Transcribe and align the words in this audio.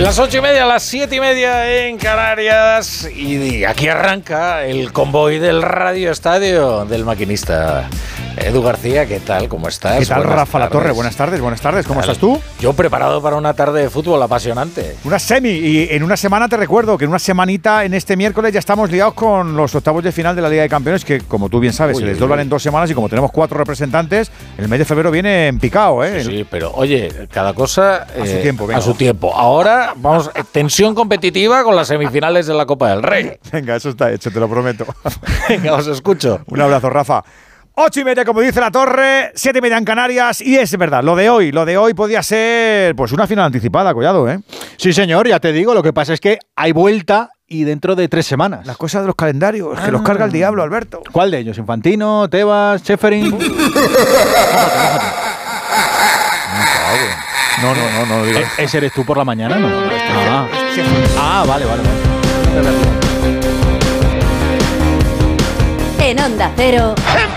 Las 0.00 0.18
ocho 0.18 0.38
y 0.38 0.40
media, 0.40 0.64
las 0.64 0.82
siete 0.82 1.16
y 1.16 1.20
media 1.20 1.86
en 1.86 1.98
Canarias. 1.98 3.06
Y 3.14 3.64
aquí 3.64 3.86
arranca 3.86 4.64
el 4.64 4.94
convoy 4.94 5.38
del 5.38 5.60
Radio 5.60 6.10
Estadio 6.10 6.86
del 6.86 7.04
maquinista 7.04 7.86
Edu 8.40 8.62
García. 8.62 9.06
¿Qué 9.06 9.20
tal? 9.20 9.48
¿Cómo 9.48 9.68
estás? 9.68 9.98
¿Qué 9.98 10.06
tal, 10.06 10.18
Buenas 10.20 10.36
Rafa 10.36 10.58
La. 10.58 10.68
Torre? 10.70 10.92
Buenas 10.92 11.14
tardes, 11.14 11.40
buenas 11.40 11.60
tardes. 11.60 11.86
¿Cómo 11.86 12.00
estás 12.00 12.18
tú? 12.18 12.40
Yo 12.58 12.72
preparado 12.72 13.20
para 13.22 13.36
una 13.36 13.52
tarde 13.54 13.82
de 13.82 13.90
fútbol 13.90 14.22
apasionante. 14.22 14.96
Una 15.04 15.18
semi. 15.18 15.50
Y 15.50 15.88
en 15.90 16.02
una 16.02 16.16
semana 16.16 16.48
te 16.48 16.56
recuerdo 16.56 16.96
que 16.96 17.04
en 17.04 17.10
una 17.10 17.18
semanita, 17.18 17.84
en 17.84 17.92
este 17.94 18.16
miércoles, 18.16 18.52
ya 18.52 18.58
estamos 18.58 18.90
liados 18.90 19.14
con 19.14 19.56
los 19.56 19.74
octavos 19.74 20.02
de 20.02 20.10
final 20.12 20.34
de 20.34 20.42
la 20.42 20.48
Liga 20.48 20.62
de 20.62 20.68
Campeones, 20.68 21.04
que 21.04 21.20
como 21.20 21.48
tú 21.48 21.60
bien 21.60 21.72
sabes, 21.72 21.96
Uy, 21.96 22.02
se 22.02 22.08
les 22.08 22.18
doblan 22.18 22.40
en 22.40 22.48
dos 22.48 22.62
semanas 22.62 22.90
y 22.90 22.94
como 22.94 23.08
tenemos 23.08 23.30
cuatro 23.30 23.58
representantes, 23.58 24.30
el 24.56 24.68
mes 24.68 24.78
de 24.78 24.84
febrero 24.86 25.10
viene 25.10 25.48
en 25.48 25.58
picado, 25.58 26.02
¿eh? 26.02 26.24
Sí, 26.24 26.46
pero 26.50 26.72
oye, 26.74 27.28
cada 27.30 27.52
cosa 27.52 28.06
A 28.20 28.26
su 28.26 28.38
tiempo, 28.40 28.66
venga. 28.66 28.78
a 28.78 28.82
su 28.82 28.94
tiempo. 28.94 29.34
Ahora 29.36 29.92
vamos, 29.96 30.30
eh, 30.34 30.42
tensión 30.50 30.94
competitiva 30.94 31.62
con 31.62 31.76
las 31.76 31.88
semifinales 31.88 32.46
de 32.46 32.54
la 32.54 32.64
Copa 32.64 32.88
del 32.88 33.02
Rey. 33.02 33.32
Venga, 33.52 33.76
eso 33.76 33.90
está 33.90 34.10
hecho, 34.10 34.30
te 34.30 34.40
lo 34.40 34.48
prometo. 34.48 34.86
Venga, 35.48 35.74
os 35.74 35.86
escucho. 35.86 36.40
Un 36.46 36.60
abrazo, 36.60 36.88
Rafa. 36.88 37.22
Ocho 37.82 38.00
y 38.00 38.04
media, 38.04 38.26
como 38.26 38.42
dice 38.42 38.60
la 38.60 38.70
torre, 38.70 39.32
siete 39.34 39.58
y 39.58 39.62
media 39.62 39.78
en 39.78 39.84
Canarias. 39.86 40.42
Y 40.42 40.56
es 40.58 40.76
verdad, 40.76 41.02
lo 41.02 41.16
de 41.16 41.30
hoy, 41.30 41.50
lo 41.50 41.64
de 41.64 41.78
hoy 41.78 41.94
podía 41.94 42.22
ser 42.22 42.94
pues 42.94 43.10
una 43.12 43.26
final 43.26 43.46
anticipada, 43.46 43.94
Collado, 43.94 44.28
¿eh? 44.30 44.38
Sí, 44.76 44.92
señor, 44.92 45.26
ya 45.26 45.40
te 45.40 45.50
digo. 45.50 45.72
Lo 45.72 45.82
que 45.82 45.92
pasa 45.94 46.12
es 46.12 46.20
que 46.20 46.38
hay 46.56 46.72
vuelta 46.72 47.30
y 47.48 47.64
dentro 47.64 47.96
de 47.96 48.06
tres 48.08 48.26
semanas. 48.26 48.66
Las 48.66 48.76
cosas 48.76 49.00
de 49.00 49.06
los 49.06 49.16
calendarios, 49.16 49.80
que 49.80 49.90
los 49.90 50.02
Ah. 50.02 50.04
carga 50.04 50.26
el 50.26 50.32
diablo, 50.32 50.62
Alberto. 50.62 51.00
¿Cuál 51.10 51.30
de 51.30 51.38
ellos? 51.38 51.56
¿Infantino, 51.56 52.28
Tebas, 52.28 52.82
Cheferin? 52.82 53.30
No, 57.62 57.74
no, 57.74 57.90
no, 57.90 58.06
no 58.06 58.18
lo 58.18 58.26
digas. 58.26 58.52
¿Ese 58.58 58.76
eres 58.78 58.92
tú 58.92 59.04
por 59.06 59.16
la 59.16 59.24
mañana? 59.24 59.56
No. 59.56 59.68
Ah, 59.68 60.46
Ah, 61.18 61.44
vale, 61.46 61.64
vale, 61.64 61.82
vale. 61.82 61.98
En 66.02 66.18
Onda 66.20 66.50
Cero, 66.56 66.94
¡Empieza 66.96 67.24
el 67.24 67.29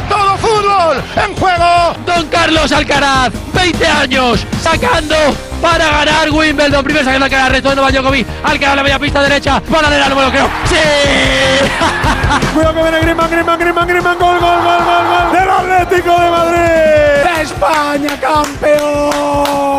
todo 0.00 0.36
fútbol! 0.38 1.02
¡En 1.16 1.36
juego! 1.36 1.94
Don 2.06 2.26
Carlos 2.26 2.72
Alcaraz, 2.72 3.32
20 3.52 3.86
años, 3.86 4.46
sacando 4.62 5.16
para 5.60 5.90
ganar 5.90 6.30
Wimbledon. 6.30 6.84
Primero 6.84 7.04
sacando 7.04 7.24
Alcaraz, 7.24 7.50
resto 7.50 7.70
de 7.70 7.76
Novak 7.76 7.92
Djokovic. 7.92 8.26
Alcaraz 8.44 8.76
la 8.76 8.82
media 8.82 8.98
pista 8.98 9.22
derecha, 9.22 9.60
para 9.60 9.90
de 9.90 9.98
no 10.08 10.16
me 10.16 10.22
lo 10.22 10.30
creo. 10.30 10.48
¡Sí! 10.64 10.76
Cuidado 12.54 12.74
que 12.74 12.82
viene 12.82 13.00
Griezmann, 13.00 13.30
Griezmann, 13.30 13.58
Griezmann, 13.58 13.88
Griezmann, 13.88 14.18
gol, 14.18 14.38
gol, 14.38 14.62
gol, 14.62 14.84
gol, 14.84 15.06
gol 15.06 15.32
del 15.32 15.50
Atlético 15.50 16.20
de 16.20 16.30
Madrid. 16.30 17.40
¡España 17.42 18.20
campeón! 18.20 19.74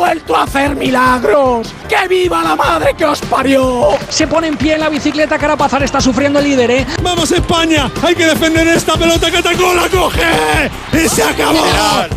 ¡Han 0.00 0.06
vuelto 0.06 0.34
a 0.34 0.44
hacer 0.44 0.74
milagros! 0.76 1.74
¡Que 1.86 2.08
viva 2.08 2.42
la 2.42 2.56
madre 2.56 2.94
que 2.96 3.04
os 3.04 3.20
parió! 3.20 3.90
Se 4.08 4.26
pone 4.26 4.46
en 4.46 4.56
pie 4.56 4.72
en 4.72 4.80
la 4.80 4.88
bicicleta, 4.88 5.36
Carapazar 5.38 5.82
está 5.82 6.00
sufriendo 6.00 6.38
el 6.38 6.46
líder, 6.46 6.70
¿eh? 6.70 6.86
¡Vamos 7.02 7.30
España! 7.30 7.90
¡Hay 8.02 8.14
que 8.14 8.24
defender 8.24 8.66
esta 8.68 8.94
pelota 8.94 9.30
que 9.30 9.36
atacó! 9.36 9.74
¡La 9.74 9.90
coge! 9.90 10.70
¡Y 10.94 11.06
se 11.06 11.22
acabó! 11.22 11.62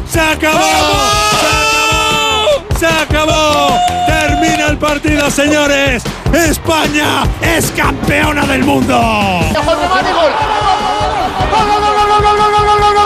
¡Se 0.10 0.22
acabó! 0.22 0.60
¡Se 0.64 1.42
acabó! 1.68 2.80
¡Se 2.80 2.88
acabó! 2.88 3.78
¡Termina 4.08 4.68
el 4.68 4.78
partido, 4.78 5.30
señores! 5.30 6.04
¡España 6.32 7.24
es 7.42 7.70
campeona 7.72 8.46
del 8.46 8.64
mundo! 8.64 8.96
¡Gol 8.96 9.78
de 9.78 9.90
Mane, 9.90 10.14
gol! 10.14 10.32
¡Gol, 11.52 11.68
gol, 11.68 11.82
gol, 11.82 11.96
gol, 11.96 12.08
gol, 12.08 12.38
gol, 12.38 12.52
gol, 12.54 12.80
gol, 12.80 12.94
gol, 12.96 13.03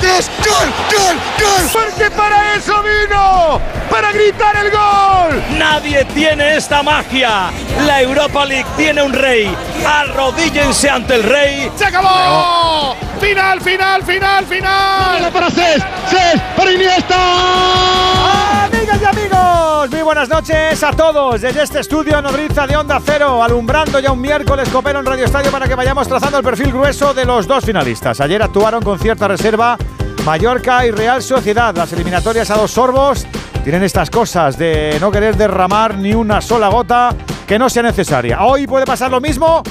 ¡Gol, 0.00 0.72
gol, 0.96 1.16
gol! 1.40 1.70
Porque 1.72 2.10
para 2.10 2.54
eso 2.54 2.74
vino, 2.82 3.60
para 3.90 4.12
gritar 4.12 4.56
el 4.56 4.70
gol. 4.70 5.42
Nadie 5.58 6.04
tiene 6.06 6.56
esta 6.56 6.82
magia. 6.82 7.50
La 7.84 8.00
Europa 8.00 8.44
League 8.44 8.68
tiene 8.76 9.02
un 9.02 9.12
rey. 9.12 9.54
Arrodíllense 9.84 10.88
ante 10.88 11.16
el 11.16 11.22
rey. 11.24 11.70
¡Se 11.76 11.86
acabó! 11.86 12.96
¡Final, 13.20 13.60
final, 13.60 14.02
final, 14.04 14.46
final! 14.46 15.32
para 15.32 15.50
Cés! 15.50 15.82
¡Cés! 16.08 16.40
¡Para 16.56 16.72
Iniesta! 16.72 18.64
Amigas 18.64 19.00
y 19.02 19.04
amigos, 19.04 19.90
muy 19.90 20.02
buenas 20.02 20.28
noches 20.28 20.82
a 20.82 20.92
todos 20.92 21.40
desde 21.40 21.62
este 21.62 21.80
estudio 21.80 22.22
nodriza 22.22 22.66
de 22.66 22.76
Onda 22.76 23.00
Cero, 23.04 23.42
alumbrando 23.42 23.98
ya 23.98 24.12
un 24.12 24.20
miércoles 24.20 24.68
copero 24.68 25.00
en 25.00 25.06
Radio 25.06 25.24
Estadio 25.24 25.50
para 25.50 25.66
que 25.66 25.74
vayamos 25.74 26.06
trazando 26.06 26.38
el 26.38 26.44
perfil 26.44 26.72
grueso 26.72 27.12
de 27.12 27.24
los 27.24 27.48
dos 27.48 27.64
finalistas. 27.64 28.20
Ayer 28.20 28.40
actuaron 28.40 28.82
con 28.82 28.98
cierta 28.98 29.26
reserva 29.26 29.76
Mallorca 30.24 30.86
y 30.86 30.92
Real 30.92 31.20
Sociedad. 31.20 31.74
Las 31.76 31.92
eliminatorias 31.92 32.50
a 32.50 32.56
dos 32.56 32.70
sorbos 32.70 33.26
tienen 33.64 33.82
estas 33.82 34.10
cosas 34.10 34.56
de 34.56 34.96
no 35.00 35.10
querer 35.10 35.36
derramar 35.36 35.96
ni 35.96 36.14
una 36.14 36.40
sola 36.40 36.68
gota 36.68 37.14
que 37.46 37.58
no 37.58 37.68
sea 37.68 37.82
necesaria. 37.82 38.42
Hoy 38.42 38.66
puede 38.66 38.84
pasar 38.84 39.10
lo 39.10 39.20
mismo 39.20 39.62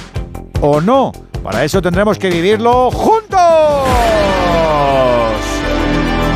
o 0.60 0.82
no. 0.82 1.12
Para 1.48 1.64
eso 1.64 1.82
tendremos 1.82 2.20
que 2.20 2.30
vivirlo 2.30 2.92
juntos. 2.92 3.40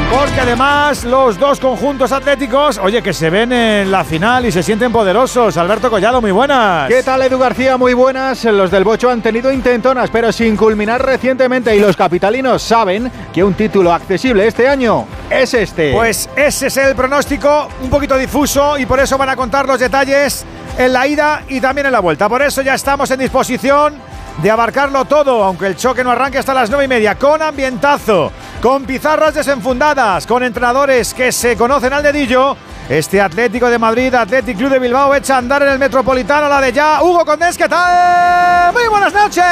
Porque 0.09 0.39
además 0.39 1.03
los 1.03 1.37
dos 1.37 1.59
conjuntos 1.59 2.13
atléticos, 2.13 2.77
oye, 2.77 3.03
que 3.03 3.11
se 3.11 3.29
ven 3.29 3.51
en 3.51 3.91
la 3.91 4.05
final 4.05 4.45
y 4.45 4.53
se 4.53 4.63
sienten 4.63 4.89
poderosos. 4.89 5.57
Alberto 5.57 5.89
Collado, 5.89 6.21
muy 6.21 6.31
buenas. 6.31 6.87
¿Qué 6.87 7.03
tal, 7.03 7.23
Edu 7.23 7.37
García? 7.37 7.75
Muy 7.75 7.93
buenas. 7.93 8.45
Los 8.45 8.71
del 8.71 8.85
Bocho 8.85 9.09
han 9.09 9.21
tenido 9.21 9.51
intentonas, 9.51 10.09
pero 10.09 10.31
sin 10.31 10.55
culminar 10.55 11.05
recientemente. 11.05 11.75
Y 11.75 11.81
los 11.81 11.97
capitalinos 11.97 12.61
saben 12.61 13.11
que 13.33 13.43
un 13.43 13.53
título 13.53 13.91
accesible 13.91 14.47
este 14.47 14.69
año 14.69 15.07
es 15.29 15.53
este. 15.53 15.91
Pues 15.91 16.29
ese 16.37 16.67
es 16.67 16.77
el 16.77 16.95
pronóstico, 16.95 17.67
un 17.83 17.89
poquito 17.89 18.17
difuso 18.17 18.77
y 18.77 18.85
por 18.85 19.01
eso 19.01 19.17
van 19.17 19.27
a 19.27 19.35
contar 19.35 19.67
los 19.67 19.77
detalles 19.77 20.45
en 20.77 20.93
la 20.93 21.05
ida 21.05 21.43
y 21.49 21.59
también 21.59 21.87
en 21.87 21.91
la 21.91 21.99
vuelta. 21.99 22.29
Por 22.29 22.41
eso 22.41 22.61
ya 22.61 22.75
estamos 22.75 23.11
en 23.11 23.19
disposición 23.19 24.10
de 24.37 24.51
abarcarlo 24.51 25.05
todo, 25.05 25.43
aunque 25.43 25.67
el 25.67 25.75
choque 25.75 26.03
no 26.03 26.11
arranque 26.11 26.37
hasta 26.37 26.53
las 26.53 26.69
nueve 26.69 26.85
y 26.85 26.87
media, 26.87 27.15
con 27.15 27.41
ambientazo, 27.41 28.31
con 28.61 28.85
pizarras 28.85 29.33
desenfundadas, 29.33 30.25
con 30.25 30.43
entrenadores 30.43 31.13
que 31.13 31.31
se 31.31 31.55
conocen 31.55 31.93
al 31.93 32.03
dedillo. 32.03 32.55
Este 32.89 33.21
Atlético 33.21 33.69
de 33.69 33.77
Madrid, 33.77 34.13
Atlético 34.13 34.59
Club 34.59 34.71
de 34.71 34.79
Bilbao, 34.79 35.15
echa 35.15 35.35
a 35.35 35.37
andar 35.37 35.61
en 35.63 35.69
el 35.69 35.79
Metropolitano, 35.79 36.49
la 36.49 36.59
de 36.59 36.73
ya. 36.73 37.01
Hugo 37.01 37.23
Condés, 37.23 37.57
¿qué 37.57 37.69
tal? 37.69 38.73
Muy 38.73 38.87
buenas 38.89 39.13
noches. 39.13 39.43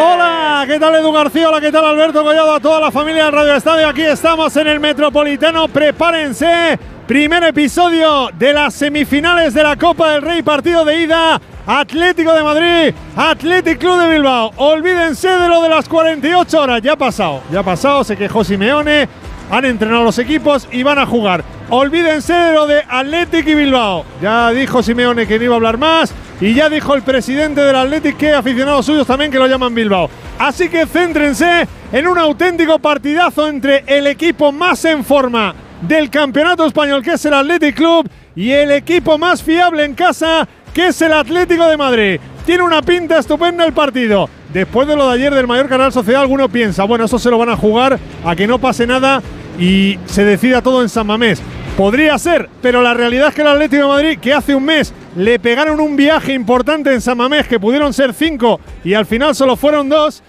Hola, 0.00 0.64
¿qué 0.66 0.78
tal 0.78 0.94
Edu 0.94 1.12
García? 1.12 1.48
Hola, 1.48 1.60
¿qué 1.60 1.70
tal 1.70 1.84
Alberto 1.84 2.22
Collado? 2.22 2.54
A 2.54 2.60
toda 2.60 2.80
la 2.80 2.90
familia 2.90 3.26
de 3.26 3.30
Radio 3.32 3.54
Estadio. 3.54 3.88
Aquí 3.88 4.02
estamos 4.02 4.56
en 4.56 4.68
el 4.68 4.80
Metropolitano. 4.80 5.68
Prepárense. 5.68 6.78
Primer 7.10 7.42
episodio 7.42 8.30
de 8.38 8.52
las 8.52 8.72
semifinales 8.72 9.52
de 9.52 9.64
la 9.64 9.74
Copa 9.74 10.12
del 10.12 10.22
Rey, 10.22 10.42
partido 10.42 10.84
de 10.84 11.02
ida. 11.02 11.40
Atlético 11.66 12.32
de 12.32 12.42
Madrid, 12.44 12.94
Atlético 13.16 13.80
Club 13.80 14.00
de 14.00 14.12
Bilbao. 14.12 14.52
Olvídense 14.58 15.28
de 15.28 15.48
lo 15.48 15.60
de 15.60 15.70
las 15.70 15.88
48 15.88 16.60
horas. 16.60 16.80
Ya 16.82 16.92
ha 16.92 16.96
pasado, 16.96 17.42
ya 17.50 17.58
ha 17.58 17.62
pasado. 17.64 18.04
Se 18.04 18.16
quejó 18.16 18.44
Simeone. 18.44 19.08
Han 19.50 19.64
entrenado 19.64 20.04
los 20.04 20.20
equipos 20.20 20.68
y 20.70 20.84
van 20.84 21.00
a 21.00 21.06
jugar. 21.06 21.42
Olvídense 21.68 22.32
de 22.32 22.52
lo 22.52 22.68
de 22.68 22.84
Atlético 22.88 23.50
y 23.50 23.54
Bilbao. 23.56 24.04
Ya 24.22 24.50
dijo 24.52 24.80
Simeone 24.80 25.26
que 25.26 25.36
no 25.36 25.46
iba 25.46 25.54
a 25.54 25.56
hablar 25.56 25.78
más. 25.78 26.14
Y 26.40 26.54
ya 26.54 26.70
dijo 26.70 26.94
el 26.94 27.02
presidente 27.02 27.60
del 27.60 27.74
Atlético 27.74 28.18
que 28.18 28.34
aficionados 28.34 28.86
suyos 28.86 29.08
también 29.08 29.32
que 29.32 29.38
lo 29.40 29.48
llaman 29.48 29.74
Bilbao. 29.74 30.08
Así 30.38 30.68
que 30.68 30.86
céntrense 30.86 31.66
en 31.90 32.06
un 32.06 32.18
auténtico 32.18 32.78
partidazo 32.78 33.48
entre 33.48 33.82
el 33.88 34.06
equipo 34.06 34.52
más 34.52 34.84
en 34.84 35.04
forma 35.04 35.56
del 35.82 36.10
campeonato 36.10 36.66
español, 36.66 37.02
que 37.02 37.12
es 37.12 37.24
el 37.24 37.34
Athletic 37.34 37.76
Club, 37.76 38.08
y 38.34 38.50
el 38.50 38.70
equipo 38.70 39.18
más 39.18 39.42
fiable 39.42 39.84
en 39.84 39.94
casa, 39.94 40.48
que 40.72 40.88
es 40.88 41.02
el 41.02 41.12
Atlético 41.12 41.66
de 41.66 41.76
Madrid. 41.76 42.20
Tiene 42.46 42.62
una 42.62 42.82
pinta 42.82 43.18
estupenda 43.18 43.64
el 43.64 43.72
partido. 43.72 44.28
Después 44.52 44.88
de 44.88 44.96
lo 44.96 45.08
de 45.08 45.14
ayer 45.14 45.34
del 45.34 45.46
mayor 45.46 45.68
canal 45.68 45.92
Sociedad, 45.92 46.22
alguno 46.22 46.48
piensa, 46.48 46.84
bueno, 46.84 47.04
eso 47.04 47.18
se 47.18 47.30
lo 47.30 47.38
van 47.38 47.50
a 47.50 47.56
jugar 47.56 47.98
a 48.24 48.34
que 48.34 48.46
no 48.46 48.58
pase 48.58 48.86
nada 48.86 49.22
y 49.58 49.98
se 50.06 50.24
decida 50.24 50.62
todo 50.62 50.82
en 50.82 50.88
San 50.88 51.06
Mamés. 51.06 51.40
Podría 51.76 52.18
ser, 52.18 52.48
pero 52.60 52.82
la 52.82 52.94
realidad 52.94 53.28
es 53.28 53.34
que 53.34 53.42
el 53.42 53.48
Atlético 53.48 53.82
de 53.82 53.88
Madrid, 53.88 54.18
que 54.18 54.34
hace 54.34 54.54
un 54.54 54.64
mes 54.64 54.92
le 55.16 55.38
pegaron 55.38 55.80
un 55.80 55.96
viaje 55.96 56.32
importante 56.32 56.92
en 56.92 57.00
San 57.00 57.16
Mamés, 57.16 57.46
que 57.46 57.60
pudieron 57.60 57.92
ser 57.92 58.12
cinco 58.12 58.60
y 58.84 58.94
al 58.94 59.06
final 59.06 59.34
solo 59.34 59.56
fueron 59.56 59.88
dos, 59.88 60.22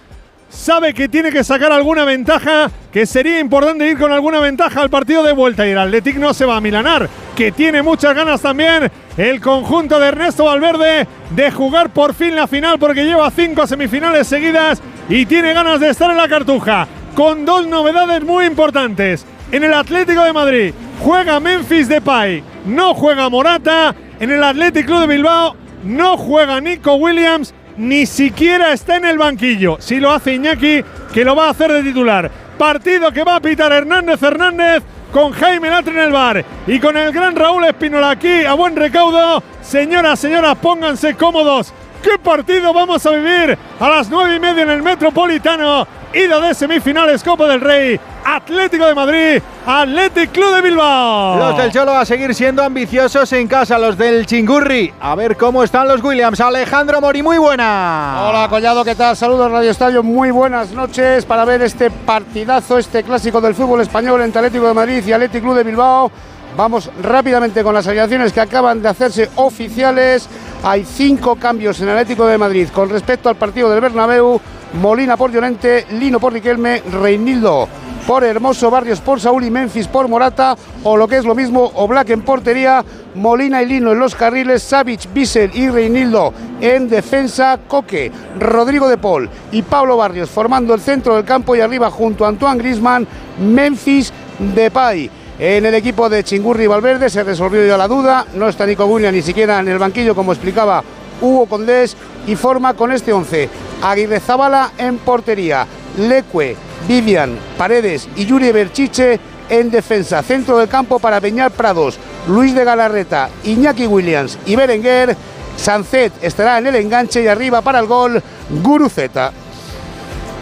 sabe 0.52 0.92
que 0.92 1.08
tiene 1.08 1.30
que 1.30 1.42
sacar 1.42 1.72
alguna 1.72 2.04
ventaja, 2.04 2.70
que 2.92 3.06
sería 3.06 3.40
importante 3.40 3.88
ir 3.88 3.98
con 3.98 4.12
alguna 4.12 4.38
ventaja 4.38 4.82
al 4.82 4.90
partido 4.90 5.22
de 5.22 5.32
vuelta. 5.32 5.66
Y 5.66 5.70
el 5.70 5.78
Atlético 5.78 6.20
no 6.20 6.34
se 6.34 6.44
va 6.44 6.56
a 6.56 6.60
milanar, 6.60 7.08
que 7.34 7.50
tiene 7.50 7.82
muchas 7.82 8.14
ganas 8.14 8.42
también 8.42 8.90
el 9.16 9.40
conjunto 9.40 9.98
de 9.98 10.08
Ernesto 10.08 10.44
Valverde 10.44 11.06
de 11.30 11.50
jugar 11.50 11.90
por 11.90 12.14
fin 12.14 12.36
la 12.36 12.46
final 12.46 12.78
porque 12.78 13.04
lleva 13.04 13.30
cinco 13.30 13.66
semifinales 13.66 14.26
seguidas 14.26 14.80
y 15.08 15.26
tiene 15.26 15.52
ganas 15.54 15.80
de 15.80 15.90
estar 15.90 16.10
en 16.10 16.16
la 16.16 16.28
cartuja 16.28 16.86
con 17.14 17.44
dos 17.44 17.66
novedades 17.66 18.22
muy 18.22 18.44
importantes. 18.44 19.26
En 19.50 19.64
el 19.64 19.74
Atlético 19.74 20.22
de 20.22 20.32
Madrid 20.32 20.74
juega 21.00 21.40
Memphis 21.40 21.88
Depay, 21.88 22.42
no 22.66 22.94
juega 22.94 23.28
Morata, 23.28 23.94
en 24.20 24.30
el 24.30 24.42
Athletic 24.42 24.86
Club 24.86 25.00
de 25.00 25.06
Bilbao 25.08 25.56
no 25.82 26.16
juega 26.16 26.60
Nico 26.60 26.94
Williams 26.94 27.52
ni 27.76 28.06
siquiera 28.06 28.72
está 28.72 28.96
en 28.96 29.04
el 29.04 29.18
banquillo. 29.18 29.76
Si 29.80 30.00
lo 30.00 30.10
hace 30.10 30.34
Iñaki, 30.34 30.82
que 31.12 31.24
lo 31.24 31.36
va 31.36 31.46
a 31.46 31.50
hacer 31.50 31.72
de 31.72 31.82
titular. 31.82 32.30
Partido 32.58 33.10
que 33.12 33.24
va 33.24 33.36
a 33.36 33.40
pitar 33.40 33.72
Hernández 33.72 34.22
Hernández 34.22 34.82
con 35.12 35.32
Jaime 35.32 35.68
Latre 35.68 35.92
en 35.92 36.00
el 36.00 36.12
bar 36.12 36.44
y 36.66 36.80
con 36.80 36.96
el 36.96 37.12
gran 37.12 37.36
Raúl 37.36 37.64
Espinola 37.64 38.10
aquí 38.10 38.44
a 38.44 38.54
buen 38.54 38.76
recaudo. 38.76 39.42
Señoras, 39.60 40.18
señoras, 40.18 40.56
pónganse 40.58 41.14
cómodos. 41.14 41.72
¿Qué 42.02 42.18
partido 42.18 42.72
vamos 42.72 43.06
a 43.06 43.10
vivir 43.10 43.56
a 43.78 43.88
las 43.88 44.10
nueve 44.10 44.34
y 44.34 44.40
media 44.40 44.64
en 44.64 44.70
el 44.70 44.82
Metropolitano? 44.82 45.86
Ida 46.12 46.40
de 46.40 46.52
semifinales 46.52 47.22
Copa 47.22 47.46
del 47.46 47.60
Rey. 47.60 48.00
Atlético 48.24 48.86
de 48.86 48.94
Madrid, 48.94 49.42
Athletic 49.66 50.32
Club 50.32 50.54
de 50.56 50.62
Bilbao. 50.62 51.38
Los 51.38 51.56
del 51.56 51.72
Cholo 51.72 51.92
a 51.92 52.04
seguir 52.04 52.34
siendo 52.34 52.62
ambiciosos 52.62 53.32
en 53.32 53.46
casa, 53.46 53.78
los 53.78 53.96
del 53.96 54.26
Chingurri. 54.26 54.92
A 55.00 55.14
ver 55.14 55.36
cómo 55.36 55.62
están 55.62 55.86
los 55.86 56.02
Williams. 56.02 56.40
Alejandro 56.40 57.00
Mori, 57.00 57.22
muy 57.22 57.38
buena. 57.38 58.24
Hola 58.28 58.48
Collado, 58.48 58.84
¿qué 58.84 58.94
tal? 58.96 59.16
Saludos 59.16 59.50
Radio 59.50 59.70
Estadio, 59.70 60.02
muy 60.02 60.32
buenas 60.32 60.72
noches 60.72 61.24
para 61.24 61.44
ver 61.44 61.62
este 61.62 61.90
partidazo, 61.90 62.78
este 62.78 63.04
clásico 63.04 63.40
del 63.40 63.54
fútbol 63.54 63.80
español 63.80 64.22
entre 64.22 64.40
Atlético 64.40 64.68
de 64.68 64.74
Madrid 64.74 65.04
y 65.06 65.12
Athletic 65.12 65.42
Club 65.42 65.54
de 65.54 65.64
Bilbao. 65.64 66.10
Vamos 66.56 66.90
rápidamente 67.02 67.62
con 67.62 67.74
las 67.74 67.86
alineaciones 67.86 68.32
que 68.32 68.40
acaban 68.40 68.82
de 68.82 68.88
hacerse 68.88 69.30
oficiales. 69.36 70.28
Hay 70.64 70.84
cinco 70.84 71.34
cambios 71.34 71.80
en 71.80 71.88
Atlético 71.88 72.24
de 72.24 72.38
Madrid 72.38 72.68
con 72.72 72.88
respecto 72.88 73.28
al 73.28 73.34
partido 73.34 73.68
del 73.68 73.80
Bernabéu. 73.80 74.40
Molina 74.80 75.16
por 75.16 75.32
Llorente, 75.32 75.86
Lino 75.90 76.20
por 76.20 76.32
Riquelme, 76.32 76.82
Reinildo 76.90 77.68
por 78.06 78.24
Hermoso, 78.24 78.70
Barrios 78.70 79.00
por 79.00 79.20
Saúl 79.20 79.44
y 79.44 79.50
Memphis 79.50 79.86
por 79.86 80.08
Morata, 80.08 80.56
o 80.82 80.96
lo 80.96 81.06
que 81.06 81.16
es 81.16 81.24
lo 81.24 81.34
mismo, 81.34 81.70
o 81.74 81.86
Black 81.86 82.10
en 82.10 82.22
portería, 82.22 82.84
Molina 83.14 83.62
y 83.62 83.66
Lino 83.66 83.92
en 83.92 83.98
los 83.98 84.14
carriles, 84.14 84.62
Savic, 84.62 85.12
Bissell 85.12 85.50
y 85.54 85.68
Reinildo 85.68 86.32
en 86.60 86.88
defensa, 86.88 87.58
Coque, 87.68 88.10
Rodrigo 88.38 88.88
de 88.88 88.98
Paul 88.98 89.28
y 89.50 89.62
Pablo 89.62 89.96
Barrios 89.96 90.30
formando 90.30 90.74
el 90.74 90.80
centro 90.80 91.16
del 91.16 91.24
campo 91.24 91.56
y 91.56 91.60
arriba 91.60 91.90
junto 91.90 92.24
a 92.24 92.28
Antoine 92.28 92.58
Grisman, 92.58 93.06
Memphis, 93.38 94.12
Depay. 94.38 95.21
En 95.44 95.66
el 95.66 95.74
equipo 95.74 96.08
de 96.08 96.22
Chingurri 96.22 96.68
Valverde 96.68 97.10
se 97.10 97.24
resolvió 97.24 97.66
ya 97.66 97.76
la 97.76 97.88
duda, 97.88 98.26
no 98.34 98.48
está 98.48 98.64
Nico 98.64 98.86
Guña 98.86 99.10
ni 99.10 99.22
siquiera 99.22 99.58
en 99.58 99.66
el 99.66 99.76
banquillo 99.76 100.14
como 100.14 100.32
explicaba 100.32 100.84
Hugo 101.20 101.46
Condés 101.46 101.96
y 102.28 102.36
forma 102.36 102.74
con 102.74 102.92
este 102.92 103.12
11 103.12 103.48
Aguirre 103.82 104.20
Zabala 104.20 104.70
en 104.78 104.98
portería, 104.98 105.66
Leque, 105.98 106.56
Vivian, 106.86 107.36
Paredes 107.58 108.08
y 108.14 108.24
Yuri 108.24 108.52
Berchiche 108.52 109.18
en 109.48 109.68
defensa. 109.68 110.22
Centro 110.22 110.58
del 110.58 110.68
campo 110.68 111.00
para 111.00 111.20
Peñar 111.20 111.50
Prados, 111.50 111.98
Luis 112.28 112.54
de 112.54 112.62
Galarreta, 112.62 113.28
Iñaki 113.42 113.88
Williams 113.88 114.38
y 114.46 114.54
Berenguer. 114.54 115.16
Sancet 115.56 116.12
estará 116.22 116.58
en 116.58 116.68
el 116.68 116.76
enganche 116.76 117.20
y 117.20 117.26
arriba 117.26 117.62
para 117.62 117.80
el 117.80 117.86
gol 117.86 118.22
Guruceta. 118.62 119.32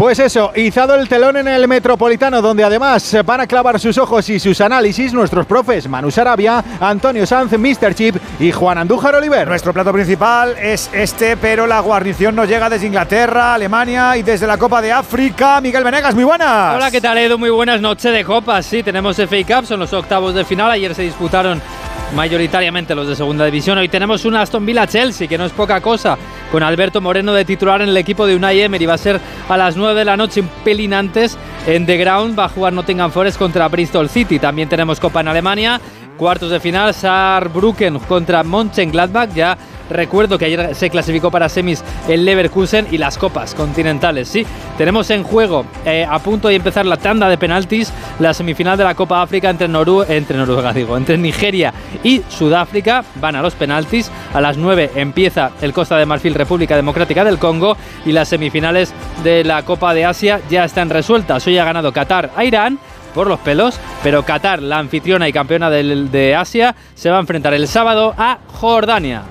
Pues 0.00 0.18
eso, 0.18 0.50
izado 0.56 0.94
el 0.94 1.10
telón 1.10 1.36
en 1.36 1.46
el 1.46 1.68
Metropolitano, 1.68 2.40
donde 2.40 2.64
además 2.64 3.18
van 3.22 3.42
a 3.42 3.46
clavar 3.46 3.78
sus 3.78 3.98
ojos 3.98 4.30
y 4.30 4.40
sus 4.40 4.58
análisis 4.62 5.12
nuestros 5.12 5.44
profes 5.44 5.86
Manu 5.90 6.10
Sarabia, 6.10 6.64
Antonio 6.80 7.26
Sanz, 7.26 7.52
Mr. 7.52 7.94
Chip 7.94 8.16
y 8.38 8.50
Juan 8.50 8.78
Andújar 8.78 9.16
Oliver. 9.16 9.46
Nuestro 9.46 9.74
plato 9.74 9.92
principal 9.92 10.56
es 10.58 10.88
este, 10.94 11.36
pero 11.36 11.66
la 11.66 11.80
guarnición 11.80 12.34
nos 12.34 12.48
llega 12.48 12.70
desde 12.70 12.86
Inglaterra, 12.86 13.52
Alemania 13.52 14.16
y 14.16 14.22
desde 14.22 14.46
la 14.46 14.56
Copa 14.56 14.80
de 14.80 14.90
África. 14.90 15.60
Miguel 15.60 15.84
Venegas, 15.84 16.14
muy 16.14 16.24
buenas. 16.24 16.76
Hola, 16.76 16.90
¿qué 16.90 17.02
tal 17.02 17.18
Edu? 17.18 17.36
Muy 17.36 17.50
buenas 17.50 17.82
noches 17.82 18.10
de 18.10 18.24
copas. 18.24 18.64
Sí, 18.64 18.82
tenemos 18.82 19.16
FA 19.16 19.44
Cup, 19.46 19.66
son 19.66 19.80
los 19.80 19.92
octavos 19.92 20.32
de 20.32 20.46
final. 20.46 20.70
Ayer 20.70 20.94
se 20.94 21.02
disputaron 21.02 21.60
mayoritariamente 22.14 22.94
los 22.94 23.06
de 23.06 23.16
segunda 23.16 23.44
división. 23.44 23.76
Hoy 23.76 23.90
tenemos 23.90 24.24
un 24.24 24.34
Aston 24.34 24.64
Villa 24.64 24.86
Chelsea, 24.86 25.28
que 25.28 25.36
no 25.36 25.44
es 25.44 25.52
poca 25.52 25.80
cosa, 25.82 26.16
con 26.50 26.62
Alberto 26.62 27.00
Moreno 27.00 27.32
de 27.32 27.44
titular 27.44 27.82
en 27.82 27.88
el 27.88 27.96
equipo 27.96 28.26
de 28.26 28.36
Unai 28.36 28.60
Emery. 28.60 28.86
Va 28.86 28.94
a 28.94 28.98
ser 28.98 29.20
a 29.48 29.56
las 29.56 29.76
9 29.76 29.98
de 29.98 30.04
la 30.04 30.16
noche, 30.16 30.40
un 30.40 30.48
pelín 30.64 30.94
antes. 30.94 31.38
En 31.66 31.86
The 31.86 31.96
Ground 31.96 32.38
va 32.38 32.44
a 32.46 32.48
jugar 32.48 32.72
Nottingham 32.72 33.10
Forest 33.10 33.38
contra 33.38 33.68
Bristol 33.68 34.08
City. 34.08 34.38
También 34.38 34.68
tenemos 34.68 35.00
Copa 35.00 35.20
en 35.20 35.28
Alemania. 35.28 35.80
Cuartos 36.20 36.50
de 36.50 36.60
final, 36.60 36.92
Saarbrücken 36.92 37.98
contra 38.00 38.42
Mönchengladbach. 38.42 39.32
Ya 39.32 39.56
recuerdo 39.88 40.36
que 40.36 40.44
ayer 40.44 40.74
se 40.74 40.90
clasificó 40.90 41.30
para 41.30 41.48
semis 41.48 41.82
el 42.08 42.26
Leverkusen 42.26 42.88
y 42.90 42.98
las 42.98 43.16
copas 43.16 43.54
continentales. 43.54 44.28
Sí, 44.28 44.44
tenemos 44.76 45.08
en 45.08 45.22
juego 45.22 45.64
eh, 45.86 46.06
a 46.06 46.18
punto 46.18 46.48
de 46.48 46.56
empezar 46.56 46.84
la 46.84 46.98
tanda 46.98 47.26
de 47.26 47.38
penaltis, 47.38 47.90
la 48.18 48.34
semifinal 48.34 48.76
de 48.76 48.84
la 48.84 48.94
Copa 48.94 49.22
África 49.22 49.48
entre, 49.48 49.66
Noru 49.66 50.02
entre 50.06 50.36
Noruega, 50.36 50.72
digo, 50.74 50.94
entre 50.94 51.16
Nigeria 51.16 51.72
y 52.04 52.20
Sudáfrica. 52.28 53.02
Van 53.14 53.36
a 53.36 53.40
los 53.40 53.54
penaltis. 53.54 54.12
A 54.34 54.42
las 54.42 54.58
9 54.58 54.90
empieza 54.96 55.52
el 55.62 55.72
Costa 55.72 55.96
de 55.96 56.04
Marfil, 56.04 56.34
República 56.34 56.76
Democrática 56.76 57.24
del 57.24 57.38
Congo 57.38 57.78
y 58.04 58.12
las 58.12 58.28
semifinales 58.28 58.92
de 59.24 59.42
la 59.42 59.62
Copa 59.62 59.94
de 59.94 60.04
Asia 60.04 60.42
ya 60.50 60.66
están 60.66 60.90
resueltas. 60.90 61.46
Hoy 61.46 61.56
ha 61.56 61.64
ganado 61.64 61.94
Qatar 61.94 62.30
a 62.36 62.44
Irán 62.44 62.78
por 63.14 63.26
los 63.26 63.38
pelos, 63.40 63.78
pero 64.02 64.24
Qatar, 64.24 64.62
la 64.62 64.78
anfitriona 64.78 65.28
y 65.28 65.32
campeona 65.32 65.70
del- 65.70 66.10
de 66.10 66.34
Asia, 66.36 66.74
se 66.94 67.10
va 67.10 67.16
a 67.18 67.20
enfrentar 67.20 67.54
el 67.54 67.68
sábado 67.68 68.14
a 68.16 68.38
Jordania. 68.60 69.22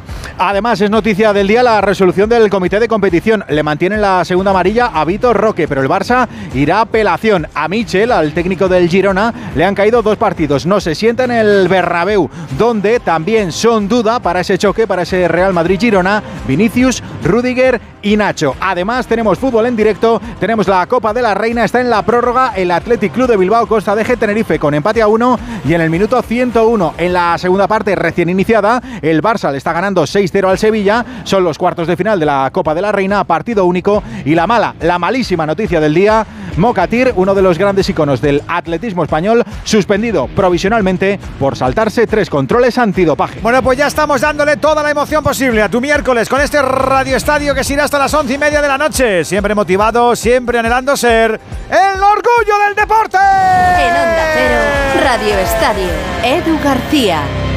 Además, 0.41 0.79
es 0.79 0.89
noticia 0.89 1.33
del 1.33 1.47
día 1.49 1.61
la 1.63 1.81
resolución 1.81 2.29
del 2.29 2.49
comité 2.49 2.79
de 2.79 2.87
competición. 2.87 3.43
Le 3.49 3.61
mantienen 3.61 4.01
la 4.01 4.23
segunda 4.23 4.51
amarilla 4.51 4.85
a 4.93 5.03
Vitor 5.03 5.35
Roque, 5.35 5.67
pero 5.67 5.81
el 5.81 5.89
Barça 5.89 6.29
irá 6.53 6.77
a 6.77 6.81
apelación. 6.81 7.45
A 7.53 7.67
Michel, 7.67 8.09
al 8.09 8.31
técnico 8.33 8.69
del 8.69 8.87
Girona, 8.87 9.33
le 9.53 9.65
han 9.65 9.75
caído 9.75 10.01
dos 10.01 10.15
partidos. 10.17 10.65
No 10.65 10.79
se 10.79 10.95
sienta 10.95 11.25
en 11.25 11.31
el 11.31 11.67
Bernabéu, 11.67 12.29
donde 12.57 13.01
también 13.01 13.51
son 13.51 13.89
duda 13.89 14.21
para 14.21 14.39
ese 14.39 14.57
choque, 14.57 14.87
para 14.87 15.01
ese 15.01 15.27
Real 15.27 15.51
Madrid-Girona, 15.51 16.23
Vinicius, 16.47 17.03
Rudiger 17.21 17.81
y 18.01 18.15
Nacho. 18.15 18.55
Además, 18.61 19.07
tenemos 19.07 19.37
fútbol 19.37 19.65
en 19.65 19.75
directo, 19.75 20.21
tenemos 20.39 20.69
la 20.69 20.85
Copa 20.87 21.13
de 21.13 21.21
la 21.21 21.33
Reina, 21.33 21.65
está 21.65 21.81
en 21.81 21.89
la 21.89 22.01
prórroga 22.03 22.53
el 22.55 22.71
Athletic 22.71 23.11
Club 23.11 23.27
de 23.27 23.35
Bilbao 23.35 23.67
Costa 23.69 23.95
de 23.95 24.03
G 24.03 24.17
Tenerife 24.17 24.57
con 24.57 24.73
empate 24.73 24.99
a 24.99 25.07
uno 25.07 25.37
y 25.63 25.75
en 25.75 25.81
el 25.81 25.91
minuto 25.91 26.19
101 26.23 26.95
en 26.97 27.13
la 27.13 27.37
segunda 27.37 27.67
parte 27.67 27.95
recién 27.95 28.27
iniciada, 28.27 28.81
el 29.03 29.21
Barça 29.21 29.51
le 29.51 29.59
está 29.59 29.73
ganando 29.73 30.01
6-0 30.03 30.49
al 30.49 30.57
Sevilla, 30.57 31.05
son 31.23 31.43
los 31.43 31.59
cuartos 31.59 31.87
de 31.87 31.95
final 31.95 32.19
de 32.19 32.25
la 32.25 32.49
Copa 32.51 32.73
de 32.73 32.81
la 32.81 32.91
Reina, 32.91 33.23
partido 33.25 33.65
único 33.65 34.01
y 34.25 34.33
la 34.33 34.47
mala, 34.47 34.73
la 34.81 34.97
malísima 34.97 35.45
noticia 35.45 35.79
del 35.79 35.93
día, 35.93 36.25
Mocatir, 36.57 37.13
uno 37.15 37.35
de 37.35 37.41
los 37.41 37.57
grandes 37.57 37.89
iconos 37.89 38.21
del 38.21 38.43
atletismo 38.47 39.03
español, 39.03 39.43
suspendido 39.63 40.27
provisionalmente 40.27 41.19
por 41.39 41.55
saltarse 41.55 42.07
tres 42.07 42.29
controles 42.29 42.77
antidopaje. 42.77 43.39
Bueno, 43.41 43.61
pues 43.61 43.77
ya 43.77 43.87
estamos 43.87 44.21
dándole 44.21 44.57
toda 44.57 44.83
la 44.83 44.91
emoción 44.91 45.23
posible 45.23 45.61
a 45.61 45.69
tu 45.69 45.81
miércoles 45.81 46.29
con 46.29 46.41
este 46.41 46.61
Radio 46.61 47.17
Estadio 47.17 47.55
que 47.55 47.63
se 47.63 47.73
irá 47.73 47.85
hasta 47.85 47.99
las 47.99 48.13
once 48.13 48.33
y 48.33 48.37
media 48.37 48.61
de 48.61 48.67
la 48.67 48.77
noche. 48.77 49.23
Siempre 49.23 49.55
motivado, 49.55 50.15
siempre 50.15 50.59
anhelando 50.59 50.95
ser 50.97 51.39
el 51.69 52.01
orgullo 52.01 52.57
del 52.65 52.75
deporte. 52.75 53.17
En 53.17 53.91
Onda 53.91 54.25
Cero, 54.33 55.03
Radio 55.03 55.39
Estadio, 55.39 55.87
Edu 56.23 56.59
García. 56.63 57.48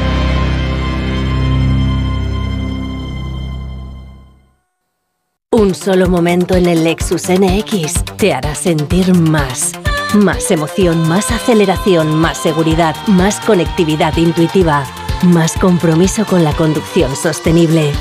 Un 5.54 5.74
solo 5.74 6.08
momento 6.08 6.54
en 6.54 6.64
el 6.64 6.82
Lexus 6.82 7.28
NX 7.28 8.16
te 8.16 8.32
hará 8.32 8.54
sentir 8.54 9.14
más. 9.14 9.72
Más 10.14 10.50
emoción, 10.50 11.06
más 11.06 11.30
aceleración, 11.30 12.16
más 12.16 12.38
seguridad, 12.38 12.96
más 13.06 13.38
conectividad 13.40 14.16
intuitiva, 14.16 14.86
más 15.24 15.52
compromiso 15.52 16.24
con 16.24 16.42
la 16.42 16.54
conducción 16.54 17.14
sostenible. 17.14 17.92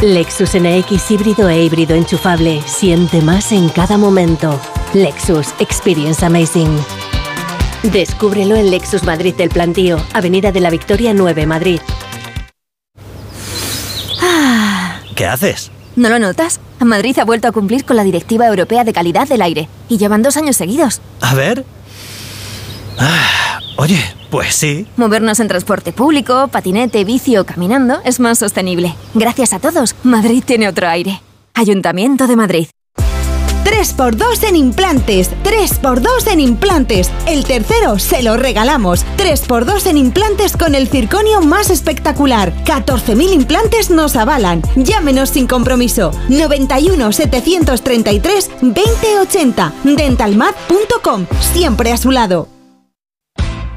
Lexus 0.00 0.54
NX 0.54 1.10
híbrido 1.10 1.48
e 1.48 1.64
híbrido 1.64 1.96
enchufable. 1.96 2.62
Siente 2.64 3.20
más 3.22 3.50
en 3.50 3.70
cada 3.70 3.98
momento. 3.98 4.60
Lexus 4.94 5.48
Experience 5.58 6.24
Amazing. 6.24 6.78
Descúbrelo 7.82 8.54
en 8.54 8.70
Lexus 8.70 9.02
Madrid 9.02 9.34
del 9.34 9.48
Plantío, 9.48 10.00
Avenida 10.12 10.52
de 10.52 10.60
la 10.60 10.70
Victoria 10.70 11.12
9, 11.12 11.44
Madrid. 11.44 11.80
¿Qué 15.16 15.26
haces? 15.26 15.72
¿No 15.96 16.08
lo 16.08 16.20
notas? 16.20 16.60
Madrid 16.84 17.18
ha 17.18 17.24
vuelto 17.24 17.48
a 17.48 17.52
cumplir 17.52 17.84
con 17.84 17.96
la 17.96 18.04
Directiva 18.04 18.46
Europea 18.46 18.84
de 18.84 18.92
Calidad 18.92 19.28
del 19.28 19.42
Aire 19.42 19.68
y 19.88 19.98
llevan 19.98 20.22
dos 20.22 20.36
años 20.36 20.56
seguidos. 20.56 21.00
A 21.20 21.34
ver. 21.34 21.64
Ah, 22.98 23.60
oye, 23.76 24.00
pues 24.30 24.54
sí. 24.54 24.86
Movernos 24.96 25.40
en 25.40 25.48
transporte 25.48 25.92
público, 25.92 26.48
patinete, 26.48 27.04
bici 27.04 27.36
o 27.36 27.44
caminando 27.44 28.00
es 28.04 28.20
más 28.20 28.38
sostenible. 28.38 28.94
Gracias 29.14 29.52
a 29.52 29.58
todos, 29.58 29.94
Madrid 30.02 30.42
tiene 30.44 30.68
otro 30.68 30.88
aire. 30.88 31.20
Ayuntamiento 31.54 32.26
de 32.26 32.36
Madrid. 32.36 32.68
3x2 33.64 34.44
en 34.48 34.56
implantes, 34.56 35.30
3x2 35.44 36.26
en 36.32 36.40
implantes. 36.40 37.10
El 37.26 37.44
tercero 37.44 37.98
se 37.98 38.22
lo 38.22 38.36
regalamos. 38.36 39.04
3x2 39.16 39.86
en 39.86 39.96
implantes 39.96 40.56
con 40.56 40.74
el 40.74 40.88
circonio 40.88 41.40
más 41.40 41.70
espectacular. 41.70 42.52
14.000 42.64 43.32
implantes 43.32 43.90
nos 43.90 44.16
avalan. 44.16 44.62
Llámenos 44.76 45.30
sin 45.30 45.46
compromiso. 45.46 46.12
91 46.28 47.12
733 47.12 48.50
2080. 48.60 49.72
Dentalmat.com. 49.84 51.26
Siempre 51.52 51.92
a 51.92 51.96
su 51.96 52.10
lado. 52.10 52.59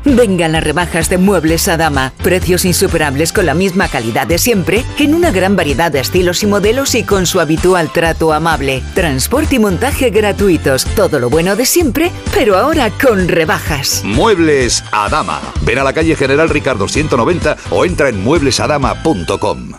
Vengan 0.05 0.51
las 0.51 0.63
rebajas 0.63 1.09
de 1.09 1.17
Muebles 1.17 1.67
a 1.67 1.77
Dama. 1.77 2.13
Precios 2.21 2.65
insuperables 2.65 3.31
con 3.31 3.45
la 3.45 3.53
misma 3.53 3.87
calidad 3.87 4.27
de 4.27 4.37
siempre, 4.37 4.83
en 4.99 5.15
una 5.15 5.31
gran 5.31 5.55
variedad 5.55 5.91
de 5.91 5.99
estilos 5.99 6.43
y 6.43 6.47
modelos 6.47 6.95
y 6.95 7.03
con 7.03 7.25
su 7.25 7.39
habitual 7.39 7.91
trato 7.91 8.33
amable. 8.33 8.83
Transporte 8.93 9.55
y 9.55 9.59
montaje 9.59 10.09
gratuitos. 10.09 10.85
Todo 10.95 11.19
lo 11.19 11.29
bueno 11.29 11.55
de 11.55 11.65
siempre, 11.65 12.11
pero 12.33 12.57
ahora 12.57 12.91
con 12.91 13.27
rebajas. 13.27 14.01
Muebles 14.03 14.83
a 14.91 15.09
Dama. 15.09 15.41
Ven 15.61 15.79
a 15.79 15.83
la 15.83 15.93
calle 15.93 16.15
General 16.15 16.49
Ricardo 16.49 16.87
190 16.87 17.57
o 17.71 17.85
entra 17.85 18.09
en 18.09 18.23
mueblesadama.com. 18.23 19.73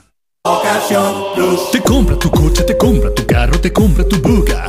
Te 1.73 1.81
compra 1.81 2.19
tu 2.19 2.31
coche, 2.31 2.64
te 2.64 2.76
compra 2.76 3.14
tu 3.14 3.26
carro, 3.26 3.59
te 3.59 3.73
compra 3.73 4.04
tu 4.07 4.21
buga. 4.21 4.69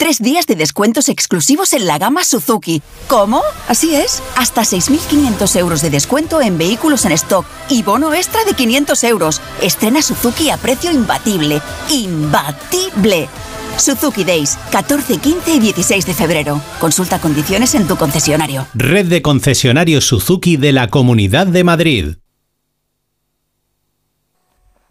Tres 0.00 0.22
días 0.22 0.46
de 0.46 0.56
descuentos 0.56 1.10
exclusivos 1.10 1.74
en 1.74 1.86
la 1.86 1.98
gama 1.98 2.24
Suzuki. 2.24 2.80
¿Cómo? 3.06 3.42
Así 3.68 3.94
es. 3.94 4.22
Hasta 4.34 4.62
6.500 4.62 5.56
euros 5.56 5.82
de 5.82 5.90
descuento 5.90 6.40
en 6.40 6.56
vehículos 6.56 7.04
en 7.04 7.12
stock 7.12 7.44
y 7.68 7.82
bono 7.82 8.14
extra 8.14 8.42
de 8.44 8.54
500 8.54 9.04
euros. 9.04 9.42
Estrena 9.60 10.00
Suzuki 10.00 10.48
a 10.48 10.56
precio 10.56 10.90
imbatible. 10.90 11.60
¡Imbatible! 11.90 13.28
Suzuki 13.76 14.24
Days, 14.24 14.58
14, 14.72 15.18
15 15.18 15.54
y 15.56 15.60
16 15.60 16.06
de 16.06 16.14
febrero. 16.14 16.62
Consulta 16.80 17.18
condiciones 17.18 17.74
en 17.74 17.86
tu 17.86 17.96
concesionario. 17.96 18.66
Red 18.72 19.04
de 19.04 19.20
concesionarios 19.20 20.06
Suzuki 20.06 20.56
de 20.56 20.72
la 20.72 20.88
Comunidad 20.88 21.46
de 21.46 21.62
Madrid. 21.62 22.06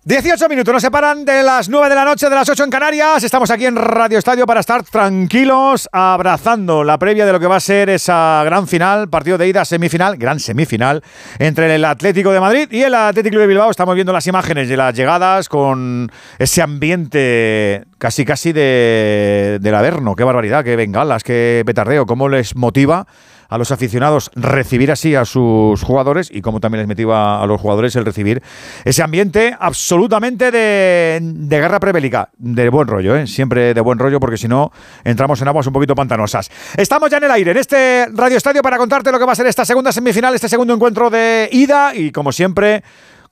18 0.09 0.49
minutos 0.49 0.73
nos 0.73 0.81
separan 0.81 1.23
de 1.23 1.43
las 1.43 1.69
9 1.69 1.87
de 1.87 1.93
la 1.93 2.03
noche, 2.03 2.27
de 2.31 2.35
las 2.35 2.49
8 2.49 2.63
en 2.63 2.71
Canarias. 2.71 3.23
Estamos 3.23 3.51
aquí 3.51 3.67
en 3.67 3.75
Radio 3.75 4.17
Estadio 4.17 4.47
para 4.47 4.59
estar 4.59 4.81
tranquilos, 4.81 5.87
abrazando 5.91 6.83
la 6.83 6.97
previa 6.97 7.27
de 7.27 7.31
lo 7.31 7.39
que 7.39 7.45
va 7.45 7.57
a 7.57 7.59
ser 7.59 7.91
esa 7.91 8.41
gran 8.43 8.67
final, 8.67 9.07
partido 9.09 9.37
de 9.37 9.47
ida, 9.47 9.63
semifinal, 9.65 10.17
gran 10.17 10.39
semifinal, 10.39 11.03
entre 11.37 11.75
el 11.75 11.85
Atlético 11.85 12.31
de 12.31 12.39
Madrid 12.39 12.67
y 12.71 12.81
el 12.81 12.95
Atlético 12.95 13.37
de 13.37 13.45
Bilbao. 13.45 13.69
Estamos 13.69 13.93
viendo 13.93 14.11
las 14.11 14.25
imágenes 14.25 14.67
de 14.67 14.77
las 14.77 14.95
llegadas 14.95 15.47
con 15.47 16.11
ese 16.39 16.63
ambiente 16.63 17.83
casi 17.99 18.25
casi 18.25 18.51
de, 18.51 19.59
del 19.61 19.75
Averno. 19.75 20.15
Qué 20.15 20.23
barbaridad, 20.23 20.63
qué 20.63 20.75
bengalas, 20.75 21.23
qué 21.23 21.61
petardeo, 21.67 22.07
cómo 22.07 22.29
les 22.29 22.55
motiva 22.55 23.05
a 23.49 23.57
los 23.57 23.71
aficionados 23.71 24.31
recibir 24.35 24.91
así 24.91 25.15
a 25.15 25.25
sus 25.25 25.81
jugadores 25.83 26.29
y 26.31 26.41
como 26.41 26.59
también 26.59 26.79
les 26.79 26.87
motiva 26.87 27.41
a 27.41 27.45
los 27.47 27.59
jugadores 27.59 27.95
el 27.95 28.05
recibir 28.05 28.41
ese 28.85 29.03
ambiente 29.03 29.55
absolutamente 29.59 30.51
de, 30.51 31.19
de 31.21 31.59
guerra 31.59 31.79
prebélica, 31.79 32.29
de 32.37 32.69
buen 32.69 32.87
rollo, 32.87 33.15
¿eh? 33.15 33.27
siempre 33.27 33.73
de 33.73 33.81
buen 33.81 33.99
rollo 33.99 34.19
porque 34.19 34.37
si 34.37 34.47
no 34.47 34.71
entramos 35.03 35.41
en 35.41 35.47
aguas 35.47 35.67
un 35.67 35.73
poquito 35.73 35.95
pantanosas. 35.95 36.49
Estamos 36.77 37.09
ya 37.09 37.17
en 37.17 37.23
el 37.23 37.31
aire, 37.31 37.51
en 37.51 37.57
este 37.57 38.05
Radio 38.13 38.37
Estadio 38.37 38.61
para 38.61 38.77
contarte 38.77 39.11
lo 39.11 39.19
que 39.19 39.25
va 39.25 39.33
a 39.33 39.35
ser 39.35 39.47
esta 39.47 39.65
segunda 39.65 39.91
semifinal, 39.91 40.33
este 40.35 40.47
segundo 40.47 40.73
encuentro 40.73 41.09
de 41.09 41.49
ida 41.51 41.95
y 41.95 42.11
como 42.11 42.31
siempre 42.31 42.83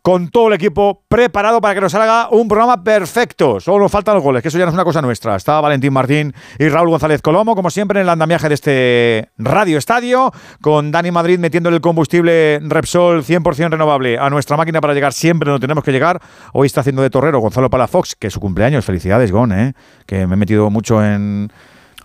con 0.08 0.30
todo 0.30 0.48
el 0.48 0.54
equipo 0.54 1.04
preparado 1.10 1.60
para 1.60 1.76
que 1.76 1.82
nos 1.82 1.92
salga 1.92 2.30
un 2.32 2.48
programa 2.48 2.82
perfecto. 2.82 3.60
Solo 3.60 3.80
nos 3.80 3.92
faltan 3.92 4.16
los 4.16 4.24
goles, 4.24 4.42
que 4.42 4.48
eso 4.48 4.58
ya 4.58 4.64
no 4.64 4.70
es 4.70 4.74
una 4.74 4.86
cosa 4.86 5.02
nuestra. 5.02 5.36
Está 5.36 5.60
Valentín 5.60 5.92
Martín 5.92 6.34
y 6.58 6.70
Raúl 6.70 6.88
González 6.88 7.22
Colomo, 7.22 7.56
como 7.58 7.70
siempre, 7.70 8.00
en 8.00 8.04
el 8.06 8.10
andamiaje 8.10 8.48
de 8.48 8.54
este 8.56 9.30
Radio 9.38 9.78
Estadio, 9.78 10.32
con 10.62 10.94
Dani 10.94 11.12
Madrid 11.12 11.40
metiendo 11.40 11.68
el 11.68 11.82
combustible 11.82 12.62
Repsol 12.64 13.22
100% 13.26 13.70
renovable 13.70 14.18
a 14.18 14.30
nuestra 14.30 14.56
máquina 14.56 14.80
para 14.80 14.94
llegar 14.94 15.12
siempre 15.12 15.52
donde 15.52 15.66
tenemos 15.68 15.84
que 15.84 15.92
llegar. 15.92 16.22
Hoy 16.54 16.68
está 16.68 16.80
haciendo 16.80 17.02
de 17.02 17.10
torrero 17.10 17.42
Gonzalo 17.42 17.70
Palafox, 17.70 18.16
que 18.16 18.28
es 18.28 18.34
su 18.34 18.40
cumpleaños. 18.40 18.86
Felicidades, 18.86 19.30
Gon, 19.34 19.52
¿eh? 19.52 19.74
que 20.06 20.26
me 20.26 20.36
he 20.36 20.38
metido 20.38 20.70
mucho 20.70 21.04
en... 21.04 21.52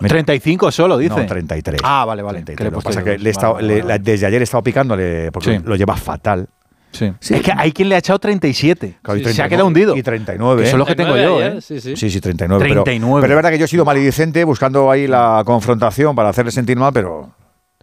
35 0.00 0.72
solo, 0.72 0.98
dice. 0.98 1.14
No, 1.20 1.24
33. 1.24 1.80
Ah, 1.84 2.04
vale, 2.04 2.22
vale. 2.22 2.38
33. 2.42 2.72
Lo 2.72 2.78
que 2.80 2.84
pasa 2.84 2.98
es 2.98 3.04
que 3.04 3.18
le 3.18 3.28
he 3.28 3.30
estado- 3.30 3.60
le- 3.60 3.84
la- 3.84 3.98
desde 3.98 4.26
ayer 4.26 4.40
he 4.40 4.44
estado 4.44 4.64
picándole 4.64 5.30
porque 5.30 5.58
Sí. 5.58 5.62
lo 5.64 5.76
lleva 5.76 5.96
fatal. 5.96 6.48
Sí. 6.92 7.12
Es 7.34 7.42
que 7.42 7.52
hay 7.56 7.72
quien 7.72 7.88
le 7.88 7.94
ha 7.94 7.98
echado 7.98 8.18
37. 8.18 8.98
Claro, 9.02 9.18
y 9.18 9.24
se 9.24 9.30
ha 9.30 9.48
39, 9.48 9.48
quedado 9.48 9.66
hundido. 9.66 9.96
Y 9.96 10.02
39. 10.02 10.62
Que 10.62 10.70
son 10.70 10.78
los 10.78 10.86
que 10.88 10.94
tengo 10.94 11.16
yo, 11.16 11.42
¿eh? 11.42 11.60
Sí, 11.60 11.80
sí, 11.80 12.20
39. 12.20 12.62
pero- 12.62 12.84
39. 12.84 13.20
Pero, 13.22 13.32
es 13.32 13.36
verdad 13.36 13.50
que 13.50 13.58
yo 13.58 13.64
he 13.64 13.68
sido 13.68 13.84
maledicente 13.84 14.44
buscando 14.44 14.90
ahí 14.90 15.06
la 15.06 15.42
confrontación 15.44 16.14
para 16.14 16.28
hacerle 16.28 16.52
sentir 16.52 16.76
mal, 16.76 16.92
pero. 16.92 17.30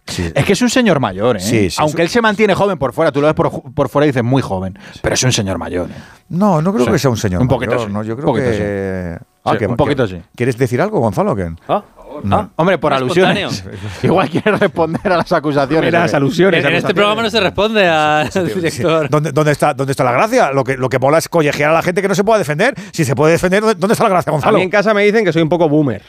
Sí. 0.06 0.30
Es 0.34 0.44
que 0.44 0.54
es 0.54 0.62
un 0.62 0.70
señor 0.70 0.98
mayor, 0.98 1.36
¿eh? 1.36 1.40
Sí, 1.40 1.70
sí, 1.70 1.76
Aunque 1.78 2.02
él 2.02 2.08
se 2.08 2.20
mantiene 2.20 2.54
joven 2.54 2.78
por 2.78 2.92
fuera, 2.92 3.12
tú 3.12 3.20
lo 3.20 3.26
ves 3.26 3.34
por, 3.34 3.72
por 3.74 3.88
fuera 3.88 4.06
y 4.06 4.08
dices 4.08 4.24
muy 4.24 4.42
joven. 4.42 4.76
Pero 5.02 5.14
es 5.14 5.22
un 5.22 5.30
señor 5.30 5.58
mayor. 5.58 5.88
¿eh? 5.90 5.94
No, 6.30 6.60
no 6.62 6.72
creo 6.72 6.86
Sí. 6.86 6.92
que 6.92 6.98
sea 6.98 7.10
un 7.10 7.16
señor 7.16 7.42
Un 7.42 7.48
poquito 7.48 7.72
mayor, 7.72 7.86
sí. 7.88 7.92
¿no? 7.92 8.02
Yo 8.02 8.14
Un 8.14 8.20
creo 8.20 8.26
poquito 8.32 8.50
que. 8.50 9.18
Sí. 9.18 9.56
Sí, 9.58 9.64
un 9.66 9.76
poquito 9.76 10.06
sí. 10.06 10.20
¿Quieres 10.36 10.56
decir 10.58 10.80
algo, 10.80 11.00
Gonzalo? 11.00 11.32
o 11.32 11.36
No. 12.24 12.50
Hombre, 12.56 12.78
por 12.78 12.92
alusiones. 12.92 13.64
Igual 14.02 14.28
quiere 14.30 14.52
responder 14.52 15.12
a 15.12 15.16
las 15.18 15.32
acusaciones. 15.32 15.92
Meras 15.92 16.10
¿o 16.10 16.12
qué? 16.12 16.16
alusiones, 16.16 16.64
En 16.64 16.74
este 16.74 16.94
programa 16.94 17.22
no 17.22 17.30
se 17.30 17.40
responde 17.40 17.86
al 17.88 18.30
director. 18.54 19.08
¿Dónde, 19.08 19.32
dónde 19.32 19.52
está, 19.52 19.74
¿Dónde 19.74 19.92
está 19.92 20.04
la 20.04 20.12
gracia? 20.12 20.52
Lo 20.52 20.64
que, 20.64 20.76
lo 20.76 20.88
que 20.88 20.98
mola 20.98 21.18
es 21.18 21.28
collejear 21.28 21.70
a 21.70 21.74
la 21.74 21.82
gente 21.82 22.02
que 22.02 22.08
no 22.08 22.14
se 22.14 22.24
pueda 22.24 22.38
defender. 22.38 22.74
Si 22.92 23.04
se 23.04 23.14
puede 23.14 23.32
defender, 23.32 23.62
¿dónde 23.62 23.92
está 23.92 24.04
la 24.04 24.10
gracia, 24.10 24.30
A 24.30 24.32
Gonzalo? 24.32 24.58
mí 24.58 24.64
en 24.64 24.70
casa 24.70 24.94
me 24.94 25.02
dicen 25.04 25.24
que 25.24 25.32
soy 25.32 25.42
un 25.42 25.48
poco 25.48 25.68
boomer. 25.68 26.02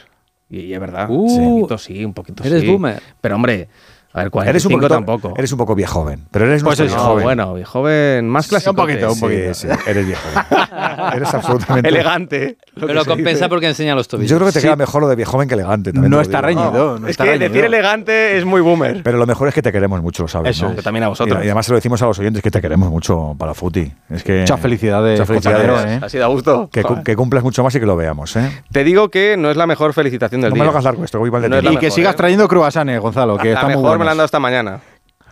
Y, 0.48 0.60
y 0.60 0.74
es 0.74 0.80
verdad. 0.80 1.06
Uh, 1.08 1.28
sí, 1.28 1.38
un 1.38 1.60
poquito 1.60 1.78
sí, 1.78 2.04
un 2.04 2.12
poquito 2.14 2.44
¿eres 2.44 2.60
sí. 2.60 2.68
boomer? 2.68 3.02
Pero 3.20 3.36
hombre, 3.36 3.68
a 4.14 4.20
ver, 4.22 4.30
45 4.30 4.50
Eres 4.50 4.66
un 4.66 4.72
poquito, 4.72 4.88
tampoco. 4.94 5.34
Eres 5.38 5.52
un 5.52 5.58
poco 5.58 5.74
viejo 5.74 6.00
joven. 6.00 6.24
Pero 6.30 6.46
eres 6.46 6.62
Pues 6.62 6.78
nuestro 6.78 7.00
joven. 7.00 7.24
bueno, 7.24 7.54
viejo 7.54 7.70
joven, 7.72 8.28
más 8.28 8.46
clásico. 8.48 8.70
un 8.72 8.76
poquito, 8.76 9.12
un 9.12 9.20
poquito. 9.20 9.54
Sí, 9.54 9.68
sí, 9.68 9.74
eres 9.90 10.06
viejo 10.06 10.22
eres 11.14 11.34
absolutamente. 11.34 11.88
Elegante. 11.88 12.56
lo 12.74 12.86
Pero 12.86 13.04
compensa 13.04 13.30
dice. 13.44 13.48
porque 13.48 13.68
enseña 13.68 13.94
los 13.94 14.08
tobillos. 14.08 14.30
Yo 14.30 14.36
creo 14.36 14.46
que 14.48 14.52
te 14.54 14.60
Sí. 14.60 14.66
queda 14.66 14.76
mejor 14.76 15.02
lo 15.02 15.08
de 15.08 15.16
viejo 15.16 15.32
joven 15.32 15.48
que 15.48 15.54
elegante. 15.54 15.92
también 15.92 16.10
No 16.10 16.20
está 16.20 16.40
reñido, 16.40 16.98
no 16.98 17.06
es 17.06 17.12
está 17.12 17.24
que 17.24 17.30
reñido. 17.32 17.48
decir 17.50 17.64
elegante 17.64 18.36
es 18.38 18.44
muy 18.44 18.60
boomer. 18.60 19.02
Pero 19.02 19.18
lo 19.18 19.26
mejor 19.26 19.48
es 19.48 19.54
que 19.54 19.62
te 19.62 19.72
queremos 19.72 20.02
mucho, 20.02 20.22
lo 20.24 20.28
sabes. 20.28 20.56
Eso, 20.56 20.68
¿no? 20.68 20.76
que 20.76 20.82
también 20.82 21.04
a 21.04 21.08
vosotros. 21.08 21.38
Y, 21.38 21.42
y 21.42 21.44
además 21.46 21.66
se 21.66 21.72
lo 21.72 21.76
decimos 21.76 22.00
a 22.02 22.06
los 22.06 22.18
oyentes 22.18 22.42
que 22.42 22.50
te 22.50 22.60
queremos 22.60 22.90
mucho 22.90 23.34
para 23.38 23.54
Futi. 23.54 23.90
Es 24.10 24.22
que, 24.22 24.40
Muchas 24.40 24.60
felicidades, 24.60 25.20
Muchas 25.20 25.28
felicidades. 25.28 25.90
¿eh? 25.90 26.00
Ha 26.04 26.08
sido 26.08 26.24
a 26.24 26.28
gusto. 26.28 26.68
Que, 26.72 26.82
que 27.04 27.16
cumplas 27.16 27.42
mucho 27.42 27.62
más 27.62 27.74
y 27.74 27.80
que 27.80 27.86
lo 27.86 27.96
veamos, 27.96 28.36
¿eh? 28.36 28.62
Te 28.70 28.84
digo 28.84 29.10
que 29.10 29.36
no 29.38 29.50
es 29.50 29.56
la 29.56 29.66
mejor 29.66 29.92
felicitación 29.94 30.40
del 30.42 30.50
No 30.50 30.54
día. 30.54 30.62
me 30.62 30.66
lo 30.66 30.70
hagas 30.72 30.84
largo 30.84 31.04
esto, 31.04 31.18
voy 31.18 31.30
mal 31.30 31.42
de 31.42 31.48
No 31.48 31.72
Y 31.72 31.76
que 31.78 31.90
sigas 31.90 32.14
¿eh? 32.14 32.16
trayendo 32.16 32.46
cruasanes, 32.48 33.00
Gonzalo, 33.00 33.36
que 33.38 33.48
La 33.48 33.54
están 33.54 33.72
muy 33.72 33.82
mejor 33.82 33.98
me 34.02 34.06
la 34.06 34.10
han 34.12 34.16
dado 34.18 34.26
esta 34.26 34.40
mañana. 34.40 34.80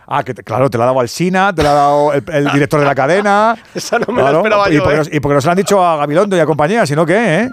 Ah, 0.07 0.23
que 0.23 0.33
te- 0.33 0.43
claro, 0.43 0.69
te 0.69 0.77
lo 0.77 0.83
ha 0.83 0.87
dado 0.87 0.99
Alsina, 0.99 1.53
te 1.55 1.63
lo 1.63 1.69
ha 1.69 1.73
dado 1.73 2.13
el, 2.13 2.23
el 2.33 2.51
director 2.51 2.79
de 2.79 2.85
la 2.85 2.95
cadena. 2.95 3.55
Esa 3.75 3.97
no 3.99 4.07
me 4.13 4.21
la 4.21 4.29
Claro, 4.29 4.37
esperaba 4.39 4.69
y 4.69 4.73
yo, 4.75 4.83
porque 4.83 4.95
¿eh? 4.95 4.97
nos, 4.97 5.13
y 5.13 5.19
porque 5.19 5.35
nos 5.35 5.45
lo 5.45 5.51
han 5.51 5.57
dicho 5.57 5.85
a 5.85 5.95
Gabilondo 5.97 6.35
y 6.35 6.39
a 6.39 6.45
compañía, 6.45 6.85
si 6.85 6.95
no, 6.95 7.05
¿qué? 7.05 7.41
¿eh? 7.43 7.49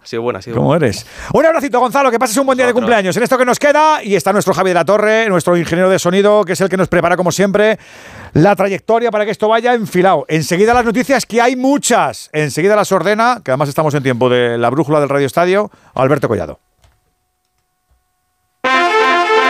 Ha 0.00 0.06
sido 0.06 0.22
buena, 0.22 0.38
ha 0.38 0.42
sido 0.42 0.56
¿Cómo 0.56 0.68
buena. 0.68 0.86
eres? 0.86 1.04
Un 1.34 1.44
abracito, 1.44 1.80
Gonzalo, 1.80 2.10
que 2.10 2.18
pases 2.18 2.36
un 2.38 2.46
buen 2.46 2.56
día 2.56 2.66
de 2.66 2.72
cumpleaños. 2.72 3.14
En 3.16 3.22
esto 3.24 3.36
que 3.36 3.44
nos 3.44 3.58
queda, 3.58 4.02
y 4.02 4.14
está 4.16 4.32
nuestro 4.32 4.54
Javi 4.54 4.70
de 4.70 4.74
la 4.74 4.84
Torre, 4.86 5.28
nuestro 5.28 5.54
ingeniero 5.54 5.90
de 5.90 5.98
sonido, 5.98 6.44
que 6.44 6.52
es 6.54 6.60
el 6.62 6.70
que 6.70 6.78
nos 6.78 6.88
prepara, 6.88 7.14
como 7.16 7.30
siempre, 7.30 7.78
la 8.32 8.56
trayectoria 8.56 9.10
para 9.10 9.26
que 9.26 9.32
esto 9.32 9.48
vaya 9.48 9.74
enfilado. 9.74 10.24
Enseguida 10.28 10.72
las 10.72 10.86
noticias, 10.86 11.26
que 11.26 11.42
hay 11.42 11.56
muchas. 11.56 12.30
Enseguida 12.32 12.74
las 12.74 12.90
ordena, 12.90 13.42
que 13.44 13.50
además 13.50 13.68
estamos 13.68 13.92
en 13.94 14.02
tiempo 14.02 14.30
de 14.30 14.56
la 14.56 14.70
brújula 14.70 15.00
del 15.00 15.10
Radio 15.10 15.26
Estadio, 15.26 15.70
Alberto 15.94 16.26
Collado. 16.28 16.60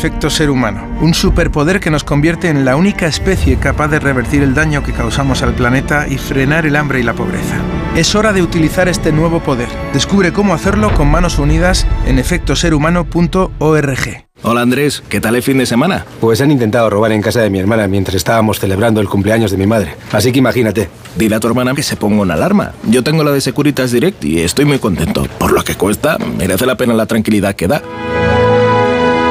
efecto 0.00 0.30
ser 0.30 0.48
humano, 0.48 0.88
un 1.02 1.12
superpoder 1.12 1.78
que 1.78 1.90
nos 1.90 2.04
convierte 2.04 2.48
en 2.48 2.64
la 2.64 2.74
única 2.74 3.06
especie 3.06 3.58
capaz 3.58 3.88
de 3.88 3.98
revertir 3.98 4.42
el 4.42 4.54
daño 4.54 4.82
que 4.82 4.94
causamos 4.94 5.42
al 5.42 5.52
planeta 5.52 6.08
y 6.08 6.16
frenar 6.16 6.64
el 6.64 6.76
hambre 6.76 7.00
y 7.00 7.02
la 7.02 7.12
pobreza. 7.12 7.56
Es 7.94 8.14
hora 8.14 8.32
de 8.32 8.40
utilizar 8.40 8.88
este 8.88 9.12
nuevo 9.12 9.40
poder. 9.40 9.68
Descubre 9.92 10.32
cómo 10.32 10.54
hacerlo 10.54 10.94
con 10.94 11.10
manos 11.10 11.38
unidas 11.38 11.86
en 12.06 12.18
efectoserhumano.org. 12.18 14.24
Hola 14.42 14.62
Andrés, 14.62 15.02
¿qué 15.10 15.20
tal 15.20 15.36
el 15.36 15.42
fin 15.42 15.58
de 15.58 15.66
semana? 15.66 16.06
Pues 16.18 16.40
han 16.40 16.50
intentado 16.50 16.88
robar 16.88 17.12
en 17.12 17.20
casa 17.20 17.42
de 17.42 17.50
mi 17.50 17.58
hermana 17.58 17.86
mientras 17.86 18.14
estábamos 18.14 18.58
celebrando 18.58 19.02
el 19.02 19.08
cumpleaños 19.10 19.50
de 19.50 19.58
mi 19.58 19.66
madre. 19.66 19.96
Así 20.12 20.32
que 20.32 20.38
imagínate. 20.38 20.88
Dile 21.14 21.34
a 21.34 21.40
tu 21.40 21.48
hermana 21.48 21.74
que 21.74 21.82
se 21.82 21.96
ponga 21.96 22.22
una 22.22 22.32
alarma. 22.32 22.72
Yo 22.88 23.04
tengo 23.04 23.22
la 23.22 23.32
de 23.32 23.42
Securitas 23.42 23.92
Direct 23.92 24.24
y 24.24 24.40
estoy 24.40 24.64
muy 24.64 24.78
contento. 24.78 25.26
Por 25.38 25.52
lo 25.52 25.62
que 25.62 25.74
cuesta, 25.74 26.16
merece 26.38 26.64
la 26.64 26.76
pena 26.76 26.94
la 26.94 27.04
tranquilidad 27.04 27.54
que 27.54 27.68
da. 27.68 27.82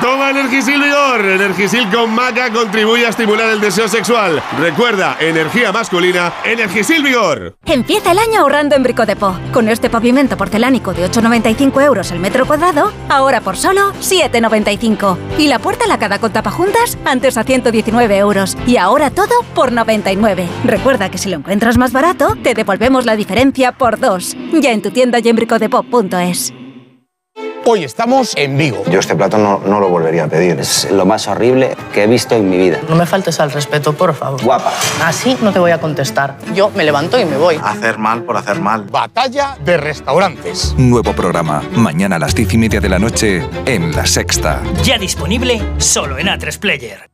Toma 0.00 0.30
Energisil 0.30 0.80
Vigor. 0.80 1.24
Energisil 1.24 1.90
con 1.90 2.14
maca 2.14 2.50
contribuye 2.52 3.06
a 3.06 3.10
estimular 3.10 3.50
el 3.50 3.60
deseo 3.60 3.88
sexual. 3.88 4.42
Recuerda, 4.58 5.16
energía 5.20 5.72
masculina, 5.72 6.32
Energisil 6.44 7.02
Vigor. 7.02 7.56
Empieza 7.66 8.12
el 8.12 8.18
año 8.18 8.40
ahorrando 8.40 8.74
en 8.74 8.82
Bricodepo. 8.82 9.36
Con 9.52 9.68
este 9.68 9.90
pavimento 9.90 10.36
porcelánico 10.36 10.92
de 10.94 11.08
8,95 11.10 11.82
euros 11.82 12.10
el 12.10 12.20
metro 12.20 12.46
cuadrado, 12.46 12.92
ahora 13.08 13.40
por 13.40 13.56
solo 13.56 13.92
7,95. 14.00 15.16
Y 15.38 15.48
la 15.48 15.58
puerta 15.58 15.86
lacada 15.86 16.18
con 16.18 16.32
tapajuntas, 16.32 16.98
antes 17.04 17.36
a 17.36 17.44
119 17.44 18.16
euros. 18.16 18.56
Y 18.66 18.76
ahora 18.76 19.10
todo 19.10 19.34
por 19.54 19.72
99. 19.72 20.48
Recuerda 20.64 21.10
que 21.10 21.18
si 21.18 21.28
lo 21.30 21.36
encuentras 21.36 21.78
más 21.78 21.92
barato, 21.92 22.36
te 22.42 22.54
devolvemos 22.54 23.04
la 23.04 23.16
diferencia 23.16 23.72
por 23.72 23.98
dos. 23.98 24.36
Ya 24.52 24.72
en 24.72 24.82
tu 24.82 24.90
tienda 24.90 25.18
y 25.20 25.28
en 25.28 25.36
bricodepo.es. 25.36 26.54
Hoy 27.66 27.82
estamos 27.82 28.34
en 28.36 28.58
Vigo. 28.58 28.84
Yo 28.90 29.00
este 29.00 29.16
plato 29.16 29.38
no, 29.38 29.58
no 29.64 29.80
lo 29.80 29.88
volvería 29.88 30.24
a 30.24 30.28
pedir. 30.28 30.60
Es 30.60 30.90
lo 30.90 31.06
más 31.06 31.26
horrible 31.28 31.74
que 31.94 32.02
he 32.02 32.06
visto 32.06 32.34
en 32.34 32.50
mi 32.50 32.58
vida. 32.58 32.80
No 32.90 32.94
me 32.94 33.06
faltes 33.06 33.40
al 33.40 33.50
respeto, 33.50 33.94
por 33.94 34.14
favor. 34.14 34.42
Guapa. 34.42 34.70
Así 35.02 35.38
no 35.40 35.50
te 35.50 35.58
voy 35.58 35.70
a 35.70 35.80
contestar. 35.80 36.36
Yo 36.54 36.70
me 36.70 36.84
levanto 36.84 37.18
y 37.18 37.24
me 37.24 37.38
voy. 37.38 37.58
Hacer 37.64 37.96
mal 37.96 38.22
por 38.24 38.36
hacer 38.36 38.60
mal. 38.60 38.84
Batalla 38.84 39.56
de 39.64 39.78
restaurantes. 39.78 40.74
Nuevo 40.76 41.14
programa. 41.14 41.62
Mañana 41.72 42.16
a 42.16 42.18
las 42.18 42.34
diez 42.34 42.52
y 42.52 42.58
media 42.58 42.80
de 42.80 42.88
la 42.90 42.98
noche 42.98 43.48
en 43.64 43.96
La 43.96 44.04
Sexta. 44.04 44.60
Ya 44.82 44.98
disponible 44.98 45.62
solo 45.78 46.18
en 46.18 46.26
A3 46.26 46.58
Player. 46.58 47.13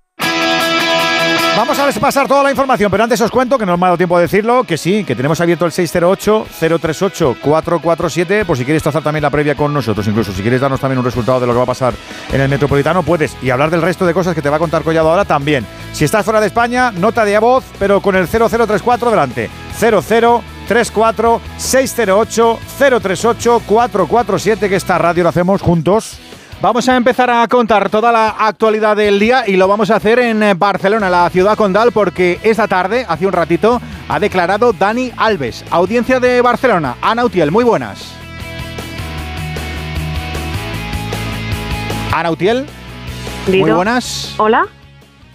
Vamos 1.61 1.77
a 1.77 1.91
pasar 1.99 2.27
toda 2.27 2.41
la 2.41 2.49
información, 2.49 2.89
pero 2.89 3.03
antes 3.03 3.21
os 3.21 3.29
cuento, 3.29 3.55
que 3.55 3.67
no 3.67 3.77
me 3.77 3.85
ha 3.85 3.89
dado 3.89 3.97
tiempo 3.97 4.17
de 4.17 4.23
decirlo, 4.23 4.63
que 4.63 4.79
sí, 4.79 5.03
que 5.03 5.15
tenemos 5.15 5.39
abierto 5.41 5.67
el 5.67 5.71
608-038-447, 5.71 8.45
por 8.45 8.57
si 8.57 8.65
quieres 8.65 8.81
trazar 8.81 9.03
también 9.03 9.21
la 9.21 9.29
previa 9.29 9.53
con 9.53 9.71
nosotros, 9.71 10.07
incluso 10.07 10.33
si 10.33 10.41
quieres 10.41 10.59
darnos 10.59 10.79
también 10.79 10.97
un 10.97 11.05
resultado 11.05 11.39
de 11.39 11.45
lo 11.45 11.53
que 11.53 11.57
va 11.57 11.63
a 11.63 11.67
pasar 11.67 11.93
en 12.33 12.41
el 12.41 12.49
Metropolitano, 12.49 13.03
puedes, 13.03 13.37
y 13.43 13.51
hablar 13.51 13.69
del 13.69 13.83
resto 13.83 14.07
de 14.07 14.13
cosas 14.15 14.33
que 14.33 14.41
te 14.41 14.49
va 14.49 14.55
a 14.55 14.59
contar 14.59 14.81
Collado 14.81 15.11
ahora 15.11 15.23
también. 15.23 15.63
Si 15.93 16.03
estás 16.03 16.25
fuera 16.25 16.41
de 16.41 16.47
España, 16.47 16.91
nota 16.93 17.23
de 17.23 17.35
a 17.35 17.39
voz, 17.39 17.63
pero 17.77 18.01
con 18.01 18.15
el 18.15 18.27
0034 18.27 19.11
delante. 19.11 19.47
0034 19.79 21.41
608 21.57 22.59
038 22.79 23.61
447, 23.67 24.67
que 24.67 24.77
esta 24.77 24.97
radio 24.97 25.25
la 25.25 25.29
hacemos 25.29 25.61
juntos. 25.61 26.17
Vamos 26.61 26.87
a 26.87 26.95
empezar 26.95 27.27
a 27.31 27.47
contar 27.47 27.89
toda 27.89 28.11
la 28.11 28.29
actualidad 28.29 28.95
del 28.95 29.17
día 29.17 29.47
y 29.47 29.55
lo 29.57 29.67
vamos 29.67 29.89
a 29.89 29.95
hacer 29.95 30.19
en 30.19 30.43
eh, 30.43 30.53
Barcelona, 30.53 31.09
la 31.09 31.27
ciudad 31.31 31.57
condal, 31.57 31.91
porque 31.91 32.39
esta 32.43 32.67
tarde, 32.67 33.03
hace 33.09 33.25
un 33.25 33.33
ratito, 33.33 33.81
ha 34.07 34.19
declarado 34.19 34.71
Dani 34.71 35.11
Alves. 35.17 35.65
Audiencia 35.71 36.19
de 36.19 36.39
Barcelona, 36.41 36.97
Ana 37.01 37.25
Utiel, 37.25 37.49
muy 37.49 37.63
buenas. 37.63 38.13
Ana 42.13 42.29
Utiel, 42.29 42.67
muy 43.47 43.71
buenas. 43.71 44.35
Hola. 44.37 44.67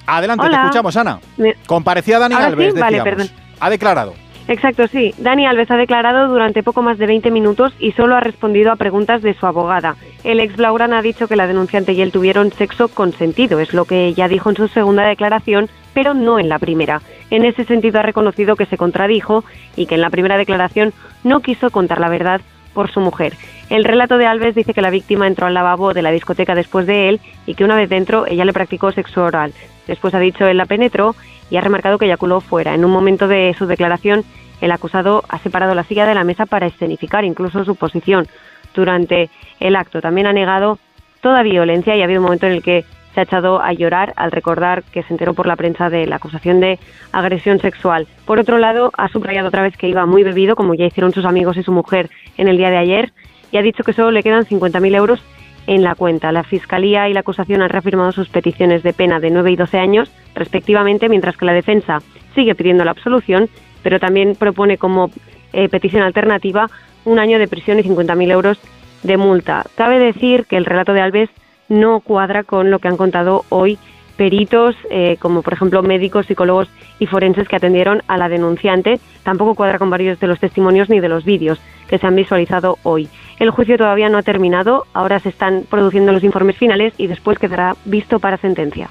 Adelante, 0.06 0.46
Hola. 0.46 0.58
te 0.58 0.62
escuchamos, 0.62 0.96
Ana. 0.96 1.18
Comparecía 1.66 2.20
Dani 2.20 2.36
Ahora 2.36 2.46
Alves, 2.46 2.72
sí, 2.72 2.80
vale, 2.80 2.98
decíamos. 2.98 3.24
perdón. 3.26 3.36
Ha 3.58 3.70
declarado. 3.70 4.14
Exacto, 4.48 4.87
sí. 4.87 5.12
Dani 5.18 5.44
Alves 5.44 5.70
ha 5.72 5.76
declarado 5.76 6.28
durante 6.28 6.62
poco 6.62 6.80
más 6.80 6.98
de 6.98 7.06
20 7.06 7.32
minutos 7.32 7.74
y 7.80 7.92
solo 7.92 8.14
ha 8.14 8.20
respondido 8.20 8.70
a 8.70 8.76
preguntas 8.76 9.20
de 9.22 9.35
su 9.35 9.44
abogada. 9.44 9.96
El 10.22 10.38
ex 10.38 10.56
Blaugrana 10.56 10.98
ha 10.98 11.02
dicho 11.02 11.26
que 11.26 11.35
la 11.35 11.48
denunciante 11.48 11.92
y 11.94 12.00
él 12.00 12.12
tuvieron 12.12 12.52
sexo 12.52 12.87
consentido, 12.88 13.59
es 13.59 13.74
lo 13.74 13.87
que 13.87 14.06
ella 14.06 14.28
dijo 14.28 14.50
en 14.50 14.56
su 14.56 14.68
segunda 14.68 15.06
declaración, 15.06 15.68
pero 15.94 16.14
no 16.14 16.38
en 16.38 16.48
la 16.48 16.61
primera. 16.61 17.02
En 17.30 17.44
ese 17.44 17.64
sentido 17.64 17.98
ha 17.98 18.02
reconocido 18.02 18.54
que 18.54 18.66
se 18.66 18.76
contradijo 18.76 19.44
y 19.74 19.87
que 19.87 19.96
en 19.96 20.00
la 20.00 20.11
primera 20.11 20.37
declaración 20.37 20.92
no 21.24 21.40
quiso 21.40 21.70
contar 21.70 21.98
la 22.00 22.09
verdad 22.09 22.40
por 22.72 22.90
su 22.90 23.00
mujer. 23.00 23.35
El 23.68 23.85
relato 23.85 24.16
de 24.16 24.26
Alves 24.26 24.54
dice 24.54 24.74
que 24.74 24.82
la 24.82 24.90
víctima 24.90 25.26
entró 25.26 25.46
al 25.46 25.54
lavabo 25.54 25.92
de 25.92 26.02
la 26.02 26.12
discoteca 26.12 26.54
después 26.54 26.87
de 26.87 27.09
él 27.09 27.20
y 27.46 27.54
que 27.54 27.64
una 27.64 27.74
vez 27.74 27.88
dentro 27.88 28.26
ella 28.26 28.44
le 28.44 28.52
practicó 28.52 28.92
sexo 28.92 29.24
oral. 29.24 29.52
Después 29.88 30.14
ha 30.14 30.20
dicho 30.20 30.46
él 30.46 30.59
la 30.59 30.66
penetró 30.66 31.16
y 31.50 31.56
ha 31.56 31.61
remarcado 31.61 31.98
que 31.98 32.06
eyaculó 32.06 32.40
fuera. 32.40 32.74
En 32.74 32.85
un 32.85 32.90
momento 32.90 33.28
de 33.28 33.54
su 33.59 33.66
declaración, 33.66 34.24
el 34.61 34.72
acusado 34.72 35.22
ha 35.28 35.38
separado 35.38 35.74
la 35.74 35.85
silla 35.85 36.06
de 36.06 36.14
la 36.14 36.24
mesa 36.24 36.46
para 36.46 36.66
escenificar 36.66 37.24
incluso 37.24 37.64
su 37.64 37.76
posición 37.76 38.26
durante 38.74 39.30
el 39.61 39.76
acto. 39.76 40.00
También 40.00 40.26
ha 40.26 40.32
negado 40.32 40.78
toda 41.20 41.42
violencia 41.42 41.96
y 41.96 42.00
ha 42.00 42.04
habido 42.04 42.20
un 42.20 42.26
momento 42.26 42.46
en 42.46 42.52
el 42.52 42.62
que 42.62 42.85
se 43.14 43.20
ha 43.20 43.22
echado 43.22 43.62
a 43.62 43.72
llorar 43.72 44.12
al 44.16 44.30
recordar 44.30 44.82
que 44.82 45.02
se 45.02 45.14
enteró 45.14 45.32
por 45.32 45.46
la 45.46 45.56
prensa 45.56 45.88
de 45.88 46.06
la 46.06 46.16
acusación 46.16 46.61
de 46.61 46.78
agresión 47.12 47.59
sexual. 47.61 48.06
Por 48.26 48.38
otro 48.38 48.59
lado, 48.59 48.92
ha 48.96 49.09
subrayado 49.09 49.48
otra 49.48 49.62
vez 49.62 49.76
que 49.76 49.88
iba 49.88 50.04
muy 50.04 50.22
bebido, 50.22 50.54
como 50.54 50.74
ya 50.74 50.85
hicieron 50.85 51.12
sus 51.12 51.24
amigos 51.24 51.56
y 51.56 51.62
su 51.62 51.72
mujer 51.72 52.11
en 52.37 52.48
el 52.48 52.59
día 52.59 52.68
de 52.68 52.76
ayer, 52.76 53.12
y 53.50 53.56
ha 53.56 53.62
dicho 53.62 53.85
que 53.85 53.94
solo 53.94 54.11
le 54.11 54.22
quedan 54.22 54.44
50.000 54.44 54.94
euros 54.94 55.22
en 55.66 55.83
la 55.83 55.94
cuenta. 55.94 56.33
La 56.33 56.44
Fiscalía 56.44 57.09
y 57.09 57.12
la 57.12 57.20
acusación 57.20 57.62
han 57.62 57.68
reafirmado 57.68 58.12
sus 58.12 58.29
peticiones 58.29 58.83
de 58.83 58.92
pena 58.92 59.20
de 59.20 59.31
9 59.31 59.52
y 59.52 59.57
12 59.57 59.79
años, 59.79 60.11
respectivamente, 60.35 61.09
mientras 61.09 61.37
que 61.37 61.46
la 61.46 61.52
defensa 61.52 61.98
sigue 62.35 62.55
pidiendo 62.55 62.85
la 62.85 62.92
absolución, 62.92 63.48
pero 63.83 63.98
también 63.98 64.35
propone 64.35 64.79
como 64.79 65.11
eh, 65.52 65.68
petición 65.68 66.02
alternativa 66.02 66.68
un 67.05 67.18
año 67.18 67.38
de 67.38 67.48
prisión 67.48 67.79
y 67.79 67.83
50.000 67.83 68.31
euros 68.31 68.59
de 69.02 69.16
multa. 69.16 69.64
Cabe 69.74 69.98
decir 69.98 70.46
que 70.46 70.57
el 70.57 70.64
relato 70.64 70.92
de 70.92 71.00
Alves 71.00 71.31
no 71.68 72.00
cuadra 72.00 72.44
con 72.44 72.70
lo 72.70 72.79
que 72.79 72.88
han 72.88 72.96
contado 72.96 73.44
hoy 73.48 73.79
peritos, 74.16 74.74
eh, 74.90 75.16
como 75.20 75.42
por 75.42 75.52
ejemplo 75.52 75.83
médicos, 75.83 76.26
psicólogos 76.26 76.68
y 76.98 77.07
forenses 77.07 77.48
que 77.48 77.57
atendieron 77.57 78.02
a 78.09 78.16
la 78.16 78.29
denunciante. 78.29 78.98
Tampoco 79.22 79.55
cuadra 79.55 79.79
con 79.79 79.90
varios 79.90 80.18
de 80.18 80.26
los 80.26 80.40
testimonios 80.40 80.88
ni 80.88 81.00
de 81.00 81.09
los 81.09 81.24
vídeos 81.24 81.61
que 81.88 81.98
se 81.98 82.07
han 82.07 82.16
visualizado 82.16 82.79
hoy. 82.83 83.09
El 83.38 83.51
juicio 83.51 83.77
todavía 83.77 84.09
no 84.09 84.18
ha 84.18 84.22
terminado, 84.22 84.87
ahora 84.94 85.20
se 85.20 85.29
están 85.29 85.64
produciendo 85.68 86.12
los 86.12 86.25
informes 86.25 86.57
finales 86.57 86.94
y 86.96 87.07
después 87.07 87.38
quedará 87.38 87.77
visto 87.85 88.18
para 88.18 88.38
sentencia. 88.38 88.88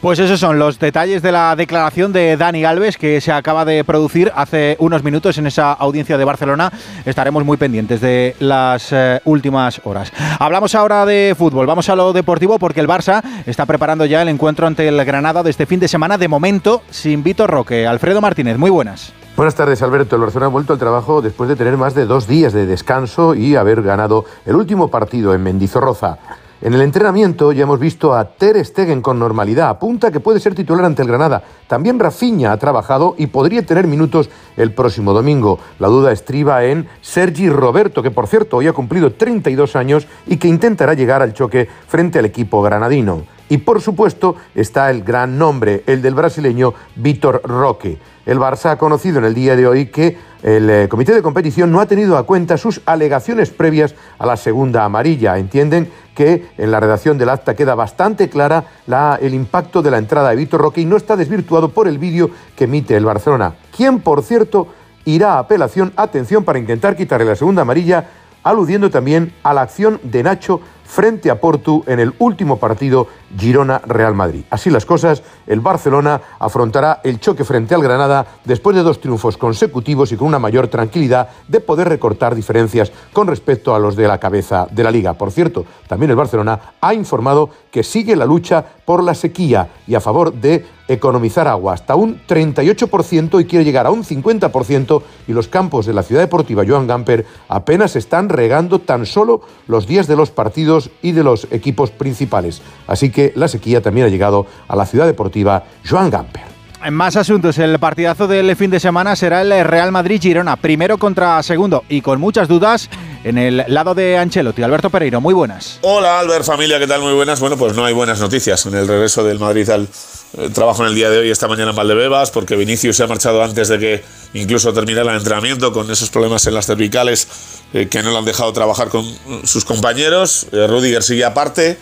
Pues 0.00 0.20
esos 0.20 0.38
son 0.38 0.60
los 0.60 0.78
detalles 0.78 1.22
de 1.22 1.32
la 1.32 1.56
declaración 1.56 2.12
de 2.12 2.36
Dani 2.36 2.64
Alves 2.64 2.96
que 2.96 3.20
se 3.20 3.32
acaba 3.32 3.64
de 3.64 3.82
producir 3.82 4.30
hace 4.36 4.76
unos 4.78 5.02
minutos 5.02 5.38
en 5.38 5.48
esa 5.48 5.72
audiencia 5.72 6.16
de 6.16 6.24
Barcelona. 6.24 6.70
Estaremos 7.04 7.44
muy 7.44 7.56
pendientes 7.56 8.00
de 8.00 8.36
las 8.38 8.92
eh, 8.92 9.20
últimas 9.24 9.80
horas. 9.82 10.12
Hablamos 10.38 10.76
ahora 10.76 11.04
de 11.04 11.34
fútbol, 11.36 11.66
vamos 11.66 11.88
a 11.88 11.96
lo 11.96 12.12
deportivo 12.12 12.60
porque 12.60 12.80
el 12.80 12.86
Barça 12.86 13.22
está 13.44 13.66
preparando 13.66 14.04
ya 14.04 14.22
el 14.22 14.28
encuentro 14.28 14.68
ante 14.68 14.86
el 14.86 15.04
Granada 15.04 15.42
de 15.42 15.50
este 15.50 15.66
fin 15.66 15.80
de 15.80 15.88
semana. 15.88 16.16
De 16.16 16.28
momento, 16.28 16.82
sin 16.90 17.24
Vitor 17.24 17.50
Roque. 17.50 17.84
Alfredo 17.84 18.20
Martínez, 18.20 18.56
muy 18.56 18.70
buenas. 18.70 19.12
Buenas 19.38 19.54
tardes, 19.54 19.82
Alberto. 19.82 20.16
El 20.16 20.22
Barcelona 20.22 20.46
ha 20.46 20.50
vuelto 20.50 20.72
al 20.72 20.80
trabajo 20.80 21.22
después 21.22 21.48
de 21.48 21.54
tener 21.54 21.76
más 21.76 21.94
de 21.94 22.06
dos 22.06 22.26
días 22.26 22.52
de 22.52 22.66
descanso 22.66 23.36
y 23.36 23.54
haber 23.54 23.82
ganado 23.82 24.24
el 24.44 24.56
último 24.56 24.88
partido 24.88 25.32
en 25.32 25.44
Mendizorroza. 25.44 26.18
En 26.60 26.74
el 26.74 26.82
entrenamiento 26.82 27.52
ya 27.52 27.62
hemos 27.62 27.78
visto 27.78 28.16
a 28.16 28.24
Ter 28.24 28.64
Stegen 28.64 29.00
con 29.00 29.16
normalidad. 29.16 29.68
Apunta 29.68 30.10
que 30.10 30.18
puede 30.18 30.40
ser 30.40 30.56
titular 30.56 30.84
ante 30.84 31.02
el 31.02 31.08
Granada. 31.08 31.44
También 31.68 32.00
Rafinha 32.00 32.50
ha 32.50 32.56
trabajado 32.56 33.14
y 33.16 33.28
podría 33.28 33.64
tener 33.64 33.86
minutos 33.86 34.28
el 34.56 34.72
próximo 34.72 35.12
domingo. 35.12 35.60
La 35.78 35.86
duda 35.86 36.10
estriba 36.10 36.64
en 36.64 36.88
Sergi 37.00 37.48
Roberto, 37.48 38.02
que 38.02 38.10
por 38.10 38.26
cierto 38.26 38.56
hoy 38.56 38.66
ha 38.66 38.72
cumplido 38.72 39.12
32 39.12 39.76
años 39.76 40.08
y 40.26 40.38
que 40.38 40.48
intentará 40.48 40.94
llegar 40.94 41.22
al 41.22 41.32
choque 41.32 41.68
frente 41.86 42.18
al 42.18 42.24
equipo 42.24 42.60
granadino. 42.60 43.37
Y 43.48 43.58
por 43.58 43.80
supuesto 43.80 44.36
está 44.54 44.90
el 44.90 45.02
gran 45.02 45.38
nombre, 45.38 45.82
el 45.86 46.02
del 46.02 46.14
brasileño 46.14 46.74
Víctor 46.96 47.40
Roque. 47.44 47.98
El 48.26 48.38
Barça 48.38 48.70
ha 48.70 48.78
conocido 48.78 49.18
en 49.18 49.24
el 49.24 49.34
día 49.34 49.56
de 49.56 49.66
hoy 49.66 49.86
que 49.86 50.18
el 50.42 50.68
eh, 50.68 50.88
comité 50.88 51.14
de 51.14 51.22
competición 51.22 51.72
no 51.72 51.80
ha 51.80 51.86
tenido 51.86 52.18
a 52.18 52.24
cuenta 52.24 52.58
sus 52.58 52.82
alegaciones 52.84 53.50
previas 53.50 53.94
a 54.18 54.26
la 54.26 54.36
segunda 54.36 54.84
amarilla. 54.84 55.38
Entienden 55.38 55.90
que 56.14 56.48
en 56.58 56.70
la 56.70 56.78
redacción 56.78 57.16
del 57.16 57.30
acta 57.30 57.56
queda 57.56 57.74
bastante 57.74 58.28
clara 58.28 58.64
la, 58.86 59.18
el 59.20 59.32
impacto 59.32 59.80
de 59.80 59.90
la 59.90 59.98
entrada 59.98 60.30
de 60.30 60.36
Víctor 60.36 60.60
Roque 60.60 60.82
y 60.82 60.84
no 60.84 60.96
está 60.96 61.16
desvirtuado 61.16 61.70
por 61.70 61.88
el 61.88 61.98
vídeo 61.98 62.30
que 62.54 62.64
emite 62.64 62.96
el 62.96 63.04
Barcelona, 63.04 63.54
quien 63.74 64.00
por 64.00 64.22
cierto 64.22 64.68
irá 65.04 65.34
a 65.34 65.38
apelación, 65.38 65.92
atención, 65.96 66.44
para 66.44 66.58
intentar 66.58 66.96
quitarle 66.96 67.24
la 67.24 67.34
segunda 67.34 67.62
amarilla, 67.62 68.08
aludiendo 68.42 68.90
también 68.90 69.32
a 69.42 69.54
la 69.54 69.62
acción 69.62 70.00
de 70.02 70.22
Nacho 70.22 70.60
frente 70.88 71.30
a 71.30 71.38
Portu 71.38 71.84
en 71.86 72.00
el 72.00 72.14
último 72.18 72.56
partido 72.58 73.06
Girona-Real 73.36 74.14
Madrid. 74.14 74.44
Así 74.48 74.70
las 74.70 74.86
cosas, 74.86 75.22
el 75.46 75.60
Barcelona 75.60 76.20
afrontará 76.38 77.00
el 77.04 77.20
choque 77.20 77.44
frente 77.44 77.74
al 77.74 77.82
Granada 77.82 78.26
después 78.44 78.74
de 78.74 78.82
dos 78.82 79.00
triunfos 79.00 79.36
consecutivos 79.36 80.10
y 80.12 80.16
con 80.16 80.26
una 80.26 80.38
mayor 80.38 80.68
tranquilidad 80.68 81.28
de 81.46 81.60
poder 81.60 81.90
recortar 81.90 82.34
diferencias 82.34 82.90
con 83.12 83.26
respecto 83.26 83.74
a 83.74 83.78
los 83.78 83.96
de 83.96 84.08
la 84.08 84.18
cabeza 84.18 84.66
de 84.70 84.82
la 84.82 84.90
liga. 84.90 85.12
Por 85.12 85.30
cierto, 85.30 85.66
también 85.86 86.10
el 86.10 86.16
Barcelona 86.16 86.58
ha 86.80 86.94
informado 86.94 87.50
que 87.70 87.82
sigue 87.82 88.16
la 88.16 88.26
lucha 88.26 88.64
por 88.84 89.02
la 89.02 89.14
sequía 89.14 89.68
y 89.86 89.94
a 89.94 90.00
favor 90.00 90.32
de 90.32 90.64
economizar 90.88 91.46
agua 91.46 91.74
hasta 91.74 91.94
un 91.94 92.20
38% 92.26 93.40
y 93.40 93.44
quiere 93.44 93.64
llegar 93.64 93.86
a 93.86 93.90
un 93.90 94.04
50% 94.04 95.02
y 95.26 95.32
los 95.32 95.48
campos 95.48 95.86
de 95.86 95.92
la 95.92 96.02
ciudad 96.02 96.22
deportiva 96.22 96.64
Joan 96.66 96.86
Gamper 96.86 97.26
apenas 97.48 97.94
están 97.96 98.28
regando 98.28 98.78
tan 98.78 99.04
solo 99.06 99.42
los 99.66 99.86
días 99.86 100.06
de 100.06 100.16
los 100.16 100.30
partidos 100.30 100.90
y 101.02 101.12
de 101.12 101.24
los 101.24 101.46
equipos 101.50 101.90
principales. 101.90 102.62
Así 102.86 103.10
que 103.10 103.32
la 103.36 103.48
sequía 103.48 103.82
también 103.82 104.06
ha 104.06 104.10
llegado 104.10 104.46
a 104.66 104.76
la 104.76 104.86
ciudad 104.86 105.06
deportiva 105.06 105.64
Joan 105.88 106.10
Gamper. 106.10 106.58
En 106.84 106.94
más 106.94 107.16
asuntos, 107.16 107.58
el 107.58 107.78
partidazo 107.80 108.28
del 108.28 108.54
fin 108.54 108.70
de 108.70 108.78
semana 108.78 109.16
será 109.16 109.42
el 109.42 109.64
Real 109.64 109.90
Madrid-Girona, 109.90 110.54
primero 110.56 110.96
contra 110.96 111.42
segundo 111.42 111.82
y 111.88 112.02
con 112.02 112.20
muchas 112.20 112.46
dudas 112.46 112.88
en 113.24 113.38
el 113.38 113.64
lado 113.68 113.94
de 113.94 114.16
Ancelotti. 114.16 114.62
Alberto 114.62 114.90
Pereiro, 114.90 115.20
muy 115.20 115.34
buenas. 115.34 115.78
Hola 115.82 116.20
Albert, 116.20 116.44
familia, 116.44 116.78
¿qué 116.78 116.86
tal? 116.86 117.00
Muy 117.00 117.12
buenas. 117.12 117.40
Bueno, 117.40 117.56
pues 117.56 117.74
no 117.74 117.84
hay 117.84 117.94
buenas 117.94 118.20
noticias 118.20 118.64
en 118.66 118.74
el 118.74 118.86
regreso 118.86 119.24
del 119.24 119.38
Madrid 119.38 119.68
al 119.70 119.88
eh, 120.36 120.50
trabajo 120.52 120.82
en 120.82 120.90
el 120.90 120.94
día 120.94 121.10
de 121.10 121.18
hoy, 121.18 121.30
esta 121.30 121.48
mañana 121.48 121.70
en 121.70 121.76
Valdebebas, 121.76 122.30
porque 122.30 122.54
Vinicius 122.56 122.96
se 122.96 123.02
ha 123.02 123.06
marchado 123.06 123.42
antes 123.42 123.68
de 123.68 123.78
que 123.78 124.04
incluso 124.34 124.72
terminara 124.72 125.10
el 125.12 125.18
entrenamiento 125.18 125.72
con 125.72 125.90
esos 125.90 126.10
problemas 126.10 126.46
en 126.46 126.54
las 126.54 126.66
cervicales 126.66 127.28
eh, 127.72 127.88
que 127.88 128.02
no 128.02 128.10
lo 128.10 128.18
han 128.18 128.24
dejado 128.24 128.52
trabajar 128.52 128.88
con 128.88 129.04
sus 129.44 129.64
compañeros. 129.64 130.46
Eh, 130.52 130.66
Rudiger 130.66 131.02
sigue 131.02 131.24
aparte, 131.24 131.78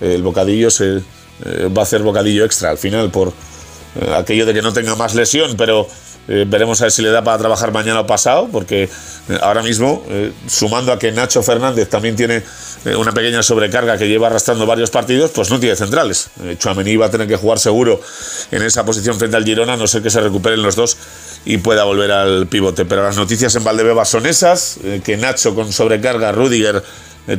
el 0.00 0.22
bocadillo 0.22 0.70
se 0.70 1.02
va 1.40 1.82
a 1.82 1.84
hacer 1.84 2.02
bocadillo 2.02 2.44
extra 2.44 2.70
al 2.70 2.78
final 2.78 3.12
por 3.12 3.32
aquello 4.16 4.44
de 4.44 4.54
que 4.54 4.60
no 4.60 4.72
tenga 4.72 4.96
más 4.96 5.14
lesión, 5.14 5.56
pero 5.56 5.86
veremos 6.28 6.80
a 6.80 6.84
ver 6.84 6.92
si 6.92 7.02
le 7.02 7.10
da 7.10 7.24
para 7.24 7.38
trabajar 7.38 7.72
mañana 7.72 8.00
o 8.00 8.06
pasado, 8.06 8.48
porque 8.52 8.88
ahora 9.40 9.62
mismo, 9.62 10.04
sumando 10.46 10.92
a 10.92 10.98
que 10.98 11.10
Nacho 11.10 11.42
Fernández 11.42 11.88
también 11.88 12.14
tiene 12.14 12.42
una 12.96 13.12
pequeña 13.12 13.42
sobrecarga 13.42 13.98
que 13.98 14.06
lleva 14.06 14.28
arrastrando 14.28 14.66
varios 14.66 14.90
partidos, 14.90 15.30
pues 15.30 15.50
no 15.50 15.58
tiene 15.58 15.74
centrales. 15.74 16.28
Chuamení 16.58 16.96
va 16.96 17.06
a 17.06 17.10
tener 17.10 17.26
que 17.26 17.36
jugar 17.36 17.58
seguro 17.58 18.00
en 18.50 18.62
esa 18.62 18.84
posición 18.84 19.18
frente 19.18 19.36
al 19.36 19.44
Girona, 19.44 19.76
no 19.76 19.86
ser 19.86 20.02
que 20.02 20.10
se 20.10 20.20
recuperen 20.20 20.62
los 20.62 20.76
dos 20.76 20.96
y 21.44 21.58
pueda 21.58 21.84
volver 21.84 22.12
al 22.12 22.46
pivote. 22.46 22.84
Pero 22.84 23.02
las 23.02 23.16
noticias 23.16 23.54
en 23.56 23.64
Valdebebas 23.64 24.08
son 24.08 24.26
esas, 24.26 24.78
que 25.04 25.16
Nacho 25.16 25.54
con 25.54 25.72
sobrecarga, 25.72 26.30
Rudiger 26.32 26.82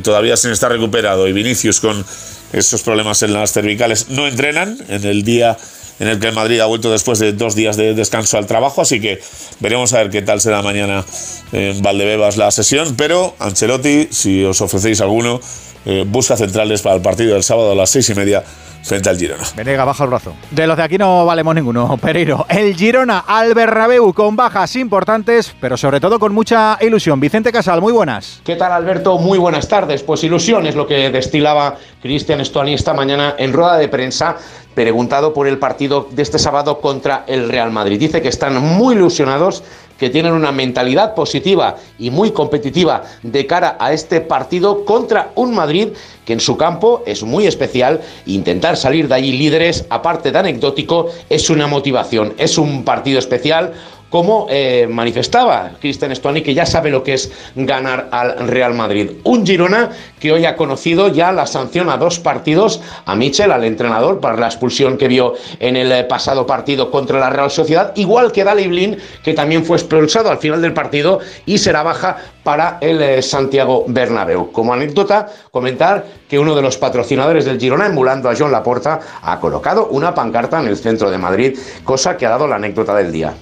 todavía 0.02 0.36
sin 0.36 0.50
estar 0.52 0.70
recuperado 0.70 1.26
y 1.26 1.32
Vinicius 1.32 1.80
con 1.80 2.04
esos 2.52 2.82
problemas 2.82 3.22
en 3.22 3.32
las 3.32 3.52
cervicales 3.52 4.08
no 4.08 4.26
entrenan 4.26 4.78
en 4.88 5.04
el 5.04 5.22
día 5.24 5.56
en 6.00 6.08
el 6.08 6.18
que 6.18 6.28
el 6.28 6.34
Madrid 6.34 6.58
ha 6.60 6.66
vuelto 6.66 6.90
después 6.90 7.18
de 7.20 7.32
dos 7.32 7.54
días 7.54 7.76
de 7.76 7.94
descanso 7.94 8.38
al 8.38 8.46
trabajo, 8.46 8.80
así 8.80 9.00
que 9.00 9.20
veremos 9.60 9.92
a 9.92 9.98
ver 9.98 10.10
qué 10.10 10.22
tal 10.22 10.40
será 10.40 10.62
mañana 10.62 11.04
en 11.52 11.80
Valdebebas 11.82 12.36
la 12.36 12.50
sesión, 12.50 12.96
pero 12.96 13.34
Ancelotti, 13.38 14.08
si 14.10 14.42
os 14.42 14.60
ofrecéis 14.62 15.00
alguno, 15.02 15.40
eh, 15.84 16.04
busca 16.06 16.36
centrales 16.36 16.82
para 16.82 16.96
el 16.96 17.02
partido 17.02 17.34
del 17.34 17.42
sábado 17.42 17.72
a 17.72 17.74
las 17.74 17.90
seis 17.90 18.08
y 18.10 18.14
media 18.14 18.42
frente 18.82 19.08
al 19.08 19.18
Girona. 19.18 19.44
Venega, 19.56 19.84
baja 19.84 20.04
el 20.04 20.10
brazo. 20.10 20.34
De 20.50 20.66
los 20.66 20.76
de 20.76 20.82
aquí 20.82 20.98
no 20.98 21.24
valemos 21.26 21.54
ninguno, 21.54 21.96
Pereiro. 22.02 22.46
El 22.48 22.74
Girona 22.74 23.24
al 23.26 23.54
Bernabéu 23.54 24.12
con 24.12 24.36
bajas 24.36 24.76
importantes, 24.76 25.54
pero 25.60 25.76
sobre 25.76 26.00
todo 26.00 26.18
con 26.18 26.32
mucha 26.32 26.78
ilusión. 26.80 27.20
Vicente 27.20 27.52
Casal, 27.52 27.80
muy 27.80 27.92
buenas. 27.92 28.40
¿Qué 28.44 28.56
tal, 28.56 28.72
Alberto? 28.72 29.18
Muy 29.18 29.38
buenas 29.38 29.68
tardes. 29.68 30.02
Pues 30.02 30.24
ilusión 30.24 30.66
es 30.66 30.74
lo 30.74 30.86
que 30.86 31.10
destilaba 31.10 31.76
Cristian 32.02 32.40
Estuani 32.40 32.74
esta 32.74 32.94
mañana 32.94 33.34
en 33.38 33.52
rueda 33.52 33.76
de 33.76 33.88
prensa 33.88 34.36
preguntado 34.74 35.32
por 35.32 35.46
el 35.46 35.58
partido 35.58 36.08
de 36.10 36.22
este 36.22 36.38
sábado 36.38 36.80
contra 36.80 37.24
el 37.26 37.48
Real 37.48 37.70
Madrid. 37.70 37.98
Dice 37.98 38.22
que 38.22 38.28
están 38.28 38.56
muy 38.62 38.94
ilusionados, 38.94 39.62
que 39.98 40.08
tienen 40.08 40.32
una 40.32 40.50
mentalidad 40.50 41.14
positiva 41.14 41.76
y 41.98 42.10
muy 42.10 42.30
competitiva 42.30 43.02
de 43.22 43.46
cara 43.46 43.76
a 43.78 43.92
este 43.92 44.22
partido 44.22 44.86
contra 44.86 45.30
un 45.34 45.54
Madrid 45.54 45.88
que 46.24 46.32
en 46.32 46.40
su 46.40 46.56
campo 46.56 47.02
es 47.04 47.22
muy 47.22 47.46
especial. 47.46 48.00
Intentar 48.24 48.76
salir 48.78 49.08
de 49.08 49.14
allí 49.16 49.32
líderes, 49.32 49.84
aparte 49.90 50.32
de 50.32 50.38
anecdótico, 50.38 51.08
es 51.28 51.50
una 51.50 51.66
motivación, 51.66 52.32
es 52.38 52.56
un 52.56 52.84
partido 52.84 53.18
especial 53.18 53.74
como 54.10 54.48
eh, 54.50 54.86
manifestaba 54.90 55.70
Cristian 55.80 56.12
Estuani, 56.12 56.42
que 56.42 56.52
ya 56.52 56.66
sabe 56.66 56.90
lo 56.90 57.02
que 57.02 57.14
es 57.14 57.32
ganar 57.54 58.08
al 58.10 58.48
Real 58.48 58.74
Madrid. 58.74 59.12
Un 59.24 59.46
Girona 59.46 59.90
que 60.18 60.32
hoy 60.32 60.44
ha 60.44 60.56
conocido 60.56 61.08
ya 61.08 61.32
la 61.32 61.46
sanción 61.46 61.88
a 61.88 61.96
dos 61.96 62.18
partidos 62.18 62.82
a 63.06 63.14
Michel, 63.14 63.52
al 63.52 63.64
entrenador, 63.64 64.20
para 64.20 64.36
la 64.36 64.46
expulsión 64.46 64.98
que 64.98 65.08
vio 65.08 65.34
en 65.60 65.76
el 65.76 65.90
eh, 65.92 66.04
pasado 66.04 66.44
partido 66.44 66.90
contra 66.90 67.20
la 67.20 67.30
Real 67.30 67.50
Sociedad, 67.50 67.92
igual 67.94 68.32
que 68.32 68.44
Dali 68.44 68.66
Blin, 68.66 68.98
que 69.22 69.32
también 69.32 69.64
fue 69.64 69.76
expulsado 69.76 70.30
al 70.30 70.38
final 70.38 70.60
del 70.60 70.74
partido 70.74 71.20
y 71.46 71.58
será 71.58 71.82
baja 71.82 72.16
para 72.42 72.78
el 72.80 73.00
eh, 73.00 73.22
Santiago 73.22 73.84
Bernabéu. 73.86 74.50
Como 74.50 74.74
anécdota, 74.74 75.28
comentar 75.52 76.04
que 76.28 76.38
uno 76.38 76.56
de 76.56 76.62
los 76.62 76.76
patrocinadores 76.76 77.44
del 77.44 77.60
Girona, 77.60 77.86
emulando 77.86 78.28
a 78.28 78.34
John 78.36 78.50
Laporta, 78.50 79.00
ha 79.22 79.38
colocado 79.38 79.88
una 79.88 80.14
pancarta 80.14 80.60
en 80.60 80.66
el 80.66 80.76
centro 80.76 81.10
de 81.10 81.18
Madrid, 81.18 81.58
cosa 81.84 82.16
que 82.16 82.26
ha 82.26 82.30
dado 82.30 82.48
la 82.48 82.56
anécdota 82.56 82.94
del 82.94 83.12
día. 83.12 83.34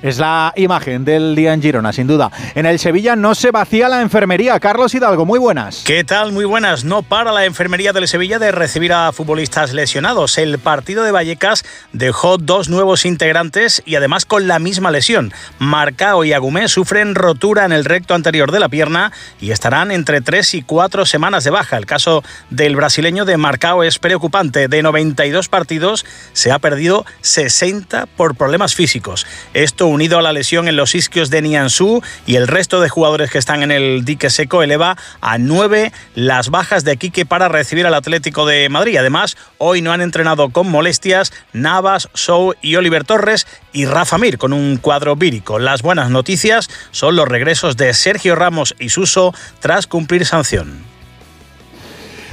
Es 0.00 0.18
la 0.18 0.52
imagen 0.54 1.04
del 1.04 1.34
día 1.34 1.52
en 1.52 1.60
Girona, 1.60 1.92
sin 1.92 2.06
duda. 2.06 2.30
En 2.54 2.66
el 2.66 2.78
Sevilla 2.78 3.16
no 3.16 3.34
se 3.34 3.50
vacía 3.50 3.88
la 3.88 4.00
enfermería. 4.00 4.60
Carlos 4.60 4.94
Hidalgo, 4.94 5.26
muy 5.26 5.40
buenas. 5.40 5.82
¿Qué 5.84 6.04
tal? 6.04 6.30
Muy 6.30 6.44
buenas. 6.44 6.84
No 6.84 7.02
para 7.02 7.32
la 7.32 7.46
enfermería 7.46 7.92
del 7.92 8.06
Sevilla 8.06 8.38
de 8.38 8.52
recibir 8.52 8.92
a 8.92 9.10
futbolistas 9.10 9.72
lesionados. 9.72 10.38
El 10.38 10.60
partido 10.60 11.02
de 11.02 11.10
Vallecas 11.10 11.64
dejó 11.92 12.38
dos 12.38 12.68
nuevos 12.68 13.04
integrantes 13.04 13.82
y 13.86 13.96
además 13.96 14.24
con 14.24 14.46
la 14.46 14.60
misma 14.60 14.92
lesión. 14.92 15.32
Marcao 15.58 16.24
y 16.24 16.32
Agumé 16.32 16.68
sufren 16.68 17.16
rotura 17.16 17.64
en 17.64 17.72
el 17.72 17.84
recto 17.84 18.14
anterior 18.14 18.52
de 18.52 18.60
la 18.60 18.68
pierna 18.68 19.10
y 19.40 19.50
estarán 19.50 19.90
entre 19.90 20.20
tres 20.20 20.54
y 20.54 20.62
cuatro 20.62 21.06
semanas 21.06 21.42
de 21.42 21.50
baja. 21.50 21.76
El 21.76 21.86
caso 21.86 22.22
del 22.50 22.76
brasileño 22.76 23.24
de 23.24 23.36
Marcao 23.36 23.82
es 23.82 23.98
preocupante. 23.98 24.68
De 24.68 24.80
92 24.80 25.48
partidos 25.48 26.06
se 26.34 26.52
ha 26.52 26.60
perdido 26.60 27.04
60 27.22 28.06
por 28.06 28.36
problemas 28.36 28.76
físicos. 28.76 29.26
Esto 29.54 29.87
unido 29.88 30.18
a 30.18 30.22
la 30.22 30.32
lesión 30.32 30.68
en 30.68 30.76
los 30.76 30.94
isquios 30.94 31.30
de 31.30 31.42
Nianzú 31.42 32.02
y 32.26 32.36
el 32.36 32.46
resto 32.48 32.80
de 32.80 32.88
jugadores 32.88 33.30
que 33.30 33.38
están 33.38 33.62
en 33.62 33.70
el 33.70 34.04
dique 34.04 34.30
seco 34.30 34.62
eleva 34.62 34.96
a 35.20 35.38
nueve 35.38 35.92
las 36.14 36.50
bajas 36.50 36.84
de 36.84 36.96
Quique 36.96 37.26
para 37.26 37.48
recibir 37.48 37.86
al 37.86 37.94
Atlético 37.94 38.46
de 38.46 38.68
Madrid. 38.68 38.96
Además, 38.96 39.36
hoy 39.58 39.82
no 39.82 39.92
han 39.92 40.00
entrenado 40.00 40.50
con 40.50 40.70
molestias 40.70 41.32
Navas, 41.52 42.08
Sou 42.14 42.54
y 42.62 42.76
Oliver 42.76 43.04
Torres 43.04 43.46
y 43.72 43.86
Rafa 43.86 44.18
Mir 44.18 44.38
con 44.38 44.52
un 44.52 44.76
cuadro 44.76 45.16
vírico. 45.16 45.58
Las 45.58 45.82
buenas 45.82 46.10
noticias 46.10 46.68
son 46.90 47.16
los 47.16 47.28
regresos 47.28 47.76
de 47.76 47.94
Sergio 47.94 48.34
Ramos 48.34 48.74
y 48.78 48.90
Suso 48.90 49.34
tras 49.60 49.86
cumplir 49.86 50.24
sanción. 50.24 50.84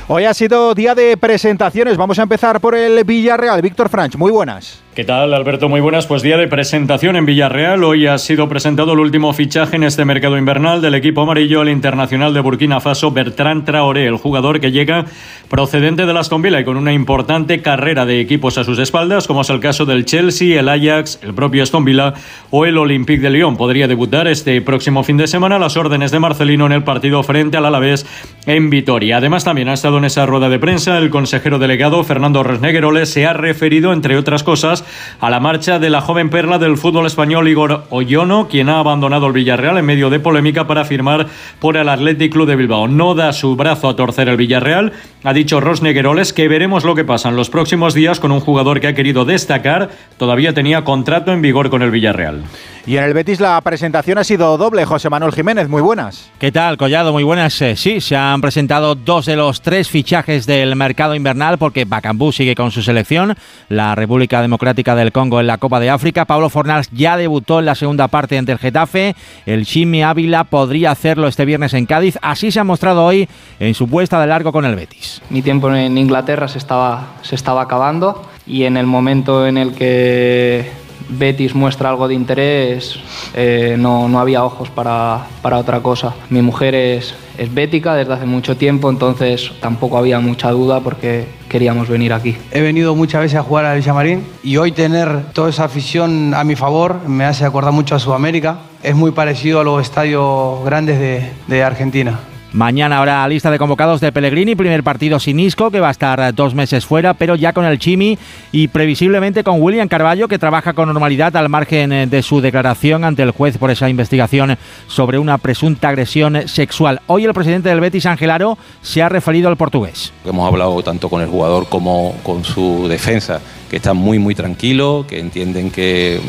Hoy 0.08 0.26
ha 0.26 0.36
sido 0.36 0.76
día 0.76 0.94
de 0.94 1.18
presentaciones. 1.18 1.98
Vamos 1.98 2.20
a 2.20 2.24
empezar 2.24 2.62
por 2.62 2.76
el 2.76 3.04
Villarreal. 3.04 3.62
Víctor 3.64 3.90
Franch, 3.90 4.16
muy 4.16 4.32
buenas. 4.32 4.85
¿Qué 4.96 5.04
tal, 5.04 5.34
Alberto? 5.34 5.68
Muy 5.68 5.82
buenas. 5.82 6.08
Pues 6.08 6.22
día 6.22 6.38
de 6.38 6.48
presentación 6.48 7.18
en 7.18 7.26
Villarreal. 7.26 7.84
Hoy 7.84 8.08
ha 8.08 8.18
sido 8.18 8.48
presentado 8.48 8.94
el 8.94 9.00
último 9.00 9.34
fichaje 9.34 9.76
en 9.76 9.84
este 9.84 10.06
mercado 10.06 10.38
invernal 10.38 10.82
del 10.82 10.96
equipo 10.96 11.20
amarillo, 11.20 11.64
el 11.64 11.68
internacional 11.68 12.34
de 12.34 12.40
Burkina 12.40 12.80
Faso, 12.80 13.12
Bertrand 13.12 13.66
Traoré, 13.66 14.06
el 14.06 14.16
jugador 14.16 14.62
que 14.62 14.72
llega 14.72 15.04
procedente 15.50 16.06
de 16.06 16.14
las 16.14 16.28
Aston 16.28 16.46
y 16.46 16.64
con 16.64 16.78
una 16.78 16.94
importante 16.94 17.62
carrera 17.62 18.06
de 18.06 18.22
equipos 18.22 18.58
a 18.58 18.64
sus 18.64 18.80
espaldas, 18.80 19.28
como 19.28 19.42
es 19.42 19.50
el 19.50 19.60
caso 19.60 19.86
del 19.86 20.06
Chelsea, 20.06 20.58
el 20.58 20.70
Ajax, 20.70 21.20
el 21.24 21.34
propio 21.34 21.64
Aston 21.64 21.84
Villa 21.84 22.14
o 22.50 22.66
el 22.66 22.78
Olympique 22.78 23.22
de 23.22 23.32
Lyon. 23.32 23.58
Podría 23.58 23.90
debutar 23.90 24.30
este 24.30 24.62
próximo 24.62 25.04
fin 25.04 25.18
de 25.18 25.28
semana 25.28 25.58
a 25.58 25.60
las 25.60 25.76
órdenes 25.76 26.12
de 26.12 26.20
Marcelino 26.20 26.68
en 26.68 26.72
el 26.72 26.86
partido 26.86 27.22
frente 27.22 27.58
al 27.58 27.66
Alavés 27.66 28.06
en 28.46 28.70
Vitoria. 28.70 29.18
Además, 29.18 29.44
también 29.44 29.68
ha 29.68 29.74
estado 29.74 29.98
en 29.98 30.06
esa 30.06 30.26
rueda 30.26 30.48
de 30.48 30.58
prensa 30.58 30.98
el 30.98 31.10
consejero 31.10 31.60
delegado 31.60 32.02
Fernando 32.06 32.44
Resnegueroles 32.44 33.10
se 33.10 33.26
ha 33.26 33.34
referido, 33.34 33.92
entre 33.92 34.16
otras 34.16 34.42
cosas, 34.44 34.85
a 35.20 35.30
la 35.30 35.40
marcha 35.40 35.80
de 35.80 35.90
la 35.90 36.02
joven 36.02 36.30
perla 36.30 36.60
del 36.60 36.78
fútbol 36.78 37.06
español 37.06 37.48
Igor 37.48 37.86
Oyono, 37.90 38.48
quien 38.48 38.70
ha 38.70 38.80
abandonado 38.80 39.28
el 39.28 39.34
Villarreal 39.34 39.78
en 39.78 39.86
medio 39.86 40.10
de 40.10 40.20
polémica 40.20 40.68
para 40.68 40.86
firmar 40.86 41.28
por 41.60 41.78
el 41.78 41.90
Athletic 41.90 42.32
Club 42.32 42.48
de 42.48 42.56
Bilbao. 42.56 42.88
No 42.88 43.16
da 43.16 43.34
su 43.34 43.56
brazo 43.56 43.90
a 43.90 43.96
torcer 43.96 44.30
el 44.30 44.38
Villarreal. 44.38 44.94
Ha 45.24 45.34
dicho 45.34 45.60
Rosnegueroles 45.60 46.34
que 46.34 46.48
veremos 46.48 46.84
lo 46.84 46.96
que 46.96 47.04
pasa 47.04 47.30
en 47.30 47.36
los 47.36 47.50
próximos 47.50 47.94
días 47.94 48.20
con 48.20 48.32
un 48.32 48.40
jugador 48.40 48.80
que 48.80 48.88
ha 48.88 48.96
querido 48.96 49.26
destacar. 49.26 49.90
Todavía 50.18 50.54
tenía 50.54 50.84
contrato 50.84 51.32
en 51.32 51.42
vigor 51.42 51.70
con 51.70 51.82
el 51.82 51.92
Villarreal. 51.92 52.44
Y 52.88 52.98
en 52.98 53.04
el 53.04 53.16
Betis 53.16 53.40
la 53.40 53.60
presentación 53.62 54.20
ha 54.20 54.24
sido 54.24 54.58
doble. 54.60 54.86
José 54.86 55.10
Manuel 55.10 55.34
Jiménez, 55.34 55.68
muy 55.68 55.82
buenas. 55.82 56.30
¿Qué 56.38 56.52
tal, 56.52 56.78
Collado? 56.78 57.12
Muy 57.12 57.24
buenas. 57.24 57.60
Eh, 57.64 57.76
sí, 57.76 58.00
se 58.00 58.16
han 58.16 58.42
presentado 58.42 58.94
dos 58.94 59.26
de 59.26 59.36
los 59.36 59.62
tres 59.62 59.90
fichajes 59.90 60.46
del 60.46 60.76
mercado 60.76 61.16
invernal 61.16 61.58
porque 61.58 61.86
Bacambú 61.86 62.32
sigue 62.32 62.54
con 62.54 62.70
su 62.70 62.84
selección. 62.84 63.36
La 63.70 63.96
República 63.96 64.40
Democrática 64.40 64.94
del 64.94 65.12
Congo 65.12 65.40
en 65.40 65.48
la 65.48 65.58
Copa 65.58 65.80
de 65.80 65.90
África. 65.90 66.26
Pablo 66.26 66.52
Fornals 66.52 66.92
ya 66.92 67.18
debutó 67.18 67.58
en 67.58 67.66
la 67.66 67.74
segunda 67.74 68.08
parte 68.08 68.38
ante 68.38 68.52
el 68.52 68.60
Getafe. 68.60 69.16
El 69.48 69.66
Chimi 69.66 70.04
Ávila 70.04 70.44
podría 70.44 70.92
hacerlo 70.92 71.28
este 71.28 71.46
viernes 71.46 71.74
en 71.74 71.88
Cádiz. 71.88 72.20
Así 72.22 72.52
se 72.52 72.60
ha 72.60 72.64
mostrado 72.64 73.04
hoy 73.04 73.28
en 73.60 73.74
su 73.74 73.88
puesta 73.88 74.22
de 74.22 74.28
largo 74.28 74.52
con 74.52 74.64
el 74.64 74.76
Betis. 74.76 75.24
Mi 75.32 75.42
tiempo 75.42 75.74
en 75.74 75.98
Inglaterra 75.98 76.48
se 76.48 76.60
estaba, 76.60 77.16
se 77.24 77.34
estaba 77.34 77.64
acabando 77.64 78.30
y 78.46 78.66
en 78.66 78.78
el 78.78 78.86
momento 78.86 79.48
en 79.48 79.58
el 79.58 79.74
que 79.74 80.85
Betis 81.10 81.54
muestra 81.54 81.90
algo 81.90 82.08
de 82.08 82.16
interés, 82.16 83.00
eh, 83.34 83.76
no, 83.78 84.08
no, 84.10 84.20
había 84.20 84.44
ojos 84.44 84.70
para, 84.70 85.28
para, 85.42 85.58
otra 85.58 85.82
cosa. 85.82 86.16
Mi 86.30 86.42
mujer 86.42 86.76
es, 86.76 87.14
es 87.38 87.54
bética 87.54 87.94
desde 87.96 88.14
hace 88.14 88.26
mucho 88.26 88.58
tiempo, 88.58 88.90
entonces 88.90 89.52
tampoco 89.60 89.98
había 89.98 90.20
mucha 90.20 90.52
duda 90.52 90.80
porque 90.80 91.26
queríamos 91.50 91.90
venir 91.90 92.14
aquí. 92.14 92.38
He 92.52 92.62
venido 92.62 92.96
muchas 92.96 93.22
veces 93.22 93.40
a 93.40 93.44
jugar 93.44 93.66
al 93.66 93.78
Villamarín 93.78 94.24
y 94.44 94.58
hoy 94.58 94.72
tener 94.72 95.32
toda 95.34 95.50
esa 95.50 95.66
afición 95.66 96.34
a 96.34 96.44
mi 96.44 96.56
favor 96.56 97.08
me 97.08 97.26
hace 97.26 97.46
acordar 97.46 97.72
mucho 97.72 97.96
a 97.96 98.00
Sudamérica. 98.00 98.60
Es 98.84 98.96
muy 98.96 99.12
parecido 99.12 99.60
a 99.60 99.64
los 99.64 99.82
estadios 99.82 100.64
grandes 100.66 101.00
de, 101.00 101.32
de 101.48 101.64
Argentina. 101.64 102.20
Mañana 102.56 103.00
habrá 103.00 103.28
lista 103.28 103.52
de 103.52 103.58
convocados 103.58 104.00
de 104.00 104.14
Pellegrini, 104.14 104.56
primer 104.56 104.82
partido 104.82 105.20
sin 105.20 105.42
Isco, 105.42 105.72
que 105.72 105.82
va 105.82 105.90
a 105.90 105.92
estar 105.92 106.34
dos 106.34 106.56
meses 106.56 106.86
fuera, 106.86 107.14
pero 107.14 107.36
ya 107.36 107.52
con 107.52 107.66
el 107.66 107.80
Chimi 107.80 108.18
y 108.54 108.70
previsiblemente 108.70 109.44
con 109.44 109.62
William 109.62 109.90
Carballo, 109.90 110.30
que 110.30 110.40
trabaja 110.40 110.72
con 110.72 110.88
normalidad 110.88 111.36
al 111.36 111.50
margen 111.50 111.92
eh, 111.92 112.08
de 112.08 112.24
su 112.24 112.40
declaración 112.40 113.04
ante 113.04 113.24
el 113.24 113.32
juez 113.32 113.58
por 113.58 113.72
esa 113.72 113.90
investigación 113.90 114.58
sobre 114.88 115.20
una 115.20 115.38
presunta 115.38 115.90
agresión 115.90 116.48
sexual. 116.48 117.02
Hoy 117.08 117.26
el 117.26 117.34
presidente 117.34 117.68
del 117.68 117.82
Betis, 117.82 118.06
Angelaro, 118.06 118.58
se 118.82 119.04
ha 119.04 119.10
referido 119.10 119.50
al 119.50 119.58
portugués. 119.58 120.14
Hemos 120.24 120.48
hablado 120.48 120.82
tanto 120.82 121.10
con 121.10 121.22
el 121.22 121.28
jugador 121.28 121.68
como 121.68 122.16
con 122.24 122.46
su 122.46 122.88
defensa 122.88 123.42
que 123.70 123.78
están 123.78 123.98
muy, 123.98 124.20
muy 124.20 124.36
tranquilos, 124.36 125.06
que 125.06 125.20
entienden 125.20 125.72
que 125.72 126.20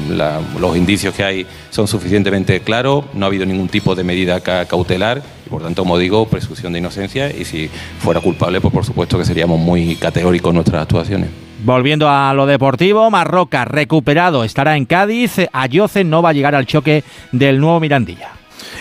los 0.59 0.77
indicios 0.77 1.15
que 1.15 1.25
hay 1.25 1.47
son 1.71 1.87
suficientemente 1.87 2.61
claros, 2.61 3.05
no 3.15 3.27
ha 3.27 3.29
habido 3.29 3.47
ningún 3.47 3.69
tipo 3.69 3.95
de 3.95 4.05
medida 4.05 4.41
cautelar 4.41 5.23
y 5.47 5.51
por 5.51 5.63
tanto, 5.63 5.83
como 5.83 5.99
digo, 5.99 6.27
presunción 6.27 6.73
de 6.73 6.79
inocencia 6.81 7.31
y 7.31 7.45
si 7.45 7.69
fuera 7.99 8.21
culpable, 8.21 8.61
pues 8.61 8.73
por 8.73 8.85
supuesto 8.85 9.19
que 9.19 9.25
seríamos 9.25 9.61
muy 9.61 9.97
categóricos 9.97 10.51
en 10.51 10.55
nuestras 10.57 10.83
actuaciones. 10.83 11.31
Volviendo 11.65 12.09
a 12.09 12.33
lo 12.35 12.47
deportivo, 12.47 13.11
Marroca 13.11 13.65
recuperado 13.65 14.45
estará 14.45 14.77
en 14.77 14.85
Cádiz, 14.85 15.37
Ayoce 15.53 16.05
no 16.05 16.23
va 16.23 16.31
a 16.31 16.33
llegar 16.33 16.55
al 16.55 16.67
choque 16.67 17.03
del 17.33 17.61
nuevo 17.61 17.81
Mirandilla. 17.81 18.33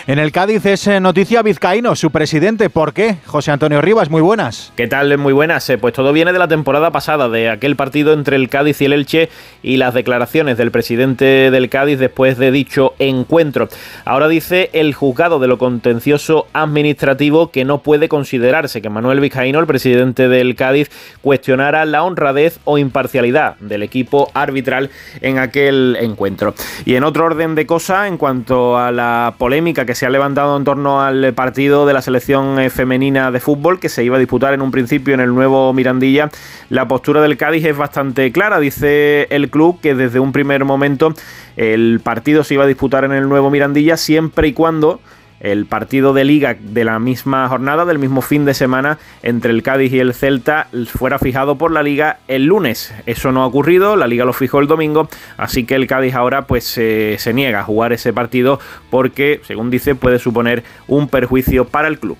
En 0.07 0.19
el 0.19 0.31
Cádiz 0.31 0.63
es 0.67 0.85
eh, 0.85 0.99
noticia 0.99 1.41
Vizcaíno, 1.41 1.95
su 1.95 2.11
presidente. 2.11 2.69
¿Por 2.69 2.93
qué? 2.93 3.17
José 3.25 3.49
Antonio 3.49 3.81
Rivas, 3.81 4.11
muy 4.11 4.21
buenas. 4.21 4.71
¿Qué 4.75 4.87
tal? 4.87 5.17
Muy 5.17 5.33
buenas. 5.33 5.67
Eh, 5.71 5.79
pues 5.79 5.95
todo 5.95 6.13
viene 6.13 6.31
de 6.31 6.37
la 6.37 6.47
temporada 6.47 6.91
pasada, 6.91 7.27
de 7.27 7.49
aquel 7.49 7.75
partido 7.75 8.13
entre 8.13 8.35
el 8.35 8.47
Cádiz 8.47 8.79
y 8.81 8.85
el 8.85 8.93
Elche 8.93 9.29
y 9.63 9.77
las 9.77 9.95
declaraciones 9.95 10.57
del 10.59 10.69
presidente 10.69 11.49
del 11.49 11.69
Cádiz 11.69 11.97
después 11.97 12.37
de 12.37 12.51
dicho 12.51 12.93
encuentro. 12.99 13.67
Ahora 14.05 14.27
dice 14.27 14.69
el 14.73 14.93
juzgado 14.93 15.39
de 15.39 15.47
lo 15.47 15.57
contencioso 15.57 16.45
administrativo 16.53 17.49
que 17.49 17.65
no 17.65 17.79
puede 17.79 18.07
considerarse 18.07 18.83
que 18.83 18.91
Manuel 18.91 19.21
Vizcaíno, 19.21 19.59
el 19.59 19.65
presidente 19.65 20.27
del 20.27 20.55
Cádiz, 20.55 20.91
cuestionara 21.21 21.83
la 21.85 22.03
honradez 22.03 22.59
o 22.65 22.77
imparcialidad 22.77 23.55
del 23.55 23.81
equipo 23.81 24.29
arbitral 24.35 24.91
en 25.21 25.39
aquel 25.39 25.97
encuentro. 25.99 26.53
Y 26.85 26.93
en 26.93 27.03
otro 27.03 27.25
orden 27.25 27.55
de 27.55 27.65
cosas, 27.65 28.07
en 28.07 28.17
cuanto 28.19 28.77
a 28.77 28.91
la 28.91 29.33
polémica 29.39 29.83
que 29.83 29.94
se 29.95 30.05
ha 30.05 30.09
levantado 30.09 30.55
en 30.57 30.63
torno 30.63 31.01
al 31.01 31.33
partido 31.33 31.85
de 31.85 31.93
la 31.93 32.01
selección 32.01 32.59
eh, 32.59 32.69
femenina 32.69 33.31
de 33.31 33.39
fútbol 33.39 33.79
que 33.79 33.89
se 33.89 34.03
iba 34.03 34.17
a 34.17 34.19
disputar 34.19 34.53
en 34.53 34.61
un 34.61 34.71
principio 34.71 35.13
en 35.13 35.19
el 35.19 35.33
nuevo 35.33 35.73
Mirandilla. 35.73 36.29
La 36.69 36.87
postura 36.87 37.21
del 37.21 37.37
Cádiz 37.37 37.65
es 37.65 37.77
bastante 37.77 38.31
clara. 38.31 38.59
Dice 38.59 39.27
el 39.29 39.49
club 39.49 39.79
que 39.81 39.95
desde 39.95 40.19
un 40.19 40.31
primer 40.31 40.65
momento 40.65 41.13
el 41.55 42.01
partido 42.03 42.43
se 42.43 42.55
iba 42.55 42.65
a 42.65 42.67
disputar 42.67 43.05
en 43.05 43.13
el 43.13 43.27
nuevo 43.29 43.49
Mirandilla 43.49 43.97
siempre 43.97 44.49
y 44.49 44.53
cuando 44.53 44.99
el 45.39 45.65
partido 45.65 46.13
de 46.13 46.23
liga 46.23 46.55
de 46.59 46.83
la 46.83 46.99
misma 46.99 47.47
jornada, 47.49 47.85
del 47.85 47.99
mismo 47.99 48.21
fin 48.21 48.45
de 48.45 48.53
semana 48.53 48.97
entre 49.23 49.51
el 49.51 49.63
Cádiz 49.63 49.93
y 49.93 49.99
el 49.99 50.13
Celta 50.13 50.67
fuera 50.87 51.19
fijado 51.19 51.57
por 51.57 51.71
la 51.71 51.83
liga 51.83 52.19
el 52.27 52.45
lunes. 52.45 52.93
Eso 53.05 53.31
no 53.31 53.43
ha 53.43 53.47
ocurrido, 53.47 53.95
la 53.95 54.07
liga 54.07 54.25
lo 54.25 54.33
fijó 54.33 54.59
el 54.59 54.67
domingo, 54.67 55.09
así 55.37 55.65
que 55.65 55.75
el 55.75 55.87
Cádiz 55.87 56.15
ahora 56.15 56.43
pues 56.43 56.77
eh, 56.77 57.15
se 57.19 57.33
niega 57.33 57.59
a 57.59 57.63
jugar 57.63 57.93
ese 57.93 58.13
partido 58.13 58.59
porque, 58.89 59.41
según 59.45 59.69
dice, 59.69 59.95
puede 59.95 60.19
suponer 60.19 60.63
un 60.87 61.07
perjuicio 61.07 61.65
para 61.65 61.87
el 61.87 61.99
club. 61.99 62.17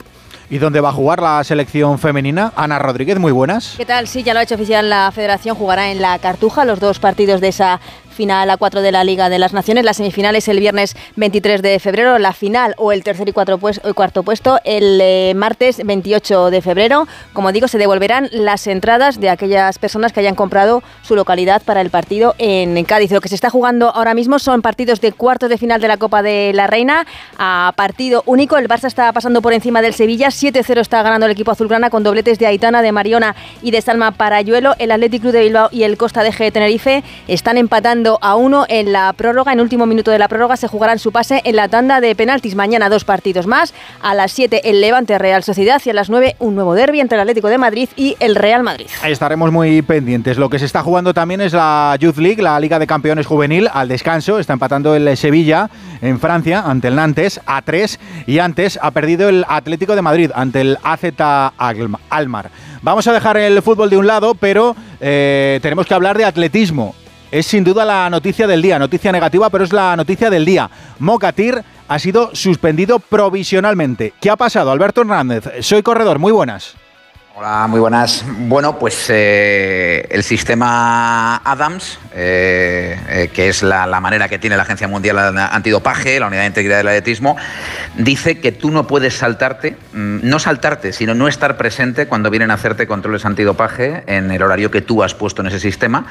¿Y 0.50 0.60
dónde 0.60 0.80
va 0.80 0.90
a 0.90 0.94
jugar 0.94 1.22
la 1.22 1.44
selección 1.44 1.98
femenina? 1.98 2.54
Ana 2.56 2.78
Rodríguez, 2.78 3.18
muy 3.18 3.32
buenas. 3.32 3.74
¿Qué 3.78 3.86
tal? 3.86 4.08
Sí, 4.08 4.22
ya 4.22 4.34
lo 4.34 4.40
ha 4.40 4.44
hecho 4.44 4.56
oficial 4.56 4.90
la 4.90 5.12
federación, 5.12 5.56
jugará 5.56 5.92
en 5.92 6.02
la 6.02 6.20
Cartuja 6.20 6.66
los 6.66 6.80
dos 6.80 7.00
partidos 7.00 7.42
de 7.42 7.48
esa 7.48 7.80
final 8.16 8.50
a 8.50 8.58
4 8.58 8.82
de 8.82 8.92
la 8.92 9.04
Liga 9.04 9.30
de 9.30 9.38
las 9.38 9.54
Naciones. 9.54 9.86
La 9.86 9.94
semifinal 9.94 10.36
es 10.36 10.48
el 10.48 10.60
viernes 10.60 10.96
23 11.18 11.62
de 11.62 11.80
febrero, 11.80 12.18
la 12.18 12.34
final 12.34 12.74
o 12.78 12.92
el 12.92 13.04
tercer 13.04 13.30
y 13.30 13.32
cuarto, 13.32 13.60
cuarto 13.94 14.24
puesto 14.24 14.60
el 14.64 15.00
eh, 15.02 15.34
martes 15.36 15.86
28 15.86 16.50
de 16.50 16.62
febrero. 16.62 17.08
Como 17.34 17.52
digo, 17.52 17.68
se 17.68 17.78
devolverán 17.78 18.30
las 18.32 18.66
entradas 18.68 19.20
de 19.20 19.30
aquellas 19.30 19.78
personas 19.78 20.14
que 20.14 20.22
hayan 20.22 20.36
comprado 20.36 20.82
su 21.04 21.16
localidad 21.16 21.62
para 21.62 21.82
el 21.82 21.90
partido 21.90 22.34
en 22.38 22.84
Cádiz. 22.86 23.12
Lo 23.12 23.22
que 23.22 23.30
se 23.30 23.36
está 23.36 23.50
jugando 23.50 23.90
ahora 23.90 24.14
mismo 24.14 24.40
son 24.40 24.62
partidos 24.62 25.02
de 25.02 25.12
cuartos 25.12 25.50
de 25.50 25.58
final 25.58 25.82
de 25.82 25.88
la 25.88 25.98
Copa 25.98 26.22
de 26.22 26.52
la 26.54 26.68
Reina 26.68 27.06
a 27.38 27.74
partido 27.76 28.24
único. 28.26 28.58
El 28.58 28.68
Barça 28.68 28.88
está 28.88 29.12
pasando 29.12 29.42
por 29.42 29.54
encima 29.54 29.82
del 29.82 29.94
Sevilla, 29.94 30.30
7-0 30.30 30.80
está 30.80 31.04
ganando 31.04 31.26
el 31.26 31.32
equipo 31.32 31.52
azulgrana 31.52 31.90
con 31.90 32.04
dobletes 32.04 32.40
de 32.40 32.48
Aitana, 32.48 32.82
de 32.82 32.92
Mariona 32.92 33.36
y 33.62 33.72
de 33.72 33.82
Salma 33.82 34.12
Parayuelo. 34.12 34.76
El 34.80 34.92
Athletic 34.92 35.22
Club 35.22 35.34
de 35.34 35.42
Bilbao 35.42 35.70
y 35.72 35.84
el 35.84 35.98
Costa 35.98 36.24
de 36.24 36.32
G 36.32 36.40
de 36.40 36.52
Tenerife 36.52 37.04
están 37.28 37.58
empatando 37.58 38.05
a 38.22 38.36
uno 38.36 38.66
en 38.70 38.92
la 38.92 39.12
prórroga. 39.14 39.52
En 39.52 39.60
último 39.60 39.86
minuto 39.86 40.12
de 40.12 40.20
la 40.20 40.28
prórroga 40.28 40.58
se 40.58 40.68
jugarán 40.68 41.00
su 41.00 41.12
pase 41.12 41.42
en 41.44 41.56
la 41.56 41.68
tanda 41.68 42.02
de 42.02 42.16
penaltis. 42.16 42.56
Mañana 42.56 42.90
dos 42.90 43.04
partidos 43.04 43.48
más. 43.48 43.74
A 44.02 44.14
las 44.14 44.32
7 44.32 44.70
el 44.70 44.82
Levante 44.82 45.18
Real 45.18 45.44
Sociedad 45.44 45.82
y 45.84 45.90
a 45.90 45.94
las 45.94 46.10
9 46.10 46.36
un 46.40 46.56
nuevo 46.56 46.76
derby 46.76 47.00
entre 47.00 47.16
el 47.16 47.22
Atlético 47.22 47.48
de 47.48 47.58
Madrid 47.58 47.90
y 47.96 48.16
el 48.20 48.36
Real 48.36 48.64
Madrid. 48.64 48.88
Estaremos 49.06 49.52
muy 49.52 49.82
pendientes. 49.82 50.38
Lo 50.38 50.50
que 50.50 50.60
se 50.60 50.66
está 50.66 50.84
jugando 50.84 51.14
también 51.14 51.42
es 51.42 51.54
la 51.54 51.98
Youth 52.00 52.18
League, 52.18 52.42
la 52.42 52.60
Liga 52.60 52.80
de 52.80 52.88
Campeones 52.88 53.26
Juvenil, 53.26 53.70
al 53.74 53.88
descanso. 53.88 54.40
Está 54.40 54.54
empatando 54.54 54.96
el 54.96 55.18
Sevilla 55.18 55.70
en 56.02 56.20
Francia 56.20 56.64
ante 56.66 56.90
el 56.90 56.96
Nantes 56.96 57.42
a 57.46 57.62
3 57.62 58.00
y 58.28 58.40
antes 58.40 58.78
ha 58.82 58.92
perdido 58.92 59.30
el 59.30 59.46
Atlético 59.48 59.96
de 59.96 60.02
Madrid 60.02 60.32
ante 60.36 60.62
el 60.62 60.78
AZ 60.84 61.04
Almar. 62.10 62.52
Vamos 62.82 63.08
a 63.08 63.14
dejar 63.14 63.38
el 63.38 63.62
fútbol 63.62 63.90
de 63.90 63.98
un 63.98 64.06
lado, 64.06 64.36
pero 64.36 64.76
eh, 65.00 65.60
tenemos 65.62 65.88
que 65.88 65.94
hablar 65.94 66.18
de 66.18 66.26
atletismo 66.26 66.94
es 67.40 67.46
sin 67.48 67.66
duda 67.66 67.84
la 67.84 68.10
noticia 68.10 68.48
del 68.48 68.62
día, 68.62 68.80
noticia 68.80 69.12
negativa, 69.12 69.50
pero 69.50 69.66
es 69.66 69.74
la 69.74 69.98
noticia 69.98 70.30
del 70.30 70.46
día. 70.46 70.70
Mocatir 71.00 71.62
ha 71.86 72.00
sido 72.00 72.34
suspendido 72.34 73.00
provisionalmente. 73.00 74.14
¿Qué 74.22 74.30
ha 74.30 74.38
pasado? 74.38 74.72
Alberto 74.72 75.02
Hernández, 75.02 75.44
soy 75.60 75.84
corredor, 75.84 76.18
muy 76.18 76.32
buenas. 76.32 76.78
Hola, 77.38 77.68
muy 77.68 77.82
buenas. 77.82 78.24
Bueno, 78.26 78.80
pues 78.80 79.10
eh, 79.10 80.08
el 80.10 80.24
sistema 80.24 81.36
Adams, 81.36 82.00
eh, 82.14 82.98
eh, 83.10 83.30
que 83.34 83.50
es 83.50 83.62
la, 83.62 83.86
manera 84.00 84.30
que 84.30 84.40
tiene 84.40 84.56
la 84.56 84.64
Agencia 84.64 84.88
Mundial 84.88 85.38
Antidopaje, 85.38 86.18
la 86.18 86.28
Unidad 86.28 86.44
de 86.44 86.48
Integridad 86.48 86.78
del 86.78 86.88
Atletismo, 86.88 87.36
dice 87.98 88.40
que 88.40 88.54
tú 88.54 88.72
no 88.72 88.88
puedes 88.88 89.18
saltarte, 89.18 89.76
mm, 89.92 90.20
no 90.24 90.40
saltarte, 90.40 90.94
sino 90.94 91.14
no 91.14 91.28
estar 91.28 91.58
presente 91.58 92.08
cuando 92.08 92.30
vienen 92.30 92.52
a 92.52 92.54
hacerte 92.54 92.88
controles 92.88 93.26
antidopaje 93.26 94.04
en 94.08 94.32
el 94.32 94.42
horario 94.42 94.72
que 94.72 94.80
tú 94.80 95.04
has 95.04 95.14
puesto 95.14 95.42
en 95.42 95.50
ese 95.50 95.60
sistema 95.60 96.06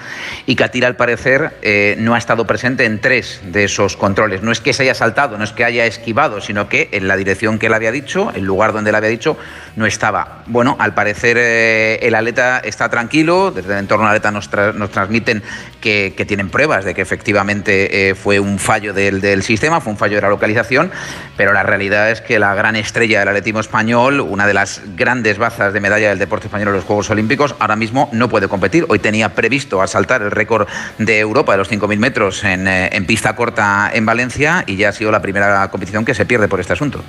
y 0.45 0.57
que 0.57 0.65
Atira, 0.65 0.89
al 0.89 0.97
parecer, 0.97 1.55
no 2.01 2.15
ha 2.15 2.19
estado 2.19 2.47
presente 2.47 2.85
en 2.85 3.01
tres 3.01 3.41
de 3.47 3.65
esos 3.65 3.97
controles. 3.97 4.43
No 4.43 4.53
es 4.53 4.61
que 4.61 4.75
se 4.75 4.83
haya 4.83 4.95
saltado, 4.95 5.39
no 5.39 5.45
es 5.45 5.53
que 5.53 5.65
haya 5.65 5.87
esquivado, 5.87 6.43
sino 6.43 6.69
que 6.69 6.91
en 6.93 7.09
la 7.09 7.17
dirección 7.17 7.59
que 7.59 7.69
él 7.69 7.73
había 7.73 7.93
dicho, 7.93 8.31
el 8.35 8.45
lugar 8.45 8.75
donde 8.75 8.91
él 8.91 8.97
había 8.97 9.09
dicho, 9.09 9.39
no 9.77 9.87
estaba. 9.87 10.43
Bueno, 10.47 10.77
al 10.79 10.93
parecer 10.93 11.14
eh, 11.23 11.99
el 12.03 12.15
atleta 12.15 12.59
está 12.59 12.89
tranquilo, 12.89 13.51
desde 13.51 13.73
el 13.73 13.79
entorno 13.79 14.07
del 14.07 14.17
atleta 14.17 14.31
nos, 14.31 14.51
nos 14.75 14.91
transmiten 14.91 15.43
que, 15.85 16.25
tienen 16.27 16.49
pruebas 16.49 16.85
de 16.87 16.95
que 16.95 17.03
efectivamente 17.03 18.09
eh, 18.09 18.15
fue 18.15 18.41
un 18.41 18.59
fallo 18.59 18.95
del, 18.95 19.43
sistema, 19.43 19.83
fue 19.83 19.93
un 19.93 19.99
fallo 19.99 20.17
de 20.17 20.23
la 20.23 20.31
localización, 20.31 20.91
pero 21.37 21.53
la 21.53 21.63
realidad 21.63 22.11
es 22.11 22.23
que 22.23 22.39
la 22.39 22.55
gran 22.55 22.75
estrella 22.77 23.19
del 23.19 23.29
atletismo 23.29 23.61
español, 23.61 24.21
una 24.21 24.47
de 24.47 24.55
las 24.55 24.81
grandes 24.97 25.37
bazas 25.37 25.75
de 25.75 25.81
medalla 25.81 26.09
del 26.09 26.19
deporte 26.19 26.47
español 26.47 26.69
en 26.69 26.75
los 26.75 26.85
Juegos 26.85 27.11
Olímpicos, 27.11 27.55
ahora 27.59 27.77
mismo 27.77 28.09
no 28.13 28.31
puede 28.31 28.49
competir. 28.49 28.87
Hoy 28.89 28.99
tenía 28.99 29.35
previsto 29.35 29.83
asaltar 29.83 30.23
el 30.23 30.31
récord 30.31 30.67
de 30.97 31.19
Europa 31.19 31.53
de 31.53 31.59
los 31.59 31.71
5.000 31.71 31.99
metros 31.99 32.45
en, 32.45 32.67
eh, 32.67 32.89
en 32.93 33.05
pista 33.05 33.37
corta 33.37 33.91
en 33.93 34.07
Valencia 34.07 34.65
y 34.67 34.77
ya 34.77 34.89
ha 34.89 34.93
sido 34.93 35.11
la 35.11 35.21
primera 35.21 35.71
competición 35.71 36.07
que 36.07 36.15
se 36.15 36.25
pierde 36.25 36.49
por 36.49 36.61
este 36.61 36.73
asunto. 36.73 37.03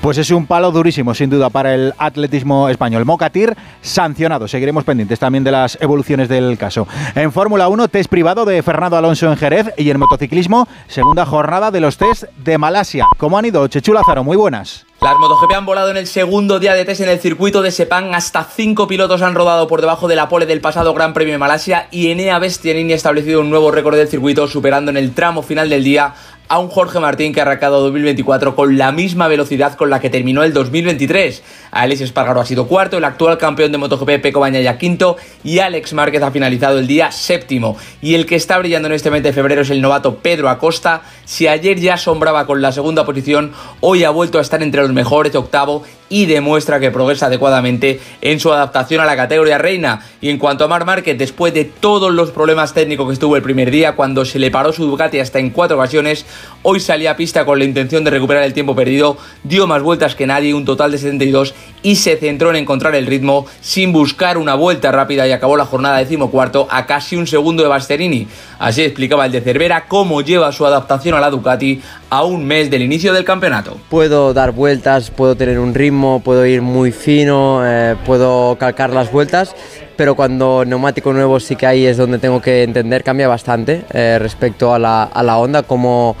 Pues 0.00 0.18
es 0.18 0.30
un 0.30 0.46
palo 0.46 0.72
durísimo, 0.72 1.14
sin 1.14 1.30
duda, 1.30 1.50
para 1.50 1.74
el 1.74 1.94
atletismo 1.98 2.68
español. 2.68 3.04
Mocatir 3.04 3.45
sancionado. 3.80 4.48
Seguiremos 4.48 4.84
pendientes 4.84 5.18
también 5.18 5.44
de 5.44 5.52
las 5.52 5.78
evoluciones 5.80 6.28
del 6.28 6.56
caso. 6.58 6.86
En 7.14 7.32
Fórmula 7.32 7.68
1, 7.68 7.88
test 7.88 8.08
privado 8.08 8.44
de 8.44 8.62
Fernando 8.62 8.96
Alonso 8.96 9.30
en 9.30 9.36
Jerez 9.36 9.72
y 9.76 9.90
en 9.90 9.98
motociclismo, 9.98 10.66
segunda 10.88 11.26
jornada 11.26 11.70
de 11.70 11.80
los 11.80 11.96
test 11.96 12.24
de 12.36 12.58
Malasia. 12.58 13.06
¿Cómo 13.18 13.38
han 13.38 13.46
ido? 13.46 13.66
Chechu 13.68 13.92
Lázaro, 13.92 14.24
muy 14.24 14.36
buenas. 14.36 14.86
Las 15.02 15.18
MotoGP 15.18 15.52
han 15.52 15.66
volado 15.66 15.90
en 15.90 15.98
el 15.98 16.06
segundo 16.06 16.58
día 16.58 16.72
de 16.72 16.86
test 16.86 17.02
en 17.02 17.10
el 17.10 17.20
circuito 17.20 17.60
de 17.60 17.70
Sepang. 17.70 18.14
Hasta 18.14 18.44
cinco 18.44 18.88
pilotos 18.88 19.20
han 19.20 19.34
rodado 19.34 19.68
por 19.68 19.82
debajo 19.82 20.08
de 20.08 20.16
la 20.16 20.28
pole 20.28 20.46
del 20.46 20.62
pasado 20.62 20.94
Gran 20.94 21.12
Premio 21.12 21.34
de 21.34 21.38
Malasia 21.38 21.88
y 21.90 22.10
Enea 22.10 22.38
Bestianini 22.38 22.94
ha 22.94 22.96
establecido 22.96 23.40
un 23.40 23.50
nuevo 23.50 23.70
récord 23.70 23.96
del 23.96 24.08
circuito, 24.08 24.48
superando 24.48 24.90
en 24.90 24.96
el 24.96 25.12
tramo 25.12 25.42
final 25.42 25.68
del 25.68 25.84
día 25.84 26.14
a 26.48 26.58
un 26.58 26.68
Jorge 26.68 27.00
Martín 27.00 27.32
que 27.32 27.40
ha 27.40 27.42
arrancado 27.42 27.80
2024 27.80 28.54
con 28.54 28.78
la 28.78 28.92
misma 28.92 29.28
velocidad 29.28 29.74
con 29.74 29.90
la 29.90 30.00
que 30.00 30.10
terminó 30.10 30.44
el 30.44 30.52
2023. 30.52 31.42
Alex 31.72 32.00
Espargaro 32.00 32.40
ha 32.40 32.46
sido 32.46 32.66
cuarto, 32.68 32.98
el 32.98 33.04
actual 33.04 33.38
campeón 33.38 33.72
de 33.72 33.78
MotoGP 33.78 34.20
Peco 34.22 34.40
Bañaya 34.40 34.78
quinto 34.78 35.16
y 35.42 35.58
Alex 35.58 35.92
Márquez 35.92 36.22
ha 36.22 36.30
finalizado 36.30 36.78
el 36.78 36.86
día 36.86 37.10
séptimo. 37.10 37.76
Y 38.00 38.14
el 38.14 38.26
que 38.26 38.36
está 38.36 38.58
brillando 38.58 38.88
en 38.88 38.94
este 38.94 39.10
mes 39.10 39.22
de 39.22 39.32
febrero 39.32 39.62
es 39.62 39.70
el 39.70 39.80
novato 39.80 40.16
Pedro 40.16 40.48
Acosta. 40.48 41.02
Si 41.24 41.48
ayer 41.48 41.80
ya 41.80 41.94
asombraba 41.94 42.46
con 42.46 42.62
la 42.62 42.72
segunda 42.72 43.04
posición, 43.04 43.52
hoy 43.80 44.04
ha 44.04 44.10
vuelto 44.10 44.38
a 44.38 44.42
estar 44.42 44.62
entre 44.62 44.82
los 44.82 44.92
mejores 44.92 45.34
octavo 45.34 45.82
y 46.08 46.26
demuestra 46.26 46.80
que 46.80 46.90
progresa 46.90 47.26
adecuadamente 47.26 48.00
en 48.20 48.40
su 48.40 48.52
adaptación 48.52 49.00
a 49.00 49.06
la 49.06 49.16
categoría 49.16 49.58
reina. 49.58 50.04
Y 50.20 50.30
en 50.30 50.38
cuanto 50.38 50.64
a 50.64 50.68
Mar 50.68 50.84
Márquez, 50.84 51.18
después 51.18 51.52
de 51.54 51.64
todos 51.64 52.12
los 52.12 52.30
problemas 52.30 52.74
técnicos 52.74 53.06
que 53.06 53.14
estuvo 53.14 53.36
el 53.36 53.42
primer 53.42 53.70
día, 53.70 53.96
cuando 53.96 54.24
se 54.24 54.38
le 54.38 54.50
paró 54.50 54.72
su 54.72 54.86
Ducati 54.86 55.18
hasta 55.18 55.38
en 55.38 55.50
cuatro 55.50 55.76
ocasiones, 55.76 56.26
hoy 56.62 56.80
salía 56.80 57.12
a 57.12 57.16
pista 57.16 57.44
con 57.44 57.58
la 57.58 57.64
intención 57.64 58.04
de 58.04 58.10
recuperar 58.10 58.42
el 58.44 58.54
tiempo 58.54 58.74
perdido, 58.74 59.16
dio 59.44 59.66
más 59.66 59.82
vueltas 59.82 60.14
que 60.14 60.26
nadie, 60.26 60.54
un 60.54 60.64
total 60.64 60.92
de 60.92 60.98
72, 60.98 61.54
y 61.82 61.96
se 61.96 62.16
centró 62.16 62.50
en 62.50 62.56
encontrar 62.56 62.94
el 62.94 63.06
ritmo 63.06 63.46
sin 63.60 63.92
buscar 63.92 64.38
una 64.38 64.54
vuelta 64.54 64.92
rápida 64.92 65.26
y 65.26 65.32
acabó 65.32 65.56
la 65.56 65.66
jornada 65.66 65.98
decimocuarto 65.98 66.66
a 66.70 66.86
casi 66.86 67.16
un 67.16 67.26
segundo 67.26 67.62
de 67.62 67.68
Basterini. 67.68 68.28
Así 68.58 68.82
explicaba 68.82 69.26
el 69.26 69.32
de 69.32 69.40
Cervera 69.40 69.84
cómo 69.86 70.22
lleva 70.22 70.50
su 70.52 70.64
adaptación 70.64 71.14
a 71.14 71.20
la 71.20 71.30
Ducati 71.30 71.82
a 72.10 72.24
un 72.24 72.44
mes 72.44 72.70
del 72.70 72.82
inicio 72.82 73.12
del 73.12 73.24
campeonato. 73.24 73.76
Puedo 73.90 74.32
dar 74.32 74.52
vueltas, 74.52 75.10
puedo 75.10 75.36
tener 75.36 75.58
un 75.58 75.74
ritmo, 75.74 76.20
puedo 76.20 76.46
ir 76.46 76.62
muy 76.62 76.92
fino, 76.92 77.60
eh, 77.64 77.96
puedo 78.06 78.56
calcar 78.56 78.90
las 78.90 79.12
vueltas, 79.12 79.54
pero 79.96 80.14
cuando 80.14 80.64
neumático 80.64 81.12
nuevo 81.12 81.40
sí 81.40 81.56
que 81.56 81.66
ahí 81.66 81.86
es 81.86 81.96
donde 81.96 82.18
tengo 82.18 82.40
que 82.40 82.62
entender, 82.62 83.02
cambia 83.04 83.28
bastante 83.28 83.84
eh, 83.92 84.18
respecto 84.18 84.72
a 84.72 84.78
la, 84.78 85.02
a 85.04 85.22
la 85.22 85.38
onda, 85.38 85.62
como 85.62 86.16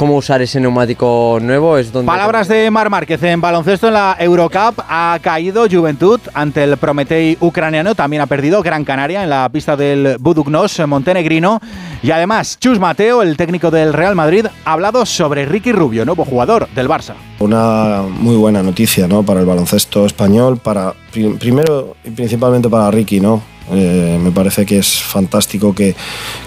cómo 0.00 0.16
usar 0.16 0.40
ese 0.40 0.58
neumático 0.58 1.38
nuevo 1.42 1.76
es 1.76 1.92
donde... 1.92 2.06
Palabras 2.06 2.48
de 2.48 2.70
Mar 2.70 2.88
Márquez 2.88 3.22
en 3.22 3.38
baloncesto 3.38 3.88
en 3.88 3.92
la 3.92 4.16
Eurocup. 4.18 4.80
Ha 4.88 5.18
caído 5.20 5.66
Juventud 5.70 6.18
ante 6.32 6.64
el 6.64 6.78
Prometei 6.78 7.36
ucraniano. 7.38 7.94
También 7.94 8.22
ha 8.22 8.26
perdido 8.26 8.62
Gran 8.62 8.82
Canaria 8.82 9.22
en 9.22 9.28
la 9.28 9.46
pista 9.50 9.76
del 9.76 10.16
Buduknos 10.18 10.80
montenegrino. 10.86 11.60
Y 12.02 12.12
además, 12.12 12.58
Chus 12.58 12.78
Mateo, 12.78 13.20
el 13.20 13.36
técnico 13.36 13.70
del 13.70 13.92
Real 13.92 14.14
Madrid, 14.14 14.46
ha 14.64 14.72
hablado 14.72 15.04
sobre 15.04 15.44
Ricky 15.44 15.70
Rubio, 15.70 16.06
nuevo 16.06 16.24
jugador 16.24 16.66
del 16.74 16.88
Barça. 16.88 17.12
Una 17.38 18.02
muy 18.08 18.36
buena 18.36 18.62
noticia 18.62 19.06
¿no? 19.06 19.22
para 19.22 19.40
el 19.40 19.46
baloncesto 19.46 20.06
español, 20.06 20.56
para, 20.56 20.94
primero 21.12 21.94
y 22.04 22.10
principalmente 22.12 22.70
para 22.70 22.90
Ricky, 22.90 23.20
¿no? 23.20 23.42
Eh, 23.72 24.18
me 24.20 24.30
parece 24.30 24.66
que 24.66 24.78
es 24.78 25.00
fantástico 25.00 25.74
que, 25.74 25.94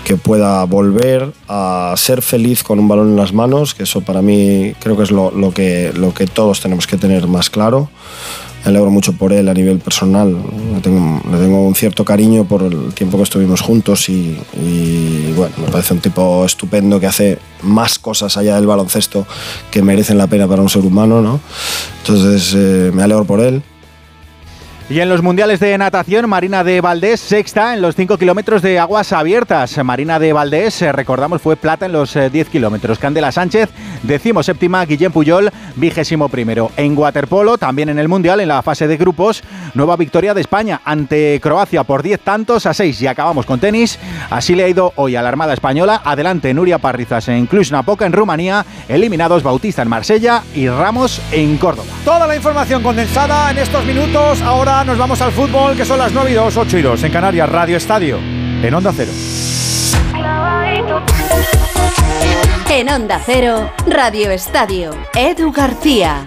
que, 0.03 0.17
pueda 0.17 0.63
volver 0.65 1.31
a 1.47 1.93
ser 1.97 2.21
feliz 2.21 2.63
con 2.63 2.79
un 2.79 2.87
balón 2.87 3.09
en 3.09 3.15
las 3.15 3.33
manos, 3.33 3.73
que 3.73 3.83
eso 3.83 4.01
para 4.01 4.21
mí 4.21 4.73
creo 4.79 4.97
que 4.97 5.03
es 5.03 5.11
lo, 5.11 5.31
lo, 5.31 5.51
que, 5.51 5.91
lo 5.95 6.13
que 6.13 6.27
todos 6.27 6.59
tenemos 6.59 6.87
que 6.87 6.97
tener 6.97 7.27
más 7.27 7.49
claro. 7.49 7.89
Me 8.63 8.69
alegro 8.69 8.91
mucho 8.91 9.11
por 9.13 9.33
él 9.33 9.49
a 9.49 9.53
nivel 9.53 9.79
personal. 9.79 10.37
Le 10.73 10.79
tengo, 10.79 11.67
un 11.67 11.75
cierto 11.75 12.05
cariño 12.05 12.45
por 12.45 12.63
el 12.63 12.93
tiempo 12.93 13.17
que 13.17 13.23
estuvimos 13.23 13.59
juntos 13.59 14.07
y, 14.07 14.37
y, 14.57 15.33
bueno, 15.35 15.53
me 15.57 15.67
parece 15.69 15.93
un 15.93 15.99
tipo 15.99 16.45
estupendo 16.45 16.97
que 16.97 17.07
hace 17.07 17.39
más 17.61 17.99
cosas 17.99 18.37
allá 18.37 18.55
del 18.55 18.65
baloncesto 18.65 19.27
que 19.69 19.81
merecen 19.81 20.17
la 20.17 20.27
pena 20.27 20.47
para 20.47 20.61
un 20.61 20.69
ser 20.69 20.85
humano. 20.85 21.21
¿no? 21.21 21.41
Entonces 21.99 22.53
eh, 22.55 22.91
me 22.93 23.03
alegro 23.03 23.25
por 23.25 23.41
él 23.41 23.61
y 24.89 24.99
en 24.99 25.07
los 25.07 25.21
mundiales 25.21 25.61
de 25.61 25.77
natación, 25.77 26.29
Marina 26.29 26.63
de 26.63 26.81
Valdés, 26.81 27.21
sexta 27.21 27.73
en 27.73 27.81
los 27.81 27.95
5 27.95 28.17
kilómetros 28.17 28.61
de 28.61 28.79
aguas 28.79 29.13
abiertas. 29.13 29.81
Marina 29.83 30.19
de 30.19 30.33
Valdés, 30.33 30.81
eh, 30.81 30.91
recordamos, 30.91 31.41
fue 31.41 31.55
plata 31.55 31.85
en 31.85 31.93
los 31.93 32.13
10 32.13 32.33
eh, 32.35 32.45
kilómetros. 32.51 32.99
Candela 32.99 33.31
Sánchez, 33.31 33.69
decimo 34.03 34.43
séptima, 34.43 34.85
Guillem 34.85 35.11
Puyol, 35.11 35.51
vigésimo 35.77 36.27
primero. 36.27 36.69
En 36.75 36.97
waterpolo, 36.97 37.57
también 37.57 37.89
en 37.89 37.97
el 37.97 38.09
mundial, 38.09 38.41
en 38.41 38.49
la 38.49 38.61
fase 38.61 38.87
de 38.87 38.97
grupos, 38.97 39.41
nueva 39.73 39.95
victoria 39.95 40.33
de 40.33 40.41
España 40.41 40.81
ante 40.83 41.39
Croacia 41.41 41.85
por 41.85 42.03
10 42.03 42.19
tantos 42.19 42.65
a 42.65 42.73
6. 42.73 43.01
Y 43.01 43.07
acabamos 43.07 43.45
con 43.45 43.61
tenis. 43.61 43.97
Así 44.29 44.53
le 44.53 44.65
ha 44.65 44.67
ido 44.67 44.91
hoy 44.97 45.15
a 45.15 45.21
la 45.21 45.29
Armada 45.29 45.53
Española. 45.53 46.01
Adelante 46.03 46.53
Nuria 46.53 46.77
Parrizas 46.77 47.29
en 47.29 47.47
Cluj-Napoca, 47.47 48.05
en 48.05 48.13
Rumanía. 48.13 48.65
Eliminados 48.89 49.43
Bautista 49.43 49.81
en 49.81 49.87
Marsella 49.87 50.43
y 50.53 50.67
Ramos 50.67 51.21
en 51.31 51.57
Córdoba. 51.57 51.87
Toda 52.03 52.27
la 52.27 52.35
información 52.35 52.83
condensada 52.83 53.49
en 53.49 53.59
estos 53.59 53.85
minutos. 53.85 54.41
Ahora 54.41 54.72
nos 54.83 54.97
vamos 54.97 55.21
al 55.21 55.31
fútbol, 55.31 55.77
que 55.77 55.85
son 55.85 55.99
las 55.99 56.11
9 56.11 56.31
y 56.31 56.33
2, 56.33 56.57
8 56.57 56.77
y 56.79 56.81
2 56.81 57.03
en 57.03 57.11
Canarias, 57.11 57.47
Radio 57.47 57.77
Estadio, 57.77 58.17
en 58.17 58.73
Onda 58.73 58.91
Cero. 58.95 59.11
En 62.69 62.89
Onda 62.89 63.21
Cero, 63.23 63.69
Radio 63.85 64.31
Estadio, 64.31 64.91
Edu 65.13 65.51
García. 65.51 66.25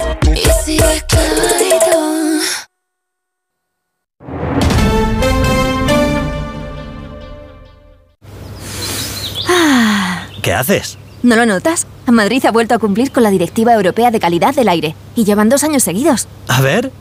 ¿Qué 10.41 10.53
haces? 10.55 10.97
¿No 11.25 11.35
lo 11.35 11.45
notas? 11.45 11.89
Madrid 12.07 12.47
ha 12.47 12.53
vuelto 12.53 12.77
a 12.77 12.79
cumplir 12.79 13.11
con 13.11 13.25
la 13.25 13.31
Directiva 13.31 13.75
Europea 13.75 14.13
de 14.13 14.21
Calidad 14.21 14.55
del 14.55 14.69
Aire 14.69 14.95
y 15.17 15.25
llevan 15.25 15.49
dos 15.49 15.65
años 15.65 15.83
seguidos. 15.83 16.29
A 16.47 16.61
ver. 16.61 16.93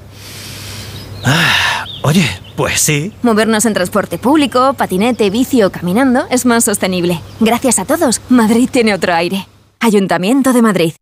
Ah, 1.25 1.85
oye, 2.03 2.25
pues 2.55 2.79
sí. 2.79 3.11
Movernos 3.23 3.65
en 3.65 3.73
transporte 3.73 4.19
público, 4.19 4.75
patinete, 4.75 5.29
bici 5.31 5.63
o 5.63 5.71
caminando 5.71 6.27
es 6.29 6.45
más 6.45 6.63
sostenible. 6.63 7.19
Gracias 7.39 7.79
a 7.79 7.85
todos, 7.85 8.21
Madrid 8.29 8.69
tiene 8.71 8.93
otro 8.93 9.13
aire. 9.13 9.47
Ayuntamiento 9.79 10.53
de 10.53 10.61
Madrid. 10.61 10.93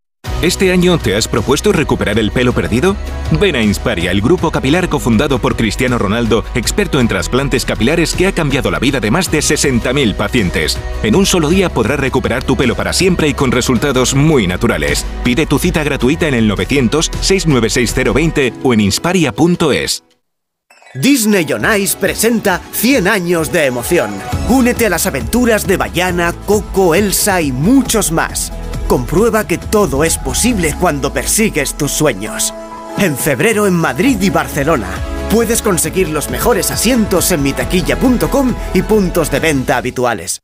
¿Este 0.41 0.71
año 0.73 0.97
te 0.97 1.15
has 1.15 1.29
propuesto 1.29 1.71
recuperar 1.71 2.19
el 2.19 2.31
pelo 2.31 2.51
perdido? 2.53 2.97
Ven 3.39 3.55
a 3.55 3.62
Insparia, 3.62 4.12
el 4.12 4.21
grupo 4.21 4.51
capilar 4.51 4.89
cofundado 4.89 5.39
por 5.39 5.55
Cristiano 5.55 5.97
Ronaldo, 5.97 6.43
experto 6.53 6.99
en 6.99 7.07
trasplantes 7.07 7.63
capilares 7.63 8.13
que 8.13 8.27
ha 8.27 8.33
cambiado 8.33 8.69
la 8.69 8.79
vida 8.79 8.99
de 8.99 9.09
más 9.09 9.31
de 9.31 9.39
60.000 9.39 10.15
pacientes. 10.15 10.77
En 11.01 11.15
un 11.15 11.25
solo 11.25 11.47
día 11.47 11.69
podrás 11.69 11.99
recuperar 11.99 12.43
tu 12.43 12.57
pelo 12.57 12.75
para 12.75 12.91
siempre 12.91 13.29
y 13.29 13.33
con 13.33 13.51
resultados 13.51 14.15
muy 14.15 14.47
naturales. 14.47 15.05
Pide 15.23 15.45
tu 15.45 15.59
cita 15.59 15.81
gratuita 15.81 16.27
en 16.27 16.33
el 16.33 16.51
900-696-020 16.51 18.53
o 18.63 18.73
en 18.73 18.81
insparia.es. 18.81 20.03
Disney 20.93 21.51
on 21.53 21.63
presenta 21.99 22.62
100 22.71 23.08
años 23.08 23.51
de 23.51 23.65
emoción. 23.65 24.12
Únete 24.47 24.86
a 24.86 24.89
las 24.89 25.08
aventuras 25.08 25.65
de 25.65 25.77
Bayana, 25.77 26.34
Coco, 26.45 26.93
Elsa 26.93 27.41
y 27.41 27.51
muchos 27.51 28.12
más. 28.12 28.53
Comprueba 28.88 29.47
que 29.47 29.58
todo 29.58 30.03
es 30.03 30.19
posible 30.19 30.75
cuando 30.79 31.12
persigues 31.12 31.73
tus 31.73 31.91
sueños. 31.91 32.53
En 32.99 33.17
febrero 33.17 33.65
en 33.65 33.73
Madrid 33.73 34.21
y 34.21 34.29
Barcelona. 34.29 34.89
Puedes 35.32 35.63
conseguir 35.63 36.10
los 36.10 36.29
mejores 36.29 36.69
asientos 36.69 37.32
en 37.32 37.41
mitaquilla.com 37.41 38.53
y 38.75 38.84
puntos 38.84 39.32
de 39.32 39.39
venta 39.39 39.77
habituales. 39.77 40.43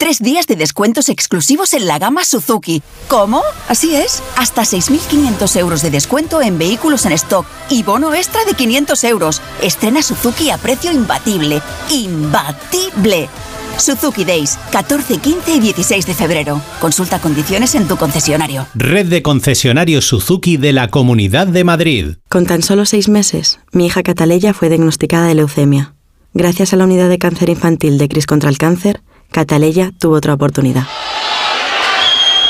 Tres 0.00 0.20
días 0.20 0.46
de 0.46 0.56
descuentos 0.56 1.10
exclusivos 1.10 1.74
en 1.74 1.86
la 1.86 1.98
gama 1.98 2.24
Suzuki. 2.24 2.82
¿Cómo? 3.06 3.42
Así 3.68 3.94
es. 3.94 4.22
Hasta 4.34 4.62
6.500 4.62 5.58
euros 5.58 5.82
de 5.82 5.90
descuento 5.90 6.40
en 6.40 6.56
vehículos 6.56 7.04
en 7.04 7.12
stock 7.12 7.44
y 7.68 7.82
bono 7.82 8.14
extra 8.14 8.42
de 8.46 8.54
500 8.54 9.04
euros. 9.04 9.42
Estrena 9.60 10.00
Suzuki 10.00 10.48
a 10.48 10.56
precio 10.56 10.90
imbatible. 10.90 11.60
¡Imbatible! 11.90 13.28
Suzuki 13.76 14.24
Days, 14.24 14.58
14, 14.72 15.18
15 15.18 15.56
y 15.56 15.60
16 15.60 16.06
de 16.06 16.14
febrero. 16.14 16.62
Consulta 16.80 17.18
condiciones 17.18 17.74
en 17.74 17.86
tu 17.86 17.98
concesionario. 17.98 18.66
Red 18.74 19.08
de 19.08 19.20
concesionarios 19.20 20.06
Suzuki 20.06 20.56
de 20.56 20.72
la 20.72 20.88
Comunidad 20.88 21.46
de 21.46 21.64
Madrid. 21.64 22.06
Con 22.30 22.46
tan 22.46 22.62
solo 22.62 22.86
seis 22.86 23.10
meses, 23.10 23.60
mi 23.72 23.84
hija 23.84 24.02
Cataleya 24.02 24.54
fue 24.54 24.70
diagnosticada 24.70 25.26
de 25.26 25.34
leucemia. 25.34 25.92
Gracias 26.32 26.72
a 26.72 26.76
la 26.76 26.84
unidad 26.84 27.10
de 27.10 27.18
cáncer 27.18 27.50
infantil 27.50 27.98
de 27.98 28.08
Cris 28.08 28.24
contra 28.24 28.48
el 28.48 28.56
Cáncer, 28.56 29.02
Cataleya 29.30 29.92
tuvo 29.98 30.16
otra 30.16 30.34
oportunidad. 30.34 30.84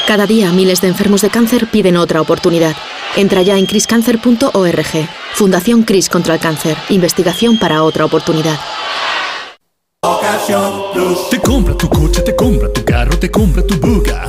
Cada 0.07 0.27
día 0.27 0.51
miles 0.53 0.81
de 0.81 0.89
enfermos 0.89 1.23
de 1.23 1.31
cáncer 1.31 1.69
piden 1.69 1.97
otra 1.97 2.21
oportunidad. 2.21 2.75
Entra 3.17 3.43
ya 3.43 3.59
en 3.59 3.67
criscancer.org. 3.67 5.09
Fundación 5.35 5.83
Cris 5.83 6.09
contra 6.09 6.35
el 6.35 6.41
Cáncer. 6.41 6.77
Investigación 6.89 7.59
para 7.59 7.83
otra 7.83 8.05
oportunidad. 8.05 8.59
Te 11.31 11.41
compra 11.41 11.77
tu 11.77 11.89
coche, 11.89 12.23
te 12.23 12.35
compra 12.35 12.73
tu 12.73 12.85
carro, 12.85 13.19
te 13.19 13.31
compra 13.31 13.63
tu 13.63 13.75
buga. 13.77 14.29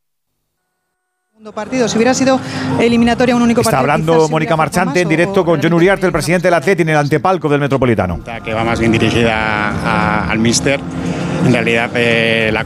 Partido. 1.51 1.87
Si 1.87 1.97
hubiera 1.97 2.13
sido 2.13 2.39
eliminatoria 2.79 3.35
un 3.35 3.41
único 3.41 3.61
Está 3.61 3.71
partido. 3.77 3.93
hablando 3.93 4.29
Mónica 4.29 4.55
Marchante 4.55 5.01
en 5.01 5.09
directo 5.09 5.43
con 5.43 5.59
John 5.61 5.73
Uriarte, 5.73 6.05
el 6.05 6.11
presidente 6.11 6.47
del 6.47 6.53
Atleti, 6.53 6.83
en 6.83 6.89
el 6.89 6.97
antepalco 6.97 7.49
del 7.49 7.59
Metropolitano. 7.59 8.19
que 8.43 8.53
va 8.53 8.63
más 8.63 8.79
bien 8.79 8.91
dirigida 8.91 9.69
a- 9.69 10.29
al 10.29 10.37
míster. 10.37 10.79
En 11.45 11.53
realidad, 11.53 11.89
eh, 11.95 12.49
la- 12.53 12.65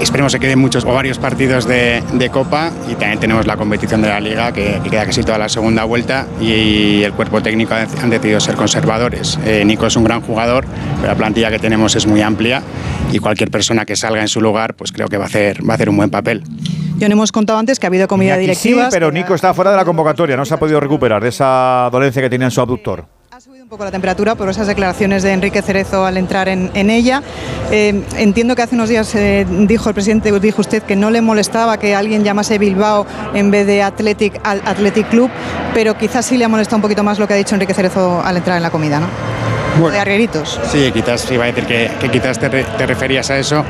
esperemos 0.00 0.32
que 0.32 0.40
queden 0.40 0.58
muchos 0.58 0.84
o 0.84 0.92
varios 0.92 1.18
partidos 1.18 1.66
de, 1.66 2.02
de 2.12 2.28
Copa 2.30 2.70
y 2.90 2.94
también 2.94 3.18
tenemos 3.20 3.46
la 3.46 3.56
competición 3.56 4.02
de 4.02 4.08
la 4.08 4.20
Liga, 4.20 4.52
que, 4.52 4.80
que 4.82 4.90
queda 4.90 5.06
casi 5.06 5.22
toda 5.22 5.38
la 5.38 5.48
segunda 5.48 5.84
vuelta 5.84 6.26
y 6.40 7.02
el 7.02 7.12
cuerpo 7.12 7.40
técnico 7.40 7.74
ha- 7.74 7.86
han 8.02 8.10
decidido 8.10 8.40
ser 8.40 8.56
conservadores. 8.56 9.38
Eh, 9.46 9.64
Nico 9.64 9.86
es 9.86 9.96
un 9.96 10.04
gran 10.04 10.20
jugador, 10.20 10.64
pero 10.96 11.08
la 11.08 11.14
plantilla 11.16 11.50
que 11.50 11.58
tenemos 11.58 11.94
es 11.96 12.06
muy 12.06 12.20
amplia 12.20 12.62
y 13.12 13.18
cualquier 13.20 13.50
persona 13.50 13.84
que 13.86 13.96
salga 13.96 14.20
en 14.20 14.28
su 14.28 14.40
lugar, 14.40 14.74
pues 14.74 14.92
creo 14.92 15.08
que 15.08 15.16
va 15.16 15.24
a 15.24 15.28
hacer, 15.28 15.66
va 15.66 15.72
a 15.72 15.76
hacer 15.76 15.88
un 15.88 15.96
buen 15.96 16.10
papel. 16.10 16.42
John, 17.00 17.12
hemos 17.12 17.30
contado 17.30 17.58
antes 17.58 17.78
que 17.78 17.86
ha 17.86 17.88
habido 17.88 18.08
comida 18.08 18.34
Iñaki 18.42 18.54
sí, 18.54 18.68
directiva. 18.70 18.88
pero 18.90 19.12
Nico 19.12 19.34
está 19.34 19.52
fuera 19.54 19.70
de 19.70 19.76
la 19.76 19.84
convocatoria, 19.84 20.36
no 20.36 20.44
se 20.44 20.54
ha 20.54 20.56
podido 20.58 20.80
recuperar 20.80 21.22
de 21.22 21.28
esa 21.28 21.88
dolencia 21.92 22.20
que 22.22 22.30
tenía 22.30 22.46
en 22.46 22.50
su 22.50 22.60
abductor. 22.60 23.06
Un 23.66 23.70
poco 23.70 23.82
la 23.84 23.90
temperatura 23.90 24.36
por 24.36 24.48
esas 24.48 24.68
declaraciones 24.68 25.24
de 25.24 25.32
Enrique 25.32 25.60
Cerezo 25.60 26.06
al 26.06 26.16
entrar 26.18 26.48
en, 26.48 26.70
en 26.74 26.88
ella. 26.88 27.20
Eh, 27.72 28.00
entiendo 28.16 28.54
que 28.54 28.62
hace 28.62 28.76
unos 28.76 28.88
días 28.88 29.12
eh, 29.16 29.44
dijo 29.62 29.88
el 29.88 29.94
presidente, 29.94 30.30
dijo 30.38 30.60
usted 30.60 30.84
que 30.84 30.94
no 30.94 31.10
le 31.10 31.20
molestaba 31.20 31.76
que 31.76 31.92
alguien 31.92 32.22
llamase 32.22 32.58
Bilbao 32.58 33.08
en 33.34 33.50
vez 33.50 33.66
de 33.66 33.82
Athletic 33.82 34.38
al 34.44 34.62
Athletic 34.64 35.08
Club, 35.08 35.32
pero 35.74 35.98
quizás 35.98 36.26
sí 36.26 36.36
le 36.36 36.44
ha 36.44 36.48
molestado 36.48 36.76
un 36.76 36.82
poquito 36.82 37.02
más 37.02 37.18
lo 37.18 37.26
que 37.26 37.34
ha 37.34 37.36
dicho 37.36 37.56
Enrique 37.56 37.74
Cerezo 37.74 38.22
al 38.24 38.36
entrar 38.36 38.56
en 38.56 38.62
la 38.62 38.70
comida, 38.70 39.00
¿no? 39.00 39.08
De 39.90 39.98
arrieritos. 39.98 40.58
Sí, 40.72 40.90
quizás 40.90 41.30
iba 41.30 41.44
a 41.44 41.48
decir 41.48 41.66
que, 41.66 41.90
que 42.00 42.08
quizás 42.08 42.38
te, 42.38 42.48
te 42.48 42.86
referías 42.86 43.28
a 43.30 43.38
eso, 43.38 43.62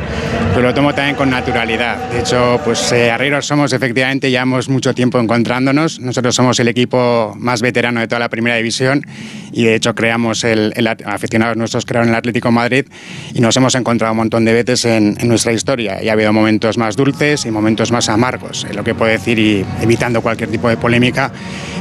pero 0.55 0.69
lo 0.69 0.75
tomo 0.75 0.95
también 0.95 1.17
con 1.17 1.29
naturalidad. 1.29 1.97
De 2.11 2.21
hecho, 2.21 2.61
pues 2.65 2.93
eh, 2.93 3.11
Arrieros 3.11 3.45
somos 3.45 3.73
efectivamente, 3.73 4.31
llevamos 4.31 4.69
mucho 4.69 4.95
tiempo 4.95 5.19
encontrándonos. 5.19 5.99
Nosotros 5.99 6.33
somos 6.33 6.61
el 6.61 6.69
equipo 6.69 7.35
más 7.37 7.61
veterano 7.61 7.99
de 7.99 8.07
toda 8.07 8.21
la 8.21 8.29
primera 8.29 8.55
división 8.55 9.05
y 9.57 9.65
de 9.65 9.75
hecho 9.75 9.95
creamos 9.95 10.45
el, 10.45 10.75
el 10.77 10.87
aficionados 10.87 11.57
nuestros 11.57 11.87
crearon 11.87 12.11
el 12.11 12.15
Atlético 12.15 12.53
Madrid 12.53 12.85
y 13.33 13.41
nos 13.41 13.57
hemos 13.57 13.75
encontrado 13.75 14.13
un 14.13 14.19
montón 14.19 14.45
de 14.45 14.53
veces 14.53 14.85
en, 14.85 15.17
nuestra 15.23 15.53
historia. 15.55 16.03
Y 16.03 16.11
ha 16.11 16.13
habido 16.13 16.31
momentos 16.31 16.77
más 16.77 16.95
dulces 16.95 17.47
y 17.47 17.51
momentos 17.51 17.91
más 17.91 18.11
amargos. 18.11 18.67
Eh, 18.69 18.75
Lo 18.75 18.85
que 18.85 18.95
puedo 18.95 19.11
decir 19.11 19.39
y 19.39 19.65
evitando 19.81 20.21
cualquier 20.21 20.51
tipo 20.51 20.69
de 20.69 20.77
polémica 20.77 21.33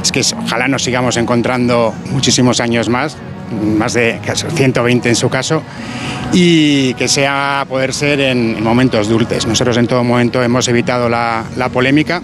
es 0.02 0.10
que 0.10 0.22
ojalá 0.42 0.68
nos 0.68 0.84
sigamos 0.84 1.18
encontrando 1.18 1.94
muchísimos 2.10 2.60
años 2.60 2.88
más 2.88 3.18
más 3.52 3.92
de 3.92 4.18
casi 4.26 4.44
120 4.48 5.08
en 5.08 5.14
su 5.14 5.28
caso, 5.28 5.62
y 6.32 6.94
que 6.94 7.06
sea 7.06 7.64
poder 7.68 7.94
ser 7.94 8.18
en, 8.18 8.56
en 8.56 8.64
momentos 8.64 9.08
dulces. 9.08 9.46
Nosotros 9.46 9.76
en 9.76 9.86
todo 9.86 10.02
momento 10.02 10.42
hemos 10.42 10.66
evitado 10.66 11.08
la 11.08 11.44
polémica. 11.72 12.22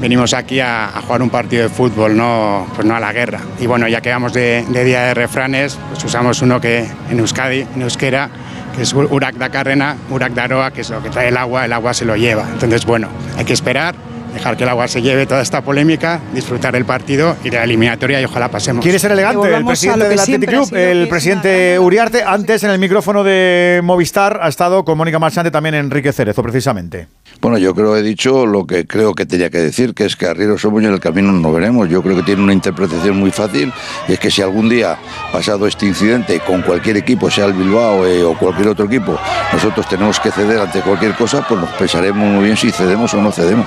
Venimos 0.00 0.34
aquí 0.34 0.60
a, 0.60 0.90
jugar 1.02 1.22
un 1.22 1.30
partido 1.30 1.64
de 1.64 1.68
fútbol, 1.68 2.16
no, 2.16 2.66
pues 2.74 2.86
no 2.86 2.94
a 2.94 3.00
la 3.00 3.12
guerra. 3.12 3.40
Y 3.58 3.66
bueno, 3.66 3.88
ya 3.88 4.00
que 4.00 4.10
vamos 4.10 4.32
de, 4.32 4.64
de 4.68 4.84
día 4.84 5.02
de 5.02 5.14
refranes, 5.14 5.78
pues 5.90 6.04
usamos 6.04 6.42
uno 6.42 6.60
que 6.60 6.86
en 7.10 7.18
Euskadi, 7.18 7.66
en 7.74 7.82
euskera, 7.82 8.30
que 8.74 8.82
es 8.82 8.92
Urak 8.92 9.36
da 9.36 9.48
Carrena, 9.48 9.96
Urak 10.10 10.34
da 10.34 10.44
Aroa, 10.44 10.70
que 10.70 10.82
es 10.82 10.90
lo 10.90 11.02
que 11.02 11.08
trae 11.08 11.28
el 11.28 11.36
agua, 11.36 11.64
el 11.64 11.72
agua 11.72 11.94
se 11.94 12.04
lo 12.04 12.14
lleva. 12.16 12.46
Entonces, 12.52 12.84
bueno, 12.84 13.08
hay 13.38 13.44
que 13.46 13.54
esperar, 13.54 13.94
dejar 14.36 14.56
que 14.56 14.64
el 14.64 14.68
agua 14.68 14.86
se 14.88 15.02
lleve 15.02 15.26
toda 15.26 15.42
esta 15.42 15.62
polémica, 15.62 16.20
disfrutar 16.32 16.72
del 16.72 16.84
partido 16.84 17.36
y 17.42 17.50
de 17.50 17.56
la 17.56 17.64
eliminatoria 17.64 18.20
y 18.20 18.24
ojalá 18.24 18.50
pasemos. 18.50 18.82
¿Quiere 18.82 18.98
ser 18.98 19.12
elegante 19.12 19.54
el 19.54 19.64
presidente 19.64 20.08
del 20.08 20.18
Athletic 20.18 20.48
Club? 20.48 20.74
El 20.74 21.08
presidente 21.08 21.78
Uriarte, 21.78 22.22
antes 22.22 22.62
en 22.64 22.70
el 22.70 22.78
micrófono 22.78 23.24
de 23.24 23.80
Movistar, 23.82 24.38
ha 24.42 24.48
estado 24.48 24.84
con 24.84 24.98
Mónica 24.98 25.18
Marchante 25.18 25.50
también 25.50 25.74
Enrique 25.74 26.12
Cerezo, 26.12 26.42
precisamente. 26.42 27.08
Bueno, 27.40 27.58
yo 27.58 27.74
creo 27.74 27.94
que 27.94 28.00
he 28.00 28.02
dicho 28.02 28.46
lo 28.46 28.66
que 28.66 28.86
creo 28.86 29.14
que 29.14 29.26
tenía 29.26 29.50
que 29.50 29.58
decir, 29.58 29.94
que 29.94 30.04
es 30.04 30.16
que 30.16 30.26
Arriero 30.26 30.58
somos 30.58 30.82
y 30.82 30.86
en 30.86 30.92
el 30.92 31.00
camino 31.00 31.32
nos 31.32 31.52
veremos. 31.52 31.88
Yo 31.88 32.02
creo 32.02 32.16
que 32.16 32.22
tiene 32.22 32.42
una 32.42 32.52
interpretación 32.52 33.18
muy 33.18 33.30
fácil 33.30 33.72
y 34.08 34.12
es 34.12 34.18
que 34.18 34.30
si 34.30 34.42
algún 34.42 34.68
día, 34.68 34.98
pasado 35.32 35.66
este 35.66 35.86
incidente, 35.86 36.40
con 36.40 36.62
cualquier 36.62 36.96
equipo, 36.96 37.30
sea 37.30 37.46
el 37.46 37.52
Bilbao 37.52 38.06
eh, 38.06 38.22
o 38.22 38.36
cualquier 38.38 38.68
otro 38.68 38.86
equipo, 38.86 39.18
nosotros 39.52 39.88
tenemos 39.88 40.18
que 40.20 40.30
ceder 40.30 40.60
ante 40.60 40.80
cualquier 40.80 41.14
cosa, 41.14 41.46
pues 41.46 41.60
nos 41.60 41.70
pensaremos 41.70 42.26
muy 42.28 42.44
bien 42.44 42.56
si 42.56 42.70
cedemos 42.70 43.12
o 43.14 43.22
no 43.22 43.30
cedemos. 43.32 43.66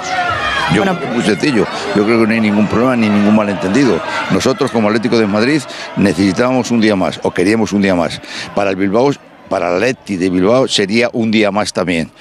Yo 0.74 0.84
creo 0.84 1.00
que 1.00 1.06
es 1.06 1.14
muy 1.14 1.24
sencillo, 1.24 1.66
yo 1.96 2.06
creo 2.06 2.22
que 2.22 2.28
no 2.28 2.34
hay 2.34 2.42
ningún 2.42 2.68
problema 2.68 2.96
ni 2.96 3.10
ningún 3.10 3.36
malentendido. 3.36 4.00
Nosotros 4.32 4.72
como 4.72 4.88
Atlético 4.88 5.18
de 5.18 5.26
Madrid 5.26 5.62
necesitábamos 5.98 6.70
un 6.72 6.80
día 6.80 6.96
más 6.96 7.20
o 7.24 7.32
queríamos 7.32 7.74
un 7.74 7.82
día 7.82 7.96
más. 7.96 8.22
Para 8.56 8.70
el 8.70 8.76
Bilbao, 8.76 9.12
para 9.50 9.70
el 9.70 9.76
Atleti 9.76 10.18
de 10.18 10.30
Bilbao 10.30 10.68
sería 10.68 11.10
un 11.12 11.32
día 11.32 11.52
más 11.52 11.74
también. 11.74 12.12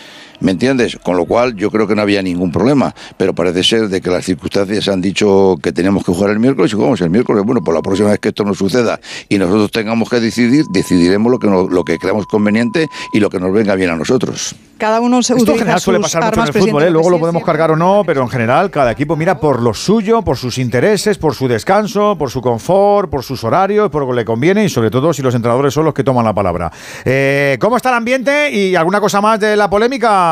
¿Me 0.40 0.52
entiendes? 0.52 0.96
Con 1.02 1.16
lo 1.16 1.24
cual 1.24 1.54
yo 1.56 1.70
creo 1.70 1.86
que 1.86 1.94
no 1.94 2.02
había 2.02 2.22
ningún 2.22 2.52
problema, 2.52 2.94
pero 3.16 3.34
parece 3.34 3.62
ser 3.64 3.88
de 3.88 4.00
que 4.00 4.10
las 4.10 4.24
circunstancias 4.24 4.88
han 4.88 5.00
dicho 5.00 5.56
que 5.62 5.72
teníamos 5.72 6.04
que 6.04 6.12
jugar 6.12 6.30
el 6.30 6.38
miércoles 6.38 6.72
y 6.72 6.76
jugamos 6.76 7.00
el 7.00 7.10
miércoles. 7.10 7.44
Bueno, 7.44 7.60
por 7.62 7.74
la 7.74 7.82
próxima 7.82 8.10
vez 8.10 8.18
que 8.20 8.28
esto 8.28 8.44
no 8.44 8.54
suceda 8.54 9.00
y 9.28 9.38
nosotros 9.38 9.70
tengamos 9.72 10.08
que 10.08 10.20
decidir, 10.20 10.64
decidiremos 10.70 11.30
lo 11.32 11.38
que, 11.38 11.48
nos- 11.48 11.70
lo 11.70 11.84
que 11.84 11.98
creamos 11.98 12.26
conveniente 12.26 12.88
y 13.12 13.20
lo 13.20 13.30
que 13.30 13.40
nos 13.40 13.52
venga 13.52 13.74
bien 13.74 13.90
a 13.90 13.96
nosotros. 13.96 14.54
Cada 14.78 15.00
uno 15.00 15.24
se 15.24 15.34
Esto 15.34 15.50
en 15.52 15.58
general 15.58 15.80
suele 15.80 15.98
pasar 15.98 16.22
mucho 16.24 16.40
en 16.40 16.46
el 16.46 16.52
fútbol, 16.62 16.82
¿eh? 16.84 16.90
luego 16.90 17.10
lo 17.10 17.18
podemos 17.18 17.42
cargar 17.42 17.72
o 17.72 17.76
no, 17.76 18.04
pero 18.06 18.22
en 18.22 18.28
general 18.28 18.70
cada 18.70 18.92
equipo 18.92 19.16
mira 19.16 19.40
por 19.40 19.60
lo 19.60 19.74
suyo, 19.74 20.22
por 20.22 20.36
sus 20.36 20.56
intereses, 20.58 21.18
por 21.18 21.34
su 21.34 21.48
descanso, 21.48 22.14
por 22.16 22.30
su 22.30 22.40
confort, 22.40 23.10
por 23.10 23.24
sus 23.24 23.42
horarios, 23.42 23.90
por 23.90 24.02
lo 24.02 24.10
que 24.10 24.14
le 24.14 24.24
conviene 24.24 24.64
y 24.64 24.68
sobre 24.68 24.88
todo 24.92 25.12
si 25.12 25.20
los 25.20 25.34
entrenadores 25.34 25.74
son 25.74 25.84
los 25.84 25.94
que 25.94 26.04
toman 26.04 26.24
la 26.24 26.32
palabra. 26.32 26.70
Eh, 27.04 27.56
¿Cómo 27.60 27.76
está 27.76 27.88
el 27.88 27.96
ambiente 27.96 28.52
y 28.52 28.76
alguna 28.76 29.00
cosa 29.00 29.20
más 29.20 29.40
de 29.40 29.56
la 29.56 29.68
polémica, 29.68 30.27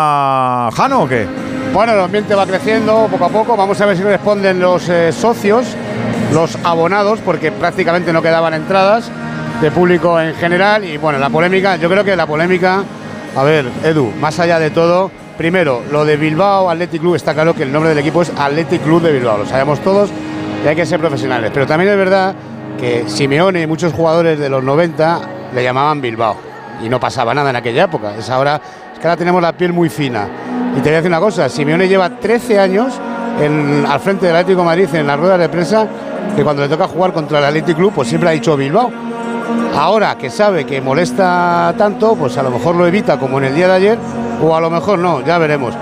Jano, 0.74 1.02
o 1.02 1.08
qué? 1.08 1.26
Bueno, 1.72 1.92
el 1.92 2.00
ambiente 2.00 2.34
va 2.34 2.46
creciendo 2.46 3.06
poco 3.10 3.24
a 3.24 3.28
poco. 3.28 3.56
Vamos 3.56 3.80
a 3.80 3.86
ver 3.86 3.96
si 3.96 4.02
responden 4.02 4.60
los 4.60 4.88
eh, 4.88 5.12
socios, 5.12 5.66
los 6.32 6.56
abonados, 6.64 7.20
porque 7.24 7.52
prácticamente 7.52 8.12
no 8.12 8.22
quedaban 8.22 8.54
entradas 8.54 9.10
de 9.60 9.70
público 9.70 10.20
en 10.20 10.34
general. 10.34 10.84
Y 10.84 10.96
bueno, 10.96 11.18
la 11.18 11.30
polémica, 11.30 11.76
yo 11.76 11.88
creo 11.88 12.04
que 12.04 12.16
la 12.16 12.26
polémica, 12.26 12.82
a 13.36 13.42
ver, 13.42 13.66
Edu, 13.84 14.12
más 14.20 14.38
allá 14.38 14.58
de 14.58 14.70
todo, 14.70 15.10
primero, 15.36 15.82
lo 15.90 16.04
de 16.04 16.16
Bilbao 16.16 16.70
Athletic 16.70 17.00
Club, 17.00 17.14
está 17.14 17.34
claro 17.34 17.54
que 17.54 17.62
el 17.62 17.72
nombre 17.72 17.90
del 17.90 17.98
equipo 17.98 18.22
es 18.22 18.32
Athletic 18.36 18.82
Club 18.82 19.02
de 19.02 19.12
Bilbao, 19.12 19.38
lo 19.38 19.46
sabemos 19.46 19.80
todos 19.80 20.10
y 20.64 20.68
hay 20.68 20.76
que 20.76 20.86
ser 20.86 21.00
profesionales. 21.00 21.50
Pero 21.52 21.66
también 21.66 21.90
es 21.90 21.96
verdad 21.96 22.34
que 22.78 23.04
Simeone 23.06 23.62
y 23.62 23.66
muchos 23.66 23.92
jugadores 23.92 24.38
de 24.38 24.48
los 24.48 24.62
90 24.62 25.20
le 25.54 25.62
llamaban 25.62 26.00
Bilbao 26.00 26.36
y 26.82 26.88
no 26.88 27.00
pasaba 27.00 27.34
nada 27.34 27.50
en 27.50 27.56
aquella 27.56 27.84
época. 27.84 28.14
Es 28.16 28.30
ahora, 28.30 28.60
que 28.98 29.06
ahora 29.06 29.16
tenemos 29.16 29.42
la 29.42 29.52
piel 29.52 29.72
muy 29.72 29.88
fina. 29.88 30.28
Y 30.76 30.80
te 30.80 30.82
voy 30.82 30.92
a 30.92 30.96
decir 30.96 31.10
una 31.10 31.20
cosa, 31.20 31.48
Simeone 31.48 31.88
lleva 31.88 32.10
13 32.10 32.60
años 32.60 33.00
al 33.88 34.00
frente 34.00 34.26
del 34.26 34.36
Atlético 34.36 34.60
de 34.60 34.66
Madrid 34.66 34.88
en 34.94 35.06
las 35.06 35.18
ruedas 35.18 35.38
de 35.38 35.48
prensa 35.48 35.86
que 36.34 36.42
cuando 36.42 36.62
le 36.62 36.68
toca 36.68 36.88
jugar 36.88 37.12
contra 37.12 37.38
el 37.38 37.44
Athletic 37.44 37.76
Club, 37.76 37.92
pues 37.94 38.08
siempre 38.08 38.30
ha 38.30 38.32
dicho 38.32 38.56
Bilbao. 38.56 38.90
Ahora 39.74 40.16
que 40.16 40.30
sabe 40.30 40.64
que 40.64 40.80
molesta 40.80 41.74
tanto, 41.76 42.14
pues 42.16 42.36
a 42.38 42.42
lo 42.42 42.50
mejor 42.50 42.76
lo 42.76 42.86
evita 42.86 43.18
como 43.18 43.38
en 43.38 43.44
el 43.44 43.54
día 43.54 43.68
de 43.68 43.74
ayer, 43.74 43.98
o 44.42 44.54
a 44.56 44.60
lo 44.60 44.70
mejor 44.70 44.98
no, 44.98 45.22
ya 45.22 45.38
veremos. 45.38 45.74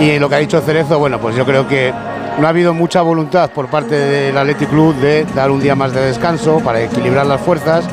Y 0.00 0.18
lo 0.18 0.28
que 0.28 0.34
ha 0.34 0.38
dicho 0.38 0.60
Cerezo, 0.60 0.98
bueno, 0.98 1.18
pues 1.20 1.36
yo 1.36 1.44
creo 1.44 1.68
que 1.68 1.92
no 2.38 2.46
ha 2.46 2.50
habido 2.50 2.74
mucha 2.74 3.02
voluntad 3.02 3.50
por 3.50 3.68
parte 3.68 3.94
del 3.94 4.36
Athletic 4.36 4.68
Club 4.68 4.94
de 4.96 5.24
dar 5.34 5.50
un 5.50 5.60
día 5.60 5.74
más 5.74 5.92
de 5.92 6.00
descanso 6.00 6.58
para 6.58 6.80
equilibrar 6.82 7.26
las 7.26 7.40
fuerzas. 7.40 7.84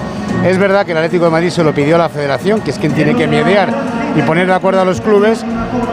Es 0.45 0.57
verdad 0.57 0.85
que 0.85 0.93
el 0.93 0.97
Atlético 0.97 1.25
de 1.25 1.31
Madrid 1.31 1.49
se 1.49 1.63
lo 1.63 1.73
pidió 1.73 1.95
a 1.95 1.99
la 1.99 2.09
federación, 2.09 2.61
que 2.61 2.71
es 2.71 2.79
quien 2.79 2.93
tiene 2.93 3.13
que 3.13 3.27
mediar 3.27 3.69
y 4.15 4.21
poner 4.23 4.47
de 4.47 4.53
acuerdo 4.53 4.81
a 4.81 4.85
los 4.85 5.01
clubes, 5.01 5.45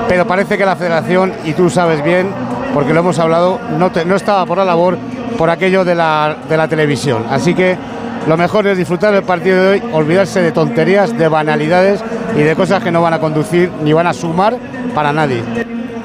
pero 0.08 0.26
parece 0.26 0.56
que 0.58 0.64
la 0.64 0.76
federación, 0.76 1.32
y 1.44 1.52
tú 1.52 1.70
sabes 1.70 2.02
bien, 2.02 2.30
porque 2.74 2.92
lo 2.92 3.00
hemos 3.00 3.18
hablado, 3.18 3.60
no, 3.78 3.90
estaba 4.16 4.44
por 4.46 4.58
la 4.58 4.64
labor 4.64 4.98
por 5.36 5.50
aquello 5.50 5.84
de 5.84 5.94
la, 5.94 6.36
de 6.48 6.56
la 6.56 6.68
televisión. 6.68 7.24
Así 7.30 7.54
que 7.54 7.76
lo 8.26 8.36
mejor 8.36 8.66
es 8.66 8.76
disfrutar 8.76 9.12
del 9.14 9.22
partido 9.22 9.62
de 9.62 9.68
hoy, 9.70 9.82
olvidarse 9.92 10.42
de 10.42 10.52
tonterías, 10.52 11.16
de 11.16 11.28
banalidades 11.28 12.02
y 12.36 12.40
de 12.42 12.54
cosas 12.56 12.82
que 12.82 12.90
no 12.90 13.00
van 13.02 13.14
a 13.14 13.18
conducir 13.20 13.70
ni 13.82 13.92
van 13.92 14.06
a 14.06 14.12
sumar 14.12 14.56
para 14.94 15.12
nadie. 15.12 15.42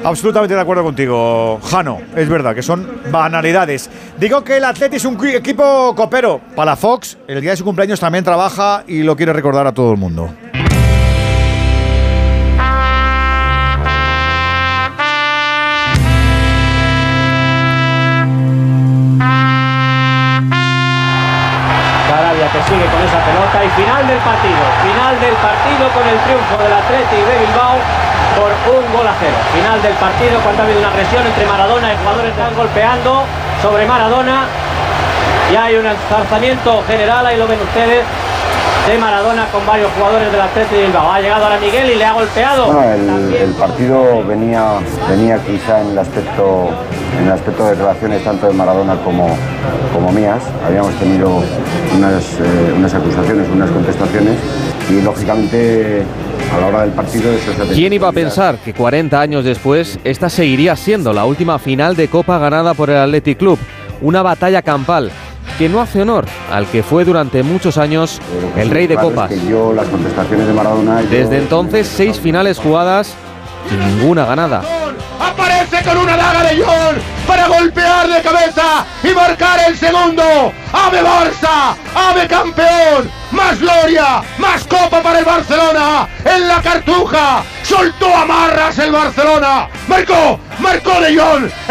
Absolutamente 0.04 0.54
de 0.54 0.60
acuerdo 0.60 0.82
contigo, 0.84 1.58
Jano. 1.64 1.98
Es 2.14 2.28
verdad 2.28 2.54
que 2.54 2.62
son 2.62 2.86
banalidades. 3.10 3.88
Digo 4.18 4.44
que 4.44 4.58
el 4.58 4.64
Atleti 4.64 4.96
es 4.96 5.04
un 5.06 5.16
qui- 5.18 5.34
equipo 5.34 5.94
copero. 5.96 6.40
Para 6.54 6.76
Fox, 6.76 7.16
el 7.26 7.40
día 7.40 7.52
de 7.52 7.56
su 7.56 7.64
cumpleaños 7.64 7.98
también 8.00 8.22
trabaja 8.22 8.84
y 8.86 9.02
lo 9.02 9.16
quiere 9.16 9.32
recordar 9.32 9.66
a 9.66 9.72
todo 9.72 9.92
el 9.92 9.98
mundo. 9.98 10.28
Sigue 22.74 22.90
con 22.90 23.02
esa 23.06 23.22
pelota 23.22 23.62
y 23.62 23.70
final 23.78 24.02
del 24.06 24.18
partido. 24.18 24.62
Final 24.82 25.14
del 25.22 25.36
partido 25.38 25.84
con 25.94 26.04
el 26.10 26.18
triunfo 26.26 26.54
del 26.58 26.72
Atleti 26.74 27.18
de 27.22 27.34
Bilbao 27.46 27.78
por 28.34 28.50
un 28.50 28.84
gol 28.90 29.06
a 29.06 29.14
cero. 29.22 29.38
Final 29.54 29.78
del 29.78 29.94
partido 29.94 30.40
cuando 30.42 30.62
ha 30.62 30.64
habido 30.66 30.80
una 30.80 30.90
agresión 30.90 31.22
entre 31.22 31.46
Maradona 31.46 31.92
y 31.92 31.96
jugadores 32.02 32.30
están 32.34 32.54
golpeando 32.56 33.22
sobre 33.62 33.86
Maradona. 33.86 34.46
Y 35.52 35.56
hay 35.56 35.76
un 35.76 35.86
enzarzamiento 35.86 36.82
general, 36.88 37.26
ahí 37.26 37.36
lo 37.36 37.46
ven 37.46 37.60
ustedes, 37.62 38.02
de 38.86 38.98
Maradona 38.98 39.46
con 39.50 39.66
varios 39.66 39.90
jugadores 39.92 40.30
del 40.30 40.40
Atleti 40.40 40.74
de 40.74 40.82
Bilbao. 40.84 41.10
Ha 41.10 41.20
llegado 41.20 41.44
ahora 41.44 41.58
Miguel 41.58 41.90
y 41.90 41.94
le 41.96 42.04
ha 42.04 42.12
golpeado. 42.12 42.66
Bueno, 42.66 43.16
el, 43.16 43.34
el 43.34 43.50
partido 43.52 44.24
venía, 44.24 44.74
venía 45.08 45.38
quizá 45.38 45.80
en 45.80 45.90
el 45.92 45.98
aspecto 45.98 46.68
en 47.18 47.26
el 47.26 47.32
aspecto 47.32 47.64
de 47.64 47.70
declaraciones 47.70 48.24
tanto 48.24 48.46
de 48.46 48.52
Maradona 48.52 48.96
como, 48.96 49.28
como 49.92 50.12
mías. 50.12 50.42
Habíamos 50.66 50.92
tenido 50.94 51.42
unas, 51.96 52.24
eh, 52.40 52.74
unas 52.76 52.92
acusaciones, 52.94 53.48
unas 53.48 53.70
contestaciones 53.70 54.36
y 54.90 55.00
lógicamente 55.00 56.02
a 56.54 56.60
la 56.60 56.66
hora 56.66 56.80
del 56.82 56.90
partido 56.90 57.32
eso 57.32 57.46
se 57.46 57.52
ha 57.52 57.54
tenido 57.54 57.74
¿Quién 57.74 57.92
iba 57.92 58.08
a 58.08 58.12
pensar 58.12 58.58
que 58.58 58.74
40 58.74 59.18
años 59.20 59.44
después 59.44 59.98
esta 60.04 60.28
seguiría 60.28 60.76
siendo 60.76 61.12
la 61.12 61.24
última 61.24 61.58
final 61.58 61.96
de 61.96 62.08
Copa 62.08 62.38
ganada 62.38 62.74
por 62.74 62.90
el 62.90 62.96
Athletic 62.96 63.38
Club? 63.38 63.58
Una 64.02 64.22
batalla 64.22 64.60
campal 64.60 65.10
que 65.58 65.68
no 65.68 65.80
hace 65.80 66.02
honor 66.02 66.26
al 66.50 66.66
que 66.66 66.82
fue 66.82 67.04
durante 67.04 67.42
muchos 67.42 67.78
años 67.78 68.20
el 68.56 68.70
rey 68.70 68.86
de 68.86 68.96
copas. 68.96 69.30
Desde 71.10 71.38
entonces, 71.38 71.86
seis 71.86 72.18
finales 72.18 72.58
jugadas 72.58 73.14
y 73.70 73.74
ninguna 73.74 74.24
ganada. 74.24 74.62
Aparece 75.20 75.82
con 75.84 75.98
una 75.98 76.16
daga 76.16 76.42
de 76.50 76.62
John 76.62 76.96
para 77.26 77.48
golpear 77.48 78.08
de 78.08 78.22
cabeza 78.22 78.84
y 79.02 79.14
marcar 79.14 79.60
el 79.68 79.76
segundo. 79.76 80.22
¡Ave 80.72 81.02
Barça! 81.02 81.74
¡Ave 81.94 82.26
campeón! 82.26 83.10
¡Más 83.30 83.60
gloria! 83.60 84.22
¡Más 84.38 84.64
copa 84.64 85.02
para 85.02 85.20
el 85.20 85.24
Barcelona! 85.24 86.08
¡En 86.24 86.48
la 86.48 86.60
cartuja! 86.60 87.42
¡Soltó 87.62 88.14
amarras 88.14 88.78
el 88.78 88.92
Barcelona! 88.92 89.68
¡Marcó! 89.88 90.38
¡Marcó 90.58 91.00
de! 91.00 91.14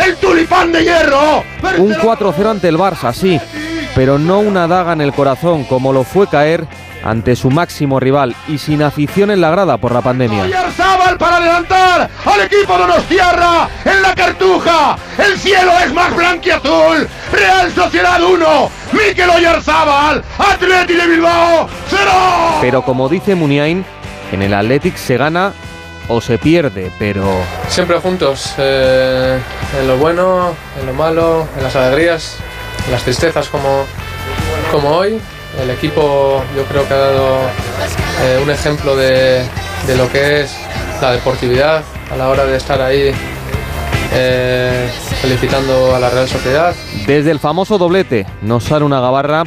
¡El 0.03 0.15
tulipán 0.17 0.71
de 0.71 0.84
hierro! 0.84 1.43
Un 1.77 1.93
4-0 1.93 2.49
ante 2.49 2.67
el 2.69 2.77
Barça, 2.77 3.13
sí, 3.13 3.39
pero 3.95 4.17
no 4.17 4.39
una 4.39 4.67
daga 4.67 4.93
en 4.93 5.01
el 5.01 5.13
corazón 5.13 5.63
como 5.63 5.93
lo 5.93 6.03
fue 6.03 6.27
caer 6.27 6.65
ante 7.03 7.35
su 7.35 7.51
máximo 7.51 7.99
rival 7.99 8.35
y 8.47 8.57
sin 8.57 8.81
afición 8.81 9.29
en 9.29 9.41
la 9.41 9.51
grada 9.51 9.77
por 9.77 9.91
la 9.91 10.01
pandemia. 10.01 10.43
Oyarzábal 10.43 11.17
para 11.17 11.37
adelantar 11.37 12.09
al 12.25 12.41
equipo 12.41 12.73
de 12.73 12.79
Donostiarra 12.79 13.69
en 13.83 14.01
la 14.01 14.15
cartuja. 14.15 14.97
El 15.17 15.37
cielo 15.37 15.71
es 15.85 15.93
más 15.93 16.15
blanquiazul. 16.15 17.07
Real 17.31 17.71
Sociedad 17.71 18.23
1. 18.23 18.69
Mikel 18.93 19.29
Oyarzábal. 19.29 20.23
Atleti 20.37 20.93
de 20.93 21.07
Bilbao 21.07 21.67
0. 21.89 22.11
Pero 22.61 22.83
como 22.83 23.09
dice 23.09 23.35
Muniain, 23.35 23.85
en 24.31 24.41
el 24.41 24.53
Athletic 24.53 24.95
se 24.95 25.17
gana 25.17 25.51
o 26.07 26.21
se 26.21 26.37
pierde, 26.37 26.91
pero 26.99 27.25
Siempre 27.67 27.97
juntos, 27.99 28.55
eh, 28.57 29.39
en 29.79 29.87
lo 29.87 29.97
bueno, 29.97 30.53
en 30.79 30.85
lo 30.85 30.93
malo, 30.93 31.47
en 31.57 31.63
las 31.63 31.75
alegrías, 31.75 32.37
las 32.91 33.03
tristezas 33.03 33.47
como, 33.49 33.86
como 34.71 34.89
hoy. 34.89 35.19
El 35.61 35.69
equipo 35.69 36.43
yo 36.55 36.63
creo 36.65 36.88
que 36.88 36.93
ha 36.93 36.97
dado 36.97 37.38
eh, 38.23 38.39
un 38.41 38.49
ejemplo 38.49 38.95
de, 38.95 39.43
de 39.88 39.95
lo 39.95 40.11
que 40.11 40.41
es 40.41 40.55
la 41.01 41.11
deportividad 41.11 41.84
a 42.11 42.15
la 42.17 42.29
hora 42.29 42.45
de 42.45 42.57
estar 42.57 42.81
ahí 42.81 43.11
eh, 44.13 44.89
felicitando 45.21 45.95
a 45.95 45.99
la 45.99 46.09
Real 46.09 46.27
Sociedad. 46.27 46.75
desde 47.07 47.31
el 47.31 47.39
famoso 47.39 47.77
doblete 47.77 48.25
nos 48.41 48.63
sale 48.63 48.86
una 48.86 48.99
gabarra 48.99 49.43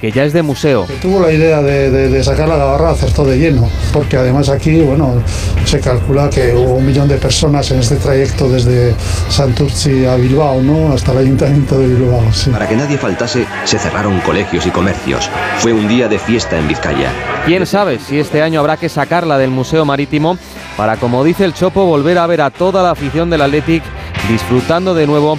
que 0.00 0.10
ya 0.12 0.24
es 0.24 0.32
de 0.32 0.42
museo. 0.42 0.86
Tuvo 1.02 1.20
la 1.20 1.30
idea 1.32 1.60
de, 1.62 1.90
de- 1.90 2.08
de 2.08 2.24
sacar 2.24 2.48
la 2.48 2.56
gabarra, 2.56 2.90
acertó 2.90 3.24
de 3.24 3.38
lleno, 3.38 3.68
porque 3.92 4.16
además 4.16 4.48
aquí, 4.48 4.80
bueno, 4.80 5.22
se 5.64 5.78
calcula 5.80 6.30
que 6.30 6.54
hubo 6.54 6.74
un 6.74 6.86
millón 6.86 7.06
de 7.08 7.16
personas 7.16 7.70
en 7.70 7.80
este 7.80 7.96
trayecto 7.96 8.48
desde 8.48 8.94
Santurci 9.28 10.06
a 10.06 10.16
Bilbao, 10.16 10.60
¿no? 10.62 10.92
Hasta 10.92 11.12
el 11.12 11.18
ayuntamiento 11.18 11.78
de 11.78 11.86
Bilbao, 11.88 12.22
sí. 12.32 12.50
Para 12.50 12.66
que 12.68 12.76
nadie 12.76 12.96
faltase, 12.98 13.46
se 13.64 13.78
cerraron 13.78 14.18
colegios 14.20 14.66
y 14.66 14.70
comercios. 14.70 15.28
Fue 15.58 15.72
un 15.72 15.86
día 15.88 16.08
de 16.08 16.18
fiesta 16.18 16.58
en 16.58 16.66
Vizcaya. 16.68 17.10
Quién 17.46 17.66
sabe 17.66 17.98
si 17.98 18.18
este 18.18 18.42
año 18.42 18.60
habrá 18.60 18.76
que 18.76 18.88
sacarla 18.88 19.38
del 19.38 19.50
Museo 19.50 19.84
Marítimo 19.84 20.38
para, 20.76 20.96
como 20.96 21.22
dice 21.24 21.44
el 21.44 21.54
Chopo, 21.54 21.84
volver 21.84 22.18
a 22.18 22.26
ver 22.26 22.40
a 22.40 22.50
toda 22.50 22.82
la 22.82 22.90
afición 22.92 23.30
del 23.30 23.42
Athletic 23.42 23.82
disfrutando 24.28 24.94
de 24.94 25.06
nuevo 25.06 25.38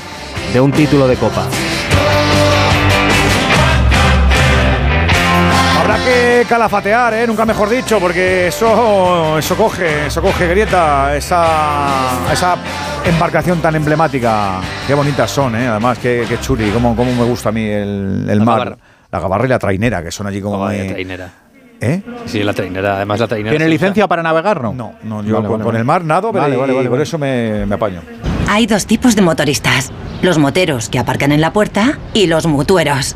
de 0.53 0.59
un 0.61 0.71
título 0.71 1.07
de 1.07 1.15
Copa. 1.15 1.45
Habrá 5.91 6.05
que 6.05 6.45
calafatear, 6.47 7.13
¿eh? 7.15 7.27
nunca 7.27 7.45
mejor 7.45 7.67
dicho, 7.69 7.99
porque 7.99 8.47
eso, 8.47 9.37
eso 9.37 9.55
coge, 9.57 10.05
eso 10.07 10.21
coge 10.21 10.47
grieta, 10.47 11.15
esa, 11.17 12.31
esa 12.31 12.55
embarcación 13.03 13.59
tan 13.61 13.75
emblemática. 13.75 14.61
Qué 14.87 14.93
bonitas 14.93 15.29
son, 15.29 15.53
¿eh? 15.55 15.67
además, 15.67 15.97
qué, 15.99 16.25
qué 16.29 16.39
churi, 16.39 16.69
cómo, 16.69 16.95
cómo 16.95 17.13
me 17.13 17.23
gusta 17.25 17.49
a 17.49 17.51
mí 17.51 17.65
el, 17.65 18.25
el 18.29 18.37
La 18.39 18.45
mar. 18.45 18.59
gabarra. 18.59 18.77
La 19.11 19.19
gabarra 19.19 19.45
y 19.45 19.49
la 19.49 19.59
trainera, 19.59 20.01
que 20.01 20.11
son 20.11 20.27
allí 20.27 20.39
como... 20.39 20.59
Muy- 20.65 20.87
trainera. 20.87 21.29
¿Eh? 21.81 22.01
Sí, 22.25 22.41
la 22.43 22.53
trainera. 22.53 22.95
Además, 22.95 23.19
la 23.19 23.27
trainera. 23.27 23.51
¿Tiene 23.57 23.67
licencia 23.69 24.07
para 24.07 24.23
navegar, 24.23 24.61
no? 24.61 24.71
No, 24.71 24.93
no, 25.03 25.21
yo 25.23 25.33
Vale, 25.35 25.47
con, 25.47 25.51
vale, 25.57 25.63
con 25.63 25.65
vale. 25.65 25.79
el 25.79 25.85
mar 25.85 26.05
nado, 26.05 26.31
pero 26.31 26.43
Vale, 26.43 26.55
y 26.55 26.57
vale, 26.57 26.73
vale, 26.73 26.85
por 26.87 26.91
vale. 26.99 27.03
eso 27.03 27.17
me, 27.17 27.65
me 27.65 27.75
apaño. 27.75 28.01
Hay 28.47 28.65
dos 28.67 28.85
tipos 28.85 29.15
de 29.17 29.21
motoristas. 29.23 29.91
Los 30.21 30.37
moteros 30.37 30.87
que 30.87 30.99
aparcan 30.99 31.33
en 31.33 31.41
la 31.41 31.51
puerta 31.51 31.97
y 32.13 32.27
los 32.27 32.45
mutueros, 32.45 33.15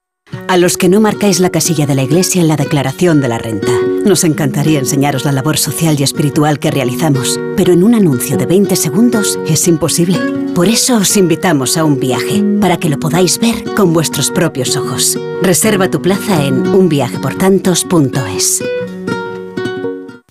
A 0.47 0.57
los 0.57 0.77
que 0.77 0.89
no 0.89 0.99
marcáis 0.99 1.39
la 1.39 1.49
casilla 1.49 1.85
de 1.85 1.95
la 1.95 2.03
iglesia 2.03 2.41
en 2.41 2.47
la 2.47 2.57
declaración 2.57 3.21
de 3.21 3.27
la 3.27 3.37
renta. 3.37 3.71
Nos 4.05 4.23
encantaría 4.23 4.79
enseñaros 4.79 5.25
la 5.25 5.31
labor 5.31 5.57
social 5.57 5.95
y 5.99 6.03
espiritual 6.03 6.59
que 6.59 6.71
realizamos, 6.71 7.39
pero 7.55 7.71
en 7.73 7.83
un 7.83 7.95
anuncio 7.95 8.37
de 8.37 8.45
20 8.45 8.75
segundos 8.75 9.39
es 9.47 9.67
imposible. 9.67 10.17
Por 10.55 10.67
eso 10.67 10.97
os 10.97 11.15
invitamos 11.17 11.77
a 11.77 11.85
un 11.85 11.99
viaje, 11.99 12.43
para 12.59 12.77
que 12.77 12.89
lo 12.89 12.99
podáis 12.99 13.39
ver 13.39 13.73
con 13.75 13.93
vuestros 13.93 14.31
propios 14.31 14.75
ojos. 14.75 15.17
Reserva 15.41 15.89
tu 15.89 16.01
plaza 16.01 16.43
en 16.45 16.67
unviajeportantos.es. 16.67 18.63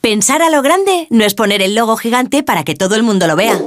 Pensar 0.00 0.42
a 0.42 0.50
lo 0.50 0.62
grande 0.62 1.06
no 1.10 1.24
es 1.24 1.34
poner 1.34 1.62
el 1.62 1.74
logo 1.74 1.96
gigante 1.96 2.42
para 2.42 2.64
que 2.64 2.74
todo 2.74 2.96
el 2.96 3.02
mundo 3.02 3.26
lo 3.26 3.36
vea. 3.36 3.60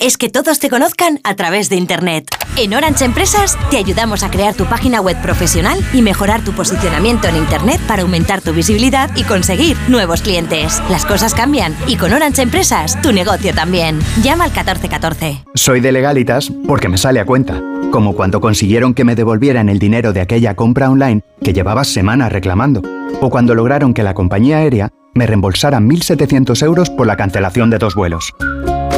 Es 0.00 0.16
que 0.16 0.30
todos 0.30 0.58
te 0.58 0.70
conozcan 0.70 1.20
a 1.24 1.36
través 1.36 1.68
de 1.68 1.76
Internet. 1.76 2.24
En 2.56 2.72
Orange 2.72 3.04
Empresas 3.04 3.58
te 3.70 3.76
ayudamos 3.76 4.22
a 4.22 4.30
crear 4.30 4.54
tu 4.54 4.64
página 4.64 5.02
web 5.02 5.20
profesional 5.20 5.78
y 5.92 6.00
mejorar 6.00 6.42
tu 6.42 6.52
posicionamiento 6.52 7.28
en 7.28 7.36
Internet 7.36 7.78
para 7.86 8.00
aumentar 8.00 8.40
tu 8.40 8.54
visibilidad 8.54 9.10
y 9.14 9.24
conseguir 9.24 9.76
nuevos 9.88 10.22
clientes. 10.22 10.82
Las 10.88 11.04
cosas 11.04 11.34
cambian 11.34 11.76
y 11.86 11.96
con 11.96 12.14
Orange 12.14 12.40
Empresas 12.40 12.98
tu 13.02 13.12
negocio 13.12 13.52
también. 13.52 13.98
Llama 14.22 14.44
al 14.44 14.52
1414. 14.52 15.44
Soy 15.54 15.80
de 15.80 15.92
legalitas 15.92 16.50
porque 16.66 16.88
me 16.88 16.96
sale 16.96 17.20
a 17.20 17.26
cuenta. 17.26 17.60
Como 17.92 18.16
cuando 18.16 18.40
consiguieron 18.40 18.94
que 18.94 19.04
me 19.04 19.14
devolvieran 19.14 19.68
el 19.68 19.78
dinero 19.78 20.14
de 20.14 20.22
aquella 20.22 20.54
compra 20.54 20.88
online 20.88 21.20
que 21.44 21.52
llevaba 21.52 21.84
semanas 21.84 22.32
reclamando. 22.32 22.80
O 23.20 23.28
cuando 23.28 23.54
lograron 23.54 23.92
que 23.92 24.02
la 24.02 24.14
compañía 24.14 24.58
aérea 24.58 24.88
me 25.12 25.26
reembolsara 25.26 25.78
1.700 25.78 26.62
euros 26.64 26.88
por 26.88 27.06
la 27.06 27.18
cancelación 27.18 27.68
de 27.68 27.76
dos 27.76 27.94
vuelos. 27.94 28.32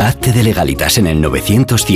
Hazte 0.02 0.32
de 0.32 0.42
legalitas 0.42 0.98
en 0.98 1.06
el 1.06 1.20
900 1.20 1.86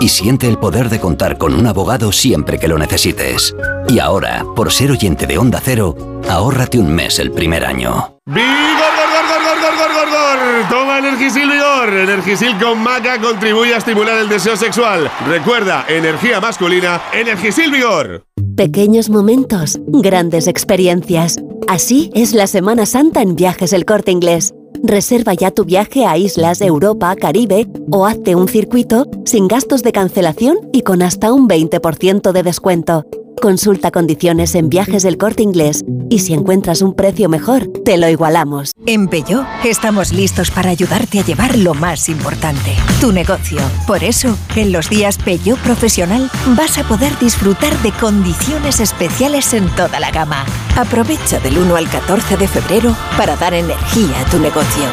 y 0.00 0.08
siente 0.10 0.46
el 0.46 0.58
poder 0.58 0.90
de 0.90 1.00
contar 1.00 1.38
con 1.38 1.54
un 1.54 1.66
abogado 1.66 2.12
siempre 2.12 2.58
que 2.58 2.68
lo 2.68 2.76
necesites. 2.76 3.56
Y 3.88 4.00
ahora, 4.00 4.44
por 4.54 4.70
ser 4.70 4.90
oyente 4.90 5.26
de 5.26 5.38
Onda 5.38 5.62
Cero, 5.64 5.96
ahórrate 6.28 6.78
un 6.78 6.94
mes 6.94 7.18
el 7.20 7.32
primer 7.32 7.64
año. 7.64 8.18
¡Vigor, 8.26 8.44
gor, 8.44 9.08
gor, 9.14 9.44
gor, 9.46 9.60
gor, 9.62 9.76
gor, 9.78 9.94
gor, 9.94 10.10
gor! 10.10 10.68
Toma 10.68 10.98
Energisil 10.98 11.50
Vigor. 11.50 11.88
Energisil 11.88 12.58
con 12.58 12.78
maca 12.82 13.18
contribuye 13.18 13.72
a 13.72 13.78
estimular 13.78 14.18
el 14.18 14.28
deseo 14.28 14.54
sexual. 14.54 15.10
Recuerda, 15.26 15.86
energía 15.88 16.38
masculina, 16.38 17.00
Energisil 17.14 17.72
Vigor. 17.72 18.26
Pequeños 18.58 19.08
momentos, 19.08 19.80
grandes 19.86 20.48
experiencias. 20.48 21.38
Así 21.66 22.10
es 22.14 22.34
la 22.34 22.46
Semana 22.46 22.84
Santa 22.84 23.22
en 23.22 23.36
Viajes 23.36 23.72
El 23.72 23.86
Corte 23.86 24.10
Inglés. 24.10 24.52
Reserva 24.82 25.34
ya 25.34 25.50
tu 25.50 25.64
viaje 25.64 26.04
a 26.04 26.16
islas, 26.18 26.60
Europa, 26.60 27.14
Caribe 27.16 27.66
o 27.90 28.06
hazte 28.06 28.34
un 28.34 28.48
circuito 28.48 29.06
sin 29.24 29.48
gastos 29.48 29.82
de 29.82 29.92
cancelación 29.92 30.58
y 30.72 30.82
con 30.82 31.02
hasta 31.02 31.32
un 31.32 31.48
20% 31.48 32.32
de 32.32 32.42
descuento. 32.42 33.06
Consulta 33.40 33.90
condiciones 33.90 34.54
en 34.54 34.68
viajes 34.68 35.02
del 35.02 35.18
corte 35.18 35.42
inglés 35.42 35.84
y 36.08 36.20
si 36.20 36.32
encuentras 36.32 36.82
un 36.82 36.94
precio 36.94 37.28
mejor, 37.28 37.68
te 37.84 37.96
lo 37.96 38.08
igualamos. 38.08 38.72
En 38.86 39.08
Peugeot 39.08 39.46
estamos 39.64 40.12
listos 40.12 40.50
para 40.50 40.70
ayudarte 40.70 41.18
a 41.18 41.24
llevar 41.24 41.58
lo 41.58 41.74
más 41.74 42.08
importante, 42.08 42.72
tu 43.00 43.12
negocio. 43.12 43.58
Por 43.86 44.02
eso, 44.02 44.36
en 44.56 44.72
los 44.72 44.88
días 44.88 45.18
Peugeot 45.18 45.58
Profesional 45.60 46.30
vas 46.56 46.78
a 46.78 46.84
poder 46.84 47.18
disfrutar 47.18 47.76
de 47.82 47.92
condiciones 47.92 48.80
especiales 48.80 49.52
en 49.54 49.68
toda 49.76 50.00
la 50.00 50.10
gama. 50.10 50.44
Aprovecha 50.76 51.38
del 51.40 51.58
1 51.58 51.76
al 51.76 51.88
14 51.88 52.36
de 52.36 52.48
febrero 52.48 52.96
para 53.16 53.36
dar 53.36 53.54
energía 53.54 54.20
a 54.20 54.30
tu 54.30 54.38
negocio. 54.38 54.84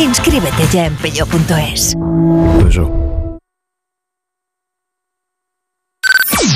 Inscríbete 0.00 0.64
ya 0.72 0.86
en 0.86 0.96
peugeot.es. 0.96 1.96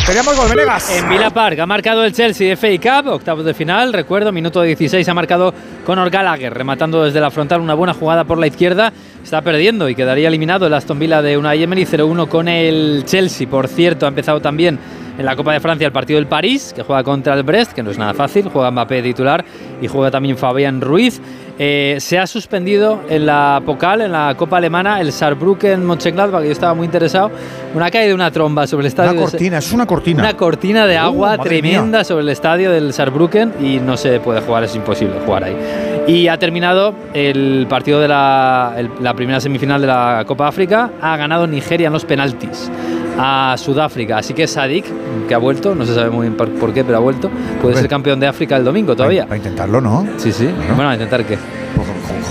Teníamos 0.07 0.37
gol, 0.37 0.49
Venegas. 0.49 0.91
En 0.91 1.09
Villa 1.09 1.31
Park 1.31 1.61
ha 1.61 1.67
marcado 1.67 2.05
el 2.05 2.13
Chelsea 2.13 2.57
FA 2.57 2.69
Cup, 3.03 3.13
octavos 3.13 3.45
de 3.45 3.55
final. 3.55 3.93
Recuerdo, 3.93 4.33
minuto 4.33 4.61
16 4.61 5.09
ha 5.09 5.15
marcado 5.15 5.55
Conor 5.87 6.11
Gallagher, 6.11 6.53
rematando 6.53 7.05
desde 7.05 7.21
la 7.21 7.31
frontal 7.31 7.61
una 7.61 7.75
buena 7.75 7.95
jugada 7.95 8.25
por 8.25 8.37
la 8.39 8.49
izquierda. 8.49 8.93
Está 9.23 9.43
perdiendo 9.43 9.89
y 9.89 9.95
quedaría 9.95 10.27
eliminado 10.27 10.67
el 10.67 10.75
Aston 10.75 10.99
Villa 10.99 11.23
de 11.23 11.39
Unai 11.39 11.63
Emery 11.63 11.85
0-1 11.85 12.27
con 12.27 12.49
el 12.49 13.05
Chelsea. 13.07 13.49
Por 13.49 13.69
cierto, 13.69 14.05
ha 14.05 14.09
empezado 14.09 14.41
también 14.41 14.77
en 15.19 15.25
la 15.25 15.37
Copa 15.37 15.53
de 15.53 15.61
Francia 15.61 15.87
el 15.87 15.93
partido 15.93 16.19
del 16.19 16.27
París, 16.27 16.73
que 16.75 16.83
juega 16.83 17.03
contra 17.05 17.35
el 17.35 17.43
Brest, 17.43 17.73
que 17.73 17.83
no 17.83 17.91
es 17.91 17.99
nada 17.99 18.15
fácil. 18.15 18.49
Juega 18.49 18.71
Mbappé 18.71 19.03
titular 19.03 19.45
y 19.81 19.87
juega 19.89 20.11
también 20.11 20.37
Fabián 20.37 20.81
Ruiz. 20.81 21.21
Eh, 21.59 21.99
se 22.01 22.19
ha 22.19 22.27
suspendido 22.27 23.03
en 23.11 23.27
la 23.27 23.61
Pokal, 23.65 24.01
en 24.01 24.13
la 24.13 24.35
Copa 24.37 24.57
Alemana, 24.57 25.01
el 25.01 25.13
Saarbrücken 25.13 25.85
Mönchengladbach, 25.85 26.41
que 26.41 26.47
yo 26.47 26.53
estaba 26.53 26.73
muy 26.75 26.87
interesado. 26.87 27.31
Una 27.75 27.91
caída 27.91 28.09
de 28.09 28.15
una 28.15 28.31
tromba 28.31 28.67
sobre 28.67 28.83
el 28.83 28.87
estadio. 28.89 29.13
Una 29.13 29.21
cortina, 29.21 29.59
es 29.59 29.73
una 29.73 29.87
cortina. 29.87 30.23
Una 30.23 30.37
cortina 30.37 30.87
de 30.87 30.97
Uh, 30.97 31.01
agua 31.01 31.37
madre 31.37 31.45
tremenda 31.61 31.99
mía. 31.99 32.05
sobre 32.05 32.23
el 32.23 32.29
estadio 32.31 32.71
del 32.73 32.93
Saarbrücken 32.93 33.53
y 33.61 33.77
no 33.81 33.97
se 33.99 34.19
puede 34.21 34.41
jugar, 34.41 34.65
es 34.65 34.75
imposible 34.75 35.15
jugar 35.27 35.45
ahí. 35.45 35.57
Y 36.07 36.27
ha 36.29 36.39
terminado 36.39 36.95
el 37.15 37.67
partido 37.69 38.01
de 38.01 38.09
la, 38.09 38.73
el- 38.77 38.91
la 39.01 39.15
primera 39.15 39.39
semifinal 39.39 39.81
de 39.81 39.87
la 39.87 40.25
Copa 40.27 40.49
África. 40.49 40.91
Ha 41.01 41.17
ganado 41.17 41.47
Nigeria 41.47 41.89
en 41.89 41.93
los 41.93 42.05
penaltis 42.05 42.71
a 43.19 43.55
Sudáfrica. 43.59 44.19
Así 44.19 44.35
que 44.35 44.47
Sadik, 44.47 44.85
que 45.29 45.35
ha 45.35 45.39
vuelto, 45.39 45.75
no 45.75 45.85
se 45.85 45.95
sabe 45.95 46.11
muy 46.11 46.29
bien 46.29 46.37
por, 46.37 46.73
qué, 46.73 46.85
pero 46.85 46.99
ha 46.99 47.01
vuelto, 47.01 47.31
puede 47.61 47.77
ser 47.77 47.89
campeón 47.89 48.21
de 48.21 48.27
África 48.27 48.57
el 48.57 48.65
domingo 48.65 48.95
todavía. 48.97 49.25
Para 49.25 49.37
intentarlo, 49.37 49.81
¿no? 49.81 50.07
Sí, 50.17 50.33
sí. 50.33 50.49
Bueno, 50.75 50.91
a 50.91 50.95
intentar 50.95 51.25
qué. 51.25 51.39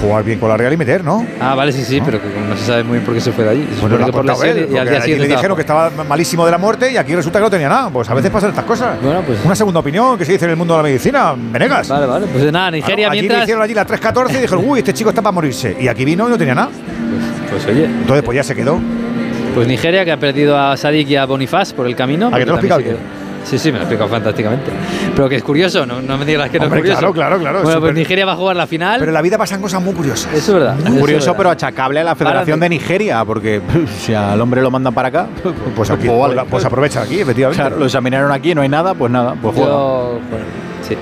Jugar 0.01 0.23
bien 0.23 0.39
con 0.39 0.49
la 0.49 0.57
Real 0.57 0.73
y 0.73 0.77
meter, 0.77 1.03
¿no? 1.03 1.25
Ah, 1.39 1.53
vale, 1.53 1.71
sí, 1.71 1.83
sí, 1.83 2.01
pero 2.03 2.19
que 2.19 2.27
no 2.27 2.57
se 2.57 2.65
sabe 2.65 2.83
muy 2.83 2.93
bien 2.93 3.05
por 3.05 3.13
qué 3.13 3.21
se 3.21 3.31
fue 3.31 3.43
de 3.43 3.49
allí. 3.51 3.67
Se 3.75 3.81
Bueno, 3.81 4.03
que 4.03 4.11
por 4.11 4.25
él, 4.25 4.55
lesión 4.55 4.73
y 4.73 4.77
al 4.77 4.89
día 4.89 5.01
siguiente 5.01 5.27
le 5.27 5.35
dijeron 5.35 5.55
que 5.55 5.61
estaba 5.61 5.91
malísimo 6.07 6.43
de 6.43 6.51
la 6.51 6.57
muerte 6.57 6.91
y 6.91 6.97
aquí 6.97 7.15
resulta 7.15 7.37
que 7.37 7.43
no 7.43 7.49
tenía 7.51 7.69
nada. 7.69 7.89
Pues 7.91 8.09
a 8.09 8.15
veces 8.15 8.31
pasan 8.31 8.49
estas 8.49 8.65
cosas. 8.65 8.99
Bueno, 9.01 9.21
pues. 9.21 9.39
Una 9.45 9.55
segunda 9.55 9.79
opinión 9.79 10.17
que 10.17 10.25
se 10.25 10.31
dice 10.31 10.45
en 10.45 10.51
el 10.51 10.57
mundo 10.57 10.73
de 10.73 10.79
la 10.79 10.83
medicina, 10.83 11.35
Venegas. 11.37 11.87
Vale, 11.87 12.07
vale. 12.07 12.25
Pues 12.27 12.51
nada, 12.51 12.71
Nigeria 12.71 13.11
allí 13.11 13.27
le 13.27 13.43
hicieron 13.43 13.61
allí 13.61 13.75
la 13.75 13.85
3-14 13.85 14.31
y 14.31 14.41
dijeron, 14.41 14.63
uy, 14.67 14.79
este 14.79 14.93
chico 14.93 15.09
está 15.09 15.21
para 15.21 15.33
morirse. 15.33 15.77
Y 15.79 15.87
aquí 15.87 16.03
vino 16.03 16.27
y 16.27 16.31
no 16.31 16.37
tenía 16.37 16.55
nada. 16.55 16.69
Pues 17.51 17.65
oye. 17.67 17.85
Entonces, 17.85 18.23
pues 18.23 18.35
ya 18.35 18.43
se 18.43 18.55
quedó. 18.55 18.79
Pues 19.53 19.67
Nigeria, 19.67 20.05
que 20.05 20.11
ha 20.11 20.17
perdido 20.17 20.57
a 20.57 20.77
Sadik 20.77 21.09
y 21.09 21.15
a 21.17 21.25
Bonifaz 21.25 21.73
por 21.73 21.85
el 21.87 21.95
camino. 21.95 22.27
¿A 22.27 22.37
que 22.37 22.45
te 22.45 22.51
lo 22.51 22.61
se 22.61 22.67
quedó- 22.67 22.97
Sí, 23.43 23.57
sí, 23.57 23.71
me 23.71 23.79
lo 23.79 23.83
explicado 23.85 24.07
fantásticamente. 24.07 24.69
Pero 25.15 25.27
que 25.27 25.35
es 25.37 25.43
curioso, 25.43 25.83
no, 25.85 25.99
no 25.99 26.15
me 26.15 26.25
digas 26.25 26.49
que 26.51 26.59
no 26.59 26.65
Hombre, 26.65 26.79
es 26.79 26.83
curioso. 26.83 26.99
claro, 26.99 27.13
claro, 27.13 27.39
claro, 27.39 27.63
Bueno, 27.63 27.79
pues 27.81 27.95
Nigeria 27.95 28.23
va 28.23 28.33
a 28.33 28.35
jugar 28.35 28.55
la 28.55 28.67
final. 28.67 28.99
Pero 28.99 29.09
en 29.09 29.13
la 29.15 29.21
vida 29.23 29.37
pasan 29.39 29.59
cosas 29.59 29.81
muy 29.81 29.93
curiosas. 29.95 30.31
Eso 30.31 30.53
es 30.53 30.59
verdad. 30.59 30.75
Muy 30.75 30.91
eso 30.91 30.99
curioso, 30.99 31.25
verdad. 31.25 31.37
pero 31.37 31.49
achacable 31.49 31.99
a 31.99 32.03
la 32.03 32.15
Federación 32.15 32.59
de 32.59 32.69
Nigeria, 32.69 33.25
porque 33.25 33.59
si 33.99 34.13
al 34.13 34.39
hombre 34.39 34.61
lo 34.61 34.69
mandan 34.69 34.93
para 34.93 35.07
acá, 35.07 35.27
pues, 35.75 35.89
aquí, 35.89 36.07
vale. 36.07 36.35
pues, 36.35 36.47
pues 36.51 36.65
aprovecha 36.65 37.01
aquí, 37.01 37.19
efectivamente. 37.19 37.59
Claro, 37.61 37.77
lo 37.79 37.85
examinaron 37.85 38.31
aquí, 38.31 38.53
no 38.53 38.61
hay 38.61 38.69
nada, 38.69 38.93
pues 38.93 39.11
nada, 39.11 39.33
pues 39.41 39.55
juega. 39.55 39.71
Yo, 39.71 40.19
bueno, 40.29 40.45
sí. 40.87 40.95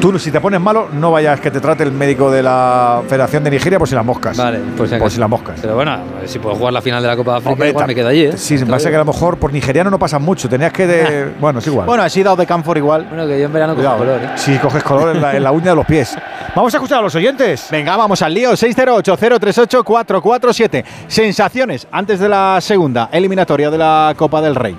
Tú, 0.00 0.16
si 0.16 0.30
te 0.30 0.40
pones 0.40 0.60
malo, 0.60 0.88
no 0.92 1.10
vayas 1.10 1.40
que 1.40 1.50
te 1.50 1.60
trate 1.60 1.82
el 1.82 1.90
médico 1.90 2.30
de 2.30 2.40
la 2.40 3.02
Federación 3.08 3.42
de 3.42 3.50
Nigeria 3.50 3.80
por 3.80 3.88
si 3.88 3.96
las 3.96 4.04
moscas. 4.04 4.36
Vale, 4.36 4.60
pues 4.76 4.92
por 4.94 5.10
si 5.10 5.18
las 5.18 5.28
moscas. 5.28 5.58
Pero 5.60 5.74
bueno, 5.74 5.98
si 6.24 6.38
puedo 6.38 6.54
jugar 6.54 6.72
la 6.72 6.80
final 6.80 7.02
de 7.02 7.08
la 7.08 7.16
Copa 7.16 7.32
de 7.32 7.36
África, 7.38 7.52
Hombre, 7.52 7.70
igual 7.70 7.82
ta- 7.82 7.86
me 7.88 7.94
quedo 7.96 8.06
allí, 8.08 8.26
¿eh? 8.26 8.36
Sí, 8.36 8.56
pasa 8.64 8.90
que 8.90 8.96
a 8.96 9.00
lo 9.00 9.04
mejor 9.06 9.38
por 9.38 9.52
nigeriano 9.52 9.90
no 9.90 9.98
pasan 9.98 10.22
mucho. 10.22 10.48
Tenías 10.48 10.72
que. 10.72 10.86
De, 10.86 11.32
bueno, 11.40 11.58
es 11.58 11.66
igual. 11.66 11.84
Bueno, 11.86 12.04
así 12.04 12.22
dado 12.22 12.36
de 12.36 12.46
Camfor 12.46 12.78
igual. 12.78 13.06
Bueno, 13.08 13.26
que 13.26 13.40
yo 13.40 13.46
en 13.46 13.52
verano 13.52 13.74
cojo 13.74 13.82
Cuidado, 13.96 13.98
color, 13.98 14.20
¿eh? 14.22 14.28
Si 14.36 14.56
coges 14.58 14.84
color 14.84 15.16
en 15.16 15.22
la, 15.22 15.36
en 15.36 15.42
la 15.42 15.50
uña 15.50 15.70
de 15.70 15.76
los 15.76 15.86
pies. 15.86 16.16
Vamos 16.54 16.72
a 16.72 16.76
escuchar 16.76 17.00
a 17.00 17.02
los 17.02 17.16
oyentes. 17.16 17.66
Venga, 17.68 17.96
vamos 17.96 18.22
al 18.22 18.32
lío. 18.32 18.52
608-038-447. 18.52 20.84
Sensaciones 21.08 21.88
antes 21.90 22.20
de 22.20 22.28
la 22.28 22.58
segunda 22.60 23.08
eliminatoria 23.10 23.68
de 23.68 23.78
la 23.78 24.14
Copa 24.16 24.40
del 24.40 24.54
Rey. 24.54 24.76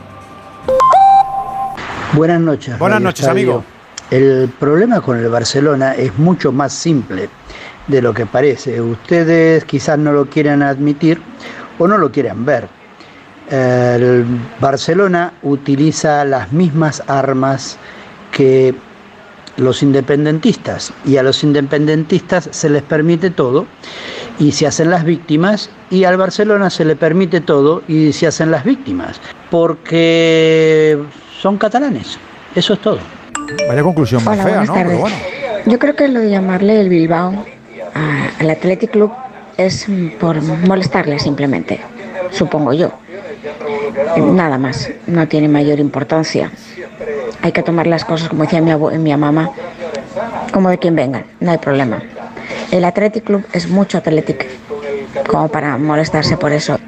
Buenas 2.14 2.40
noches. 2.40 2.80
Buenas 2.80 3.02
noches, 3.02 3.20
Estadio. 3.26 3.52
amigo. 3.56 3.66
El 4.12 4.50
problema 4.60 5.02
con 5.02 5.20
el 5.20 5.30
Barcelona 5.30 5.94
es 5.94 6.18
mucho 6.18 6.52
más 6.52 6.74
simple 6.74 7.30
de 7.88 8.02
lo 8.02 8.14
que 8.14 8.26
parece. 8.26 8.82
Ustedes 8.82 9.66
quizás 9.66 10.00
no 10.00 10.12
lo 10.12 10.26
quieran 10.26 10.64
admitir 10.64 11.22
o 11.78 11.88
no 11.88 11.98
lo 11.98 12.12
quieran 12.12 12.44
ver. 12.44 12.68
El 13.52 14.26
Barcelona 14.60 15.34
utiliza 15.44 16.26
las 16.26 16.52
mismas 16.52 17.04
armas 17.08 17.78
que 18.32 18.74
los 19.58 19.84
independentistas 19.84 20.92
y 21.06 21.18
a 21.18 21.24
los 21.24 21.44
independentistas 21.44 22.50
se 22.52 22.70
les 22.70 22.82
permite 22.82 23.30
todo 23.30 23.68
y 24.40 24.54
se 24.54 24.66
hacen 24.66 24.90
las 24.90 25.04
víctimas 25.04 25.70
y 25.92 26.06
al 26.06 26.18
Barcelona 26.18 26.70
se 26.70 26.86
le 26.86 26.96
permite 26.96 27.42
todo 27.42 27.84
y 27.88 28.14
se 28.14 28.26
hacen 28.26 28.50
las 28.52 28.64
víctimas 28.64 29.20
porque 29.52 30.98
son 31.42 31.58
catalanes. 31.58 32.18
Eso 32.56 32.74
es 32.74 32.80
todo. 32.80 33.19
Vaya 33.68 33.84
conclusión 33.84 34.24
más 34.24 34.34
Hola, 34.36 34.44
fea, 34.44 34.52
buenas 34.60 34.68
¿no? 34.70 34.74
Pero 34.76 34.86
tardes. 34.90 35.00
bueno. 35.00 35.16
Yo 35.66 35.80
creo 35.80 35.96
que 35.96 36.08
lo 36.08 36.20
de 36.22 36.30
llamarle 36.30 36.80
el 36.82 36.90
Bilbao 36.90 37.46
a- 37.94 38.30
al 38.40 38.50
Athletic 38.50 38.92
Club 38.92 39.12
es 39.58 39.86
por 40.20 40.42
molestarle 40.42 41.20
simplemente, 41.20 41.80
supongo 42.32 42.74
yo. 42.74 42.92
Eh, 44.16 44.22
Nada 44.22 44.58
más, 44.58 44.90
no 45.08 45.28
tiene 45.28 45.48
mayor 45.48 45.80
importancia. 45.80 46.52
Hay 47.42 47.52
que 47.52 47.64
tomar 47.64 47.88
las 47.88 48.06
cosas, 48.06 48.30
como 48.30 48.44
decía 48.44 48.62
mi, 48.62 48.74
mi 48.98 49.16
mamá, 49.16 49.52
como 50.54 50.70
de 50.70 50.78
quien 50.78 50.96
vengan, 50.96 51.26
no 51.40 51.52
hay 51.52 51.58
problema. 51.58 52.02
El 52.72 52.84
Athletic 52.86 53.24
Club 53.24 53.44
es 53.54 53.68
mucho 53.68 53.98
Athletic, 53.98 54.48
como 55.28 55.48
para 55.50 55.78
molestarse 55.78 56.38
por 56.38 56.52
eso. 56.52 56.80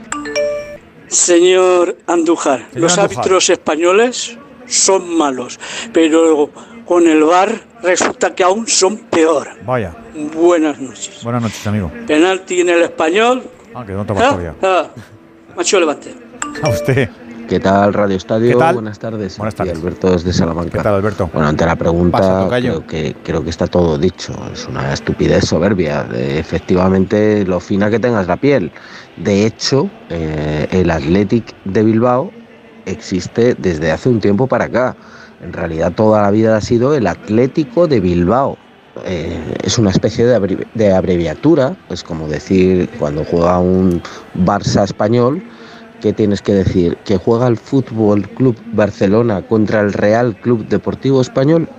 Señor 1.08 1.98
Andújar, 2.08 2.60
Señor 2.72 2.82
los 2.82 2.98
Andújar. 2.98 3.18
árbitros 3.20 3.50
españoles 3.50 4.38
son 4.72 5.16
malos, 5.18 5.60
pero 5.94 6.50
con 6.86 7.08
el 7.08 7.24
VAR 7.24 7.62
resulta 7.84 8.34
que 8.34 8.44
aún 8.44 8.68
son 8.68 8.98
peor. 8.98 9.48
Vaya. 9.66 9.94
Buenas 10.36 10.80
noches. 10.80 11.20
Buenas 11.24 11.42
noches, 11.44 11.66
amigo. 11.68 11.92
Penalti 12.08 12.62
en 12.62 12.70
el 12.70 12.82
español. 12.84 13.44
Ah, 13.74 13.84
que 13.86 13.94
no 13.94 14.06
te 14.06 14.14
vas 14.14 14.24
todavía. 14.24 14.56
Ah, 14.62 14.88
macho 15.56 15.80
levante. 15.80 16.16
A 16.64 16.70
usted. 16.70 17.10
¿Qué 17.48 17.60
tal, 17.60 17.94
Radio 17.94 18.16
Estadio? 18.16 18.52
¿Qué 18.54 18.56
tal? 18.58 18.76
Buenas 18.76 18.98
tardes. 18.98 19.38
Buenas 19.38 19.54
Aquí 19.56 19.68
tardes. 19.70 19.78
Alberto 19.84 20.12
desde 20.12 20.32
Salamanca. 20.32 20.78
¿Qué 20.78 20.84
tal, 20.84 20.96
Alberto? 20.96 21.30
Bueno, 21.34 21.50
ante 21.50 21.66
la 21.66 21.76
pregunta, 21.76 22.48
creo 22.50 22.88
que, 22.88 23.14
creo 23.24 23.44
que 23.44 23.50
está 23.50 23.68
todo 23.68 23.98
dicho. 23.98 24.34
Es 24.54 24.66
una 24.68 24.94
estupidez 24.94 25.46
soberbia. 25.48 26.04
De- 26.04 26.40
efectivamente, 26.40 27.44
lo 27.46 27.60
fina 27.60 27.90
que 27.90 28.00
tengas 28.00 28.28
la 28.28 28.38
piel. 28.38 28.72
De 29.18 29.46
hecho, 29.46 29.90
eh, 30.10 30.68
el 30.72 30.90
Athletic 30.92 31.54
de 31.66 31.84
Bilbao 31.84 32.32
existe 32.86 33.56
desde 33.56 33.92
hace 33.92 34.10
un 34.10 34.20
tiempo 34.20 34.48
para 34.48 34.66
acá. 34.66 34.96
En 35.44 35.54
realidad, 35.54 35.92
toda 35.94 36.22
la 36.22 36.32
vida 36.32 36.56
ha 36.58 36.62
sido 36.62 36.94
el 36.96 37.08
Atlético 37.08 37.88
de 37.88 38.00
Bilbao. 38.00 38.58
Eh, 39.06 39.56
es 39.64 39.78
una 39.78 39.90
especie 39.90 40.26
de, 40.26 40.38
abrevi- 40.38 40.68
de 40.74 40.94
abreviatura, 40.94 41.76
es 41.90 42.04
como 42.04 42.28
decir 42.28 42.90
cuando 43.00 43.24
juega 43.24 43.58
un 43.58 44.02
Barça 44.38 44.84
español, 44.84 45.42
¿qué 46.02 46.12
tienes 46.14 46.42
que 46.42 46.54
decir? 46.54 46.98
¿Que 47.06 47.18
juega 47.18 47.48
el 47.48 47.58
Fútbol 47.58 48.28
Club 48.30 48.58
Barcelona 48.74 49.44
contra 49.44 49.80
el 49.80 49.94
Real 49.94 50.36
Club 50.36 50.68
Deportivo 50.68 51.22
Español? 51.22 51.70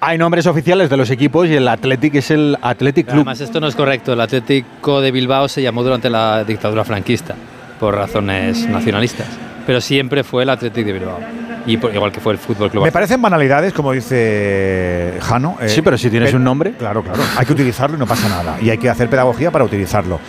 Hay 0.00 0.18
nombres 0.18 0.46
oficiales 0.46 0.90
de 0.90 0.96
los 0.98 1.10
equipos 1.10 1.48
y 1.48 1.54
el 1.54 1.66
Athletic 1.66 2.14
es 2.16 2.30
el 2.30 2.56
Athletic 2.60 3.06
Club. 3.06 3.16
Además, 3.20 3.40
esto 3.40 3.58
no 3.58 3.66
es 3.66 3.74
correcto. 3.74 4.12
El 4.12 4.20
Atlético 4.20 5.00
de 5.00 5.10
Bilbao 5.10 5.48
se 5.48 5.62
llamó 5.62 5.82
durante 5.82 6.10
la 6.10 6.44
dictadura 6.44 6.84
franquista, 6.84 7.34
por 7.78 7.94
razones 7.94 8.68
nacionalistas. 8.68 9.26
Pero 9.66 9.80
siempre 9.80 10.22
fue 10.24 10.42
el 10.44 10.50
Atlético 10.50 10.86
de 10.86 10.92
Bilbao. 10.92 11.18
Y 11.66 11.76
por- 11.78 11.92
igual 11.92 12.12
que 12.12 12.20
fue 12.20 12.32
el 12.32 12.38
Fútbol 12.38 12.70
Club 12.70 12.84
Me 12.84 12.92
parecen 12.92 13.20
banalidades, 13.20 13.72
como 13.72 13.90
dice 13.92 15.14
Jano. 15.20 15.56
eh, 15.60 15.68
Sí, 15.68 15.82
pero 15.82 15.98
si 15.98 16.08
tienes 16.10 16.32
un 16.32 16.44
nombre. 16.44 16.72
Claro, 16.72 17.02
claro. 17.02 17.20
Hay 17.36 17.44
que 17.44 17.52
utilizarlo 17.52 17.96
y 17.96 17.98
no 17.98 18.06
pasa 18.06 18.28
nada. 18.28 18.56
Y 18.62 18.70
hay 18.70 18.78
que 18.78 18.88
hacer 18.88 19.08
pedagogía 19.10 19.50
para 19.50 19.64
utilizarlo. 19.64 20.20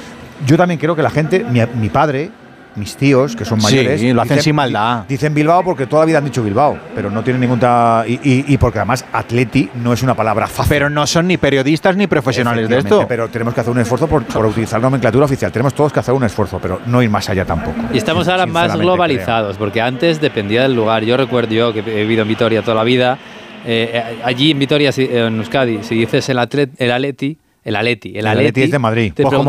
Yo 0.45 0.57
también 0.57 0.79
creo 0.79 0.95
que 0.95 1.03
la 1.03 1.09
gente, 1.11 1.43
mi, 1.47 1.61
mi 1.79 1.89
padre, 1.89 2.31
mis 2.77 2.95
tíos, 2.95 3.35
que 3.35 3.43
son 3.45 3.59
Sí, 3.59 3.75
mayores. 3.75 4.01
lo 4.03 4.21
hacen 4.21 4.41
sin 4.41 4.55
maldad. 4.55 5.05
Dicen 5.09 5.33
Bilbao 5.33 5.63
porque 5.63 5.85
toda 5.87 6.03
la 6.03 6.05
vida 6.05 6.17
han 6.19 6.25
dicho 6.25 6.43
Bilbao, 6.43 6.77
pero 6.95 7.09
no 7.11 7.23
tienen 7.23 7.41
ningún. 7.41 7.59
ta- 7.59 8.03
Y, 8.07 8.13
y- 8.23 8.45
y 8.47 8.57
porque 8.57 8.79
además 8.79 9.03
Atleti 9.11 9.69
no 9.83 9.93
es 9.93 10.03
una 10.03 10.13
palabra 10.13 10.47
fácil. 10.47 10.69
Pero 10.69 10.89
no 10.89 11.05
son 11.07 11.27
ni 11.27 11.37
periodistas 11.37 11.95
ni 11.97 12.07
profesionales 12.07 12.69
de 12.69 12.77
esto. 12.77 13.05
Pero 13.07 13.27
tenemos 13.29 13.53
que 13.53 13.61
hacer 13.61 13.71
un 13.71 13.79
esfuerzo 13.79 14.07
por, 14.07 14.23
por 14.23 14.45
utilizar 14.45 14.79
nomenclatura 14.81 15.25
oficial. 15.25 15.51
Tenemos 15.51 15.73
todos 15.73 15.91
que 15.91 15.99
hacer 15.99 16.13
un 16.13 16.23
esfuerzo, 16.23 16.59
pero 16.61 16.79
no 16.85 17.01
ir 17.01 17.09
más 17.09 17.29
allá 17.29 17.45
tampoco. 17.45 17.75
Y 17.93 17.97
estamos 17.97 18.27
ahora 18.27 18.45
más 18.45 18.75
globalizados, 18.77 19.57
porque 19.57 19.81
antes 19.81 20.21
dependía 20.21 20.61
del 20.63 20.75
lugar. 20.75 21.03
Yo 21.03 21.17
recuerdo 21.17 21.53
yo 21.53 21.73
que 21.73 21.79
he 21.79 22.01
vivido 22.01 22.21
en 22.21 22.27
Vitoria 22.27 22.61
toda 22.61 22.75
la 22.75 22.83
vida. 22.83 23.17
eh, 23.65 23.91
eh, 23.93 24.19
allí 24.23 24.51
en 24.51 24.59
Vitoria, 24.59 24.91
en 24.95 25.37
Euskadi, 25.39 25.79
si 25.83 25.95
dices 25.95 26.29
el, 26.29 26.39
atlet, 26.39 26.69
el 26.77 26.89
Aleti, 26.91 27.37
el 27.67 27.75
Aleti, 27.75 28.09
el, 28.11 28.17
El 28.19 28.27
Atleti 28.27 28.63
es 28.63 28.71
de 28.71 28.79
Madrid, 28.79 29.11
te 29.13 29.23
como 29.23 29.43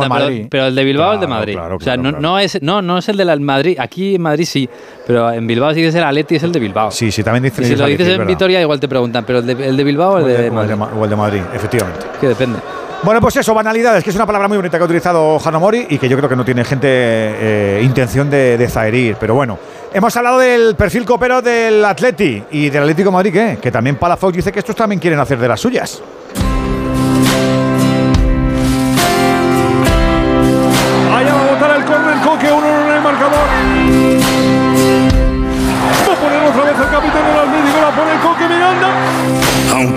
pero- 0.51 0.67
el 0.67 0.75
de 0.75 0.85
Bilbao 0.85 1.15
es 1.15 1.21
de 1.21 1.27
Madrid. 1.29 1.55
claro, 1.55 1.77
o 1.77 1.81
sea, 1.81 1.97
no, 1.97 2.11
no 2.13 2.39
es 2.39 2.61
no, 2.63 2.83
no 2.83 2.99
es 2.99 3.09
el 3.09 3.17
de 3.17 3.37
Madrid. 3.39 3.77
Aquí 3.79 4.17
en 4.17 4.23
Madrid 4.23 4.45
sí, 4.45 4.69
pero 5.07 5.31
en 5.33 5.47
Bilbao 5.47 5.71
si 5.73 5.81
dices 5.81 5.95
el 5.95 6.03
Aleti 6.03 6.35
es 6.37 6.43
el 6.43 6.51
de 6.51 6.59
Bilbao. 6.59 6.91
Sí, 6.91 7.13
sí, 7.13 7.23
también 7.23 7.45
dicen 7.45 7.65
Y 7.65 7.69
si 7.69 7.77
lo 7.77 7.87
dices 7.87 8.09
es 8.09 8.19
en. 8.19 8.27
Vitoria 8.27 8.61
igual 8.61 8.81
te 8.81 8.89
preguntan, 8.89 9.25
pero 9.25 9.39
el 9.39 9.47
de, 9.47 9.53
el 9.69 9.77
de 9.77 9.85
Bilbao 9.85 10.15
o 10.15 10.19
el 10.19 10.27
de 10.27 10.51
Madrid. 10.51 10.75
Ma- 10.75 10.91
o 10.99 11.05
el 11.05 11.11
de 11.11 11.17
Madrid, 11.17 11.41
efectivamente. 11.55 12.05
Que 12.21 12.27
depende. 12.29 12.59
Bueno, 13.05 13.21
pues 13.21 13.37
eso, 13.37 13.55
banalidades, 13.55 14.03
que 14.03 14.11
es 14.11 14.17
una 14.17 14.27
palabra 14.27 14.49
muy 14.49 14.57
bonita 14.57 14.77
que 14.77 14.83
ha 14.83 14.87
utilizado 14.87 15.39
Hanomori 15.39 15.87
y 15.89 15.99
que 15.99 16.09
yo 16.09 16.17
creo 16.17 16.29
que 16.29 16.35
no 16.35 16.45
tiene 16.45 16.65
gente 16.65 16.89
eh, 16.91 17.81
intención 17.85 18.29
de, 18.29 18.59
de 18.59 18.69
zaherir. 18.69 19.15
Pero 19.21 19.35
bueno, 19.35 19.57
hemos 19.95 20.17
hablado 20.17 20.41
del 20.41 20.75
perfil 20.75 21.05
copero 21.05 21.41
del 21.41 21.85
Atleti 21.85 22.43
y 22.51 22.69
del 22.71 22.83
Atlético 22.83 23.11
de 23.11 23.13
Madrid, 23.13 23.33
¿qué? 23.33 23.59
Que 23.63 23.71
también 23.71 23.95
Palafox 23.95 24.35
dice 24.35 24.51
que 24.51 24.59
estos 24.59 24.75
también 24.75 24.99
quieren 25.01 25.21
hacer 25.21 25.39
de 25.39 25.47
las 25.47 25.61
suyas. 25.61 26.03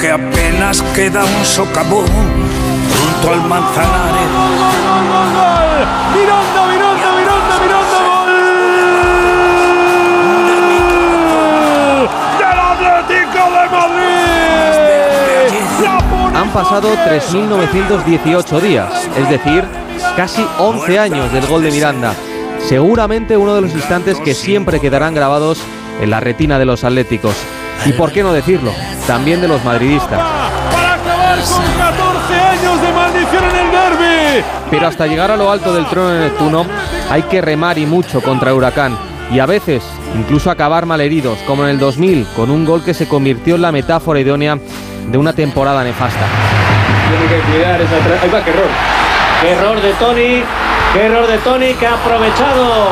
Aunque 0.01 0.13
apenas 0.13 0.81
queda 0.95 1.23
un 1.23 1.45
socavón 1.45 2.07
junto 2.07 3.33
al 3.33 3.41
manzanares. 3.47 4.29
Miranda, 6.15 6.65
Miranda, 6.71 7.11
Miranda, 7.19 7.59
Miranda, 7.61 8.01
gol 8.01 8.25
del 12.39 12.59
Atlético 12.71 13.41
de 13.51 13.63
Madrid. 13.69 14.25
Han 16.35 16.49
pasado 16.49 16.87
3.918 16.95 18.59
días, 18.59 19.07
es 19.15 19.29
decir, 19.29 19.63
casi 20.15 20.43
11 20.57 20.97
años 20.97 21.31
del 21.31 21.45
gol 21.45 21.61
de 21.61 21.69
Miranda. 21.69 22.15
Seguramente 22.67 23.37
uno 23.37 23.53
de 23.53 23.61
los 23.61 23.73
instantes 23.73 24.19
que 24.19 24.33
siempre 24.33 24.79
quedarán 24.79 25.13
grabados 25.13 25.61
en 26.01 26.09
la 26.09 26.19
retina 26.19 26.57
de 26.57 26.65
los 26.65 26.83
atléticos. 26.83 27.35
Y 27.85 27.93
por 27.93 28.11
qué 28.11 28.21
no 28.21 28.31
decirlo, 28.31 28.71
también 29.07 29.41
de 29.41 29.47
los 29.47 29.63
madridistas. 29.63 30.19
para 30.19 30.93
acabar 30.93 31.39
con 31.39 31.77
14 31.77 32.33
años 32.35 32.81
de 32.81 32.91
maldición 32.93 33.43
en 33.43 33.55
el 33.55 33.71
derby. 33.71 34.45
Pero 34.69 34.87
hasta 34.87 35.07
llegar 35.07 35.31
a 35.31 35.37
lo 35.37 35.51
alto 35.51 35.73
del 35.73 35.85
trono 35.87 36.09
de 36.09 36.19
Neptuno 36.19 36.65
hay 37.09 37.23
que 37.23 37.41
remar 37.41 37.77
y 37.77 37.85
mucho 37.85 38.21
contra 38.21 38.53
Huracán. 38.53 38.97
Y 39.31 39.39
a 39.39 39.45
veces 39.45 39.83
incluso 40.15 40.51
acabar 40.51 40.85
malheridos, 40.85 41.39
como 41.47 41.63
en 41.63 41.69
el 41.69 41.79
2000, 41.79 42.27
con 42.35 42.51
un 42.51 42.65
gol 42.65 42.83
que 42.83 42.93
se 42.93 43.07
convirtió 43.07 43.55
en 43.55 43.61
la 43.61 43.71
metáfora 43.71 44.19
idónea 44.19 44.57
de 45.09 45.17
una 45.17 45.33
temporada 45.33 45.83
nefasta. 45.83 46.25
Tiene 47.09 47.25
que 47.25 47.51
cuidar 47.51 47.81
esa 47.81 48.23
Ahí 48.23 48.29
va, 48.29 48.43
qué 48.43 48.51
error. 48.51 48.69
Qué 49.41 49.51
error 49.51 49.81
de 49.81 49.93
Tony. 49.93 50.43
Qué 50.93 51.05
error 51.05 51.25
de 51.25 51.37
Tony 51.37 51.73
que 51.75 51.87
ha 51.87 51.93
aprovechado 51.93 52.89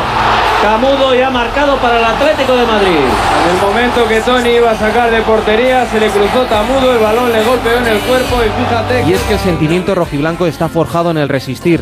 Camudo 0.62 1.14
y 1.14 1.22
ha 1.22 1.30
marcado 1.30 1.76
para 1.78 2.00
el 2.00 2.06
Atlético 2.06 2.56
de 2.56 2.66
Madrid. 2.66 2.95
En 2.95 3.56
el 3.56 3.62
momento 3.62 4.08
que 4.08 4.22
Tony 4.22 4.52
iba 4.52 4.72
a 4.72 4.78
sacar 4.78 5.12
de 5.12 5.22
portería, 5.22 5.86
se 5.86 6.00
le 6.00 6.08
cruzó 6.08 6.43
Tamudo, 6.43 6.93
el 6.93 7.00
balón 7.00 7.30
le 7.34 7.43
golpeó 7.43 7.78
en 7.78 7.88
el 7.88 8.00
cuerpo 8.00 8.38
y 8.38 8.64
fíjate 8.64 9.04
Y 9.06 9.14
es 9.14 9.22
que 9.24 9.34
el 9.34 9.39
sentimiento 9.39 9.95
rojiblanco 9.95 10.45
está 10.45 10.70
forjado 10.70 11.12
en 11.12 11.18
el 11.18 11.28
resistir, 11.28 11.82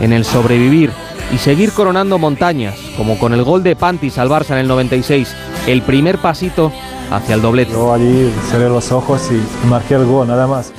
en 0.00 0.14
el 0.14 0.24
sobrevivir 0.24 0.90
y 1.34 1.36
seguir 1.36 1.72
coronando 1.72 2.16
montañas, 2.16 2.74
como 2.96 3.18
con 3.18 3.34
el 3.34 3.44
gol 3.44 3.62
de 3.62 3.76
Pantis 3.76 4.16
al 4.16 4.30
Barça 4.30 4.52
en 4.52 4.58
el 4.58 4.68
96, 4.68 5.36
el 5.66 5.82
primer 5.82 6.16
pasito 6.16 6.72
hacia 7.10 7.34
el 7.34 7.42
doblete. 7.42 7.72
Yo 7.72 7.92
allí 7.92 8.32
cerré 8.50 8.70
los 8.70 8.90
ojos 8.90 9.28
y 9.30 9.66
marqué 9.66 9.96
el 9.96 10.06
gol, 10.06 10.28
nada 10.28 10.46
más. 10.46 10.72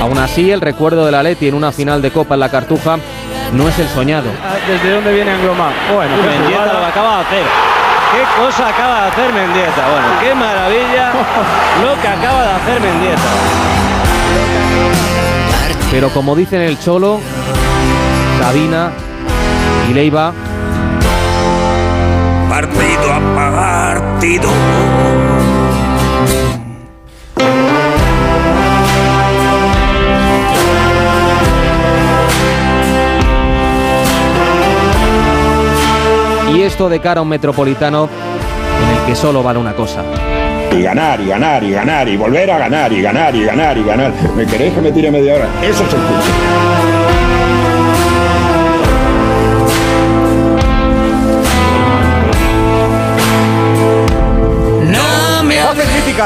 Aún 0.00 0.18
así, 0.18 0.50
el 0.50 0.60
recuerdo 0.60 1.06
de 1.06 1.12
la 1.12 1.22
Leti 1.22 1.48
en 1.48 1.54
una 1.54 1.72
final 1.72 2.02
de 2.02 2.10
Copa 2.10 2.34
en 2.34 2.40
la 2.40 2.50
Cartuja 2.50 2.98
no 3.52 3.68
es 3.68 3.78
el 3.78 3.88
soñado. 3.88 4.30
¿Desde 4.66 4.92
dónde 4.92 5.12
viene 5.12 5.32
Anglomar? 5.32 5.72
Bueno, 5.94 6.14
qué 6.16 6.28
Mendieta 6.28 6.72
lo 6.72 6.86
acaba 6.86 7.16
de 7.16 7.22
hacer. 7.22 7.42
Qué 8.10 8.42
cosa 8.42 8.68
acaba 8.68 9.02
de 9.02 9.08
hacer 9.08 9.32
Mendieta. 9.32 9.88
Bueno, 9.88 10.08
qué 10.20 10.34
maravilla 10.34 11.12
lo 11.80 12.02
que 12.02 12.08
acaba 12.08 12.42
de 12.42 12.50
hacer 12.50 12.80
Mendieta. 12.80 13.22
Pero 15.92 16.08
como 16.10 16.34
dicen 16.34 16.60
el 16.60 16.76
Cholo, 16.80 17.20
Sabina 18.40 18.90
y 19.88 19.94
Leiva, 19.94 20.32
Partido 22.48 23.12
a 23.12 23.20
partido. 23.36 24.50
Y 36.54 36.62
esto 36.62 36.88
de 36.88 37.00
cara 37.00 37.20
a 37.20 37.22
un 37.22 37.28
metropolitano 37.28 38.08
en 38.82 38.98
el 38.98 39.06
que 39.06 39.14
solo 39.14 39.42
vale 39.42 39.58
una 39.58 39.74
cosa. 39.74 40.04
Y 40.72 40.82
ganar, 40.82 41.20
y 41.20 41.26
ganar, 41.26 41.62
y 41.64 41.72
ganar, 41.72 42.08
y 42.08 42.16
volver 42.16 42.50
a 42.50 42.58
ganar, 42.58 42.92
y 42.92 43.02
ganar, 43.02 43.34
y 43.34 43.44
ganar, 43.44 43.76
y 43.76 43.82
ganar. 43.82 44.12
¿Me 44.36 44.46
queréis 44.46 44.74
que 44.74 44.80
me 44.80 44.92
tire 44.92 45.10
media 45.10 45.34
hora? 45.34 45.48
Eso 45.62 45.84
es 45.84 45.92
el 45.92 46.00
fútbol. 46.00 46.99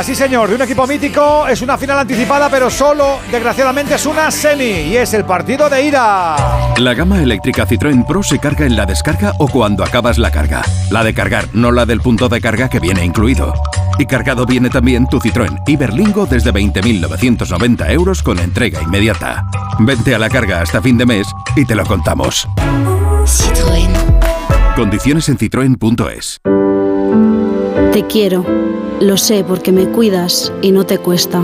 Sí 0.03 0.15
señor, 0.15 0.49
de 0.49 0.57
un 0.57 0.63
equipo 0.63 0.87
mítico. 0.87 1.47
Es 1.47 1.63
una 1.63 1.79
final 1.79 1.99
anticipada, 1.99 2.51
pero 2.51 2.69
solo, 2.69 3.21
desgraciadamente, 3.31 3.95
es 3.95 4.05
una 4.05 4.31
semi. 4.31 4.65
Y 4.65 4.97
es 4.97 5.15
el 5.15 5.25
partido 5.25 5.71
de 5.71 5.87
ida. 5.87 6.75
La 6.79 6.95
gama 6.95 7.23
eléctrica 7.23 7.67
Citroën 7.67 8.05
Pro 8.05 8.23
se 8.23 8.39
carga 8.39 8.67
en 8.67 8.77
la 8.77 8.87
descarga 8.87 9.33
o 9.39 9.47
cuando 9.47 9.85
acabas 9.85 10.19
la 10.19 10.31
carga. 10.31 10.63
La 10.91 11.05
de 11.05 11.15
cargar, 11.15 11.49
no 11.53 11.71
la 11.71 11.87
del 11.87 12.01
punto 12.01 12.29
de 12.29 12.41
carga 12.41 12.69
que 12.69 12.81
viene 12.81 13.05
incluido. 13.05 13.55
Y 13.99 14.07
cargado 14.07 14.45
viene 14.45 14.69
también 14.69 15.07
tu 15.07 15.21
Citroën 15.21 15.63
Iberlingo 15.67 16.27
desde 16.27 16.53
20.990 16.53 17.91
euros 17.91 18.23
con 18.23 18.41
entrega 18.41 18.83
inmediata. 18.83 19.47
Vente 19.79 20.15
a 20.15 20.19
la 20.19 20.29
carga 20.29 20.61
hasta 20.61 20.83
fin 20.83 20.99
de 20.99 21.07
mes 21.07 21.27
y 21.57 21.65
te 21.65 21.77
lo 21.77 21.87
contamos. 21.87 22.49
Citroën. 23.25 23.91
Condiciones 24.75 25.29
en 25.29 25.39
citroen.es. 25.39 26.41
Te 27.93 28.05
quiero, 28.09 28.45
lo 29.01 29.17
sé 29.17 29.45
porque 29.45 29.73
me 29.73 29.87
cuidas 29.87 30.53
y 30.63 30.73
no 30.73 30.85
te 30.85 30.99
cuesta. 30.99 31.43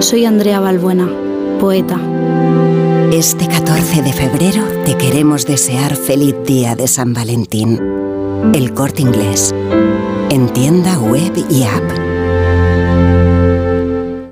Soy 0.00 0.24
Andrea 0.24 0.60
Balbuena, 0.60 1.08
poeta. 1.60 1.98
Este 3.12 3.46
14 3.46 4.02
de 4.02 4.12
febrero 4.12 4.64
te 4.84 4.96
queremos 4.96 5.46
desear 5.46 5.96
feliz 5.96 6.34
día 6.44 6.74
de 6.74 6.88
San 6.88 7.12
Valentín. 7.14 7.80
El 8.54 8.74
corte 8.74 9.02
inglés. 9.02 9.54
En 10.30 10.48
tienda 10.52 10.98
web 10.98 11.32
y 11.48 11.64
app. 11.64 12.14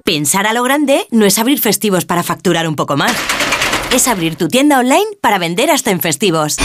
Pensar 0.04 0.46
a 0.46 0.52
lo 0.52 0.62
grande 0.62 1.06
no 1.10 1.24
es 1.24 1.38
abrir 1.38 1.60
festivos 1.60 2.04
para 2.04 2.22
facturar 2.22 2.66
un 2.66 2.76
poco 2.76 2.96
más. 2.96 3.14
Es 3.94 4.08
abrir 4.08 4.36
tu 4.36 4.48
tienda 4.48 4.78
online 4.78 5.06
para 5.20 5.38
vender 5.38 5.70
hasta 5.70 5.90
en 5.90 6.00
festivos. 6.00 6.56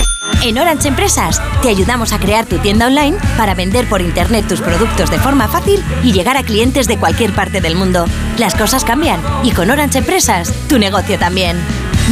En 0.43 0.57
Orange 0.59 0.87
Empresas 0.87 1.41
te 1.61 1.69
ayudamos 1.69 2.13
a 2.13 2.19
crear 2.19 2.45
tu 2.45 2.57
tienda 2.59 2.87
online 2.87 3.17
para 3.37 3.55
vender 3.55 3.89
por 3.89 4.01
internet 4.01 4.47
tus 4.47 4.61
productos 4.61 5.09
de 5.09 5.17
forma 5.17 5.47
fácil 5.47 5.83
y 6.03 6.13
llegar 6.13 6.37
a 6.37 6.43
clientes 6.43 6.87
de 6.87 6.97
cualquier 6.97 7.33
parte 7.33 7.59
del 7.59 7.75
mundo. 7.75 8.05
Las 8.37 8.53
cosas 8.53 8.85
cambian 8.85 9.19
y 9.43 9.51
con 9.51 9.69
Orange 9.69 9.97
Empresas 9.97 10.53
tu 10.69 10.77
negocio 10.77 11.17
también. 11.17 11.57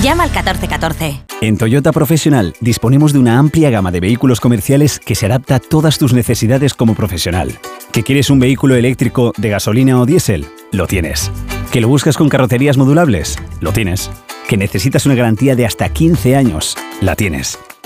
Llama 0.02 0.24
al 0.24 0.30
1414. 0.30 1.22
En 1.42 1.58
Toyota 1.58 1.92
Profesional 1.92 2.56
disponemos 2.62 3.14
de 3.14 3.20
una 3.20 3.38
amplia 3.38 3.70
gama 3.70 3.92
de 3.92 4.00
vehículos 4.00 4.40
comerciales 4.40 5.00
que 5.00 5.16
se 5.16 5.28
adapta 5.28 5.56
a 5.56 5.60
todas 5.60 5.98
tus 6.00 6.14
necesidades 6.14 6.74
como 6.74 6.96
profesional. 6.96 7.60
¿Que 7.92 8.04
quieres 8.04 8.30
un 8.30 8.40
vehículo 8.40 8.76
eléctrico 8.76 9.34
de 9.38 9.50
gasolina 9.50 10.02
o 10.02 10.06
diésel? 10.06 10.48
Lo 10.72 10.88
tienes. 10.88 11.32
¿Que 11.72 11.80
lo 11.80 11.88
buscas 11.88 12.18
con 12.18 12.30
carrocerías 12.30 12.78
modulables? 12.78 13.38
Lo 13.62 13.72
tienes. 13.72 14.10
¿Que 14.50 14.58
necesitas 14.58 15.06
una 15.06 15.16
garantía 15.16 15.56
de 15.56 15.66
hasta 15.66 15.90
15 15.90 16.36
años? 16.36 16.76
La 17.02 17.16
tienes. 17.16 17.58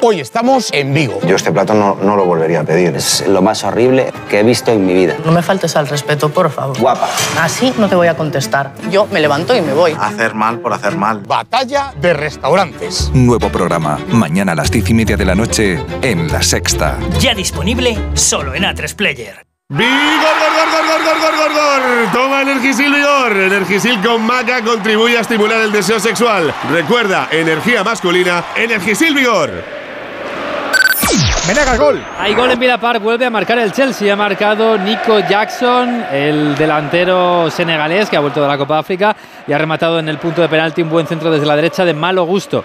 Hoy 0.00 0.20
estamos 0.20 0.70
en 0.72 0.94
Vigo. 0.94 1.18
Yo 1.26 1.34
este 1.34 1.50
plato 1.50 1.74
no, 1.74 1.96
no 1.96 2.14
lo 2.14 2.24
volvería 2.24 2.60
a 2.60 2.64
pedir. 2.64 2.94
Es 2.94 3.26
lo 3.26 3.42
más 3.42 3.64
horrible 3.64 4.12
que 4.30 4.38
he 4.40 4.42
visto 4.44 4.70
en 4.70 4.86
mi 4.86 4.94
vida. 4.94 5.16
No 5.24 5.32
me 5.32 5.42
faltes 5.42 5.74
al 5.74 5.88
respeto, 5.88 6.28
por 6.28 6.50
favor. 6.50 6.78
Guapa. 6.78 7.08
Así 7.40 7.74
no 7.78 7.88
te 7.88 7.96
voy 7.96 8.06
a 8.06 8.16
contestar. 8.16 8.72
Yo 8.90 9.06
me 9.06 9.20
levanto 9.20 9.56
y 9.56 9.60
me 9.60 9.72
voy. 9.72 9.96
Hacer 9.98 10.34
mal 10.34 10.60
por 10.60 10.72
hacer 10.72 10.96
mal. 10.96 11.22
Batalla 11.26 11.92
de 12.00 12.14
restaurantes. 12.14 13.10
Nuevo 13.12 13.48
programa. 13.48 13.98
Mañana 14.08 14.52
a 14.52 14.54
las 14.54 14.70
diez 14.70 14.88
y 14.88 14.94
media 14.94 15.16
de 15.16 15.24
la 15.24 15.34
noche 15.34 15.84
en 16.02 16.30
La 16.30 16.42
Sexta. 16.42 16.96
Ya 17.18 17.34
disponible 17.34 17.98
solo 18.14 18.54
en 18.54 18.62
A3 18.62 18.94
Player. 18.94 19.44
¡Vigor, 19.70 19.90
gor, 19.90 20.52
gor, 20.54 20.86
gor, 20.86 21.02
gor, 21.04 21.20
gor, 21.20 21.36
gor, 21.36 21.52
gor! 21.52 22.12
Toma 22.12 22.40
Energisil 22.42 22.94
Vigor. 22.94 23.36
Energisil 23.36 24.00
con 24.00 24.22
maca 24.24 24.62
contribuye 24.62 25.18
a 25.18 25.20
estimular 25.20 25.60
el 25.60 25.72
deseo 25.72 26.00
sexual. 26.00 26.54
Recuerda, 26.70 27.28
energía 27.30 27.84
masculina, 27.84 28.44
Energisil 28.56 29.14
Vigor. 29.14 29.77
Venegas, 31.48 31.78
gol. 31.78 32.04
Hay 32.18 32.34
gol 32.34 32.50
en 32.50 32.58
Villa 32.58 32.76
Park, 32.76 33.00
vuelve 33.02 33.24
a 33.24 33.30
marcar 33.30 33.58
el 33.58 33.72
Chelsea. 33.72 34.12
Ha 34.12 34.16
marcado 34.16 34.76
Nico 34.76 35.18
Jackson, 35.20 36.04
el 36.12 36.54
delantero 36.56 37.50
senegalés 37.50 38.10
que 38.10 38.18
ha 38.18 38.20
vuelto 38.20 38.42
de 38.42 38.48
la 38.48 38.58
Copa 38.58 38.78
África 38.78 39.16
y 39.46 39.54
ha 39.54 39.56
rematado 39.56 39.98
en 39.98 40.10
el 40.10 40.18
punto 40.18 40.42
de 40.42 40.48
penalti 40.50 40.82
un 40.82 40.90
buen 40.90 41.06
centro 41.06 41.30
desde 41.30 41.46
la 41.46 41.56
derecha 41.56 41.86
de 41.86 41.94
malo 41.94 42.24
gusto. 42.24 42.62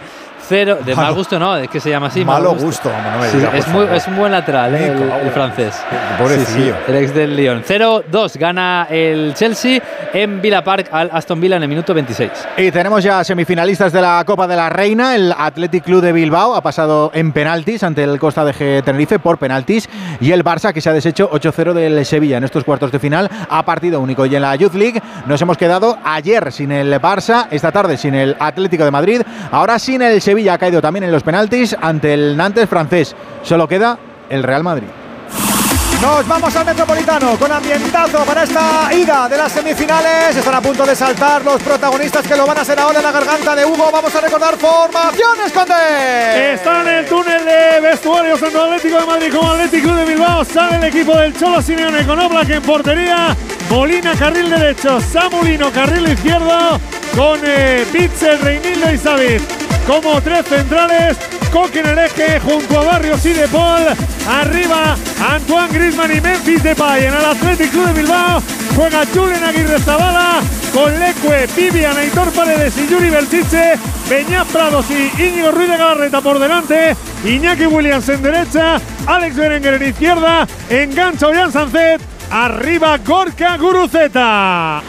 Cero, 0.47 0.79
de 0.85 0.95
mal 0.95 1.13
gusto 1.13 1.39
no, 1.39 1.55
es 1.55 1.69
que 1.69 1.79
se 1.79 1.89
llama 1.89 2.07
así. 2.07 2.25
Malo 2.25 2.53
gusto, 2.55 2.89
no 2.89 3.19
me 3.19 3.29
Sí, 3.29 3.37
diga, 3.37 3.51
es, 3.55 3.67
muy, 3.69 3.85
es 3.93 4.07
un 4.07 4.17
buen 4.17 4.31
lateral, 4.31 4.75
eh, 4.75 4.87
el, 4.87 5.01
el 5.25 5.31
francés. 5.31 5.75
Pobrecillo. 6.17 6.75
el 6.87 6.95
ex 6.97 7.13
del 7.13 7.35
Lyon. 7.35 7.63
0-2 7.63 8.37
gana 8.37 8.87
el 8.89 9.33
Chelsea 9.35 9.81
en 10.13 10.41
Villa 10.41 10.63
Park 10.63 10.89
al 10.91 11.09
Aston 11.13 11.39
Villa 11.39 11.55
en 11.55 11.63
el 11.63 11.69
minuto 11.69 11.93
26. 11.93 12.29
Y 12.57 12.71
tenemos 12.71 13.03
ya 13.03 13.23
semifinalistas 13.23 13.93
de 13.93 14.01
la 14.01 14.21
Copa 14.25 14.45
de 14.47 14.55
la 14.55 14.69
Reina. 14.69 15.15
El 15.15 15.33
Athletic 15.37 15.85
Club 15.85 16.01
de 16.01 16.11
Bilbao 16.11 16.55
ha 16.55 16.61
pasado 16.61 17.11
en 17.13 17.31
penaltis 17.31 17.83
ante 17.83 18.03
el 18.03 18.19
Costa 18.19 18.43
de 18.43 18.53
G 18.53 18.83
Tenerife 18.83 19.19
por 19.19 19.37
penaltis. 19.37 19.87
Y 20.19 20.31
el 20.31 20.43
Barça, 20.43 20.73
que 20.73 20.81
se 20.81 20.89
ha 20.89 20.93
deshecho 20.93 21.29
8-0 21.31 21.73
del 21.73 22.05
Sevilla 22.05 22.37
en 22.37 22.43
estos 22.43 22.63
cuartos 22.65 22.91
de 22.91 22.99
final, 22.99 23.29
a 23.49 23.63
partido 23.63 24.01
único. 24.01 24.25
Y 24.25 24.35
en 24.35 24.41
la 24.41 24.55
Youth 24.55 24.75
League 24.75 25.01
nos 25.25 25.41
hemos 25.41 25.57
quedado 25.57 25.97
ayer 26.03 26.51
sin 26.51 26.71
el 26.73 26.93
Barça, 27.01 27.47
esta 27.49 27.71
tarde 27.71 27.97
sin 27.97 28.13
el 28.13 28.35
Atlético 28.39 28.83
de 28.83 28.91
Madrid, 28.91 29.21
ahora 29.49 29.79
sin 29.79 30.01
el 30.01 30.21
Sevilla. 30.21 30.32
Ha 30.33 30.57
caído 30.57 30.81
también 30.81 31.03
en 31.03 31.11
los 31.11 31.21
penaltis 31.21 31.75
ante 31.79 32.13
el 32.13 32.35
Nantes 32.35 32.67
francés. 32.67 33.15
Solo 33.43 33.67
queda 33.67 33.99
el 34.29 34.41
Real 34.41 34.63
Madrid. 34.63 34.87
Nos 36.01 36.27
vamos 36.27 36.53
al 36.55 36.65
Metropolitano 36.65 37.37
con 37.37 37.51
ambientazo 37.51 38.25
para 38.25 38.43
esta 38.43 38.89
ida 38.93 39.29
de 39.29 39.37
las 39.37 39.51
semifinales. 39.51 40.35
Están 40.35 40.55
a 40.55 40.59
punto 40.61 40.85
de 40.85 40.95
saltar 40.95 41.45
los 41.45 41.61
protagonistas 41.61 42.27
que 42.27 42.35
lo 42.35 42.47
van 42.47 42.57
a 42.57 42.61
hacer 42.61 42.79
ahora 42.79 42.97
en 42.97 43.05
la 43.05 43.11
garganta 43.11 43.55
de 43.55 43.63
Hugo. 43.63 43.89
Vamos 43.91 44.13
a 44.13 44.21
recordar 44.21 44.57
formaciones, 44.57 45.53
Conde. 45.53 46.53
Está 46.53 46.81
en 46.81 46.87
el 46.87 47.05
túnel 47.05 47.45
de 47.45 47.79
vestuarios 47.79 48.39
tanto 48.39 48.63
Atlético 48.63 48.99
de 48.99 49.05
Madrid 49.05 49.33
como 49.33 49.51
Atlético 49.51 49.83
Club 49.89 49.97
de 49.99 50.05
Bilbao. 50.05 50.43
Sale 50.43 50.77
el 50.77 50.83
equipo 50.83 51.15
del 51.15 51.37
Cholo 51.37 51.61
Simeone 51.61 52.05
con 52.05 52.19
Oblak 52.19 52.49
en 52.49 52.61
portería. 52.63 53.37
Molina 53.69 54.13
carril 54.15 54.49
derecho, 54.49 54.99
Samulino 54.99 55.71
carril 55.71 56.11
izquierdo 56.11 56.79
con 57.15 57.39
eh, 57.43 57.85
Bitzel, 57.93 58.39
Reinildo 58.39 58.91
y 58.91 58.97
Savic 58.97 59.63
como 59.87 60.21
tres 60.21 60.45
centrales. 60.47 61.17
Coque 61.51 61.79
en 61.79 61.87
el 61.87 61.99
eje 61.99 62.39
junto 62.39 62.79
a 62.79 62.83
Barrios 62.83 63.25
y 63.25 63.33
De 63.33 63.47
Paul. 63.47 63.83
Arriba 64.27 64.95
Antoine 65.29 65.71
Griezmann 65.71 66.15
y 66.15 66.21
Memphis 66.21 66.63
Depay. 66.63 67.05
En 67.05 67.13
el 67.13 67.25
Athletic 67.25 67.71
Club 67.71 67.87
de 67.87 68.01
Bilbao 68.01 68.41
juega 68.75 69.05
Julen 69.13 69.43
Aguirre 69.43 69.79
Zabala 69.79 70.39
con 70.73 70.99
Leque, 70.99 71.47
Vivian, 71.55 71.95
Aitor 71.95 72.31
Paredes 72.31 72.73
y 72.77 72.87
Yuri 72.87 73.09
Belchiche. 73.09 73.73
Beñat 74.09 74.47
Prados 74.47 74.85
y 74.89 75.11
Íñigo 75.21 75.51
Ruiz 75.51 75.69
de 75.69 75.77
Galarreta 75.77 76.21
por 76.21 76.39
delante. 76.39 76.95
Iñaki 77.23 77.67
Williams 77.67 78.09
en 78.09 78.23
derecha. 78.23 78.81
Alex 79.05 79.35
Berenguer 79.35 79.75
en 79.75 79.89
izquierda. 79.89 80.47
Engancha 80.69 81.27
Ollán 81.27 81.51
Sancet. 81.51 82.01
Arriba 82.31 82.97
Gorka 82.97 83.57
Guruceta. 83.57 84.81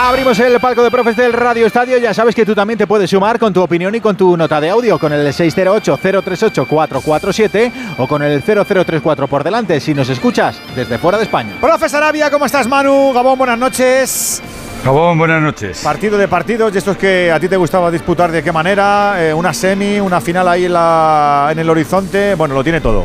Abrimos 0.00 0.38
el 0.38 0.60
palco 0.60 0.84
de 0.84 0.92
profes 0.92 1.16
del 1.16 1.32
Radio 1.32 1.66
Estadio. 1.66 1.98
Ya 1.98 2.14
sabes 2.14 2.32
que 2.32 2.46
tú 2.46 2.54
también 2.54 2.78
te 2.78 2.86
puedes 2.86 3.10
sumar 3.10 3.36
con 3.36 3.52
tu 3.52 3.60
opinión 3.60 3.92
y 3.96 4.00
con 4.00 4.16
tu 4.16 4.36
nota 4.36 4.60
de 4.60 4.70
audio 4.70 4.96
con 4.96 5.12
el 5.12 5.26
608-038-447 5.26 7.72
o 7.98 8.06
con 8.06 8.22
el 8.22 8.40
0034 8.40 9.26
por 9.26 9.42
delante 9.42 9.80
si 9.80 9.94
nos 9.94 10.08
escuchas 10.08 10.62
desde 10.76 10.98
fuera 10.98 11.18
de 11.18 11.24
España. 11.24 11.56
Profe 11.60 11.88
Sarabia, 11.88 12.30
¿cómo 12.30 12.46
estás, 12.46 12.68
Manu? 12.68 13.12
Gabón, 13.12 13.38
buenas 13.38 13.58
noches. 13.58 14.40
Gabón, 14.84 15.18
buenas 15.18 15.42
noches. 15.42 15.80
Partido 15.82 16.16
de 16.16 16.28
partidos, 16.28 16.72
y 16.72 16.78
estos 16.78 16.96
que 16.96 17.32
a 17.32 17.40
ti 17.40 17.48
te 17.48 17.56
gustaba 17.56 17.90
disputar 17.90 18.30
de 18.30 18.44
qué 18.44 18.52
manera, 18.52 19.16
eh, 19.20 19.34
una 19.34 19.52
semi, 19.52 19.98
una 19.98 20.20
final 20.20 20.46
ahí 20.46 20.66
en, 20.66 20.74
la, 20.74 21.48
en 21.50 21.58
el 21.58 21.68
horizonte, 21.68 22.36
bueno, 22.36 22.54
lo 22.54 22.62
tiene 22.62 22.80
todo. 22.80 23.04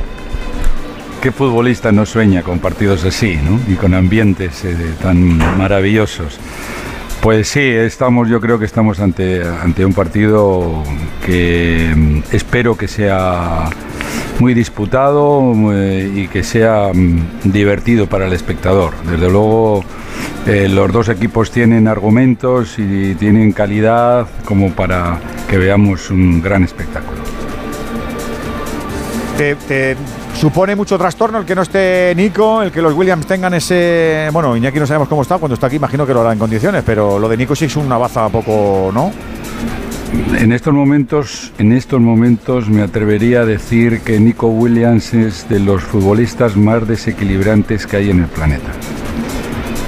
¿Qué 1.24 1.32
futbolista 1.32 1.94
no 1.94 2.06
sueña 2.06 2.44
con 2.44 2.60
partidos 2.60 3.06
así, 3.06 3.38
¿no? 3.38 3.58
Y 3.72 3.78
con 3.78 3.94
ambientes 3.94 4.66
eh, 4.66 4.76
tan 5.02 5.38
maravillosos. 5.58 6.38
Pues 7.22 7.48
sí, 7.48 7.62
estamos, 7.62 8.28
yo 8.28 8.42
creo 8.42 8.60
que 8.60 8.66
estamos 8.66 9.00
ante, 9.00 9.42
ante 9.42 9.86
un 9.86 9.94
partido 9.94 10.84
que 11.26 11.94
mm, 11.96 12.24
espero 12.34 12.76
que 12.76 12.90
sea 12.90 13.70
muy 14.40 14.54
disputado 14.54 15.54
eh, 15.72 16.12
y 16.14 16.28
que 16.28 16.44
sea 16.44 16.92
mm, 16.94 17.44
divertido 17.46 18.08
para 18.08 18.28
el 18.28 18.34
espectador. 18.34 18.94
Desde 19.10 19.30
luego, 19.32 19.86
eh, 20.46 20.68
los 20.68 20.92
dos 20.92 21.08
equipos 21.08 21.52
tienen 21.52 21.88
argumentos 21.88 22.78
y 22.78 23.16
tienen 23.16 23.54
calidad 23.54 24.28
como 24.44 24.74
para 24.74 25.22
que 25.50 25.58
veamos 25.58 26.10
un 26.10 26.42
gran 26.42 26.66
espectáculo. 26.66 27.22
¿Te, 29.38 29.56
te 29.56 29.96
supone 30.36 30.76
mucho 30.76 30.98
trastorno 30.98 31.40
el 31.40 31.46
que 31.46 31.56
no 31.56 31.62
esté 31.62 32.14
Nico, 32.16 32.62
el 32.62 32.72
que 32.72 32.82
los 32.82 32.94
Williams 32.94 33.26
tengan 33.26 33.54
ese. 33.54 34.30
Bueno, 34.32 34.56
Iñaki 34.56 34.80
no 34.80 34.88
sabemos 34.88 35.08
cómo 35.08 35.22
está, 35.22 35.38
cuando 35.38 35.54
está 35.56 35.68
aquí 35.68 35.78
imagino 35.78 36.06
que 36.06 36.14
lo 36.14 36.22
hará 36.22 36.34
en 36.34 36.40
condiciones, 36.40 36.84
pero 36.86 37.20
lo 37.20 37.30
de 37.30 37.38
Nico 37.38 37.56
sí 37.56 37.66
es 37.66 37.76
una 37.76 37.98
baza 37.98 38.28
poco, 38.30 38.92
¿no? 38.94 39.12
En 40.38 40.52
estos 40.52 40.74
momentos, 40.74 41.52
en 41.58 41.72
estos 41.72 42.00
momentos 42.00 42.70
me 42.70 42.84
atrevería 42.84 43.42
a 43.42 43.46
decir 43.46 44.02
que 44.02 44.20
Nico 44.20 44.48
Williams 44.48 45.14
es 45.14 45.50
de 45.50 45.60
los 45.60 45.82
futbolistas 45.82 46.56
más 46.56 46.88
desequilibrantes 46.88 47.88
que 47.88 47.98
hay 47.98 48.10
en 48.12 48.20
el 48.20 48.28
planeta. 48.28 48.72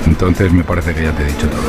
Entonces 0.08 0.52
me 0.52 0.64
parece 0.64 0.94
que 0.94 1.04
ya 1.04 1.12
te 1.12 1.24
he 1.24 1.28
dicho 1.28 1.48
todo. 1.48 1.62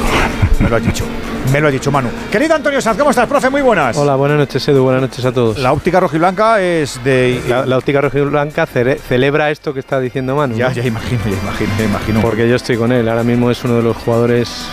Me 0.60 0.70
lo 0.70 0.76
has 0.76 0.84
dicho. 0.84 1.04
Me 1.52 1.60
lo 1.60 1.68
he 1.68 1.72
dicho, 1.72 1.90
Manu. 1.90 2.08
Querido 2.30 2.54
Antonio 2.54 2.80
Sanz, 2.80 2.98
¿cómo 2.98 3.10
estás, 3.10 3.26
profe? 3.28 3.50
Muy 3.50 3.62
buenas. 3.62 3.96
Hola, 3.96 4.16
buenas 4.16 4.38
noches, 4.38 4.66
Edu. 4.68 4.82
Buenas 4.82 5.02
noches 5.02 5.24
a 5.24 5.32
todos. 5.32 5.58
La 5.58 5.72
óptica 5.72 6.00
rojiblanca 6.00 6.60
es 6.60 7.02
de. 7.04 7.40
La, 7.48 7.78
óptica 7.78 8.00
rojiblanca 8.00 8.66
celebra 8.66 9.50
esto 9.50 9.72
que 9.72 9.80
está 9.80 10.00
diciendo 10.00 10.36
Manu. 10.36 10.56
Ya, 10.56 10.72
ya 10.72 10.84
imagino, 10.84 11.20
ya 11.24 11.38
imagino, 11.38 11.70
ya 11.78 11.84
imagino. 11.84 12.20
Porque 12.20 12.48
yo 12.48 12.56
estoy 12.56 12.76
con 12.76 12.92
él. 12.92 13.08
Ahora 13.08 13.22
mismo 13.22 13.50
es 13.50 13.62
uno 13.64 13.76
de 13.76 13.82
los 13.82 13.96
jugadores 13.96 14.66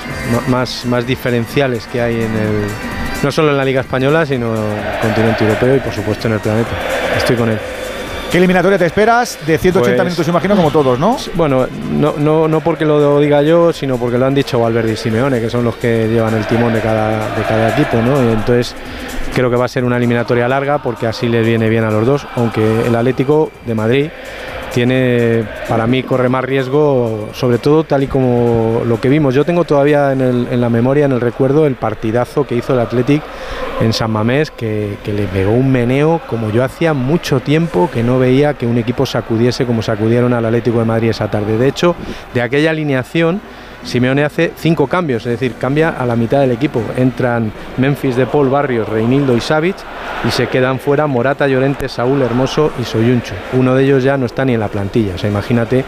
más, 0.48 0.86
más 0.86 1.06
diferenciales 1.06 1.88
que 1.88 2.02
hay 2.02 2.16
en 2.16 2.34
el. 2.36 2.68
No 3.24 3.32
solo 3.32 3.52
en 3.52 3.58
la 3.58 3.64
Liga 3.64 3.82
Española, 3.82 4.26
sino 4.26 4.54
en 4.54 4.80
el 4.80 5.00
continente 5.02 5.46
europeo 5.46 5.76
y, 5.78 5.80
por 5.80 5.94
supuesto, 5.94 6.28
en 6.28 6.34
el 6.34 6.40
planeta. 6.40 6.72
Estoy 7.16 7.38
con 7.38 7.50
él. 7.50 7.60
¿Qué 8.34 8.40
eliminatoria 8.40 8.80
te 8.80 8.88
esperas? 8.88 9.38
De 9.46 9.60
180 9.60 9.96
pues, 9.96 10.06
minutos, 10.06 10.28
imagino, 10.28 10.56
como 10.56 10.72
todos, 10.72 10.98
¿no? 10.98 11.18
Bueno, 11.36 11.68
no, 11.92 12.16
no, 12.18 12.48
no 12.48 12.62
porque 12.62 12.84
lo 12.84 13.20
diga 13.20 13.44
yo, 13.44 13.72
sino 13.72 13.98
porque 13.98 14.18
lo 14.18 14.26
han 14.26 14.34
dicho 14.34 14.60
Valverde 14.60 14.94
y 14.94 14.96
Simeone, 14.96 15.40
que 15.40 15.52
son 15.52 15.64
los 15.64 15.76
que 15.76 16.08
llevan 16.08 16.34
el 16.34 16.48
timón 16.48 16.74
de 16.74 16.80
cada, 16.80 17.36
de 17.36 17.44
cada 17.44 17.70
equipo, 17.70 17.98
¿no? 17.98 18.24
Y 18.24 18.34
entonces 18.34 18.76
creo 19.36 19.52
que 19.52 19.56
va 19.56 19.66
a 19.66 19.68
ser 19.68 19.84
una 19.84 19.98
eliminatoria 19.98 20.48
larga 20.48 20.82
porque 20.82 21.06
así 21.06 21.30
le 21.30 21.44
viene 21.44 21.70
bien 21.70 21.84
a 21.84 21.92
los 21.92 22.08
dos, 22.08 22.26
aunque 22.36 22.88
el 22.88 22.96
Atlético 22.96 23.52
de 23.68 23.76
Madrid 23.76 24.10
tiene, 24.74 25.44
para 25.70 25.86
mí, 25.86 26.02
corre 26.02 26.28
más 26.28 26.44
riesgo, 26.44 27.30
sobre 27.34 27.60
todo 27.60 27.84
tal 27.84 28.02
y 28.02 28.08
como 28.08 28.82
lo 28.86 29.00
que 29.00 29.08
vimos. 29.08 29.36
Yo 29.36 29.46
tengo 29.46 29.64
todavía 29.64 30.12
en, 30.12 30.60
la 30.60 30.70
memoria, 30.70 31.06
en 31.06 31.12
el 31.12 31.22
recuerdo, 31.22 31.68
el 31.68 31.76
partidazo 31.76 32.48
que 32.48 32.56
hizo 32.56 32.74
el 32.74 32.80
Athletic 32.80 33.22
en 33.82 33.94
San 33.94 34.12
Mamés, 34.12 34.52
que, 34.52 34.98
le 35.06 35.28
pegó 35.28 35.52
un 35.52 35.72
meneo 35.72 36.22
como 36.28 36.50
yo 36.50 36.64
hacía 36.64 36.94
mucho 36.94 37.40
tiempo 37.40 37.90
que 37.92 38.04
no 38.04 38.20
veía 38.20 38.54
que 38.54 38.66
un 38.66 38.78
equipo 38.78 39.06
sacudiese 39.06 39.66
como 39.66 39.82
sacudieron 39.82 40.34
al 40.34 40.46
Atlético 40.46 40.80
de 40.80 40.86
Madrid 40.86 41.10
esa 41.10 41.30
tarde. 41.30 41.58
De 41.58 41.68
hecho, 41.68 41.96
de 42.34 42.42
aquella 42.42 42.72
alineación 42.72 43.42
Simeone 43.84 44.24
hace 44.24 44.54
cinco 44.56 44.88
cambios, 44.88 45.26
es 45.26 45.34
decir, 45.34 45.56
cambia 45.56 45.90
a 45.90 46.06
la 46.06 46.16
mitad 46.16 46.40
del 46.40 46.52
equipo. 46.52 46.82
Entran 46.96 47.52
Memphis 47.78 48.16
de 48.16 48.26
Paul 48.26 48.50
Barrios, 48.50 48.88
Reinildo 48.88 49.36
y 49.36 49.42
Savic 49.42 49.76
y 50.26 50.32
se 50.32 50.48
quedan 50.48 50.80
fuera 50.80 51.06
Morata, 51.06 51.48
Llorente, 51.48 51.90
Saúl, 51.90 52.22
Hermoso 52.22 52.72
y 52.80 52.86
Soyuncho. 52.86 53.34
Uno 53.54 53.76
de 53.76 53.84
ellos 53.84 54.04
ya 54.04 54.18
no 54.18 54.26
está 54.26 54.46
ni 54.46 54.54
en 54.54 54.62
la 54.62 54.70
plantilla, 54.70 55.16
o 55.16 55.18
sea, 55.18 55.30
imagínate 55.30 55.84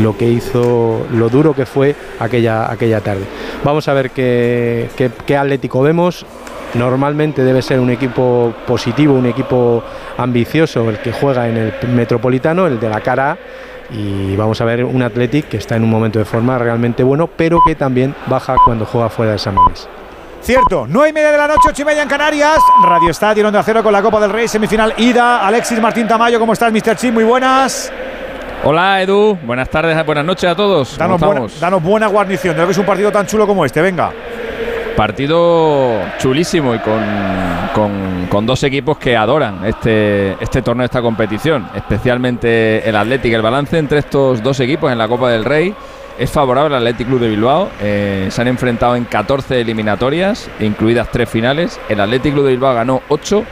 lo 0.00 0.16
que 0.16 0.28
hizo, 0.28 1.06
lo 1.12 1.28
duro 1.28 1.54
que 1.54 1.66
fue 1.66 1.94
aquella, 2.18 2.70
aquella 2.70 3.00
tarde. 3.00 3.24
Vamos 3.62 3.88
a 3.88 3.92
ver 3.92 4.10
qué, 4.10 4.88
qué 5.26 5.36
Atlético 5.36 5.82
vemos. 5.82 6.24
Normalmente 6.74 7.44
debe 7.44 7.62
ser 7.62 7.78
un 7.78 7.90
equipo 7.90 8.52
positivo, 8.66 9.14
un 9.14 9.26
equipo 9.26 9.82
ambicioso, 10.18 10.90
el 10.90 10.98
que 10.98 11.12
juega 11.12 11.48
en 11.48 11.56
el 11.56 11.88
Metropolitano, 11.88 12.66
el 12.66 12.80
de 12.80 12.88
la 12.88 13.00
cara 13.00 13.32
A 13.32 13.36
y 13.90 14.34
vamos 14.36 14.60
a 14.60 14.64
ver 14.64 14.84
un 14.84 15.02
Athletic 15.02 15.48
que 15.48 15.56
está 15.58 15.76
en 15.76 15.84
un 15.84 15.90
momento 15.90 16.18
de 16.18 16.24
forma 16.24 16.58
realmente 16.58 17.02
bueno, 17.02 17.28
pero 17.28 17.60
que 17.66 17.74
también 17.74 18.14
baja 18.26 18.56
cuando 18.64 18.86
juega 18.86 19.08
fuera 19.08 19.32
de 19.32 19.38
San 19.38 19.54
Mamés. 19.54 19.88
Cierto, 20.42 20.86
9 20.88 21.08
y 21.08 21.12
media 21.12 21.32
de 21.32 21.38
la 21.38 21.48
noche, 21.48 21.68
8 21.68 21.82
y 21.82 21.84
media 21.86 22.02
en 22.02 22.08
Canarias. 22.08 22.58
Radio 22.82 23.10
Estadio 23.10 23.46
Onda 23.46 23.62
Cero 23.62 23.82
con 23.82 23.92
la 23.92 24.02
Copa 24.02 24.20
del 24.20 24.30
Rey, 24.30 24.46
semifinal 24.46 24.92
ida. 24.98 25.46
Alexis 25.46 25.80
Martín 25.80 26.06
Tamayo, 26.06 26.38
¿cómo 26.38 26.52
estás, 26.52 26.70
Mr. 26.72 26.96
Chim? 26.96 27.14
Muy 27.14 27.24
buenas. 27.24 27.90
Hola 28.62 29.02
Edu, 29.02 29.38
buenas 29.42 29.68
tardes, 29.68 30.04
buenas 30.04 30.24
noches 30.24 30.50
a 30.50 30.54
todos. 30.54 30.96
Danos, 30.96 31.20
buena, 31.20 31.46
danos 31.60 31.82
buena 31.82 32.06
guarnición 32.06 32.54
de 32.54 32.62
lo 32.62 32.66
que 32.66 32.72
es 32.72 32.78
un 32.78 32.86
partido 32.86 33.12
tan 33.12 33.26
chulo 33.26 33.46
como 33.46 33.64
este, 33.64 33.80
venga. 33.80 34.10
Partido 34.96 36.00
chulísimo 36.18 36.74
y 36.74 36.78
con, 36.78 37.02
con, 38.30 38.46
dos 38.46 38.62
equipos 38.62 38.96
que 38.96 39.16
adoran 39.16 39.64
este, 39.64 40.32
este 40.40 40.62
torneo, 40.62 40.84
esta 40.84 41.02
competición, 41.02 41.68
especialmente 41.74 42.88
el 42.88 42.94
Atlético. 42.94 43.34
El 43.34 43.42
balance 43.42 43.76
entre 43.76 43.98
estos 43.98 44.42
dos 44.42 44.60
equipos 44.60 44.92
en 44.92 44.98
la 44.98 45.08
Copa 45.08 45.30
del 45.30 45.44
Rey 45.44 45.74
es 46.18 46.30
favorable 46.30 46.76
al 46.76 46.86
Athletic 46.86 47.08
Club 47.08 47.20
de 47.20 47.28
Bilbao. 47.28 47.70
Eh, 47.80 48.28
se 48.30 48.40
han 48.40 48.48
enfrentado 48.48 48.94
en 48.94 49.04
14 49.04 49.60
eliminatorias, 49.60 50.48
incluidas 50.60 51.10
tres 51.10 51.28
finales. 51.28 51.80
El 51.88 52.00
Athletic 52.00 52.32
Club 52.32 52.44
de 52.44 52.50
Bilbao 52.52 52.74
ganó 52.74 53.02
8 53.08 53.44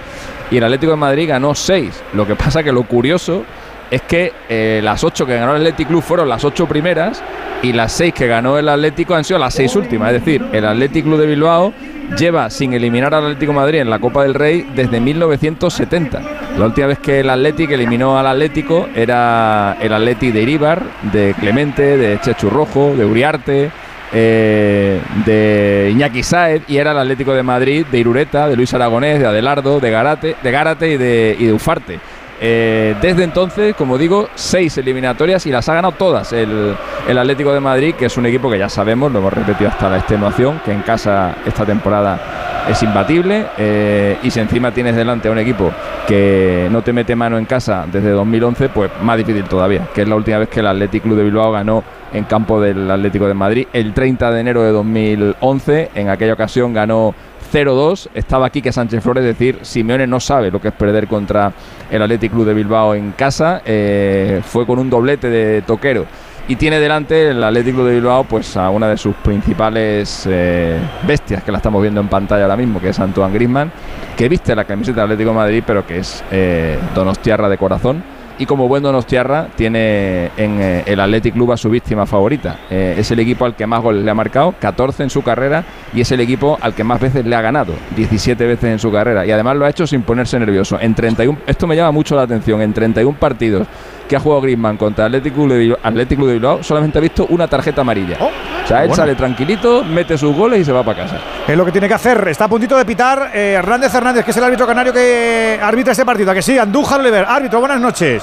y 0.52 0.58
el 0.58 0.64
Atlético 0.64 0.92
de 0.92 0.98
Madrid 0.98 1.28
ganó 1.28 1.54
6. 1.54 2.02
Lo 2.12 2.26
que 2.26 2.36
pasa 2.36 2.62
que 2.62 2.72
lo 2.72 2.84
curioso 2.84 3.44
es 3.92 4.00
que 4.00 4.32
eh, 4.48 4.80
las 4.82 5.04
ocho 5.04 5.26
que 5.26 5.34
ganó 5.34 5.54
el 5.54 5.60
Athletic 5.60 5.88
Club 5.88 6.02
fueron 6.02 6.26
las 6.26 6.42
ocho 6.46 6.66
primeras 6.66 7.22
y 7.62 7.74
las 7.74 7.92
seis 7.92 8.14
que 8.14 8.26
ganó 8.26 8.58
el 8.58 8.66
Atlético 8.70 9.14
han 9.14 9.22
sido 9.22 9.38
las 9.38 9.52
seis 9.52 9.76
últimas. 9.76 10.14
Es 10.14 10.24
decir, 10.24 10.42
el 10.50 10.64
Athletic 10.64 11.04
Club 11.04 11.20
de 11.20 11.26
Bilbao 11.26 11.74
lleva 12.16 12.48
sin 12.48 12.72
eliminar 12.72 13.12
al 13.12 13.26
Atlético 13.26 13.52
Madrid 13.52 13.80
en 13.80 13.90
la 13.90 13.98
Copa 13.98 14.22
del 14.22 14.32
Rey 14.32 14.66
desde 14.74 14.98
1970. 14.98 16.22
La 16.58 16.64
última 16.64 16.86
vez 16.86 17.00
que 17.00 17.20
el 17.20 17.28
Atlético 17.28 17.74
eliminó 17.74 18.18
al 18.18 18.26
Atlético 18.28 18.88
era 18.94 19.76
el 19.78 19.92
Atlético 19.92 20.32
de 20.32 20.42
Iríbar, 20.42 20.82
de 21.12 21.34
Clemente, 21.38 21.98
de 21.98 22.18
Chechu 22.18 22.48
Rojo, 22.48 22.94
de 22.96 23.04
Uriarte. 23.04 23.70
Eh, 24.14 25.00
de 25.24 25.88
Iñaki 25.90 26.22
Saez 26.22 26.62
y 26.68 26.76
era 26.76 26.92
el 26.92 26.98
Atlético 26.98 27.32
de 27.32 27.42
Madrid 27.42 27.86
de 27.90 27.98
Irureta, 27.98 28.46
de 28.46 28.56
Luis 28.56 28.74
Aragonés, 28.74 29.18
de 29.18 29.26
Adelardo, 29.26 29.80
de 29.80 29.90
Garate, 29.90 30.36
de 30.42 30.50
Gárate 30.50 30.90
y 30.90 30.96
de, 30.98 31.34
y 31.38 31.46
de 31.46 31.52
Ufarte. 31.54 31.98
Eh, 32.44 32.96
desde 33.00 33.22
entonces, 33.22 33.72
como 33.76 33.96
digo, 33.96 34.28
seis 34.34 34.76
eliminatorias 34.76 35.46
y 35.46 35.52
las 35.52 35.68
ha 35.68 35.74
ganado 35.74 35.94
todas 35.94 36.32
el, 36.32 36.74
Atlético 37.06 37.52
de 37.52 37.60
Madrid, 37.60 37.94
que 37.94 38.06
es 38.06 38.16
un 38.16 38.26
equipo 38.26 38.50
que 38.50 38.58
ya 38.58 38.68
sabemos, 38.68 39.12
lo 39.12 39.20
hemos 39.20 39.32
repetido 39.32 39.70
hasta 39.70 39.88
la 39.88 39.98
extenuación, 39.98 40.60
que 40.64 40.72
en 40.72 40.82
casa 40.82 41.36
esta 41.46 41.64
temporada 41.64 42.64
es 42.68 42.82
imbatible. 42.82 43.46
Eh, 43.56 44.18
y 44.24 44.30
si 44.32 44.40
encima 44.40 44.72
tienes 44.72 44.96
delante 44.96 45.28
a 45.28 45.30
un 45.30 45.38
equipo 45.38 45.70
que 46.08 46.66
no 46.68 46.82
te 46.82 46.92
mete 46.92 47.14
mano 47.14 47.38
en 47.38 47.44
casa 47.44 47.86
desde 47.90 48.10
2011, 48.10 48.70
pues 48.70 48.90
más 49.02 49.18
difícil 49.18 49.44
todavía, 49.44 49.86
que 49.94 50.02
es 50.02 50.08
la 50.08 50.16
última 50.16 50.38
vez 50.38 50.48
que 50.48 50.58
el 50.58 50.66
Atlético 50.66 51.14
de 51.14 51.22
Bilbao 51.22 51.52
ganó 51.52 51.84
en 52.12 52.24
campo 52.24 52.60
del 52.60 52.90
Atlético 52.90 53.28
de 53.28 53.34
Madrid 53.34 53.66
el 53.72 53.94
30 53.94 54.32
de 54.32 54.40
enero 54.40 54.62
de 54.64 54.72
2011. 54.72 55.90
En 55.94 56.08
aquella 56.08 56.32
ocasión 56.32 56.72
ganó 56.72 57.14
0-2. 57.52 58.08
Estaba 58.14 58.46
aquí 58.46 58.62
que 58.62 58.72
Sánchez 58.72 59.02
Flores, 59.02 59.24
decir, 59.24 59.58
Simeone 59.62 60.06
no 60.06 60.20
sabe 60.20 60.50
lo 60.50 60.60
que 60.60 60.68
es 60.68 60.74
perder 60.74 61.06
contra 61.06 61.52
el 61.90 62.02
Athletic 62.02 62.32
Club 62.32 62.46
de 62.46 62.54
Bilbao 62.54 62.94
en 62.94 63.12
casa. 63.12 63.62
Eh, 63.64 64.40
fue 64.44 64.66
con 64.66 64.78
un 64.78 64.88
doblete 64.88 65.28
de 65.28 65.62
toquero. 65.62 66.06
Y 66.48 66.56
tiene 66.56 66.80
delante 66.80 67.30
el 67.30 67.42
Athletic 67.44 67.74
Club 67.74 67.86
de 67.86 67.94
Bilbao 67.94 68.24
pues 68.24 68.56
a 68.56 68.70
una 68.70 68.88
de 68.88 68.96
sus 68.96 69.14
principales 69.16 70.26
eh, 70.28 70.76
bestias 71.06 71.44
que 71.44 71.52
la 71.52 71.58
estamos 71.58 71.80
viendo 71.80 72.00
en 72.00 72.08
pantalla 72.08 72.42
ahora 72.42 72.56
mismo, 72.56 72.80
que 72.80 72.88
es 72.88 72.98
Antoine 72.98 73.32
Griezmann, 73.32 73.70
que 74.16 74.28
viste 74.28 74.54
la 74.56 74.64
camiseta 74.64 75.02
del 75.02 75.12
Atlético 75.12 75.30
de 75.30 75.36
Madrid, 75.36 75.62
pero 75.64 75.86
que 75.86 75.98
es 75.98 76.24
eh, 76.32 76.78
Donostiarra 76.94 77.48
de 77.48 77.58
corazón 77.58 78.02
y 78.38 78.46
como 78.46 78.68
buen 78.68 78.82
Donostiarra 78.82 79.48
tiene 79.54 80.26
en 80.36 80.60
eh, 80.60 80.82
el 80.86 81.00
Athletic 81.00 81.34
Club 81.34 81.52
a 81.52 81.56
su 81.56 81.70
víctima 81.70 82.06
favorita. 82.06 82.58
Eh, 82.70 82.96
es 82.98 83.10
el 83.10 83.20
equipo 83.20 83.44
al 83.44 83.54
que 83.54 83.66
más 83.66 83.82
goles 83.82 84.04
le 84.04 84.10
ha 84.10 84.14
marcado, 84.14 84.54
14 84.58 85.04
en 85.04 85.10
su 85.10 85.22
carrera, 85.22 85.64
y 85.92 86.00
es 86.00 86.10
el 86.12 86.20
equipo 86.20 86.58
al 86.60 86.74
que 86.74 86.84
más 86.84 87.00
veces 87.00 87.24
le 87.24 87.34
ha 87.36 87.40
ganado, 87.40 87.74
17 87.96 88.46
veces 88.46 88.70
en 88.70 88.78
su 88.78 88.90
carrera. 88.90 89.26
Y 89.26 89.30
además 89.30 89.56
lo 89.56 89.64
ha 89.64 89.70
hecho 89.70 89.86
sin 89.86 90.02
ponerse 90.02 90.38
nervioso. 90.38 90.78
En 90.80 90.94
31, 90.94 91.38
esto 91.46 91.66
me 91.66 91.76
llama 91.76 91.92
mucho 91.92 92.16
la 92.16 92.22
atención, 92.22 92.60
en 92.62 92.72
31 92.72 93.18
partidos 93.18 93.66
que 94.08 94.16
ha 94.16 94.20
jugado 94.20 94.42
Griezmann 94.42 94.76
contra 94.76 95.06
Atlético 95.06 95.46
de 95.46 95.58
Bilbao, 95.58 95.78
Atlético 95.82 96.26
de 96.26 96.34
Bilbao 96.34 96.62
solamente 96.62 96.98
ha 96.98 97.00
visto 97.00 97.26
una 97.30 97.48
tarjeta 97.48 97.80
amarilla. 97.80 98.18
Oh, 98.20 98.26
o 98.26 98.66
sea, 98.66 98.84
él 98.84 98.92
sale 98.94 99.14
tranquilito, 99.14 99.82
mete 99.82 100.18
sus 100.18 100.36
goles 100.36 100.60
y 100.60 100.64
se 100.64 100.72
va 100.72 100.84
para 100.84 101.04
casa. 101.04 101.18
Es 101.48 101.56
lo 101.56 101.64
que 101.64 101.72
tiene 101.72 101.88
que 101.88 101.94
hacer. 101.94 102.28
Está 102.28 102.44
a 102.44 102.48
puntito 102.48 102.76
de 102.76 102.84
pitar 102.84 103.30
eh, 103.34 103.54
Hernández 103.58 103.94
Hernández, 103.94 104.24
que 104.24 104.30
es 104.30 104.36
el 104.36 104.44
árbitro 104.44 104.66
canario 104.66 104.92
que 104.92 105.58
arbitra 105.60 105.92
este 105.92 106.04
partido. 106.04 106.32
que 106.34 106.42
sí? 106.42 106.58
Andújar 106.58 107.00
Oliver. 107.00 107.24
Árbitro, 107.26 107.58
buenas 107.58 107.80
noches. 107.80 108.22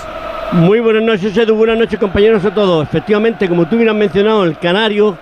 Muy 0.51 0.79
buenas 0.79 1.03
noches, 1.03 1.37
Edu. 1.37 1.53
Buenas 1.53 1.77
noches, 1.77 1.99
compañeros 1.99 2.43
a 2.43 2.51
todos. 2.51 2.83
Efectivamente, 2.87 3.47
como 3.47 3.67
tú 3.67 3.75
hubieras 3.75 3.95
mencionado, 3.95 4.43
el 4.45 4.57
canario 4.57 5.15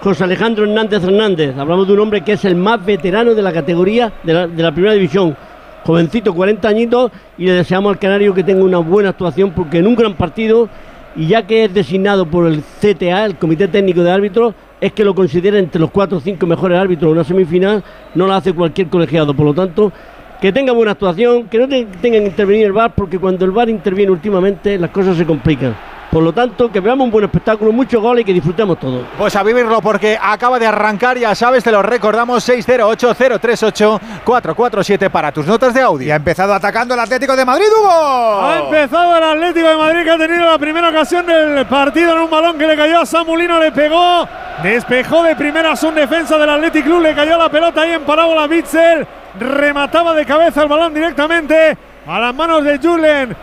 José 0.00 0.24
Alejandro 0.24 0.64
Hernández 0.64 1.04
Hernández. 1.04 1.56
Hablamos 1.56 1.86
de 1.86 1.92
un 1.92 2.00
hombre 2.00 2.22
que 2.22 2.32
es 2.32 2.44
el 2.44 2.56
más 2.56 2.84
veterano 2.84 3.34
de 3.34 3.42
la 3.42 3.52
categoría 3.52 4.12
de 4.24 4.32
la, 4.32 4.48
la 4.48 4.72
primera 4.72 4.94
división 4.94 5.36
jovencito, 5.84 6.34
40 6.34 6.66
añitos, 6.66 7.12
y 7.38 7.44
le 7.46 7.52
deseamos 7.52 7.92
al 7.92 8.00
Canario 8.00 8.34
que 8.34 8.42
tenga 8.42 8.64
una 8.64 8.78
buena 8.78 9.10
actuación 9.10 9.52
porque 9.52 9.78
en 9.78 9.86
un 9.86 9.94
gran 9.94 10.14
partido, 10.14 10.68
y 11.14 11.28
ya 11.28 11.46
que 11.46 11.66
es 11.66 11.72
designado 11.72 12.26
por 12.26 12.48
el 12.48 12.60
CTA, 12.80 13.26
el 13.26 13.36
Comité 13.36 13.68
Técnico 13.68 14.02
de 14.02 14.10
Árbitros, 14.10 14.54
es 14.80 14.92
que 14.92 15.04
lo 15.04 15.14
considera 15.14 15.56
entre 15.56 15.80
los 15.80 15.92
4 15.92 16.18
o 16.18 16.20
5 16.20 16.46
mejores 16.46 16.78
árbitros 16.78 17.10
de 17.10 17.12
una 17.12 17.24
semifinal, 17.24 17.84
no 18.16 18.26
lo 18.26 18.32
hace 18.32 18.52
cualquier 18.52 18.88
colegiado. 18.88 19.34
Por 19.34 19.46
lo 19.46 19.54
tanto, 19.54 19.92
que 20.40 20.52
tenga 20.52 20.72
buena 20.72 20.92
actuación, 20.92 21.48
que 21.48 21.58
no 21.58 21.68
tengan 21.68 22.00
que 22.00 22.26
intervenir 22.26 22.66
el 22.66 22.72
VAR, 22.72 22.94
porque 22.94 23.18
cuando 23.18 23.44
el 23.44 23.50
VAR 23.50 23.68
interviene 23.68 24.12
últimamente 24.12 24.78
las 24.78 24.90
cosas 24.90 25.16
se 25.16 25.24
complican. 25.24 25.74
Por 26.14 26.22
lo 26.22 26.32
tanto, 26.32 26.70
que 26.70 26.78
veamos 26.78 27.06
un 27.06 27.10
buen 27.10 27.24
espectáculo, 27.24 27.72
muchos 27.72 28.00
goles 28.00 28.22
y 28.22 28.24
que 28.24 28.32
disfrutemos 28.32 28.78
todo. 28.78 29.04
Pues 29.18 29.34
a 29.34 29.42
vivirlo 29.42 29.80
porque 29.80 30.16
acaba 30.20 30.60
de 30.60 30.66
arrancar, 30.68 31.18
ya 31.18 31.34
sabes, 31.34 31.64
te 31.64 31.72
lo 31.72 31.82
recordamos, 31.82 32.48
608-038-447 32.48 35.10
para 35.10 35.32
tus 35.32 35.44
notas 35.44 35.74
de 35.74 35.80
audio. 35.80 36.06
Y 36.06 36.12
ha 36.12 36.16
empezado 36.16 36.54
atacando 36.54 36.94
el 36.94 37.00
Atlético 37.00 37.34
de 37.34 37.44
Madrid, 37.44 37.66
Hugo. 37.76 38.42
Ha 38.42 38.60
empezado 38.60 39.18
el 39.18 39.24
Atlético 39.24 39.66
de 39.66 39.76
Madrid 39.76 40.04
que 40.04 40.10
ha 40.10 40.18
tenido 40.18 40.44
la 40.44 40.56
primera 40.56 40.90
ocasión 40.90 41.26
del 41.26 41.66
partido 41.66 42.12
en 42.12 42.20
un 42.20 42.30
balón 42.30 42.56
que 42.58 42.68
le 42.68 42.76
cayó 42.76 43.00
a 43.00 43.06
Samulino, 43.06 43.58
le 43.58 43.72
pegó, 43.72 44.28
despejó 44.62 45.24
de 45.24 45.34
primera 45.34 45.74
un 45.82 45.96
defensa 45.96 46.38
del 46.38 46.48
Atlético 46.48 46.90
Club, 46.90 47.02
le 47.02 47.12
cayó 47.16 47.36
la 47.36 47.48
pelota 47.48 47.80
ahí 47.80 47.90
en 47.90 48.04
parábola 48.04 48.46
Bitzel, 48.46 49.04
remataba 49.38 50.14
de 50.14 50.24
cabeza 50.24 50.62
el 50.62 50.68
balón 50.68 50.94
directamente 50.94 51.76
a 52.06 52.18
las 52.18 52.34
manos 52.34 52.64
de 52.64 52.78
Julen 52.78 53.36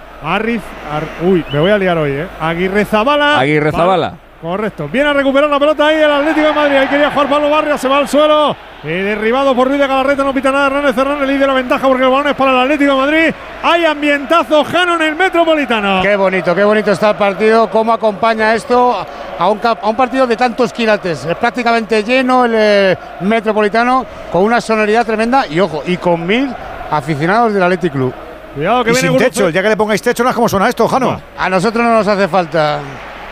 uy, 1.24 1.44
me 1.52 1.60
voy 1.60 1.72
a 1.72 1.78
liar 1.78 1.98
hoy, 1.98 2.12
¿eh? 2.12 2.28
Aguirre 2.40 2.86
Zabala. 2.86 3.40
Aguirre 3.40 3.72
Zabala. 3.72 4.14
Correcto. 4.42 4.90
Viene 4.92 5.10
a 5.10 5.14
recuperar 5.14 5.50
la 5.50 5.60
pelota 5.60 5.86
ahí 5.88 5.98
el 5.98 6.10
Atlético 6.12 6.48
de 6.48 6.54
Madrid. 6.54 6.76
Ahí 6.78 6.88
quería 6.88 7.12
jugar 7.12 7.30
Pablo 7.30 7.50
Barrios, 7.50 7.80
se 7.80 7.88
va 7.88 7.98
al 7.98 8.08
suelo. 8.08 8.56
Eh, 8.84 9.04
derribado 9.04 9.56
por 9.56 9.68
Ruiz 9.68 9.80
de 9.80 9.86
Galarreta, 9.86 10.24
no 10.24 10.34
pita 10.34 10.52
nada. 10.52 10.66
Hernández 10.66 10.98
Hernández 10.98 11.28
líder 11.28 11.48
la 11.48 11.54
ventaja 11.54 11.88
porque 11.88 12.04
el 12.04 12.10
balón 12.10 12.28
es 12.30 12.34
para 12.36 12.52
el 12.52 12.58
Atlético 12.62 12.92
de 12.94 12.98
Madrid. 12.98 13.34
Hay 13.62 13.86
ambientazo 13.86 14.64
Jano 14.64 14.96
en 14.96 15.02
el 15.04 15.16
Metropolitano. 15.16 16.02
Qué 16.02 16.16
bonito, 16.16 16.56
qué 16.56 16.64
bonito 16.64 16.92
está 16.92 17.12
el 17.12 17.18
partido. 17.18 17.70
Cómo 17.70 17.94
acompaña 17.94 18.56
esto 18.56 19.06
a 19.38 19.50
un, 19.50 19.60
cap- 19.60 19.78
a 19.84 19.88
un 19.90 19.96
partido 19.96 20.26
de 20.26 20.36
tantos 20.36 20.74
quilates. 20.74 21.26
Es 21.26 21.36
prácticamente 21.36 22.04
lleno 22.04 22.46
el 22.46 22.54
eh, 22.56 22.98
Metropolitano 23.20 24.04
con 24.32 24.42
una 24.44 24.60
sonoridad 24.60 25.06
tremenda 25.06 25.46
y 25.46 25.60
ojo, 25.60 25.84
y 25.86 25.98
con 25.98 26.26
mil 26.26 26.50
aficionados 26.90 27.54
del 27.54 27.62
Athletic 27.62 27.92
Club. 27.94 28.12
Cuidado 28.56 28.84
Y 28.90 28.96
sin 28.96 29.16
techo, 29.18 29.50
ya 29.50 29.62
que 29.62 29.70
le 29.70 29.78
pongáis 29.78 30.02
techo, 30.02 30.24
no 30.24 30.30
es 30.32 30.36
como 30.36 30.50
suena 30.50 30.68
esto, 30.68 30.88
Jano. 30.88 31.22
A 31.38 31.48
nosotros 31.48 31.86
no 31.86 31.94
nos 31.94 32.08
hace 32.08 32.28
falta. 32.28 32.80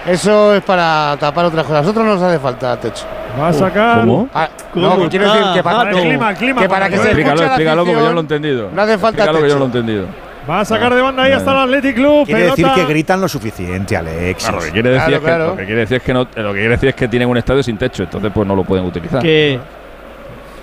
Eso 0.05 0.55
es 0.55 0.63
para 0.63 1.17
tapar 1.19 1.45
otras 1.45 1.63
cosas. 1.65 1.79
A 1.79 1.81
nosotros 1.81 2.05
no 2.05 2.13
nos 2.13 2.23
hace 2.23 2.39
falta 2.39 2.79
techo. 2.79 3.05
Va 3.39 3.49
a 3.49 3.53
sacar. 3.53 3.99
¿Cómo? 4.01 4.29
Ah, 4.33 4.49
no, 4.73 4.89
¿Cómo 4.89 5.03
que 5.03 5.09
quiero 5.09 5.31
decir 5.33 5.47
que 5.53 5.63
para, 5.63 5.91
clima, 5.91 6.33
clima, 6.33 6.61
que 6.61 6.69
para 6.69 6.89
que 6.89 6.97
se 6.97 7.03
Explícalo, 7.03 7.43
explícalo 7.43 7.85
porque 7.85 7.99
yo 7.99 8.05
no 8.07 8.13
lo 8.13 8.19
he 8.19 8.21
entendido. 8.21 8.69
No 8.73 8.81
hace 8.81 8.97
falta 8.97 9.23
Explícalo 9.23 9.37
que 9.37 9.41
yo 9.41 9.47
techo. 9.47 9.53
no 9.53 9.59
lo 9.59 9.65
he 9.65 9.79
entendido. 9.79 10.29
Va 10.49 10.61
a 10.61 10.65
sacar 10.65 10.95
de 10.95 11.01
banda 11.01 11.23
ahí 11.23 11.31
hasta 11.31 11.51
el 11.51 11.57
Athletic 11.57 11.95
Club. 11.95 12.25
Quiere 12.25 12.43
decir 12.45 12.67
que 12.73 12.85
gritan 12.85 13.21
lo 13.21 13.27
suficiente, 13.27 13.95
Alex. 13.97 14.43
Claro, 14.43 14.57
lo 14.57 14.63
que 14.65 14.71
quiere 14.71 14.89
decir, 14.89 15.13
es, 15.13 15.19
que, 15.21 15.37
lo 15.37 15.55
que 15.55 15.65
quiere 15.65 15.79
decir 15.81 15.97
es 15.97 16.03
que 16.03 16.13
no, 16.13 16.19
lo 16.19 16.25
que 16.53 16.59
quiere 16.59 16.69
decir 16.69 16.89
es 16.89 16.95
que 16.95 17.07
tienen 17.07 17.29
un 17.29 17.37
estadio 17.37 17.61
sin 17.61 17.77
techo, 17.77 18.03
entonces 18.03 18.31
pues 18.33 18.47
no 18.47 18.55
lo 18.55 18.63
pueden 18.63 18.85
utilizar. 18.85 19.21
Que, 19.21 19.59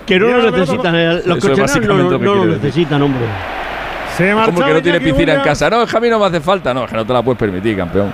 que 0.05 0.19
no 0.19 0.29
lo 0.29 0.51
necesitan. 0.51 0.95
eh, 0.97 1.23
Los 1.25 1.39
cocheros 1.39 1.81
no, 1.83 1.95
lo 1.97 2.19
que 2.19 2.25
no 2.25 2.35
lo 2.35 2.45
necesitan, 2.47 3.01
hombre. 3.03 3.27
Se 4.17 4.33
Como 4.33 4.65
que 4.65 4.73
no 4.73 4.83
tiene 4.83 5.01
piscina 5.01 5.35
en 5.35 5.41
casa. 5.43 5.69
No, 5.71 5.83
es 5.83 5.91
que 5.91 5.97
a 5.97 6.01
mí 6.01 6.09
no 6.09 6.19
me 6.19 6.27
hace 6.27 6.41
falta. 6.41 6.73
No, 6.73 6.85
es 6.85 6.91
que 6.91 6.97
no 6.97 7.05
te 7.07 7.13
la 7.13 7.23
puedes 7.23 7.39
permitir, 7.39 7.77
campeón. 7.77 8.13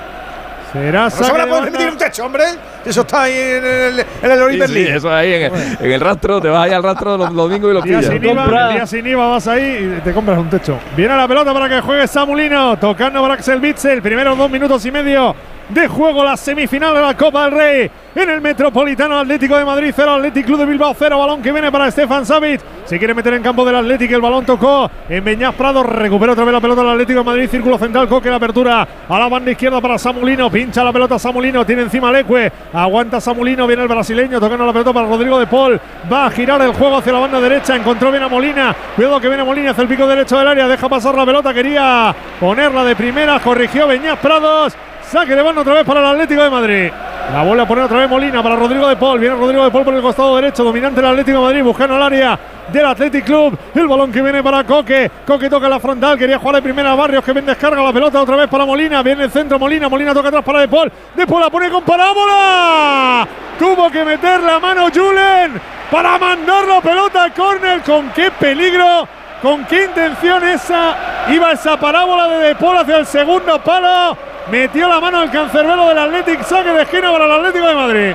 Será 0.72 1.04
No 1.04 1.10
se 1.10 1.22
van 1.22 1.40
a 1.40 1.44
de 1.44 1.50
poder 1.50 1.64
permitir 1.64 1.90
un 1.90 1.98
techo, 1.98 2.24
hombre. 2.24 2.44
Eso 2.84 3.02
está 3.02 3.22
ahí 3.22 3.34
en 3.36 3.64
el, 3.64 4.06
en 4.22 4.30
el 4.30 4.68
Sí, 4.68 4.72
sí, 4.72 4.86
eso 4.88 5.12
ahí 5.12 5.34
en 5.34 5.42
el, 5.42 5.76
en 5.80 5.92
el 5.92 6.00
rastro, 6.00 6.40
te 6.40 6.48
vas 6.48 6.64
ahí 6.64 6.72
al 6.72 6.82
rastro 6.82 7.16
los 7.16 7.34
domingos 7.34 7.70
y 7.70 7.74
los 7.74 7.84
Día 7.84 7.98
pillas. 7.98 8.12
sin, 8.12 8.24
IVA, 8.24 8.68
día 8.72 8.86
sin 8.86 9.06
IVA 9.06 9.26
vas 9.28 9.46
ahí 9.48 9.96
y 9.98 10.00
te 10.00 10.12
compras 10.12 10.38
un 10.38 10.48
techo. 10.48 10.78
Viene 10.96 11.16
la 11.16 11.28
pelota 11.28 11.52
para 11.52 11.68
que 11.68 11.80
juegue 11.80 12.06
Samulino, 12.06 12.78
tocando 12.78 13.20
para 13.20 13.34
Axel 13.34 13.60
Bitzel. 13.60 14.02
Primeros 14.02 14.36
dos 14.38 14.50
minutos 14.50 14.84
y 14.86 14.90
medio 14.90 15.34
de 15.72 15.88
juego 15.88 16.24
la 16.24 16.36
semifinal 16.36 16.94
de 16.94 17.00
la 17.00 17.16
Copa 17.16 17.44
del 17.44 17.52
Rey 17.52 17.90
en 18.14 18.28
el 18.28 18.40
Metropolitano 18.42 19.18
Atlético 19.18 19.56
de 19.56 19.64
Madrid 19.64 19.92
0, 19.94 20.12
Atlético 20.12 20.48
Club 20.48 20.58
de 20.60 20.66
Bilbao 20.66 20.94
0, 20.98 21.18
balón 21.18 21.40
que 21.40 21.50
viene 21.50 21.72
para 21.72 21.90
Stefan 21.90 22.26
Savic. 22.26 22.60
Se 22.84 22.98
quiere 22.98 23.14
meter 23.14 23.32
en 23.34 23.42
campo 23.42 23.64
del 23.64 23.76
Atlético, 23.76 24.14
el 24.14 24.20
balón 24.20 24.44
tocó 24.44 24.90
en 25.08 25.24
Beñaz 25.24 25.54
Prado, 25.54 25.82
recupera 25.82 26.32
otra 26.32 26.44
vez 26.44 26.52
la 26.52 26.60
pelota 26.60 26.82
el 26.82 26.90
Atlético 26.90 27.20
de 27.20 27.24
Madrid, 27.24 27.48
círculo 27.48 27.78
central, 27.78 28.08
coque 28.08 28.28
la 28.28 28.36
apertura 28.36 28.86
a 29.08 29.18
la 29.18 29.28
banda 29.28 29.50
izquierda 29.50 29.80
para 29.80 29.98
Samulino, 29.98 30.50
pincha 30.50 30.84
la 30.84 30.92
pelota 30.92 31.18
Samulino, 31.18 31.64
tiene 31.64 31.82
encima 31.82 32.12
Leque, 32.12 32.52
aguanta 32.72 33.20
Samulino, 33.20 33.66
viene 33.66 33.82
el 33.82 33.88
brasileño 33.88 34.38
tocando 34.40 34.66
la 34.66 34.72
pelota 34.72 34.92
para 34.92 35.06
Rodrigo 35.06 35.38
de 35.38 35.46
Paul, 35.46 35.80
va 36.12 36.26
a 36.26 36.30
girar 36.30 36.60
el 36.60 36.74
juego 36.74 36.98
hacia 36.98 37.12
la 37.12 37.20
banda 37.20 37.40
derecha, 37.40 37.76
encontró 37.76 38.10
bien 38.10 38.22
a 38.22 38.28
Molina, 38.28 38.76
cuidado 38.94 39.20
que 39.20 39.28
viene 39.28 39.44
Molina 39.44 39.70
hacia 39.70 39.82
el 39.82 39.88
pico 39.88 40.06
derecho 40.06 40.36
del 40.36 40.48
área, 40.48 40.68
deja 40.68 40.88
pasar 40.88 41.14
la 41.14 41.24
pelota, 41.24 41.54
quería 41.54 42.14
ponerla 42.38 42.84
de 42.84 42.94
primera, 42.94 43.38
corrigió 43.40 43.86
Beñaz 43.86 44.18
Prados, 44.18 44.74
saque 45.12 45.36
de 45.36 45.42
banda 45.42 45.60
otra 45.60 45.74
vez 45.74 45.84
para 45.84 46.00
el 46.00 46.06
Atlético 46.06 46.42
de 46.42 46.48
Madrid. 46.48 46.90
La 47.34 47.42
vuelve 47.42 47.62
a 47.62 47.66
poner 47.66 47.84
otra 47.84 47.98
vez 47.98 48.08
Molina 48.08 48.42
para 48.42 48.56
Rodrigo 48.56 48.88
de 48.88 48.96
Paul. 48.96 49.18
Viene 49.18 49.36
Rodrigo 49.36 49.62
de 49.62 49.70
Paul 49.70 49.84
por 49.84 49.94
el 49.94 50.00
costado 50.00 50.36
derecho. 50.36 50.64
Dominante 50.64 51.00
el 51.00 51.06
Atlético 51.06 51.38
de 51.38 51.44
Madrid 51.44 51.62
buscando 51.62 51.96
el 51.96 52.02
área 52.02 52.38
del 52.72 52.86
Athletic 52.86 53.22
Club. 53.26 53.58
El 53.74 53.86
balón 53.86 54.10
que 54.10 54.22
viene 54.22 54.42
para 54.42 54.64
Coque. 54.64 55.10
Coque 55.26 55.50
toca 55.50 55.68
la 55.68 55.78
frontal. 55.78 56.16
Quería 56.16 56.38
jugar 56.38 56.56
de 56.56 56.62
primera 56.62 56.92
a 56.92 56.94
Barrios 56.94 57.22
que 57.22 57.32
bien 57.34 57.44
descarga 57.44 57.82
la 57.82 57.92
pelota 57.92 58.22
otra 58.22 58.36
vez 58.36 58.48
para 58.48 58.64
Molina. 58.64 59.02
Viene 59.02 59.24
el 59.24 59.30
centro 59.30 59.58
Molina. 59.58 59.90
Molina 59.90 60.14
toca 60.14 60.28
atrás 60.28 60.44
para 60.44 60.60
De 60.60 60.68
Paul. 60.68 60.90
De 61.14 61.26
Paul 61.26 61.42
la 61.42 61.50
pone 61.50 61.68
con 61.68 61.82
parábola. 61.84 63.28
Tuvo 63.58 63.90
que 63.90 64.06
meter 64.06 64.40
la 64.40 64.58
mano 64.58 64.88
Julen 64.92 65.60
para 65.90 66.18
mandar 66.18 66.66
la 66.66 66.80
pelota 66.80 67.24
al 67.24 67.34
córner. 67.34 67.82
Con 67.82 68.08
qué 68.12 68.30
peligro. 68.30 69.06
¿Con 69.43 69.64
qué 69.64 69.84
intención 69.86 70.45
esa? 70.45 70.95
Iba 71.28 71.53
esa 71.53 71.76
parábola 71.76 72.28
de 72.28 72.49
De 72.49 72.55
Paul 72.55 72.76
hacia 72.76 72.99
el 72.99 73.07
segundo 73.07 73.59
palo. 73.61 74.16
Metió 74.51 74.88
la 74.88 75.01
mano 75.01 75.18
al 75.18 75.30
cancerbero 75.30 75.88
del 75.88 75.99
Athletic. 75.99 76.43
Saque 76.45 76.70
de 76.70 76.82
esquina 76.82 77.11
para 77.12 77.24
el 77.26 77.32
Atlético 77.32 77.66
de 77.66 77.74
Madrid. 77.74 78.12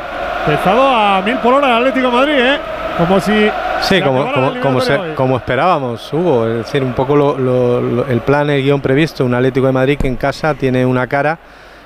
Empezado 0.47 0.87
a 0.87 1.21
mil 1.21 1.37
por 1.37 1.53
hora 1.55 1.67
el 1.67 1.73
Atlético 1.87 2.07
de 2.07 2.13
Madrid, 2.13 2.33
¿eh? 2.39 2.57
Como 2.97 3.19
si. 3.19 3.49
Sí, 3.81 4.01
como, 4.01 4.31
como, 4.31 4.59
como, 4.61 4.81
se- 4.81 5.13
como 5.15 5.37
esperábamos, 5.37 6.11
Hugo. 6.13 6.47
Es 6.47 6.57
decir, 6.59 6.81
un 6.83 6.93
poco 6.93 7.15
lo- 7.15 7.37
lo- 7.37 7.81
lo- 7.81 8.07
el 8.07 8.21
plan, 8.21 8.49
el 8.49 8.63
guion 8.63 8.81
previsto. 8.81 9.23
Un 9.25 9.33
Atlético 9.35 9.67
de 9.67 9.73
Madrid 9.73 9.97
que 9.99 10.07
en 10.07 10.15
casa 10.15 10.53
tiene 10.53 10.85
una 10.85 11.05
cara 11.07 11.37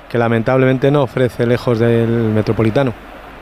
que 0.08 0.18
lamentablemente 0.18 0.90
no 0.90 1.02
ofrece 1.02 1.46
lejos 1.46 1.78
del 1.78 2.06
Metropolitano. 2.08 2.92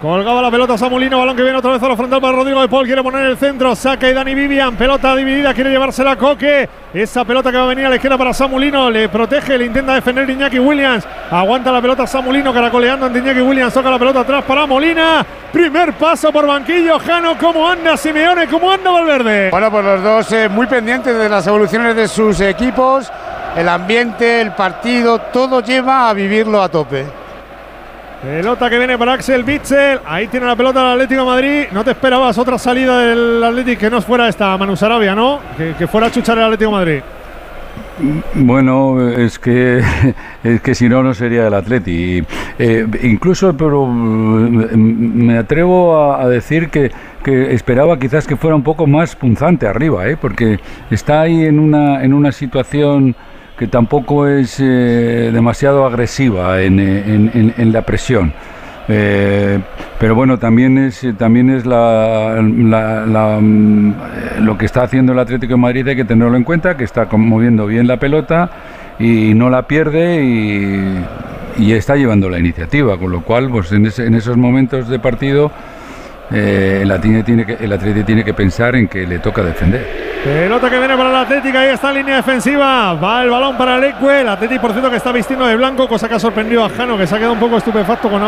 Colgaba 0.01 0.41
la 0.41 0.51
pelota 0.51 0.79
Samulino, 0.79 1.19
balón 1.19 1.37
que 1.37 1.43
viene 1.43 1.59
otra 1.59 1.73
vez 1.73 1.83
a 1.83 1.89
la 1.89 1.95
frontal 1.95 2.23
para 2.23 2.35
Rodrigo 2.35 2.63
de 2.63 2.69
Paul, 2.69 2.87
quiere 2.87 3.03
poner 3.03 3.27
el 3.27 3.37
centro, 3.37 3.77
saca 3.77 4.09
y 4.09 4.15
Dani 4.15 4.35
Vivian, 4.35 4.75
pelota 4.75 5.15
dividida, 5.15 5.53
quiere 5.53 5.69
llevársela 5.69 6.13
a 6.13 6.17
Coque, 6.17 6.67
esa 6.95 7.23
pelota 7.27 7.51
que 7.51 7.59
va 7.59 7.65
a 7.65 7.67
venir 7.67 7.85
a 7.85 7.91
la 7.91 7.97
izquierda 7.97 8.17
para 8.17 8.33
Samulino, 8.33 8.89
le 8.89 9.11
protege, 9.11 9.59
le 9.59 9.67
intenta 9.67 9.93
defender 9.93 10.31
Iñaki 10.31 10.59
Williams, 10.59 11.07
aguanta 11.31 11.71
la 11.71 11.83
pelota 11.83 12.07
Samulino, 12.07 12.51
caracoleando 12.51 13.05
ante 13.05 13.19
Iñaki 13.19 13.43
Williams, 13.43 13.75
toca 13.75 13.91
la 13.91 13.99
pelota 13.99 14.21
atrás 14.21 14.43
para 14.45 14.65
Molina, 14.65 15.23
primer 15.53 15.93
paso 15.93 16.33
por 16.33 16.47
banquillo, 16.47 16.99
Jano, 16.99 17.37
¿cómo 17.39 17.69
anda 17.69 17.95
Simeone? 17.99 18.47
¿Cómo 18.47 18.73
anda 18.73 18.91
Valverde? 18.91 19.51
Bueno, 19.51 19.71
pues 19.71 19.85
los 19.85 20.03
dos 20.03 20.33
eh, 20.33 20.49
muy 20.49 20.67
pendientes 20.67 21.15
de 21.15 21.29
las 21.29 21.47
evoluciones 21.47 21.95
de 21.95 22.09
sus 22.09 22.41
equipos, 22.41 23.13
el 23.55 23.69
ambiente, 23.69 24.41
el 24.41 24.53
partido, 24.53 25.19
todo 25.19 25.61
lleva 25.61 26.09
a 26.09 26.15
vivirlo 26.15 26.63
a 26.63 26.71
tope. 26.71 27.21
Pelota 28.23 28.69
que 28.69 28.77
viene 28.77 28.99
para 28.99 29.15
Axel 29.15 29.45
Bitzel. 29.45 30.01
Ahí 30.05 30.27
tiene 30.27 30.45
la 30.45 30.55
pelota 30.55 30.81
el 30.81 31.01
Atlético 31.01 31.25
Madrid. 31.25 31.65
No 31.73 31.83
te 31.83 31.93
esperabas 31.93 32.37
otra 32.37 32.59
salida 32.59 32.99
del 32.99 33.43
Atlético 33.43 33.81
que 33.81 33.91
no 33.91 34.03
fuera 34.03 34.29
esta 34.29 34.59
Manu 34.59 34.77
Sarabia, 34.77 35.15
¿no? 35.15 35.41
Que, 35.57 35.87
fuera 35.87 36.09
a 36.09 36.11
chuchar 36.11 36.37
el 36.37 36.45
Atlético 36.45 36.71
Madrid. 36.71 37.01
Bueno, 38.35 39.09
es 39.09 39.39
que 39.39 39.83
es 40.45 40.61
que 40.61 40.75
si 40.75 40.87
no 40.87 41.03
no 41.03 41.15
sería 41.15 41.47
el 41.47 41.55
Atleti. 41.55 42.23
Eh, 42.59 42.87
incluso, 43.05 43.57
pero 43.57 43.87
mm, 43.87 44.75
me 44.75 45.39
atrevo 45.39 45.97
a, 45.97 46.23
a 46.23 46.29
decir 46.29 46.69
que, 46.69 46.91
que 47.25 47.55
esperaba 47.55 47.99
quizás 47.99 48.27
que 48.27 48.37
fuera 48.37 48.55
un 48.55 48.63
poco 48.63 48.87
más 48.87 49.17
punzante 49.17 49.67
arriba, 49.67 50.07
¿eh? 50.07 50.19
porque 50.21 50.61
está 50.91 51.23
ahí 51.23 51.47
en 51.47 51.59
una 51.59 52.05
en 52.05 52.13
una 52.13 52.33
situación 52.33 53.17
que 53.61 53.67
tampoco 53.67 54.27
es 54.27 54.57
eh, 54.59 55.29
demasiado 55.35 55.85
agresiva 55.85 56.63
en, 56.63 56.81
eh, 56.81 57.03
en- 57.07 57.53
en- 57.59 57.73
la 57.75 57.83
presión. 57.83 58.33
Eh, 58.89 59.59
pero 59.99 60.15
bueno, 60.15 60.39
también 60.39 60.79
es 60.79 61.07
también 61.19 61.51
es 61.51 61.67
la, 61.67 62.39
mm, 62.41 63.93
lo 64.41 64.57
que 64.57 64.65
está 64.65 64.83
haciendo 64.85 65.13
el 65.13 65.19
Atlético 65.19 65.53
de 65.53 65.57
Madrid 65.59 65.87
hay 65.89 65.95
que 65.95 66.07
tenerlo 66.07 66.39
en 66.39 66.45
cuenta, 66.45 66.75
que 66.79 66.85
está 66.85 67.07
moviendo 67.13 67.67
bien 67.67 67.87
la 67.87 67.99
pelota 67.99 68.51
y 68.99 69.35
no 69.35 69.51
la 69.51 69.67
pierde 69.69 70.25
y, 70.25 71.73
está 71.75 71.97
llevando 71.97 72.31
la 72.31 72.39
iniciativa, 72.39 72.97
con 72.97 73.13
lo 73.13 73.21
cual 73.21 73.51
pues 73.51 73.71
en 73.73 74.15
esos 74.15 74.39
momentos 74.39 74.89
de 74.89 74.99
partido 74.99 75.53
eh, 76.33 76.81
el, 76.83 76.91
Atleti 76.91 77.23
tiene 77.25 77.45
que, 77.45 77.55
el 77.55 77.73
Atleti 77.73 78.33
pensar 78.33 78.77
en 78.77 78.89
que 78.89 79.07
le 79.07 79.19
toca 79.19 79.43
defender. 79.43 80.11
Pelota 80.23 80.69
que 80.69 80.79
viene 80.79 80.97
para 80.97 81.11
el 81.11 81.17
Atlético, 81.17 81.59
ahí 81.59 81.69
está 81.71 81.91
en 81.91 81.97
línea 81.97 82.17
defensiva. 82.17 82.95
Va 82.95 83.23
el 83.23 83.31
balón 83.31 83.57
para 83.57 83.79
Leque. 83.79 84.21
El 84.21 84.29
Atlético, 84.29 84.61
por 84.61 84.73
cierto, 84.73 84.91
que 84.91 84.97
está 84.97 85.13
vistiendo 85.13 85.47
de 85.47 85.57
blanco, 85.57 85.89
cosa 85.89 86.09
que 86.09 86.15
ha 86.15 86.19
sorprendido 86.19 86.65
a 86.65 86.69
Jano, 86.69 86.99
que 86.99 87.07
se 87.07 87.15
ha 87.15 87.19
quedado 87.19 87.33
un 87.33 87.41
poco 87.41 87.57
estupefacto 87.57 88.09
cuando 88.09 88.27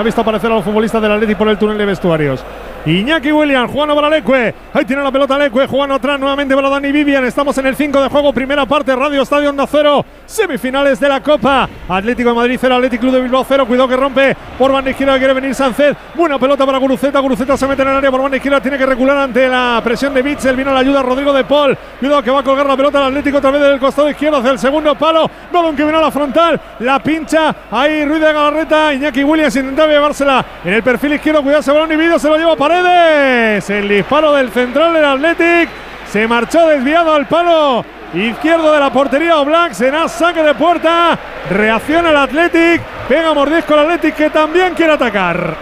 ha, 0.00 0.02
visto 0.02 0.20
aparecer 0.20 0.50
a 0.50 0.54
los 0.56 0.64
futbolistas 0.64 1.00
del 1.00 1.12
Atlético 1.12 1.38
por 1.38 1.48
el 1.48 1.56
túnel 1.56 1.78
de 1.78 1.86
vestuarios. 1.86 2.44
Iñaki 2.86 3.30
Williams 3.30 3.70
jugando 3.70 3.94
para 3.94 4.08
Leque. 4.08 4.54
Ahí 4.72 4.84
tiene 4.86 5.02
la 5.02 5.12
pelota 5.12 5.36
Leque, 5.36 5.66
jugando 5.66 5.96
atrás 5.96 6.18
nuevamente 6.18 6.54
para 6.54 6.70
Dani 6.70 6.90
Vivian. 6.90 7.24
Estamos 7.24 7.56
en 7.58 7.66
el 7.66 7.76
5 7.76 8.00
de 8.02 8.08
juego, 8.08 8.32
primera 8.32 8.64
parte, 8.64 8.96
Radio 8.96 9.20
Estadio 9.20 9.50
Onda 9.50 9.66
Cero, 9.66 10.04
semifinales 10.24 10.98
de 10.98 11.08
la 11.08 11.20
Copa. 11.22 11.68
Atlético 11.88 12.30
de 12.30 12.34
Madrid 12.36 12.58
0, 12.58 12.74
Atlético 12.76 13.02
Club 13.02 13.14
de 13.14 13.20
Bilbao 13.20 13.44
0. 13.46 13.66
Cuidado 13.66 13.88
que 13.88 13.96
rompe 13.96 14.36
por 14.58 14.72
banda 14.72 14.90
izquierda, 14.90 15.18
quiere 15.18 15.34
venir 15.34 15.54
Sánchez. 15.54 15.94
Buena 16.14 16.38
pelota 16.38 16.64
para 16.64 16.78
Guruceta. 16.78 17.18
Guruceta 17.20 17.56
se 17.56 17.66
mete 17.66 17.82
en 17.82 17.88
el 17.88 17.96
área 17.96 18.10
por 18.10 18.22
banda 18.22 18.38
izquierda, 18.38 18.60
tiene 18.60 18.78
que 18.78 18.86
recular 18.86 19.18
ante 19.18 19.46
la 19.46 19.80
presión 19.84 20.14
de 20.14 20.22
Bitzel. 20.22 20.56
Vino 20.56 20.72
la 20.72 20.80
ayuda 20.80 21.02
Rodrigo 21.02 21.34
de 21.34 21.44
Paul. 21.44 21.76
Cuidado 21.98 22.22
que 22.22 22.30
va 22.30 22.40
a 22.40 22.42
colgar 22.42 22.64
la 22.64 22.76
pelota 22.78 22.98
al 22.98 23.08
Atlético 23.08 23.38
otra 23.38 23.50
vez 23.50 23.60
del 23.60 23.78
costado 23.78 24.08
izquierdo 24.08 24.38
hacia 24.38 24.52
el 24.52 24.58
segundo 24.58 24.94
palo. 24.94 25.30
Balón 25.52 25.76
que 25.76 25.82
viene 25.82 25.98
a 25.98 26.00
la 26.00 26.10
frontal, 26.10 26.58
la 26.78 26.98
pincha. 26.98 27.54
Ahí 27.70 28.06
Ruiz 28.06 28.20
de 28.20 28.32
Galarreta. 28.32 28.94
Iñaki 28.94 29.22
Williams 29.22 29.54
intentaba 29.56 29.92
llevársela 29.92 30.44
en 30.64 30.72
el 30.72 30.82
perfil 30.82 31.12
izquierdo. 31.12 31.42
Cuidado 31.42 31.60
ese 31.60 31.72
balón 31.72 31.90
dividido, 31.90 32.18
se 32.18 32.28
lo 32.28 32.36
lleva 32.38 32.56
Paredes. 32.70 33.68
El 33.68 33.88
disparo 33.88 34.32
del 34.32 34.50
central 34.50 34.94
del 34.94 35.04
Athletic. 35.04 35.68
Se 36.08 36.26
marchó 36.28 36.68
desviado 36.68 37.12
al 37.12 37.26
palo 37.26 37.84
izquierdo 38.14 38.72
de 38.72 38.78
la 38.78 38.92
portería 38.92 39.38
Oblak. 39.38 39.72
Será 39.72 40.06
saque 40.06 40.40
de 40.42 40.54
puerta. 40.54 41.18
Reacciona 41.50 42.10
el 42.10 42.16
Athletic. 42.16 42.80
Pega 43.08 43.34
mordisco 43.34 43.74
el 43.74 43.80
Athletic 43.80 44.14
que 44.14 44.30
también 44.30 44.74
quiere 44.74 44.92
atacar. 44.92 45.56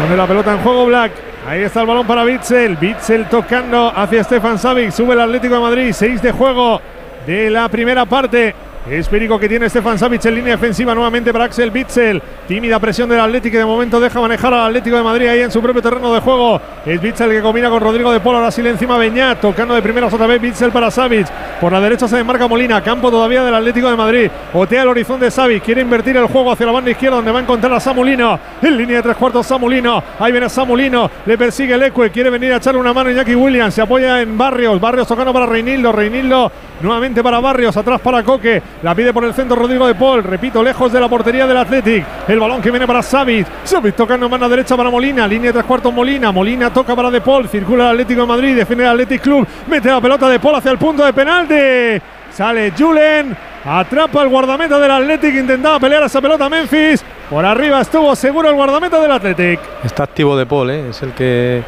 Pone 0.00 0.16
la 0.16 0.26
pelota 0.26 0.52
en 0.52 0.58
juego 0.58 0.86
Black. 0.86 1.12
Ahí 1.48 1.62
está 1.62 1.80
el 1.80 1.88
balón 1.88 2.06
para 2.06 2.22
Bitzel. 2.22 2.76
Bitzel 2.76 3.28
tocando 3.28 3.92
hacia 3.94 4.22
Stefan 4.22 4.60
Savic. 4.60 4.92
Sube 4.92 5.14
el 5.14 5.20
Atlético 5.20 5.56
de 5.56 5.60
Madrid. 5.60 5.92
6 5.92 6.22
de 6.22 6.30
juego 6.30 6.80
de 7.26 7.50
la 7.50 7.68
primera 7.68 8.06
parte. 8.06 8.54
Espírico 8.90 9.38
que 9.38 9.48
tiene 9.48 9.70
Stefan 9.70 9.96
Savic 9.96 10.24
en 10.24 10.34
línea 10.34 10.56
defensiva 10.56 10.92
nuevamente 10.92 11.32
para 11.32 11.44
Axel 11.44 11.70
Bitzel. 11.70 12.20
Tímida 12.48 12.80
presión 12.80 13.08
del 13.08 13.20
Atlético 13.20 13.56
de 13.56 13.64
momento 13.64 14.00
deja 14.00 14.20
manejar 14.20 14.52
al 14.52 14.66
Atlético 14.66 14.96
de 14.96 15.02
Madrid 15.04 15.28
ahí 15.28 15.40
en 15.40 15.52
su 15.52 15.62
propio 15.62 15.80
terreno 15.80 16.12
de 16.12 16.20
juego. 16.20 16.60
Es 16.84 17.00
Bitzel 17.00 17.30
que 17.30 17.40
combina 17.40 17.70
con 17.70 17.80
Rodrigo 17.80 18.10
de 18.10 18.18
Polo. 18.18 18.38
Ahora 18.38 18.50
sí 18.50 18.60
le 18.60 18.70
encima 18.70 18.98
Beñat. 18.98 19.40
Tocando 19.40 19.76
de 19.76 19.82
primeras 19.82 20.12
otra 20.12 20.26
vez 20.26 20.40
Bitzel 20.40 20.72
para 20.72 20.90
Savic. 20.90 21.28
Por 21.60 21.72
la 21.72 21.80
derecha 21.80 22.08
se 22.08 22.16
desmarca 22.16 22.48
Molina. 22.48 22.82
Campo 22.82 23.08
todavía 23.08 23.44
del 23.44 23.54
Atlético 23.54 23.88
de 23.88 23.96
Madrid. 23.96 24.30
Otea 24.52 24.82
el 24.82 24.88
horizonte 24.88 25.26
de 25.26 25.30
Savic. 25.30 25.62
Quiere 25.62 25.80
invertir 25.80 26.16
el 26.16 26.26
juego 26.26 26.50
hacia 26.50 26.66
la 26.66 26.72
banda 26.72 26.90
izquierda 26.90 27.16
donde 27.16 27.30
va 27.30 27.38
a 27.38 27.42
encontrar 27.42 27.72
a 27.72 27.78
Samulino. 27.78 28.38
En 28.60 28.76
línea 28.76 28.96
de 28.96 29.02
tres 29.04 29.16
cuartos 29.16 29.46
Samulino. 29.46 30.02
Ahí 30.18 30.32
viene 30.32 30.48
Samulino. 30.48 31.08
Le 31.24 31.38
persigue 31.38 31.74
el 31.74 31.82
Ecue. 31.84 32.10
Quiere 32.10 32.30
venir 32.30 32.52
a 32.52 32.56
echarle 32.56 32.80
una 32.80 32.92
mano 32.92 33.10
a 33.10 33.12
Iñaki 33.12 33.36
Williams. 33.36 33.74
Se 33.74 33.82
apoya 33.82 34.20
en 34.20 34.36
Barrios. 34.36 34.80
Barrios 34.80 35.06
tocando 35.06 35.32
para 35.32 35.46
Reinildo. 35.46 35.92
Reinildo 35.92 36.50
nuevamente 36.82 37.22
para 37.22 37.40
Barrios. 37.40 37.76
Atrás 37.76 38.00
para 38.00 38.22
Coque. 38.22 38.62
La 38.82 38.94
pide 38.94 39.12
por 39.12 39.24
el 39.24 39.34
centro 39.34 39.56
Rodrigo 39.56 39.86
de 39.86 39.94
Paul. 39.94 40.22
Repito, 40.22 40.62
lejos 40.62 40.92
de 40.92 41.00
la 41.00 41.08
portería 41.08 41.46
del 41.46 41.56
Athletic. 41.56 42.04
El 42.28 42.40
balón 42.40 42.60
que 42.60 42.70
viene 42.70 42.86
para 42.86 43.02
Savic. 43.02 43.46
Savic 43.64 43.94
tocando 43.94 44.28
mano 44.28 44.48
derecha 44.48 44.76
para 44.76 44.90
Molina. 44.90 45.26
Línea 45.26 45.52
de 45.52 45.62
tres 45.62 45.92
Molina. 45.92 46.32
Molina 46.32 46.72
toca 46.72 46.94
para 46.94 47.10
De 47.10 47.20
Paul. 47.20 47.48
Circula 47.48 47.84
el 47.84 47.90
Atlético 47.90 48.22
de 48.22 48.26
Madrid. 48.26 48.56
Defiende 48.56 48.84
el 48.84 48.90
Athletic 48.90 49.22
Club. 49.22 49.46
Mete 49.68 49.88
la 49.88 50.00
pelota 50.00 50.28
de 50.28 50.40
Paul 50.40 50.56
hacia 50.56 50.70
el 50.70 50.78
punto 50.78 51.04
de 51.04 51.12
penalti. 51.12 52.04
Sale 52.32 52.72
Julen. 52.76 53.36
Atrapa 53.64 54.22
el 54.22 54.28
guardameta 54.28 54.78
del 54.78 54.90
Athletic. 54.90 55.34
Intentaba 55.34 55.78
pelear 55.78 56.02
esa 56.04 56.20
pelota 56.20 56.48
Memphis. 56.48 57.04
Por 57.30 57.44
arriba 57.44 57.80
estuvo 57.80 58.14
seguro 58.16 58.50
el 58.50 58.54
guardameta 58.54 59.00
del 59.00 59.12
Athletic. 59.12 59.60
Está 59.84 60.04
activo 60.04 60.36
De 60.36 60.46
Paul, 60.46 60.70
¿eh? 60.70 60.88
es 60.90 61.02
el 61.02 61.12
que 61.12 61.62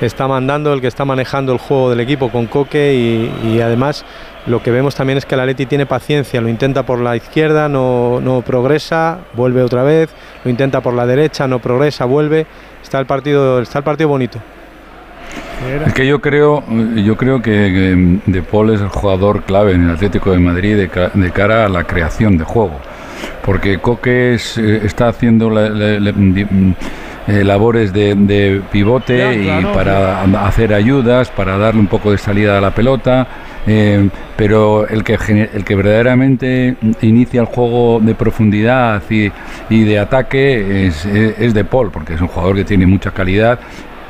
está 0.00 0.28
mandando, 0.28 0.72
el 0.72 0.80
que 0.80 0.86
está 0.86 1.04
manejando 1.04 1.52
el 1.52 1.58
juego 1.58 1.90
del 1.90 2.00
equipo 2.00 2.30
con 2.30 2.46
Coque 2.46 2.94
y 3.42 3.60
además 3.60 4.04
lo 4.48 4.62
que 4.62 4.70
vemos 4.70 4.94
también 4.94 5.18
es 5.18 5.26
que 5.26 5.34
el 5.34 5.40
Atleti 5.40 5.66
tiene 5.66 5.86
paciencia, 5.86 6.40
lo 6.40 6.48
intenta 6.48 6.84
por 6.84 7.00
la 7.00 7.16
izquierda, 7.16 7.68
no, 7.68 8.20
no, 8.20 8.42
progresa, 8.42 9.18
vuelve 9.34 9.62
otra 9.62 9.82
vez, 9.82 10.10
lo 10.44 10.50
intenta 10.50 10.80
por 10.80 10.94
la 10.94 11.06
derecha, 11.06 11.46
no 11.46 11.58
progresa, 11.58 12.04
vuelve, 12.06 12.46
está 12.82 12.98
el 12.98 13.06
partido, 13.06 13.60
está 13.60 13.78
el 13.78 13.84
partido 13.84 14.08
bonito. 14.08 14.38
Es 15.86 15.92
que 15.92 16.06
yo 16.06 16.20
creo, 16.20 16.62
yo 16.94 17.16
creo 17.16 17.42
que, 17.42 18.20
que 18.24 18.30
De 18.30 18.42
Paul 18.42 18.70
es 18.70 18.80
el 18.80 18.88
jugador 18.88 19.42
clave 19.42 19.72
en 19.72 19.84
el 19.84 19.90
Atlético 19.90 20.30
de 20.30 20.38
Madrid 20.38 20.76
de, 20.76 20.88
ca, 20.88 21.10
de 21.12 21.30
cara 21.30 21.66
a 21.66 21.68
la 21.68 21.84
creación 21.84 22.38
de 22.38 22.44
juego, 22.44 22.78
porque 23.44 23.78
Coque 23.78 24.34
es, 24.34 24.56
eh, 24.56 24.82
está 24.84 25.08
haciendo 25.08 25.50
la, 25.50 25.68
la, 25.68 25.98
la, 25.98 26.12
eh, 27.26 27.44
labores 27.44 27.92
de, 27.92 28.14
de 28.14 28.62
pivote 28.72 29.18
Ya, 29.18 29.60
y 29.60 29.64
para 29.74 30.22
hacer 30.46 30.72
ayudas, 30.72 31.30
para 31.30 31.58
darle 31.58 31.80
un 31.80 31.88
poco 31.88 32.12
de 32.12 32.18
salida 32.18 32.56
a 32.56 32.60
la 32.60 32.70
pelota. 32.70 33.26
Eh, 33.66 34.08
pero 34.36 34.88
el 34.88 35.04
que, 35.04 35.14
el 35.52 35.64
que 35.64 35.74
verdaderamente 35.74 36.76
inicia 37.02 37.40
el 37.40 37.46
juego 37.46 38.00
de 38.00 38.14
profundidad 38.14 39.02
y, 39.10 39.30
y 39.68 39.84
de 39.84 39.98
ataque 39.98 40.86
es, 40.86 41.04
es, 41.04 41.38
es 41.38 41.54
De 41.54 41.64
Paul, 41.64 41.90
porque 41.90 42.14
es 42.14 42.20
un 42.20 42.28
jugador 42.28 42.56
que 42.56 42.64
tiene 42.64 42.86
mucha 42.86 43.10
calidad. 43.10 43.58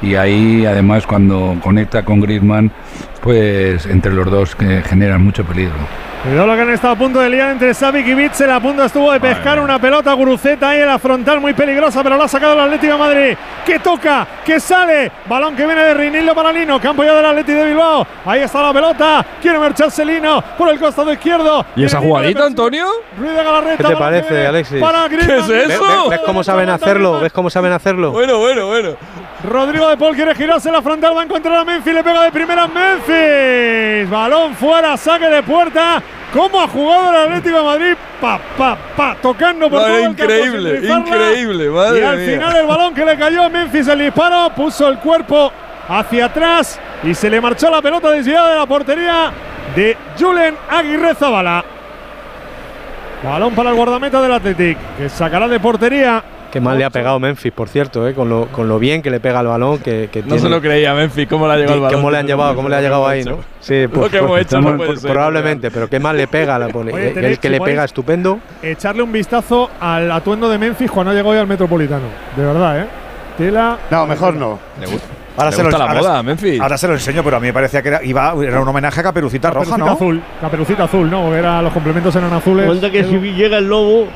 Y 0.00 0.14
ahí 0.14 0.64
además 0.64 1.06
cuando 1.06 1.56
conecta 1.60 2.04
con 2.04 2.20
Griezmann, 2.20 2.70
pues 3.18 3.86
entre 3.86 4.12
los 4.12 4.30
dos 4.30 4.54
que 4.56 4.82
generan 4.82 5.22
mucho 5.22 5.44
peligro. 5.44 5.74
Cuidado 6.22 6.48
lo 6.48 6.54
que 6.56 6.62
han 6.62 6.70
estado 6.70 6.94
a 6.94 6.96
punto 6.98 7.20
de 7.20 7.30
liar 7.30 7.52
entre 7.52 7.72
Savic 7.72 8.04
y 8.08 8.14
Bitzel. 8.14 8.50
A 8.50 8.58
punto 8.58 8.82
estuvo 8.84 9.12
de 9.12 9.20
pescar 9.20 9.60
una 9.60 9.78
pelota 9.78 10.12
Guruceta 10.14 10.70
ahí 10.70 10.80
en 10.80 10.86
la 10.88 10.98
frontal 10.98 11.40
muy 11.40 11.54
peligrosa, 11.54 12.02
pero 12.02 12.16
la 12.16 12.24
ha 12.24 12.28
sacado 12.28 12.54
el 12.54 12.60
Atlético 12.60 12.94
de 12.94 12.98
Madrid. 12.98 13.36
Que 13.64 13.78
toca, 13.78 14.26
que 14.44 14.58
sale. 14.58 15.12
Balón 15.28 15.54
que 15.54 15.64
viene 15.64 15.80
de 15.80 15.94
Reinildo 15.94 16.34
para 16.34 16.50
Lino. 16.52 16.80
Campo 16.80 17.04
ya 17.04 17.14
del 17.14 17.24
Atlético 17.24 17.58
de 17.60 17.66
Bilbao. 17.66 18.04
Ahí 18.26 18.40
está 18.40 18.60
la 18.62 18.72
pelota. 18.72 19.24
Quiere 19.40 19.60
marcharse 19.60 20.04
Lino 20.04 20.42
por 20.58 20.68
el 20.70 20.80
costado 20.80 21.12
izquierdo. 21.12 21.64
¿Y 21.76 21.84
esa 21.84 22.00
jugadita, 22.00 22.46
Antonio? 22.46 22.88
Ruiz 23.16 23.30
de 23.30 23.44
Galarreta. 23.44 23.76
¿Qué 23.84 23.84
te 23.84 23.96
parece, 23.96 24.46
Alexis? 24.48 24.80
Para 24.80 25.06
Griezmann. 25.06 25.28
¿Qué 25.28 25.38
es 25.62 25.68
¿Ves, 25.68 25.70
eso? 25.76 25.84
ves- 25.84 26.10
ves 26.10 26.20
cómo 26.26 26.42
saben 26.42 26.68
hacerlo? 26.68 27.20
¿Ves 27.20 27.32
cómo 27.32 27.48
saben 27.48 27.70
hacerlo? 27.72 28.10
Bueno, 28.10 28.38
bueno, 28.38 28.66
bueno. 28.66 28.96
Rodrigo 29.48 29.88
de 29.88 29.96
Paul 29.96 30.16
quiere 30.16 30.34
girarse 30.34 30.68
la 30.72 30.82
frontal, 30.82 31.16
va 31.16 31.20
a 31.20 31.24
encontrar 31.24 31.58
a 31.58 31.64
Memphis, 31.64 31.94
le 31.94 32.02
pega 32.02 32.24
de 32.24 32.32
primera 32.32 32.64
a 32.64 32.66
Memphis. 33.08 34.10
Balón 34.10 34.54
fuera, 34.54 34.96
saque 34.96 35.28
de 35.28 35.42
puerta. 35.42 36.02
¿Cómo 36.32 36.60
ha 36.60 36.68
jugado 36.68 37.10
el 37.10 37.16
Atlético 37.16 37.56
de 37.58 37.64
Madrid? 37.64 37.94
Pa, 38.20 38.38
pa, 38.56 38.76
pa, 38.96 39.16
tocando 39.20 39.70
por 39.70 39.80
Madre, 39.80 39.94
todo 39.94 40.04
el 40.04 40.10
increíble, 40.10 40.74
increíble, 40.92 41.70
madre 41.70 42.00
Y 42.00 42.02
al 42.02 42.18
mía. 42.18 42.26
final 42.32 42.56
el 42.56 42.66
balón 42.66 42.94
que 42.94 43.04
le 43.04 43.16
cayó 43.16 43.44
a 43.44 43.48
Memphis 43.48 43.88
el 43.88 43.98
disparo, 44.00 44.50
puso 44.54 44.88
el 44.88 44.98
cuerpo 44.98 45.50
hacia 45.88 46.26
atrás 46.26 46.78
y 47.02 47.14
se 47.14 47.30
le 47.30 47.40
marchó 47.40 47.70
la 47.70 47.80
pelota 47.80 48.10
desviada 48.10 48.50
de 48.50 48.56
la 48.58 48.66
portería 48.66 49.30
de 49.74 49.96
Julen 50.18 50.54
Aguirre 50.68 51.14
Zabala. 51.14 51.64
Balón 53.24 53.54
para 53.54 53.70
el 53.70 53.76
guardameta 53.76 54.20
del 54.20 54.32
Athletic, 54.32 54.78
que 54.98 55.08
sacará 55.08 55.48
de 55.48 55.58
portería. 55.58 56.22
Qué 56.50 56.60
mal 56.60 56.78
le 56.78 56.84
ha 56.84 56.90
pegado 56.90 57.18
Memphis, 57.20 57.52
por 57.52 57.68
cierto, 57.68 58.08
¿eh? 58.08 58.14
con, 58.14 58.28
lo, 58.30 58.46
con 58.46 58.68
lo 58.68 58.78
bien 58.78 59.02
que 59.02 59.10
le 59.10 59.20
pega 59.20 59.40
el 59.40 59.46
balón. 59.48 59.78
Que, 59.78 60.08
que 60.10 60.20
No 60.20 60.26
tiene. 60.28 60.40
se 60.40 60.48
lo 60.48 60.60
creía 60.62 60.94
Memphis, 60.94 61.28
¿cómo 61.28 61.46
le 61.46 61.52
ha 61.52 61.56
llegado 61.56 61.74
el 61.74 61.80
balón? 61.82 62.00
¿Cómo 62.00 62.10
le 62.10 62.18
han 62.18 62.26
llevado? 62.26 62.54
¿Cómo 62.54 62.68
le 62.70 62.76
ha 62.76 62.80
llegado 62.80 63.06
ahí, 63.06 63.22
no? 63.24 63.38
Sí, 63.60 63.86
Lo 63.86 64.08
que 64.08 64.18
hemos 64.18 64.40
hecho 64.40 64.60
no 64.60 64.76
puede 64.76 64.96
ser, 64.96 65.10
probablemente, 65.12 65.70
pero 65.70 65.88
qué 65.90 66.00
mal 66.00 66.16
le 66.16 66.26
pega. 66.26 66.58
La 66.58 66.68
pone. 66.68 66.92
Oye, 66.92 67.12
el 67.14 67.38
que 67.38 67.50
le 67.50 67.60
pega 67.60 67.84
estupendo. 67.84 68.38
echarle 68.62 69.02
un 69.02 69.12
vistazo 69.12 69.70
al 69.80 70.10
atuendo 70.10 70.48
de 70.48 70.56
Memphis 70.58 70.90
cuando 70.90 71.12
llegó 71.12 71.30
hoy 71.30 71.38
al 71.38 71.46
Metropolitano. 71.46 72.06
De 72.36 72.44
verdad, 72.44 72.80
¿eh? 72.80 72.86
Tela. 73.36 73.78
No, 73.90 74.06
mejor 74.06 74.34
no. 74.34 74.58
Ahora 75.36 75.52
se 75.52 75.58
lo, 75.58 75.64
gusta 75.68 75.78
la 75.78 75.84
ahora- 75.84 76.00
moda, 76.00 76.22
Memphis. 76.24 76.60
ahora 76.60 76.76
se 76.76 76.88
lo 76.88 76.94
enseño, 76.94 77.22
pero 77.22 77.36
a 77.36 77.40
mí 77.40 77.46
me 77.46 77.52
parecía 77.52 77.80
que 77.80 77.88
era, 77.90 78.02
iba, 78.02 78.34
era 78.42 78.60
un 78.60 78.66
homenaje 78.66 78.98
a 78.98 79.02
Caperucita 79.04 79.50
Roja, 79.50 79.66
Caperucita 79.70 79.86
¿no? 79.86 79.92
azul. 79.94 80.22
Caperucita 80.40 80.84
azul, 80.84 81.08
¿no? 81.08 81.32
Era, 81.32 81.62
los 81.62 81.72
complementos 81.72 82.16
eran 82.16 82.32
azules. 82.32 82.66
Cuenta 82.66 82.90
que 82.90 83.00
El- 83.00 83.06
si 83.10 83.18
llega 83.34 83.58
el 83.58 83.68
lobo, 83.68 84.08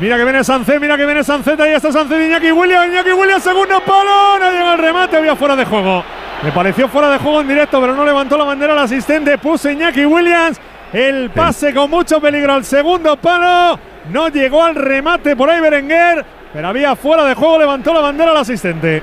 Mira 0.00 0.16
que 0.16 0.24
viene 0.24 0.42
Sancet, 0.42 0.80
mira 0.80 0.96
que 0.96 1.06
viene 1.06 1.22
Sancet, 1.22 1.60
ahí 1.60 1.72
está 1.72 1.92
Sancet, 1.92 2.20
Iñaki 2.20 2.50
Williams, 2.50 2.88
Iñaki 2.88 3.12
Williams, 3.12 3.42
segundo 3.42 3.78
palo, 3.86 4.38
no 4.40 4.50
llega 4.50 4.72
el 4.72 4.78
remate, 4.78 5.16
había 5.16 5.36
fuera 5.36 5.54
de 5.54 5.64
juego. 5.64 6.02
Me 6.42 6.50
pareció 6.50 6.88
fuera 6.88 7.08
de 7.10 7.18
juego 7.18 7.42
en 7.42 7.48
directo, 7.48 7.80
pero 7.80 7.94
no 7.94 8.04
levantó 8.04 8.36
la 8.36 8.44
bandera 8.44 8.72
el 8.72 8.78
asistente, 8.80 9.38
puso 9.38 9.70
Iñaki 9.70 10.04
Williams, 10.04 10.58
el 10.92 11.30
pase 11.30 11.72
con 11.72 11.90
mucho 11.90 12.20
peligro 12.20 12.54
al 12.54 12.64
segundo 12.64 13.16
palo, 13.16 13.78
no 14.10 14.28
llegó 14.28 14.64
al 14.64 14.74
remate 14.74 15.36
por 15.36 15.48
ahí 15.50 15.60
Berenguer, 15.60 16.24
pero 16.52 16.68
había 16.68 16.96
fuera 16.96 17.24
de 17.24 17.34
juego, 17.34 17.58
levantó 17.58 17.92
la 17.92 18.00
bandera 18.00 18.32
el 18.32 18.38
asistente. 18.38 19.02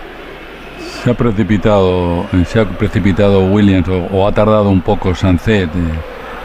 Se 1.04 1.12
ha 1.12 1.14
precipitado, 1.14 2.26
se 2.46 2.60
ha 2.60 2.66
precipitado 2.66 3.46
Williams 3.46 3.88
o, 3.88 4.08
o 4.12 4.28
ha 4.28 4.32
tardado 4.34 4.70
un 4.70 4.82
poco 4.82 5.16
Sancet 5.16 5.70
eh, 5.70 5.80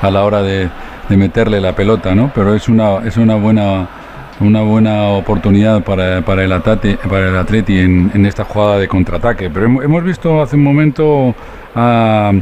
a 0.02 0.10
la 0.10 0.22
hora 0.22 0.42
de, 0.42 0.68
de 1.08 1.16
meterle 1.16 1.60
la 1.60 1.74
pelota, 1.74 2.14
¿no? 2.14 2.30
Pero 2.34 2.54
es 2.54 2.68
una 2.68 2.98
es 3.06 3.16
una 3.16 3.34
buena 3.36 3.88
una 4.40 4.62
buena 4.62 5.08
oportunidad 5.08 5.82
para, 5.82 6.22
para 6.22 6.44
el 6.44 6.52
atate, 6.52 6.98
para 7.08 7.28
el 7.28 7.36
Atleti 7.36 7.78
en, 7.78 8.10
en 8.14 8.26
esta 8.26 8.44
jugada 8.44 8.78
de 8.78 8.88
contraataque. 8.88 9.50
Pero 9.50 9.68
hem- 9.68 9.84
hemos 9.84 10.02
visto 10.04 10.42
hace 10.42 10.56
un 10.56 10.64
momento 10.64 11.34
a, 11.74 12.32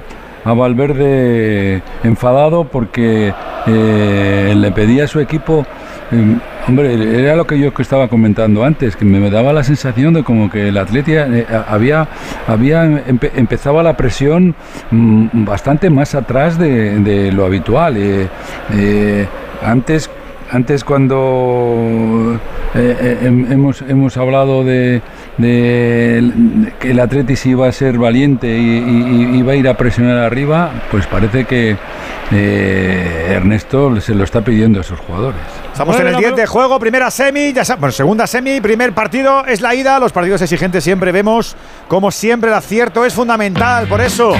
a 0.45 0.53
Valverde 0.55 1.83
enfadado 2.05 2.65
porque 2.65 3.33
eh, 3.67 4.55
le 4.57 4.73
pedía 4.73 5.05
a 5.05 5.07
su 5.07 5.21
equipo 5.21 5.67
eh, 6.11 6.37
Hombre, 6.69 7.19
era 7.19 7.35
lo 7.35 7.45
que 7.45 7.59
yo 7.59 7.73
estaba 7.77 8.07
comentando 8.07 8.65
antes, 8.65 8.95
que 8.95 9.05
me 9.05 9.29
daba 9.31 9.53
la 9.53 9.65
sensación 9.65 10.15
de 10.15 10.23
como 10.23 10.49
que 10.49 10.69
el 10.69 10.79
Atleti 10.79 11.13
eh, 11.15 11.45
había, 11.69 12.07
había 12.47 12.85
empe- 12.85 13.33
empezaba 13.35 13.83
la 13.83 13.97
presión 13.97 14.55
mm, 14.93 15.45
bastante 15.45 15.91
más 15.91 16.15
atrás 16.15 16.59
de, 16.61 17.01
de 17.01 17.33
lo 17.33 17.45
habitual. 17.47 17.97
Eh, 17.97 18.29
eh, 18.75 19.27
antes, 19.65 20.09
antes 20.53 20.85
cuando 20.85 22.39
eh, 22.75 22.97
eh, 23.01 23.19
hem- 23.25 23.51
hemos, 23.51 23.83
hemos 23.83 24.17
hablado 24.17 24.65
de, 24.65 25.01
de 25.39 26.73
que 26.79 26.91
el 26.91 27.01
Atleti 27.01 27.37
sí 27.37 27.51
iba 27.51 27.67
a 27.69 27.73
ser 27.73 27.99
valiente 27.99 28.49
y, 28.49 28.79
y- 28.79 29.29
y 29.35 29.39
iba 29.39 29.53
a 29.53 29.57
ir 29.57 29.67
a 29.69 29.77
presionar 29.77 30.19
arriba, 30.19 30.71
pues 30.91 31.07
parece 31.07 31.45
que 31.47 31.77
eh, 32.31 33.27
Ernesto 33.31 34.01
se 34.01 34.15
lo 34.15 34.25
está 34.25 34.43
pidiendo 34.43 34.79
a 34.79 34.83
esos 34.83 34.99
jugadores. 35.01 35.41
Estamos 35.73 35.99
en 35.99 36.07
el 36.09 36.17
10 36.17 36.37
de 36.37 36.47
juego, 36.47 36.79
primera 36.79 37.11
semi, 37.11 37.53
ya 37.53 37.63
bueno, 37.77 37.93
segunda 37.93 38.27
semi, 38.27 38.61
primer 38.61 38.93
partido 38.93 39.45
es 39.47 39.61
la 39.63 39.75
ida. 39.75 39.99
Los 39.99 40.13
partidos 40.13 40.43
exigentes 40.43 40.85
siempre 40.85 41.13
vemos, 41.13 41.57
como 41.89 42.11
siempre, 42.11 42.51
el 42.51 42.55
acierto 42.57 43.05
es 43.07 43.15
fundamental. 43.15 43.87
Por 43.87 44.01
eso 44.03 44.33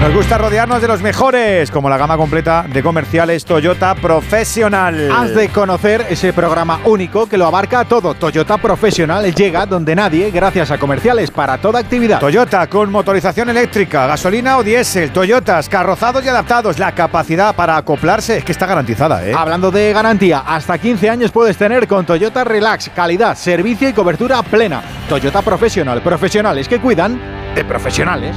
nos 0.00 0.14
gusta 0.14 0.38
rodearnos 0.38 0.80
de 0.80 0.86
los 0.86 1.02
mejores, 1.02 1.70
como 1.72 1.88
la 1.88 1.96
gama 1.96 2.16
completa 2.16 2.64
de 2.72 2.82
comerciales 2.82 3.44
Toyota 3.44 3.96
Profesional. 3.96 5.10
Has 5.10 5.34
de 5.34 5.48
conocer 5.48 6.06
ese 6.08 6.32
programa 6.32 6.80
único 6.84 7.28
que 7.28 7.36
lo 7.36 7.46
abarca 7.46 7.84
todo. 7.84 8.14
Toyota 8.14 8.58
Profesional 8.58 9.34
llega 9.34 9.66
donde 9.66 9.96
nadie 9.96 10.30
gracias 10.30 10.70
a 10.70 10.78
comerciales 10.78 11.32
para 11.32 11.58
toda 11.58 11.80
actividad. 11.80 12.20
Toyota 12.20 12.68
con 12.68 12.92
motorización 12.92 13.50
eléctrica, 13.50 14.06
gasolina 14.06 14.58
o 14.58 14.62
diésel, 14.62 15.10
Toyotas 15.10 15.68
carrozados 15.68 16.24
y 16.24 16.28
adaptados, 16.28 16.78
la 16.78 16.92
capacidad 16.92 17.54
para 17.56 17.76
acoplarse 17.76 18.38
es 18.38 18.44
que 18.44 18.52
está 18.52 18.66
garantizada, 18.66 19.26
¿eh? 19.26 19.34
Hablando 19.36 19.72
de 19.72 19.92
garantía, 19.92 20.44
hasta 20.46 20.78
15 20.78 21.10
años 21.10 21.32
puedes 21.32 21.56
tener 21.56 21.88
con 21.88 22.06
Toyota 22.06 22.44
Relax, 22.44 22.90
calidad, 22.94 23.36
servicio 23.36 23.88
y 23.88 23.92
cobertura 23.92 24.42
plena. 24.44 24.80
Toyota 25.08 25.42
Profesional, 25.42 26.02
profesionales 26.02 26.68
que 26.68 26.78
cuidan 26.78 27.20
de 27.54 27.64
profesionales. 27.64 28.36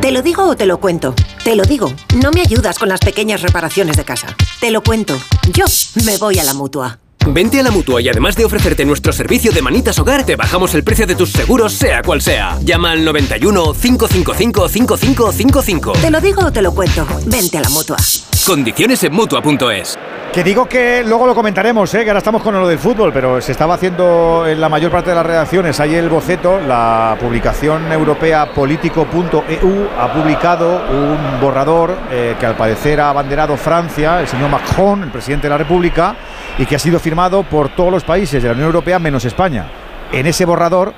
¿Te 0.00 0.12
lo 0.12 0.22
digo 0.22 0.48
o 0.48 0.56
te 0.56 0.64
lo 0.64 0.80
cuento? 0.80 1.14
Te 1.44 1.54
lo 1.54 1.62
digo, 1.64 1.92
no 2.22 2.30
me 2.30 2.40
ayudas 2.40 2.78
con 2.78 2.88
las 2.88 3.00
pequeñas 3.00 3.42
reparaciones 3.42 3.98
de 3.98 4.04
casa. 4.06 4.34
Te 4.58 4.70
lo 4.70 4.82
cuento, 4.82 5.20
yo 5.52 5.66
me 6.06 6.16
voy 6.16 6.38
a 6.38 6.44
la 6.44 6.54
mutua. 6.54 6.98
Vente 7.26 7.60
a 7.60 7.62
la 7.62 7.70
mutua 7.70 8.00
y 8.00 8.08
además 8.08 8.34
de 8.34 8.44
ofrecerte 8.46 8.84
nuestro 8.84 9.12
servicio 9.12 9.52
de 9.52 9.60
manitas 9.60 9.98
hogar, 9.98 10.24
te 10.24 10.36
bajamos 10.36 10.74
el 10.74 10.82
precio 10.82 11.06
de 11.06 11.14
tus 11.14 11.30
seguros, 11.30 11.74
sea 11.74 12.02
cual 12.02 12.22
sea. 12.22 12.58
Llama 12.62 12.92
al 12.92 13.04
91 13.04 13.74
555 13.74 14.68
5555. 14.68 15.92
Te 15.92 16.10
lo 16.10 16.20
digo 16.20 16.46
o 16.46 16.52
te 16.52 16.62
lo 16.62 16.74
cuento. 16.74 17.06
Vente 17.26 17.58
a 17.58 17.60
la 17.60 17.68
mutua. 17.68 17.98
Condiciones 18.46 19.04
en 19.04 19.12
mutua.es. 19.12 19.98
Que 20.32 20.44
digo 20.44 20.66
que 20.66 21.02
luego 21.04 21.26
lo 21.26 21.34
comentaremos, 21.34 21.92
¿eh? 21.92 22.04
que 22.04 22.10
ahora 22.10 22.18
estamos 22.18 22.42
con 22.42 22.54
lo 22.54 22.66
del 22.68 22.78
fútbol, 22.78 23.12
pero 23.12 23.40
se 23.40 23.50
estaba 23.50 23.74
haciendo 23.74 24.46
en 24.46 24.60
la 24.60 24.68
mayor 24.68 24.92
parte 24.92 25.10
de 25.10 25.16
las 25.16 25.26
redacciones. 25.26 25.80
Ahí 25.80 25.96
el 25.96 26.08
boceto, 26.08 26.60
la 26.60 27.16
publicación 27.20 27.90
europea 27.92 28.52
político.eu 28.54 29.88
ha 29.98 30.12
publicado 30.12 30.82
un 30.88 31.40
borrador 31.40 31.98
eh, 32.12 32.36
que 32.38 32.46
al 32.46 32.56
parecer 32.56 33.00
ha 33.00 33.10
abanderado 33.10 33.56
Francia, 33.56 34.20
el 34.20 34.28
señor 34.28 34.50
Macron, 34.50 35.02
el 35.02 35.10
presidente 35.10 35.48
de 35.48 35.50
la 35.50 35.58
República, 35.58 36.14
y 36.58 36.64
que 36.64 36.76
ha 36.76 36.78
sido 36.78 37.00
firmado 37.00 37.09
por 37.50 37.70
todos 37.70 37.90
los 37.90 38.04
países 38.04 38.40
de 38.42 38.48
la 38.48 38.54
Unión 38.54 38.66
Europea 38.66 38.98
menos 38.98 39.24
España. 39.24 39.66
En 40.12 40.26
ese 40.26 40.44
borrador 40.44 40.94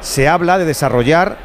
se 0.00 0.28
habla 0.28 0.58
de 0.58 0.66
desarrollar 0.66 1.38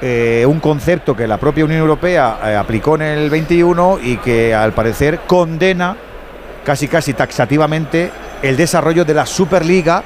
eh, 0.00 0.44
un 0.46 0.58
concepto 0.58 1.14
que 1.14 1.28
la 1.28 1.38
propia 1.38 1.64
Unión 1.64 1.80
Europea 1.80 2.38
eh, 2.44 2.56
aplicó 2.56 2.96
en 2.96 3.02
el 3.02 3.30
21 3.30 4.00
y 4.02 4.16
que 4.16 4.52
al 4.52 4.72
parecer 4.72 5.20
condena 5.26 5.96
casi 6.64 6.88
casi 6.88 7.14
taxativamente 7.14 8.10
el 8.42 8.56
desarrollo 8.56 9.04
de 9.04 9.14
la 9.14 9.24
Superliga 9.24 10.02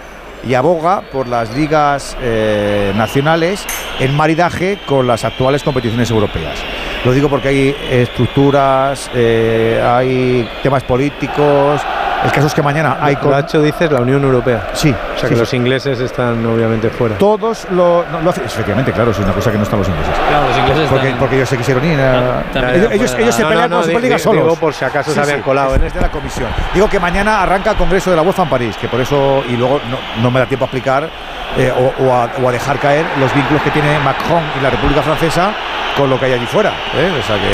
y 0.46 0.52
aboga 0.52 1.00
por 1.10 1.26
las 1.26 1.56
ligas 1.56 2.16
eh, 2.20 2.92
nacionales 2.96 3.64
en 3.98 4.14
maridaje 4.14 4.78
con 4.86 5.06
las 5.06 5.24
actuales 5.24 5.62
competiciones 5.62 6.10
europeas. 6.10 6.58
Lo 7.04 7.12
digo 7.12 7.28
porque 7.28 7.48
hay 7.48 7.76
estructuras, 7.90 9.10
eh, 9.14 9.80
hay 9.82 10.48
temas 10.62 10.82
políticos. 10.82 11.80
El 12.26 12.32
caso 12.32 12.46
es 12.48 12.54
que 12.54 12.62
mañana 12.62 12.98
hay. 13.00 13.16
Lo 13.22 13.34
ha 13.34 13.40
hecho, 13.40 13.62
dices, 13.62 13.90
la 13.90 14.00
Unión 14.00 14.22
Europea. 14.22 14.68
Sí. 14.74 14.90
O 14.90 15.18
sea 15.18 15.20
sí, 15.22 15.28
que 15.28 15.34
sí. 15.34 15.40
los 15.40 15.54
ingleses 15.54 16.00
están 16.00 16.44
obviamente 16.46 16.90
fuera. 16.90 17.16
Todos 17.18 17.66
lo, 17.70 18.04
no, 18.12 18.20
lo 18.20 18.30
hacen. 18.30 18.44
Efectivamente, 18.44 18.92
claro, 18.92 19.10
es 19.12 19.18
una 19.18 19.32
cosa 19.32 19.50
que 19.52 19.56
no 19.58 19.62
están 19.64 19.78
los 19.78 19.88
ingleses. 19.88 20.14
Claro, 20.28 20.48
los 20.48 20.58
ingleses 20.58 20.88
porque, 20.90 21.06
están- 21.06 21.18
porque 21.20 21.36
ellos 21.36 21.48
se 21.48 21.56
quisieron 21.56 21.84
ir. 21.84 21.98
a- 22.00 22.42
ellos, 22.74 22.90
ellos, 22.92 23.16
ellos 23.18 23.34
se 23.34 23.44
pelean 23.44 23.70
no, 23.70 23.76
con 23.76 23.86
la 23.86 23.92
Superliga 23.92 24.18
solos. 24.18 24.42
digo 24.44 24.56
por 24.56 24.74
si 24.74 24.84
acaso 24.84 25.12
se 25.12 25.20
habían 25.20 25.42
colado 25.42 25.74
en 25.76 25.84
es 25.84 25.94
de 25.94 26.00
la 26.00 26.10
comisión. 26.10 26.48
Digo 26.74 26.88
que 26.88 27.00
mañana 27.00 27.42
arranca 27.42 27.70
el 27.70 27.76
Congreso 27.76 28.10
de 28.10 28.16
la 28.16 28.22
UEFA 28.22 28.42
en 28.42 28.48
París, 28.48 28.76
que 28.80 28.88
por 28.88 29.00
eso, 29.00 29.42
y 29.48 29.56
luego 29.56 29.80
no, 29.90 29.98
no 30.22 30.30
me 30.30 30.40
da 30.40 30.46
tiempo 30.46 30.64
a 30.64 30.66
explicar 30.66 31.08
eh, 31.56 31.72
o, 31.76 32.04
o 32.04 32.12
a, 32.14 32.28
o 32.42 32.48
a 32.48 32.52
dejar 32.52 32.78
caer 32.78 33.04
los 33.18 33.32
vínculos 33.34 33.62
que 33.62 33.70
tiene 33.70 33.98
Macron 34.00 34.42
y 34.58 34.62
la 34.62 34.70
República 34.70 35.00
Francesa 35.02 35.52
con 35.96 36.10
lo 36.10 36.18
que 36.18 36.26
hay 36.26 36.32
allí 36.34 36.46
fuera. 36.46 36.70
¿eh? 36.94 37.10
O 37.18 37.22
sea 37.26 37.36
que, 37.36 37.50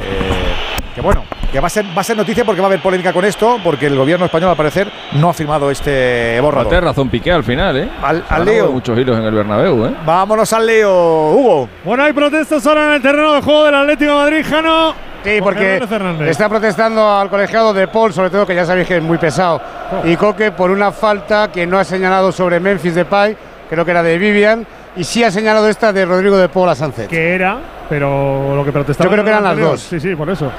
que 0.94 1.00
bueno, 1.00 1.24
que 1.50 1.58
va 1.60 1.66
a, 1.66 1.70
ser, 1.70 1.84
va 1.86 2.00
a 2.00 2.04
ser 2.04 2.16
noticia 2.16 2.44
porque 2.44 2.60
va 2.60 2.66
a 2.66 2.70
haber 2.70 2.80
polémica 2.80 3.12
con 3.12 3.24
esto, 3.24 3.58
porque 3.62 3.86
el 3.86 3.96
gobierno 3.96 4.26
español 4.26 4.50
al 4.50 4.56
parecer 4.56 4.90
no 5.12 5.30
ha 5.30 5.32
firmado 5.34 5.70
este 5.70 6.38
borrador. 6.40 6.68
Tiene 6.68 6.86
razón 6.86 7.08
Piqué 7.08 7.32
al 7.32 7.44
final, 7.44 7.76
¿eh? 7.78 7.88
Al, 8.02 8.24
Ha 8.28 8.36
al 8.36 8.44
lío. 8.44 8.70
muchos 8.72 8.98
hilos 8.98 9.18
en 9.18 9.24
el 9.24 9.34
Bernabéu, 9.34 9.86
¿eh? 9.86 9.94
Vámonos 10.04 10.52
al 10.52 10.66
lío, 10.66 10.90
Hugo. 11.32 11.68
Bueno, 11.84 12.04
hay 12.04 12.12
protestas 12.12 12.66
ahora 12.66 12.88
en 12.88 12.92
el 12.94 13.02
terreno 13.02 13.32
de 13.34 13.42
juego 13.42 13.64
del 13.64 13.74
Atlético 13.74 14.10
de 14.10 14.16
Madrid, 14.16 14.46
Jano. 14.48 14.94
Sí, 15.24 15.38
porque 15.40 15.80
está 16.28 16.48
protestando 16.48 17.08
al 17.08 17.30
colegiado 17.30 17.72
de 17.72 17.86
Paul, 17.86 18.12
sobre 18.12 18.28
todo 18.30 18.44
que 18.44 18.56
ya 18.56 18.66
sabéis 18.66 18.88
que 18.88 18.96
es 18.96 19.02
muy 19.02 19.18
pesado, 19.18 19.60
y 20.02 20.16
Coque 20.16 20.50
por 20.50 20.70
una 20.72 20.90
falta 20.90 21.50
que 21.52 21.64
no 21.64 21.78
ha 21.78 21.84
señalado 21.84 22.32
sobre 22.32 22.58
Memphis 22.58 22.96
Depay, 22.96 23.36
creo 23.70 23.84
que 23.84 23.92
era 23.92 24.02
de 24.02 24.18
Vivian, 24.18 24.66
y 24.96 25.04
sí 25.04 25.22
ha 25.22 25.30
señalado 25.30 25.68
esta 25.68 25.92
de 25.92 26.04
Rodrigo 26.04 26.36
de 26.36 26.48
Paul 26.48 26.68
a 26.70 26.74
Sánchez. 26.74 27.06
Que 27.06 27.34
era, 27.36 27.56
pero 27.88 28.56
lo 28.56 28.64
que 28.64 28.72
protestaba. 28.72 29.08
Yo 29.08 29.12
creo 29.12 29.24
que 29.24 29.30
eran 29.30 29.44
las 29.44 29.56
dos. 29.56 29.80
Sí, 29.80 30.00
sí, 30.00 30.16
por 30.16 30.28
eso. 30.28 30.50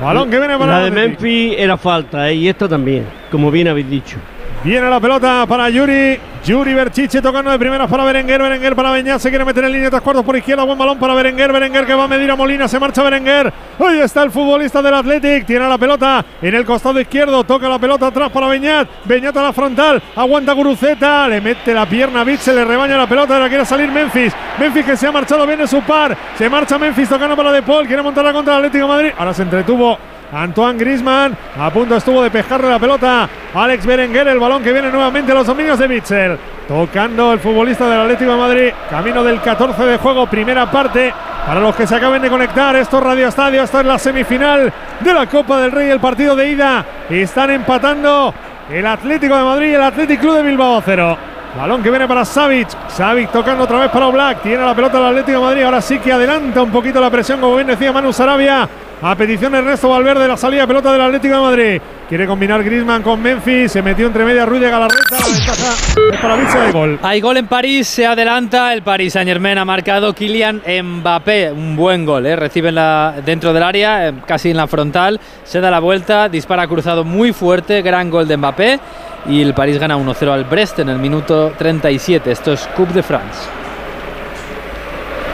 Balón 0.00 0.30
que 0.30 0.38
viene 0.38 0.58
para 0.58 0.78
La 0.78 0.84
de. 0.84 0.90
Memphis 0.90 1.54
era 1.56 1.76
falta, 1.76 2.30
¿eh? 2.30 2.34
y 2.34 2.48
esta 2.48 2.68
también, 2.68 3.04
como 3.30 3.50
bien 3.50 3.68
habéis 3.68 3.88
dicho. 3.88 4.16
Viene 4.64 4.88
la 4.88 4.98
pelota 4.98 5.44
para 5.46 5.68
Yuri. 5.68 6.18
Yuri 6.42 6.72
Berchiche 6.72 7.20
tocando 7.20 7.50
de 7.50 7.58
primeras 7.58 7.86
para 7.90 8.02
Berenguer. 8.02 8.40
Berenguer 8.40 8.74
para 8.74 8.92
Beñat. 8.92 9.20
Se 9.20 9.28
quiere 9.28 9.44
meter 9.44 9.62
en 9.64 9.72
línea 9.72 9.90
tres 9.90 10.00
cuartos 10.00 10.24
por 10.24 10.34
izquierda. 10.34 10.64
Buen 10.64 10.78
balón 10.78 10.98
para 10.98 11.12
Berenguer. 11.12 11.52
Berenguer 11.52 11.84
que 11.84 11.94
va 11.94 12.04
a 12.04 12.08
medir 12.08 12.30
a 12.30 12.36
Molina. 12.36 12.66
Se 12.66 12.80
marcha 12.80 13.02
Berenguer. 13.02 13.52
Ahí 13.78 14.00
está 14.00 14.22
el 14.22 14.30
futbolista 14.30 14.80
del 14.80 14.94
Athletic. 14.94 15.44
Tiene 15.44 15.68
la 15.68 15.76
pelota 15.76 16.24
en 16.40 16.54
el 16.54 16.64
costado 16.64 16.98
izquierdo. 16.98 17.44
Toca 17.44 17.68
la 17.68 17.78
pelota 17.78 18.06
atrás 18.06 18.30
para 18.30 18.46
Beñat. 18.46 18.88
Beñat 19.04 19.36
a 19.36 19.42
la 19.42 19.52
frontal. 19.52 20.02
Aguanta 20.16 20.54
Guruceta. 20.54 21.28
Le 21.28 21.42
mete 21.42 21.74
la 21.74 21.84
pierna 21.84 22.22
a. 22.22 22.36
Se 22.38 22.54
le 22.54 22.64
rebaña 22.64 22.96
la 22.96 23.06
pelota. 23.06 23.34
Ahora 23.34 23.50
quiere 23.50 23.66
salir 23.66 23.90
Memphis. 23.90 24.32
Memphis 24.58 24.86
que 24.86 24.96
se 24.96 25.06
ha 25.06 25.12
marchado 25.12 25.46
bien 25.46 25.58
de 25.58 25.66
su 25.66 25.82
par. 25.82 26.16
Se 26.38 26.48
marcha 26.48 26.78
Memphis 26.78 27.10
tocando 27.10 27.36
para 27.36 27.52
De 27.52 27.60
Paul. 27.60 27.86
Quiere 27.86 28.02
montarla 28.02 28.32
contra 28.32 28.54
el 28.54 28.64
Atlético 28.64 28.86
de 28.86 28.88
Madrid. 28.88 29.12
Ahora 29.18 29.34
se 29.34 29.42
entretuvo 29.42 29.98
Antoine 30.32 30.78
Grisman 30.78 31.36
a 31.58 31.70
punto 31.70 31.96
estuvo 31.96 32.22
de 32.22 32.30
pescarle 32.30 32.68
la 32.68 32.78
pelota. 32.78 33.28
Alex 33.54 33.86
Berenguer, 33.86 34.28
el 34.28 34.38
balón 34.38 34.62
que 34.62 34.72
viene 34.72 34.90
nuevamente 34.90 35.32
a 35.32 35.34
los 35.34 35.46
dominios 35.46 35.78
de 35.78 35.86
Bitzel. 35.86 36.38
Tocando 36.66 37.32
el 37.32 37.40
futbolista 37.40 37.88
del 37.88 38.00
Atlético 38.00 38.32
de 38.32 38.36
Madrid. 38.36 38.72
Camino 38.90 39.22
del 39.22 39.40
14 39.40 39.82
de 39.84 39.98
juego, 39.98 40.26
primera 40.26 40.70
parte. 40.70 41.12
Para 41.46 41.60
los 41.60 41.76
que 41.76 41.86
se 41.86 41.94
acaben 41.94 42.22
de 42.22 42.30
conectar, 42.30 42.74
esto 42.74 42.98
es 42.98 43.04
Radio 43.04 43.28
Estadio, 43.28 43.62
esto 43.62 43.80
es 43.80 43.86
la 43.86 43.98
semifinal 43.98 44.72
de 45.00 45.12
la 45.12 45.26
Copa 45.26 45.60
del 45.60 45.72
Rey, 45.72 45.90
el 45.90 46.00
partido 46.00 46.34
de 46.34 46.48
ida. 46.48 46.84
Están 47.10 47.50
empatando 47.50 48.32
el 48.70 48.86
Atlético 48.86 49.36
de 49.36 49.42
Madrid 49.44 49.70
y 49.72 49.74
el 49.74 49.82
Atlético 49.82 50.22
Club 50.22 50.36
de 50.36 50.42
Bilbao 50.42 50.82
0. 50.82 51.18
Balón 51.56 51.82
que 51.82 51.90
viene 51.90 52.08
para 52.08 52.24
Savic. 52.24 52.68
Savic 52.88 53.30
tocando 53.30 53.64
otra 53.64 53.78
vez 53.78 53.90
para 53.90 54.06
Oblak. 54.06 54.42
Tiene 54.42 54.64
la 54.64 54.74
pelota 54.74 54.98
el 54.98 55.06
Atlético 55.06 55.38
de 55.38 55.44
Madrid. 55.44 55.62
Ahora 55.62 55.80
sí 55.80 55.98
que 55.98 56.12
adelanta 56.12 56.62
un 56.62 56.70
poquito 56.70 57.00
la 57.00 57.10
presión, 57.10 57.40
como 57.40 57.54
bien 57.54 57.68
decía 57.68 57.92
Manu 57.92 58.12
Sarabia. 58.12 58.68
A 59.02 59.14
petición 59.16 59.54
Ernesto 59.54 59.90
Valverde, 59.90 60.26
la 60.26 60.36
salida 60.36 60.66
pelota 60.66 60.90
del 60.90 61.02
Atlético 61.02 61.34
de 61.34 61.40
Madrid. 61.42 61.80
Quiere 62.08 62.26
combinar 62.26 62.62
Griezmann 62.64 63.02
con 63.02 63.20
Memphis. 63.20 63.72
Se 63.72 63.82
metió 63.82 64.06
entre 64.06 64.24
media 64.24 64.46
Ruiz 64.46 64.62
de 64.62 64.70
Galarreta. 64.70 65.18
La 65.18 65.26
ventaja 65.26 65.74
es 66.12 66.20
para 66.20 66.36
Bitzel 66.36 66.66
de 66.66 66.72
gol. 66.72 66.98
Hay 67.02 67.20
gol 67.20 67.36
en 67.36 67.46
París, 67.46 67.86
se 67.86 68.06
adelanta 68.06 68.72
el 68.72 68.82
Paris 68.82 69.12
Saint 69.12 69.28
Germain, 69.28 69.58
ha 69.58 69.64
marcado 69.66 70.14
Kylian 70.14 70.62
Mbappé, 70.82 71.52
un 71.52 71.76
buen 71.76 72.06
gol, 72.06 72.24
¿eh? 72.26 72.34
recibe 72.36 72.70
en 72.70 72.76
la- 72.76 73.14
dentro 73.24 73.52
del 73.52 73.62
área, 73.62 74.08
eh, 74.08 74.14
casi 74.26 74.50
en 74.50 74.56
la 74.56 74.66
frontal, 74.66 75.20
se 75.44 75.60
da 75.60 75.70
la 75.70 75.80
vuelta, 75.80 76.28
dispara 76.30 76.66
cruzado 76.66 77.04
muy 77.04 77.32
fuerte, 77.34 77.82
gran 77.82 78.08
gol 78.10 78.26
de 78.26 78.36
Mbappé 78.38 78.80
y 79.28 79.42
el 79.42 79.52
París 79.52 79.78
gana 79.78 79.96
1-0 79.98 80.32
al 80.32 80.44
Brest 80.44 80.78
en 80.78 80.88
el 80.88 80.98
minuto 80.98 81.52
37, 81.58 82.30
esto 82.32 82.52
es 82.54 82.66
Coupe 82.74 82.94
de 82.94 83.02
France. 83.02 83.40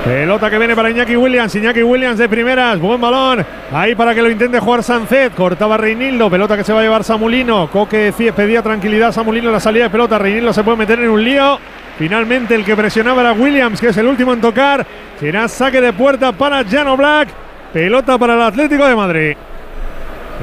Pelota 0.05 0.48
que 0.48 0.59
viene 0.59 0.74
para 0.74 0.90
Iñaki 0.90 1.14
Williams. 1.14 1.55
Iñaki 1.55 1.82
Williams 1.82 2.18
de 2.18 2.28
primeras. 2.28 2.78
Buen 2.78 3.01
balón. 3.01 3.44
Ahí 3.70 3.94
para 3.94 4.14
que 4.14 4.22
lo 4.22 4.31
intente 4.31 4.59
jugar 4.59 4.82
Sancet. 4.82 5.35
Cortaba 5.35 5.77
Reinildo. 5.77 6.31
Pelota 6.31 6.56
que 6.56 6.64
se 6.64 6.72
va 6.72 6.81
a 6.81 6.82
llevar 6.82 7.05
Samulino. 7.05 7.68
Coque 7.70 8.12
pedía 8.35 8.62
tranquilidad 8.62 9.10
a 9.10 9.12
Samulino 9.12 9.48
en 9.48 9.52
la 9.52 9.60
salida 9.60 9.85
de 9.85 9.90
pelota. 9.90 10.18
Reinildo 10.18 10.55
se 10.55 10.64
puede 10.64 10.78
meter 10.78 11.01
en 11.01 11.10
un 11.10 11.22
lío. 11.22 11.59
Finalmente 11.98 12.55
el 12.55 12.64
que 12.64 12.74
presionaba 12.74 13.20
era 13.20 13.32
Williams, 13.32 13.78
que 13.78 13.89
es 13.89 13.97
el 13.98 14.06
último 14.06 14.32
en 14.32 14.40
tocar. 14.40 14.86
Será 15.20 15.47
saque 15.48 15.82
de 15.82 15.93
puerta 15.93 16.32
para 16.32 16.64
Jano 16.64 16.97
Black. 16.97 17.28
Pelota 17.70 18.16
para 18.16 18.35
el 18.36 18.43
Atlético 18.43 18.86
de 18.86 18.97
Madrid. 18.97 19.36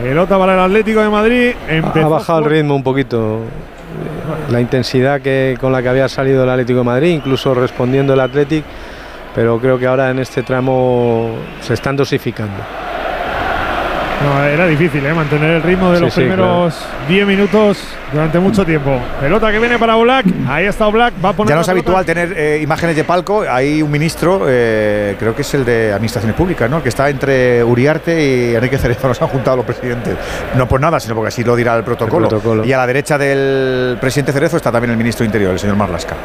Pelota 0.02 0.38
para 0.38 0.54
el 0.54 0.60
Atlético 0.60 1.02
de 1.02 1.10
Madrid. 1.10 1.54
Empezó 1.68 2.06
ha 2.06 2.10
bajado 2.10 2.40
el 2.40 2.46
ritmo 2.46 2.76
un 2.76 2.84
poquito. 2.84 3.42
La 4.52 4.62
intensidad 4.62 5.20
que, 5.20 5.58
con 5.60 5.72
la 5.72 5.82
que 5.82 5.90
había 5.90 6.08
salido 6.08 6.44
el 6.44 6.50
Atlético 6.50 6.80
de 6.80 6.86
Madrid, 6.86 7.10
incluso 7.10 7.56
respondiendo 7.56 8.14
el 8.14 8.20
Athletic, 8.20 8.64
pero 9.38 9.60
creo 9.60 9.78
que 9.78 9.86
ahora 9.86 10.10
en 10.10 10.18
este 10.18 10.42
tramo 10.42 11.30
se 11.62 11.76
están 11.76 11.96
dosificando. 11.96 12.58
No, 14.24 14.44
era 14.44 14.66
difícil 14.66 15.06
¿eh? 15.06 15.14
mantener 15.14 15.58
el 15.58 15.62
ritmo 15.62 15.92
de 15.92 15.98
Sí, 15.98 16.04
los 16.06 16.14
sí, 16.16 16.22
primeros 16.22 16.76
10 17.08 17.28
minutos 17.28 17.78
durante 18.12 18.40
mucho 18.40 18.66
tiempo. 18.66 19.00
Pelota 19.22 19.52
que 19.52 19.60
viene 19.60 19.78
para 19.78 19.96
Black. 19.98 20.26
Ahí 20.48 20.66
está 20.66 20.88
Black. 20.88 21.14
Va 21.24 21.30
a 21.30 21.34
poner 21.34 21.50
Ya 21.50 21.56
no 21.56 21.62
es 21.62 21.70
habitual 21.70 22.04
tener 22.04 22.34
eh, 22.36 22.62
imágenes 22.64 22.96
de 22.96 23.04
palco. 23.04 23.44
Hay 23.48 23.84
un 23.84 23.92
ministro, 23.92 24.48
eh, 24.48 25.16
creo 25.20 25.36
que 25.36 25.44
es 25.44 25.54
el 25.54 25.64
de 25.64 25.94
Administraciones 25.94 26.36
Públicas, 26.36 26.68
¿no? 26.68 26.78
El 26.78 26.82
que 26.82 26.90
está 26.90 27.08
entre 27.08 27.64
Uriarte 27.64 28.20
y 28.20 28.56
Enrique 28.56 28.80
Cerezo. 28.80 29.08
Nos 29.08 29.22
han 29.22 29.28
juntado 29.28 29.58
los 29.58 29.68
presidentes. 29.68 30.16
No 30.56 30.68
por 30.68 30.82
nada, 30.82 31.00
sino 31.00 31.14
porque 31.14 31.28
así 31.28 31.44
lo 31.44 31.56
dirá 31.56 31.78
el 31.78 31.84
protocolo. 31.84 32.26
El 32.26 32.30
protocolo. 32.30 32.66
Y 32.66 32.74
a 32.74 32.78
la 32.78 32.88
derecha 32.88 33.20
del 33.20 34.00
presidente 34.02 34.32
Cerezo 34.32 34.58
está 34.58 34.72
también 34.72 34.90
el 34.90 34.98
ministro 34.98 35.26
de 35.26 35.28
Interior, 35.28 35.52
el 35.52 35.60
señor 35.60 35.76
Marlasca. 35.76 36.16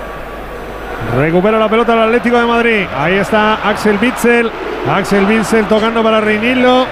Recupera 1.17 1.59
la 1.59 1.69
pelota 1.69 1.93
el 1.95 2.03
Atlético 2.03 2.39
de 2.39 2.47
Madrid. 2.47 2.87
Ahí 2.97 3.15
está 3.15 3.55
Axel 3.69 3.99
Bitzel. 3.99 4.51
Axel 4.91 5.27
Bitzel 5.27 5.67
tocando 5.67 6.03
para 6.03 6.21
Reinildo. 6.21 6.87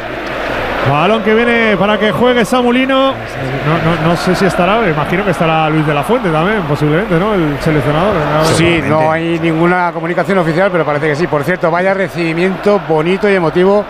Balón 0.90 1.22
que 1.22 1.34
viene 1.34 1.76
para 1.76 1.98
que 1.98 2.10
juegue 2.10 2.44
Samulino. 2.44 3.12
No, 3.12 4.02
no, 4.02 4.08
no 4.08 4.16
sé 4.16 4.34
si 4.34 4.46
estará, 4.46 4.78
me 4.78 4.90
imagino 4.90 5.24
que 5.24 5.30
estará 5.30 5.68
Luis 5.68 5.86
de 5.86 5.94
la 5.94 6.02
Fuente 6.02 6.30
también, 6.30 6.62
posiblemente, 6.62 7.14
¿no? 7.16 7.34
El 7.34 7.58
seleccionador. 7.60 8.14
Sí, 8.54 8.82
no 8.88 9.12
hay 9.12 9.38
ninguna 9.38 9.92
comunicación 9.92 10.38
oficial, 10.38 10.70
pero 10.72 10.84
parece 10.84 11.08
que 11.08 11.16
sí. 11.16 11.26
Por 11.26 11.44
cierto, 11.44 11.70
vaya 11.70 11.92
recibimiento 11.94 12.80
bonito 12.88 13.28
y 13.28 13.34
emotivo 13.34 13.84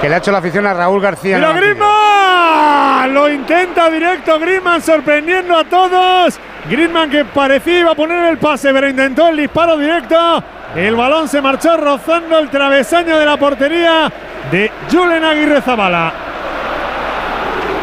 que 0.00 0.08
le 0.08 0.14
ha 0.14 0.18
hecho 0.18 0.32
la 0.32 0.38
afición 0.38 0.66
a 0.66 0.74
Raúl 0.74 1.00
García. 1.00 1.36
en 1.36 1.40
¡Mira 1.40 1.48
el 1.50 1.54
banquillo. 1.54 1.74
Griezmann! 1.76 3.14
Lo 3.14 3.28
intenta 3.30 3.90
directo 3.90 4.38
Griezmann 4.38 4.82
sorprendiendo 4.82 5.56
a 5.56 5.64
todos. 5.64 6.38
Griezmann 6.68 7.10
que 7.10 7.24
parecía 7.24 7.80
iba 7.80 7.92
a 7.92 7.94
poner 7.94 8.24
el 8.30 8.38
pase, 8.38 8.72
pero 8.72 8.88
intentó 8.88 9.28
el 9.28 9.36
disparo 9.36 9.76
directo. 9.76 10.42
El 10.74 10.96
balón 10.96 11.28
se 11.28 11.40
marchó 11.40 11.76
rozando 11.76 12.38
el 12.38 12.48
travesaño 12.48 13.18
de 13.18 13.24
la 13.24 13.36
portería 13.36 14.10
de 14.50 14.70
Julen 14.90 15.24
Aguirre 15.24 15.60
Zabala. 15.60 16.12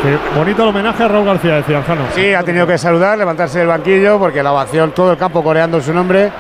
Qué 0.02 0.18
bonito 0.36 0.64
el 0.64 0.70
homenaje 0.70 1.04
a 1.04 1.08
Raúl 1.08 1.26
García, 1.26 1.56
decía 1.58 1.78
Aljano. 1.78 2.06
Sí, 2.16 2.34
ha 2.34 2.42
tenido 2.42 2.66
que 2.66 2.78
saludar, 2.78 3.18
levantarse 3.18 3.60
del 3.60 3.68
banquillo, 3.68 4.18
porque 4.18 4.42
la 4.42 4.52
ovación, 4.52 4.92
todo 4.92 5.12
el 5.12 5.18
campo 5.18 5.44
coreando 5.44 5.80
su 5.80 5.94
nombre. 5.94 6.32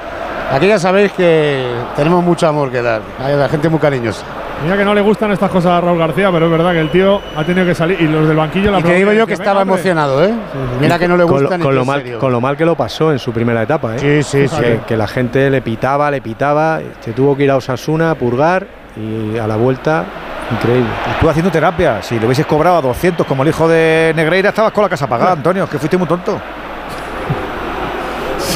Aquí 0.51 0.67
ya 0.67 0.79
sabéis 0.79 1.11
que 1.11 1.63
tenemos 1.95 2.23
mucho 2.23 2.47
amor 2.47 2.71
que 2.71 2.81
dar. 2.81 3.01
Hay 3.23 3.49
gente 3.49 3.69
muy 3.69 3.79
cariñosa. 3.79 4.25
Mira 4.63 4.77
que 4.77 4.85
no 4.85 4.93
le 4.93 5.01
gustan 5.01 5.31
estas 5.31 5.49
cosas 5.49 5.71
a 5.71 5.81
Raúl 5.81 5.97
García, 5.97 6.31
pero 6.31 6.45
es 6.45 6.51
verdad 6.51 6.71
que 6.71 6.79
el 6.79 6.89
tío 6.89 7.19
ha 7.35 7.43
tenido 7.43 7.65
que 7.65 7.73
salir 7.73 7.99
y 7.99 8.07
los 8.07 8.27
del 8.27 8.37
banquillo 8.37 8.71
la 8.71 8.79
Y 8.79 8.83
que 8.83 8.93
digo 8.95 9.11
yo 9.11 9.25
que 9.25 9.33
estaba 9.33 9.61
emocionado, 9.61 10.23
¿eh? 10.23 10.33
Mira 10.79 10.99
que 10.99 11.07
no 11.07 11.17
le 11.17 11.25
con, 11.25 11.43
lo, 11.43 11.49
con 11.49 11.75
lo 11.75 11.85
mal, 11.85 12.17
con 12.19 12.31
lo 12.31 12.41
mal 12.41 12.55
que 12.55 12.65
lo 12.65 12.75
pasó 12.75 13.11
en 13.11 13.19
su 13.19 13.31
primera 13.31 13.63
etapa. 13.63 13.95
¿eh? 13.95 13.99
Sí, 13.99 14.23
sí, 14.23 14.47
sí. 14.47 14.61
Que, 14.61 14.79
que 14.87 14.97
la 14.97 15.07
gente 15.07 15.49
le 15.49 15.61
pitaba, 15.61 16.11
le 16.11 16.21
pitaba, 16.21 16.79
se 16.99 17.13
tuvo 17.13 17.35
que 17.35 17.43
ir 17.43 17.51
a 17.51 17.57
Osasuna 17.57 18.11
a 18.11 18.15
purgar 18.15 18.67
y 18.95 19.37
a 19.37 19.47
la 19.47 19.55
vuelta, 19.55 20.05
increíble. 20.51 20.89
Tú 21.19 21.29
haciendo 21.29 21.51
terapia, 21.51 22.01
si 22.03 22.19
le 22.19 22.25
hubieses 22.25 22.45
cobrado 22.45 22.77
a 22.77 22.81
200 22.81 23.25
como 23.25 23.43
el 23.43 23.49
hijo 23.49 23.67
de 23.67 24.13
Negreira, 24.15 24.49
estabas 24.49 24.71
con 24.73 24.83
la 24.83 24.89
casa 24.89 25.07
pagada, 25.07 25.31
Antonio, 25.33 25.67
que 25.67 25.79
fuiste 25.79 25.97
muy 25.97 26.07
tonto. 26.07 26.39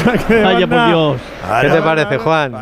Vaya 0.28 0.66
por 0.66 0.86
Dios. 0.86 1.20
¿Qué 1.62 1.68
te 1.68 1.82
parece, 1.82 2.18
Juan? 2.18 2.52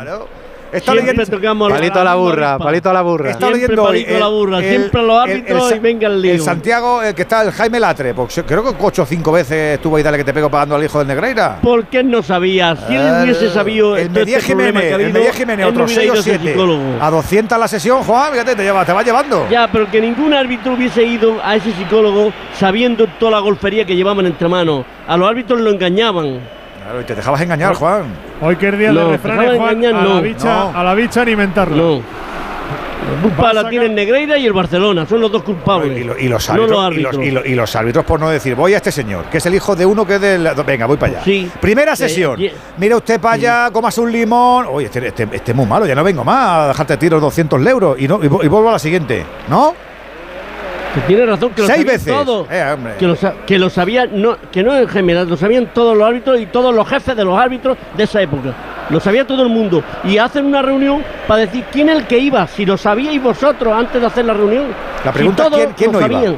Está 0.75 0.91
Siempre 0.91 1.13
leyendo- 1.13 1.35
tocamos 1.37 1.71
Palito 1.71 1.99
a 1.99 2.03
la 2.03 2.15
burra, 2.15 2.57
palito 2.57 2.89
a 2.89 2.93
la 2.93 3.01
burra. 3.01 3.29
Está 3.31 3.47
Siempre 3.47 3.61
leyendo 3.61 3.83
hoy 3.83 3.87
palito 4.03 4.15
a 4.15 4.19
la 4.19 4.27
burra, 4.27 4.59
siempre 4.59 5.01
los 5.03 5.19
árbitros 5.23 5.75
y 5.75 5.79
venga 5.79 6.07
el 6.07 6.21
lío. 6.21 6.31
El 6.33 6.41
Santiago, 6.41 7.01
el 7.01 7.15
que 7.15 7.21
está 7.21 7.41
el 7.43 7.51
Jaime 7.51 7.79
Latre, 7.79 8.13
porque 8.13 8.43
creo 8.43 8.63
que 8.63 8.75
ocho 8.83 9.03
o 9.03 9.05
cinco 9.05 9.31
veces 9.31 9.75
estuvo 9.75 9.95
ahí 9.95 10.03
dale 10.03 10.17
que 10.17 10.23
te 10.23 10.33
pego 10.33 10.49
pagando 10.49 10.75
al 10.75 10.83
hijo 10.83 10.99
del 10.99 11.07
Negreira. 11.07 11.59
¿Por 11.61 11.85
qué 11.85 12.03
no 12.03 12.21
sabía? 12.21 12.75
Si 12.75 12.93
él 12.95 13.01
El- 13.01 13.23
hubiese 13.23 13.49
sabido 13.51 13.95
el 13.97 14.09
Medía 14.09 14.37
este 14.37 14.53
problema 14.53 14.79
que 14.81 14.85
Jiménez, 14.85 14.85
ha 14.85 14.87
el 14.87 14.93
habido, 15.05 15.19
Medía 15.19 15.33
Jiménez, 15.33 15.65
otros 15.67 15.85
hubiera 15.91 16.01
6 16.01 16.09
o 16.09 16.13
ido 16.13 16.13
a 16.13 16.19
ese 16.19 16.29
7. 16.31 16.51
psicólogo. 16.51 16.83
A 17.01 17.09
200 17.11 17.59
la 17.59 17.67
sesión, 17.67 18.03
Juan, 18.03 18.31
fíjate, 18.33 18.55
te, 18.55 18.63
lleva, 18.63 18.85
te 18.85 18.93
va 18.93 19.03
llevando. 19.03 19.47
Ya, 19.49 19.69
pero 19.71 19.89
que 19.89 20.01
ningún 20.01 20.33
árbitro 20.33 20.73
hubiese 20.73 21.03
ido 21.03 21.39
a 21.43 21.55
ese 21.55 21.71
psicólogo 21.73 22.31
sabiendo 22.53 23.07
toda 23.19 23.31
la 23.31 23.39
golfería 23.39 23.85
que 23.85 23.95
llevaban 23.95 24.25
entre 24.25 24.47
manos. 24.47 24.85
A 25.07 25.15
los 25.17 25.29
árbitros 25.29 25.59
lo 25.61 25.69
engañaban. 25.71 26.39
Claro, 26.85 27.01
y 27.01 27.03
te 27.03 27.15
dejabas 27.15 27.41
engañar, 27.41 27.73
Juan. 27.73 28.03
Hoy 28.41 28.55
que 28.57 28.67
es 28.69 28.77
día 28.77 28.91
No, 28.91 29.05
de 29.07 29.11
refranes, 29.13 29.57
Juan, 29.57 29.77
engañar, 29.83 29.95
a, 29.95 30.05
la 30.05 30.21
bicha, 30.21 30.45
No. 30.71 30.77
a 30.79 30.83
la 30.83 30.93
bicha 30.93 31.21
alimentarlo. 31.23 31.75
No. 31.75 32.01
La 33.15 33.21
culpa 33.21 33.53
la 33.53 33.69
tienen 33.69 33.93
Negreira 33.95 34.37
y 34.37 34.45
el 34.45 34.53
Barcelona, 34.53 35.05
son 35.07 35.21
los 35.21 35.31
dos 35.31 35.41
culpables. 35.43 35.97
Y, 35.99 36.03
lo- 36.03 36.17
y 36.17 36.27
los 36.27 36.47
árbitros, 36.49 36.69
los 36.69 36.77
y, 36.97 37.01
los, 37.01 37.09
árbitros. 37.15 37.25
y 37.27 37.31
lo- 37.31 37.45
y 37.45 37.55
los 37.55 37.75
árbitros 37.75 38.05
por 38.05 38.19
no 38.19 38.29
decir, 38.29 38.53
voy 38.55 38.73
a 38.73 38.77
este 38.77 38.91
señor, 38.91 39.25
que 39.25 39.37
es 39.39 39.45
el 39.47 39.55
hijo 39.55 39.75
de 39.75 39.85
uno 39.85 40.05
que 40.05 40.15
es 40.15 40.21
del... 40.21 40.47
Venga, 40.65 40.85
voy 40.85 40.97
para 40.97 41.13
allá. 41.13 41.23
Sí. 41.23 41.49
Primera 41.59 41.95
sesión. 41.95 42.39
y- 42.41 42.51
Mira 42.77 42.97
usted 42.97 43.19
para 43.19 43.33
allá, 43.35 43.69
comas 43.71 43.97
un 43.97 44.11
limón. 44.11 44.65
Oye, 44.69 44.85
este, 44.87 45.07
este, 45.07 45.23
este 45.31 45.51
es 45.51 45.55
muy 45.55 45.65
malo, 45.67 45.85
ya 45.85 45.93
no 45.95 46.03
vengo 46.03 46.23
más 46.23 46.65
a 46.65 46.67
dejarte 46.69 46.97
tiros 46.97 47.19
200 47.21 47.65
euros 47.65 47.95
y, 47.99 48.07
no, 48.07 48.23
y, 48.23 48.27
vo- 48.27 48.43
y 48.43 48.47
vuelvo 48.47 48.69
a 48.69 48.73
la 48.73 48.79
siguiente. 48.79 49.23
¿No? 49.49 49.73
Que 50.95 51.01
tiene 51.01 51.25
razón, 51.25 51.51
que 51.51 51.61
lo 51.61 51.67
Seis 51.67 51.79
sabían 51.79 51.95
veces. 51.97 52.13
todos. 52.13 52.47
Eh. 52.49 52.75
Que 52.97 53.05
lo, 53.07 53.17
que 53.45 53.59
lo 53.59 53.69
sabían, 53.69 54.09
no, 54.21 54.37
que 54.51 54.63
no 54.63 54.75
en 54.75 54.87
general, 54.87 55.27
lo 55.29 55.35
sabían 55.37 55.69
todos 55.73 55.95
los 55.97 56.07
árbitros 56.07 56.39
y 56.39 56.45
todos 56.47 56.73
los 56.73 56.87
jefes 56.87 57.15
de 57.15 57.23
los 57.25 57.37
árbitros 57.37 57.77
de 57.97 58.03
esa 58.03 58.21
época. 58.21 58.53
Lo 58.89 58.99
sabía 58.99 59.25
todo 59.27 59.43
el 59.43 59.49
mundo. 59.49 59.83
Y 60.03 60.17
hacen 60.17 60.45
una 60.45 60.61
reunión 60.61 61.03
para 61.27 61.41
decir 61.41 61.65
quién 61.71 61.89
es 61.89 61.97
el 61.97 62.07
que 62.07 62.17
iba, 62.19 62.47
si 62.47 62.65
lo 62.65 62.77
sabíais 62.77 63.21
vosotros 63.21 63.73
antes 63.73 63.99
de 63.99 64.07
hacer 64.07 64.25
la 64.25 64.33
reunión. 64.33 64.65
La 65.03 65.11
Si 65.11 65.17
pregunta 65.17 65.43
es 65.47 65.49
quién, 65.53 65.69
quién 65.75 65.91
no 65.91 65.99
iba. 65.99 66.07
sabían. 66.09 66.35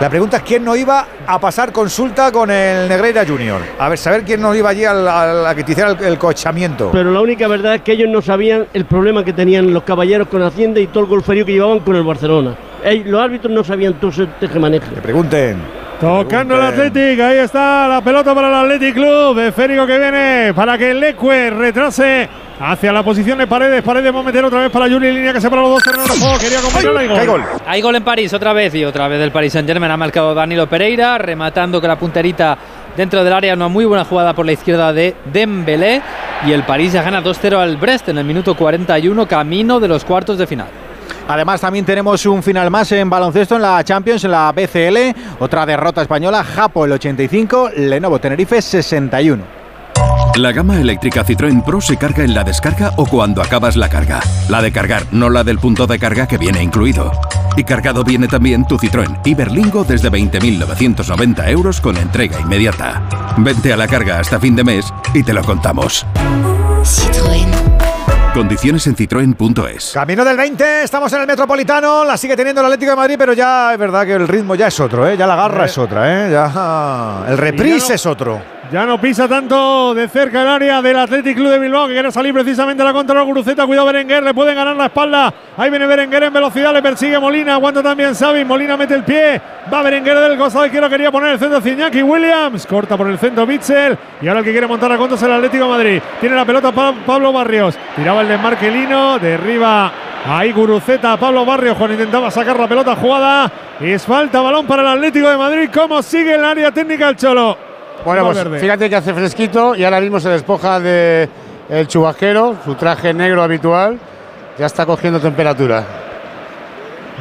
La 0.00 0.10
pregunta 0.10 0.36
es 0.38 0.42
quién 0.42 0.64
no 0.64 0.74
iba 0.74 1.06
a 1.24 1.38
pasar 1.38 1.70
consulta 1.70 2.32
con 2.32 2.50
el 2.50 2.88
Negreira 2.88 3.24
Junior. 3.24 3.60
A 3.78 3.88
ver, 3.88 3.96
saber 3.96 4.24
quién 4.24 4.42
no 4.42 4.52
iba 4.52 4.68
allí 4.70 4.84
al- 4.84 5.06
al- 5.06 5.46
a 5.46 5.54
que 5.54 5.62
te 5.62 5.70
hiciera 5.70 5.92
el, 5.92 6.04
el 6.04 6.18
cochamiento. 6.18 6.90
Pero 6.92 7.12
la 7.12 7.20
única 7.20 7.46
verdad 7.46 7.76
es 7.76 7.82
que 7.82 7.92
ellos 7.92 8.08
no 8.10 8.20
sabían 8.20 8.66
el 8.74 8.86
problema 8.86 9.24
que 9.24 9.32
tenían 9.32 9.72
los 9.72 9.84
caballeros 9.84 10.26
con 10.26 10.42
Hacienda 10.42 10.80
y 10.80 10.88
todo 10.88 11.04
el 11.04 11.08
golferío 11.08 11.46
que 11.46 11.52
llevaban 11.52 11.78
con 11.78 11.94
el 11.94 12.02
Barcelona. 12.02 12.56
Ey, 12.84 13.02
los 13.04 13.20
árbitros 13.20 13.52
no 13.52 13.64
sabían 13.64 13.94
todo 13.94 14.10
ese 14.10 14.26
tejemaneje. 14.38 14.94
Que 14.94 15.00
pregunten. 15.00 15.56
Tocando 15.98 16.56
el. 16.56 16.60
Athletic, 16.60 17.18
ahí 17.20 17.38
está 17.38 17.88
la 17.88 18.02
pelota 18.02 18.34
para 18.34 18.48
el 18.48 18.54
Athletic 18.54 18.94
Club. 18.94 19.38
Esférico 19.38 19.86
que 19.86 19.98
viene 19.98 20.52
para 20.54 20.76
que 20.76 20.90
el 20.90 21.00
Lecue 21.00 21.50
retrase 21.50 22.28
hacia 22.60 22.92
la 22.92 23.02
posición 23.02 23.38
de 23.38 23.46
Paredes. 23.46 23.82
Paredes 23.82 24.14
va 24.14 24.20
a 24.20 24.22
meter 24.22 24.44
otra 24.44 24.60
vez 24.60 24.70
para 24.70 24.86
Juli 24.86 25.12
Línea 25.12 25.32
que 25.32 25.40
separa 25.40 25.62
los 25.62 25.70
dos 25.70 25.82
terrenos 25.82 26.12
de 26.12 26.20
juego. 26.20 26.38
Quería 26.38 26.58
acompañarla 26.58 27.04
y 27.04 27.08
gol. 27.08 27.20
¡Qué 27.20 27.26
gol! 27.26 27.44
Hay 27.66 27.80
gol 27.80 27.96
en 27.96 28.04
París 28.04 28.34
otra 28.34 28.52
vez 28.52 28.74
y 28.74 28.84
otra 28.84 29.08
vez 29.08 29.18
del 29.18 29.32
Paris 29.32 29.54
Saint 29.54 29.66
Germain 29.66 29.90
ha 29.90 29.96
marcado 29.96 30.34
Danilo 30.34 30.68
Pereira, 30.68 31.16
rematando 31.16 31.80
con 31.80 31.88
la 31.88 31.96
punterita 31.96 32.58
dentro 32.96 33.24
del 33.24 33.32
área, 33.32 33.54
una 33.54 33.68
muy 33.68 33.86
buena 33.86 34.04
jugada 34.04 34.34
por 34.34 34.44
la 34.44 34.52
izquierda 34.52 34.92
de 34.92 35.16
Dembélé 35.32 36.02
y 36.46 36.52
el 36.52 36.64
París 36.64 36.92
ya 36.92 37.02
gana 37.02 37.22
2-0 37.22 37.56
al 37.56 37.76
Brest 37.76 38.08
en 38.10 38.18
el 38.18 38.24
minuto 38.24 38.54
41, 38.54 39.26
camino 39.26 39.80
de 39.80 39.88
los 39.88 40.04
cuartos 40.04 40.36
de 40.36 40.46
final. 40.46 40.83
Además, 41.28 41.60
también 41.60 41.84
tenemos 41.84 42.24
un 42.26 42.42
final 42.42 42.70
más 42.70 42.92
en 42.92 43.08
baloncesto 43.08 43.56
en 43.56 43.62
la 43.62 43.82
Champions, 43.82 44.24
en 44.24 44.30
la 44.30 44.52
BCL. 44.52 45.38
Otra 45.40 45.64
derrota 45.64 46.02
española, 46.02 46.44
Japo 46.44 46.84
el 46.84 46.92
85, 46.92 47.70
Lenovo 47.76 48.18
Tenerife 48.18 48.60
61. 48.60 49.64
La 50.36 50.50
gama 50.50 50.80
eléctrica 50.80 51.24
Citroën 51.24 51.62
Pro 51.62 51.80
se 51.80 51.96
carga 51.96 52.24
en 52.24 52.34
la 52.34 52.42
descarga 52.42 52.92
o 52.96 53.06
cuando 53.06 53.40
acabas 53.40 53.76
la 53.76 53.88
carga. 53.88 54.20
La 54.48 54.60
de 54.60 54.72
cargar, 54.72 55.04
no 55.12 55.30
la 55.30 55.44
del 55.44 55.60
punto 55.60 55.86
de 55.86 55.98
carga 55.98 56.26
que 56.26 56.38
viene 56.38 56.60
incluido. 56.60 57.12
Y 57.56 57.62
cargado 57.62 58.02
viene 58.02 58.26
también 58.26 58.66
tu 58.66 58.76
Citroën 58.76 59.20
Iberlingo 59.24 59.84
desde 59.84 60.10
20.990 60.10 61.48
euros 61.48 61.80
con 61.80 61.96
entrega 61.96 62.40
inmediata. 62.40 63.08
Vente 63.36 63.72
a 63.72 63.76
la 63.76 63.86
carga 63.86 64.18
hasta 64.18 64.40
fin 64.40 64.56
de 64.56 64.64
mes 64.64 64.92
y 65.14 65.22
te 65.22 65.32
lo 65.32 65.44
contamos. 65.44 66.04
Condiciones 68.34 68.84
en 68.88 68.96
citroen.es. 68.96 69.92
Camino 69.94 70.24
del 70.24 70.36
20, 70.36 70.82
estamos 70.82 71.12
en 71.12 71.20
el 71.20 71.26
Metropolitano, 71.28 72.04
la 72.04 72.16
sigue 72.16 72.34
teniendo 72.36 72.60
el 72.62 72.66
Atlético 72.66 72.90
de 72.90 72.96
Madrid, 72.96 73.14
pero 73.16 73.32
ya 73.32 73.72
es 73.72 73.78
verdad 73.78 74.04
que 74.04 74.14
el 74.14 74.26
ritmo 74.26 74.56
ya 74.56 74.66
es 74.66 74.80
otro, 74.80 75.08
¿eh? 75.08 75.16
ya 75.16 75.24
la 75.28 75.36
garra 75.36 75.62
Eh. 75.62 75.66
es 75.66 75.78
otra, 75.78 76.26
¿eh? 76.26 76.32
ya 76.32 77.24
el 77.28 77.38
reprise 77.38 77.90
no- 77.90 77.94
es 77.94 78.06
otro. 78.06 78.42
Ya 78.74 78.84
no 78.86 79.00
pisa 79.00 79.28
tanto 79.28 79.94
de 79.94 80.08
cerca 80.08 80.42
el 80.42 80.48
área 80.48 80.82
del 80.82 80.98
Athletic 80.98 81.36
Club 81.36 81.48
de 81.48 81.60
Bilbao, 81.60 81.86
que 81.86 81.92
quiere 81.92 82.10
salir 82.10 82.34
precisamente 82.34 82.82
a 82.82 82.86
la 82.86 82.92
contra 82.92 83.16
de 83.20 83.24
Guruceta. 83.24 83.66
Cuidado 83.66 83.86
Berenguer, 83.86 84.24
le 84.24 84.34
pueden 84.34 84.56
ganar 84.56 84.74
la 84.74 84.86
espalda. 84.86 85.32
Ahí 85.56 85.70
viene 85.70 85.86
Berenguer 85.86 86.24
en 86.24 86.32
velocidad, 86.32 86.72
le 86.72 86.82
persigue 86.82 87.16
Molina, 87.20 87.54
aguanta 87.54 87.84
también 87.84 88.16
Xavi. 88.16 88.44
Molina 88.44 88.76
mete 88.76 88.94
el 88.94 89.04
pie, 89.04 89.40
va 89.72 89.80
Berenguer 89.80 90.18
del 90.18 90.36
costado 90.36 90.66
izquierdo, 90.66 90.88
quería 90.90 91.12
poner 91.12 91.34
el 91.34 91.38
centro 91.38 91.60
Ciñaki 91.60 92.02
Williams. 92.02 92.66
Corta 92.66 92.96
por 92.96 93.06
el 93.06 93.16
centro 93.16 93.46
Mitchell. 93.46 93.96
Y 94.20 94.26
ahora 94.26 94.40
el 94.40 94.44
que 94.44 94.50
quiere 94.50 94.66
montar 94.66 94.90
a 94.90 94.96
contra 94.96 95.14
es 95.14 95.22
el 95.22 95.30
Atlético 95.30 95.66
de 95.66 95.70
Madrid. 95.70 96.02
Tiene 96.20 96.34
la 96.34 96.44
pelota 96.44 96.72
Pa- 96.72 96.94
Pablo 97.06 97.32
Barrios. 97.32 97.78
Tiraba 97.94 98.22
el 98.22 98.28
desmarque 98.28 98.72
Lino, 98.72 99.20
derriba 99.20 99.92
Ahí 100.26 100.50
Guruceta, 100.50 101.16
Pablo 101.16 101.44
Barrios, 101.44 101.78
Juan 101.78 101.92
intentaba 101.92 102.28
sacar 102.28 102.58
la 102.58 102.66
pelota 102.66 102.96
jugada. 102.96 103.52
Es 103.78 104.04
falta, 104.04 104.40
balón 104.40 104.66
para 104.66 104.82
el 104.82 104.88
Atlético 104.88 105.28
de 105.28 105.36
Madrid. 105.36 105.70
¿Cómo 105.72 106.02
sigue 106.02 106.34
el 106.34 106.44
área 106.44 106.72
técnica 106.72 107.08
el 107.10 107.14
Cholo? 107.14 107.63
Bueno, 108.04 108.24
pues 108.24 108.60
fíjate 108.60 108.88
que 108.90 108.96
hace 108.96 109.14
fresquito 109.14 109.74
y 109.74 109.84
ahora 109.84 110.00
mismo 110.00 110.20
se 110.20 110.28
despoja 110.28 110.80
de 110.80 111.28
el 111.68 111.86
chubasquero, 111.86 112.56
su 112.64 112.74
traje 112.74 113.14
negro 113.14 113.42
habitual. 113.42 113.98
Ya 114.58 114.66
está 114.66 114.86
cogiendo 114.86 115.18
temperatura. 115.20 115.84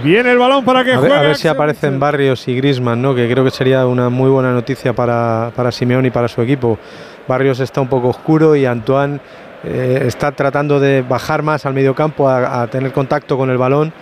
Viene 0.03 0.31
el 0.31 0.37
balón 0.37 0.65
para 0.65 0.83
que 0.83 0.91
A 0.91 0.99
ver, 0.99 1.09
juegue. 1.09 1.15
a 1.15 1.27
ver 1.27 1.35
si 1.35 1.47
aparecen 1.47 1.99
Barrios 1.99 2.47
y 2.47 2.55
Grisman, 2.55 3.01
¿no? 3.01 3.13
que 3.15 3.29
creo 3.29 3.43
que 3.43 3.51
sería 3.51 3.85
una 3.85 4.09
muy 4.09 4.29
buena 4.29 4.51
noticia 4.51 4.93
para, 4.93 5.51
para 5.55 5.71
Simeone 5.71 6.07
y 6.07 6.11
para 6.11 6.27
su 6.27 6.41
equipo. 6.41 6.77
Barrios 7.27 7.59
está 7.59 7.79
un 7.79 7.87
poco 7.87 8.09
oscuro 8.09 8.55
y 8.55 8.65
Antoine 8.65 9.19
eh, 9.63 10.03
está 10.05 10.31
tratando 10.31 10.79
de 10.79 11.03
bajar 11.03 11.41
más 11.43 11.65
al 11.65 11.73
mediocampo, 11.73 12.27
a, 12.27 12.63
a 12.63 12.67
tener 12.67 12.91
contacto 12.91 13.37
con 13.37 13.49
el 13.49 13.57
balón. 13.57 13.93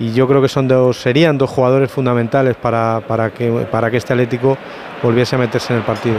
Y 0.00 0.12
yo 0.12 0.28
creo 0.28 0.40
que 0.40 0.48
son 0.48 0.68
dos, 0.68 0.96
serían 0.96 1.36
dos 1.38 1.50
jugadores 1.50 1.90
fundamentales 1.90 2.54
para, 2.56 3.00
para, 3.06 3.30
que, 3.30 3.50
para 3.70 3.90
que 3.90 3.96
este 3.96 4.12
Atlético 4.12 4.56
volviese 5.02 5.34
a 5.36 5.38
meterse 5.38 5.72
en 5.72 5.80
el 5.80 5.84
partido. 5.84 6.16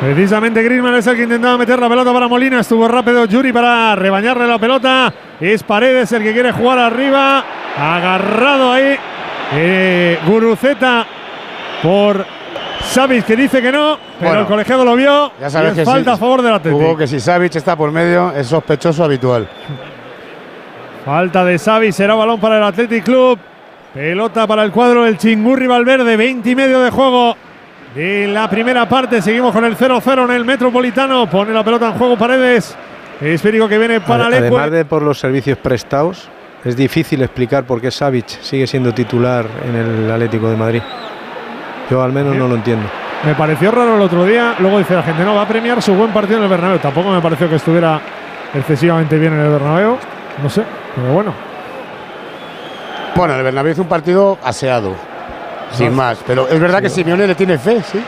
Precisamente 0.00 0.62
Griezmann 0.62 0.94
es 0.94 1.06
el 1.08 1.16
que 1.16 1.24
intentaba 1.24 1.58
meter 1.58 1.78
la 1.80 1.88
pelota 1.88 2.12
para 2.12 2.28
Molina. 2.28 2.60
Estuvo 2.60 2.86
rápido 2.86 3.24
Yuri 3.24 3.52
para 3.52 3.96
rebañarle 3.96 4.46
la 4.46 4.58
pelota. 4.58 5.12
Es 5.40 5.64
Paredes 5.64 6.12
el 6.12 6.22
que 6.22 6.32
quiere 6.32 6.52
jugar 6.52 6.78
arriba. 6.78 7.44
Agarrado 7.76 8.72
ahí. 8.72 8.96
eh, 9.54 10.18
Guruceta 10.24 11.04
por 11.82 12.24
Savic 12.84 13.24
que 13.24 13.34
dice 13.34 13.60
que 13.60 13.72
no. 13.72 13.98
Pero 14.18 14.28
Bueno, 14.30 14.40
el 14.42 14.46
colegiado 14.46 14.84
lo 14.84 14.94
vio. 14.94 15.32
Ya 15.40 15.50
sabes 15.50 15.72
y 15.72 15.76
que 15.76 15.84
falta 15.84 16.12
si, 16.12 16.14
a 16.14 16.16
favor 16.16 16.42
del 16.42 16.54
Atlético. 16.54 16.96
Que 16.96 17.06
si 17.08 17.18
Savic 17.18 17.56
está 17.56 17.74
por 17.74 17.90
medio 17.90 18.32
es 18.36 18.46
sospechoso 18.46 19.02
habitual. 19.02 19.48
Falta 21.08 21.42
de 21.42 21.58
Savic, 21.58 21.92
será 21.92 22.14
balón 22.14 22.38
para 22.38 22.58
el 22.58 22.62
Athletic 22.64 23.02
Club. 23.02 23.38
Pelota 23.94 24.46
para 24.46 24.62
el 24.62 24.70
cuadro 24.70 25.04
del 25.04 25.16
Chingurri 25.16 25.66
Valverde, 25.66 26.18
20 26.18 26.50
y 26.50 26.54
medio 26.54 26.80
de 26.80 26.90
juego 26.90 27.34
de 27.94 28.26
la 28.28 28.50
primera 28.50 28.86
parte. 28.86 29.22
Seguimos 29.22 29.54
con 29.54 29.64
el 29.64 29.74
0-0 29.74 30.24
en 30.26 30.30
el 30.32 30.44
Metropolitano. 30.44 31.26
Pone 31.30 31.54
la 31.54 31.64
pelota 31.64 31.86
en 31.86 31.92
juego 31.94 32.18
Paredes. 32.18 32.76
Esférico 33.22 33.66
que 33.66 33.78
viene 33.78 34.02
para 34.02 34.26
Ade- 34.26 34.32
Lecue. 34.42 34.58
Además 34.58 34.70
de 34.70 34.84
por 34.84 35.00
los 35.00 35.18
servicios 35.18 35.56
prestados, 35.56 36.28
es 36.62 36.76
difícil 36.76 37.22
explicar 37.22 37.64
por 37.64 37.80
qué 37.80 37.90
Savic 37.90 38.28
sigue 38.42 38.66
siendo 38.66 38.92
titular 38.92 39.46
en 39.66 39.76
el 39.76 40.12
Atlético 40.12 40.50
de 40.50 40.56
Madrid. 40.58 40.82
Yo 41.90 42.02
al 42.02 42.12
menos 42.12 42.36
no 42.36 42.46
lo 42.48 42.54
entiendo. 42.56 42.86
Me 43.24 43.34
pareció 43.34 43.70
raro 43.70 43.96
el 43.96 44.02
otro 44.02 44.26
día. 44.26 44.56
Luego 44.58 44.76
dice 44.76 44.94
la 44.94 45.02
gente, 45.02 45.24
no, 45.24 45.34
va 45.34 45.42
a 45.44 45.48
premiar 45.48 45.80
su 45.80 45.94
buen 45.94 46.10
partido 46.10 46.36
en 46.36 46.44
el 46.44 46.50
Bernabéu. 46.50 46.78
Tampoco 46.80 47.08
me 47.10 47.22
pareció 47.22 47.48
que 47.48 47.54
estuviera 47.56 47.98
excesivamente 48.52 49.16
bien 49.18 49.32
en 49.32 49.40
el 49.40 49.50
Bernabéu. 49.52 49.96
No 50.42 50.48
sé, 50.48 50.62
pero 50.94 51.12
bueno. 51.12 51.34
Bueno, 53.16 53.34
el 53.34 53.42
Bernabéu 53.42 53.72
hizo 53.72 53.82
un 53.82 53.88
partido 53.88 54.38
aseado, 54.44 54.94
sin 55.72 55.94
más. 55.94 56.18
Pero 56.26 56.46
es 56.48 56.60
verdad 56.60 56.80
que 56.80 56.88
Simeone 56.88 57.26
le 57.26 57.34
tiene 57.34 57.58
fe, 57.58 57.82
sí. 57.82 58.00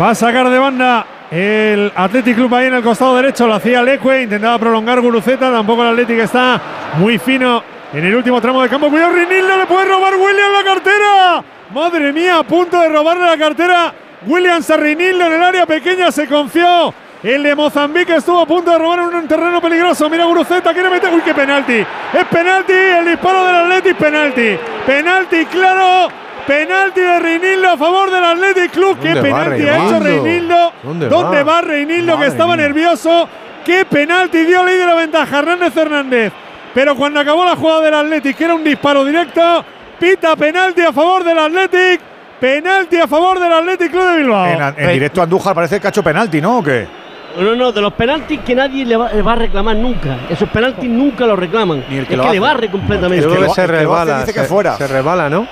Va 0.00 0.10
a 0.10 0.14
sacar 0.14 0.48
de 0.48 0.58
banda 0.58 1.04
el 1.30 1.92
Athletic 1.94 2.36
Club 2.36 2.54
ahí 2.54 2.66
en 2.66 2.74
el 2.74 2.82
costado 2.82 3.16
derecho. 3.16 3.46
Lo 3.46 3.54
hacía 3.54 3.82
Leque, 3.82 4.22
intentaba 4.22 4.58
prolongar 4.58 5.00
Guruceta. 5.00 5.50
Tampoco 5.50 5.82
el 5.82 5.88
Athletic 5.88 6.20
está 6.20 6.60
muy 6.98 7.18
fino 7.18 7.62
en 7.92 8.04
el 8.04 8.14
último 8.14 8.40
tramo 8.40 8.62
de 8.62 8.68
campo. 8.68 8.88
Cuidado, 8.88 9.12
Rinildo 9.12 9.56
le 9.56 9.66
puede 9.66 9.86
robar 9.86 10.14
William 10.14 10.52
la 10.52 10.64
cartera. 10.64 11.44
Madre 11.74 12.12
mía, 12.12 12.38
a 12.38 12.42
punto 12.44 12.80
de 12.80 12.88
robarle 12.88 13.26
la 13.26 13.36
cartera. 13.36 13.92
Williams 14.26 14.70
a 14.70 14.76
Rinildo 14.76 15.26
en 15.26 15.32
el 15.32 15.42
área 15.42 15.66
pequeña 15.66 16.12
se 16.12 16.28
confió. 16.28 16.94
El 17.22 17.42
de 17.44 17.54
Mozambique 17.54 18.16
estuvo 18.16 18.40
a 18.40 18.46
punto 18.46 18.72
de 18.72 18.78
robar 18.78 18.98
en 19.00 19.14
un 19.14 19.28
terreno 19.28 19.60
peligroso. 19.60 20.10
Mira 20.10 20.24
Guruceta, 20.24 20.72
quiere 20.72 20.90
meter. 20.90 21.12
Uy, 21.14 21.20
qué 21.20 21.32
penalti. 21.32 21.78
Es 21.78 22.24
penalti. 22.30 22.72
El 22.72 23.04
disparo 23.06 23.46
del 23.46 23.56
Athletic, 23.56 23.96
penalti. 23.96 24.58
Penalti, 24.84 25.46
claro. 25.46 26.08
Penalti 26.44 27.00
de 27.00 27.18
Reinildo 27.20 27.70
a 27.70 27.76
favor 27.76 28.10
del 28.10 28.24
Athletic 28.24 28.72
Club. 28.72 28.98
¿Qué 29.00 29.14
¿Dónde 29.14 29.30
va 29.30 29.38
penalti 29.44 29.68
ha 29.68 29.76
hecho 29.86 30.00
Reinildo? 30.00 30.72
¿Dónde 30.82 31.08
¿Dónde 31.08 31.42
va? 31.44 31.52
va 31.54 31.60
Reinildo 31.60 32.18
que 32.18 32.26
estaba 32.26 32.56
mía. 32.56 32.66
nervioso? 32.66 33.28
¿Qué 33.64 33.84
penalti 33.84 34.44
dio 34.44 34.64
ley 34.64 34.76
de 34.76 34.86
la 34.86 34.94
ventaja? 34.96 35.38
Hernández 35.38 35.76
Hernández. 35.76 36.32
Pero 36.74 36.96
cuando 36.96 37.20
acabó 37.20 37.44
la 37.44 37.54
jugada 37.54 37.82
del 37.82 37.94
Athletic, 37.94 38.36
que 38.36 38.44
era 38.46 38.54
un 38.56 38.64
disparo 38.64 39.04
directo, 39.04 39.64
pita 40.00 40.34
penalti 40.34 40.80
a 40.80 40.92
favor 40.92 41.22
del 41.22 41.38
Athletic. 41.38 42.00
Penalti 42.40 42.96
a 42.96 43.06
favor 43.06 43.38
del 43.38 43.52
Athletic 43.52 43.92
Club 43.92 44.04
de 44.10 44.16
Bilbao. 44.16 44.46
En, 44.46 44.74
en 44.84 44.92
directo 44.94 45.22
Andújar 45.22 45.54
parece 45.54 45.78
que 45.78 45.86
ha 45.86 45.90
hecho 45.90 46.02
penalti, 46.02 46.40
¿no? 46.40 46.58
¿O 46.58 46.62
qué? 46.64 46.88
No, 47.38 47.54
no, 47.56 47.72
de 47.72 47.80
los 47.80 47.92
penaltis 47.94 48.40
que 48.40 48.54
nadie 48.54 48.84
le 48.84 48.96
va, 48.96 49.12
le 49.12 49.22
va 49.22 49.32
a 49.32 49.36
reclamar 49.36 49.76
nunca. 49.76 50.16
Esos 50.28 50.48
penaltis 50.50 50.88
nunca 50.90 51.26
los 51.26 51.38
reclaman. 51.38 51.84
Ni 51.88 51.96
el 51.98 52.06
que 52.06 52.12
es 52.14 52.16
lo 52.18 52.22
que 52.24 52.28
hace. 52.28 52.36
le 52.36 52.40
barre 52.40 52.68
completamente. 52.68 53.24
Yo 53.24 53.30
creo 53.30 53.48
que 53.48 53.54
se 53.54 53.62
el 53.62 53.66
que 53.66 53.72
lo 53.72 53.78
hace 53.94 54.02
resbala. 54.04 54.20
dice 54.20 54.32
que 54.34 54.40
se- 54.40 54.46
fuera. 54.46 54.76
Se 54.76 54.86
resbala, 54.86 55.28
¿no? 55.30 55.46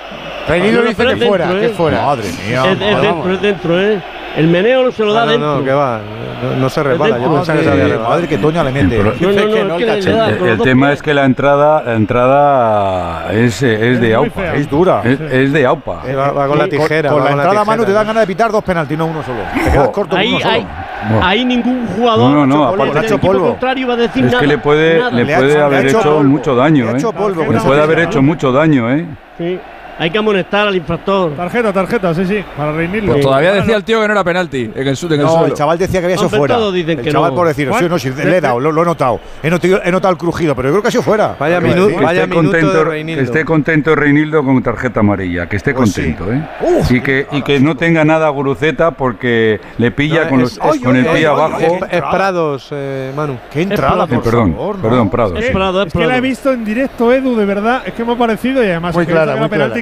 Reinildo 0.47 0.77
No, 0.79 0.83
no, 0.83 0.89
dice 0.89 1.05
que 1.05 1.11
es 1.13 1.27
fuera, 1.27 1.45
dentro, 1.45 1.59
que 1.61 1.65
¿eh? 1.67 1.75
fuera. 1.77 2.05
Madre 2.05 2.23
mía. 2.47 2.63
Es, 2.65 2.71
es 2.71 2.79
dentro, 3.01 3.31
es 3.33 3.41
dentro, 3.41 3.81
¿eh? 3.81 4.01
El 4.37 4.47
meneo 4.47 4.91
se 4.93 5.03
lo 5.03 5.11
da 5.13 5.23
Ah, 5.23 5.25
no, 5.25 5.31
dentro. 5.31 5.57
no, 5.57 5.63
que 5.65 5.71
va. 5.73 5.99
No, 6.41 6.55
no 6.55 6.69
se 6.69 6.81
resbala. 6.81 7.19
Yo 7.19 7.33
pensaba 7.35 7.57
que 7.59 7.63
se 7.65 7.69
había 7.69 7.83
Madre, 7.83 7.83
resbalado. 7.93 8.09
madre, 8.15 8.27
que 8.27 8.37
Toña 8.37 8.63
le 8.63 8.71
mete. 8.71 8.97
El 8.97 9.03
No, 9.03 9.11
no, 9.11 9.11
no, 9.11 9.19
que 9.19 9.63
no 9.63 9.77
que 9.77 9.83
el 9.83 10.07
El, 10.07 10.37
con 10.37 10.49
el 10.49 10.57
tema 10.61 10.93
es 10.93 11.01
que 11.03 11.13
la 11.13 11.25
entrada, 11.25 11.83
la 11.83 11.93
entrada 11.95 13.31
es, 13.33 13.61
es 13.61 13.99
de 14.01 14.15
AUPA. 14.15 14.41
fea. 14.41 14.55
Es 14.55 14.69
dura. 14.69 15.01
Es, 15.03 15.19
es 15.19 15.53
de 15.53 15.65
AUPA. 15.65 16.01
Eh, 16.07 16.15
va, 16.15 16.31
va 16.31 16.47
con 16.47 16.57
la 16.57 16.67
tijera. 16.67 17.09
Con, 17.11 17.19
va 17.19 17.25
la 17.25 17.29
con 17.31 17.39
entrada 17.39 17.61
a 17.61 17.65
mano 17.65 17.85
te 17.85 17.91
dan 17.91 18.07
ganas 18.07 18.21
de 18.23 18.27
pitar 18.27 18.51
dos 18.51 18.63
penaltis, 18.63 18.97
no 18.97 19.05
uno 19.05 19.21
solo. 19.23 19.39
Te 19.53 19.69
quedas 19.71 19.89
corto 19.89 20.11
con 20.11 20.19
Ahí, 20.19 20.29
uno 20.29 20.39
solo. 20.39 20.53
ahí, 20.53 20.67
Bueno. 21.09 21.25
Ningún 21.71 21.87
jugador 21.95 22.31
No, 22.31 22.45
no, 22.45 22.47
no, 22.47 22.63
aparte- 22.67 23.17
polvo. 23.19 23.49
contrario 23.51 23.87
va 23.87 23.93
a 23.93 23.97
decir 23.97 24.25
Es 24.25 24.31
nada. 24.31 24.41
que 24.41 24.47
le 24.47 24.57
puede, 24.57 24.97
nada. 24.99 25.11
le 25.11 25.25
puede 25.25 25.37
hecho- 25.37 25.47
le 25.55 25.61
ha 25.61 25.65
haber 25.65 25.85
hecho 25.87 26.23
mucho 26.23 26.55
daño, 26.55 26.83
Le 26.85 26.89
ha 26.89 26.93
¿eh? 26.93 26.97
hecho 26.97 27.13
polvo. 27.13 27.41
Le 27.43 27.51
Le 27.51 27.59
puede 27.59 27.81
haber 27.81 27.99
hecho 27.99 28.21
mucho 28.21 28.51
daño, 28.51 28.91
¿eh? 28.91 29.05
Sí. 29.37 29.59
Hay 30.01 30.09
que 30.09 30.17
amonestar 30.17 30.67
al 30.67 30.75
infractor. 30.75 31.33
Tarjeta, 31.35 31.71
tarjeta, 31.71 32.11
sí, 32.15 32.25
sí, 32.25 32.43
para 32.57 32.71
Reinildo. 32.71 33.11
Pues 33.11 33.23
todavía 33.23 33.51
decía 33.53 33.75
el 33.75 33.83
tío 33.83 34.01
que 34.01 34.07
no 34.07 34.13
era 34.13 34.23
penalti 34.23 34.61
en 34.63 34.71
el, 34.75 34.79
en 34.81 34.87
el 34.87 35.19
No, 35.21 35.29
suelo. 35.29 35.45
el 35.45 35.53
chaval 35.53 35.77
decía 35.77 35.99
que 35.99 36.05
había 36.05 36.17
sido 36.17 36.25
Hombre, 36.25 36.39
fuera. 36.39 36.55
todos 36.55 36.73
dicen 36.73 36.97
el 36.97 37.05
que 37.05 37.11
chaval 37.11 37.29
no. 37.29 37.35
por 37.35 37.47
decir, 37.47 37.69
sí, 37.77 37.85
no, 37.87 37.99
sí, 37.99 38.09
le 38.09 38.37
he 38.37 38.41
dado, 38.41 38.59
lo, 38.59 38.71
lo 38.71 38.81
he 38.81 38.85
notado. 38.85 39.19
He 39.43 39.49
notado, 39.51 39.79
he 39.83 39.91
notado 39.91 40.11
el 40.11 40.17
crujido, 40.17 40.55
pero 40.55 40.69
yo 40.69 40.73
creo 40.73 40.81
que 40.81 40.87
ha 40.87 40.91
sido 40.91 41.03
fuera. 41.03 41.35
Vaya 41.39 41.59
decir. 41.59 41.75
Que 41.99 42.03
vaya 42.03 42.23
esté, 42.23 42.35
minuto 42.35 42.51
de 42.51 42.61
contento, 42.61 42.83
Reinildo. 42.83 43.19
que 43.19 43.25
esté 43.25 43.45
contento 43.45 43.95
Reinildo 43.95 44.43
con 44.43 44.63
tarjeta 44.63 45.01
amarilla, 45.01 45.47
que 45.47 45.57
esté 45.57 45.75
Pues 45.75 45.91
sí. 45.93 46.15
contento, 46.15 46.33
¿eh? 46.33 46.47
Uf, 46.61 46.91
y 46.91 47.01
que, 47.01 47.27
y 47.31 47.43
que 47.43 47.59
no 47.59 47.77
tenga 47.77 48.03
nada 48.03 48.27
Guruceta 48.29 48.89
porque 48.89 49.61
le 49.77 49.91
pilla 49.91 50.23
No, 50.23 50.29
con, 50.31 50.39
los, 50.41 50.53
es- 50.53 50.79
con 50.81 50.95
el 50.95 51.03
pie 51.05 51.13
ay, 51.17 51.25
abajo. 51.25 51.59
Es, 51.59 51.73
es 51.91 52.01
Prados, 52.09 52.69
eh, 52.71 53.11
Manu. 53.15 53.37
Qué 53.51 53.61
entrada, 53.61 54.07
Prado. 54.07 54.13
Eh, 54.13 54.15
por 54.15 54.23
perdón, 54.23 54.53
favor, 54.55 54.75
perdón, 54.77 55.09
Prado. 55.11 55.35
Es 55.37 55.51
Prado, 55.51 55.83
es 55.83 55.93
que 55.93 56.07
la 56.07 56.17
he 56.17 56.21
visto 56.21 56.51
en 56.51 56.65
directo, 56.65 57.13
Edu, 57.13 57.35
de 57.35 57.45
verdad. 57.45 57.83
Es 57.85 57.93
que 57.93 58.03
me 58.03 58.13
ha 58.13 58.17
parecido 58.17 58.63
y 58.63 58.67
además 58.67 58.95
Muy 58.95 59.05
clara. 59.05 59.35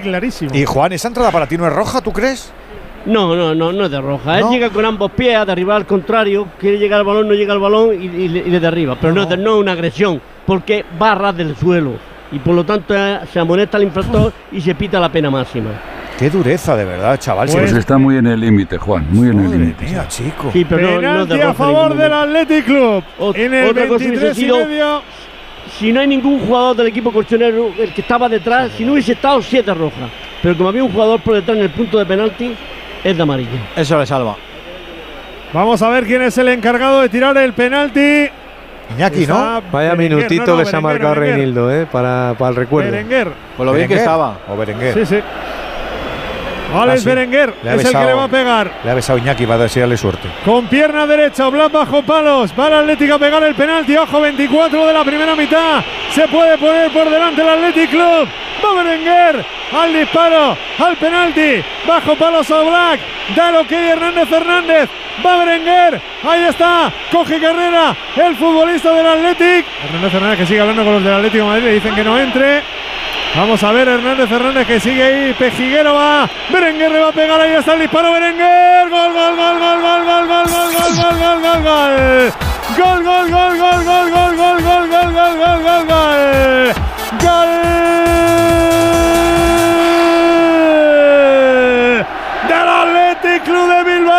Clarísimo. 0.10 0.52
Y 0.54 0.66
Juan, 0.66 0.92
¿esa 0.94 1.08
entrada 1.08 1.32
para 1.32 1.48
ti 1.48 1.58
no 1.58 1.66
es 1.68 1.74
roja, 1.74 2.02
tú 2.02 2.12
crees? 2.12 2.52
No, 3.06 3.36
no, 3.36 3.56
no, 3.56 3.72
no 3.72 3.86
es 3.86 3.92
de 3.92 4.02
roja. 4.02 4.40
Él 4.40 4.46
¿No? 4.46 4.52
llega 4.52 4.70
con 4.70 4.84
ambos 4.86 5.12
pies 5.12 5.38
a 5.38 5.46
derribar 5.46 5.78
al 5.78 5.86
contrario, 5.86 6.48
quiere 6.60 6.78
llegar 6.78 7.00
al 7.00 7.06
balón, 7.06 7.28
no 7.28 7.34
llega 7.34 7.54
al 7.54 7.60
balón 7.60 7.94
y, 8.00 8.06
y 8.06 8.28
le, 8.28 8.40
y 8.40 8.50
le 8.50 8.60
derriba. 8.60 8.98
Pero 9.00 9.14
no, 9.14 9.24
es 9.24 9.30
de- 9.30 9.38
no 9.38 9.56
es 9.56 9.62
una 9.62 9.72
agresión, 9.72 10.22
porque 10.46 10.84
va 11.02 11.14
a 11.14 11.16
ras 11.16 11.38
del 11.38 11.56
suelo. 11.56 11.94
Y 12.32 12.40
por 12.40 12.54
lo 12.54 12.64
tanto 12.66 12.94
eh, 12.96 13.20
se 13.32 13.40
amonesta 13.40 13.78
al 13.78 13.84
infractor 13.84 14.32
y 14.52 14.62
se 14.62 14.76
pita 14.76 15.00
la 15.00 15.10
pena 15.12 15.32
máxima. 15.32 15.70
Qué 16.20 16.30
dureza, 16.30 16.76
de 16.76 16.84
verdad, 16.84 17.18
chaval. 17.18 17.48
Pues 17.50 17.72
está 17.72 17.98
muy 17.98 18.18
en 18.18 18.28
el 18.28 18.42
límite, 18.42 18.78
Juan, 18.78 19.08
muy 19.10 19.30
en 19.30 19.40
el 19.40 19.50
límite. 19.52 19.86
chico. 20.10 20.50
Sí, 20.52 20.66
pero 20.70 20.82
no- 20.82 20.96
no, 20.96 21.00
Penalti 21.00 21.38
de 21.38 21.44
a 21.44 21.54
favor 21.54 21.96
del 21.96 22.12
Athletic 22.14 22.66
Club. 22.66 23.04
Ot- 23.20 23.36
en 23.38 23.54
el 23.54 23.70
otra 23.70 23.88
cosa 23.88 24.06
hubiese 24.06 24.26
23 24.26 24.38
y 24.38 24.68
medio. 24.68 25.02
Si 25.78 25.92
no 25.92 26.02
hay 26.02 26.08
ningún 26.08 26.40
jugador 26.40 26.76
del 26.76 26.88
equipo 26.88 27.12
colchonero, 27.12 27.72
el 27.78 27.94
que 27.94 28.02
estaba 28.02 28.28
detrás, 28.28 28.72
si 28.76 28.84
no 28.84 28.94
hubiese 28.94 29.14
estado, 29.14 29.42
siete 29.42 29.74
rojas. 29.74 30.10
Pero 30.42 30.58
como 30.58 30.70
había 30.70 30.84
un 30.84 30.92
jugador 30.92 31.22
por 31.22 31.36
detrás 31.36 31.58
en 31.58 31.64
el 31.64 31.70
punto 31.70 31.98
de 31.98 32.06
penalti, 32.06 32.56
es 33.04 33.16
de 33.16 33.24
amarilla. 33.24 33.60
Eso 33.76 33.98
le 33.98 34.06
salva. 34.06 34.36
Vamos 35.54 35.82
a 35.82 35.90
ver 35.90 36.06
quién 36.06 36.22
es 36.22 36.38
el 36.38 36.48
encargado 36.50 37.02
de 37.02 37.10
tirar 37.10 37.38
el 37.38 37.54
penalti. 37.54 38.30
Iñaki, 38.96 39.28
¿no? 39.28 39.62
Vaya 39.72 39.94
Berenguer, 39.94 39.98
minutito 39.98 40.46
no, 40.46 40.54
no, 40.54 40.60
que 40.60 40.66
se 40.66 40.76
ha 40.76 40.82
marcado. 40.82 41.16
Reinildo, 41.16 41.72
eh, 41.72 41.88
para, 41.92 42.36
para 42.38 42.50
el 42.50 42.56
recuerdo. 42.56 42.92
Berenguer. 42.92 43.30
Por 43.56 43.66
lo 43.66 43.74
bien 43.74 43.88
que 43.88 43.96
estaba. 43.96 44.40
O 44.48 44.58
Berenguer. 44.58 44.94
Sí, 44.94 45.06
sí. 45.06 45.20
Alex 46.74 47.02
Ah. 47.06 47.10
Berenguer 47.10 47.54
Le 47.64 47.76
es 47.76 47.86
el 47.86 47.92
que 47.92 48.06
le 48.06 48.14
va 48.14 48.24
a 48.26 48.28
pegar. 48.28 48.72
Le 48.84 48.92
ha 48.92 48.94
besado 48.94 49.18
Iñaki 49.18 49.46
para 49.46 49.64
desearle 49.64 49.98
suerte. 49.98 50.28
Con 50.46 50.68
pierna 50.68 51.06
derecha, 51.08 51.48
Oblak 51.48 51.72
bajo 51.72 52.02
palos. 52.04 52.54
Va 52.60 52.68
el 52.68 52.74
Atlético 52.74 53.16
a 53.16 53.20
pegar 53.20 53.44
el 53.44 53.56
penalti. 53.56 53.96
Ojo, 53.98 54.22
24 54.22 54.88
de 54.88 54.94
la 54.94 55.04
primera 55.04 55.36
mitad. 55.36 55.84
Se 56.14 56.28
puede 56.28 56.58
poner 56.58 56.92
por 56.92 57.10
delante 57.10 57.42
el 57.42 57.50
Athletic 57.50 57.90
Club. 57.90 58.28
Va 58.64 58.84
Berenguer 58.84 59.46
al 59.72 59.94
disparo, 59.94 60.58
al 60.80 60.98
penalti. 60.98 61.64
Bajo 61.88 62.16
palos 62.16 62.50
a 62.52 62.60
Oblak. 62.62 63.00
Da 63.36 63.52
lo 63.52 63.66
que 63.68 63.90
Hernández 63.90 64.32
Hernández. 64.32 64.90
Va 65.26 65.38
Berenguer. 65.38 66.02
Ahí 66.24 66.44
está. 66.44 66.92
Coge 67.12 67.40
carrera. 67.40 67.96
El 68.16 68.36
futbolista 68.36 68.94
del 68.94 69.08
Athletic. 69.08 69.66
Hernández 69.86 70.14
Hernández 70.14 70.40
que 70.40 70.46
sigue 70.46 70.62
hablando 70.62 70.84
con 70.84 70.94
los 70.94 71.04
del 71.04 71.14
Atlético 71.14 71.44
de 71.46 71.50
Madrid. 71.50 71.64
Le 71.66 71.74
dicen 71.74 71.96
que 71.96 72.04
no 72.04 72.20
entre. 72.20 72.62
Vamos 73.36 73.64
a 73.64 73.72
ver 73.72 73.88
Hernández 73.88 74.32
Hernández 74.32 74.68
que 74.68 74.80
sigue 74.80 75.04
ahí. 75.04 75.34
Pejiguero 75.34 75.94
va. 75.94 76.28
Berenguer 76.52 76.92
le 76.92 77.00
va 77.00 77.10
a 77.10 77.12
pegar. 77.12 77.40
Ahí 77.40 77.54
está 77.54 77.74
el 77.74 77.82
disparo. 77.82 78.12
Berenguer. 78.12 78.90
Gol, 78.90 79.14
gol, 79.14 79.36
gol, 79.36 79.60
gol, 79.60 79.80
gol, 79.80 80.04
gol, 80.06 80.28
gol, 80.28 80.28
gol, 80.28 80.58
gol, 80.58 80.96
gol, 80.96 81.16
gol, 81.20 81.40
gol, 81.42 81.62
gol. 81.64 82.34
Gol, 82.78 83.04
gol, 83.04 83.30
gol, 83.30 83.58
gol, 83.58 83.84
gol, 83.86 84.10
gol, 84.10 84.36
gol, 84.36 84.62
gol, 84.64 84.88
gol, 84.90 85.14
gol, 85.14 85.38
gol, 85.38 85.60
gol, 85.64 85.84
gol. 85.86 86.74
Gol. 87.22 87.52
Del 92.48 92.68
Athletic 92.68 93.44
Club 93.44 93.68
de 93.70 93.84
Bilbao. 93.84 94.18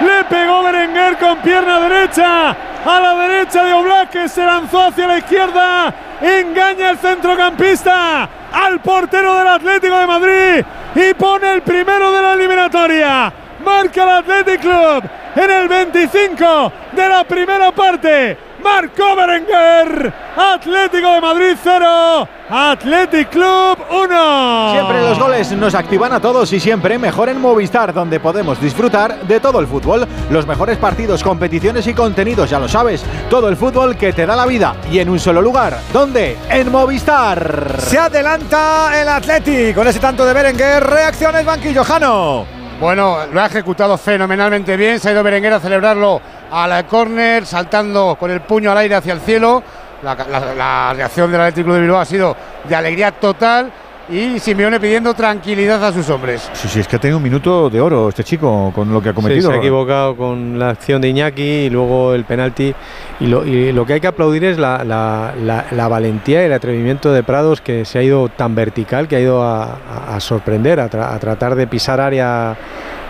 Le 0.00 0.24
pegó 0.24 0.62
Berenguer 0.62 1.18
con 1.18 1.36
pierna 1.38 1.80
derecha. 1.80 2.56
A 2.84 3.00
la 3.00 3.14
derecha 3.14 3.64
de 3.64 3.72
Oblak 3.72 4.10
que 4.10 4.28
se 4.28 4.44
lanzó 4.44 4.84
hacia 4.84 5.06
la 5.06 5.18
izquierda. 5.18 5.94
Engaña 6.20 6.90
el 6.90 6.98
centrocampista 6.98 8.28
al 8.52 8.80
portero 8.80 9.36
del 9.38 9.48
Atlético 9.48 9.98
de 9.98 10.06
Madrid 10.06 10.64
y 10.94 11.14
pone 11.14 11.52
el 11.54 11.62
primero 11.62 12.12
de 12.12 12.22
la 12.22 12.34
eliminatoria. 12.34 13.32
Marca 13.64 14.02
el 14.02 14.08
Athletic 14.10 14.60
Club 14.60 15.04
en 15.34 15.50
el 15.50 15.68
25 15.68 16.72
de 16.92 17.08
la 17.08 17.24
primera 17.24 17.72
parte. 17.72 18.47
Marcó 18.62 19.16
Berenguer. 19.16 20.12
Atlético 20.36 21.14
de 21.14 21.20
Madrid 21.20 21.56
0. 21.62 22.28
Athletic 22.50 23.28
Club 23.30 23.78
1. 23.90 24.72
Siempre 24.72 25.02
los 25.02 25.18
goles 25.18 25.52
nos 25.52 25.74
activan 25.74 26.12
a 26.12 26.20
todos 26.20 26.52
y 26.52 26.60
siempre 26.60 26.98
mejor 26.98 27.28
en 27.28 27.40
Movistar, 27.40 27.92
donde 27.92 28.20
podemos 28.20 28.60
disfrutar 28.60 29.20
de 29.22 29.40
todo 29.40 29.60
el 29.60 29.66
fútbol, 29.66 30.06
los 30.30 30.46
mejores 30.46 30.78
partidos, 30.78 31.22
competiciones 31.22 31.86
y 31.86 31.94
contenidos, 31.94 32.48
ya 32.50 32.58
lo 32.58 32.68
sabes, 32.68 33.04
todo 33.28 33.48
el 33.48 33.56
fútbol 33.56 33.96
que 33.96 34.12
te 34.12 34.26
da 34.26 34.34
la 34.34 34.46
vida 34.46 34.76
y 34.90 34.98
en 34.98 35.10
un 35.10 35.18
solo 35.18 35.42
lugar, 35.42 35.78
¿dónde? 35.92 36.38
En 36.48 36.70
Movistar. 36.72 37.76
Se 37.80 37.98
adelanta 37.98 38.90
el 39.00 39.08
Athletic 39.08 39.74
con 39.74 39.86
ese 39.86 39.98
tanto 39.98 40.24
de 40.24 40.32
Berenguer. 40.32 40.84
Reacciones 40.84 41.44
banquillo 41.44 41.84
Jano. 41.84 42.57
Bueno, 42.80 43.26
lo 43.32 43.40
ha 43.40 43.46
ejecutado 43.46 43.98
fenomenalmente 43.98 44.76
bien. 44.76 45.00
Se 45.00 45.08
ha 45.08 45.12
ido 45.12 45.22
Berenguer 45.22 45.54
a 45.54 45.60
celebrarlo 45.60 46.20
al 46.50 46.86
córner, 46.86 47.44
saltando 47.44 48.16
con 48.18 48.30
el 48.30 48.40
puño 48.42 48.70
al 48.70 48.78
aire 48.78 48.94
hacia 48.94 49.12
el 49.14 49.20
cielo. 49.20 49.62
La, 50.02 50.14
la- 50.14 50.54
la 50.54 50.92
reacción 50.94 51.30
del 51.32 51.40
Atlético 51.40 51.74
de 51.74 51.80
Bilbao 51.80 52.00
ha 52.00 52.04
sido 52.04 52.36
de 52.68 52.76
alegría 52.76 53.10
total 53.10 53.72
y 54.10 54.38
Simeone 54.38 54.80
pidiendo 54.80 55.12
tranquilidad 55.14 55.84
a 55.84 55.92
sus 55.92 56.08
hombres. 56.10 56.48
Sí, 56.54 56.66
sí, 56.68 56.80
es 56.80 56.88
que 56.88 56.96
ha 56.96 56.98
tenido 56.98 57.18
un 57.18 57.22
minuto 57.22 57.68
de 57.68 57.80
oro 57.80 58.08
este 58.08 58.24
chico 58.24 58.72
con 58.74 58.92
lo 58.92 59.02
que 59.02 59.10
ha 59.10 59.12
Sí, 59.12 59.16
cometido. 59.16 59.50
se 59.50 59.56
ha 59.56 59.58
equivocado 59.58 60.16
con 60.16 60.58
la 60.58 60.70
acción 60.70 61.00
de 61.02 61.08
Iñaki 61.08 61.42
y 61.42 61.70
luego 61.70 62.14
el 62.14 62.24
penalti. 62.24 62.74
Y 63.20 63.26
lo, 63.26 63.44
y 63.44 63.72
lo 63.72 63.84
que 63.84 63.94
hay 63.94 64.00
que 64.00 64.06
aplaudir 64.06 64.44
es 64.44 64.58
la, 64.58 64.82
la- 64.84 65.34
la- 65.42 65.66
la 65.72 65.88
valentía 65.88 66.42
y 66.42 66.46
el 66.46 66.52
atrevimiento 66.52 67.12
de 67.12 67.22
Prados 67.22 67.60
que 67.60 67.84
se 67.84 67.98
ha 67.98 68.02
ido 68.02 68.28
tan 68.28 68.54
vertical, 68.54 69.08
que 69.08 69.16
ha 69.16 69.20
ido 69.20 69.42
a, 69.42 69.64
a- 69.64 70.16
a 70.16 70.20
sorprender, 70.20 70.80
a, 70.80 70.88
tra- 70.88 71.12
a 71.14 71.18
tratar 71.18 71.54
de 71.54 71.66
pisar 71.66 72.00
área 72.00 72.56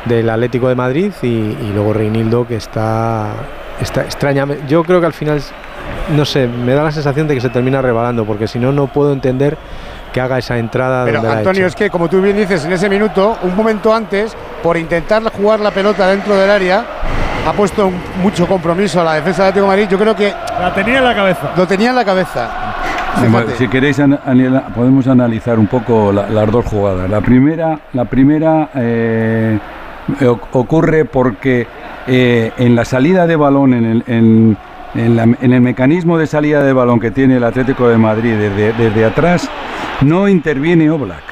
del 0.05 0.29
Atlético 0.31 0.69
de 0.69 0.75
Madrid 0.75 1.13
y, 1.23 1.27
y 1.27 1.71
luego 1.75 1.93
Reinildo 1.93 2.47
que 2.47 2.57
está, 2.57 3.31
está 3.81 4.03
extrañamente. 4.03 4.65
Yo 4.69 4.83
creo 4.83 5.01
que 5.01 5.07
al 5.07 5.13
final 5.13 5.41
no 6.15 6.25
sé, 6.25 6.47
me 6.47 6.73
da 6.75 6.83
la 6.83 6.93
sensación 6.93 7.29
de 7.29 7.35
que 7.35 7.41
se 7.41 7.51
termina 7.51 7.81
rebalando, 7.83 8.25
porque 8.25 8.47
si 8.49 8.59
no, 8.59 8.73
no 8.73 8.87
puedo 8.89 9.13
entender 9.13 9.57
que 10.13 10.21
haga 10.21 10.39
esa 10.39 10.59
entrada. 10.59 11.05
Pero 11.05 11.21
donde 11.23 11.37
Antonio, 11.39 11.67
es 11.67 11.75
que 11.75 11.91
como 11.91 12.09
tú 12.09 12.21
bien 12.21 12.37
dices, 12.37 12.65
en 12.65 12.73
ese 12.73 12.89
minuto, 12.89 13.37
un 13.43 13.55
momento 13.57 13.93
antes, 13.95 14.37
por 14.63 14.77
intentar 14.77 15.23
jugar 15.33 15.61
la 15.61 15.71
pelota 15.71 16.07
dentro 16.09 16.37
del 16.37 16.51
área, 16.51 16.85
ha 17.47 17.53
puesto 17.53 17.91
mucho 18.23 18.47
compromiso 18.47 19.01
a 19.01 19.05
la 19.05 19.15
defensa 19.15 19.45
de 19.45 19.49
Atlético 19.51 19.71
de 19.71 19.77
Madrid. 19.77 19.89
Yo 19.91 19.99
creo 19.99 20.15
que 20.17 20.33
La 20.61 20.75
tenía 20.75 20.99
en 20.99 21.05
la 21.05 21.15
cabeza. 21.15 21.51
lo 21.57 21.67
tenía 21.67 21.91
en 21.91 21.97
la 21.97 22.05
cabeza. 22.05 22.49
Fíjate. 23.25 23.57
si 23.57 23.67
queréis 23.69 24.01
podemos 24.77 25.09
analizar 25.09 25.59
un 25.59 25.67
poco 25.67 26.13
la- 26.13 26.29
las 26.29 26.51
dos 26.53 26.65
jugadas. 26.67 27.09
La 27.11 27.21
primera, 27.21 27.79
la 27.95 28.05
primera 28.05 28.69
eh, 28.75 29.59
ocurre 30.53 31.05
porque 31.05 31.67
eh, 32.07 32.53
en 32.59 32.75
la 32.77 32.85
salida 32.85 33.27
de 33.27 33.37
balón, 33.37 33.75
en 33.75 33.85
el, 33.85 34.05
en- 34.07 34.57
en 34.95 35.17
la- 35.17 35.23
en 35.25 35.53
el 35.53 35.61
mecanismo 35.61 36.17
de 36.17 36.27
salida 36.27 36.63
de 36.63 36.73
balón 36.73 37.01
que 37.01 37.11
tiene 37.11 37.37
el 37.37 37.45
Atlético 37.45 37.89
de 37.89 37.99
Madrid 37.99 38.35
desde, 38.39 38.73
desde 38.73 39.05
atrás, 39.05 39.49
no 40.03 40.29
interviene 40.29 40.91
Oblak. 40.91 41.23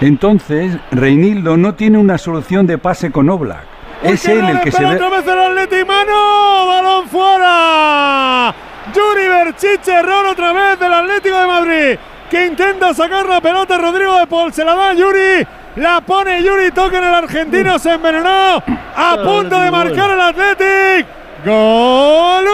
Entonces, 0.00 0.76
Reinildo 0.90 1.56
no 1.56 1.74
tiene 1.74 1.98
una 1.98 2.18
solución 2.18 2.66
de 2.66 2.78
pase 2.78 3.10
con 3.10 3.28
Oblak. 3.28 3.64
Es 4.02 4.26
él 4.26 4.42
el 4.48 4.60
que 4.60 4.72
se 4.72 4.78
pega 4.78 4.90
ve. 4.90 4.96
otra 4.96 5.10
vez 5.10 5.26
el 5.26 5.38
Atleti, 5.38 5.84
mano, 5.84 6.66
balón 6.66 7.08
fuera. 7.08 8.54
Yuri 8.94 9.28
Berchiche, 9.28 9.92
error 9.92 10.26
otra 10.26 10.52
vez 10.52 10.78
del 10.80 10.92
Atlético 10.92 11.38
de 11.38 11.46
Madrid, 11.46 11.98
que 12.30 12.46
intenta 12.46 12.94
sacar 12.94 13.26
la 13.26 13.40
pelota. 13.40 13.76
Rodrigo 13.76 14.18
de 14.18 14.26
Paul 14.26 14.52
se 14.52 14.64
la 14.64 14.74
da 14.74 14.90
a 14.90 14.94
Yuri, 14.94 15.46
la 15.76 16.00
pone 16.00 16.42
Yuri, 16.42 16.70
toca 16.70 16.96
en 16.96 17.04
el 17.04 17.14
argentino, 17.14 17.78
se 17.78 17.92
envenenó, 17.92 18.62
a 18.96 19.16
punto 19.22 19.60
de 19.60 19.70
marcar 19.70 20.10
el 20.10 20.20
Athletic. 20.20 21.06
¡Gol! 21.44 22.46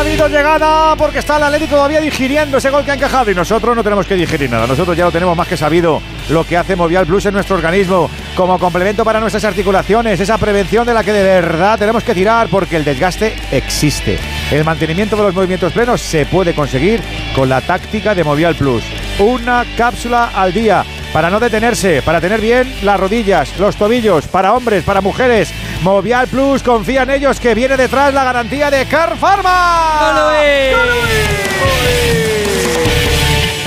Ha 0.00 0.02
habido 0.02 0.28
llegada 0.28 0.96
porque 0.96 1.18
está 1.18 1.36
el 1.36 1.42
Atlético 1.42 1.76
todavía 1.76 2.00
digiriendo 2.00 2.56
ese 2.56 2.70
gol 2.70 2.82
que 2.86 2.90
ha 2.90 2.94
encajado 2.94 3.30
y 3.30 3.34
nosotros 3.34 3.76
no 3.76 3.84
tenemos 3.84 4.06
que 4.06 4.14
digerir 4.14 4.50
nada. 4.50 4.66
Nosotros 4.66 4.96
ya 4.96 5.04
lo 5.04 5.12
tenemos 5.12 5.36
más 5.36 5.46
que 5.46 5.58
sabido 5.58 6.00
lo 6.30 6.42
que 6.46 6.56
hace 6.56 6.74
Movial 6.74 7.04
Plus 7.04 7.26
en 7.26 7.34
nuestro 7.34 7.56
organismo 7.56 8.08
como 8.34 8.58
complemento 8.58 9.04
para 9.04 9.20
nuestras 9.20 9.44
articulaciones, 9.44 10.18
esa 10.18 10.38
prevención 10.38 10.86
de 10.86 10.94
la 10.94 11.04
que 11.04 11.12
de 11.12 11.22
verdad 11.22 11.78
tenemos 11.78 12.02
que 12.02 12.14
tirar 12.14 12.48
porque 12.48 12.76
el 12.76 12.84
desgaste 12.84 13.34
existe. 13.52 14.18
El 14.50 14.64
mantenimiento 14.64 15.16
de 15.16 15.22
los 15.24 15.34
movimientos 15.34 15.70
plenos 15.70 16.00
se 16.00 16.24
puede 16.24 16.54
conseguir 16.54 17.02
con 17.34 17.50
la 17.50 17.60
táctica 17.60 18.14
de 18.14 18.24
Movial 18.24 18.54
Plus. 18.54 18.82
Una 19.20 19.66
cápsula 19.76 20.30
al 20.34 20.54
día 20.54 20.82
para 21.12 21.28
no 21.28 21.38
detenerse, 21.38 22.00
para 22.00 22.22
tener 22.22 22.40
bien 22.40 22.72
las 22.82 22.98
rodillas, 22.98 23.58
los 23.58 23.76
tobillos, 23.76 24.26
para 24.26 24.54
hombres, 24.54 24.82
para 24.82 25.02
mujeres. 25.02 25.52
Movial 25.82 26.26
Plus, 26.26 26.62
confía 26.62 27.02
en 27.02 27.10
ellos 27.10 27.38
que 27.38 27.54
viene 27.54 27.76
detrás 27.76 28.14
la 28.14 28.24
garantía 28.24 28.70
de 28.70 28.86
Car 28.86 29.18
Pharma. 29.18 30.30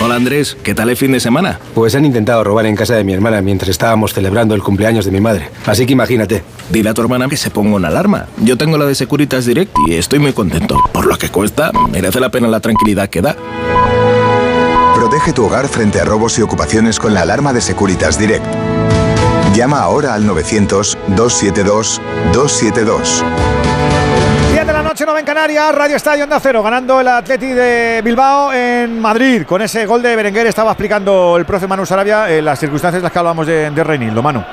Hola 0.02 0.16
Andrés, 0.16 0.58
¿qué 0.64 0.74
tal 0.74 0.90
el 0.90 0.98
fin 0.98 1.12
de 1.12 1.20
semana? 1.20 1.60
Pues 1.76 1.94
han 1.94 2.04
intentado 2.04 2.44
robar 2.44 2.66
en 2.66 2.76
casa 2.76 2.96
de 2.96 3.04
mi 3.04 3.14
hermana 3.14 3.42
mientras 3.44 3.70
estábamos 3.70 4.12
celebrando 4.12 4.56
el 4.56 4.64
cumpleaños 4.64 5.06
de 5.06 5.12
mi 5.12 5.22
madre. 5.22 5.50
Así 5.68 5.86
que 5.86 5.94
imagínate. 5.94 6.44
Dile 6.72 6.90
a 6.90 6.94
tu 6.96 7.02
hermana 7.02 7.30
que 7.30 7.38
se 7.38 7.52
ponga 7.52 7.76
una 7.76 7.90
alarma. 7.90 8.26
Yo 8.38 8.58
tengo 8.58 8.80
la 8.80 8.86
de 8.86 8.96
Securitas 8.96 9.46
Direct 9.46 9.72
y 9.88 9.94
estoy 9.94 10.18
muy 10.18 10.34
contento. 10.34 10.80
Por 10.92 11.06
lo 11.06 11.16
que 11.20 11.30
cuesta, 11.30 11.72
merece 11.92 12.20
la 12.20 12.32
pena 12.32 12.48
la 12.48 12.60
tranquilidad 12.60 13.10
que 13.10 13.22
da. 13.22 13.36
Protege 15.24 15.42
tu 15.42 15.46
hogar 15.46 15.70
frente 15.70 16.02
a 16.02 16.04
robos 16.04 16.38
y 16.38 16.42
ocupaciones 16.42 17.00
con 17.00 17.14
la 17.14 17.22
alarma 17.22 17.54
de 17.54 17.62
Securitas 17.62 18.20
Direct. 18.20 18.46
Llama 19.56 19.80
ahora 19.80 20.16
al 20.16 20.26
900-272-272. 20.26 23.24
10 24.52 24.68
de 24.68 24.74
la 24.74 24.84
noche, 24.84 25.06
9 25.06 25.22
en 25.22 25.26
Canarias, 25.26 25.74
Radio 25.74 25.96
Estadio 25.96 26.26
Onda 26.26 26.42
Cero, 26.42 26.62
ganando 26.62 27.00
el 27.00 27.08
Atleti 27.08 27.54
de 27.54 28.02
Bilbao 28.04 28.52
en 28.52 29.00
Madrid. 29.00 29.46
Con 29.46 29.62
ese 29.62 29.86
gol 29.86 30.02
de 30.02 30.14
Berenguer 30.14 30.48
estaba 30.48 30.72
explicando 30.72 31.38
el 31.38 31.46
profe 31.46 31.68
Manu 31.68 31.86
Sarabia 31.86 32.30
eh, 32.30 32.42
las 32.42 32.60
circunstancias 32.60 33.00
en 33.00 33.04
las 33.04 33.14
que 33.14 33.20
hablábamos 33.20 33.48
de, 33.48 33.72
de 33.72 33.82
Reinildo, 33.82 34.22
Manu. 34.22 34.44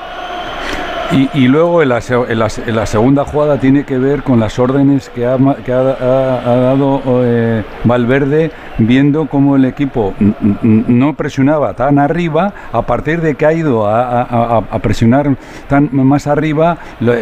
Y, 1.13 1.29
y 1.33 1.47
luego 1.49 1.81
en 1.81 1.89
la, 1.89 1.99
en 2.09 2.39
la 2.39 2.47
en 2.65 2.75
la 2.75 2.85
segunda 2.85 3.25
jugada 3.25 3.59
tiene 3.59 3.83
que 3.83 3.97
ver 3.97 4.23
con 4.23 4.39
las 4.39 4.57
órdenes 4.59 5.09
que 5.09 5.25
ha, 5.25 5.37
que 5.65 5.73
ha- 5.73 5.97
ha- 5.99 6.39
ha 6.45 6.55
dado 6.55 7.01
eh, 7.25 7.63
Valverde 7.83 8.49
viendo 8.77 9.25
cómo 9.27 9.57
el 9.57 9.65
equipo 9.65 10.13
no 10.61 11.13
presionaba 11.15 11.73
tan 11.73 11.99
arriba, 11.99 12.53
a 12.71 12.81
partir 12.83 13.19
de 13.19 13.35
que 13.35 13.45
ha 13.45 13.51
ido 13.51 13.85
a, 13.87 14.21
a- 14.21 14.57
a- 14.71 14.79
presionar 14.79 15.35
tan 15.67 15.89
más 15.91 16.27
arriba, 16.27 16.77
la, 17.01 17.15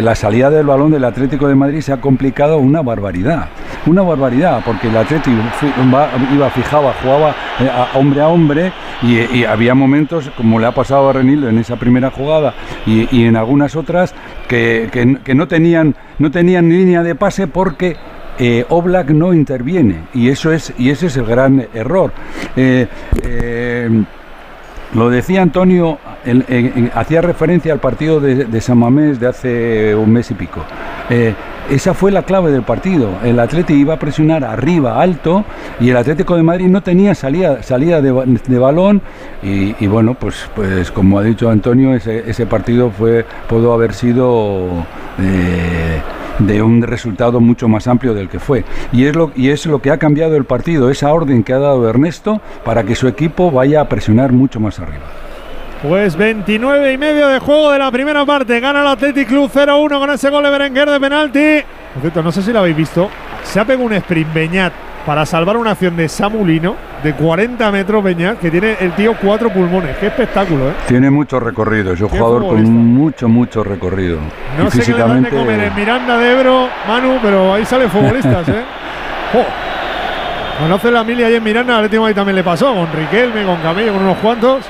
la- 0.00 0.14
salida 0.14 0.48
del 0.50 0.66
balón 0.66 0.92
del 0.92 1.02
Atlético 1.04 1.48
de 1.48 1.56
Madrid 1.56 1.80
se 1.80 1.92
ha 1.92 2.00
complicado 2.00 2.58
una 2.58 2.82
barbaridad. 2.82 3.48
Una 3.86 4.02
barbaridad, 4.02 4.62
porque 4.64 4.88
el 4.88 4.96
Atlético 4.96 5.36
iba 6.32 6.50
fijaba, 6.50 6.94
jugaba 7.02 7.30
eh, 7.60 7.68
a- 7.68 7.98
hombre 7.98 8.20
a 8.20 8.28
hombre 8.28 8.72
y, 9.02 9.18
y 9.38 9.44
había 9.44 9.74
momentos, 9.74 10.30
como 10.36 10.60
le 10.60 10.66
ha 10.66 10.72
pasado 10.72 11.10
a 11.10 11.12
Renildo 11.12 11.48
en 11.48 11.58
esa 11.58 11.74
primera 11.76 12.10
jugada 12.12 12.54
y, 12.86 13.08
y 13.10 13.23
en 13.26 13.36
algunas 13.36 13.76
otras, 13.76 14.14
que, 14.48 14.88
que- 15.24 15.34
no, 15.34 15.48
tenían, 15.48 15.94
no 16.18 16.30
tenían 16.30 16.68
línea 16.68 17.02
de 17.02 17.14
pase 17.14 17.46
porque 17.46 17.96
eh, 18.38 18.64
Oblak 18.68 19.10
no 19.10 19.32
interviene 19.32 20.02
y 20.12 20.28
eso 20.28 20.52
es 20.52 20.72
y 20.78 20.90
ese 20.90 21.06
es 21.06 21.16
el 21.16 21.24
gran 21.26 21.66
error. 21.74 22.12
Eh, 22.56 22.86
eh, 23.22 24.04
lo 24.94 25.10
decía 25.10 25.42
Antonio, 25.42 25.98
hacía 26.94 27.20
referencia 27.20 27.72
al 27.72 27.80
partido 27.80 28.20
de, 28.20 28.44
de 28.44 28.60
San 28.60 28.78
Mamés 28.78 29.18
de 29.18 29.26
hace 29.26 29.94
un 29.94 30.12
mes 30.12 30.30
y 30.30 30.34
pico. 30.34 30.64
Esa 31.70 31.94
fue 31.94 32.12
la 32.12 32.22
clave 32.22 32.52
del 32.52 32.62
partido. 32.62 33.08
El 33.24 33.40
Atlético 33.40 33.78
iba 33.78 33.94
a 33.94 33.98
presionar 33.98 34.44
arriba, 34.44 35.00
alto, 35.00 35.44
y 35.80 35.88
el 35.88 35.96
Atlético 35.96 36.36
de 36.36 36.42
Madrid 36.42 36.66
no 36.68 36.82
tenía 36.82 37.14
salida, 37.14 37.62
salida 37.62 38.02
de, 38.02 38.12
ba- 38.12 38.24
de 38.26 38.58
balón. 38.58 39.00
Y, 39.42 39.74
y 39.82 39.86
bueno, 39.86 40.14
pues, 40.14 40.48
pues 40.54 40.90
como 40.90 41.18
ha 41.18 41.22
dicho 41.22 41.48
Antonio, 41.48 41.94
ese, 41.94 42.28
ese 42.30 42.44
partido 42.46 42.90
fue, 42.90 43.24
pudo 43.48 43.72
haber 43.72 43.94
sido 43.94 44.68
eh, 45.18 46.00
de 46.38 46.62
un 46.62 46.82
resultado 46.82 47.40
mucho 47.40 47.66
más 47.66 47.86
amplio 47.88 48.12
del 48.12 48.28
que 48.28 48.38
fue. 48.38 48.62
Y 48.92 49.06
es, 49.06 49.16
lo, 49.16 49.32
y 49.34 49.48
es 49.48 49.64
lo 49.64 49.80
que 49.80 49.90
ha 49.90 49.96
cambiado 49.98 50.36
el 50.36 50.44
partido, 50.44 50.90
esa 50.90 51.12
orden 51.14 51.42
que 51.44 51.54
ha 51.54 51.58
dado 51.58 51.88
Ernesto 51.88 52.42
para 52.64 52.82
que 52.84 52.94
su 52.94 53.08
equipo 53.08 53.50
vaya 53.50 53.80
a 53.80 53.88
presionar 53.88 54.32
mucho 54.32 54.60
más 54.60 54.78
arriba. 54.80 55.04
Pues 55.86 56.16
29 56.16 56.94
y 56.94 56.96
medio 56.96 57.28
de 57.28 57.38
juego 57.40 57.70
de 57.70 57.78
la 57.78 57.90
primera 57.90 58.24
parte. 58.24 58.58
Gana 58.58 58.80
el 58.80 58.86
Athletic 58.86 59.28
Club 59.28 59.50
0-1 59.52 59.98
con 59.98 60.08
ese 60.08 60.30
gol 60.30 60.42
de 60.42 60.48
Berenguer 60.48 60.88
de 60.88 60.98
penalti. 60.98 61.62
Por 61.92 62.00
cierto, 62.00 62.22
no 62.22 62.32
sé 62.32 62.40
si 62.40 62.54
lo 62.54 62.60
habéis 62.60 62.74
visto. 62.74 63.10
Se 63.42 63.60
ha 63.60 63.66
pegado 63.66 63.84
un 63.84 63.92
sprint 63.92 64.32
Beñat 64.32 64.72
para 65.04 65.26
salvar 65.26 65.58
una 65.58 65.72
acción 65.72 65.94
de 65.94 66.08
Samulino 66.08 66.74
de 67.02 67.12
40 67.12 67.70
metros 67.70 68.02
Beñat, 68.02 68.38
que 68.38 68.50
tiene 68.50 68.78
el 68.80 68.92
tío 68.92 69.14
cuatro 69.20 69.50
pulmones. 69.50 69.98
Qué 69.98 70.06
espectáculo, 70.06 70.70
¿eh? 70.70 70.74
Tiene 70.88 71.10
mucho 71.10 71.38
recorrido, 71.38 71.92
es 71.92 72.00
un 72.00 72.08
Qué 72.08 72.18
jugador 72.18 72.46
con 72.46 72.64
mucho, 72.64 73.28
mucho 73.28 73.62
recorrido. 73.62 74.20
No 74.56 74.68
y 74.68 74.70
sé 74.70 74.80
qué 74.80 74.92
le 74.92 74.98
dan 74.98 75.22
de 75.22 75.28
físicamente 75.28 75.30
comer 75.36 75.60
en 75.64 75.74
Miranda 75.74 76.16
de 76.16 76.32
Ebro, 76.32 76.68
Manu, 76.88 77.18
pero 77.20 77.52
ahí 77.52 77.66
salen 77.66 77.90
futbolistas, 77.90 78.48
¿eh? 78.48 78.62
Jo. 79.34 79.44
Conoce 80.60 80.90
la 80.90 81.04
milia 81.04 81.26
ahí 81.26 81.34
en 81.34 81.42
Miranda, 81.44 81.76
al 81.76 81.84
último 81.84 82.06
ahí 82.06 82.14
también 82.14 82.36
le 82.36 82.42
pasó, 82.42 82.72
con 82.72 82.90
Riquelme, 82.90 83.44
con 83.44 83.58
Camello, 83.58 83.92
con 83.92 84.02
unos 84.02 84.16
cuantos. 84.16 84.64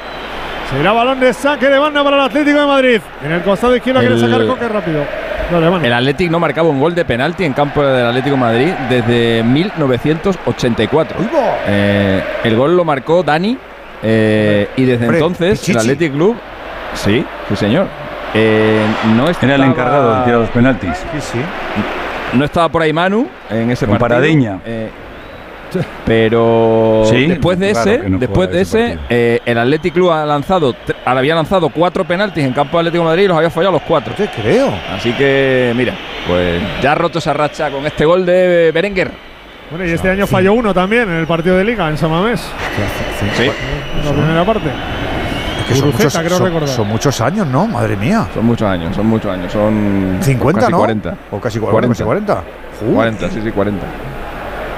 Será 0.71 0.93
balón 0.93 1.21
de 1.21 1.33
saque 1.33 1.69
de 1.69 1.79
banda 1.79 2.03
para 2.03 2.17
el 2.17 2.23
Atlético 2.23 2.61
de 2.61 2.67
Madrid. 2.67 3.01
En 3.25 3.33
el 3.33 3.43
costado 3.43 3.77
izquierdo 3.77 4.01
quiere 4.01 4.15
El- 4.15 4.21
sacar 4.21 4.47
Coque 4.47 4.69
rápido. 4.69 5.05
Dale. 5.53 5.87
El 5.87 5.93
Athletic 5.93 6.31
no 6.31 6.41
marcaba 6.41 6.69
un 6.71 6.81
gol 6.81 6.95
de 6.95 7.05
penalti 7.05 7.45
en 7.45 7.53
campo 7.53 7.85
del 7.85 8.07
Atlético 8.07 8.35
de 8.37 8.41
Madrid 8.41 8.69
desde 8.89 9.43
1984. 9.43 11.19
Eh, 11.67 12.23
el 12.45 12.57
gol 12.57 12.75
lo 12.77 12.85
marcó 12.85 13.23
Dani 13.23 13.57
eh, 14.03 14.69
y 14.77 14.85
desde 14.85 15.05
Hombre, 15.05 15.19
entonces 15.19 15.69
el. 15.69 15.77
Athletic 15.77 16.13
Club, 16.13 16.37
sí, 16.95 17.25
sí 17.49 17.57
señor, 17.57 17.87
eh, 18.33 18.81
no 19.15 19.29
estaba, 19.29 19.53
Era 19.53 19.63
el 19.65 19.71
encargado 19.71 20.17
de 20.19 20.25
tirar 20.25 20.41
los 20.41 20.49
penaltis. 20.51 21.05
No 22.33 22.45
estaba 22.47 22.69
por 22.71 22.81
ahí 22.83 22.93
Manu 22.93 23.29
en 23.51 23.71
ese 23.71 23.87
Con 23.87 23.99
partido. 23.99 24.19
Paradeña. 24.21 24.59
Pero 26.05 27.03
Sí, 27.11 27.27
después 27.27 27.59
de 27.59 27.73
claro 27.73 27.91
ese, 27.91 28.09
no 28.11 28.19
después 28.19 28.51
de 28.51 28.61
ese 28.61 28.99
eh, 29.09 29.41
el 29.45 29.59
Athletic 29.59 29.95
Club 29.95 30.11
ha 30.11 30.25
lanzado, 30.25 30.75
había 31.05 31.35
lanzado 31.35 31.69
cuatro 31.71 32.05
penaltis 32.05 32.45
en 32.45 32.53
campo 32.53 32.79
Atlético 32.79 33.03
de 33.05 33.09
Madrid 33.11 33.25
y 33.25 33.29
los 33.29 33.37
había 33.37 33.51
fallado 33.51 33.73
los 33.73 33.83
cuatro. 33.83 34.15
Te 34.15 34.29
creo. 34.29 34.69
Así 34.95 35.13
que, 35.13 35.73
mira, 35.77 35.95
pues 36.27 36.61
ya 36.83 36.93
ha 36.93 36.95
roto 36.95 37.19
esa 37.19 37.33
racha 37.33 37.71
con 37.71 37.85
este 37.87 38.05
gol 38.05 38.25
de 38.27 38.71
Berenguer. 38.73 39.11
Bueno, 39.71 39.87
y 39.87 39.91
este 39.93 40.11
año 40.11 40.27
falló 40.27 40.53
uno 40.53 40.75
también 40.75 41.03
en 41.11 41.17
el 41.17 41.27
partido 41.27 41.57
de 41.57 41.65
Liga, 41.65 41.89
en 41.89 41.97
Samamés. 41.97 42.41
Sí. 43.37 43.45
En 43.45 44.05
la 44.05 44.13
primera 44.13 44.45
parte. 44.45 44.69
Es 44.69 45.65
que 45.67 45.75
son 45.77 45.87
Guruceta, 45.93 46.23
muchos, 46.23 46.39
creo 46.41 46.67
son- 46.67 46.69
son 46.69 46.89
muchos 46.89 47.21
años, 47.23 47.47
¿no? 47.47 47.67
Madre 47.67 47.97
mía. 47.97 48.27
Son 48.35 48.45
muchos 48.45 48.69
años, 48.69 48.95
son 48.95 49.07
muchos 49.07 49.33
años. 49.33 49.51
Son 49.51 50.19
50, 50.21 50.61
casi 50.61 50.73
¿no? 50.73 50.79
40. 50.79 51.17
O 51.31 51.41
casi 51.41 51.59
40. 51.59 52.05
40. 52.05 52.43
40, 52.95 53.31
sí, 53.31 53.41
sí, 53.43 53.51
40. 53.51 53.87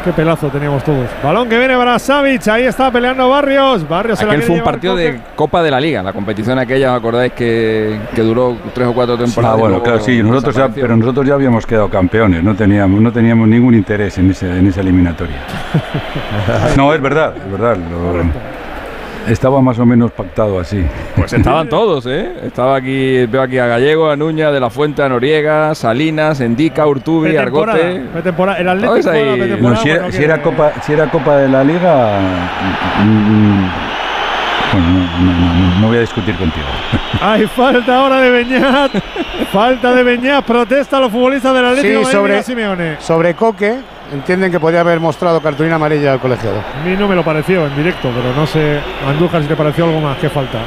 Qué 0.06 0.12
pelazo 0.12 0.48
teníamos 0.50 0.84
todos. 0.84 1.08
Balón 1.20 1.48
que 1.48 1.58
viene 1.58 1.76
para 1.76 1.98
Savic. 1.98 2.46
Ahí 2.46 2.62
está 2.62 2.92
peleando 2.92 3.28
Barrios. 3.28 3.88
Barrios 3.88 4.22
Aquel 4.22 4.40
fue 4.42 4.54
un 4.54 4.62
partido 4.62 4.92
Coque. 4.92 5.02
de 5.14 5.20
Copa 5.34 5.62
de 5.64 5.70
la 5.72 5.80
Liga, 5.80 6.00
la 6.00 6.12
competición 6.12 6.60
aquella, 6.60 6.92
¿os 6.92 6.98
acordáis 6.98 7.32
que, 7.32 7.98
que 8.14 8.22
duró 8.22 8.56
tres 8.72 8.86
o 8.86 8.94
cuatro 8.94 9.18
temporadas? 9.18 9.56
Ah, 9.56 9.60
bueno, 9.60 9.82
claro, 9.82 9.98
sí, 9.98 10.22
nosotros 10.22 10.54
ya, 10.54 10.62
desapareció? 10.62 10.82
pero 10.84 10.96
nosotros 10.96 11.26
ya 11.26 11.34
habíamos 11.34 11.66
quedado 11.66 11.90
campeones, 11.90 12.40
no 12.44 12.54
teníamos, 12.54 13.00
no 13.00 13.10
teníamos 13.10 13.48
ningún 13.48 13.74
interés 13.74 14.16
en, 14.18 14.30
ese, 14.30 14.48
en 14.48 14.68
esa 14.68 14.80
eliminatoria. 14.80 15.38
no, 16.76 16.94
es 16.94 17.00
verdad, 17.00 17.34
es 17.36 17.50
verdad. 17.50 17.76
lo- 17.76 18.65
estaba 19.26 19.60
más 19.60 19.78
o 19.78 19.86
menos 19.86 20.10
pactado 20.12 20.58
así. 20.60 20.84
Pues 21.16 21.32
estaban 21.32 21.68
todos, 21.68 22.06
¿eh? 22.06 22.32
Estaba 22.44 22.76
aquí, 22.76 23.26
veo 23.26 23.42
aquí 23.42 23.58
a 23.58 23.66
Gallego, 23.66 24.10
a 24.10 24.16
Nuña, 24.16 24.50
de 24.50 24.60
la 24.60 24.70
Fuente, 24.70 25.02
a 25.02 25.08
Noriega, 25.08 25.74
Salinas, 25.74 26.40
Endica, 26.40 26.86
Urtubi, 26.86 27.30
Pretemporada, 27.30 27.78
Argote. 27.78 28.00
pretemporada. 28.12 28.58
El 28.58 28.68
Atlético 28.68 28.92
Todos 28.94 29.06
ahí. 29.06 29.18
juega 29.20 29.30
la 29.30 29.36
pretemporada, 29.36 29.76
No, 29.76 29.82
si, 29.82 29.88
era, 29.90 29.98
bueno, 30.02 30.12
si 30.16 30.24
era 30.24 30.42
Copa, 30.42 30.72
si 30.82 30.92
era 30.92 31.10
Copa 31.10 31.36
de 31.38 31.48
la 31.48 31.64
Liga, 31.64 32.18
mm, 33.04 33.68
bueno, 34.72 34.88
no, 34.88 34.98
no, 34.98 35.32
no, 35.32 35.54
no, 35.74 35.80
no 35.80 35.86
voy 35.88 35.96
a 35.96 36.00
discutir 36.00 36.34
contigo. 36.36 36.66
Hay 37.20 37.46
falta 37.46 37.98
ahora 37.98 38.20
de 38.20 38.30
Beñat. 38.30 38.90
falta 39.52 39.94
de 39.94 40.02
Beñat. 40.02 40.44
Protesta 40.44 40.98
a 40.98 41.00
los 41.00 41.10
futbolistas 41.12 41.54
del 41.54 41.64
Atlético 41.66 42.04
Sí, 42.04 42.12
sobre, 42.12 42.42
Simeone. 42.42 42.96
sobre 43.00 43.34
Coque, 43.34 43.78
entienden 44.12 44.50
que 44.50 44.60
podría 44.60 44.80
haber 44.80 45.00
mostrado 45.00 45.40
cartulina 45.40 45.76
amarilla 45.76 46.12
al 46.12 46.20
colegiado. 46.20 46.58
A 46.58 46.84
mí 46.86 46.96
no 46.98 47.08
me 47.08 47.14
lo 47.14 47.24
pareció 47.24 47.66
en 47.66 47.76
directo, 47.76 48.10
pero 48.14 48.34
no 48.34 48.46
sé, 48.46 48.80
Andújar, 49.08 49.42
si 49.42 49.48
te 49.48 49.56
pareció 49.56 49.84
algo 49.86 50.00
más. 50.00 50.18
¿Qué 50.18 50.28
falta? 50.28 50.58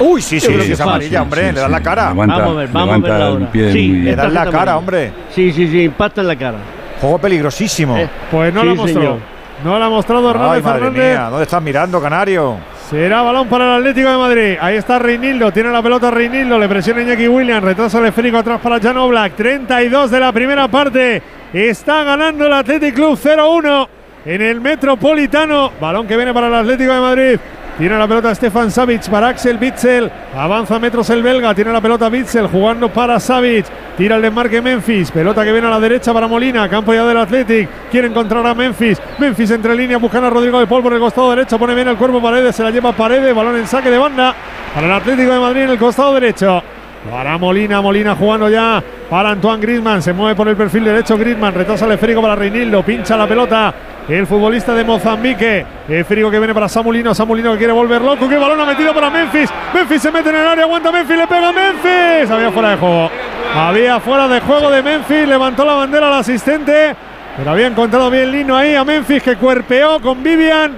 Uy, 0.00 0.20
sí, 0.20 0.40
sí, 0.40 0.46
sí, 0.60 0.82
amarilla, 0.82 1.08
sí, 1.18 1.22
hombre, 1.22 1.48
sí, 1.48 1.54
le 1.54 1.60
dan 1.60 1.70
la 1.70 1.80
cara. 1.80 2.08
Levanta- 2.10 2.36
vamos 2.38 2.56
a 2.56 2.58
ver, 2.58 2.68
vamos 2.68 2.82
a 2.82 2.86
levanta 2.96 3.08
verla 3.10 3.26
el 3.26 3.32
ahora. 3.32 3.50
pie 3.52 3.62
muy 3.62 3.72
sí, 3.72 3.90
bien. 3.90 4.04
Le 4.04 4.16
dan 4.16 4.34
la 4.34 4.46
cara, 4.50 4.76
hombre. 4.76 5.12
Sí, 5.30 5.52
sí, 5.52 5.68
sí, 5.68 5.82
impacta 5.84 6.20
en 6.20 6.26
la 6.28 6.36
cara. 6.36 6.58
Juego 7.00 7.18
peligrosísimo. 7.18 7.96
Eh, 7.96 8.08
Pues 8.30 8.52
no 8.52 8.62
Sí, 8.62 8.66
la 8.66 8.74
mostró. 8.74 9.00
señor. 9.00 9.18
No 9.64 9.78
la 9.78 9.86
ha 9.86 9.88
mostrado 9.88 10.28
Ay, 10.28 10.34
Hernández 10.34 10.64
madre 10.64 10.80
Fernández. 10.80 11.12
mía, 11.12 11.28
¿dónde 11.30 11.42
estás 11.44 11.62
mirando, 11.62 12.02
Canario? 12.02 12.56
Será 12.90 13.22
balón 13.22 13.48
para 13.48 13.64
el 13.64 13.80
Atlético 13.80 14.10
de 14.10 14.16
Madrid. 14.18 14.56
Ahí 14.60 14.76
está 14.76 14.98
Reinildo. 14.98 15.50
Tiene 15.52 15.70
la 15.70 15.82
pelota 15.82 16.10
Reinildo. 16.10 16.58
Le 16.58 16.68
presiona 16.68 17.00
Iñaki 17.00 17.26
Williams. 17.28 17.64
Retrasa 17.64 17.98
el 17.98 18.06
esférico 18.06 18.38
atrás 18.38 18.60
para 18.60 18.78
Jan 18.78 18.98
Oblak. 18.98 19.34
32 19.34 20.10
de 20.10 20.20
la 20.20 20.32
primera 20.32 20.68
parte. 20.68 21.22
Está 21.52 22.04
ganando 22.04 22.46
el 22.46 22.52
Athletic 22.52 22.94
Club 22.94 23.18
0-1 23.18 23.88
en 24.26 24.42
el 24.42 24.60
Metropolitano. 24.60 25.72
Balón 25.80 26.06
que 26.06 26.16
viene 26.16 26.34
para 26.34 26.48
el 26.48 26.54
Atlético 26.54 26.92
de 26.92 27.00
Madrid. 27.00 27.38
Tiene 27.76 27.98
la 27.98 28.06
pelota 28.06 28.32
Stefan 28.32 28.70
Savic 28.70 29.08
para 29.08 29.28
Axel 29.28 29.58
Bitzel. 29.58 30.10
Avanza 30.36 30.78
metros 30.78 31.10
el 31.10 31.24
belga. 31.24 31.52
Tiene 31.54 31.72
la 31.72 31.80
pelota 31.80 32.08
Bitzel 32.08 32.46
jugando 32.46 32.88
para 32.88 33.18
Savic. 33.18 33.66
Tira 33.96 34.14
el 34.14 34.22
desmarque 34.22 34.62
Memphis. 34.62 35.10
Pelota 35.10 35.42
que 35.42 35.50
viene 35.50 35.66
a 35.66 35.70
la 35.70 35.80
derecha 35.80 36.12
para 36.12 36.28
Molina. 36.28 36.68
Campo 36.68 36.94
ya 36.94 37.04
del 37.04 37.16
Athletic. 37.16 37.68
Quiere 37.90 38.06
encontrar 38.06 38.46
a 38.46 38.54
Memphis. 38.54 39.02
Memphis 39.18 39.50
entre 39.50 39.74
líneas 39.74 40.00
buscando 40.00 40.28
a 40.28 40.30
Rodrigo 40.30 40.60
de 40.60 40.68
Paul 40.68 40.84
por 40.84 40.92
el 40.92 41.00
costado 41.00 41.30
derecho. 41.30 41.58
Pone 41.58 41.74
bien 41.74 41.88
el 41.88 41.96
cuerpo 41.96 42.22
Paredes. 42.22 42.54
Se 42.54 42.62
la 42.62 42.70
lleva 42.70 42.92
Paredes. 42.92 43.34
Balón 43.34 43.56
en 43.56 43.66
saque 43.66 43.90
de 43.90 43.98
banda 43.98 44.34
para 44.72 44.86
el 44.86 44.92
Atlético 44.92 45.32
de 45.32 45.40
Madrid 45.40 45.62
en 45.62 45.70
el 45.70 45.78
costado 45.78 46.14
derecho. 46.14 46.62
Para 47.10 47.36
Molina, 47.36 47.82
Molina 47.82 48.14
jugando 48.14 48.48
ya 48.48 48.82
para 49.10 49.32
Antoine 49.32 49.60
Griezmann, 49.60 50.00
se 50.00 50.14
mueve 50.14 50.34
por 50.34 50.48
el 50.48 50.56
perfil 50.56 50.84
derecho 50.84 51.18
Griezmann, 51.18 51.52
retrasa 51.52 51.84
el 51.84 51.92
esférico 51.92 52.22
para 52.22 52.34
Reinildo, 52.34 52.82
pincha 52.82 53.14
la 53.14 53.26
pelota 53.26 53.74
el 54.08 54.26
futbolista 54.26 54.74
de 54.74 54.84
Mozambique, 54.84 55.64
esférico 55.88 56.30
que 56.30 56.38
viene 56.38 56.52
para 56.52 56.68
Samulino, 56.68 57.14
Samulino 57.14 57.52
que 57.52 57.58
quiere 57.58 57.72
volver 57.72 58.02
loco, 58.02 58.28
que 58.28 58.36
balón 58.36 58.60
ha 58.60 58.66
metido 58.66 58.92
para 58.92 59.08
Memphis, 59.10 59.50
Memphis 59.72 60.02
se 60.02 60.12
mete 60.12 60.28
en 60.28 60.36
el 60.36 60.46
área, 60.46 60.64
aguanta 60.64 60.92
Memphis, 60.92 61.16
le 61.16 61.26
pega 61.26 61.48
a 61.48 61.52
Memphis, 61.52 62.30
había 62.30 62.50
fuera 62.50 62.70
de 62.70 62.76
juego, 62.76 63.10
había 63.54 64.00
fuera 64.00 64.28
de 64.28 64.40
juego 64.40 64.70
de 64.70 64.82
Memphis, 64.82 65.26
levantó 65.26 65.64
la 65.64 65.74
bandera 65.74 66.08
al 66.08 66.14
asistente, 66.14 66.94
pero 67.36 67.50
había 67.50 67.66
encontrado 67.66 68.10
bien 68.10 68.30
Lino 68.30 68.56
ahí 68.56 68.74
a 68.74 68.84
Memphis 68.84 69.22
que 69.22 69.36
cuerpeó 69.36 70.00
con 70.00 70.22
Vivian 70.22 70.72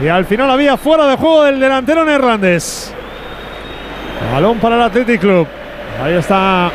y 0.00 0.08
al 0.08 0.24
final 0.24 0.50
había 0.50 0.76
fuera 0.76 1.06
de 1.06 1.16
juego 1.16 1.44
del 1.44 1.60
delantero 1.60 2.04
neerlandés. 2.04 2.94
Balón 4.32 4.58
para 4.58 4.76
el 4.76 4.82
Athletic 4.82 5.20
Club. 5.20 5.46
Ahí 6.02 6.14
está 6.14 6.70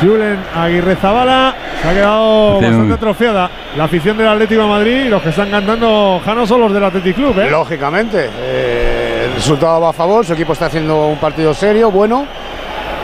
Julen 0.00 0.38
Aguirre 0.54 0.96
Zabala. 0.96 1.54
Se 1.82 1.88
ha 1.88 1.92
quedado 1.94 2.52
bastante 2.54 2.76
un- 2.86 2.92
atrofiada 2.92 3.50
la 3.76 3.84
afición 3.84 4.16
del 4.16 4.28
Atlético 4.28 4.62
de 4.62 4.68
Madrid 4.68 5.04
y 5.06 5.08
los 5.08 5.22
que 5.22 5.28
están 5.30 5.50
cantando 5.50 6.20
Jano 6.24 6.46
son 6.46 6.60
los 6.60 6.72
del 6.72 6.84
Athletic 6.84 7.14
Club. 7.16 7.38
¿eh? 7.40 7.50
Lógicamente, 7.50 8.28
eh, 8.38 9.24
el 9.28 9.34
resultado 9.34 9.80
va 9.80 9.90
a 9.90 9.92
favor, 9.92 10.24
su 10.24 10.32
equipo 10.32 10.52
está 10.52 10.66
haciendo 10.66 11.06
un 11.06 11.18
partido 11.18 11.52
serio, 11.54 11.90
bueno. 11.90 12.26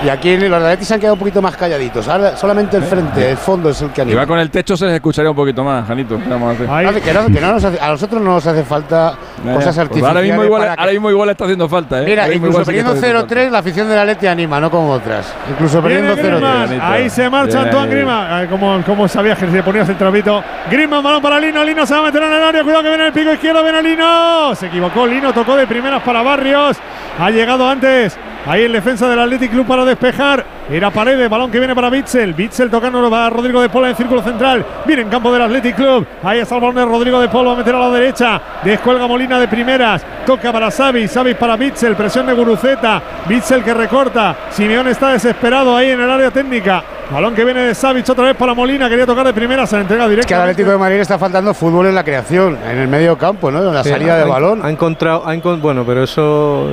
Y 0.05 0.09
aquí 0.10 0.36
los 0.36 0.51
de 0.51 0.66
Atleti 0.66 0.85
se 0.85 0.94
han 0.94 1.01
quedado 1.01 1.14
un 1.14 1.18
poquito 1.20 1.40
más 1.40 1.56
calladitos. 1.56 2.06
Ahora 2.09 2.36
solamente 2.36 2.76
el 2.76 2.82
frente, 2.82 3.31
el 3.31 3.36
fondo 3.39 3.70
es 3.70 3.81
el 3.81 3.89
que 3.90 4.02
Y 4.02 4.05
va 4.05 4.10
anima. 4.10 4.26
con 4.26 4.39
el 4.39 4.51
techo, 4.51 4.76
se 4.76 4.85
les 4.85 4.94
escucharía 4.97 5.31
un 5.31 5.36
poquito 5.36 5.64
más, 5.64 5.86
Janito. 5.89 6.18
¿Qué 6.18 6.28
vamos 6.28 6.51
a 6.51 6.52
hacer? 6.52 6.89
Hace 6.89 7.01
que 7.01 7.14
no- 7.14 7.26
que 7.26 7.40
no 7.40 7.52
nos 7.52 7.64
hace- 7.64 7.81
a 7.81 7.89
nosotros 7.89 8.20
no 8.20 8.31
nos 8.35 8.47
hace 8.47 8.64
falta 8.64 9.14
Ya, 9.44 9.55
cosas. 9.55 9.64
Pues 9.64 9.78
artificiales. 9.78 10.09
ahora, 10.09 10.20
mismo 10.20 10.44
igual, 10.44 10.60
para 10.62 10.74
que- 10.74 10.81
ahora 10.81 10.93
mismo 10.93 11.10
igual 11.10 11.31
está 11.31 11.44
haciendo 11.44 11.68
falta, 11.70 12.02
¿eh? 12.02 12.05
Mira, 12.05 12.32
incluso 12.35 12.64
perdiendo 12.64 12.90
haciendo 12.93 13.18
falta. 13.20 13.28
0-3, 13.35 13.51
la 13.51 13.59
afición 13.60 13.89
del 13.89 13.98
Atleti 13.98 14.26
anima, 14.26 14.60
no 14.60 14.70
como 14.70 14.90
otras. 14.90 15.32
Incluso 15.51 15.81
perdiendo 15.81 16.14
0-3. 16.16 16.68
Griezmann, 16.68 16.93
ahí 16.93 17.09
se 17.09 17.31
marcha 17.31 17.60
Antoine. 17.62 17.90
Griezmann. 17.90 18.32
Ay, 18.32 18.47
como, 18.48 18.82
como 18.85 19.09
sabías 19.09 19.39
que 19.39 19.51
se 19.51 19.62
ponías 19.62 19.89
el 19.89 19.97
trapito. 19.97 20.43
Griezmann, 20.70 21.02
balón 21.02 21.22
para 21.22 21.40
Lino. 21.40 21.64
Lino 21.64 21.86
se 21.86 21.94
va 21.94 22.01
a 22.01 22.02
meter 22.05 22.22
en 22.24 22.32
el 22.32 22.43
área. 22.43 22.62
Cuidado 22.62 22.82
que 22.82 22.89
viene 22.90 23.06
el 23.06 23.12
pico 23.14 23.32
izquierdo. 23.32 23.62
Viene 23.62 23.82
Lino. 23.82 24.55
Se 24.55 24.66
equivocó. 24.66 25.06
Lino 25.06 25.32
tocó 25.32 25.56
de 25.56 25.66
primeras 25.66 26.02
para 26.02 26.20
Barrios. 26.22 26.76
Ha 27.18 27.31
llegado 27.31 27.66
antes. 27.66 28.18
Ahí 28.47 28.65
en 28.65 28.73
defensa 28.73 29.09
del 29.09 29.19
Athletic 29.19 29.51
Club 29.51 29.66
para 29.66 29.85
despejar. 29.85 30.45
Era 30.71 30.91
Paredes, 30.91 31.29
balón 31.31 31.51
que 31.51 31.59
viene 31.59 31.75
para 31.75 31.89
Bitzel. 31.89 32.35
Bitzel 32.35 32.71
tocando 32.71 33.11
para 33.11 33.31
Rodrigo 33.31 33.61
de 33.61 33.69
Paul 33.69 33.85
en 33.85 33.91
el 33.91 33.97
círculo 33.97 34.23
central. 34.23 34.65
Viene 34.87 35.03
en 35.03 35.09
campo 35.09 35.33
del 35.33 35.43
Athletic 35.43 35.77
Club. 35.77 36.07
Ahí 36.23 36.41
está 36.41 36.57
el 36.57 36.61
balón 36.61 36.77
de 36.77 36.85
Rodrigo 36.85 37.21
de 37.21 37.29
Paul. 37.29 37.49
Va 37.49 37.53
a 37.53 37.57
meter 37.57 37.75
a 37.75 37.79
la 37.79 37.91
derecha. 37.91 38.41
Descuelga 38.62 39.07
Molina 39.07 39.39
de 39.39 39.49
primeras. 39.49 40.05
Toca 40.27 40.53
para 40.53 40.71
Savi. 40.71 41.09
Savi 41.09 41.35
para 41.35 41.57
Bitzel. 41.57 41.97
Presión 41.97 42.27
de 42.27 42.35
Guruceta. 42.35 43.03
Bitzel 43.27 43.65
que 43.65 43.73
recorta. 43.73 44.37
Simeón 44.51 44.89
está 44.89 45.11
desesperado 45.11 45.75
ahí 45.77 45.91
en 45.91 46.01
el 46.01 46.11
área 46.11 46.31
técnica. 46.31 46.83
Balón 47.10 47.35
que 47.35 47.44
viene 47.44 47.60
de 47.60 47.74
Savic 47.74 48.09
otra 48.09 48.24
vez 48.24 48.36
para 48.36 48.55
Molina. 48.55 48.89
Quería 48.89 49.06
tocar 49.06 49.26
de 49.26 49.32
primera. 49.32 49.66
Se 49.66 49.76
la 49.76 49.82
entrega 49.82 50.05
Es 50.05 50.10
directa. 50.10 50.28
que 50.28 50.35
al 50.35 50.40
Atlético 50.43 50.70
de 50.70 50.78
Madrid 50.78 50.97
está 51.01 51.18
faltando 51.18 51.52
fútbol 51.55 51.86
en 51.86 51.94
la 51.94 52.02
creación, 52.02 52.59
en 52.68 52.78
el 52.78 52.89
medio 52.89 53.16
campo, 53.18 53.51
¿no? 53.51 53.59
En 53.62 53.74
la 53.74 53.85
Sí, 53.85 53.90
salida 53.90 54.16
de 54.16 54.22
ha- 54.22 54.26
balón. 54.26 54.60
Ha 54.64 54.70
encontrado, 54.70 55.22
ha 55.28 55.35
encon- 55.35 55.60
bueno, 55.60 55.85
pero 55.86 56.02
eso 56.02 56.66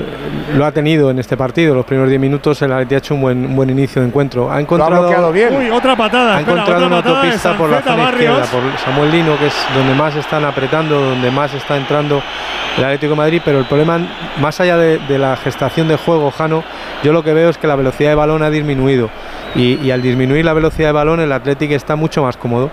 lo 0.55 0.65
ha 0.65 0.71
tenido 0.71 1.11
en 1.11 1.19
este 1.19 1.37
partido. 1.37 1.75
Los 1.75 1.85
primeros 1.85 2.09
10 2.09 2.19
minutos 2.21 2.59
el 2.61 2.71
Atleti 2.71 2.95
ha 2.95 2.97
hecho 2.99 3.13
un 3.13 3.21
buen, 3.21 3.45
un 3.45 3.55
buen 3.55 3.69
inicio 3.69 4.01
de 4.01 4.07
encuentro. 4.07 4.51
Ha 4.51 4.59
encontrado, 4.59 5.01
bloqueado 5.01 5.31
bien. 5.31 5.53
Uy, 5.55 5.69
otra 5.69 5.95
patada. 5.95 6.37
ha 6.37 6.39
espera, 6.39 6.61
encontrado 6.61 6.85
otra 6.85 6.87
una 6.87 6.95
patada 7.03 7.15
autopista 7.21 7.57
por 7.57 7.69
la 7.69 7.81
zona 7.81 8.03
izquierda, 8.11 8.45
por 8.45 8.61
Samuel 8.85 9.11
Lino, 9.11 9.37
que 9.37 9.47
es 9.47 9.55
donde 9.75 9.93
más 9.93 10.15
están 10.15 10.45
apretando, 10.45 10.99
donde 10.99 11.29
más 11.29 11.53
está 11.53 11.77
entrando 11.77 12.21
el 12.77 12.83
Atlético 12.83 13.11
de 13.11 13.17
Madrid. 13.17 13.41
Pero 13.45 13.59
el 13.59 13.65
problema, 13.65 13.99
más 14.39 14.59
allá 14.59 14.77
de, 14.77 14.97
de 14.97 15.19
la 15.19 15.35
gestación 15.35 15.87
de 15.87 15.97
juego, 15.97 16.31
Jano, 16.31 16.63
yo 17.03 17.11
lo 17.13 17.21
que 17.21 17.33
veo 17.33 17.49
es 17.49 17.57
que 17.57 17.67
la 17.67 17.75
velocidad 17.75 18.09
de 18.09 18.15
balón 18.15 18.41
ha 18.43 18.49
disminuido. 18.49 19.09
Y, 19.53 19.79
y 19.85 19.91
al 19.91 20.01
disminuir 20.01 20.20
la 20.27 20.53
velocidad 20.53 20.89
de 20.89 20.93
balón, 20.93 21.19
el 21.19 21.31
Atlético 21.31 21.73
está 21.73 21.95
mucho 21.95 22.23
más 22.23 22.37
cómodo. 22.37 22.69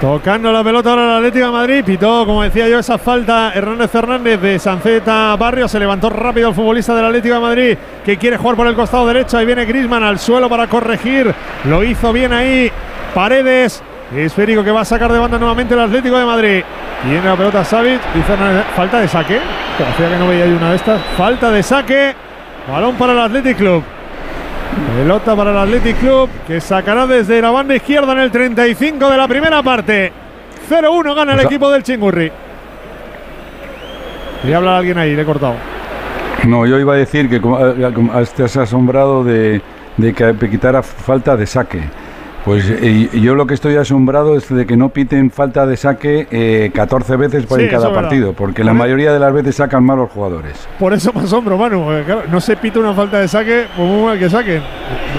Tocando 0.00 0.50
la 0.50 0.64
pelota 0.64 0.90
ahora 0.90 1.04
el 1.04 1.16
Atlético 1.18 1.46
de 1.46 1.52
Madrid. 1.52 1.84
Pitó, 1.84 2.26
como 2.26 2.42
decía 2.42 2.68
yo, 2.68 2.80
esa 2.80 2.98
falta 2.98 3.52
Hernández 3.54 3.88
Fernández 3.88 4.40
de 4.40 4.58
Sanceta 4.58 5.36
Barrio. 5.36 5.68
Se 5.68 5.78
levantó 5.78 6.10
rápido 6.10 6.48
el 6.48 6.54
futbolista 6.56 6.92
del 6.92 7.04
Atlético 7.04 7.36
de 7.36 7.40
Madrid 7.40 7.78
que 8.04 8.16
quiere 8.16 8.36
jugar 8.36 8.56
por 8.56 8.66
el 8.66 8.74
costado 8.74 9.06
derecho. 9.06 9.38
Ahí 9.38 9.46
viene 9.46 9.64
Grisman 9.64 10.02
al 10.02 10.18
suelo 10.18 10.48
para 10.48 10.66
corregir. 10.66 11.32
Lo 11.66 11.84
hizo 11.84 12.12
bien 12.12 12.32
ahí 12.32 12.68
Paredes. 13.14 13.80
Esférico 14.12 14.64
que 14.64 14.72
va 14.72 14.80
a 14.80 14.84
sacar 14.84 15.12
de 15.12 15.20
banda 15.20 15.38
nuevamente 15.38 15.74
el 15.74 15.80
Atlético 15.80 16.18
de 16.18 16.24
Madrid. 16.24 16.64
Tiene 17.04 17.24
la 17.24 17.36
pelota 17.36 17.64
Savic. 17.64 18.00
Dice 18.12 18.36
falta 18.74 18.98
de 18.98 19.06
saque. 19.06 19.38
Hacía 19.88 20.08
que 20.08 20.16
no 20.16 20.26
veía 20.26 20.46
yo 20.46 20.58
de 20.58 20.74
estas. 20.74 21.00
Falta 21.16 21.48
de 21.50 21.62
saque. 21.62 22.14
Balón 22.68 22.96
para 22.96 23.12
el 23.12 23.20
Athletic 23.20 23.56
Club. 23.56 23.84
Pelota 24.96 25.34
para 25.36 25.50
el 25.52 25.56
Athletic 25.58 25.98
Club 25.98 26.28
que 26.46 26.60
sacará 26.60 27.06
desde 27.06 27.40
la 27.40 27.50
banda 27.50 27.74
izquierda 27.74 28.12
en 28.12 28.18
el 28.20 28.30
35 28.30 29.10
de 29.10 29.16
la 29.16 29.28
primera 29.28 29.62
parte. 29.62 30.12
0-1 30.68 31.14
gana 31.14 31.32
el 31.32 31.38
O 31.38 31.40
sea- 31.42 31.48
equipo 31.50 31.70
del 31.70 31.82
Chingurri. 31.82 32.30
Quería 34.42 34.56
hablar 34.56 34.76
alguien 34.76 34.98
ahí, 34.98 35.14
le 35.14 35.22
he 35.22 35.24
cortado. 35.24 35.54
No, 36.46 36.66
yo 36.66 36.78
iba 36.78 36.94
a 36.94 36.96
decir 36.96 37.28
que 37.30 37.40
como, 37.40 37.58
eh, 37.64 37.92
estás 38.20 38.56
asombrado 38.56 39.22
de, 39.22 39.60
de 39.96 40.12
que 40.12 40.34
quitara 40.50 40.82
falta 40.82 41.36
de 41.36 41.46
saque. 41.46 41.80
Pues 42.44 42.68
eh, 42.68 43.08
yo 43.12 43.36
lo 43.36 43.46
que 43.46 43.54
estoy 43.54 43.76
asombrado 43.76 44.36
es 44.36 44.48
de 44.48 44.66
que 44.66 44.76
no 44.76 44.88
piten 44.88 45.30
falta 45.30 45.64
de 45.64 45.76
saque 45.76 46.26
eh, 46.30 46.72
14 46.74 47.16
veces 47.16 47.46
por 47.46 47.58
Sí, 47.60 47.66
en 47.66 47.70
cada 47.70 47.92
partido, 47.92 48.32
porque 48.32 48.64
la 48.64 48.74
mayoría 48.74 49.12
de 49.12 49.20
las 49.20 49.32
veces 49.32 49.54
sacan 49.56 49.84
mal 49.84 49.98
los 49.98 50.10
jugadores. 50.10 50.68
Por 50.78 50.92
eso 50.92 51.12
me 51.12 51.20
asombro, 51.20 51.56
Manu. 51.56 51.86
claro, 52.04 52.24
no 52.28 52.40
se 52.40 52.56
pita 52.56 52.80
una 52.80 52.94
falta 52.94 53.20
de 53.20 53.28
saque, 53.28 53.66
pues 53.76 53.88
muy 53.88 54.06
mal 54.06 54.18
que 54.18 54.28
saquen. 54.28 54.60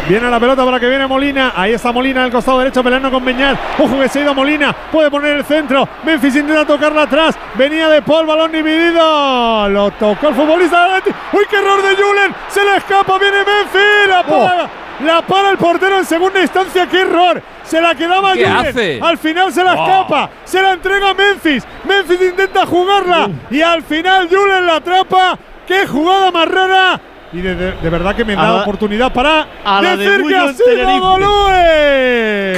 Viene 0.09 0.29
la 0.29 0.37
pelota 0.37 0.65
para 0.65 0.81
que 0.81 0.89
viene 0.89 1.07
Molina. 1.07 1.53
Ahí 1.55 1.71
está 1.71 1.93
Molina 1.93 2.25
el 2.25 2.31
costado 2.31 2.59
derecho 2.59 2.83
peleando 2.83 3.09
con 3.09 3.23
Beñat. 3.23 3.57
Ojo 3.79 3.99
que 4.01 4.09
se 4.09 4.19
ha 4.19 4.23
ido 4.23 4.33
Molina. 4.33 4.75
Puede 4.91 5.09
poner 5.09 5.37
el 5.37 5.45
centro. 5.45 5.87
Memphis 6.05 6.35
intenta 6.35 6.65
tocarla 6.65 7.03
atrás. 7.03 7.37
Venía 7.57 7.87
de 7.87 8.01
Paul, 8.01 8.25
balón 8.25 8.51
dividido. 8.51 9.69
Lo 9.69 9.91
tocó 9.91 10.27
el 10.27 10.35
futbolista. 10.35 10.99
¡Uy, 11.31 11.45
qué 11.49 11.55
error 11.55 11.81
de 11.81 11.95
Julen! 11.95 12.35
Se 12.49 12.65
le 12.65 12.77
escapa, 12.77 13.17
viene 13.17 13.37
Memphis. 13.37 14.09
La 14.09 14.23
para. 14.23 14.82
La 15.05 15.21
para 15.21 15.49
el 15.51 15.57
portero 15.57 15.97
en 15.99 16.05
segunda 16.05 16.41
instancia. 16.41 16.88
¡Qué 16.88 17.01
error! 17.01 17.41
Se 17.63 17.81
la 17.81 17.93
quedaba 17.95 18.34
¿Qué 18.34 18.45
Julen. 18.45 18.67
hace? 18.67 18.99
Al 19.01 19.17
final 19.17 19.51
se 19.53 19.63
la 19.63 19.73
escapa. 19.73 20.30
Se 20.45 20.61
la 20.61 20.73
entrega 20.73 21.09
a 21.09 21.13
Memphis. 21.13 21.63
Memphis 21.84 22.21
intenta 22.21 22.65
jugarla. 22.65 23.30
Y 23.49 23.61
al 23.61 23.84
final 23.84 24.27
Julen 24.30 24.65
la 24.65 24.75
atrapa. 24.77 25.38
¡Qué 25.67 25.85
jugada 25.88 26.31
más 26.31 26.47
rara! 26.47 26.99
Y 27.31 27.41
de, 27.41 27.55
de- 27.55 27.71
de 27.71 27.89
verdad 27.89 28.15
que 28.15 28.23
me 28.23 28.35
da 28.35 28.61
oportunidad 28.61 29.11
para 29.11 29.47
a 29.65 29.81
la 29.81 29.95
de 29.97 30.07
decir 30.09 30.27
que 30.27 30.35
ha 30.35 30.53
sido 30.53 30.65
Tenerife. 30.65 30.99
Golue. 30.99 32.53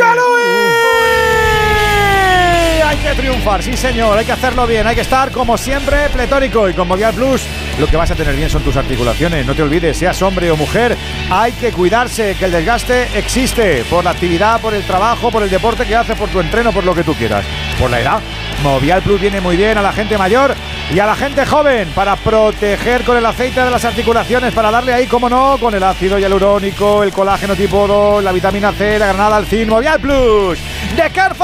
Hay 2.95 3.01
que 3.01 3.21
triunfar, 3.21 3.61
sí 3.61 3.75
señor, 3.75 4.17
hay 4.17 4.23
que 4.23 4.31
hacerlo 4.31 4.65
bien, 4.65 4.87
hay 4.87 4.95
que 4.95 5.01
estar 5.01 5.29
como 5.29 5.57
siempre 5.57 6.07
pletórico 6.13 6.69
y 6.69 6.73
con 6.73 6.87
Movial 6.87 7.13
Plus 7.13 7.41
lo 7.77 7.87
que 7.87 7.97
vas 7.97 8.09
a 8.09 8.15
tener 8.15 8.33
bien 8.37 8.49
son 8.49 8.63
tus 8.63 8.77
articulaciones, 8.77 9.45
no 9.45 9.53
te 9.53 9.63
olvides, 9.63 9.97
seas 9.97 10.21
hombre 10.21 10.49
o 10.49 10.55
mujer, 10.55 10.95
hay 11.29 11.51
que 11.51 11.73
cuidarse, 11.73 12.35
que 12.39 12.45
el 12.45 12.53
desgaste 12.53 13.09
existe 13.17 13.83
por 13.89 14.05
la 14.05 14.11
actividad, 14.11 14.61
por 14.61 14.73
el 14.73 14.83
trabajo, 14.83 15.29
por 15.29 15.43
el 15.43 15.49
deporte 15.49 15.85
que 15.85 15.93
haces, 15.93 16.17
por 16.17 16.29
tu 16.29 16.39
entreno, 16.39 16.71
por 16.71 16.85
lo 16.85 16.95
que 16.95 17.03
tú 17.03 17.13
quieras, 17.15 17.43
por 17.77 17.89
la 17.89 17.99
edad. 17.99 18.21
Movial 18.63 19.01
Plus 19.01 19.21
viene 19.21 19.41
muy 19.41 19.57
bien 19.57 19.77
a 19.77 19.81
la 19.81 19.91
gente 19.93 20.17
mayor 20.17 20.55
y 20.93 20.99
a 20.99 21.05
la 21.05 21.15
gente 21.15 21.45
joven 21.45 21.89
para 21.95 22.15
proteger 22.15 23.03
con 23.03 23.17
el 23.17 23.25
aceite 23.25 23.61
de 23.61 23.71
las 23.71 23.85
articulaciones, 23.85 24.53
para 24.53 24.71
darle 24.71 24.93
ahí, 24.93 25.07
como 25.07 25.29
no, 25.29 25.57
con 25.59 25.73
el 25.73 25.83
ácido 25.83 26.19
hialurónico, 26.19 27.03
el 27.03 27.11
colágeno 27.11 27.55
tipo 27.55 27.87
2, 27.87 28.23
la 28.23 28.31
vitamina 28.31 28.71
C, 28.71 28.99
la 28.99 29.07
granada 29.07 29.37
al 29.37 29.45
zinc, 29.45 29.69
Movial 29.69 29.99
Plus 29.99 30.59
de 30.95 31.09
Care 31.11 31.35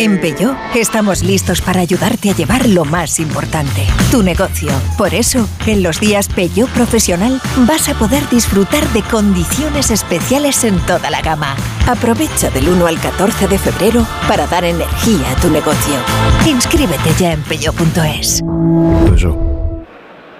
En 0.00 0.18
Peugeot 0.18 0.56
estamos 0.74 1.22
listos 1.22 1.60
para 1.60 1.80
ayudarte 1.80 2.30
a 2.30 2.34
llevar 2.34 2.66
lo 2.66 2.86
más 2.86 3.20
importante, 3.20 3.86
tu 4.10 4.22
negocio. 4.22 4.70
Por 4.96 5.12
eso, 5.12 5.46
en 5.66 5.82
los 5.82 6.00
días 6.00 6.26
Peugeot 6.26 6.70
Profesional 6.70 7.38
vas 7.68 7.86
a 7.90 7.92
poder 7.92 8.26
disfrutar 8.30 8.82
de 8.94 9.02
condiciones 9.02 9.90
especiales 9.90 10.64
en 10.64 10.78
toda 10.86 11.10
la 11.10 11.20
gama. 11.20 11.54
Aprovecha 11.86 12.48
del 12.48 12.70
1 12.70 12.86
al 12.86 12.98
14 12.98 13.46
de 13.46 13.58
febrero 13.58 14.06
para 14.26 14.46
dar 14.46 14.64
energía 14.64 15.32
a 15.32 15.36
tu 15.38 15.50
negocio. 15.50 15.96
Inscríbete 16.46 17.12
ya 17.18 17.32
en 17.32 17.42
peugeot.es. 17.42 18.42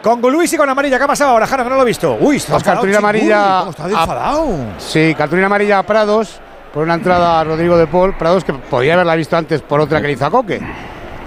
Con 0.00 0.22
Luis 0.22 0.50
y 0.54 0.56
con 0.56 0.70
amarilla, 0.70 0.96
¿qué 0.96 1.04
ha 1.04 1.06
pasado 1.06 1.32
ahora, 1.32 1.46
Jara? 1.46 1.64
Que 1.64 1.68
no 1.68 1.76
lo 1.76 1.82
he 1.82 1.84
visto. 1.84 2.16
Uy, 2.18 2.36
está 2.36 2.54
Pues 2.54 2.62
cartulina 2.62 2.96
amarilla. 2.96 3.58
¿Cómo 3.58 3.70
está 3.72 3.90
enfadado? 3.90 4.46
Sí, 4.78 5.14
cartulina 5.14 5.48
amarilla 5.48 5.80
a 5.80 5.82
Prados 5.82 6.40
por 6.72 6.84
una 6.84 6.94
entrada 6.94 7.40
a 7.40 7.44
Rodrigo 7.44 7.76
de 7.76 7.86
Paul. 7.86 8.14
Prados 8.16 8.44
que 8.44 8.52
podía 8.52 8.94
haberla 8.94 9.16
visto 9.16 9.36
antes 9.36 9.62
por 9.62 9.80
otra 9.80 10.01
que 10.01 10.06
le 10.06 10.12
hizo 10.14 10.26
a 10.26 10.30
Coque. 10.30 10.60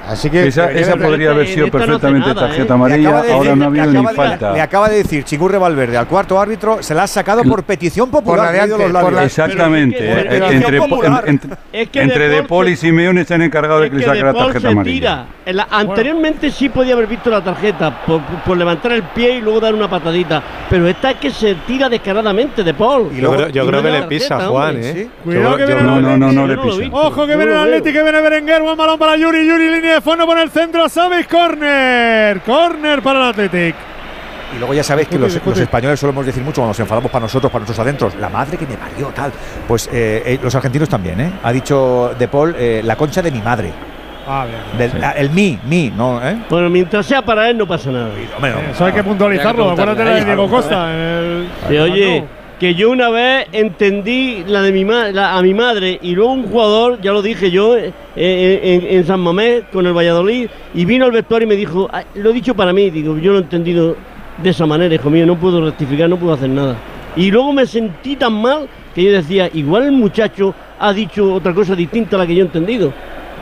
Así 0.08 0.30
que. 0.30 0.48
Esa, 0.48 0.72
esa 0.72 0.96
podría 0.98 1.32
haber 1.32 1.48
sido 1.48 1.70
perfectamente 1.72 2.32
¿eh? 2.32 2.36
tarjeta 2.36 2.74
amarilla, 2.74 3.24
ahora 3.34 3.56
no 3.56 3.64
ha 3.64 3.68
habido 3.68 3.86
ni 3.88 4.08
falta. 4.16 4.54
Le 4.54 4.62
acaba 4.62 4.90
de 4.90 4.98
decir 4.98 5.24
Chigurre 5.24 5.58
Valverde 5.58 5.98
al 5.98 6.08
cuarto 6.08 6.40
árbitro, 6.40 6.84
se 6.84 6.94
la 6.94 7.04
ha 7.04 7.08
sacado 7.08 7.44
por 7.44 7.64
petición 7.64 8.10
popular. 8.12 8.38
Por 8.38 8.46
la 8.46 8.52
de 8.52 8.60
antes, 8.62 8.78
los 8.78 9.02
por 9.02 9.14
labios. 9.14 9.24
Exactamente. 9.26 10.12
Es 10.12 10.24
que- 10.28 10.36
eh, 10.38 10.56
entre 10.56 10.78
popular. 10.80 11.24
en- 11.26 11.30
entre- 11.30 11.58
Es 11.72 11.90
que 11.90 12.02
entre 12.02 12.28
De 12.30 12.36
De 12.36 12.44
Paul 12.44 12.68
y 12.70 12.76
Simeone 12.76 13.24
se 13.26 13.34
han 13.34 13.42
encargado 13.44 13.80
de 13.80 13.90
que 13.90 13.98
le 13.98 14.06
De 14.06 14.22
la 14.22 14.34
tarjeta 14.34 14.60
se 14.60 14.68
amarilla. 14.68 15.00
tira. 15.00 15.26
En 15.46 15.56
la- 15.58 15.68
anteriormente 15.72 16.52
sí 16.52 16.70
podía 16.70 16.94
haber 16.94 17.08
visto 17.08 17.30
la 17.30 17.42
tarjeta 17.44 18.04
por, 18.06 18.22
por 18.46 18.58
levantar 18.58 18.92
el 18.94 19.04
pie 19.04 19.38
y 19.38 19.42
luego 19.42 19.60
dar 19.60 19.74
una 19.74 19.90
patadita. 19.90 20.42
Pero 20.70 20.88
esta 20.88 21.12
es 21.12 21.18
que 21.18 21.32
se 21.32 21.56
tira 21.68 21.88
descaradamente 21.90 22.64
de 22.64 22.74
Paul. 22.74 23.10
Yo 23.12 23.32
creo, 23.34 23.50
yo 23.50 23.64
Y 23.64 23.68
creo 23.68 23.82
no 23.82 23.88
que 23.88 23.92
le 24.00 24.04
pisa 24.08 24.40
Juan. 24.48 24.78
¿eh? 24.82 25.08
Cuidado 25.24 25.58
que 25.58 25.66
viene 25.66 25.82
No, 25.84 25.96
el 25.98 26.02
no, 26.04 26.18
no, 26.18 26.32
no 26.32 26.48
le 26.48 26.56
no 26.56 26.64
pisa. 26.64 26.90
Ojo 26.92 27.26
que 27.28 27.36
viene 27.36 27.52
el. 27.54 27.58
Atleti, 27.60 27.94
que 27.94 28.04
viene 28.04 28.22
Berenguer, 28.22 28.62
buen 28.62 28.78
balón 28.78 28.98
para 29.00 29.16
Yuri, 29.16 29.48
Yuri, 29.48 29.70
línea 29.70 29.93
de 29.94 30.02
fondo 30.02 30.26
por 30.26 30.38
el 30.40 30.50
centro, 30.50 30.88
Sabes, 30.90 31.28
corner, 31.28 32.42
corner 32.42 33.02
para 33.02 33.20
el 33.20 33.26
Athletic. 33.30 33.76
Y 34.56 34.60
luego 34.60 34.74
ya 34.74 34.84
sabéis 34.84 35.08
que 35.08 35.18
los, 35.18 35.36
españoles 35.36 36.00
solemos 36.00 36.26
decir 36.26 36.44
mucho 36.44 36.58
cuando 36.62 36.70
nos 36.70 36.80
enfadamos 36.80 37.10
para 37.12 37.24
nosotros, 37.24 37.52
para 37.52 37.62
nuestros 37.62 37.80
adentros, 37.80 38.14
la 38.16 38.30
madre 38.30 38.56
que 38.58 38.68
me 38.68 38.76
parió, 38.78 39.08
tal. 39.08 39.32
Pues 39.68 39.88
eh, 39.92 40.22
eh, 40.26 40.40
los 40.44 40.54
argentinos 40.54 40.88
también, 40.90 41.20
¿eh? 41.22 41.32
Ha 41.44 41.52
dicho 41.52 42.14
De 42.20 42.28
Paul, 42.28 42.56
eh, 42.58 42.82
la 42.84 42.96
concha 42.96 43.22
de 43.24 43.32
mi 43.32 43.42
madre. 43.42 43.72
Ah, 44.28 44.46
bien. 44.46 44.92
Del- 44.92 45.02
la- 45.02 45.12
el 45.14 45.32
mi, 45.32 45.60
mi, 45.66 45.90
¿no? 45.90 46.26
¿eh? 46.26 46.38
Bueno, 46.50 46.70
mientras 46.70 47.06
sea 47.06 47.22
para 47.24 47.50
él 47.50 47.58
no 47.58 47.68
pasa 47.68 47.90
nada. 47.92 48.10
Hombre, 48.36 48.52
no. 48.52 48.60
Eso 48.72 48.86
hay 48.86 48.94
que 48.94 49.04
puntualizarlo, 49.04 49.72
Habría 49.72 49.76
que 49.86 49.92
acuérdate 49.92 50.20
de 50.20 50.26
Diego. 50.26 50.50
Costa. 50.50 50.92
el- 50.94 51.50
Sí, 51.68 51.78
oye, 51.78 52.24
que 52.60 52.76
yo 52.76 52.92
una 52.92 53.10
vez 53.10 53.48
entendí 53.52 54.44
la 54.48 54.62
de 54.62 54.72
mi 54.72 54.86
a 54.92 55.42
mi 55.42 55.54
madre 55.54 56.00
y 56.02 56.14
luego 56.16 56.34
un 56.34 56.44
jugador, 56.44 57.02
ya 57.02 57.12
lo 57.12 57.22
dije 57.22 57.52
yo, 57.52 57.76
eh, 57.78 57.92
eh, 58.16 58.88
en, 58.92 59.06
San 59.06 59.20
Mamés 59.20 59.64
con 59.72 59.86
el 59.86 59.94
Valladolid 59.94 60.48
y 60.74 60.86
vino 60.86 61.06
al 61.06 61.12
vestuario 61.12 61.46
y 61.46 61.50
me 61.50 61.56
dijo, 61.56 61.90
"Ah, 61.92 62.04
lo 62.16 62.30
he 62.30 62.34
dicho 62.34 62.56
para 62.56 62.72
mí, 62.74 62.90
digo, 62.90 63.18
yo 63.18 63.34
lo 63.34 63.40
he 63.40 63.42
entendido 63.42 63.96
de 64.42 64.50
esa 64.50 64.66
manera, 64.66 64.96
hijo 64.96 65.10
mío, 65.10 65.26
no 65.26 65.38
puedo 65.38 65.64
rectificar, 65.64 66.10
no 66.10 66.18
puedo 66.18 66.34
hacer 66.34 66.50
nada. 66.50 66.76
Y 67.16 67.30
luego 67.30 67.54
me 67.54 67.66
sentí 67.66 68.16
tan 68.16 68.34
mal 68.34 68.68
que 68.96 69.04
yo 69.04 69.12
decía, 69.12 69.50
igual 69.54 69.84
el 69.84 69.92
muchacho 69.92 70.54
ha 70.80 70.94
dicho 70.94 71.34
otra 71.34 71.54
cosa 71.54 71.76
distinta 71.76 72.16
a 72.16 72.20
la 72.20 72.28
que 72.28 72.36
yo 72.36 72.44
he 72.44 72.46
entendido. 72.46 72.94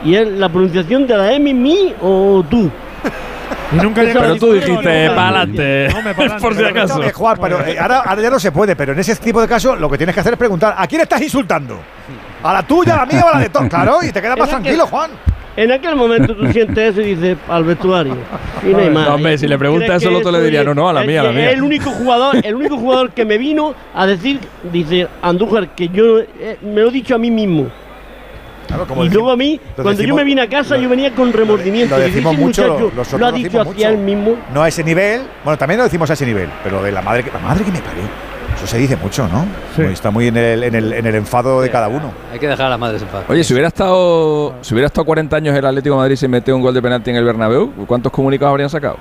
Y 0.04 0.14
es 0.14 0.28
la 0.28 0.48
pronunciación 0.48 1.06
de 1.06 1.16
la 1.16 1.32
M, 1.32 1.54
mi 1.54 1.92
o 2.00 2.44
tú. 2.48 2.70
Y 3.72 3.76
nunca 3.76 4.02
llega 4.02 4.20
Pero 4.20 4.36
tú 4.36 4.52
dijiste, 4.52 5.10
pa'lante. 5.10 5.88
no. 5.88 6.38
Por 6.40 6.54
si 6.54 6.64
acaso. 6.64 7.00
Jugar, 7.12 7.38
pero 7.40 7.64
eh, 7.66 7.78
ahora, 7.78 8.00
ahora 8.00 8.22
ya 8.22 8.30
no 8.30 8.40
se 8.40 8.52
puede, 8.52 8.76
pero 8.76 8.92
en 8.92 8.98
ese 8.98 9.14
tipo 9.16 9.40
de 9.40 9.48
casos 9.48 9.78
lo 9.78 9.88
que 9.90 9.96
tienes 9.96 10.14
que 10.14 10.20
hacer 10.20 10.32
es 10.32 10.38
preguntar, 10.38 10.74
¿a 10.76 10.86
quién 10.86 11.00
estás 11.00 11.20
insultando? 11.20 11.78
¿A 12.42 12.52
la 12.52 12.62
tuya, 12.62 12.94
a 12.94 12.96
la 12.98 13.06
mía 13.06 13.24
o 13.24 13.28
a 13.28 13.32
la 13.34 13.38
de 13.40 13.48
todos? 13.48 13.68
Claro, 13.68 13.98
y 14.02 14.12
te 14.12 14.20
quedas 14.20 14.38
más 14.38 14.48
tranquilo, 14.48 14.86
Juan. 14.86 15.10
En 15.54 15.70
aquel 15.70 15.96
momento 15.96 16.34
tú 16.34 16.50
sientes 16.50 16.92
eso 16.92 17.02
y 17.02 17.14
dices 17.14 17.36
al 17.46 17.64
vestuario. 17.64 18.16
Y 18.66 18.70
no 18.70 18.78
hay 18.78 18.90
más. 18.90 19.06
No, 19.06 19.14
hombre, 19.16 19.36
si 19.36 19.46
le 19.46 19.58
preguntas 19.58 19.86
¿Crees 19.86 20.02
eso, 20.02 20.10
el 20.10 20.16
otro 20.16 20.32
le 20.32 20.42
diría, 20.42 20.64
no, 20.64 20.74
no, 20.74 20.88
a 20.88 20.94
la 20.94 21.02
mía, 21.02 21.20
a 21.20 21.24
la 21.24 21.32
mía. 21.32 21.50
Es 21.50 21.56
el 21.56 21.62
único 21.62 21.90
jugador, 21.90 22.36
el 22.42 22.54
único 22.54 22.78
jugador 22.78 23.10
que 23.10 23.26
me 23.26 23.36
vino 23.36 23.74
a 23.94 24.06
decir, 24.06 24.40
dice 24.72 25.08
Andújar, 25.20 25.74
que 25.74 25.88
yo 25.90 26.20
eh, 26.20 26.56
me 26.62 26.80
lo 26.80 26.88
he 26.88 26.92
dicho 26.92 27.14
a 27.14 27.18
mí 27.18 27.30
mismo. 27.30 27.70
Claro, 28.66 28.86
como 28.86 29.02
y 29.02 29.08
decimos- 29.08 29.14
luego 29.22 29.30
a 29.32 29.36
mí, 29.36 29.60
cuando 29.76 30.02
yo 30.02 30.14
me 30.14 30.24
vine 30.24 30.42
a 30.42 30.48
casa, 30.48 30.76
yo 30.76 30.88
venía 30.88 31.14
con 31.14 31.32
remordimiento. 31.32 31.96
Lo 31.96 32.02
decimos 32.02 32.36
mucho, 32.36 32.62
muchacho 32.62 32.92
lo- 33.12 33.18
lo 33.18 33.26
ha 33.26 33.32
dicho 33.32 33.48
decimos 33.48 33.66
hacia 33.74 33.88
mucho. 33.90 33.98
él 34.00 34.04
mismo. 34.04 34.36
No 34.54 34.62
a 34.62 34.68
ese 34.68 34.82
nivel, 34.84 35.22
bueno, 35.44 35.58
también 35.58 35.78
lo 35.78 35.84
decimos 35.84 36.08
a 36.10 36.12
ese 36.14 36.24
nivel, 36.26 36.48
pero 36.64 36.82
de 36.82 36.92
la 36.92 37.02
madre 37.02 37.22
que, 37.24 37.30
la 37.30 37.38
madre 37.38 37.64
que 37.64 37.72
me 37.72 37.80
parió. 37.80 38.02
Eso 38.56 38.66
se 38.66 38.78
dice 38.78 38.96
mucho, 38.96 39.26
¿no? 39.28 39.44
Está 39.90 40.10
muy 40.10 40.28
en 40.28 40.36
el, 40.36 40.62
en 40.62 40.74
el, 40.74 40.92
en 40.92 41.06
el 41.06 41.14
enfado 41.16 41.60
de 41.62 41.70
cada 41.70 41.88
uno. 41.88 42.12
Hay 42.32 42.38
que 42.38 42.46
dejar 42.46 42.66
a 42.66 42.70
las 42.70 42.78
madres 42.78 43.02
en 43.02 43.08
paz. 43.08 43.24
Oye, 43.28 43.42
si 43.42 43.52
hubiera 43.54 43.68
estado 43.68 44.54
si 44.60 44.74
hubiera 44.74 44.86
estado 44.86 45.04
40 45.04 45.36
años 45.36 45.56
el 45.56 45.64
Atlético 45.66 45.94
de 45.96 46.00
Madrid 46.00 46.14
y 46.14 46.16
se 46.18 46.28
metió 46.28 46.54
un 46.54 46.62
gol 46.62 46.72
de 46.74 46.80
penalti 46.82 47.10
en 47.10 47.16
el 47.16 47.24
Bernabéu, 47.24 47.72
¿cuántos 47.86 48.12
comunicados 48.12 48.52
habrían 48.52 48.70
sacado? 48.70 48.98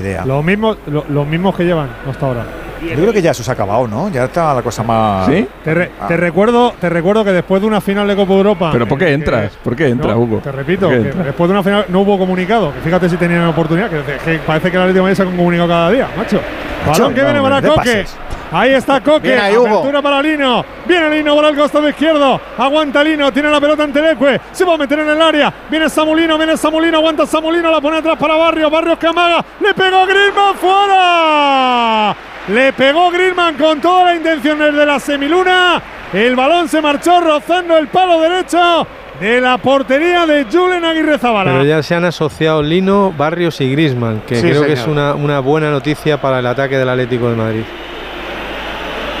Idea. 0.00 0.24
Los 0.24 0.44
mismos, 0.44 0.78
lo- 0.86 1.04
los 1.08 1.26
mismos 1.26 1.54
que 1.56 1.64
llevan 1.64 1.88
hasta 2.08 2.26
ahora. 2.26 2.44
Yo 2.82 2.94
creo 2.94 3.12
que 3.12 3.20
ya 3.20 3.32
eso 3.32 3.42
se 3.42 3.50
ha 3.50 3.54
acabado, 3.54 3.86
¿no? 3.86 4.08
Ya 4.08 4.24
está 4.24 4.54
la 4.54 4.62
cosa 4.62 4.82
más. 4.82 5.26
¿Sí? 5.26 5.46
Te, 5.62 5.74
re- 5.74 5.90
Ah. 6.00 6.06
te 6.08 6.16
recuerdo, 6.16 6.72
te 6.80 6.88
recuerdo 6.88 7.22
que 7.24 7.30
después 7.32 7.60
de 7.60 7.68
una 7.68 7.78
final 7.82 8.08
de 8.08 8.16
Copa 8.16 8.32
Europa. 8.32 8.70
¿Pero 8.72 8.86
por 8.88 8.98
qué 8.98 9.12
entras? 9.12 9.52
¿Por 9.62 9.76
qué 9.76 9.88
entras, 9.88 10.14
No, 10.16 10.20
Hugo? 10.22 10.38
Te 10.38 10.50
repito, 10.50 10.88
después 10.88 11.48
de 11.48 11.52
una 11.52 11.62
final 11.62 11.84
no 11.88 12.00
hubo 12.00 12.18
comunicado. 12.18 12.72
Que 12.72 12.80
fíjate 12.80 13.10
si 13.10 13.16
tenían 13.18 13.44
oportunidad. 13.48 13.90
Que, 13.90 14.00
que 14.24 14.38
parece 14.38 14.70
que 14.70 14.76
el 14.78 14.82
Atlético 14.84 14.96
de 14.96 15.02
Madrid 15.02 15.16
saca 15.16 15.28
un 15.30 15.36
comunicado 15.36 15.68
cada 15.68 15.90
día, 15.90 16.08
macho. 16.16 16.40
Macho, 16.86 17.02
Balón 17.02 17.14
que 17.14 17.20
no, 17.20 17.26
viene 17.26 17.42
para 17.42 17.60
Coque. 17.62 18.04
Ahí 18.52 18.72
está 18.72 19.00
Coque. 19.00 19.38
Ahí, 19.38 19.56
Hugo. 19.56 19.66
Apertura 19.68 20.02
para 20.02 20.22
Lino. 20.22 20.64
Viene 20.86 21.10
Lino 21.10 21.34
por 21.34 21.44
el 21.44 21.56
costado 21.56 21.88
izquierdo. 21.88 22.40
Aguanta 22.58 23.04
Lino. 23.04 23.32
Tiene 23.32 23.50
la 23.50 23.60
pelota 23.60 23.84
ante 23.84 24.02
Leque. 24.02 24.40
Se 24.52 24.64
va 24.64 24.74
a 24.74 24.76
meter 24.76 24.98
en 24.98 25.08
el 25.08 25.22
área. 25.22 25.52
Viene 25.70 25.88
Samulino. 25.88 26.36
Viene 26.36 26.56
Samulino. 26.56 26.98
Aguanta 26.98 27.26
Samulino. 27.26 27.70
La 27.70 27.80
pone 27.80 27.98
atrás 27.98 28.16
para 28.18 28.34
Barrios. 28.34 28.70
Barrios 28.70 28.98
que 28.98 29.06
amaga. 29.06 29.44
Le 29.60 29.72
pegó 29.74 30.06
Griezmann 30.06 30.54
fuera. 30.56 32.16
Le 32.48 32.72
pegó 32.72 33.10
Griezmann 33.10 33.54
con 33.56 33.80
toda 33.80 34.04
la 34.06 34.16
intención 34.16 34.58
desde 34.58 34.84
la 34.84 34.98
semiluna. 34.98 35.80
El 36.12 36.34
balón 36.34 36.68
se 36.68 36.80
marchó 36.80 37.20
rozando 37.20 37.78
el 37.78 37.86
palo 37.86 38.20
derecho 38.20 38.86
de 39.20 39.40
la 39.40 39.58
portería 39.58 40.26
de 40.26 40.46
Julen 40.50 40.84
Aguirre 40.84 41.18
Zabala. 41.18 41.52
Pero 41.52 41.64
ya 41.64 41.82
se 41.82 41.94
han 41.94 42.04
asociado 42.04 42.62
Lino, 42.62 43.12
Barrios 43.16 43.60
y 43.60 43.70
Grisman, 43.70 44.22
que 44.26 44.36
Sí, 44.36 44.48
creo 44.48 44.64
que 44.64 44.72
es 44.72 44.86
una, 44.86 45.14
una 45.14 45.38
buena 45.40 45.70
noticia 45.70 46.20
para 46.20 46.40
el 46.40 46.46
ataque 46.46 46.78
del 46.78 46.88
Atlético 46.88 47.28
de 47.28 47.36
Madrid. 47.36 47.62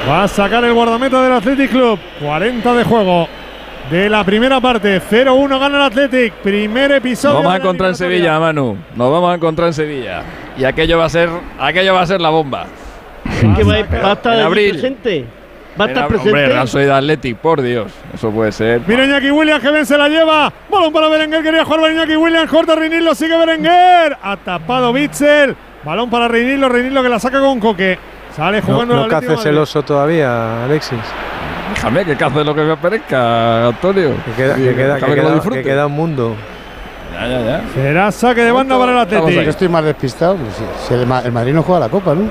Va 0.08 0.24
a 0.24 0.28
sacar 0.28 0.64
el 0.64 0.72
guardameta 0.72 1.22
del 1.22 1.32
Athletic 1.32 1.70
Club. 1.70 1.98
40 2.20 2.74
de 2.74 2.84
juego 2.84 3.28
de 3.90 4.08
la 4.08 4.24
primera 4.24 4.60
parte. 4.60 5.00
0-1 5.00 5.58
gana 5.60 5.76
el 5.76 5.82
Athletic. 5.82 6.32
Primer 6.34 6.92
episodio. 6.92 7.34
Nos 7.34 7.44
vamos 7.44 7.54
a 7.54 7.62
encontrar 7.62 7.90
en. 7.90 7.96
Sevilla, 7.96 8.40
Manu. 8.40 8.76
Nos 8.96 9.12
vamos 9.12 9.30
a 9.30 9.34
encontrar 9.34 9.68
en 9.68 9.74
Sevilla. 9.74 10.22
Y 10.56 10.64
aquello 10.64 10.98
va 10.98 11.04
a 11.04 11.08
ser, 11.10 11.28
aquello 11.58 11.94
va 11.94 12.00
a 12.02 12.06
ser 12.06 12.20
la 12.20 12.30
bomba. 12.30 12.66
Es 13.24 13.56
que 13.56 13.64
va, 13.64 13.74
va 14.02 14.10
a 14.10 14.12
estar 14.14 14.34
En 14.38 14.44
abril. 14.44 14.70
presente. 14.72 15.24
Va 15.80 15.84
a 15.84 15.88
estar 15.88 16.08
presente. 16.08 16.30
Hombre, 16.30 16.48
Real 16.48 16.68
Sociedad 16.68 16.96
Athletic, 16.98 17.36
por 17.36 17.62
Dios. 17.62 17.92
Eso 18.12 18.30
puede 18.30 18.52
ser. 18.52 18.80
Mira 18.86 19.04
Iñaki 19.04 19.30
Williams 19.30 19.62
que 19.62 19.70
bien 19.70 19.86
se 19.86 19.96
la 19.96 20.08
lleva. 20.08 20.52
Balón 20.70 20.92
para 20.92 21.08
Berenguer. 21.08 21.42
Quería 21.42 21.64
jugar 21.64 21.92
Iñaki 21.92 22.16
Williams. 22.16 22.50
Corta 22.50 22.74
Reinillo. 22.74 23.14
Sigue 23.14 23.36
Berenguer. 23.36 24.16
Ha 24.22 24.36
tapado 24.38 24.92
Bitzel. 24.92 25.54
Balón 25.84 26.10
para 26.10 26.26
Reinillo. 26.26 26.68
Reinillo 26.68 27.02
que 27.02 27.08
la 27.08 27.20
saca 27.20 27.38
con 27.40 27.60
Coque. 27.60 27.98
Sale 28.36 28.60
No, 28.60 28.66
jugando 28.66 28.94
no 28.94 29.00
el 29.04 29.06
Atlético 29.06 29.32
caces 29.32 29.44
de 29.44 29.50
el 29.50 29.56
Madrid. 29.56 29.62
oso 29.62 29.82
todavía, 29.82 30.64
Alexis. 30.64 30.98
Déjame 31.74 32.04
que 32.04 32.16
cace 32.16 32.44
lo 32.44 32.54
que 32.54 32.62
me 32.62 32.72
aparezca, 32.72 33.68
Antonio. 33.68 34.12
Que 34.24 34.32
queda, 34.42 34.54
Sí, 34.56 34.62
que 34.62 34.74
queda, 34.74 34.94
déjame 34.94 35.00
que 35.00 35.06
que 35.06 35.16
lo 35.22 35.22
queda- 35.28 35.34
disfrute. 35.34 35.62
que 35.62 35.68
queda 35.68 35.86
un 35.86 35.92
mundo. 35.92 36.36
Ya, 37.12 37.26
ya, 37.26 37.40
ya. 37.40 37.62
Será 37.74 38.12
saque 38.12 38.42
de 38.44 38.52
banda 38.52 38.78
para 38.78 38.92
el 38.92 38.98
Atlético. 38.98 39.40
estoy 39.40 39.68
más 39.68 39.84
despistado. 39.84 40.36
pues 40.36 40.54
si- 40.88 40.94
el, 40.94 41.00
el 41.02 41.32
Madrid 41.32 41.52
no 41.54 41.62
juega 41.62 41.80
la 41.80 41.88
Copa, 41.88 42.14
¿no? 42.14 42.22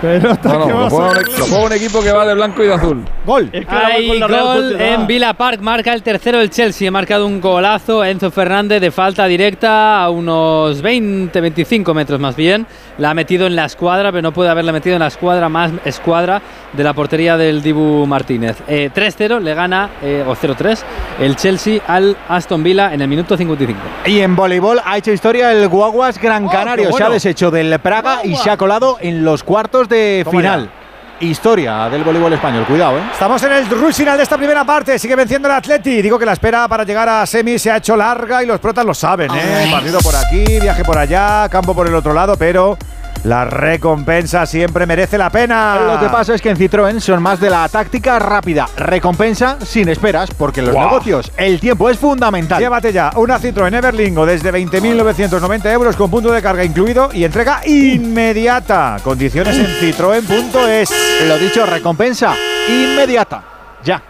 Pelota 0.00 0.48
No, 0.52 0.58
no, 0.58 0.66
que 0.66 0.72
va 0.72 0.80
lo 0.80 0.86
a 0.86 0.90
juega, 0.90 1.10
un, 1.10 1.38
lo 1.38 1.46
juega 1.46 1.64
un 1.64 1.72
equipo 1.72 2.00
que 2.02 2.12
va 2.12 2.26
de 2.26 2.34
blanco 2.34 2.62
y 2.62 2.66
de 2.66 2.74
azul. 2.74 3.04
Gol. 3.24 3.50
Hay 3.68 4.20
gol 4.20 4.80
en 4.80 5.06
Villa 5.06 5.34
Park, 5.34 5.60
marca 5.60 5.92
el 5.92 6.02
tercero 6.02 6.40
el 6.40 6.50
Chelsea, 6.50 6.88
ha 6.88 6.90
marcado 6.92 7.26
un 7.26 7.40
golazo 7.40 8.04
Enzo 8.04 8.30
Fernández 8.30 8.80
de 8.80 8.90
falta 8.90 9.26
directa 9.26 10.02
a 10.02 10.10
unos 10.10 10.82
20-25 10.82 11.94
metros 11.94 12.20
más 12.20 12.36
bien, 12.36 12.66
la 12.98 13.10
ha 13.10 13.14
metido 13.14 13.46
en 13.46 13.56
la 13.56 13.64
escuadra, 13.64 14.10
pero 14.12 14.22
no 14.22 14.32
puede 14.32 14.50
haberla 14.50 14.72
metido 14.72 14.96
en 14.96 15.00
la 15.00 15.08
escuadra 15.08 15.48
más 15.48 15.72
escuadra 15.84 16.40
de 16.72 16.84
la 16.84 16.92
portería 16.92 17.36
del 17.36 17.62
Dibu 17.62 18.06
Martínez. 18.06 18.56
Eh, 18.68 18.90
3-0 18.94 19.40
le 19.40 19.54
gana, 19.54 19.90
eh, 20.02 20.24
o 20.26 20.34
0-3, 20.34 20.82
el 21.20 21.36
Chelsea 21.36 21.80
al 21.86 22.16
Aston 22.28 22.62
Villa 22.62 22.92
en 22.92 23.00
el 23.00 23.08
minuto 23.08 23.36
55. 23.36 23.78
Y 24.06 24.20
en 24.20 24.36
voleibol 24.36 24.80
ha 24.84 24.98
hecho 24.98 25.12
historia 25.12 25.52
el 25.52 25.68
Guaguas 25.68 26.20
Gran 26.20 26.48
Canario. 26.48 26.90
qué 26.90 26.96
Se 26.96 27.02
ha 27.02 27.10
deshecho 27.10 27.50
del 27.50 27.78
Praga 27.80 28.20
y 28.24 28.34
se 28.36 28.50
ha 28.50 28.56
colado 28.56 28.98
en 29.00 29.24
los 29.24 29.42
cuartos 29.42 29.85
de 29.88 30.22
Toma 30.24 30.38
final. 30.38 30.70
Historia 31.18 31.88
del 31.88 32.04
voleibol 32.04 32.32
español. 32.34 32.64
Cuidado, 32.66 32.98
¿eh? 32.98 33.02
Estamos 33.10 33.42
en 33.42 33.52
el 33.52 33.66
rush 33.70 33.94
final 33.94 34.18
de 34.18 34.22
esta 34.22 34.36
primera 34.36 34.64
parte. 34.64 34.98
Sigue 34.98 35.16
venciendo 35.16 35.48
el 35.48 35.54
Atleti. 35.54 36.02
Digo 36.02 36.18
que 36.18 36.26
la 36.26 36.34
espera 36.34 36.68
para 36.68 36.84
llegar 36.84 37.08
a 37.08 37.24
semi 37.24 37.58
se 37.58 37.70
ha 37.70 37.78
hecho 37.78 37.96
larga 37.96 38.42
y 38.42 38.46
los 38.46 38.60
protas 38.60 38.84
lo 38.84 38.92
saben. 38.92 39.30
¿eh? 39.34 39.68
Partido 39.70 39.98
por 40.00 40.14
aquí, 40.14 40.60
viaje 40.60 40.84
por 40.84 40.98
allá, 40.98 41.48
campo 41.48 41.74
por 41.74 41.86
el 41.86 41.94
otro 41.94 42.12
lado, 42.12 42.36
pero 42.36 42.76
la 43.24 43.44
recompensa 43.44 44.46
siempre 44.46 44.86
merece 44.86 45.18
la 45.18 45.30
pena. 45.30 45.78
Lo 45.80 46.00
que 46.00 46.08
pasa 46.08 46.34
es 46.34 46.42
que 46.42 46.50
en 46.50 46.56
Citroën 46.56 47.00
son 47.00 47.22
más 47.22 47.40
de 47.40 47.50
la 47.50 47.68
táctica 47.68 48.18
rápida, 48.18 48.68
recompensa 48.76 49.58
sin 49.64 49.88
esperas, 49.88 50.30
porque 50.30 50.60
en 50.60 50.66
los 50.66 50.74
negocios 50.74 51.32
el 51.36 51.60
tiempo 51.60 51.90
es 51.90 51.98
fundamental. 51.98 52.60
Llévate 52.60 52.92
ya 52.92 53.10
una 53.16 53.38
Citroën 53.38 53.74
Everlingo 53.74 54.26
desde 54.26 54.52
20.990 54.52 55.72
euros 55.72 55.96
con 55.96 56.10
punto 56.10 56.32
de 56.32 56.42
carga 56.42 56.64
incluido 56.64 57.10
y 57.12 57.24
entrega 57.24 57.60
inmediata. 57.66 58.98
Condiciones 59.02 59.56
en 59.58 59.66
citroen.es. 59.66 60.90
Lo 61.26 61.38
dicho, 61.38 61.66
recompensa 61.66 62.34
inmediata. 62.68 63.42
Ya. 63.84 64.02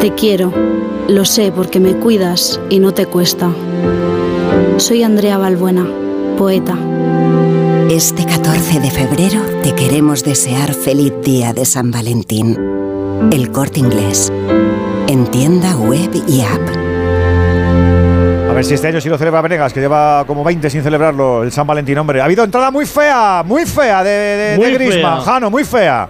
Te 0.00 0.14
quiero, 0.14 0.52
lo 1.08 1.24
sé 1.24 1.52
porque 1.54 1.80
me 1.80 1.94
cuidas 1.94 2.60
y 2.68 2.78
no 2.78 2.92
te 2.92 3.06
cuesta. 3.06 3.50
Soy 4.78 5.02
Andrea 5.02 5.38
Balbuena, 5.38 5.86
poeta. 6.36 6.76
Este 7.90 8.24
14 8.24 8.80
de 8.80 8.90
febrero 8.90 9.40
te 9.62 9.74
queremos 9.74 10.24
desear 10.24 10.72
feliz 10.72 11.12
día 11.22 11.52
de 11.52 11.64
San 11.64 11.90
Valentín. 11.90 12.58
El 13.32 13.50
corte 13.52 13.80
inglés. 13.80 14.32
En 15.08 15.26
tienda 15.26 15.76
web 15.76 16.10
y 16.26 16.42
app. 16.42 16.60
A 18.50 18.54
ver 18.54 18.64
si 18.64 18.74
este 18.74 18.88
año 18.88 19.00
sí 19.00 19.08
lo 19.08 19.18
celebra 19.18 19.40
Venegas, 19.40 19.72
que 19.72 19.80
lleva 19.80 20.24
como 20.26 20.44
20 20.44 20.68
sin 20.70 20.82
celebrarlo 20.82 21.42
el 21.42 21.52
San 21.52 21.66
Valentín, 21.66 21.98
hombre. 21.98 22.20
Ha 22.20 22.24
habido 22.24 22.44
entrada 22.44 22.70
muy 22.70 22.86
fea, 22.86 23.42
muy 23.44 23.64
fea 23.66 24.02
de, 24.02 24.10
de, 24.10 24.56
Muy 24.56 24.66
de 24.66 24.74
Griezmann, 24.74 25.22
fea. 25.22 25.32
Jano, 25.32 25.50
muy 25.50 25.64
fea. 25.64 26.08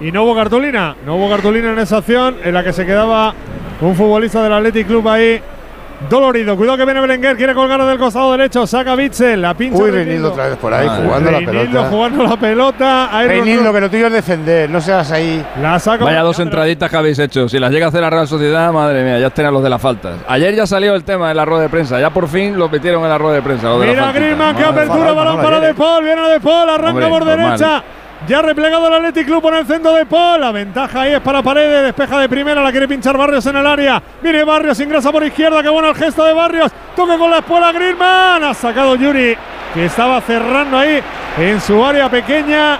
Y 0.00 0.12
no 0.12 0.24
hubo 0.24 0.34
cartulina. 0.34 0.96
No 1.04 1.16
hubo 1.16 1.28
cartulina 1.28 1.72
en 1.72 1.78
esa 1.78 1.98
acción 1.98 2.36
en 2.42 2.54
la 2.54 2.64
que 2.64 2.72
se 2.72 2.84
quedaba 2.84 3.34
un 3.80 3.94
futbolista 3.94 4.42
del 4.42 4.52
Athletic 4.52 4.86
Club 4.86 5.08
ahí 5.08 5.40
dolorido. 6.08 6.56
Cuidado 6.56 6.76
que 6.78 6.84
viene 6.84 7.00
Berenguer, 7.00 7.36
quiere 7.36 7.54
colgar 7.54 7.84
del 7.84 7.98
costado 7.98 8.32
derecho. 8.32 8.66
Saca 8.66 8.94
Bitzel, 8.94 9.40
la 9.42 9.54
pincha. 9.54 9.82
Uy, 9.82 9.90
Reinildo. 9.90 10.32
Otra 10.32 10.48
vez 10.48 10.56
por 10.56 10.72
ahí, 10.74 10.88
jugando 10.88 11.30
la 11.30 11.38
pelota. 11.40 11.84
jugando 11.90 12.22
la 12.24 12.36
pelota. 12.36 13.10
Reinildo, 13.26 13.72
que 13.72 13.80
lo 13.80 13.90
tuyo 13.90 14.06
es 14.06 14.12
defender, 14.12 14.70
no 14.70 14.80
seas 14.80 15.10
ahí. 15.12 15.44
La 15.60 15.78
saca. 15.78 16.04
Vaya 16.04 16.22
dos 16.22 16.38
entraditas 16.38 16.90
que 16.90 16.96
habéis 16.96 17.18
hecho. 17.18 17.48
Si 17.48 17.58
las 17.58 17.70
llega 17.70 17.86
a 17.86 17.88
hacer 17.88 18.00
la 18.00 18.10
Real 18.10 18.28
Sociedad, 18.28 18.72
madre 18.72 19.02
mía, 19.04 19.18
ya 19.18 19.30
tenían 19.30 19.54
los 19.54 19.62
de 19.62 19.70
las 19.70 19.80
faltas. 19.80 20.16
Ayer 20.28 20.54
ya 20.54 20.66
salió 20.66 20.94
el 20.94 21.04
tema 21.04 21.30
en 21.30 21.36
la 21.36 21.44
rueda 21.44 21.62
de 21.62 21.68
prensa. 21.68 22.00
Ya 22.00 22.10
por 22.10 22.28
fin 22.28 22.58
lo 22.58 22.68
metieron 22.68 23.02
en 23.02 23.08
la 23.08 23.18
rueda 23.18 23.36
de 23.36 23.42
prensa. 23.42 23.68
de 23.70 23.86
Mira. 23.86 24.12
Griezmann, 24.12 24.56
qué 24.56 24.62
Madre 24.64 24.82
apertura, 24.82 25.12
balón 25.12 25.40
para 25.42 25.60
De 25.60 25.74
Paul, 25.74 26.04
viene 26.04 26.22
De 26.28 26.40
Paul, 26.40 26.68
arranca 26.68 26.90
Hombre, 26.90 27.08
por 27.08 27.26
normal. 27.26 27.58
derecha. 27.58 27.84
Ya 28.28 28.40
replegado 28.40 28.86
el 28.86 28.94
Athletic 28.94 29.26
Club 29.26 29.42
por 29.42 29.54
el 29.54 29.66
centro 29.66 29.92
de 29.94 30.06
Paul. 30.06 30.40
La 30.40 30.52
ventaja 30.52 31.02
ahí 31.02 31.12
es 31.14 31.20
para 31.20 31.42
Paredes. 31.42 31.82
Despeja 31.82 32.20
de 32.20 32.28
primera. 32.28 32.62
La 32.62 32.70
quiere 32.70 32.86
pinchar 32.86 33.16
Barrios 33.16 33.44
en 33.46 33.56
el 33.56 33.66
área. 33.66 34.00
Viene 34.22 34.44
Barrios, 34.44 34.78
ingresa 34.78 35.10
por 35.10 35.24
izquierda. 35.24 35.62
Qué 35.62 35.68
bueno 35.68 35.88
el 35.88 35.96
gesto 35.96 36.24
de 36.24 36.32
Barrios. 36.32 36.70
Toque 36.94 37.18
con 37.18 37.30
la 37.30 37.38
espuela 37.38 37.72
Griezmann. 37.72 38.44
Ha 38.44 38.54
sacado 38.54 38.94
Yuri, 38.94 39.36
que 39.74 39.86
estaba 39.86 40.20
cerrando 40.20 40.78
ahí 40.78 41.02
en 41.38 41.60
su 41.60 41.84
área 41.84 42.08
pequeña. 42.08 42.78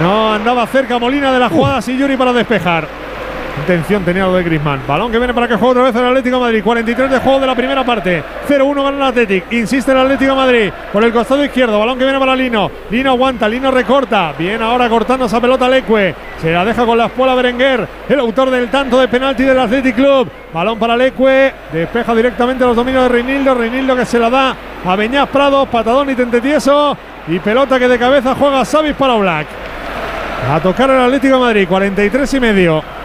No 0.00 0.32
andaba 0.32 0.66
cerca 0.66 0.98
Molina 0.98 1.32
de 1.32 1.38
la 1.38 1.50
jugada. 1.50 1.76
Así 1.76 1.96
Yuri 1.98 2.16
para 2.16 2.32
despejar. 2.32 3.01
Intención 3.60 4.02
tenía 4.02 4.24
lo 4.24 4.34
de 4.34 4.42
Griezmann. 4.42 4.80
Balón 4.88 5.12
que 5.12 5.18
viene 5.18 5.34
para 5.34 5.46
que 5.46 5.56
juegue 5.56 5.72
otra 5.72 5.82
vez 5.84 5.94
el 5.94 6.06
Atlético 6.06 6.40
Madrid. 6.40 6.62
43 6.64 7.10
de 7.10 7.18
juego 7.18 7.40
de 7.40 7.46
la 7.46 7.54
primera 7.54 7.84
parte. 7.84 8.22
0-1 8.48 8.82
gana 8.82 8.96
el 8.96 9.02
Atlético. 9.02 9.46
Insiste 9.54 9.92
el 9.92 9.98
Atlético 9.98 10.30
de 10.30 10.36
Madrid. 10.36 10.72
Por 10.92 11.04
el 11.04 11.12
costado 11.12 11.44
izquierdo. 11.44 11.78
Balón 11.78 11.98
que 11.98 12.04
viene 12.04 12.18
para 12.18 12.34
Lino. 12.34 12.70
Lino 12.90 13.10
aguanta. 13.10 13.48
Lino 13.48 13.70
recorta. 13.70 14.32
Bien 14.38 14.62
ahora 14.62 14.88
cortando 14.88 15.26
esa 15.26 15.40
pelota 15.40 15.68
Leque. 15.68 16.14
Se 16.40 16.50
la 16.50 16.64
deja 16.64 16.86
con 16.86 16.96
la 16.96 17.06
espuela 17.06 17.34
Berenguer. 17.34 17.86
El 18.08 18.20
autor 18.20 18.50
del 18.50 18.70
tanto 18.70 18.98
de 18.98 19.06
penalti 19.08 19.44
del 19.44 19.58
Athletic 19.58 19.96
Club. 19.96 20.30
Balón 20.52 20.78
para 20.78 20.96
Leque. 20.96 21.52
Despeja 21.72 22.14
directamente 22.14 22.64
los 22.64 22.74
dominios 22.74 23.04
de 23.04 23.08
Reinildo. 23.10 23.54
Reinildo 23.54 23.94
que 23.94 24.06
se 24.06 24.18
la 24.18 24.30
da 24.30 24.56
a 24.84 24.96
Beñaz 24.96 25.28
Prados. 25.28 25.68
Patadón 25.68 26.08
y 26.08 26.14
Tentetieso. 26.14 26.96
Y 27.28 27.38
pelota 27.38 27.78
que 27.78 27.86
de 27.86 27.98
cabeza 27.98 28.34
juega 28.34 28.64
Savis 28.64 28.94
para 28.94 29.14
Black. 29.14 29.46
A 30.50 30.58
tocar 30.58 30.90
el 30.90 31.00
Atlético 31.00 31.38
Madrid. 31.38 31.66
43 31.68 32.34
y 32.34 32.40
medio. 32.40 33.01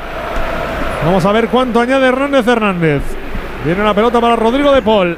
Vamos 1.08 1.26
a 1.26 1.32
ver 1.32 1.48
cuánto 1.48 1.80
añade 1.80 2.06
Hernández 2.06 2.46
Hernández. 2.46 3.02
Viene 3.64 3.82
la 3.82 3.94
pelota 3.94 4.20
para 4.20 4.36
Rodrigo 4.36 4.74
de 4.74 4.82
Paul. 4.82 5.18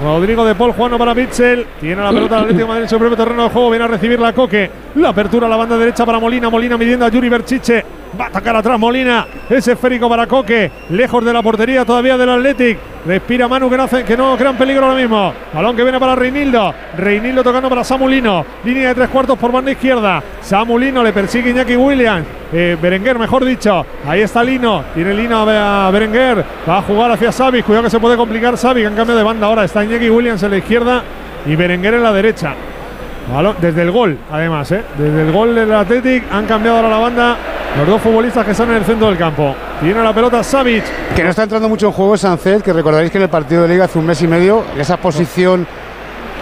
Rodrigo 0.00 0.44
de 0.44 0.54
Paul 0.54 0.72
jugando 0.74 0.96
para 0.96 1.12
Mitchell. 1.12 1.66
Tiene 1.80 2.00
la 2.00 2.10
pelota 2.10 2.36
del 2.36 2.44
Atlético 2.44 2.60
de 2.60 2.68
Madrid 2.68 2.82
en 2.84 2.88
su 2.88 2.98
propio 3.00 3.16
terreno 3.16 3.42
de 3.42 3.48
juego. 3.50 3.70
Viene 3.70 3.84
a 3.84 3.88
recibir 3.88 4.20
la 4.20 4.32
Coque. 4.32 4.70
La 4.94 5.08
apertura 5.08 5.48
a 5.48 5.50
la 5.50 5.56
banda 5.56 5.76
derecha 5.76 6.06
para 6.06 6.20
Molina. 6.20 6.48
Molina 6.48 6.78
midiendo 6.78 7.04
a 7.04 7.08
Yuri 7.08 7.28
Berchiche. 7.28 7.84
Va 8.18 8.26
a 8.26 8.28
atacar 8.28 8.54
atrás 8.56 8.78
Molina. 8.78 9.26
Es 9.48 9.66
esférico 9.66 10.08
para 10.08 10.26
Coque. 10.26 10.70
Lejos 10.90 11.24
de 11.24 11.32
la 11.32 11.42
portería 11.42 11.84
todavía 11.84 12.16
del 12.16 12.28
Athletic. 12.28 12.78
Respira 13.06 13.48
Manu 13.48 13.68
que 13.68 13.76
no, 13.76 13.82
hace, 13.82 14.04
que 14.04 14.16
no 14.16 14.36
crean 14.36 14.56
peligro 14.56 14.84
ahora 14.84 14.98
mismo. 14.98 15.32
Balón 15.52 15.74
que 15.74 15.82
viene 15.82 15.98
para 15.98 16.14
Reinildo. 16.14 16.74
Reinildo 16.96 17.42
tocando 17.42 17.68
para 17.68 17.84
Samulino. 17.84 18.44
Línea 18.64 18.88
de 18.88 18.94
tres 18.94 19.08
cuartos 19.08 19.38
por 19.38 19.50
banda 19.50 19.72
izquierda. 19.72 20.22
Samulino 20.40 21.02
le 21.02 21.12
persigue 21.12 21.50
Iñaki 21.50 21.76
Williams. 21.76 22.26
Eh, 22.52 22.76
Berenguer, 22.80 23.18
mejor 23.18 23.44
dicho. 23.44 23.86
Ahí 24.06 24.20
está 24.20 24.44
Lino. 24.44 24.84
Tiene 24.94 25.14
Lino 25.14 25.46
a 25.48 25.90
Berenguer. 25.90 26.44
Va 26.68 26.78
a 26.78 26.82
jugar 26.82 27.12
hacia 27.12 27.32
Savic. 27.32 27.64
Cuidado 27.64 27.84
que 27.84 27.90
se 27.90 27.98
puede 27.98 28.16
complicar 28.16 28.56
Savic. 28.58 28.86
En 28.86 28.94
cambio 28.94 29.16
de 29.16 29.22
banda 29.22 29.46
ahora 29.46 29.64
está 29.64 29.82
Iñaki 29.82 30.10
Williams 30.10 30.42
en 30.42 30.50
la 30.50 30.58
izquierda 30.58 31.02
y 31.46 31.56
Berenguer 31.56 31.94
en 31.94 32.02
la 32.02 32.12
derecha. 32.12 32.54
Desde 33.60 33.82
el 33.82 33.90
gol, 33.90 34.18
además, 34.30 34.70
¿eh? 34.72 34.82
desde 34.98 35.22
el 35.22 35.32
gol 35.32 35.54
del 35.54 35.72
Athletic 35.72 36.24
han 36.30 36.46
cambiado 36.46 36.78
ahora 36.78 36.88
la 36.90 36.98
banda 36.98 37.36
los 37.78 37.86
dos 37.86 38.02
futbolistas 38.02 38.44
que 38.44 38.50
están 38.50 38.70
en 38.70 38.76
el 38.76 38.84
centro 38.84 39.08
del 39.08 39.16
campo. 39.16 39.54
Tiene 39.80 40.02
la 40.02 40.12
pelota 40.12 40.42
Savic. 40.42 40.84
Que 41.14 41.24
no 41.24 41.30
está 41.30 41.44
entrando 41.44 41.68
mucho 41.68 41.86
en 41.86 41.92
juego 41.92 42.16
Sancet, 42.16 42.62
que 42.62 42.72
recordaréis 42.72 43.10
que 43.10 43.18
en 43.18 43.24
el 43.24 43.30
partido 43.30 43.62
de 43.62 43.68
Liga 43.68 43.84
hace 43.84 43.98
un 43.98 44.06
mes 44.06 44.20
y 44.22 44.26
medio, 44.26 44.64
esa 44.78 44.98
posición 44.98 45.66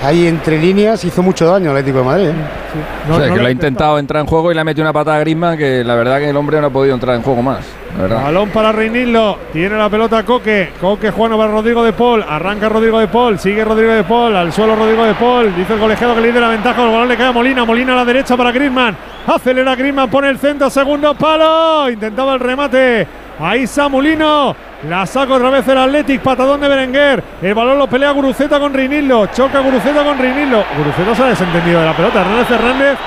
ahí 0.03 0.27
entre 0.27 0.59
líneas 0.59 1.05
hizo 1.05 1.23
mucho 1.23 1.47
daño 1.47 1.71
al 1.71 1.77
Atlético 1.77 1.99
de 1.99 2.05
Madrid. 2.05 2.29
¿eh? 2.29 3.11
O 3.11 3.17
sea, 3.17 3.33
que 3.33 3.41
lo 3.41 3.47
ha 3.47 3.51
intentado 3.51 3.99
entrar 3.99 4.21
en 4.21 4.27
juego 4.27 4.51
y 4.51 4.55
le 4.55 4.61
ha 4.61 4.65
metido 4.65 4.85
una 4.85 4.93
patada 4.93 5.17
a 5.17 5.21
Griezmann 5.21 5.59
que 5.59 5.85
la 5.85 5.95
verdad 5.95 6.19
que 6.19 6.31
el 6.31 6.37
hombre 6.37 6.61
no 6.61 6.69
ha 6.69 6.71
podido 6.71 6.95
entrar 6.95 7.17
en 7.17 7.23
juego 7.23 7.43
más. 7.43 7.65
Balón 7.99 8.51
para 8.51 8.73
Reinildo. 8.73 9.39
Tiene 9.53 9.77
la 9.77 9.89
pelota 9.89 10.25
Coque. 10.25 10.71
Coque 10.81 11.11
jugando 11.11 11.37
para 11.37 11.51
Rodrigo 11.51 11.83
de 11.85 11.93
Paul. 11.93 12.25
Arranca 12.27 12.69
Rodrigo 12.69 12.99
de 12.99 13.09
Paul. 13.09 13.39
Sigue 13.39 13.65
Rodrigo 13.65 13.93
de 13.93 14.05
Paul. 14.05 14.37
Al 14.37 14.53
suelo 14.53 14.77
Rodrigo 14.77 15.05
de 15.05 15.15
Paul. 15.15 15.55
Dice 15.57 15.75
el 15.75 15.81
colegiado 15.81 16.15
que 16.15 16.21
le 16.21 16.41
la 16.41 16.49
ventaja. 16.49 16.83
El 16.83 16.93
balón 16.93 17.09
le 17.09 17.17
cae 17.17 17.27
a 17.27 17.33
Molina. 17.33 17.65
Molina 17.65 17.93
a 17.95 17.97
la 17.97 18.05
derecha 18.05 18.37
para 18.37 18.53
Griezmann. 18.53 18.97
Acelera 19.27 19.75
Griezmann. 19.75 20.09
Pone 20.09 20.29
el 20.29 20.39
centro. 20.39 20.71
Segundo 20.71 21.15
palo. 21.15 21.91
Intentaba 21.91 22.35
el 22.35 22.41
remate. 22.41 23.07
Ahí 23.41 23.67
Samulino. 23.67 24.55
La 24.89 25.07
saca 25.07 25.35
otra 25.35 25.51
vez 25.51 25.67
el 25.69 25.79
Athletic. 25.79 26.21
Patadón 26.23 26.61
de 26.61 26.69
Berenguer. 26.69 27.23
El 27.43 27.55
balón 27.55 27.79
lo 27.79 27.87
pelea 27.87 28.11
Guruceta 28.13 28.59
con 28.59 28.73
Reinildo. 28.73 29.27
Choca 29.27 29.61
Guruceta 29.61 30.03
con 30.05 30.19
Reinildo. 30.19 30.65
Guruceta 30.77 31.15
se 31.15 31.23
ha 31.23 31.27
desentendido 31.27 31.81
de 31.81 31.87
la 31.87 31.97
pelota. 31.97 32.21
Hernández 32.21 32.51
Hernández 32.51 32.99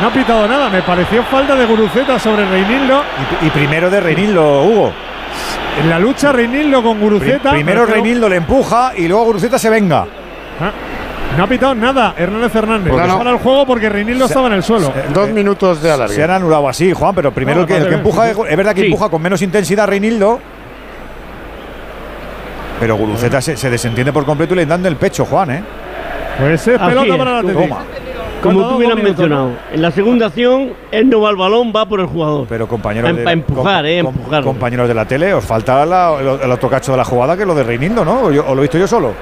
no 0.00 0.06
ha 0.08 0.10
pitado 0.10 0.48
nada. 0.48 0.68
Me 0.70 0.82
pareció 0.82 1.22
falta 1.24 1.54
de 1.54 1.66
Guruceta 1.66 2.18
sobre 2.18 2.44
Reinildo. 2.46 3.02
Y, 3.42 3.46
y 3.46 3.50
primero 3.50 3.90
de 3.90 4.00
Reinildo, 4.00 4.62
Hugo. 4.64 4.92
En 5.80 5.88
la 5.88 5.98
lucha 5.98 6.32
Reinildo 6.32 6.82
con 6.82 7.00
Guruceta. 7.00 7.50
Pri- 7.50 7.62
primero 7.62 7.86
Reinildo 7.86 8.28
le 8.28 8.36
empuja 8.36 8.92
y 8.96 9.08
luego 9.08 9.24
Guruceta 9.24 9.58
se 9.58 9.70
venga. 9.70 10.06
Ah, 10.60 10.70
No 11.36 11.44
ha 11.44 11.46
pitado 11.46 11.74
nada 11.74 12.14
Hernández 12.16 12.54
Hernández. 12.54 12.92
No, 12.92 13.06
no. 13.06 13.18
para 13.18 13.30
el 13.30 13.38
juego 13.38 13.66
porque 13.66 13.88
Reinildo 13.88 14.26
estaba 14.26 14.48
en 14.48 14.52
el 14.54 14.62
suelo. 14.62 14.92
Dos 15.14 15.30
minutos 15.30 15.80
de 15.82 15.90
alargue. 15.90 16.14
Se 16.14 16.22
han 16.22 16.30
anulado 16.30 16.68
así, 16.68 16.92
Juan, 16.92 17.14
pero 17.14 17.32
primero 17.32 17.56
No, 17.56 17.62
el 17.62 17.68
que, 17.68 17.76
el 17.76 17.88
que 17.88 17.94
empuja, 17.94 18.30
es 18.30 18.56
verdad 18.56 18.74
que 18.74 18.80
Sí. 18.82 18.86
empuja 18.88 19.08
con 19.08 19.22
menos 19.22 19.40
intensidad 19.42 19.88
Reinildo. 19.88 20.38
Pero 22.80 22.96
Guruceta 22.96 23.40
se, 23.40 23.56
se 23.56 23.70
desentiende 23.70 24.12
por 24.12 24.24
completo 24.24 24.54
y 24.54 24.56
le 24.58 24.66
dan 24.66 24.82
del 24.82 24.96
pecho, 24.96 25.24
Juan, 25.24 25.50
¿eh? 25.52 25.62
Pues 26.38 26.66
es 26.66 26.78
pelota 26.78 27.12
es, 27.12 27.16
para 27.16 27.30
la 27.36 27.42
como- 27.42 27.52
Atlético. 27.52 27.78
Como 28.42 28.68
tú 28.68 28.76
hubieras 28.76 28.96
minutos, 28.96 29.18
mencionado, 29.20 29.50
en 29.72 29.82
la 29.82 29.90
segunda 29.92 30.26
acción 30.26 30.72
él 30.90 31.08
no 31.08 31.20
va 31.20 31.28
al 31.28 31.36
balón, 31.36 31.72
va 31.74 31.86
por 31.86 32.00
el 32.00 32.06
jugador. 32.06 32.46
Pero 32.48 32.66
compañeros 32.66 33.12
Para 33.18 33.30
empujar, 33.32 33.86
eh, 33.86 33.98
empujar. 33.98 34.42
compañeros 34.42 34.88
de 34.88 34.94
la 34.94 35.04
tele, 35.04 35.32
os 35.32 35.44
falta 35.44 35.86
la- 35.86 36.16
el, 36.20 36.40
el 36.42 36.50
otro 36.50 36.68
cacho 36.68 36.90
de 36.90 36.98
la 36.98 37.04
jugada 37.04 37.36
que 37.36 37.42
es 37.42 37.46
lo 37.46 37.54
de 37.54 37.62
Reinildo, 37.62 38.04
¿no? 38.04 38.22
O, 38.24 38.32
yo- 38.32 38.44
o 38.44 38.52
lo 38.54 38.60
he 38.62 38.64
visto 38.64 38.78
yo 38.78 38.88
solo. 38.88 39.12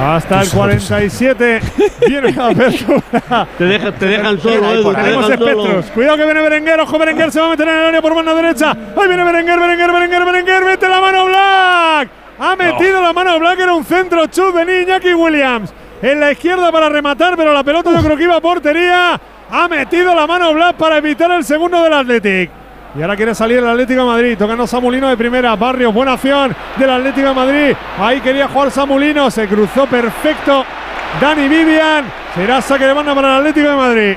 Hasta 0.00 0.42
el 0.42 0.50
47 0.50 1.60
viene 2.06 2.32
la 2.32 2.46
apertura. 2.48 3.46
Te, 3.58 3.64
deja- 3.64 3.92
te 3.92 4.06
dejan 4.06 4.40
solo, 4.40 4.72
Edu, 4.72 4.94
te 4.94 5.02
Tenemos 5.02 5.30
espectros. 5.30 5.86
Cuidado 5.86 6.16
que 6.16 6.24
viene 6.24 6.40
Berenguer. 6.40 6.80
Ojo, 6.80 6.98
Berenguer 6.98 7.32
se 7.32 7.40
va 7.40 7.46
a 7.46 7.50
meter 7.50 7.66
en 7.68 7.74
el 7.78 7.84
área 7.86 8.00
por 8.02 8.14
mano 8.14 8.34
derecha. 8.34 8.70
Ahí 8.70 9.08
viene 9.08 9.24
Berenguer, 9.24 9.58
Berenguer, 9.58 9.92
Berenguer, 9.92 10.24
Berenguer. 10.24 10.64
Mete 10.64 10.88
la 10.88 11.00
mano 11.00 11.24
Black. 11.26 12.08
Ha 12.38 12.54
metido 12.56 13.02
la 13.02 13.12
mano 13.12 13.38
Black. 13.40 13.58
Era 13.58 13.74
un 13.74 13.84
centro 13.84 14.24
chut 14.28 14.54
de 14.54 14.82
Iñaki 14.82 15.14
Williams. 15.14 15.72
En 16.00 16.20
la 16.20 16.30
izquierda 16.30 16.70
para 16.70 16.88
rematar, 16.88 17.36
pero 17.36 17.52
la 17.52 17.64
pelota 17.64 17.90
yo 17.92 18.00
creo 18.00 18.16
que 18.16 18.22
iba 18.22 18.36
a 18.36 18.40
portería. 18.40 19.20
Ha 19.50 19.66
metido 19.68 20.14
la 20.14 20.26
mano 20.28 20.52
Black 20.54 20.76
para 20.76 20.98
evitar 20.98 21.30
el 21.32 21.42
segundo 21.44 21.82
del 21.82 21.92
Athletic. 21.92 22.50
Y 22.96 23.02
ahora 23.02 23.16
quiere 23.16 23.34
salir 23.34 23.58
el 23.58 23.66
Atlético 23.66 24.00
de 24.00 24.06
Madrid. 24.06 24.38
Tocando 24.38 24.66
Samulino 24.66 25.08
de 25.08 25.16
primera. 25.16 25.54
Barrios, 25.56 25.92
buena 25.92 26.14
acción 26.14 26.54
del 26.76 26.90
Atlético 26.90 27.28
de 27.28 27.34
Madrid. 27.34 27.76
Ahí 27.98 28.20
quería 28.20 28.48
jugar 28.48 28.70
Samulino. 28.70 29.30
Se 29.30 29.46
cruzó 29.46 29.86
perfecto. 29.86 30.64
Dani 31.20 31.48
Vivian. 31.48 32.04
Será 32.34 32.60
saque 32.60 32.86
de 32.86 32.92
banda 32.92 33.14
para 33.14 33.34
el 33.34 33.38
Atlético 33.40 33.68
de 33.68 33.76
Madrid. 33.76 34.16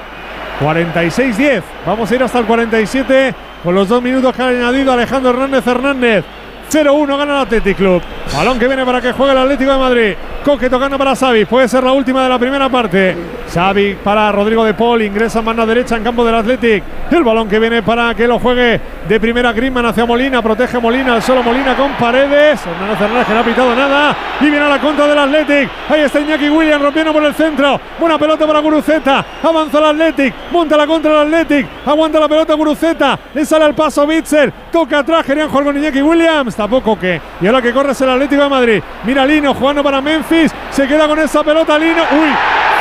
46-10. 0.61 1.63
Vamos 1.85 2.11
a 2.11 2.15
ir 2.15 2.23
hasta 2.23 2.39
el 2.39 2.45
47 2.45 3.35
con 3.63 3.75
los 3.75 3.87
dos 3.87 4.01
minutos 4.01 4.35
que 4.35 4.41
ha 4.41 4.47
añadido 4.47 4.91
Alejandro 4.91 5.31
Hernández 5.31 5.67
Hernández. 5.67 6.25
0-1 6.71 7.17
gana 7.17 7.33
el 7.33 7.41
Athletic 7.41 7.75
Club. 7.75 8.01
Balón 8.33 8.57
que 8.57 8.67
viene 8.67 8.85
para 8.85 9.01
que 9.01 9.11
juegue 9.11 9.33
el 9.33 9.37
Atlético 9.39 9.71
de 9.73 9.77
Madrid. 9.77 10.13
Coque 10.45 10.69
tocando 10.69 10.97
para 10.97 11.15
Xavi. 11.15 11.45
Puede 11.45 11.67
ser 11.67 11.83
la 11.83 11.91
última 11.91 12.23
de 12.23 12.29
la 12.29 12.39
primera 12.39 12.69
parte. 12.69 13.15
Xavi 13.53 13.95
para 13.95 14.31
Rodrigo 14.31 14.63
de 14.63 14.73
Paul. 14.73 15.01
Ingresa 15.01 15.41
mano 15.41 15.65
derecha 15.65 15.97
en 15.97 16.03
campo 16.03 16.23
del 16.23 16.35
Athletic. 16.35 16.83
El 17.11 17.23
balón 17.23 17.49
que 17.49 17.59
viene 17.59 17.83
para 17.83 18.15
que 18.15 18.25
lo 18.25 18.39
juegue 18.39 18.79
de 19.07 19.19
primera 19.19 19.51
Griezmann 19.51 19.85
hacia 19.85 20.05
Molina. 20.05 20.41
Protege 20.41 20.79
Molina. 20.79 21.17
El 21.17 21.21
solo 21.21 21.43
Molina 21.43 21.75
con 21.75 21.91
paredes. 21.91 22.61
Hernández 22.65 23.01
Hernández 23.01 23.27
que 23.27 23.33
no 23.33 23.39
ha 23.39 23.43
pitado 23.43 23.75
nada. 23.75 24.15
Y 24.39 24.45
viene 24.45 24.65
a 24.65 24.69
la 24.69 24.79
contra 24.79 25.07
del 25.07 25.19
Athletic. 25.19 25.69
Ahí 25.89 26.01
está 26.01 26.21
Iñaki 26.21 26.49
Williams 26.49 26.81
rompiendo 26.81 27.11
por 27.11 27.23
el 27.23 27.33
centro. 27.33 27.79
Buena 27.99 28.17
pelota 28.17 28.47
para 28.47 28.59
Guruceta. 28.59 29.25
Avanza 29.43 29.77
el 29.77 29.85
Athletic. 29.85 30.33
Monta 30.51 30.77
la 30.77 30.87
contra 30.87 31.11
el 31.11 31.27
Athletic. 31.27 31.67
Aguanta 31.85 32.17
la 32.17 32.29
pelota 32.29 32.53
Guruceta. 32.53 33.19
Le 33.33 33.45
sale 33.45 33.65
al 33.65 33.75
paso 33.75 34.07
Bitzer. 34.07 34.51
Toca 34.71 34.99
atrás. 34.99 35.25
Querían 35.25 35.49
jugar 35.49 35.65
con 35.65 35.77
Iñaki 35.77 36.01
Williams. 36.01 36.55
Tampoco 36.61 36.99
que. 36.99 37.19
Y 37.41 37.47
ahora 37.47 37.59
que 37.59 37.73
corre 37.73 37.93
es 37.93 38.01
el 38.01 38.09
Atlético 38.11 38.43
de 38.43 38.49
Madrid. 38.49 38.83
Mira 39.03 39.25
Lino 39.25 39.51
jugando 39.55 39.81
para 39.81 39.99
Memphis. 39.99 40.53
Se 40.69 40.87
queda 40.87 41.07
con 41.07 41.17
esa 41.17 41.43
pelota 41.43 41.75
Lino. 41.75 42.03
Uy. 42.11 42.29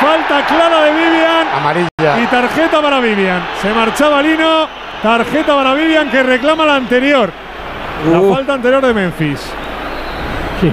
Falta 0.02 0.44
clara 0.46 0.82
de 0.84 0.90
Vivian. 0.92 1.48
Amarilla. 1.56 2.22
Y 2.22 2.26
tarjeta 2.26 2.82
para 2.82 3.00
Vivian. 3.00 3.40
Se 3.62 3.72
marchaba 3.72 4.20
Lino. 4.20 4.66
Tarjeta 5.02 5.54
para 5.54 5.72
Vivian 5.72 6.10
que 6.10 6.22
reclama 6.22 6.66
la 6.66 6.74
anterior. 6.76 7.30
La 8.12 8.34
falta 8.34 8.52
anterior 8.52 8.84
de 8.86 8.92
Memphis. 8.92 9.40
Sí, 10.60 10.70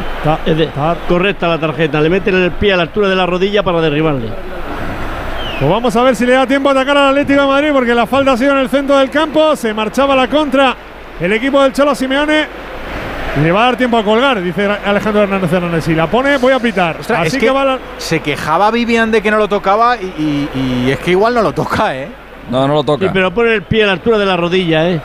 de- 0.51 0.69
correcta 1.07 1.47
la 1.47 1.57
tarjeta. 1.57 2.01
Le 2.01 2.09
meten 2.09 2.35
el 2.35 2.51
pie 2.51 2.73
a 2.73 2.75
la 2.75 2.84
altura 2.84 3.07
de 3.07 3.15
la 3.15 3.25
rodilla 3.25 3.63
para 3.63 3.79
derribarle. 3.79 4.27
Pues 5.61 5.71
vamos 5.71 5.95
a 5.95 6.03
ver 6.03 6.13
si 6.13 6.25
le 6.25 6.34
da 6.34 6.45
tiempo 6.45 6.67
a 6.67 6.73
atacar 6.73 6.97
al 6.97 7.09
Atlético 7.11 7.39
de 7.39 7.47
Madrid 7.47 7.69
porque 7.71 7.95
la 7.95 8.05
falta 8.05 8.34
ha 8.34 8.38
sido 8.38 8.51
en 8.51 8.57
el 8.57 8.67
centro 8.69 8.97
del 8.97 9.09
campo. 9.09 9.55
Se 9.55 9.73
marchaba 9.73 10.13
la 10.13 10.27
contra 10.27 10.75
el 11.21 11.31
equipo 11.31 11.63
del 11.63 11.71
Cholo 11.71 11.95
Simeone. 11.95 12.67
Le 13.43 13.51
va 13.51 13.61
a 13.61 13.65
dar 13.65 13.77
tiempo 13.77 13.97
a 13.97 14.03
colgar, 14.03 14.41
dice 14.41 14.65
Alejandro 14.65 15.23
Hernández 15.23 15.53
Hernández. 15.53 15.83
Si 15.83 15.93
la 15.93 16.07
pone, 16.07 16.37
voy 16.37 16.53
a 16.53 16.59
pitar. 16.59 16.97
Ostras, 16.99 17.19
Así 17.19 17.27
es 17.27 17.33
que, 17.35 17.45
que 17.47 17.51
va 17.51 17.63
la- 17.65 17.79
se 17.97 18.19
quejaba 18.19 18.71
Vivian 18.71 19.11
de 19.11 19.21
que 19.21 19.29
no 19.29 19.37
lo 19.37 19.47
tocaba 19.47 19.95
y, 19.97 20.05
y- 20.55 20.85
y 20.87 20.91
es 20.91 20.97
que 20.99 21.11
igual 21.11 21.35
no 21.35 21.43
lo 21.43 21.53
toca, 21.53 21.95
¿eh? 21.95 22.07
No, 22.49 22.67
no 22.67 22.73
lo 22.73 22.83
toca. 22.83 23.05
Sí, 23.05 23.11
pero 23.13 23.31
pone 23.31 23.53
el 23.53 23.61
pie 23.61 23.83
a 23.83 23.87
la 23.87 23.91
altura 23.93 24.17
de 24.17 24.25
la 24.25 24.37
rodilla, 24.37 24.89
¿eh? 24.89 24.99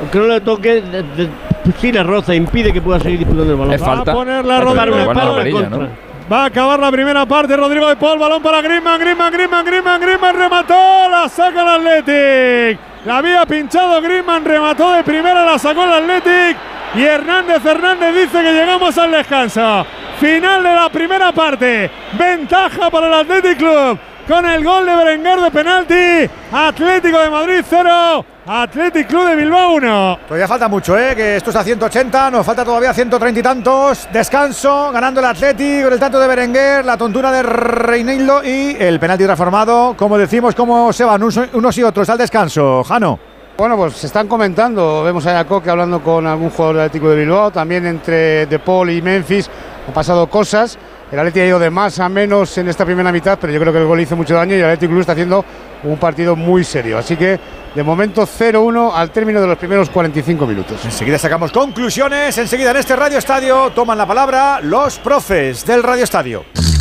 Aunque 0.00 0.18
no 0.18 0.26
le 0.28 0.40
toque, 0.40 0.80
de- 0.80 1.02
de- 1.02 1.28
pues 1.62 1.76
sí 1.78 1.92
le 1.92 2.02
roza, 2.02 2.34
impide 2.34 2.72
que 2.72 2.80
pueda 2.80 3.00
seguir 3.00 3.18
disputando 3.18 3.52
el 3.52 3.58
balón. 3.58 3.74
Es 3.74 3.80
falta. 3.82 4.12
Va 4.12 4.12
a 4.12 4.24
poner 4.24 4.44
la 4.46 4.58
Pero 4.60 4.74
rodilla 4.74 5.04
Paul. 5.12 5.18
amarilla, 5.20 5.68
¿no? 5.68 5.88
Va 6.32 6.42
a 6.42 6.46
acabar 6.46 6.80
la 6.80 6.90
primera 6.90 7.26
parte. 7.26 7.54
Rodrigo 7.54 7.86
de 7.86 7.96
Paul, 7.96 8.18
balón 8.18 8.42
para 8.42 8.62
Griezmann, 8.62 8.98
Griezmann, 8.98 9.30
Griezmann, 9.30 9.66
Griezmann, 9.66 10.00
Griezmann, 10.00 10.36
remató, 10.36 11.08
la 11.10 11.28
saca 11.28 11.60
el 11.62 11.68
Athletic. 11.68 12.78
La 13.04 13.18
había 13.18 13.44
pinchado 13.44 14.00
Griezmann, 14.00 14.42
remató 14.42 14.90
de 14.92 15.04
primera, 15.04 15.44
la 15.44 15.58
sacó 15.58 15.84
el 15.84 15.92
Athletic. 15.92 16.56
Y 16.96 17.02
Hernández 17.02 17.64
Hernández 17.64 18.14
dice 18.14 18.40
que 18.40 18.52
llegamos 18.52 18.96
al 18.96 19.10
descanso. 19.10 19.84
Final 20.20 20.62
de 20.62 20.74
la 20.74 20.88
primera 20.88 21.32
parte. 21.32 21.90
Ventaja 22.16 22.88
para 22.88 23.08
el 23.08 23.14
Athletic 23.14 23.58
Club. 23.58 23.98
Con 24.28 24.46
el 24.46 24.64
gol 24.64 24.86
de 24.86 24.96
Berenguer 24.96 25.40
de 25.40 25.50
penalti. 25.50 26.30
Atlético 26.52 27.18
de 27.18 27.30
Madrid 27.30 27.64
0. 27.68 28.24
Athletic 28.46 29.08
Club 29.08 29.26
de 29.26 29.36
Bilbao 29.36 29.72
1. 29.72 30.18
Todavía 30.28 30.46
falta 30.46 30.68
mucho, 30.68 30.96
¿eh? 30.96 31.16
que 31.16 31.36
esto 31.36 31.50
es 31.50 31.56
a 31.56 31.64
180, 31.64 32.30
nos 32.30 32.46
falta 32.46 32.64
todavía 32.64 32.94
130 32.94 33.40
y 33.40 33.42
tantos. 33.42 34.08
Descanso, 34.12 34.92
ganando 34.92 35.20
el 35.20 35.26
Atleti 35.26 35.82
con 35.82 35.92
el 35.94 35.98
tanto 35.98 36.20
de 36.20 36.28
Berenguer, 36.28 36.84
la 36.84 36.96
tontura 36.96 37.32
de 37.32 37.42
Reinildo 37.42 38.44
y 38.44 38.76
el 38.78 39.00
penalti 39.00 39.24
transformado. 39.24 39.96
Como 39.96 40.16
decimos, 40.16 40.54
cómo 40.54 40.92
se 40.92 41.04
van 41.04 41.22
unos 41.22 41.78
y 41.78 41.82
otros 41.82 42.08
al 42.08 42.18
descanso. 42.18 42.84
Jano. 42.84 43.33
Bueno, 43.56 43.76
pues 43.76 43.94
se 43.94 44.08
están 44.08 44.26
comentando. 44.26 45.04
Vemos 45.04 45.24
a 45.26 45.44
Coque 45.44 45.70
hablando 45.70 46.02
con 46.02 46.26
algún 46.26 46.50
jugador 46.50 46.76
del 46.76 46.84
Atlético 46.86 47.10
de 47.10 47.16
Bilbao. 47.16 47.52
También 47.52 47.86
entre 47.86 48.46
De 48.46 48.58
Paul 48.58 48.90
y 48.90 49.00
Memphis 49.00 49.48
han 49.86 49.94
pasado 49.94 50.26
cosas. 50.26 50.76
El 51.12 51.20
Atlético 51.20 51.44
ha 51.44 51.46
ido 51.46 51.58
de 51.60 51.70
más 51.70 52.00
a 52.00 52.08
menos 52.08 52.58
en 52.58 52.68
esta 52.68 52.84
primera 52.84 53.12
mitad, 53.12 53.38
pero 53.40 53.52
yo 53.52 53.60
creo 53.60 53.72
que 53.72 53.78
el 53.78 53.86
gol 53.86 54.00
hizo 54.00 54.16
mucho 54.16 54.34
daño 54.34 54.56
y 54.56 54.58
el 54.58 54.64
Atlético 54.64 54.98
está 54.98 55.12
haciendo 55.12 55.44
un 55.84 55.96
partido 55.98 56.34
muy 56.34 56.64
serio. 56.64 56.98
Así 56.98 57.16
que 57.16 57.38
de 57.72 57.82
momento 57.84 58.26
0-1 58.26 58.90
al 58.92 59.10
término 59.10 59.40
de 59.40 59.46
los 59.46 59.58
primeros 59.58 59.88
45 59.88 60.46
minutos. 60.46 60.84
Enseguida 60.84 61.16
sacamos 61.16 61.52
conclusiones. 61.52 62.36
Enseguida 62.36 62.72
en 62.72 62.78
este 62.78 62.96
Radio 62.96 63.18
Estadio 63.18 63.70
toman 63.70 63.98
la 63.98 64.06
palabra 64.06 64.60
los 64.62 64.98
profes 64.98 65.64
del 65.64 65.84
Radio 65.84 66.02
Estadio. 66.02 66.73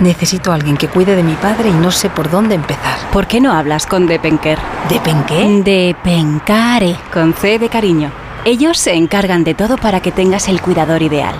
Necesito 0.00 0.52
a 0.52 0.56
alguien 0.56 0.76
que 0.76 0.88
cuide 0.88 1.16
de 1.16 1.22
mi 1.22 1.34
padre 1.34 1.70
y 1.70 1.72
no 1.72 1.90
sé 1.90 2.10
por 2.10 2.30
dónde 2.30 2.54
empezar. 2.54 2.98
¿Por 3.12 3.26
qué 3.26 3.40
no 3.40 3.52
hablas 3.52 3.86
con 3.86 4.06
Depenker? 4.06 4.58
¿Depenqué? 4.90 5.62
Depencare. 5.64 6.96
Con 7.12 7.32
C 7.32 7.58
de 7.58 7.68
cariño. 7.68 8.12
Ellos 8.44 8.78
se 8.78 8.94
encargan 8.94 9.42
de 9.42 9.54
todo 9.54 9.76
para 9.76 10.00
que 10.00 10.12
tengas 10.12 10.48
el 10.48 10.60
cuidador 10.60 11.02
ideal. 11.02 11.34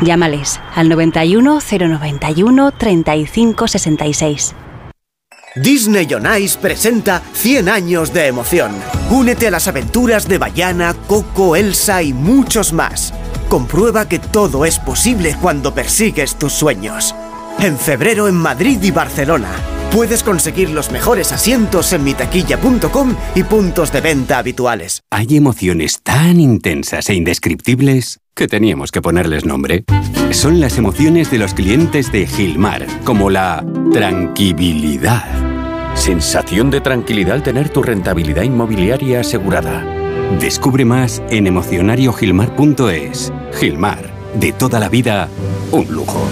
Llámales 0.00 0.60
al 0.74 0.88
91 0.88 1.58
091 1.60 2.72
35 2.72 3.68
66. 3.68 4.54
Disney 5.56 6.06
on 6.14 6.40
Ice 6.40 6.56
presenta 6.56 7.20
100 7.32 7.68
años 7.68 8.12
de 8.12 8.28
emoción. 8.28 8.72
Únete 9.10 9.48
a 9.48 9.50
las 9.50 9.66
aventuras 9.66 10.28
de 10.28 10.38
Bayana, 10.38 10.94
Coco, 11.08 11.56
Elsa 11.56 12.02
y 12.02 12.12
muchos 12.12 12.72
más. 12.72 13.12
Comprueba 13.48 14.08
que 14.08 14.20
todo 14.20 14.64
es 14.64 14.78
posible 14.78 15.36
cuando 15.40 15.74
persigues 15.74 16.36
tus 16.36 16.52
sueños. 16.52 17.14
En 17.60 17.76
febrero 17.76 18.28
en 18.28 18.36
Madrid 18.36 18.78
y 18.82 18.92
Barcelona. 18.92 19.50
Puedes 19.90 20.22
conseguir 20.22 20.70
los 20.70 20.92
mejores 20.92 21.32
asientos 21.32 21.92
en 21.92 22.04
mitaquilla.com 22.04 23.16
y 23.34 23.42
puntos 23.42 23.90
de 23.90 24.00
venta 24.00 24.38
habituales. 24.38 25.02
Hay 25.10 25.36
emociones 25.36 26.00
tan 26.02 26.38
intensas 26.38 27.08
e 27.08 27.14
indescriptibles 27.14 28.20
que 28.36 28.46
teníamos 28.46 28.92
que 28.92 29.02
ponerles 29.02 29.44
nombre. 29.44 29.84
Son 30.30 30.60
las 30.60 30.78
emociones 30.78 31.32
de 31.32 31.38
los 31.38 31.54
clientes 31.54 32.12
de 32.12 32.28
Gilmar, 32.28 32.86
como 33.02 33.28
la 33.28 33.64
tranquilidad. 33.92 35.24
Sensación 35.96 36.70
de 36.70 36.80
tranquilidad 36.80 37.34
al 37.34 37.42
tener 37.42 37.70
tu 37.70 37.82
rentabilidad 37.82 38.42
inmobiliaria 38.44 39.20
asegurada. 39.20 39.84
Descubre 40.38 40.84
más 40.84 41.22
en 41.30 41.48
emocionariogilmar.es. 41.48 43.32
Gilmar, 43.58 44.12
de 44.34 44.52
toda 44.52 44.78
la 44.78 44.88
vida, 44.88 45.28
un 45.72 45.90
lujo. 45.90 46.28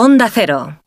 Onda 0.00 0.30
Cero. 0.32 0.80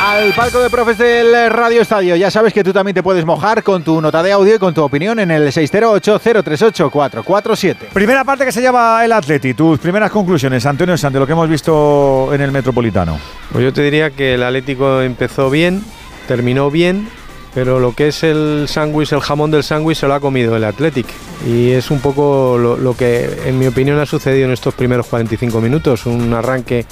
Al 0.00 0.32
palco 0.32 0.60
de 0.60 0.70
profes 0.70 0.96
del 0.96 1.50
Radio 1.50 1.82
Estadio. 1.82 2.16
Ya 2.16 2.30
sabes 2.30 2.54
que 2.54 2.64
tú 2.64 2.72
también 2.72 2.94
te 2.94 3.02
puedes 3.02 3.26
mojar 3.26 3.62
con 3.62 3.84
tu 3.84 4.00
nota 4.00 4.22
de 4.22 4.32
audio 4.32 4.54
y 4.54 4.58
con 4.58 4.72
tu 4.72 4.82
opinión 4.82 5.18
en 5.18 5.30
el 5.30 5.52
608-038-447. 5.52 7.76
Primera 7.92 8.24
parte 8.24 8.46
que 8.46 8.52
se 8.52 8.62
llama 8.62 9.04
el 9.04 9.12
Atleti. 9.12 9.52
Tus 9.52 9.78
primeras 9.78 10.10
conclusiones, 10.10 10.64
Antonio 10.64 10.96
San, 10.96 11.12
de 11.12 11.18
lo 11.18 11.26
que 11.26 11.32
hemos 11.32 11.50
visto 11.50 12.32
en 12.32 12.40
el 12.40 12.50
Metropolitano. 12.50 13.18
Pues 13.52 13.62
yo 13.62 13.74
te 13.74 13.82
diría 13.82 14.12
que 14.12 14.36
el 14.36 14.42
Atlético 14.42 15.02
empezó 15.02 15.50
bien, 15.50 15.84
terminó 16.26 16.70
bien, 16.70 17.10
pero 17.54 17.78
lo 17.78 17.94
que 17.94 18.08
es 18.08 18.24
el 18.24 18.66
sándwich, 18.68 19.12
el 19.12 19.20
jamón 19.20 19.52
del 19.52 19.62
sándwich 19.62 19.98
se 19.98 20.08
lo 20.08 20.14
ha 20.14 20.20
comido 20.20 20.56
el 20.56 20.64
Athletic. 20.64 21.06
Y 21.46 21.70
es 21.70 21.90
un 21.90 22.00
poco 22.00 22.58
lo, 22.58 22.96
que, 22.96 23.30
en 23.46 23.58
mi 23.58 23.66
opinión, 23.66 23.98
ha 24.00 24.06
sucedido 24.06 24.46
en 24.46 24.52
estos 24.52 24.74
primeros 24.74 25.06
45 25.06 25.60
minutos. 25.60 26.04
Un 26.06 26.34
arranque 26.34 26.84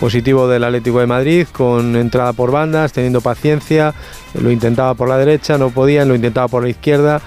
positivo 0.00 0.48
del 0.48 0.64
Atlético 0.64 1.00
de 1.00 1.06
Madrid, 1.06 1.46
con 1.52 1.94
entrada 1.94 2.32
por 2.32 2.50
bandas, 2.50 2.92
teniendo 2.92 3.20
paciencia, 3.20 3.94
lo 4.40 4.50
intentaba 4.50 4.94
por 4.94 5.08
la 5.08 5.18
derecha, 5.18 5.58
no 5.58 5.70
podían, 5.70 6.08
lo 6.08 6.14
intentaba 6.14 6.48
por 6.48 6.62
la 6.62 6.70
izquierda. 6.70 7.20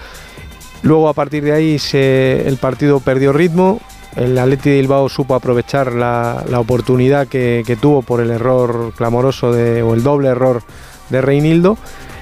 Luego 0.81 1.07
a 1.07 1.13
partir 1.13 1.43
de 1.43 1.51
ahí 1.51 1.79
el 1.93 2.57
partido 2.57 2.99
perdió 2.99 3.31
ritmo, 3.31 3.79
el 4.15 4.37
Atleti 4.37 4.71
de 4.71 4.77
Bilbao 4.77 5.07
supo 5.07 5.35
aprovechar 5.35 5.93
la, 5.93 6.43
la 6.49 6.59
oportunidad 6.59 7.27
que, 7.27 7.63
que, 7.65 7.75
tuvo 7.75 8.01
por 8.01 8.19
el 8.21 8.31
error 8.31 8.91
clamoroso 8.95 9.53
de, 9.53 9.83
o 9.83 9.93
el 9.93 10.01
doble 10.03 10.29
error 10.29 10.63
de 11.09 11.21
Reinildo. 11.21 11.77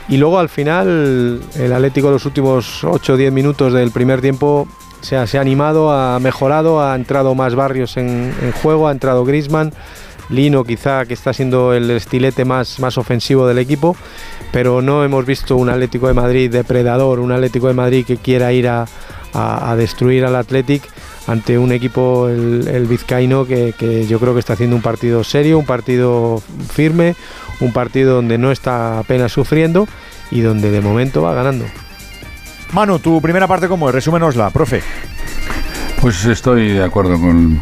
Y 0.09 0.17
luego 0.17 0.39
al 0.39 0.49
final 0.49 1.39
el 1.55 1.73
Atlético 1.73 2.09
los 2.09 2.25
últimos 2.25 2.83
8 2.83 3.13
o 3.13 3.17
10 3.17 3.31
minutos 3.31 3.73
del 3.73 3.91
primer 3.91 4.21
tiempo 4.21 4.67
se 5.01 5.15
ha, 5.15 5.41
animado, 5.41 5.91
ha 5.91 6.19
mejorado, 6.19 6.81
ha 6.81 6.95
entrado 6.95 7.35
más 7.35 7.55
barrios 7.55 7.95
en, 7.95 8.33
juego, 8.61 8.87
ha 8.87 8.91
entrado 8.91 9.23
Grisman. 9.23 9.71
Lino 10.29 10.63
quizá 10.63 11.05
que 11.05 11.13
está 11.13 11.33
siendo 11.33 11.73
el 11.73 11.89
estilete 11.89 12.45
más, 12.45 12.79
más 12.79 12.97
ofensivo 12.97 13.47
del 13.47 13.57
equipo, 13.57 13.95
pero 14.51 14.81
no 14.81 15.03
hemos 15.03 15.25
visto 15.25 15.55
un 15.55 15.69
Atlético 15.69 16.07
de 16.07 16.13
Madrid 16.13 16.51
depredador, 16.51 17.19
un 17.19 17.31
Atlético 17.31 17.67
de 17.67 17.73
Madrid 17.73 18.05
que 18.05 18.17
quiera 18.17 18.51
ir 18.53 18.67
a, 18.67 18.85
a, 19.33 19.71
a 19.71 19.75
destruir 19.75 20.25
al 20.25 20.35
Athletic 20.35 20.83
ante 21.29 21.59
un 21.59 21.71
equipo, 21.71 22.27
el, 22.27 22.67
el 22.67 22.85
vizcaíno, 22.85 23.45
que, 23.45 23.73
que, 23.77 24.07
yo 24.07 24.19
creo 24.19 24.33
que 24.33 24.39
está 24.39 24.53
haciendo 24.53 24.75
un 24.75 24.81
partido 24.81 25.23
serio, 25.23 25.59
un 25.59 25.65
partido 25.65 26.41
firme, 26.71 27.15
un 27.59 27.71
partido 27.71 28.15
donde 28.15 28.37
no 28.37 28.51
está 28.51 28.97
apenas 28.99 29.31
sufriendo 29.31 29.87
y 30.31 30.41
donde 30.41 30.71
de 30.71 30.81
momento 30.81 31.21
va 31.21 31.35
ganando. 31.35 31.65
Manu, 32.73 32.99
tu 32.99 33.21
primera 33.21 33.47
parte 33.47 33.67
cómo 33.67 33.89
es, 33.89 33.95
resúmenosla, 33.95 34.49
profe. 34.49 34.81
Pues 36.01 36.25
estoy 36.25 36.69
de 36.69 36.83
acuerdo 36.83 37.19
con, 37.19 37.59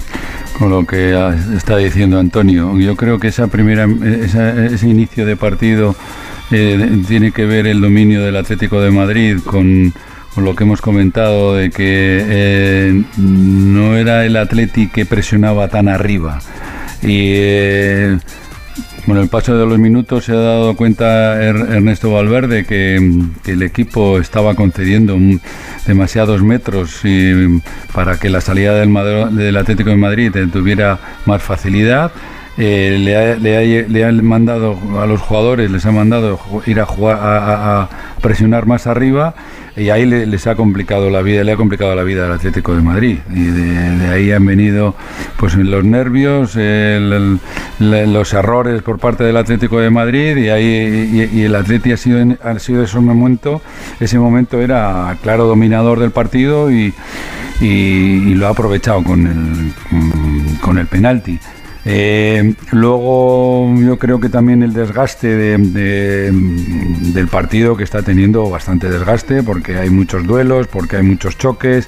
con 0.57 0.69
lo 0.69 0.85
que 0.85 1.13
está 1.55 1.75
diciendo 1.77 2.19
Antonio. 2.19 2.77
Yo 2.79 2.95
creo 2.95 3.19
que 3.19 3.27
esa 3.27 3.47
primera, 3.47 3.85
esa, 4.23 4.65
ese 4.65 4.87
inicio 4.87 5.25
de 5.25 5.35
partido 5.35 5.95
eh, 6.51 7.01
tiene 7.07 7.31
que 7.31 7.45
ver 7.45 7.67
el 7.67 7.81
dominio 7.81 8.21
del 8.23 8.37
Atlético 8.37 8.79
de 8.79 8.91
Madrid 8.91 9.39
con, 9.43 9.93
con 10.37 10.45
lo 10.45 10.55
que 10.55 10.65
hemos 10.65 10.81
comentado 10.81 11.55
de 11.55 11.71
que 11.71 12.23
eh, 12.23 13.03
no 13.17 13.97
era 13.97 14.23
el 14.23 14.37
Atlético 14.37 14.93
que 14.93 15.03
presionaba 15.03 15.67
tan 15.67 15.87
arriba. 15.87 16.37
Y 17.01 17.31
eh, 17.33 18.19
bueno, 19.07 19.23
el 19.23 19.29
paso 19.29 19.57
de 19.57 19.65
los 19.65 19.79
minutos 19.79 20.25
se 20.25 20.33
ha 20.33 20.35
dado 20.35 20.75
cuenta 20.75 21.43
Ernesto 21.43 22.11
Valverde 22.11 22.65
que, 22.65 22.97
el 23.47 23.63
equipo 23.63 24.19
estaba 24.19 24.53
concediendo 24.53 25.17
demasiados 25.87 26.43
metros 26.43 27.01
para 27.91 28.19
que 28.19 28.29
la 28.29 28.39
salida 28.39 28.75
del, 28.75 29.57
Atlético 29.57 29.89
de 29.89 29.97
Madrid 29.97 30.31
tuviera 30.53 30.99
más 31.25 31.41
facilidad. 31.41 32.11
Eh, 32.59 32.97
le, 32.99 34.03
ha, 34.03 34.07
han 34.07 34.23
mandado 34.23 34.77
a 35.01 35.07
los 35.07 35.19
jugadores, 35.19 35.71
les 35.71 35.83
ha 35.87 35.91
mandado 35.91 36.39
ir 36.67 36.79
a 36.79 36.85
jugar 36.85 37.17
a 37.21 37.89
presionar 38.21 38.67
más 38.67 38.85
arriba 38.85 39.33
y 39.77 39.91
ahí 39.91 40.05
le, 40.05 40.25
les 40.25 40.47
ha 40.47 40.55
complicado 40.55 41.09
la 41.11 41.21
vida, 41.21 41.43
le 41.43 41.51
ha 41.51 41.55
complicado 41.55 41.93
la 41.93 42.03
vida 42.03 42.25
al 42.25 42.31
Atlético 42.33 42.75
de 42.75 42.81
Madrid. 42.81 43.19
Y 43.33 43.45
de, 43.45 44.07
ahí 44.07 44.31
han 44.31 44.45
venido 44.45 44.95
pues 45.37 45.55
los 45.55 45.83
nervios, 45.83 46.55
los 46.55 48.33
errores 48.33 48.81
por 48.81 48.97
parte 48.97 49.23
del 49.23 49.37
Atlético 49.37 49.79
de 49.79 49.91
Madrid 49.91 50.35
y 50.37 50.49
ahí 50.49 51.29
y, 51.31 51.43
el 51.43 51.55
Atlético 51.55 51.93
ha 51.93 51.97
sido, 51.97 52.37
ha 52.43 52.59
sido 52.59 52.83
ese 52.83 52.99
momento, 52.99 53.61
ese 53.99 54.17
momento 54.17 54.59
era 54.59 55.15
claro 55.21 55.45
dominador 55.45 55.99
del 55.99 56.11
partido 56.11 56.71
y, 56.71 56.93
y 57.61 58.33
lo 58.33 58.47
ha 58.47 58.51
aprovechado 58.51 59.03
con 59.03 59.27
el, 59.27 60.59
con 60.59 60.77
el 60.79 60.87
penalti. 60.87 61.39
Eh, 61.89 62.53
luego 62.73 63.73
yo 63.79 63.97
creo 63.97 64.19
que 64.19 64.27
también 64.27 64.61
el 64.61 64.73
desgaste 64.73 65.27
de, 65.27 65.57
de, 65.57 66.31
del 67.13 67.29
partido 67.29 67.77
que 67.77 67.85
está 67.85 68.01
teniendo 68.01 68.49
bastante 68.49 68.89
desgaste 68.89 69.41
porque 69.41 69.77
hay 69.77 69.89
muchos 69.89 70.27
duelos, 70.27 70.67
porque 70.67 70.97
hay 70.97 71.03
muchos 71.03 71.37
choques, 71.37 71.87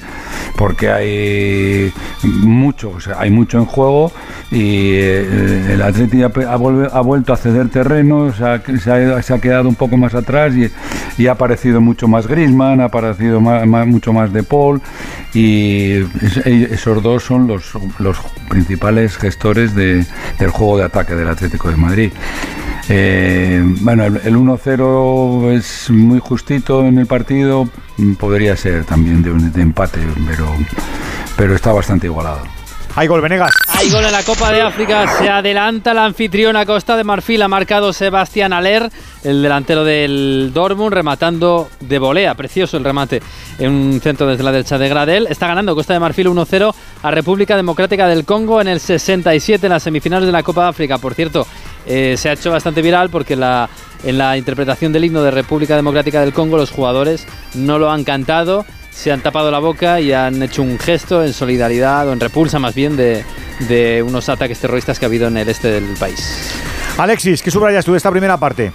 porque 0.55 0.89
hay 0.89 1.91
mucho, 2.23 2.91
o 2.91 2.99
sea, 3.01 3.19
hay 3.19 3.29
mucho 3.29 3.57
en 3.57 3.65
juego 3.65 4.13
y 4.51 4.91
eh, 4.93 5.73
el 5.73 5.81
Atleti 5.81 6.23
ha, 6.23 6.27
vuelto 6.55 7.33
a 7.33 7.37
ceder 7.37 7.67
terreno, 7.67 8.31
se 8.33 8.45
ha, 8.45 9.39
quedado 9.39 9.67
un 9.67 9.75
poco 9.75 9.97
más 9.97 10.15
atrás 10.15 10.53
y, 10.55 11.27
ha 11.27 11.33
aparecido 11.33 11.81
mucho 11.81 12.07
más 12.07 12.25
Grisman, 12.25 12.79
ha 12.79 12.85
aparecido 12.85 13.41
mucho 13.41 14.13
más 14.13 14.31
de 14.31 14.43
Paul 14.43 14.81
y 15.33 16.05
esos 16.45 17.03
dos 17.03 17.23
son 17.23 17.47
los 17.47 18.19
principales 18.47 19.17
gestores 19.17 19.75
de 19.75 19.88
del 20.37 20.49
juego 20.51 20.77
de 20.77 20.83
ataque 20.85 21.15
del 21.15 21.27
Atlético 21.27 21.69
de 21.69 21.75
Madrid. 21.75 22.11
Eh, 22.89 23.61
bueno, 23.81 24.03
el, 24.03 24.17
el 24.23 24.35
1-0 24.35 25.51
es 25.51 25.89
muy 25.91 26.19
justito 26.19 26.85
en 26.85 26.97
el 26.97 27.05
partido, 27.05 27.69
podría 28.17 28.55
ser 28.55 28.83
también 28.85 29.21
de, 29.21 29.31
de 29.31 29.61
empate, 29.61 29.99
pero, 30.27 30.47
pero 31.37 31.55
está 31.55 31.71
bastante 31.71 32.07
igualado. 32.07 32.58
Hay 32.99 33.07
gol, 33.07 33.21
Venegas. 33.21 33.51
Hay 33.69 33.89
gol 33.91 34.03
en 34.03 34.11
la 34.11 34.23
Copa 34.23 34.51
de 34.51 34.61
África. 34.61 35.07
Se 35.19 35.29
adelanta 35.29 35.93
la 35.93 36.03
anfitriona 36.03 36.65
Costa 36.65 36.97
de 36.97 37.05
Marfil. 37.05 37.41
Ha 37.41 37.47
marcado 37.47 37.93
Sebastián 37.93 38.51
Aller, 38.51 38.91
el 39.23 39.41
delantero 39.41 39.85
del 39.85 40.51
Dortmund, 40.53 40.91
rematando 40.91 41.69
de 41.79 41.97
volea. 41.97 42.35
Precioso 42.35 42.75
el 42.75 42.83
remate 42.83 43.21
en 43.57 43.71
un 43.71 44.01
centro 44.01 44.27
desde 44.27 44.43
la 44.43 44.51
derecha 44.51 44.77
de 44.77 44.89
Gradel. 44.89 45.27
Está 45.27 45.47
ganando 45.47 45.75
Costa 45.75 45.93
de 45.93 46.01
Marfil 46.01 46.27
1-0 46.27 46.75
a 47.01 47.11
República 47.11 47.55
Democrática 47.55 48.05
del 48.05 48.25
Congo 48.25 48.59
en 48.59 48.67
el 48.67 48.81
67 48.81 49.65
en 49.65 49.71
las 49.71 49.83
semifinales 49.83 50.25
de 50.25 50.33
la 50.33 50.43
Copa 50.43 50.63
de 50.63 50.69
África. 50.71 50.97
Por 50.97 51.13
cierto, 51.13 51.47
eh, 51.85 52.15
se 52.17 52.27
ha 52.27 52.33
hecho 52.33 52.51
bastante 52.51 52.81
viral 52.81 53.09
porque 53.09 53.35
en 53.35 54.17
la 54.17 54.37
interpretación 54.37 54.91
del 54.91 55.05
himno 55.05 55.23
de 55.23 55.31
República 55.31 55.77
Democrática 55.77 56.19
del 56.19 56.33
Congo 56.33 56.57
los 56.57 56.71
jugadores 56.71 57.25
no 57.53 57.79
lo 57.79 57.89
han 57.89 58.03
cantado 58.03 58.65
se 58.91 59.11
han 59.11 59.21
tapado 59.21 59.51
la 59.51 59.59
boca 59.59 60.01
y 60.01 60.11
han 60.11 60.41
hecho 60.43 60.61
un 60.61 60.79
gesto 60.79 61.23
en 61.23 61.33
solidaridad 61.33 62.07
o 62.07 62.13
en 62.13 62.19
repulsa 62.19 62.59
más 62.59 62.75
bien 62.75 62.97
de, 62.97 63.23
de 63.67 64.03
unos 64.03 64.29
ataques 64.29 64.59
terroristas 64.59 64.99
que 64.99 65.05
ha 65.05 65.07
habido 65.07 65.27
en 65.27 65.37
el 65.37 65.49
este 65.49 65.69
del 65.69 65.95
país. 65.99 66.53
Alexis, 66.97 67.41
¿qué 67.41 67.51
subrayas 67.51 67.85
tú 67.85 67.91
de 67.91 67.97
esta 67.97 68.11
primera 68.11 68.37
parte? 68.37 68.71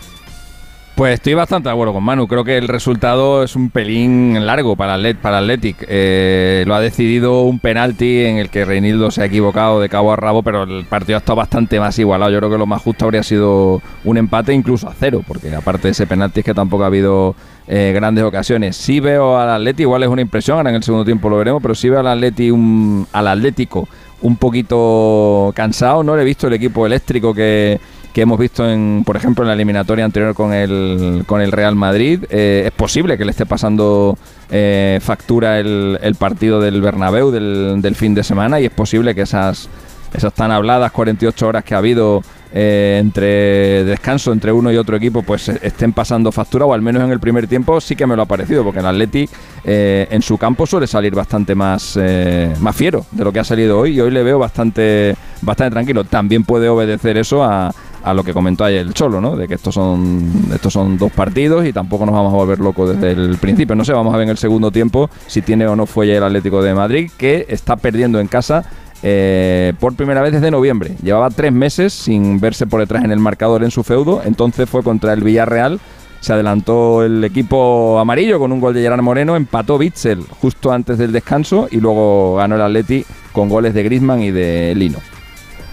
Pues 0.94 1.14
estoy 1.14 1.34
bastante 1.34 1.68
de 1.68 1.72
acuerdo 1.72 1.92
con 1.92 2.04
Manu. 2.04 2.28
Creo 2.28 2.44
que 2.44 2.56
el 2.56 2.68
resultado 2.68 3.42
es 3.42 3.56
un 3.56 3.70
pelín 3.70 4.46
largo 4.46 4.76
para, 4.76 4.94
Atlet 4.94 5.18
para 5.18 5.38
Athletic. 5.38 5.84
Eh, 5.88 6.62
lo 6.68 6.74
ha 6.76 6.80
decidido 6.80 7.42
un 7.42 7.58
penalti 7.58 8.20
en 8.24 8.36
el 8.38 8.48
que 8.48 8.64
Reinildo 8.64 9.10
se 9.10 9.22
ha 9.22 9.24
equivocado 9.24 9.80
de 9.80 9.88
cabo 9.88 10.12
a 10.12 10.16
rabo, 10.16 10.44
pero 10.44 10.62
el 10.62 10.84
partido 10.84 11.16
ha 11.16 11.18
estado 11.18 11.34
bastante 11.34 11.80
más 11.80 11.98
igualado. 11.98 12.30
Yo 12.30 12.38
creo 12.38 12.50
que 12.50 12.58
lo 12.58 12.66
más 12.66 12.80
justo 12.80 13.06
habría 13.06 13.24
sido 13.24 13.82
un 14.04 14.18
empate 14.18 14.54
incluso 14.54 14.88
a 14.88 14.94
cero, 14.94 15.24
porque 15.26 15.52
aparte 15.52 15.88
de 15.88 15.92
ese 15.92 16.06
penalti 16.06 16.40
es 16.40 16.46
que 16.46 16.54
tampoco 16.54 16.84
ha 16.84 16.86
habido 16.86 17.34
eh, 17.66 17.92
grandes 17.94 18.24
ocasiones. 18.24 18.76
Sí 18.76 19.00
veo 19.00 19.38
al 19.38 19.50
Atleti, 19.50 19.82
igual 19.82 20.02
es 20.02 20.08
una 20.08 20.22
impresión, 20.22 20.58
ahora 20.58 20.70
en 20.70 20.76
el 20.76 20.82
segundo 20.82 21.04
tiempo 21.04 21.28
lo 21.28 21.38
veremos, 21.38 21.62
pero 21.62 21.74
sí 21.74 21.88
veo 21.88 22.00
al 22.00 22.08
Atleti 22.08 22.50
un, 22.50 23.06
al 23.12 23.28
Atlético 23.28 23.88
un 24.22 24.36
poquito 24.36 25.52
cansado. 25.54 26.02
No 26.02 26.16
le 26.16 26.22
he 26.22 26.24
visto 26.24 26.46
el 26.46 26.54
equipo 26.54 26.86
eléctrico 26.86 27.34
que 27.34 27.78
que 28.14 28.20
hemos 28.22 28.38
visto 28.38 28.66
en, 28.70 29.02
por 29.04 29.16
ejemplo, 29.16 29.42
en 29.42 29.48
la 29.48 29.54
eliminatoria 29.54 30.04
anterior 30.04 30.34
con 30.34 30.52
el, 30.52 31.24
con 31.26 31.40
el 31.40 31.50
Real 31.50 31.74
Madrid. 31.74 32.24
Eh, 32.30 32.62
es 32.66 32.70
posible 32.70 33.18
que 33.18 33.24
le 33.24 33.32
esté 33.32 33.44
pasando 33.44 34.16
eh, 34.50 35.00
factura 35.02 35.58
el, 35.58 35.98
el, 36.00 36.14
partido 36.14 36.60
del 36.60 36.80
Bernabéu 36.80 37.32
del, 37.32 37.82
del, 37.82 37.96
fin 37.96 38.14
de 38.14 38.22
semana 38.22 38.60
y 38.60 38.66
es 38.66 38.70
posible 38.70 39.16
que 39.16 39.22
esas, 39.22 39.68
esas 40.14 40.32
tan 40.32 40.52
habladas 40.52 40.92
48 40.92 41.46
horas 41.46 41.64
que 41.64 41.74
ha 41.74 41.78
habido 41.78 42.22
eh, 42.56 42.98
entre 43.00 43.82
descanso 43.82 44.32
entre 44.32 44.52
uno 44.52 44.70
y 44.70 44.76
otro 44.76 44.96
equipo 44.96 45.22
pues 45.22 45.48
estén 45.48 45.92
pasando 45.92 46.30
factura 46.30 46.64
o 46.64 46.72
al 46.72 46.82
menos 46.82 47.02
en 47.02 47.10
el 47.10 47.18
primer 47.18 47.48
tiempo 47.48 47.80
sí 47.80 47.96
que 47.96 48.06
me 48.06 48.14
lo 48.14 48.22
ha 48.22 48.26
parecido 48.26 48.62
porque 48.62 48.78
el 48.78 48.86
Athletic 48.86 49.28
eh, 49.64 50.06
en 50.08 50.22
su 50.22 50.38
campo 50.38 50.64
suele 50.64 50.86
salir 50.86 51.16
bastante 51.16 51.56
más 51.56 51.98
eh, 52.00 52.54
más 52.60 52.76
fiero 52.76 53.04
de 53.10 53.24
lo 53.24 53.32
que 53.32 53.40
ha 53.40 53.44
salido 53.44 53.80
hoy 53.80 53.96
y 53.96 54.00
hoy 54.00 54.12
le 54.12 54.22
veo 54.22 54.38
bastante 54.38 55.16
bastante 55.42 55.72
tranquilo 55.72 56.04
también 56.04 56.44
puede 56.44 56.68
obedecer 56.68 57.16
eso 57.16 57.42
a, 57.42 57.74
a 58.04 58.12
lo 58.12 58.22
que 58.22 58.32
comentó 58.32 58.64
ayer 58.64 58.82
el 58.82 58.92
Cholo, 58.92 59.20
¿no? 59.20 59.34
De 59.34 59.48
que 59.48 59.54
estos 59.54 59.74
son 59.74 60.30
estos 60.54 60.72
son 60.72 60.98
dos 60.98 61.10
partidos 61.10 61.64
y 61.64 61.72
tampoco 61.72 62.04
nos 62.04 62.14
vamos 62.14 62.32
a 62.34 62.36
volver 62.36 62.60
locos 62.60 62.94
desde 62.94 63.12
el 63.12 63.38
principio. 63.38 63.74
No 63.74 63.84
sé, 63.84 63.92
vamos 63.94 64.12
a 64.12 64.18
ver 64.18 64.24
en 64.24 64.30
el 64.30 64.38
segundo 64.38 64.70
tiempo 64.70 65.08
si 65.26 65.40
tiene 65.40 65.66
o 65.66 65.74
no 65.74 65.86
fuelle 65.86 66.16
el 66.16 66.22
Atlético 66.22 66.62
de 66.62 66.74
Madrid, 66.74 67.10
que 67.16 67.46
está 67.48 67.76
perdiendo 67.76 68.20
en 68.20 68.28
casa 68.28 68.64
eh, 69.06 69.74
por 69.78 69.94
primera 69.94 70.22
vez 70.22 70.32
desde 70.32 70.50
noviembre. 70.50 70.96
Llevaba 71.02 71.28
tres 71.28 71.52
meses 71.52 71.92
sin 71.92 72.40
verse 72.40 72.66
por 72.66 72.80
detrás 72.80 73.04
en 73.04 73.10
el 73.10 73.18
marcador 73.18 73.62
en 73.62 73.70
su 73.70 73.84
feudo, 73.84 74.22
entonces 74.24 74.68
fue 74.68 74.82
contra 74.82 75.12
el 75.12 75.22
Villarreal. 75.22 75.78
Se 76.20 76.32
adelantó 76.32 77.04
el 77.04 77.22
equipo 77.22 77.98
amarillo 77.98 78.38
con 78.38 78.50
un 78.50 78.60
gol 78.60 78.72
de 78.72 78.80
Gerard 78.80 79.02
Moreno, 79.02 79.36
empató 79.36 79.76
Bitzel 79.76 80.22
justo 80.40 80.72
antes 80.72 80.96
del 80.96 81.12
descanso 81.12 81.68
y 81.70 81.80
luego 81.80 82.36
ganó 82.36 82.54
el 82.54 82.62
Atleti 82.62 83.04
con 83.32 83.50
goles 83.50 83.74
de 83.74 83.82
Griezmann 83.82 84.22
y 84.22 84.30
de 84.30 84.72
Lino. 84.74 85.00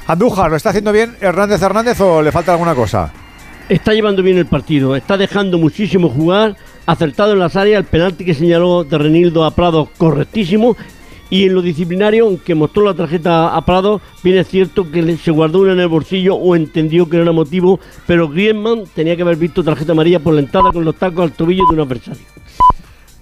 Andújar, 0.07 0.51
¿lo 0.51 0.57
está 0.57 0.71
haciendo 0.71 0.91
bien 0.91 1.15
Hernández 1.21 1.61
Hernández 1.61 2.01
o 2.01 2.21
le 2.21 2.33
falta 2.33 2.51
alguna 2.51 2.75
cosa? 2.75 3.13
Está 3.69 3.93
llevando 3.93 4.21
bien 4.21 4.37
el 4.37 4.45
partido, 4.45 4.97
está 4.97 5.15
dejando 5.15 5.57
muchísimo 5.57 6.09
jugar, 6.09 6.57
acertado 6.85 7.31
en 7.31 7.39
las 7.39 7.55
áreas, 7.55 7.79
el 7.79 7.85
penalti 7.85 8.25
que 8.25 8.33
señaló 8.33 8.83
de 8.83 8.97
Renildo 8.97 9.45
a 9.45 9.51
Prado 9.51 9.87
correctísimo 9.97 10.75
y 11.31 11.45
en 11.45 11.55
lo 11.55 11.63
disciplinario, 11.63 12.25
aunque 12.25 12.53
mostró 12.53 12.83
la 12.83 12.93
tarjeta 12.93 13.55
a 13.55 13.65
Prado, 13.65 14.01
bien 14.21 14.37
es 14.37 14.49
cierto 14.49 14.91
que 14.91 15.17
se 15.17 15.31
guardó 15.31 15.61
una 15.61 15.71
en 15.71 15.79
el 15.79 15.87
bolsillo 15.87 16.35
o 16.35 16.57
entendió 16.57 17.09
que 17.09 17.15
no 17.15 17.23
era 17.23 17.31
motivo, 17.31 17.79
pero 18.05 18.27
Griezmann 18.29 18.83
tenía 18.93 19.15
que 19.15 19.21
haber 19.21 19.37
visto 19.37 19.63
tarjeta 19.63 19.93
amarilla 19.93 20.19
por 20.19 20.33
la 20.33 20.41
entrada 20.41 20.73
con 20.73 20.83
los 20.83 20.97
tacos 20.97 21.23
al 21.23 21.31
tobillo 21.31 21.63
de 21.69 21.75
un 21.75 21.79
adversario. 21.79 22.21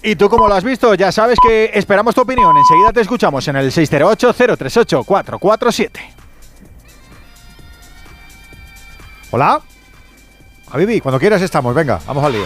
¿Y 0.01 0.15
tú 0.15 0.27
cómo 0.27 0.47
lo 0.47 0.55
has 0.55 0.63
visto? 0.63 0.95
Ya 0.95 1.11
sabes 1.11 1.37
que 1.39 1.69
esperamos 1.73 2.15
tu 2.15 2.21
opinión. 2.21 2.57
Enseguida 2.57 2.91
te 2.91 3.01
escuchamos 3.01 3.47
en 3.47 3.57
el 3.57 3.71
608-038-447. 3.71 5.91
Hola. 9.31 9.61
Habibi, 10.71 10.99
cuando 10.99 11.19
quieras 11.19 11.43
estamos. 11.43 11.75
Venga, 11.75 11.99
vamos 12.07 12.23
al 12.23 12.31
lío. 12.31 12.45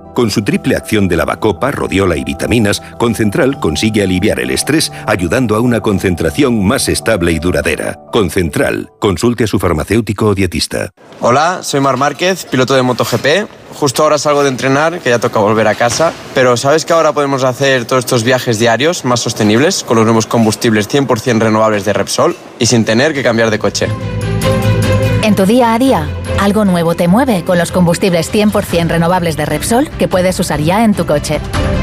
Con 0.13 0.29
su 0.29 0.43
triple 0.43 0.75
acción 0.75 1.07
de 1.07 1.15
lavacopa, 1.15 1.71
rodiola 1.71 2.17
y 2.17 2.23
vitaminas, 2.23 2.81
Concentral 2.97 3.59
consigue 3.59 4.03
aliviar 4.03 4.39
el 4.39 4.51
estrés 4.51 4.91
ayudando 5.07 5.55
a 5.55 5.61
una 5.61 5.79
concentración 5.79 6.65
más 6.65 6.89
estable 6.89 7.31
y 7.31 7.39
duradera. 7.39 7.99
Concentral, 8.11 8.91
consulte 8.99 9.45
a 9.45 9.47
su 9.47 9.59
farmacéutico 9.59 10.27
o 10.27 10.35
dietista. 10.35 10.89
Hola, 11.21 11.63
soy 11.63 11.79
Mar 11.79 11.97
Márquez, 11.97 12.45
piloto 12.45 12.75
de 12.75 12.81
MotoGP. 12.81 13.47
Justo 13.73 14.03
ahora 14.03 14.17
salgo 14.17 14.43
de 14.43 14.49
entrenar, 14.49 14.99
que 14.99 15.09
ya 15.09 15.19
toca 15.19 15.39
volver 15.39 15.67
a 15.67 15.75
casa. 15.75 16.11
Pero 16.35 16.57
¿sabes 16.57 16.85
que 16.85 16.93
ahora 16.93 17.13
podemos 17.13 17.43
hacer 17.43 17.85
todos 17.85 18.03
estos 18.03 18.23
viajes 18.23 18.59
diarios 18.59 19.05
más 19.05 19.21
sostenibles 19.21 19.83
con 19.83 19.95
los 19.95 20.05
nuevos 20.05 20.27
combustibles 20.27 20.89
100% 20.89 21.39
renovables 21.39 21.85
de 21.85 21.93
Repsol 21.93 22.35
y 22.59 22.65
sin 22.65 22.83
tener 22.83 23.13
que 23.13 23.23
cambiar 23.23 23.49
de 23.49 23.59
coche? 23.59 23.87
En 25.23 25.35
tu 25.35 25.45
día 25.45 25.75
a 25.75 25.79
día, 25.79 26.09
algo 26.39 26.65
nuevo 26.65 26.95
te 26.95 27.07
mueve 27.07 27.43
con 27.45 27.59
los 27.59 27.71
combustibles 27.71 28.33
100% 28.33 28.87
renovables 28.87 29.37
de 29.37 29.45
Repsol 29.45 29.87
que 29.91 30.07
puedes 30.07 30.39
usar 30.39 30.59
ya 30.59 30.83
en 30.83 30.95
tu 30.95 31.05
coche. 31.05 31.39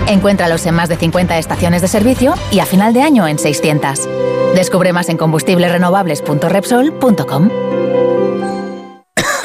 Encuéntralos 0.08 0.66
en 0.66 0.74
más 0.74 0.88
de 0.88 0.96
50 0.96 1.38
estaciones 1.38 1.80
de 1.80 1.86
servicio 1.86 2.34
y 2.50 2.58
a 2.58 2.66
final 2.66 2.92
de 2.92 3.02
año 3.02 3.28
en 3.28 3.38
600. 3.38 4.08
Descubre 4.56 4.92
más 4.92 5.08
en 5.08 5.18
combustiblesrenovables.repsol.com. 5.18 7.50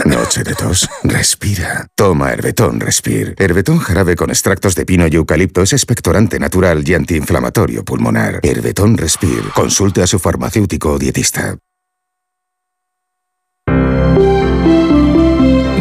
Noche 0.05 0.43
de 0.43 0.55
tos. 0.55 0.89
Respira. 1.03 1.85
Toma 1.95 2.31
Herbetón 2.31 2.79
Respir. 2.79 3.35
Herbetón 3.37 3.77
jarabe 3.77 4.15
con 4.15 4.31
extractos 4.31 4.73
de 4.73 4.87
pino 4.87 5.05
y 5.07 5.13
eucalipto 5.15 5.61
es 5.61 5.71
expectorante 5.71 6.39
natural 6.39 6.81
y 6.85 6.95
antiinflamatorio 6.95 7.85
pulmonar. 7.85 8.39
Herbetón 8.41 8.97
Respir. 8.97 9.43
Consulte 9.53 10.01
a 10.01 10.07
su 10.07 10.17
farmacéutico 10.17 10.93
o 10.93 10.97
dietista. 10.97 11.59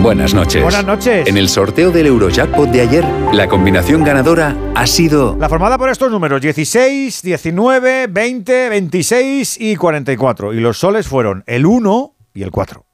Buenas 0.02 0.34
noches. 0.34 0.60
Buenas 0.60 0.84
noches. 0.84 1.28
En 1.28 1.36
el 1.36 1.48
sorteo 1.48 1.92
del 1.92 2.06
Eurojackpot 2.06 2.68
de 2.70 2.80
ayer, 2.80 3.04
la 3.32 3.46
combinación 3.46 4.02
ganadora 4.02 4.56
ha 4.74 4.84
sido... 4.88 5.36
La 5.38 5.48
formada 5.48 5.78
por 5.78 5.90
estos 5.90 6.10
números 6.10 6.40
16, 6.40 7.22
19, 7.22 8.08
20, 8.08 8.68
26 8.68 9.60
y 9.60 9.76
44. 9.76 10.54
Y 10.54 10.60
los 10.60 10.78
soles 10.78 11.06
fueron 11.06 11.44
el 11.46 11.66
1 11.66 12.14
y 12.34 12.42
el 12.42 12.50
4. 12.50 12.84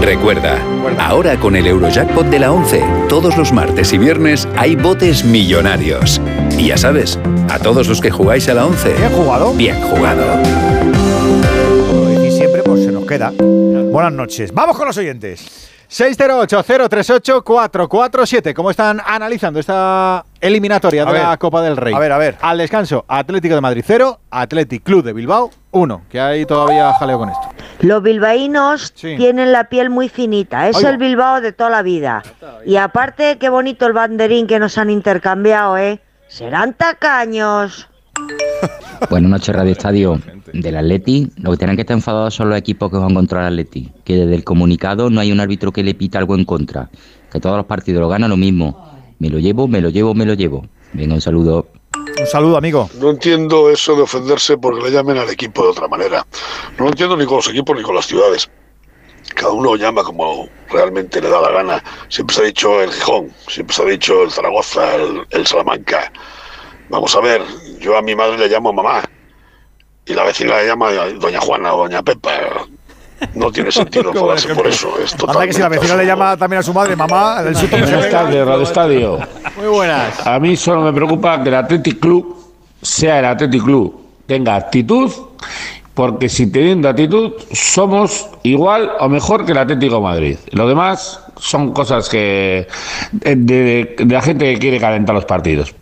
Recuerda, 0.00 0.58
ahora 1.00 1.38
con 1.40 1.56
el 1.56 1.66
Eurojackpot 1.66 2.26
de 2.26 2.38
la 2.38 2.52
11, 2.52 2.82
todos 3.08 3.36
los 3.36 3.52
martes 3.52 3.92
y 3.92 3.98
viernes 3.98 4.46
hay 4.56 4.76
botes 4.76 5.24
millonarios. 5.24 6.20
Y 6.56 6.68
ya 6.68 6.76
sabes, 6.76 7.18
a 7.48 7.58
todos 7.58 7.88
los 7.88 8.00
que 8.00 8.10
jugáis 8.10 8.48
a 8.48 8.54
la 8.54 8.66
11... 8.66 8.94
¿Bien 8.94 9.10
jugado? 9.10 9.52
Bien 9.54 9.80
jugado. 9.82 10.22
Y 12.24 12.30
siempre 12.30 12.62
pues 12.62 12.84
se 12.84 12.92
nos 12.92 13.04
queda. 13.04 13.32
Buenas 13.90 14.12
noches. 14.12 14.52
Vamos 14.54 14.76
con 14.76 14.86
los 14.86 14.96
oyentes. 14.96 15.68
608-038-447. 15.90 18.54
¿Cómo 18.54 18.70
están 18.70 19.00
analizando 19.04 19.58
esta 19.58 20.24
eliminatoria 20.40 21.02
A 21.02 21.06
de 21.06 21.12
ver. 21.12 21.22
la 21.22 21.36
Copa 21.36 21.60
del 21.62 21.76
Rey? 21.76 21.92
A 21.92 21.98
ver, 21.98 22.12
a 22.12 22.18
ver. 22.18 22.36
Al 22.40 22.58
descanso, 22.58 23.04
Atlético 23.08 23.56
de 23.56 23.60
Madrid 23.60 23.82
0, 23.84 24.20
Atlético 24.30 24.84
Club 24.84 25.02
de 25.04 25.12
Bilbao 25.12 25.50
1. 25.72 26.02
Que 26.08 26.20
hay 26.20 26.46
todavía 26.46 26.92
jaleo 26.94 27.18
con 27.18 27.30
esto. 27.30 27.48
Los 27.80 28.00
bilbaínos 28.02 28.92
Sí. 28.94 29.16
tienen 29.16 29.50
la 29.50 29.64
piel 29.68 29.90
muy 29.90 30.08
finita, 30.08 30.68
es 30.68 30.76
Oiga. 30.76 30.90
el 30.90 30.98
Bilbao 30.98 31.40
de 31.40 31.52
toda 31.52 31.70
la 31.70 31.82
vida. 31.82 32.22
Y 32.64 32.76
aparte, 32.76 33.38
qué 33.38 33.48
bonito 33.48 33.86
el 33.86 33.92
banderín 33.92 34.46
que 34.46 34.60
nos 34.60 34.78
han 34.78 34.90
intercambiado, 34.90 35.76
¿eh? 35.78 36.00
Serán 36.28 36.74
tacaños. 36.74 37.88
Buenas 39.10 39.30
noches, 39.30 39.54
Radio 39.54 39.72
Estadio. 39.72 40.20
Del 40.52 40.76
Atleti, 40.76 41.30
lo 41.36 41.52
que 41.52 41.56
tienen 41.56 41.76
que 41.76 41.82
estar 41.82 41.96
enfadados 41.96 42.34
son 42.34 42.48
los 42.50 42.58
equipos 42.58 42.90
que 42.90 42.96
van 42.96 43.14
contra 43.14 43.40
el 43.40 43.46
Atleti. 43.54 43.90
Que 44.04 44.16
desde 44.16 44.34
el 44.34 44.44
comunicado 44.44 45.10
no 45.10 45.20
hay 45.20 45.32
un 45.32 45.40
árbitro 45.40 45.72
que 45.72 45.82
le 45.82 45.94
pita 45.94 46.18
algo 46.18 46.34
en 46.34 46.44
contra. 46.44 46.90
Que 47.30 47.40
todos 47.40 47.56
los 47.56 47.66
partidos 47.66 48.00
lo 48.00 48.08
gana 48.08 48.28
lo 48.28 48.36
mismo. 48.36 48.98
Me 49.18 49.28
lo 49.28 49.38
llevo, 49.38 49.68
me 49.68 49.80
lo 49.80 49.90
llevo, 49.90 50.14
me 50.14 50.26
lo 50.26 50.34
llevo. 50.34 50.66
Venga, 50.92 51.14
un 51.14 51.20
saludo. 51.20 51.68
Un 52.18 52.26
saludo, 52.26 52.56
amigo. 52.56 52.90
No 53.00 53.10
entiendo 53.10 53.70
eso 53.70 53.94
de 53.94 54.02
ofenderse 54.02 54.58
porque 54.58 54.82
le 54.82 54.90
llamen 54.90 55.18
al 55.18 55.30
equipo 55.30 55.62
de 55.62 55.68
otra 55.68 55.88
manera. 55.88 56.26
No 56.78 56.84
lo 56.84 56.90
entiendo 56.90 57.16
ni 57.16 57.24
con 57.24 57.36
los 57.36 57.48
equipos 57.48 57.76
ni 57.76 57.82
con 57.82 57.94
las 57.94 58.06
ciudades. 58.06 58.50
Cada 59.34 59.52
uno 59.52 59.76
llama 59.76 60.02
como 60.02 60.48
realmente 60.70 61.20
le 61.20 61.28
da 61.28 61.40
la 61.40 61.50
gana. 61.50 61.84
Siempre 62.08 62.34
se 62.34 62.42
ha 62.42 62.44
dicho 62.44 62.82
el 62.82 62.90
Gijón, 62.90 63.30
siempre 63.46 63.74
se 63.74 63.82
ha 63.82 63.86
dicho 63.86 64.22
el 64.22 64.30
Zaragoza, 64.30 64.96
el, 64.96 65.22
el 65.30 65.46
Salamanca. 65.46 66.12
Vamos 66.90 67.14
a 67.16 67.20
ver, 67.20 67.42
yo 67.80 67.96
a 67.96 68.02
mi 68.02 68.14
madre 68.14 68.36
le 68.38 68.48
llamo 68.48 68.72
mamá 68.72 69.02
y 70.06 70.12
la 70.14 70.24
vecina 70.24 70.56
le 70.58 70.66
llama 70.66 70.90
doña 71.20 71.40
Juana 71.40 71.74
o 71.74 71.84
doña 71.84 72.02
Pepa. 72.02 72.30
No 73.34 73.52
tiene 73.52 73.70
sentido 73.70 74.10
enfadarse 74.14 74.54
por 74.54 74.66
eso. 74.66 74.92
Es 75.02 75.14
Anda 75.14 75.46
que 75.46 75.52
si 75.52 75.60
la 75.60 75.68
vecina 75.68 75.94
le 75.96 76.06
llama 76.06 76.36
también 76.36 76.60
a 76.60 76.62
su 76.62 76.72
madre 76.72 76.96
mamá, 76.96 77.42
del 77.42 77.54
sitio 77.54 77.78
Buenas 77.78 78.10
tardes, 78.10 78.46
Radio 78.46 78.62
Estadio. 78.62 79.18
Muy 79.56 79.68
buenas. 79.68 80.26
A 80.26 80.38
mí 80.40 80.56
solo 80.56 80.80
me 80.82 80.92
preocupa 80.92 81.42
que 81.42 81.48
el 81.50 81.54
Athletic 81.54 82.00
Club 82.00 82.36
sea 82.82 83.18
el 83.20 83.26
Athletic 83.26 83.62
Club, 83.62 84.00
tenga 84.26 84.56
actitud, 84.56 85.12
porque 85.94 86.28
si 86.30 86.50
teniendo 86.50 86.88
actitud 86.88 87.32
somos 87.52 88.26
igual 88.42 88.90
o 89.00 89.08
mejor 89.08 89.44
que 89.44 89.52
el 89.52 89.58
Atlético 89.58 89.96
de 89.96 90.00
Madrid. 90.00 90.38
Lo 90.52 90.66
demás 90.66 91.22
son 91.38 91.72
cosas 91.72 92.08
que 92.08 92.66
de, 93.12 93.36
de- 93.36 93.96
de 93.98 94.14
la 94.14 94.22
gente 94.22 94.50
que 94.52 94.58
quiere 94.58 94.80
calentar 94.80 95.14
los 95.14 95.26
partidos. 95.26 95.74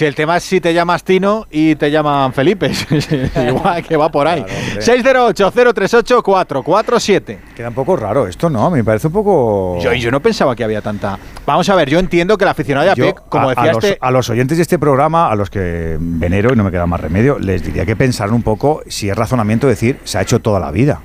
Si 0.00 0.06
el 0.06 0.14
tema 0.14 0.38
es 0.38 0.44
si 0.44 0.62
te 0.62 0.72
llamas 0.72 1.04
Tino 1.04 1.46
y 1.50 1.74
te 1.74 1.90
llaman 1.90 2.32
Felipe, 2.32 2.70
igual 3.46 3.82
que 3.82 3.98
va 3.98 4.10
por 4.10 4.26
ahí. 4.26 4.42
608-038-447. 4.78 7.36
Queda 7.54 7.68
un 7.68 7.74
poco 7.74 7.96
raro 7.96 8.26
esto, 8.26 8.48
¿no? 8.48 8.70
Me 8.70 8.82
parece 8.82 9.08
un 9.08 9.12
poco... 9.12 9.78
Yo, 9.82 9.92
yo 9.92 10.10
no 10.10 10.20
pensaba 10.20 10.56
que 10.56 10.64
había 10.64 10.80
tanta. 10.80 11.18
Vamos 11.44 11.68
a 11.68 11.74
ver, 11.74 11.90
yo 11.90 11.98
entiendo 11.98 12.38
que 12.38 12.44
el 12.44 12.48
aficionado 12.48 12.86
de 12.86 12.92
a 12.92 12.94
pie, 12.94 13.14
como 13.28 13.50
a, 13.50 13.52
a 13.52 13.56
decía 13.56 13.72
los, 13.74 13.84
este. 13.84 13.98
a 14.00 14.10
los 14.10 14.30
oyentes 14.30 14.56
de 14.56 14.62
este 14.62 14.78
programa, 14.78 15.30
a 15.30 15.34
los 15.34 15.50
que 15.50 15.98
venero 16.00 16.50
y 16.50 16.56
no 16.56 16.64
me 16.64 16.70
queda 16.70 16.86
más 16.86 17.00
remedio, 17.00 17.38
les 17.38 17.62
diría 17.62 17.84
que 17.84 17.94
pensaran 17.94 18.34
un 18.34 18.42
poco 18.42 18.82
si 18.88 19.10
es 19.10 19.16
razonamiento 19.16 19.66
decir 19.66 19.98
se 20.04 20.16
ha 20.16 20.22
hecho 20.22 20.38
toda 20.38 20.60
la 20.60 20.70
vida. 20.70 21.02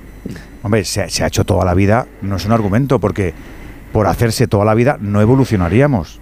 Hombre, 0.62 0.84
se, 0.84 1.10
se 1.10 1.22
ha 1.22 1.26
hecho 1.26 1.44
toda 1.44 1.66
la 1.66 1.74
vida 1.74 2.06
no 2.22 2.36
es 2.36 2.46
un 2.46 2.52
argumento, 2.52 2.98
porque 2.98 3.34
por 3.92 4.06
hacerse 4.06 4.46
toda 4.46 4.64
la 4.64 4.72
vida 4.72 4.96
no 5.00 5.20
evolucionaríamos. 5.20 6.18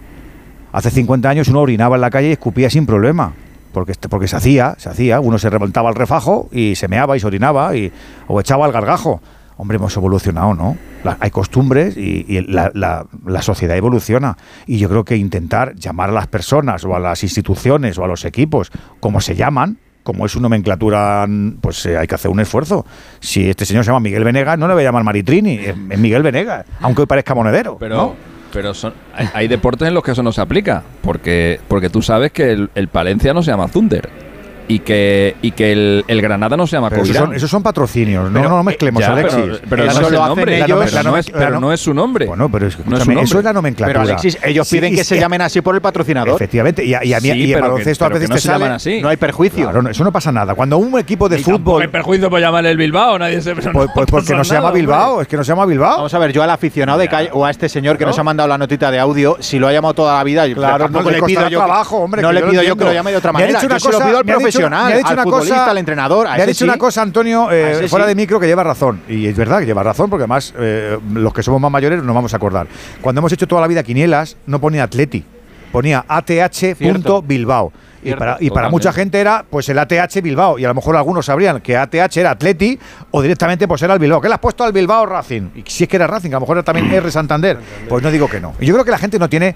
Hace 0.75 0.91
50 0.91 1.29
años 1.29 1.47
uno 1.47 1.61
orinaba 1.61 1.95
en 1.95 2.01
la 2.01 2.09
calle 2.09 2.27
y 2.27 2.31
escupía 2.33 2.69
sin 2.69 2.85
problema. 2.85 3.31
Porque, 3.71 3.93
porque 4.09 4.27
se 4.27 4.35
hacía, 4.35 4.75
se 4.77 4.89
hacía. 4.89 5.21
Uno 5.21 5.37
se 5.37 5.49
remontaba 5.49 5.87
al 5.87 5.95
refajo 5.95 6.49
y 6.51 6.75
se 6.75 6.89
meaba 6.89 7.15
y 7.15 7.21
se 7.21 7.27
orinaba 7.27 7.75
y, 7.77 7.91
o 8.27 8.39
echaba 8.41 8.65
al 8.65 8.71
gargajo. 8.73 9.21
Hombre, 9.57 9.77
hemos 9.77 9.95
evolucionado, 9.95 10.53
¿no? 10.53 10.77
La- 11.05 11.15
hay 11.21 11.29
costumbres 11.31 11.95
y, 11.95 12.25
y 12.27 12.41
la, 12.41 12.71
la- 12.73 13.05
la 13.25 13.41
sociedad 13.41 13.77
evoluciona. 13.77 14.35
Y 14.67 14.77
yo 14.79 14.89
creo 14.89 15.05
que 15.05 15.15
intentar 15.15 15.75
llamar 15.75 16.09
a 16.09 16.13
las 16.13 16.27
personas 16.27 16.83
o 16.83 16.93
a 16.93 16.99
las 16.99 17.23
instituciones 17.23 17.97
o 17.97 18.03
a 18.03 18.07
los 18.07 18.25
equipos 18.25 18.69
como 18.99 19.21
se 19.21 19.35
llaman, 19.35 19.77
como 20.03 20.25
es 20.25 20.33
su 20.33 20.41
nomenclatura, 20.41 21.25
pues 21.61 21.85
eh, 21.85 21.97
hay 21.97 22.05
que 22.07 22.15
hacer 22.15 22.29
un 22.31 22.41
esfuerzo. 22.41 22.85
Si 23.21 23.49
este 23.49 23.65
señor 23.65 23.85
se 23.85 23.91
llama 23.91 24.01
Miguel 24.01 24.23
Venegas, 24.25 24.59
no 24.59 24.67
le 24.67 24.73
voy 24.73 24.83
a 24.83 24.87
llamar 24.87 25.03
Maritrini, 25.05 25.53
es, 25.55 25.75
es 25.89 25.99
Miguel 25.99 26.21
Venegas, 26.21 26.65
aunque 26.81 27.01
hoy 27.03 27.07
parezca 27.07 27.33
monedero. 27.33 27.77
Pero, 27.79 27.95
¿no? 27.95 28.34
Pero 28.55 28.73
son, 28.73 28.93
hay, 29.33 29.49
deportes 29.49 29.85
en 29.85 29.93
los 29.93 30.01
que 30.01 30.11
eso 30.11 30.23
no 30.23 30.31
se 30.31 30.39
aplica. 30.39 30.81
Porque, 31.01 31.59
porque 31.67 31.89
tú 31.89 32.01
sabes 32.01 32.31
que 32.31 32.53
el, 32.53 32.69
el 32.73 32.87
Palencia 32.87 33.33
no 33.33 33.43
se 33.43 33.51
llama 33.51 33.67
Thunder. 33.67 34.24
Y 34.67 34.79
que, 34.79 35.35
y 35.41 35.51
que 35.51 35.71
el, 35.71 36.05
el 36.07 36.21
Granada 36.21 36.57
no 36.57 36.65
se 36.65 36.75
llama 36.75 36.87
esos 36.87 36.99
Covirán. 37.01 37.25
son, 37.25 37.35
esos 37.35 37.49
son 37.51 37.61
patrocinios, 37.61 38.31
no, 38.31 38.39
Pero, 38.39 38.49
no, 38.49 38.57
no 38.57 38.63
mezclemos, 38.63 38.99
ya, 39.01 39.11
Alexis. 39.13 39.39
pero- 39.39 39.59
pero 39.69 39.83
Eso 39.83 40.01
no 40.01 40.07
es 40.07 40.13
el 40.13 40.19
nombre, 40.19 40.57
ellos, 40.57 40.69
no 41.03 41.17
es- 41.17 41.31
pero 41.31 41.59
no 41.59 41.71
es 41.71 41.79
su 41.79 41.93
nombre. 41.93 42.25
Bueno, 42.25 42.49
pero 42.49 42.65
No 42.85 42.97
es 42.97 43.05
nombre. 43.07 43.21
eso 43.23 43.37
es 43.37 43.43
la 43.45 43.53
nomenclatura. 43.53 44.01
Pero 44.01 44.11
Alexis, 44.13 44.37
ellos 44.43 44.67
Sí, 44.67 44.77
piden 44.77 44.93
y 44.93 44.95
que 44.97 45.03
se 45.03 45.19
llamen 45.19 45.41
así 45.41 45.61
por 45.61 45.75
el 45.75 45.81
patrocinador. 45.81 46.35
Efectivamente, 46.35 46.83
y 46.83 46.93
a, 46.95 47.03
y 47.05 47.13
a 47.13 47.19
mí 47.19 47.29
Sí, 47.31 47.41
y 47.43 47.47
que- 47.53 47.61
baloncesto 47.61 48.05
a 48.05 48.09
veces 48.09 48.29
no 48.29 48.35
te 48.35 48.41
se 48.41 48.47
llaman 48.47 48.61
sale. 48.79 48.95
así. 48.95 49.01
No 49.01 49.09
hay 49.09 49.17
perjuicio. 49.17 49.63
Claro, 49.65 49.81
no, 49.83 49.89
eso 49.89 50.03
no 50.03 50.11
pasa 50.11 50.31
nada. 50.31 50.55
Cuando 50.55 50.77
un 50.77 50.97
equipo 50.99 51.29
de 51.29 51.37
fútbol. 51.39 51.83
hay 51.83 51.87
perjuicio 51.87 52.29
por 52.29 52.39
llamarle 52.39 52.71
el 52.71 52.77
Bilbao, 52.77 53.19
nadie 53.19 53.41
se. 53.41 53.53
Pues, 53.55 53.67
pues 53.93 54.07
porque 54.09 54.33
no 54.33 54.43
se 54.43 54.55
llama 54.55 54.71
Bilbao, 54.71 55.21
es 55.21 55.27
que 55.27 55.37
no 55.37 55.43
se 55.43 55.51
llama 55.51 55.65
Bilbao. 55.65 55.97
Vamos 55.97 56.13
a 56.13 56.19
ver, 56.19 56.31
yo 56.33 56.41
al 56.41 56.49
aficionado 56.49 56.97
de 56.97 57.07
calle 57.07 57.29
o 57.33 57.45
a 57.45 57.51
este 57.51 57.69
señor 57.69 57.97
que 57.97 58.05
nos 58.05 58.17
ha 58.17 58.23
mandado 58.23 58.49
la 58.49 58.57
notita 58.57 58.89
de 58.89 58.99
audio, 58.99 59.37
si 59.39 59.59
lo 59.59 59.67
ha 59.67 59.73
llamado 59.73 59.93
toda 59.93 60.17
la 60.17 60.23
vida, 60.23 60.47
yo 60.47 60.55
Claro, 60.55 60.89
no 60.89 61.01
le 61.03 61.21
pido 61.21 61.41
yo 61.43 61.59
que- 61.59 61.65
trabajo, 61.65 61.97
hombre, 61.97 62.21
no 62.21 62.31
le 62.31 62.41
pido 62.41 62.63
yo 62.63 62.75
que 62.75 62.83
lo 62.83 62.93
llame 62.93 63.11
de 63.11 63.17
otra 63.17 63.31
manera. 63.31 63.53
yo 63.53 63.59
se 63.59 63.67
lo 63.67 63.79
cosa- 63.79 64.05
pido 64.05 64.17
al 64.17 64.25
me 64.59 64.75
ha 64.75 64.87
dicho- 64.97 65.07
ha 65.07 65.09
al 65.09 65.13
una 65.15 65.23
futbolista, 65.23 65.55
cosa- 65.55 65.71
al 65.71 65.77
entrenador. 65.77 66.27
Me 66.35 66.41
ha 66.43 66.45
dicho 66.45 66.65
una 66.65 66.77
cosa, 66.77 67.01
Antonio, 67.01 67.51
eh, 67.51 67.87
fuera 67.87 68.05
sí. 68.05 68.09
de 68.09 68.15
micro, 68.15 68.39
que 68.39 68.47
lleva 68.47 68.63
razón. 68.63 69.01
Y 69.07 69.27
es 69.27 69.35
verdad 69.35 69.59
que 69.59 69.65
lleva 69.65 69.83
razón, 69.83 70.09
porque 70.09 70.23
además 70.23 70.53
eh, 70.57 70.97
los 71.13 71.33
que 71.33 71.43
somos 71.43 71.59
más 71.61 71.71
mayores 71.71 72.01
nos 72.03 72.15
vamos 72.15 72.33
a 72.33 72.37
acordar. 72.37 72.67
Cuando 73.01 73.19
hemos 73.19 73.31
hecho 73.31 73.47
toda 73.47 73.61
la 73.61 73.67
vida 73.67 73.83
quinielas, 73.83 74.37
no 74.47 74.59
ponía 74.59 74.83
Atleti, 74.83 75.23
ponía 75.71 76.05
ATH.bilbao. 76.07 77.71
Y 78.03 78.13
para, 78.13 78.37
y 78.39 78.51
para 78.51 78.69
mucha 78.69 78.93
gente 78.93 79.19
era 79.19 79.43
pues 79.49 79.67
el 79.69 79.79
ATH 79.79 80.21
Bilbao. 80.21 80.59
Y 80.59 80.65
a 80.65 80.67
lo 80.67 80.75
mejor 80.75 80.95
algunos 80.95 81.25
sabrían 81.25 81.59
que 81.61 81.75
ATH 81.75 82.17
era 82.17 82.29
Atleti 82.31 82.77
o 83.09 83.19
directamente 83.19 83.67
pues 83.67 83.81
era 83.81 83.93
el 83.95 83.99
Bilbao. 83.99 84.21
¿Qué 84.21 84.27
le 84.27 84.35
has 84.35 84.39
puesto 84.39 84.63
al 84.63 84.71
Bilbao 84.71 85.07
Racing? 85.07 85.49
Y 85.55 85.63
si 85.65 85.85
es 85.85 85.89
que 85.89 85.95
era 85.95 86.05
Racing, 86.05 86.29
que 86.29 86.35
a 86.35 86.37
lo 86.37 86.41
mejor 86.41 86.57
era 86.57 86.63
también 86.63 86.93
R 86.93 87.09
Santander. 87.09 87.57
Pues 87.89 88.03
no 88.03 88.11
digo 88.11 88.27
que 88.29 88.39
no. 88.39 88.53
Y 88.59 88.67
yo 88.67 88.75
creo 88.75 88.85
que 88.85 88.91
la 88.91 88.99
gente 88.99 89.17
no 89.17 89.27
tiene 89.27 89.55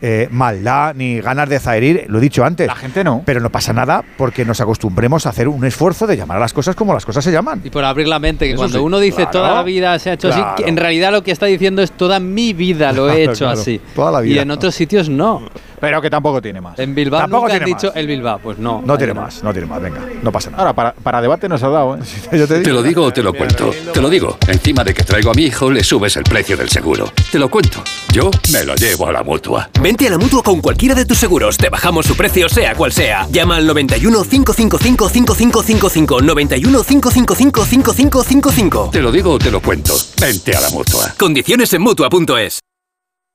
eh, 0.00 0.28
maldad 0.30 0.94
ni 0.94 1.20
ganas 1.20 1.48
de 1.48 1.58
zaherir, 1.60 2.04
lo 2.08 2.18
he 2.18 2.20
dicho 2.20 2.44
antes. 2.44 2.66
La 2.66 2.74
gente 2.74 3.02
no. 3.04 3.22
Pero 3.24 3.40
no 3.40 3.50
pasa 3.50 3.72
nada 3.72 4.04
porque 4.16 4.44
nos 4.44 4.60
acostumbremos 4.60 5.26
a 5.26 5.30
hacer 5.30 5.48
un 5.48 5.64
esfuerzo 5.64 6.06
de 6.06 6.16
llamar 6.16 6.36
a 6.36 6.40
las 6.40 6.52
cosas 6.52 6.74
como 6.76 6.94
las 6.94 7.04
cosas 7.06 7.24
se 7.24 7.32
llaman. 7.32 7.60
Y 7.64 7.70
por 7.70 7.84
abrir 7.84 8.08
la 8.08 8.18
mente, 8.18 8.44
que 8.46 8.52
Eso 8.52 8.58
cuando 8.58 8.78
sí, 8.78 8.84
uno 8.84 8.98
dice 8.98 9.16
claro. 9.16 9.30
toda 9.30 9.54
la 9.54 9.62
vida 9.62 9.98
se 9.98 10.10
ha 10.10 10.12
hecho 10.14 10.28
así, 10.28 10.40
que 10.56 10.68
en 10.68 10.76
realidad 10.76 11.12
lo 11.12 11.22
que 11.22 11.30
está 11.32 11.46
diciendo 11.46 11.82
es 11.82 11.92
toda 11.92 12.20
mi 12.20 12.52
vida 12.52 12.92
lo 12.92 13.08
he 13.10 13.18
Claro, 13.24 13.32
hecho 13.32 13.44
claro, 13.46 13.60
así. 13.60 13.80
toda 13.94 14.10
la 14.12 14.20
vida. 14.20 14.36
Y 14.36 14.38
en 14.38 14.50
otros 14.50 14.74
sitios 14.74 15.08
no. 15.08 15.42
Pero 15.80 16.00
que 16.02 16.10
tampoco 16.10 16.40
tiene 16.42 16.60
más. 16.60 16.78
En 16.78 16.94
Bilbao 16.94 17.20
Tampoco 17.20 17.42
nunca 17.44 17.54
han 17.54 17.64
tiene 17.64 17.76
dicho 17.76 17.86
más. 17.88 17.96
el 17.96 18.06
Bilbao, 18.06 18.38
pues 18.42 18.58
no. 18.58 18.82
No 18.84 18.98
tiene 18.98 19.14
más, 19.14 19.42
no 19.42 19.52
tiene 19.52 19.66
más, 19.66 19.80
venga, 19.82 20.00
no 20.22 20.32
pasa 20.32 20.50
nada. 20.50 20.62
Ahora, 20.62 20.72
para, 20.74 20.92
para 20.92 21.20
debate 21.20 21.48
nos 21.48 21.62
ha 21.62 21.68
dado, 21.68 21.96
¿eh? 21.96 22.00
Yo 22.32 22.46
te 22.46 22.60
Te 22.60 22.72
lo 22.72 22.82
digo 22.82 23.04
o 23.04 23.12
te 23.12 23.22
lo 23.22 23.32
cuento. 23.32 23.70
Te 23.92 24.00
lo 24.00 24.08
digo. 24.10 24.36
Encima 24.46 24.84
de 24.84 24.94
que 24.94 25.04
traigo 25.04 25.30
a 25.30 25.34
mi 25.34 25.44
hijo, 25.44 25.70
le 25.70 25.82
subes 25.84 26.16
el 26.16 26.24
precio 26.24 26.56
del 26.56 26.68
seguro. 26.68 27.10
Te 27.30 27.38
lo 27.38 27.48
cuento. 27.48 27.82
Yo 28.12 28.30
me 28.52 28.64
lo 28.64 28.74
llevo 28.74 29.06
a 29.08 29.12
la 29.12 29.22
mutua. 29.22 29.70
Vente 29.80 30.06
a 30.06 30.10
la 30.10 30.18
mutua 30.18 30.42
con 30.42 30.60
cualquiera 30.60 30.94
de 30.94 31.04
tus 31.04 31.18
seguros. 31.18 31.56
Te 31.56 31.68
bajamos 31.68 32.06
su 32.06 32.16
precio, 32.16 32.48
sea 32.48 32.74
cual 32.74 32.92
sea. 32.92 33.26
Llama 33.30 33.56
al 33.56 33.66
91 33.66 34.24
555 34.24 35.08
5555. 35.08 36.20
91 36.22 36.82
555 36.82 37.64
5555. 37.64 38.90
Te 38.92 39.00
lo 39.02 39.12
digo 39.12 39.32
o 39.32 39.38
te 39.38 39.50
lo 39.50 39.60
cuento. 39.60 39.94
Vente 40.20 40.54
a 40.56 40.60
la 40.60 40.70
mutua. 40.70 41.14
Condiciones 41.18 41.72
en 41.72 41.82
mutua.es. 41.82 42.60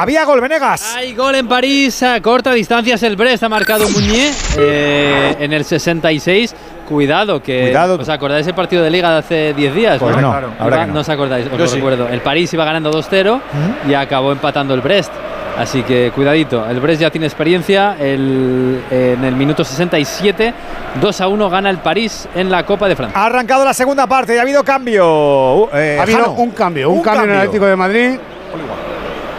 Había 0.00 0.24
gol, 0.24 0.40
Venegas. 0.40 0.94
Hay 0.96 1.12
gol 1.14 1.34
en 1.34 1.48
París 1.48 2.02
a 2.04 2.20
corta 2.22 2.52
distancia. 2.52 2.94
Es 2.94 3.02
el 3.02 3.16
Brest. 3.16 3.42
Ha 3.42 3.48
marcado 3.48 3.88
Muñé 3.88 4.30
eh, 4.56 5.34
en 5.40 5.52
el 5.52 5.64
66. 5.64 6.54
Cuidado, 6.88 7.42
que 7.42 7.62
Cuidado. 7.64 7.96
os 8.00 8.08
acordáis 8.08 8.46
ese 8.46 8.54
partido 8.54 8.82
de 8.82 8.90
liga 8.90 9.10
de 9.12 9.18
hace 9.18 9.54
10 9.54 9.74
días. 9.74 9.98
Pues 9.98 10.16
no, 10.16 10.30
Claro. 10.30 10.52
ahora 10.58 10.86
que 10.86 10.92
no. 10.92 11.00
os 11.00 11.08
acordáis, 11.08 11.46
os 11.46 11.52
Yo 11.52 11.58
lo 11.58 11.66
sí. 11.66 11.76
recuerdo. 11.76 12.08
El 12.08 12.20
París 12.20 12.52
iba 12.54 12.64
ganando 12.64 12.90
2-0 12.92 13.40
y 13.88 13.94
acabó 13.94 14.32
empatando 14.32 14.72
el 14.74 14.80
Brest. 14.80 15.12
Así 15.58 15.82
que 15.82 16.12
cuidadito, 16.14 16.64
el 16.70 16.78
Brest 16.78 17.00
ya 17.02 17.10
tiene 17.10 17.26
experiencia. 17.26 17.96
El- 17.98 18.80
en 18.90 19.24
el 19.24 19.34
minuto 19.34 19.64
67, 19.64 20.54
2 21.00 21.20
a 21.20 21.26
1 21.28 21.50
gana 21.50 21.68
el 21.70 21.78
París 21.78 22.28
en 22.36 22.48
la 22.48 22.64
Copa 22.64 22.88
de 22.88 22.94
Francia. 22.94 23.20
Ha 23.20 23.26
arrancado 23.26 23.64
la 23.64 23.74
segunda 23.74 24.06
parte 24.06 24.36
y 24.36 24.38
ha 24.38 24.42
habido 24.42 24.62
cambio. 24.62 25.54
Uh, 25.56 25.68
eh, 25.74 25.96
ha 25.98 26.02
habido 26.04 26.20
Jano. 26.20 26.32
un 26.34 26.50
cambio, 26.52 26.90
un, 26.90 27.02
cambio, 27.02 27.24
en 27.24 27.30
el 27.30 27.36
Atlético 27.38 27.66
de 27.66 27.76
Madrid. 27.76 28.10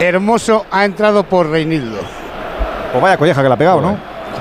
Hermoso 0.00 0.64
ha 0.70 0.84
entrado 0.84 1.24
por 1.24 1.48
Reinildo. 1.50 1.98
Pues 2.92 3.02
vaya 3.02 3.16
colleja 3.16 3.42
que 3.42 3.48
la 3.48 3.54
ha 3.54 3.58
pegado, 3.58 3.80
¿no? 3.80 3.96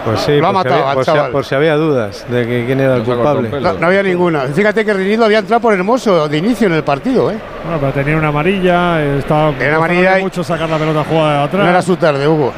Pues 0.05 0.21
sí, 0.21 0.37
Lo 0.39 0.47
ha 0.47 0.53
por, 0.53 0.63
si 0.63 0.69
matado 0.69 0.75
había, 0.75 0.89
al 0.89 0.95
por, 0.95 1.05
si, 1.05 1.31
por 1.33 1.45
si 1.45 1.55
había 1.55 1.75
dudas 1.75 2.25
de 2.29 2.47
que 2.47 2.65
quién 2.65 2.79
era 2.79 2.95
el 2.95 3.03
culpable. 3.03 3.49
No, 3.59 3.73
no 3.73 3.87
había 3.87 4.01
ninguna. 4.01 4.41
Fíjate 4.43 4.85
que 4.85 4.93
Reinildo 4.93 5.25
había 5.25 5.39
entrado 5.39 5.59
por 5.61 5.73
Hermoso 5.73 6.29
de 6.29 6.37
inicio 6.37 6.67
en 6.67 6.73
el 6.73 6.83
partido, 6.83 7.29
¿eh? 7.29 7.37
Bueno, 7.65 7.79
pero 7.79 7.91
tenía 7.91 8.15
una 8.15 8.29
amarilla, 8.29 9.03
estaba 9.17 9.51
Era 9.59 9.75
amarilla 9.75 10.19
y- 10.19 10.23
mucho 10.23 10.43
sacar 10.43 10.69
la 10.69 10.77
pelota 10.77 11.03
jugada 11.03 11.39
de 11.39 11.43
atrás. 11.43 11.63
No 11.65 11.69
era 11.69 11.81
su 11.81 11.97
tarde, 11.97 12.27
Hugo. 12.27 12.53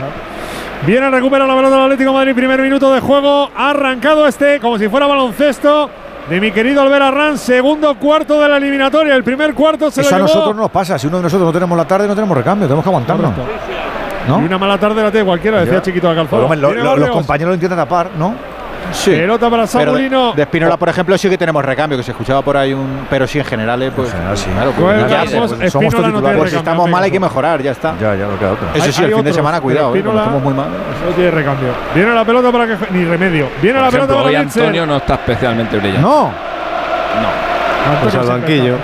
Viene 0.86 1.07
a 1.07 1.10
recuperar 1.10 1.48
la 1.48 1.56
pelota 1.56 1.76
del 1.76 1.84
Atlético 1.86 2.11
de 2.11 2.18
Madrid, 2.18 2.36
primer 2.36 2.61
minuto 2.61 2.94
de 2.94 2.99
juego, 3.02 3.49
ha 3.56 3.72
arrancado 3.72 4.28
este 4.28 4.60
como 4.60 4.78
si 4.78 4.88
fuera 4.88 5.07
baloncesto. 5.07 5.90
De 6.32 6.40
mi 6.40 6.52
querido 6.52 6.82
Albert 6.82 7.03
Arran, 7.03 7.38
segundo 7.38 7.94
cuarto 7.95 8.41
de 8.41 8.48
la 8.48 8.56
eliminatoria. 8.58 9.16
El 9.16 9.24
primer 9.24 9.53
cuarto 9.53 9.91
se 9.91 9.99
Eso 10.02 10.10
lo 10.12 10.16
a 10.16 10.20
llevó. 10.20 10.28
nosotros 10.30 10.56
no 10.56 10.62
nos 10.64 10.72
pasa. 10.72 10.98
Si 10.98 11.08
uno 11.08 11.18
de 11.18 11.24
nosotros 11.24 11.45
no 11.48 11.52
tenemos 11.53 11.78
la 11.78 11.86
tarde, 11.86 12.08
no 12.08 12.16
tenemos 12.16 12.38
recambio. 12.38 12.68
Tenemos 12.68 12.84
que 12.84 12.90
aguantarnos. 12.90 13.34
¿No? 14.28 14.40
Y 14.41 14.45
una 14.45 14.58
mala 14.58 14.78
tarde 14.78 15.02
la 15.03 15.12
tiene 15.12 15.26
cualquiera, 15.26 15.60
decía. 15.66 15.82
Chiquito 15.82 16.08
de 16.10 16.16
Calzado. 16.16 16.48
lo- 16.56 16.74
lo- 16.74 16.95
los 16.98 17.10
compañeros 17.10 17.49
lo 17.49 17.56
intentan 17.56 17.78
tapar, 17.80 18.12
¿no? 18.18 18.34
Sí. 18.91 19.12
Pelota 19.12 19.49
para 19.49 19.68
Samulino. 19.68 20.34
de 20.34 20.41
Espinola, 20.41 20.78
por 20.78 20.90
ejemplo, 20.90 21.18
sí 21.18 21.30
que 21.30 21.38
tenemos 21.38 21.64
recambio, 21.64 21.98
que 21.98 22.03
se 22.03 22.12
escuchaba 22.12 22.41
por 22.41 22.58
ahí 22.58 22.74
un. 22.74 23.06
Pero 23.10 23.26
sí, 23.28 23.40
en 23.40 23.45
general, 23.45 23.82
eh, 23.82 23.91
pues. 23.95 24.10
Claro, 24.12 24.72
pues, 24.72 24.76
Pues 24.76 25.06
¿qué 25.06 25.14
vamos, 25.14 25.52
hace? 25.52 25.56
Pues 25.62 25.72
somos 25.74 25.94
no 25.94 26.03
titulares. 26.03 26.38
Pues 26.40 26.52
si 26.52 26.58
estamos 26.58 26.90
mal, 26.90 27.03
hay 27.03 27.12
que 27.12 27.20
mejorar, 27.20 27.62
ya 27.62 27.72
está. 27.72 27.94
Ya, 27.99 28.16
ya, 28.16 28.26
no 28.28 28.38
queda 28.38 28.52
otra. 28.53 28.68
Eso 28.74 28.84
Hay- 28.86 28.91
sí, 28.91 29.03
hay 29.03 29.10
el 29.10 29.16
fin 29.16 29.26
de 29.26 29.34
semana, 29.34 29.62
cuidado, 29.62 29.94
eh, 29.94 29.98
Espinola 29.98 30.22
estamos 30.22 30.44
muy 30.44 30.53
mal. 30.53 30.68
No 30.70 31.16
tiene 31.16 31.32
recambio. 31.32 31.70
Viene 31.95 32.14
la 32.14 32.26
pelota 32.26 32.52
para 32.52 32.68
que. 32.68 32.78
Ni 32.91 33.06
remedio. 33.06 33.48
Viene 33.62 33.80
Por 33.80 33.84
la 33.84 33.88
ejemplo, 33.90 34.08
pelota 34.08 34.14
hoy 34.28 34.34
para 34.34 34.44
Wilson. 34.44 34.62
Antonio 34.64 34.86
no 34.86 34.98
está 34.98 35.14
especialmente 35.16 35.78
brillante. 35.78 36.02
No. 36.02 36.51
Pues 38.02 38.16
al 38.16 38.26
banquillo. 38.28 38.76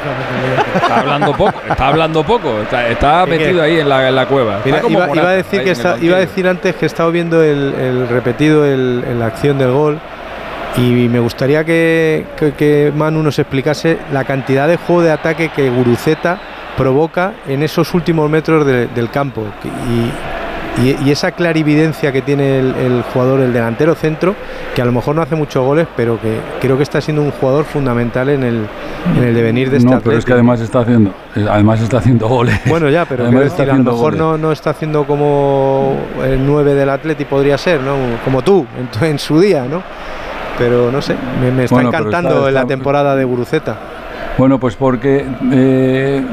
Está 0.76 1.00
hablando 1.00 1.32
poco, 1.34 1.54
está 1.70 1.88
hablando 1.88 2.24
poco, 2.24 2.62
está, 2.62 3.26
metido 3.26 3.64
ahí 3.64 3.80
en 3.80 3.90
la, 3.90 4.08
en 4.10 4.16
la 4.16 4.26
cueva. 4.26 4.60
Mira, 4.66 4.82
iba, 4.90 5.30
a 5.30 5.34
decir 5.34 5.64
que 5.64 5.72
está- 5.72 5.98
iba 6.02 6.18
a 6.18 6.20
decir 6.20 6.48
antes 6.48 6.76
que 6.76 6.86
he 6.86 6.88
estado 6.88 7.12
viendo 7.12 7.42
el, 7.44 7.74
el 7.76 8.08
repetido 8.10 8.66
el- 8.66 9.04
en 9.08 9.20
la 9.20 9.28
acción 9.28 9.58
del 9.58 9.72
gol 9.72 10.00
y 10.78 11.08
me 11.10 11.20
gustaría 11.20 11.64
que, 11.64 12.26
que- 12.38 12.54
que 12.54 12.92
Manu 12.96 13.24
nos 13.24 13.40
explicase 13.40 13.98
la 14.12 14.24
cantidad 14.26 14.68
de 14.68 14.78
juego 14.78 15.02
de 15.02 15.12
ataque 15.12 15.50
que 15.50 15.70
Guruceta 15.70 16.38
provoca 16.76 17.34
en 17.48 17.64
esos 17.64 17.94
últimos 17.94 18.30
metros 18.30 18.66
de- 18.66 18.88
del 18.88 19.10
campo 19.10 19.44
y, 19.64 20.12
y- 20.84 20.96
y 21.08 21.12
esa 21.12 21.32
clarividencia 21.32 22.12
que 22.12 22.22
tiene 22.22 22.60
el, 22.60 22.76
el 22.76 23.04
jugador, 23.14 23.40
el 23.40 23.52
delantero 23.54 23.96
centro, 23.96 24.36
que 24.76 24.82
a 24.82 24.86
lo 24.86 24.92
mejor 24.92 25.16
no 25.16 25.22
hace 25.22 25.36
muchos 25.36 25.66
goles, 25.66 25.88
pero 25.96 26.20
que 26.22 26.38
creo 26.62 26.78
que 26.78 26.84
está 26.84 27.02
siendo 27.02 27.22
un 27.24 27.32
jugador 27.32 27.66
fundamental 27.66 28.30
en 28.30 28.44
el, 28.44 28.68
en 29.18 29.24
el 29.24 29.34
devenir 29.34 29.70
de 29.72 29.78
este 29.78 29.90
No, 29.90 30.00
pero 30.02 30.18
es 30.18 30.26
que 30.26 30.34
además 30.34 30.62
está 30.62 30.80
haciendo, 30.82 31.14
además 31.50 31.82
está 31.82 31.98
haciendo 31.98 32.28
goles. 32.28 32.60
Bueno, 32.68 32.90
ya, 32.90 33.06
pero 33.06 33.24
Además 33.24 33.42
quiero 33.42 33.48
está 33.48 33.64
decir, 33.64 33.74
a 33.82 33.84
lo 33.84 33.92
mejor 33.92 34.16
no, 34.18 34.38
no 34.38 34.52
está 34.52 34.70
haciendo 34.72 35.06
como 35.06 35.96
el 36.24 36.46
9 36.46 36.74
del 36.76 36.90
Atleti 36.90 37.26
podría 37.26 37.58
ser, 37.58 37.82
¿no? 37.82 37.96
Como 38.24 38.42
tú, 38.44 38.66
en, 39.02 39.06
en 39.06 39.20
su 39.20 39.40
día, 39.40 39.66
¿no? 39.70 39.82
Pero 40.58 40.92
no 40.92 41.02
sé, 41.02 41.16
me, 41.42 41.52
me 41.52 41.64
está 41.66 41.76
Bueno, 41.76 41.90
encantando 41.90 42.48
está- 42.48 42.62
la 42.62 42.66
temporada 42.68 43.16
de 43.16 43.24
Guruceta. 43.24 43.76
Bueno, 44.38 44.60
pues 44.60 44.76
porque 44.76 45.26
eh, 45.52 46.24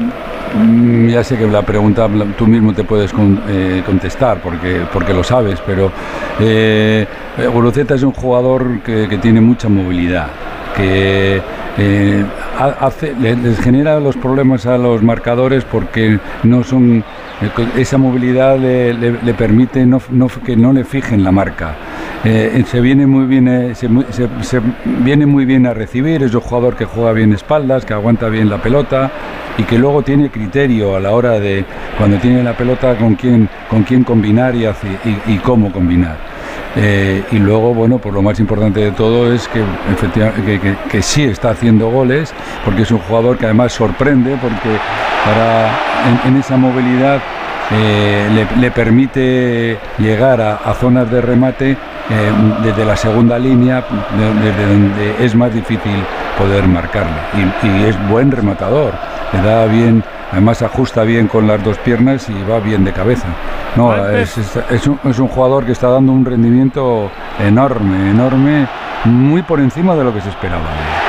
ya 1.09 1.23
sé 1.23 1.37
que 1.37 1.47
la 1.47 1.61
pregunta 1.61 2.07
tú 2.37 2.47
mismo 2.47 2.73
te 2.73 2.83
puedes 2.83 3.11
con- 3.11 3.41
eh, 3.47 3.83
contestar 3.85 4.39
porque, 4.41 4.81
porque 4.91 5.13
lo 5.13 5.23
sabes, 5.23 5.59
pero 5.65 5.91
eh, 6.39 7.05
Guruceta 7.53 7.95
es 7.95 8.03
un 8.03 8.11
jugador 8.13 8.79
que, 8.83 9.07
que 9.07 9.17
tiene 9.17 9.41
mucha 9.41 9.67
movilidad, 9.69 10.27
que 10.75 11.41
eh, 11.77 12.25
ha- 12.57 12.85
hace, 12.85 13.13
le- 13.19 13.35
les 13.35 13.59
genera 13.59 13.99
los 13.99 14.15
problemas 14.15 14.65
a 14.65 14.77
los 14.77 15.01
marcadores 15.03 15.63
porque 15.65 16.19
no 16.43 16.63
son 16.63 17.03
eh, 17.41 17.49
esa 17.77 17.97
movilidad 17.97 18.57
le, 18.57 18.93
le- 18.93 19.21
le 19.21 19.33
permite 19.33 19.85
no, 19.85 20.01
no- 20.11 20.27
que 20.27 20.55
no 20.55 20.71
le 20.73 20.83
fijen 20.85 21.23
la 21.23 21.31
marca. 21.31 21.75
Eh, 22.23 22.63
se 22.67 22.81
viene 22.81 23.05
muy 23.05 23.25
bien 23.25 23.47
eh, 23.47 23.75
se, 23.75 23.87
se- 24.09 24.27
se 24.41 24.59
viene 24.85 25.25
muy 25.27 25.45
bien 25.45 25.67
a 25.67 25.73
recibir 25.75 26.23
es 26.23 26.33
un 26.33 26.41
jugador 26.41 26.75
que 26.75 26.85
juega 26.85 27.11
bien 27.11 27.33
espaldas 27.33 27.85
que 27.85 27.93
aguanta 27.93 28.29
bien 28.29 28.49
la 28.49 28.57
pelota 28.57 29.11
y 29.57 29.63
que 29.63 29.77
luego 29.77 30.01
tiene 30.01 30.29
criterio 30.29 30.95
a 30.95 30.99
la 30.99 31.11
hora 31.11 31.39
de 31.39 31.65
cuando 31.97 32.17
tiene 32.17 32.43
la 32.43 32.53
pelota 32.55 32.95
con 32.95 33.15
quién 33.15 33.47
con 33.69 33.83
quién 33.83 34.03
combinar 34.03 34.55
y, 34.55 34.65
hace- 34.65 34.99
y- 35.27 35.37
cómo 35.37 35.71
combinar. 35.71 36.17
Eh, 36.77 37.23
y 37.31 37.37
luego, 37.37 37.73
bueno, 37.73 37.99
pues 37.99 38.13
lo 38.13 38.21
más 38.21 38.37
importante 38.39 38.81
de 38.81 38.91
todo 38.91 39.31
es 39.33 39.47
que, 39.47 39.61
efectivamente, 39.93 40.59
que, 40.91 41.01
sí 41.01 41.23
está 41.23 41.51
haciendo 41.51 41.89
goles, 41.89 42.33
porque 42.65 42.81
es 42.81 42.91
un 42.91 42.99
jugador 42.99 43.37
que 43.37 43.45
además 43.45 43.71
sorprende, 43.71 44.35
porque 44.41 44.77
para 45.23 45.69
en 46.27 46.35
esa 46.37 46.57
movilidad 46.57 47.21
eh, 47.71 48.27
le, 48.33 48.61
le 48.61 48.71
permite 48.71 49.77
llegar 49.97 50.41
a, 50.41 50.55
a 50.57 50.73
zonas 50.73 51.09
de 51.09 51.21
remate 51.21 51.71
eh, 51.71 51.77
desde 52.63 52.85
la 52.85 52.95
segunda 52.95 53.39
línea, 53.39 53.83
de- 54.17 54.33
desde 54.45 54.67
donde 54.67 55.15
es 55.25 55.35
más 55.35 55.53
difícil 55.53 56.03
poder 56.37 56.67
marcarle. 56.67 57.15
Y, 57.63 57.67
y 57.67 57.83
es 57.85 58.07
buen 58.09 58.31
rematador, 58.31 58.93
le 59.33 59.41
da 59.41 59.65
bien, 59.65 60.03
además 60.31 60.61
ajusta 60.61 61.03
bien 61.03 61.27
con 61.27 61.47
las 61.47 61.63
dos 61.63 61.77
piernas 61.79 62.29
y 62.29 62.33
va 62.49 62.59
bien 62.59 62.83
de 62.85 62.91
cabeza. 62.93 63.27
No, 63.75 63.93
es, 64.07 64.37
es- 64.37 64.59
es 64.69 64.87
un, 64.87 64.99
es 65.03 65.17
un 65.19 65.27
jugador 65.27 65.65
que 65.65 65.71
está 65.71 65.87
dando 65.89 66.11
un 66.11 66.23
rendimiento 66.25 67.09
enorme, 67.39 68.11
enorme, 68.11 68.67
muy 69.05 69.41
por 69.41 69.59
encima 69.59 69.95
de 69.95 70.03
lo 70.03 70.13
que 70.13 70.21
se 70.21 70.29
esperaba. 70.29 70.61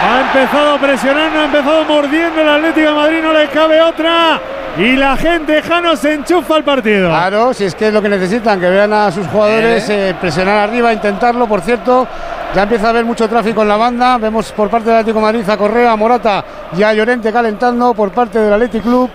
Ha 0.02 0.20
empezado 0.20 0.78
presionando, 0.78 1.40
ha 1.40 1.44
empezado 1.44 1.84
mordiendo 1.84 2.40
el 2.40 2.48
Atlético 2.48 2.88
de 2.88 2.94
Madrid, 2.94 3.18
no 3.22 3.32
le 3.32 3.46
cabe 3.48 3.80
otra. 3.82 4.40
Y 4.78 4.94
la 4.94 5.16
gente 5.16 5.62
Jano 5.62 5.96
se 5.96 6.12
enchufa 6.12 6.56
al 6.56 6.64
partido. 6.64 7.08
Claro, 7.08 7.54
si 7.54 7.64
es 7.64 7.74
que 7.74 7.88
es 7.88 7.94
lo 7.94 8.02
que 8.02 8.10
necesitan, 8.10 8.60
que 8.60 8.68
vean 8.68 8.92
a 8.92 9.10
sus 9.10 9.26
jugadores 9.26 9.88
eh, 9.88 10.14
presionar 10.20 10.68
arriba, 10.68 10.92
intentarlo. 10.92 11.46
Por 11.46 11.62
cierto, 11.62 12.06
ya 12.54 12.64
empieza 12.64 12.88
a 12.88 12.90
haber 12.90 13.06
mucho 13.06 13.26
tráfico 13.26 13.62
en 13.62 13.68
la 13.68 13.78
banda. 13.78 14.18
Vemos 14.18 14.52
por 14.52 14.68
parte 14.68 14.90
del 14.90 14.98
Atlético 14.98 15.20
de 15.20 15.24
Madrid 15.24 15.48
a 15.48 15.56
Correa, 15.56 15.92
a 15.92 15.96
Morata 15.96 16.44
y 16.76 16.82
a 16.82 16.92
Llorente 16.92 17.32
calentando. 17.32 17.94
Por 17.94 18.10
parte 18.10 18.38
del 18.38 18.52
Atlético 18.52 18.84
Club, 18.84 19.10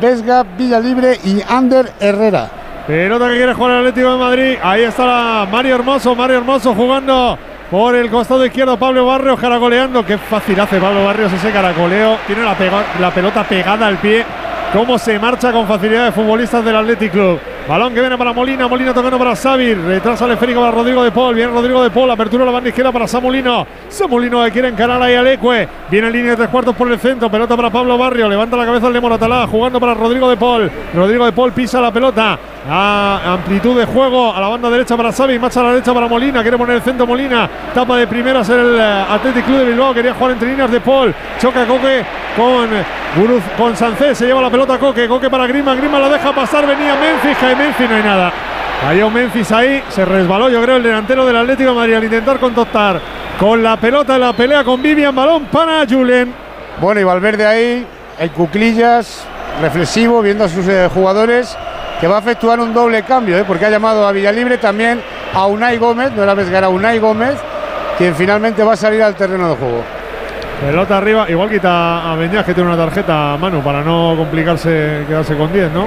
Vesga, 0.00 0.42
Villalibre 0.42 1.20
y 1.22 1.40
Ander 1.48 1.92
Herrera. 2.00 2.48
Pelota 2.84 3.28
que 3.28 3.36
quiere 3.36 3.54
jugar 3.54 3.70
el 3.70 3.78
Atlético 3.78 4.10
de 4.10 4.18
Madrid. 4.18 4.58
Ahí 4.64 4.82
está 4.82 5.06
la 5.06 5.46
Mario 5.48 5.76
Hermoso. 5.76 6.16
Mario 6.16 6.38
Hermoso 6.38 6.74
jugando 6.74 7.38
por 7.70 7.94
el 7.94 8.10
costado 8.10 8.44
izquierdo. 8.44 8.76
Pablo 8.76 9.06
Barrios 9.06 9.38
caracoleando. 9.38 10.04
Qué 10.04 10.18
fácil 10.18 10.58
hace 10.58 10.80
Pablo 10.80 11.04
Barrios 11.04 11.32
ese 11.32 11.52
caracoleo. 11.52 12.18
Tiene 12.26 12.42
la 12.42 13.10
pelota 13.14 13.44
pegada 13.44 13.86
al 13.86 13.98
pie. 13.98 14.24
Cómo 14.74 14.98
se 14.98 15.16
marcha 15.20 15.52
con 15.52 15.68
facilidad 15.68 16.06
de 16.06 16.10
futbolistas 16.10 16.64
del 16.64 16.74
Athletic 16.74 17.12
Club. 17.12 17.53
Balón 17.66 17.94
que 17.94 18.00
viene 18.00 18.18
para 18.18 18.34
Molina. 18.34 18.68
Molina 18.68 18.92
tocando 18.92 19.18
para 19.18 19.34
Xavi. 19.34 19.72
Retrasa 19.72 20.26
el 20.26 20.32
esférico 20.32 20.60
para 20.60 20.70
Rodrigo 20.70 21.02
de 21.02 21.10
Paul. 21.10 21.34
Viene 21.34 21.50
Rodrigo 21.50 21.82
de 21.82 21.90
Paul. 21.90 22.10
Apertura 22.10 22.42
a 22.42 22.46
la 22.46 22.52
banda 22.52 22.68
izquierda 22.68 22.92
para 22.92 23.08
Samulino. 23.08 23.66
Samulino 23.88 24.44
que 24.44 24.50
quiere 24.50 24.68
encarar 24.68 25.00
ahí 25.00 25.14
al 25.14 25.26
Ecue. 25.28 25.66
Viene 25.90 26.08
en 26.08 26.12
línea 26.12 26.30
de 26.32 26.36
tres 26.36 26.48
cuartos 26.50 26.76
por 26.76 26.92
el 26.92 26.98
centro. 26.98 27.30
Pelota 27.30 27.56
para 27.56 27.70
Pablo 27.70 27.96
Barrio. 27.96 28.28
Levanta 28.28 28.58
la 28.58 28.66
cabeza 28.66 28.88
el 28.88 28.92
de 28.92 29.00
Moratalá. 29.00 29.46
Jugando 29.46 29.80
para 29.80 29.94
Rodrigo 29.94 30.28
de 30.28 30.36
Paul. 30.36 30.70
Rodrigo 30.94 31.24
de 31.24 31.32
Paul 31.32 31.52
pisa 31.52 31.80
la 31.80 31.90
pelota. 31.90 32.38
A 32.68 33.32
amplitud 33.32 33.78
de 33.78 33.86
juego 33.86 34.34
a 34.34 34.40
la 34.40 34.48
banda 34.48 34.68
derecha 34.68 34.94
para 34.94 35.10
Xavi. 35.10 35.38
Marcha 35.38 35.60
a 35.60 35.64
la 35.64 35.70
derecha 35.70 35.94
para 35.94 36.06
Molina. 36.06 36.42
Quiere 36.42 36.58
poner 36.58 36.76
el 36.76 36.82
centro 36.82 37.06
Molina. 37.06 37.48
Tapa 37.72 37.96
de 37.96 38.06
primeras 38.06 38.46
el 38.50 38.76
eh, 38.78 39.04
Athletic 39.08 39.46
Club 39.46 39.58
de 39.60 39.64
Bilbao. 39.64 39.94
Quería 39.94 40.12
jugar 40.12 40.32
entre 40.32 40.50
líneas 40.50 40.70
de 40.70 40.80
Paul. 40.80 41.14
Choca 41.40 41.64
Coque 41.66 42.04
con 42.36 42.68
con 43.56 43.76
Sancés. 43.76 44.18
Se 44.18 44.26
lleva 44.26 44.42
la 44.42 44.50
pelota 44.50 44.78
Coque. 44.78 45.08
Coque 45.08 45.30
para 45.30 45.46
Grima. 45.46 45.74
Grima 45.74 45.98
la 45.98 46.10
deja 46.10 46.30
pasar. 46.34 46.66
Venía 46.66 46.94
Memphis. 46.94 47.53
Cae 47.54 47.66
Memphis. 47.66 47.88
No 47.88 47.96
hay 47.96 48.02
nada. 48.02 48.32
Cayó 48.80 49.10
Memphis 49.10 49.52
ahí. 49.52 49.82
Se 49.88 50.04
resbaló, 50.04 50.48
yo 50.48 50.62
creo, 50.62 50.76
el 50.76 50.82
delantero 50.82 51.24
del 51.26 51.36
Atlético 51.36 51.70
de 51.70 51.76
Madrid 51.76 51.94
al 51.94 52.04
intentar 52.04 52.38
contactar 52.38 53.00
con 53.38 53.62
la 53.62 53.76
pelota 53.76 54.14
en 54.14 54.20
la 54.20 54.32
pelea 54.32 54.64
con 54.64 54.82
Vivian. 54.82 55.14
Balón 55.14 55.46
para 55.46 55.86
Julen. 55.86 56.32
Bueno, 56.80 57.00
y 57.00 57.04
Valverde 57.04 57.46
ahí, 57.46 57.86
el 58.18 58.30
cuclillas, 58.32 59.24
reflexivo, 59.62 60.20
viendo 60.22 60.44
a 60.44 60.48
sus 60.48 60.66
eh, 60.66 60.88
jugadores, 60.92 61.56
que 62.00 62.08
va 62.08 62.16
a 62.16 62.18
efectuar 62.18 62.58
un 62.58 62.74
doble 62.74 63.04
cambio, 63.04 63.38
¿eh? 63.38 63.44
porque 63.46 63.64
ha 63.64 63.70
llamado 63.70 64.08
a 64.08 64.10
Villalibre 64.10 64.58
también 64.58 65.00
a 65.32 65.46
Unai 65.46 65.78
Gómez, 65.78 66.10
no 66.16 66.24
era 66.24 66.34
Vesgar, 66.34 66.64
a 66.64 66.68
Unai 66.68 66.98
Gómez, 66.98 67.36
quien 67.96 68.12
finalmente 68.16 68.64
va 68.64 68.72
a 68.72 68.76
salir 68.76 69.00
al 69.04 69.14
terreno 69.14 69.50
de 69.50 69.54
juego. 69.54 69.84
Pelota 70.60 70.98
arriba. 70.98 71.30
Igual 71.30 71.48
quita 71.48 72.10
a 72.10 72.16
Beñas 72.16 72.44
que 72.44 72.54
tiene 72.54 72.68
una 72.70 72.84
tarjeta, 72.84 73.36
Manu, 73.38 73.62
para 73.62 73.82
no 73.82 74.14
complicarse, 74.16 75.04
quedarse 75.06 75.36
con 75.36 75.52
10, 75.52 75.70
¿no? 75.70 75.86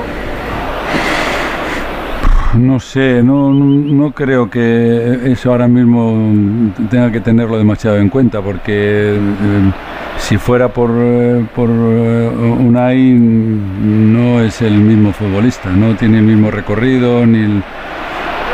No 2.58 2.80
sé, 2.80 3.22
no, 3.24 3.52
no, 3.52 4.12
creo 4.12 4.50
que 4.50 5.20
eso 5.32 5.52
ahora 5.52 5.68
mismo 5.68 6.74
tenga 6.90 7.12
que 7.12 7.20
tenerlo 7.20 7.58
demasiado 7.58 7.98
en 7.98 8.10
cuenta, 8.10 8.42
porque 8.42 9.16
eh, 9.16 9.72
si 10.18 10.38
fuera 10.38 10.68
por, 10.70 10.90
eh, 10.96 11.46
por 11.56 11.70
eh, 11.70 12.30
Unai 12.60 13.14
no 13.14 14.42
es 14.42 14.62
el 14.62 14.74
mismo 14.74 15.12
futbolista, 15.14 15.70
no 15.70 15.96
tiene 15.96 16.18
el 16.18 16.24
mismo 16.24 16.50
recorrido, 16.50 17.26
ni 17.26 17.40
el- 17.44 17.64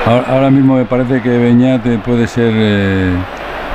ahora, 0.06 0.50
mismo 0.50 0.76
me 0.76 0.86
parece 0.86 1.22
que 1.22 1.30
Beñat 1.30 1.86
puede 2.04 2.28
ser 2.28 2.52
eh, 2.54 3.10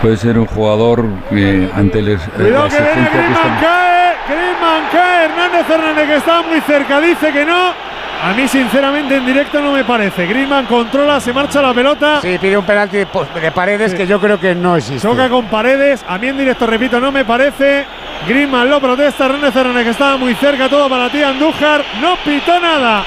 puede 0.03 0.17
ser 0.19 0.39
un 0.39 0.47
jugador 0.47 1.05
que 1.31 1.69
ante 1.75 2.01
el, 2.01 2.19
Cuidado 2.19 2.69
que 2.69 2.77
viene 2.83 3.09
Griezmann, 3.13 3.61
cae, 3.61 4.15
Griezmann 4.29 4.83
cae, 4.93 5.25
Hernández 5.25 5.71
Hernández 5.71 6.07
que 6.07 6.17
está 6.17 6.43
muy 6.43 6.61
cerca, 6.61 7.01
dice 7.01 7.33
que 7.33 7.45
no. 7.47 7.88
A 8.20 8.32
mí 8.32 8.49
sinceramente 8.49 9.16
en 9.16 9.24
directo 9.24 9.61
no 9.61 9.73
me 9.73 9.85
parece. 9.85 10.27
Griezmann 10.27 10.66
controla, 10.66 11.20
se 11.20 11.32
marcha 11.32 11.62
la 11.62 11.73
pelota. 11.73 12.20
Sí, 12.20 12.36
pide 12.40 12.57
un 12.59 12.65
penalti 12.65 12.97
de, 12.97 13.07
paredes 13.55 13.95
que 13.95 14.07
yo 14.07 14.20
creo 14.20 14.40
que 14.40 14.55
no 14.55 14.77
existe. 14.77 15.07
Choca 15.07 15.28
con 15.28 15.47
paredes. 15.47 16.05
A 16.07 16.19
mí 16.19 16.27
en 16.27 16.36
directo, 16.36 16.66
repito, 16.66 16.99
no 16.99 17.12
me 17.12 17.24
parece. 17.24 17.85
Griezmann 18.27 18.69
lo 18.69 18.81
protesta. 18.81 19.27
Hernández 19.27 19.55
Hernández 19.55 19.85
que 19.85 19.90
estaba 19.90 20.16
muy 20.16 20.35
cerca. 20.35 20.69
Todo 20.69 20.89
para 20.89 21.09
ti, 21.11 21.23
Andújar. 21.23 21.85
No 22.01 22.16
pitó 22.24 22.59
nada. 22.61 23.05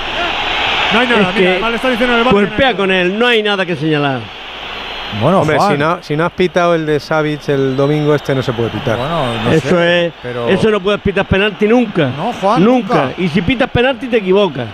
No 0.93 0.99
hay 0.99 1.07
nada. 1.07 1.29
Es 1.29 1.35
mira, 1.35 1.69
le 1.69 1.75
está 1.75 1.89
diciendo 1.89 2.13
en 2.13 2.19
el 2.19 2.25
no 2.25 2.31
Golpea 2.31 2.75
con 2.75 2.91
él, 2.91 3.17
no 3.17 3.27
hay 3.27 3.43
nada 3.43 3.65
que 3.65 3.75
señalar. 3.75 4.19
Bueno, 5.21 5.41
Hombre, 5.41 5.57
Juan. 5.57 5.71
si 5.73 5.77
no, 5.77 5.97
si 6.01 6.15
no 6.15 6.25
has 6.25 6.31
pitado 6.31 6.73
el 6.73 6.85
de 6.85 6.99
Savic 6.99 7.49
el 7.49 7.75
domingo, 7.75 8.15
este 8.15 8.33
no 8.33 8.41
se 8.41 8.53
puede 8.53 8.69
pitar. 8.69 8.97
eso 9.51 9.81
es. 9.83 10.13
Eso 10.47 10.69
no 10.69 10.79
puedes 10.79 11.01
pitar 11.01 11.25
penalti 11.25 11.67
nunca. 11.67 12.11
No, 12.15 12.31
Juan, 12.33 12.63
Nunca. 12.63 12.93
nunca. 12.95 13.13
Y 13.17 13.27
si 13.27 13.41
pitas 13.41 13.69
penalti 13.69 14.07
te 14.07 14.17
equivocas. 14.17 14.67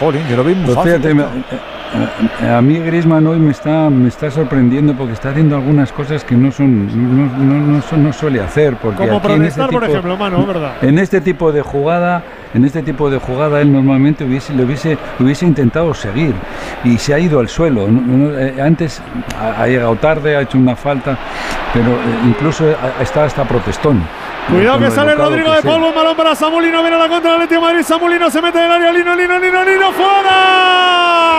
Jolín, 0.00 0.22
yo 0.30 0.36
lo 0.36 0.44
vi 0.44 0.54
muy 0.54 0.64
Pues 0.64 0.76
fácil. 0.76 0.92
fíjate, 0.92 1.14
me- 1.14 1.22
eh, 1.24 2.50
a 2.50 2.60
mí 2.60 2.78
Griezmann 2.78 3.26
hoy 3.26 3.38
me 3.38 3.50
está, 3.50 3.90
me 3.90 4.08
está 4.08 4.30
sorprendiendo 4.30 4.94
porque 4.94 5.14
está 5.14 5.30
haciendo 5.30 5.56
algunas 5.56 5.90
cosas 5.90 6.22
que 6.22 6.36
no 6.36 6.52
son 6.52 6.86
no, 6.86 7.26
no- 7.36 7.66
no 7.66 7.82
son- 7.82 8.04
no 8.04 8.12
suele 8.12 8.40
hacer. 8.40 8.76
Porque 8.76 8.98
Como 9.06 9.16
aquí 9.18 9.32
en 9.32 9.44
este 9.44 9.56
protestar, 9.60 9.70
por 9.70 9.80
tipo- 9.82 9.92
ejemplo, 9.92 10.16
mano, 10.16 10.46
verdad. 10.46 10.72
En 10.82 10.98
este 10.98 11.20
tipo 11.20 11.50
de 11.50 11.62
jugada, 11.62 12.22
en 12.54 12.64
este 12.64 12.82
tipo 12.82 13.10
de 13.10 13.18
jugada, 13.18 13.60
él 13.60 13.72
normalmente 13.72 14.24
hubiese, 14.24 14.54
le 14.54 14.64
hubiese, 14.64 14.96
hubiese 15.18 15.46
intentado 15.46 15.92
seguir 15.94 16.34
y 16.84 16.98
se 16.98 17.14
ha 17.14 17.18
ido 17.18 17.40
al 17.40 17.48
suelo. 17.48 17.88
No- 17.88 18.00
no- 18.16 18.38
eh, 18.38 18.60
antes 18.62 19.02
ha, 19.40 19.62
ha 19.62 19.66
llegado 19.66 19.96
tarde, 19.96 20.36
ha 20.36 20.42
hecho 20.42 20.58
una 20.58 20.76
falta, 20.76 21.18
pero 21.72 21.88
eh, 21.88 21.96
incluso 22.26 22.64
está 23.00 23.24
hasta 23.24 23.44
protestón. 23.44 24.00
Cuidado 24.50 24.78
que 24.78 24.90
sale 24.90 25.14
Rodrigo 25.14 25.52
de. 25.52 25.60
Polvo, 25.62 25.88
un 25.88 25.94
balón 25.94 26.16
para 26.16 26.34
Samulino, 26.34 26.80
viene 26.80 26.96
a 26.96 27.00
la 27.00 27.08
contra 27.08 27.32
del 27.32 27.42
Atlético 27.42 27.60
de 27.60 27.66
Madrid, 27.72 27.84
Samulino 27.86 28.30
se 28.30 28.40
mete 28.40 28.58
en 28.58 28.64
el 28.64 28.72
área, 28.72 28.92
Lino, 28.92 29.14
Lino, 29.14 29.38
Lino, 29.38 29.62
Lino, 29.62 29.92
fuera. 29.92 31.30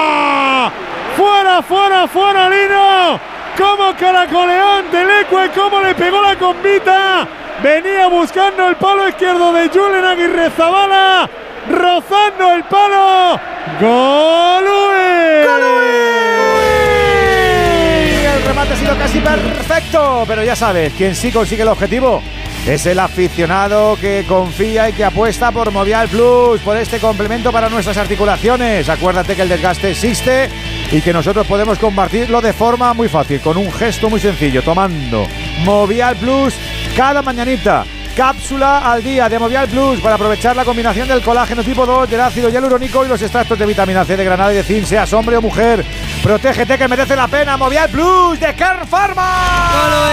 Fuera, 1.18 1.64
fuera, 1.64 2.07
fuera, 2.07 2.49
Lino. 2.49 3.19
Como 3.57 3.95
caracoleón 3.95 4.91
del 4.91 5.10
Ecue, 5.22 5.49
cómo 5.56 5.81
le 5.81 5.95
pegó 5.95 6.22
la 6.22 6.36
combita. 6.38 7.27
Venía 7.64 8.06
buscando 8.07 8.68
el 8.69 8.76
palo 8.76 9.10
izquierdo 9.10 9.53
de 9.53 9.69
Julen 9.69 10.06
Aguirre 10.06 10.52
Zabala, 10.52 11.27
rozando 11.68 12.53
el 12.53 12.64
palo. 12.65 13.40
Y 18.11 18.26
el 18.26 18.44
remate 18.44 18.73
ha 18.73 18.77
sido 18.77 18.95
casi 18.98 19.19
perfecto, 19.19 20.26
pero 20.27 20.44
ya 20.44 20.56
sabes, 20.56 20.94
quien 20.94 21.15
sí 21.15 21.31
consigue 21.31 21.64
el 21.64 21.69
objetivo 21.69 22.22
es 22.65 22.86
el 22.86 22.99
aficionado 22.99 23.98
que 23.99 24.26
confía 24.27 24.90
y 24.90 24.94
que 24.94 25.03
apuesta 25.03 25.52
por 25.52 25.72
Movial 25.72 26.07
Plus, 26.07 26.60
por 26.61 26.77
este 26.77 26.99
complemento 26.99 27.52
para 27.52 27.69
nuestras 27.69 27.98
articulaciones. 27.98 28.88
Acuérdate 28.90 29.36
que 29.36 29.41
el 29.41 29.49
desgaste 29.49 29.91
existe 29.91 30.49
y 30.91 31.02
que 31.02 31.14
nosotros 31.14 31.48
podemos 31.48 31.80
combatirlo 31.80 32.41
de 32.41 32.53
forma 32.53 32.94
muy 32.94 33.10
fácil, 33.10 33.41
con 33.41 33.57
un 33.57 33.72
gesto 33.72 34.10
muy 34.10 34.19
sencillo, 34.19 34.61
tomando 34.61 35.27
Movial 35.64 36.15
Plus 36.18 36.53
cada 36.95 37.22
mañanita. 37.22 37.86
Cápsula 38.15 38.91
al 38.91 39.02
día 39.02 39.30
de 39.30 39.40
Movial 39.40 39.69
Plus 39.69 40.02
para 40.02 40.15
aprovechar 40.15 40.56
la 40.56 40.65
combinación 40.65 41.07
del 41.07 41.22
colágeno 41.22 41.64
tipo 41.64 41.86
2, 41.86 42.10
del 42.10 42.19
ácido 42.19 42.49
hialurónico 42.49 43.06
y 43.06 43.07
los 43.07 43.22
extractos 43.22 43.57
de 43.57 43.65
vitamina 43.65 44.03
C 44.03 44.18
de 44.18 44.26
granada 44.26 44.52
y 44.52 44.57
de 44.57 44.64
zinc, 44.64 44.86
seas 44.86 45.14
hombre 45.14 45.38
o 45.38 45.41
mujer. 45.41 45.86
Protégete 46.22 46.77
que 46.77 46.88
merece 46.88 47.15
la 47.15 47.30
pena. 47.30 47.56
Movial 47.56 47.90
Plus 47.90 48.40
de 48.40 48.53
Kern 48.53 48.86
Pharma. 48.88 50.10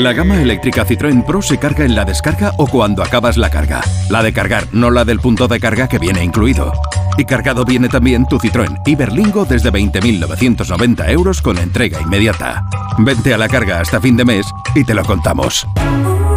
La 0.00 0.14
gama 0.14 0.40
eléctrica 0.40 0.86
Citroën 0.86 1.22
Pro 1.26 1.42
se 1.42 1.58
carga 1.58 1.84
en 1.84 1.94
la 1.94 2.06
descarga 2.06 2.52
o 2.56 2.66
cuando 2.66 3.02
acabas 3.02 3.36
la 3.36 3.50
carga. 3.50 3.82
La 4.08 4.22
de 4.22 4.32
cargar, 4.32 4.66
no 4.72 4.90
la 4.90 5.04
del 5.04 5.20
punto 5.20 5.46
de 5.46 5.60
carga 5.60 5.88
que 5.88 5.98
viene 5.98 6.24
incluido. 6.24 6.72
Y 7.18 7.26
cargado 7.26 7.66
viene 7.66 7.90
también 7.90 8.26
tu 8.26 8.38
Citroën 8.38 8.80
Iberlingo 8.86 9.44
desde 9.44 9.70
20.990 9.70 11.10
euros 11.10 11.42
con 11.42 11.58
entrega 11.58 12.00
inmediata. 12.00 12.64
Vente 12.96 13.34
a 13.34 13.36
la 13.36 13.46
carga 13.46 13.80
hasta 13.80 14.00
fin 14.00 14.16
de 14.16 14.24
mes 14.24 14.46
y 14.74 14.84
te 14.84 14.94
lo 14.94 15.04
contamos. 15.04 15.66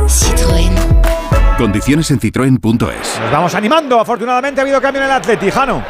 Citroën. 0.08 0.74
Condiciones 1.58 2.12
en 2.12 2.20
citroen.es. 2.20 3.20
Nos 3.22 3.32
vamos 3.32 3.56
animando. 3.56 3.98
Afortunadamente 3.98 4.60
ha 4.60 4.64
habido 4.64 4.82
cambio 4.82 5.02
en 5.02 5.08
el 5.08 5.14
Atleti, 5.14 5.50
Jano. 5.50 5.82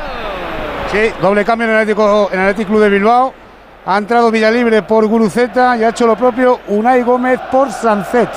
Sí, 0.92 1.00
doble 1.20 1.44
cambio 1.44 1.66
en 1.66 1.74
el 1.74 1.80
Atlético, 1.80 2.30
en 2.32 2.40
el 2.40 2.50
Athletic 2.50 2.68
Club 2.68 2.82
de 2.82 2.90
Bilbao. 2.90 3.43
Ha 3.86 3.98
entrado 3.98 4.32
Villalibre 4.32 4.82
por 4.84 5.06
Guruceta 5.08 5.76
y 5.76 5.84
ha 5.84 5.90
hecho 5.90 6.08
lo 6.08 6.16
propio 6.16 6.62
Unai 6.68 7.04
Gómez 7.04 7.38
por 7.52 7.70
Sancet. 7.70 8.30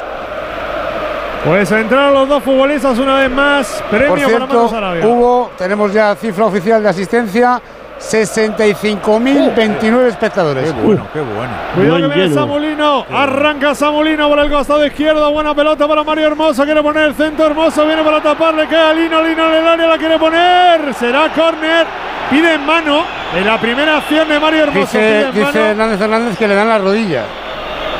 Pues 1.44 1.70
entraron 1.70 2.14
los 2.14 2.28
dos 2.28 2.42
futbolistas 2.42 2.98
una 2.98 3.20
vez 3.20 3.30
más. 3.30 3.84
Premio 3.88 4.08
Por 4.08 4.18
para 4.18 4.28
cierto, 4.28 4.54
Marcos 4.54 4.72
Arabia. 4.72 5.06
Hugo, 5.06 5.52
tenemos 5.56 5.92
ya 5.92 6.16
cifra 6.16 6.46
oficial 6.46 6.82
de 6.82 6.88
asistencia. 6.88 7.62
65.029 8.00 10.06
espectadores. 10.08 10.64
Qué 10.64 10.72
bueno, 10.82 11.06
qué 11.12 11.20
bueno. 11.20 11.52
Cuidado 11.74 11.96
que 11.96 12.08
viene 12.14 12.34
Samulino. 12.34 13.04
Arranca 13.10 13.74
Samulino 13.74 14.28
por 14.28 14.38
el 14.40 14.50
costado 14.50 14.84
izquierdo. 14.84 15.32
Buena 15.32 15.54
pelota 15.54 15.88
para 15.88 16.04
Mario 16.04 16.26
Hermoso. 16.26 16.64
Quiere 16.64 16.82
poner 16.82 17.04
el 17.04 17.14
centro. 17.14 17.46
Hermoso 17.46 17.86
viene 17.86 18.02
para 18.02 18.22
taparle. 18.22 18.68
Queda 18.68 18.92
Lino. 18.92 19.22
Lino 19.22 19.48
en 19.48 19.54
el 19.54 19.66
área. 19.68 19.86
La 19.86 19.96
quiere 19.96 20.18
poner. 20.18 20.92
Será 20.94 21.32
córner. 21.32 21.86
Pide 22.30 22.54
en 22.54 22.66
mano. 22.66 23.02
En 23.36 23.46
la 23.46 23.58
primera 23.60 23.98
acción 23.98 24.28
de 24.28 24.40
Mario 24.40 24.64
Hermoso. 24.64 24.80
Dice, 24.98 25.26
mano. 25.40 25.58
Hernández 25.58 26.00
Hernández 26.00 26.38
que 26.38 26.48
le 26.48 26.54
dan 26.54 26.68
la 26.68 26.78
rodilla. 26.78 27.22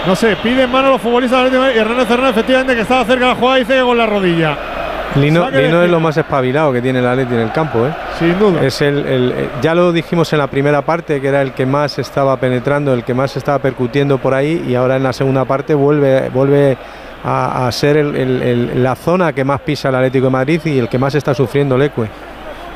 No 0.06 0.14
sé, 0.14 0.36
pide 0.42 0.62
en 0.64 0.70
mano 0.70 0.90
los 0.90 1.00
futbolistas 1.00 1.50
de 1.50 1.58
Madrid. 1.58 1.74
y 1.76 1.78
Hernández 1.78 2.10
Hernández, 2.10 2.30
efectivamente, 2.36 2.74
que 2.74 2.80
estaba 2.82 3.04
cerca 3.04 3.24
de 3.26 3.30
la 3.32 3.34
jugada, 3.36 3.56
dice 3.58 3.74
que 3.74 3.80
con 3.82 3.98
la 3.98 4.06
rodilla. 4.06 4.56
Lino, 5.16 5.48
Lino 5.50 5.82
es 5.82 5.90
lo 5.90 5.98
más 6.00 6.16
espabilado 6.16 6.72
que 6.72 6.82
tiene 6.82 6.98
el 6.98 7.06
Atleti 7.06 7.34
en 7.34 7.40
el 7.40 7.52
campo, 7.52 7.86
¿eh? 7.86 7.90
Sin 8.18 8.38
duda. 8.38 8.60
Es 8.62 8.82
el, 8.82 8.98
el- 9.06 9.32
eh, 9.36 9.48
ya 9.62 9.74
lo 9.74 9.90
dijimos 9.92 10.30
en 10.32 10.40
la 10.40 10.46
primera 10.48 10.82
parte, 10.82 11.20
que 11.20 11.28
era 11.28 11.40
el 11.42 11.52
que 11.52 11.64
más 11.64 11.98
estaba 11.98 12.36
penetrando, 12.36 12.92
el 12.92 13.02
que 13.02 13.14
más 13.14 13.34
estaba 13.36 13.58
percutiendo 13.60 14.18
por 14.18 14.34
ahí, 14.34 14.64
y 14.68 14.74
ahora 14.74 14.96
en 14.96 15.02
la 15.04 15.12
segunda 15.14 15.44
parte 15.44 15.74
vuelve, 15.74 16.28
vuelve 16.28 16.76
a, 17.24 17.66
a 17.66 17.72
ser 17.72 17.96
el- 17.96 18.14
el- 18.16 18.42
el- 18.42 18.82
la 18.82 18.94
zona 18.94 19.32
que 19.32 19.42
más 19.44 19.60
pisa 19.60 19.88
el 19.88 19.94
Atlético 19.94 20.26
de 20.26 20.30
Madrid 20.32 20.60
y 20.66 20.78
el 20.78 20.88
que 20.88 20.98
más 20.98 21.14
está 21.14 21.32
sufriendo 21.34 21.76
el 21.76 21.82
Ecue. 21.82 22.08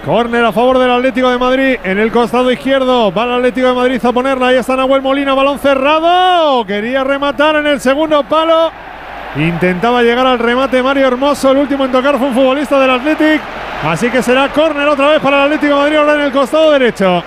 Córner 0.05 0.43
a 0.43 0.51
favor 0.51 0.79
del 0.79 0.91
Atlético 0.91 1.29
de 1.29 1.37
Madrid 1.37 1.77
en 1.85 1.99
el 1.99 2.11
costado 2.11 2.51
izquierdo. 2.51 3.13
Va 3.13 3.25
el 3.25 3.33
Atlético 3.33 3.67
de 3.69 3.75
Madrid 3.75 4.05
a 4.05 4.13
ponerla. 4.13 4.49
Ahí 4.49 4.57
está 4.57 4.75
Nahuel 4.75 5.03
Molina, 5.03 5.35
balón 5.35 5.59
cerrado. 5.59 6.65
Quería 6.65 7.05
rematar 7.05 7.57
en 7.57 7.67
el 7.67 7.81
segundo 7.81 8.23
palo. 8.25 8.73
Intentaba 9.37 10.03
llegar 10.03 10.27
al 10.27 10.39
remate 10.39 10.83
Mario 10.83 11.07
Hermoso. 11.07 11.51
El 11.51 11.59
último 11.59 11.85
en 11.85 11.93
tocar 11.93 12.17
fue 12.17 12.29
un 12.29 12.35
futbolista 12.35 12.81
del 12.81 12.91
Atlético. 12.91 13.45
Así 13.87 14.09
que 14.11 14.23
será 14.23 14.49
córner 14.49 14.89
otra 14.89 15.09
vez 15.09 15.21
para 15.21 15.37
el 15.37 15.43
Atlético 15.53 15.75
de 15.75 15.81
Madrid 15.81 15.97
ahora 15.97 16.15
en 16.15 16.21
el 16.23 16.33
costado 16.33 16.71
derecho. 16.73 17.23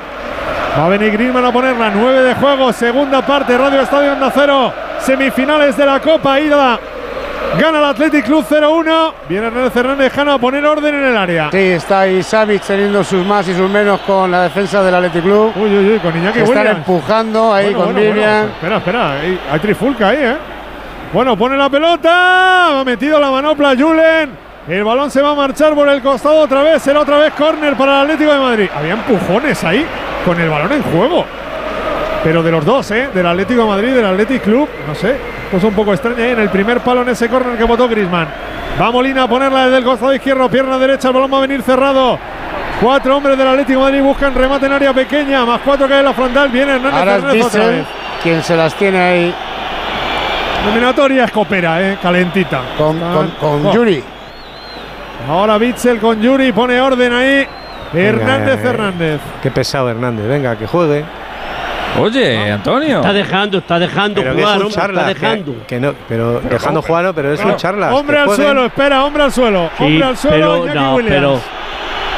Va 0.77 0.85
a 0.85 0.89
venir 0.89 1.11
Griezmann 1.11 1.45
a 1.45 1.53
ponerla. 1.53 1.91
9 1.91 2.21
de 2.23 2.33
juego. 2.33 2.73
Segunda 2.73 3.21
parte. 3.21 3.55
Radio 3.55 3.81
Estadio 3.81 4.13
Onda 4.13 4.31
Cero. 4.33 4.73
Semifinales 4.99 5.77
de 5.77 5.85
la 5.85 5.99
Copa. 5.99 6.39
Ida. 6.39 6.79
Gana 7.59 7.77
el 7.79 7.85
Athletic 7.85 8.25
Club 8.25 8.45
0-1. 8.49 9.13
Viene 9.29 9.47
Hernández 9.47 9.75
Hernández 9.75 10.13
Jano 10.13 10.33
a 10.33 10.37
poner 10.39 10.65
orden 10.65 10.95
en 10.95 11.03
el 11.03 11.17
área. 11.17 11.51
Sí, 11.51 11.57
está 11.57 12.01
ahí 12.01 12.23
Savic 12.23 12.63
teniendo 12.63 13.03
sus 13.03 13.25
más 13.25 13.47
y 13.47 13.53
sus 13.53 13.69
menos 13.69 13.99
con 14.01 14.31
la 14.31 14.43
defensa 14.43 14.81
del 14.83 14.95
Athletic 14.95 15.23
Club. 15.23 15.51
Uy, 15.55 15.69
uy, 15.77 15.93
uy, 15.93 15.99
con 15.99 16.17
Iñaki 16.17 16.39
Se 16.39 16.45
están 16.45 16.67
empujando 16.67 17.53
ahí 17.53 17.65
Bueno, 17.73 17.77
con 17.79 17.93
bueno, 17.93 17.99
Vivian. 18.13 18.51
bueno. 18.59 18.77
Espera, 18.77 18.77
espera. 18.77 19.11
Hay, 19.21 19.39
hay 19.51 19.59
trifulca 19.59 20.07
ahí, 20.09 20.17
¿eh? 20.19 20.37
Bueno, 21.13 21.37
pone 21.37 21.55
la 21.55 21.69
pelota. 21.69 22.79
Ha 22.79 22.83
metido 22.83 23.19
la 23.19 23.29
manopla 23.29 23.75
Julen. 23.77 24.43
El 24.67 24.83
balón 24.83 25.11
se 25.11 25.21
va 25.21 25.31
a 25.31 25.35
marchar 25.35 25.75
por 25.75 25.87
el 25.89 26.01
costado 26.01 26.37
otra 26.39 26.63
vez. 26.63 26.81
Será 26.81 27.01
otra 27.01 27.17
vez 27.17 27.33
córner 27.33 27.75
para 27.75 27.97
el 27.97 28.01
Atlético 28.03 28.31
de 28.33 28.39
Madrid. 28.39 28.69
Había 28.75 28.93
empujones 28.93 29.63
ahí 29.63 29.85
con 30.25 30.39
el 30.39 30.49
balón 30.49 30.71
en 30.71 30.81
juego. 30.83 31.25
Pero 32.23 32.41
de 32.41 32.51
los 32.51 32.63
dos, 32.65 32.89
¿eh? 32.91 33.09
Del 33.13 33.25
Atlético 33.27 33.61
de 33.63 33.67
Madrid 33.67 33.93
del 33.93 34.05
Athletic 34.05 34.43
Club. 34.43 34.69
No 34.87 34.95
sé. 34.95 35.17
Pues 35.51 35.63
un 35.63 35.73
poco 35.73 35.93
extraña 35.93 36.19
¿eh? 36.25 36.31
en 36.31 36.39
el 36.39 36.49
primer 36.49 36.79
palo 36.79 37.01
en 37.01 37.09
ese 37.09 37.27
córner 37.29 37.57
que 37.57 37.63
votó 37.65 37.87
Grisman. 37.89 38.27
Va 38.81 38.91
Molina 38.91 39.23
a 39.23 39.27
ponerla 39.27 39.65
desde 39.65 39.77
el 39.79 39.83
costado 39.83 40.13
izquierdo. 40.13 40.49
Pierna 40.49 40.77
derecha. 40.77 41.09
El 41.09 41.13
balón 41.15 41.33
va 41.33 41.37
a 41.39 41.41
venir 41.41 41.61
cerrado. 41.61 42.17
Cuatro 42.81 43.17
hombres 43.17 43.37
del 43.37 43.47
Atlético 43.47 43.79
de 43.79 43.85
Madrid 43.85 44.01
buscan 44.01 44.33
remate 44.33 44.65
en 44.67 44.71
área 44.71 44.93
pequeña. 44.93 45.45
Más 45.45 45.61
cuatro 45.65 45.87
que 45.87 45.93
hay 45.93 45.99
en 45.99 46.05
la 46.05 46.13
frontal. 46.13 46.49
Viene 46.49 46.73
Hernández 46.75 46.99
Ahora 46.99 47.15
Hernández 47.15 47.45
otra 47.45 47.67
vez. 47.67 47.85
quien 48.23 48.41
se 48.41 48.55
las 48.55 48.73
tiene 48.75 48.99
ahí 49.01 49.35
Eliminatoria 50.63 51.25
escopera, 51.25 51.81
eh, 51.81 51.97
calentita. 52.01 52.61
con, 52.77 52.97
con, 52.99 53.29
con 53.31 53.65
Oh. 53.67 53.73
Yuri. 53.73 54.01
Ahora 55.29 55.57
Bitzel 55.57 55.99
con 55.99 56.21
Yuri 56.21 56.51
pone 56.53 56.79
orden 56.79 57.11
ahí. 57.13 57.45
Hernández 57.93 58.55
Venga, 58.57 58.69
eh, 58.69 58.73
Hernández. 58.73 59.21
Qué 59.41 59.51
pesado 59.51 59.89
Hernández, 59.89 60.25
venga, 60.27 60.55
que 60.55 60.65
juegue. 60.65 61.03
Oye, 61.99 62.51
Antonio. 62.51 62.97
Está 62.97 63.13
dejando, 63.13 63.57
está 63.59 63.79
dejando 63.79 64.21
Pero 64.21 64.35
que 64.35 64.41
jugar, 64.41 64.55
es 64.55 64.59
un 64.59 64.65
hombre, 64.65 64.75
charla, 64.81 65.01
está 65.11 65.13
dejando. 65.13 65.55
que 65.67 65.79
no, 65.79 65.93
pero 66.07 66.39
dejando 66.41 66.81
jugar, 66.81 67.05
no, 67.05 67.13
pero 67.13 67.33
es 67.33 67.43
un 67.43 67.55
charla. 67.55 67.93
Hombre 67.93 68.17
al 68.19 68.29
suelo, 68.35 68.65
espera, 68.65 69.05
hombre 69.05 69.23
al 69.23 69.31
suelo. 69.31 69.69
Sí, 69.77 69.83
hombre 69.83 70.03
al 70.03 70.17
suelo, 70.17 70.63
pero, 70.65 70.81
no, 70.81 70.97
pero, 71.07 71.39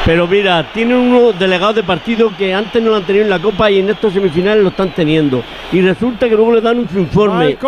pero 0.04 0.26
mira, 0.26 0.66
tienen 0.72 0.96
unos 0.96 1.38
delegados 1.38 1.74
de 1.76 1.82
partido 1.82 2.30
que 2.38 2.54
antes 2.54 2.82
no 2.82 2.90
lo 2.90 2.96
han 2.96 3.02
tenido 3.04 3.24
en 3.24 3.30
la 3.30 3.38
Copa 3.38 3.70
y 3.70 3.80
en 3.80 3.90
estos 3.90 4.12
semifinales 4.14 4.62
lo 4.62 4.70
están 4.70 4.90
teniendo. 4.90 5.42
Y 5.72 5.82
resulta 5.82 6.28
que 6.28 6.34
luego 6.36 6.54
le 6.54 6.60
dan 6.62 6.78
un 6.78 6.88
informe 6.96 7.58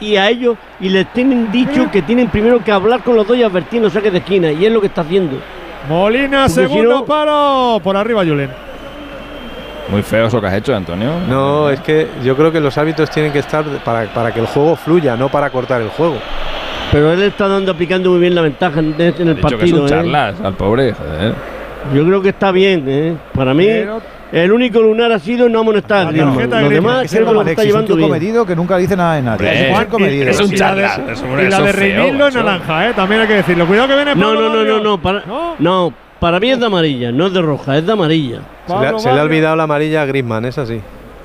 y, 0.00 0.04
y 0.06 0.16
a 0.16 0.28
ellos 0.28 0.56
y 0.80 0.88
les 0.90 1.10
tienen 1.12 1.50
dicho 1.50 1.90
que 1.90 2.02
tienen 2.02 2.28
primero 2.28 2.62
que 2.62 2.70
hablar 2.72 3.02
con 3.02 3.16
los 3.16 3.26
dos 3.26 3.36
y 3.36 3.42
advertir 3.42 3.80
los 3.80 3.92
saques 3.92 4.12
de 4.12 4.18
esquina 4.18 4.52
y 4.52 4.66
es 4.66 4.72
lo 4.72 4.80
que 4.80 4.88
está 4.88 5.00
haciendo. 5.02 5.38
Molina, 5.88 6.40
Porque 6.46 6.48
si 6.50 6.60
segundo 6.60 6.90
no- 6.98 7.04
palo. 7.06 7.80
Por 7.82 7.96
arriba, 7.96 8.22
Julen. 8.24 8.50
Muy 9.88 10.02
feo 10.02 10.26
eso 10.26 10.40
que 10.40 10.46
has 10.46 10.54
hecho, 10.54 10.74
Antonio. 10.74 11.12
No, 11.28 11.68
es 11.70 11.80
que 11.80 12.06
yo 12.22 12.36
creo 12.36 12.52
que 12.52 12.60
los 12.60 12.76
hábitos 12.78 13.10
tienen 13.10 13.32
que 13.32 13.40
estar 13.40 13.64
para, 13.84 14.04
para 14.12 14.32
que 14.32 14.40
el 14.40 14.46
juego 14.46 14.76
fluya, 14.76 15.16
no 15.16 15.28
para 15.28 15.50
cortar 15.50 15.80
el 15.80 15.88
juego. 15.88 16.16
Pero 16.92 17.12
él 17.12 17.22
está 17.22 17.48
dando 17.48 17.72
aplicando 17.72 18.10
muy 18.10 18.20
bien 18.20 18.34
la 18.34 18.42
ventaja 18.42 18.80
en, 18.80 18.94
en 18.98 19.00
el 19.00 19.00
He 19.10 19.12
dicho 19.14 19.24
que 19.24 19.36
es 19.36 19.40
partido. 19.40 19.80
un 19.82 19.86
¿eh? 19.86 19.90
charlas 19.90 20.34
al 20.42 20.54
pobre, 20.54 20.92
joder. 20.92 21.34
Yo 21.94 22.04
creo 22.04 22.20
que 22.22 22.28
está 22.30 22.52
bien, 22.52 22.84
¿eh? 22.88 23.14
Para 23.34 23.54
mí, 23.54 23.64
Pero- 23.66 24.02
el 24.32 24.52
único 24.52 24.80
lunar 24.80 25.10
ha 25.12 25.18
sido 25.18 25.48
no 25.48 25.60
amonestar 25.60 26.06
a 26.06 26.10
Griezmann. 26.10 26.34
tarjeta 26.34 26.56
de 26.56 26.62
Los 26.62 26.70
demás 26.72 27.10
creo 27.10 27.26
que 27.26 27.32
lo 27.32 27.40
está 27.40 27.50
Alexis, 27.50 27.64
un 27.64 27.66
llevando 27.68 27.86
tío 27.86 27.96
bien. 27.96 28.08
comedido 28.08 28.46
que 28.46 28.56
nunca 28.56 28.76
dice 28.76 28.96
nada 28.96 29.14
de 29.16 29.22
nadie. 29.22 29.46
Hombre, 29.48 29.70
Es 29.72 29.78
un 29.78 29.84
comedido. 29.86 30.28
es 30.30 30.40
un 30.40 30.46
y 30.54 30.56
la 30.56 30.74
de, 30.74 30.82
charlas, 30.82 31.00
es 31.10 31.22
un- 31.22 31.30
y 31.30 31.42
la 31.42 31.48
eso 31.48 31.62
de 31.62 31.70
es 31.70 31.76
feo, 31.76 31.96
Reinildo 31.96 32.28
en 32.28 32.34
macho. 32.34 32.42
naranja, 32.44 32.88
¿eh? 32.88 32.92
también 32.94 33.20
hay 33.22 33.26
que 33.28 33.34
decirlo. 33.34 33.66
Cuidado 33.66 33.88
que 33.88 33.94
viene 33.96 34.14
No, 34.14 34.20
Pablo 34.26 34.40
no, 34.40 34.54
no, 34.54 34.64
no, 34.64 34.80
no, 34.80 34.98
para, 35.02 35.24
¿No? 35.26 35.54
no, 35.58 35.92
para 36.20 36.38
mí 36.38 36.50
es 36.50 36.60
de 36.60 36.66
amarilla, 36.66 37.10
no 37.10 37.26
es 37.26 37.32
de 37.32 37.42
roja, 37.42 37.76
es 37.78 37.86
de 37.86 37.92
amarilla. 37.92 38.40
Se 38.66 38.72
le, 38.72 38.78
ha- 38.78 38.82
Pablo 38.82 38.98
se 38.98 39.04
le 39.06 39.10
ha 39.10 39.14
Barrios. 39.16 39.30
olvidado 39.30 39.56
la 39.56 39.62
amarilla 39.64 40.02
a 40.02 40.04
Griezmann, 40.06 40.44
es 40.44 40.58
así. 40.58 40.80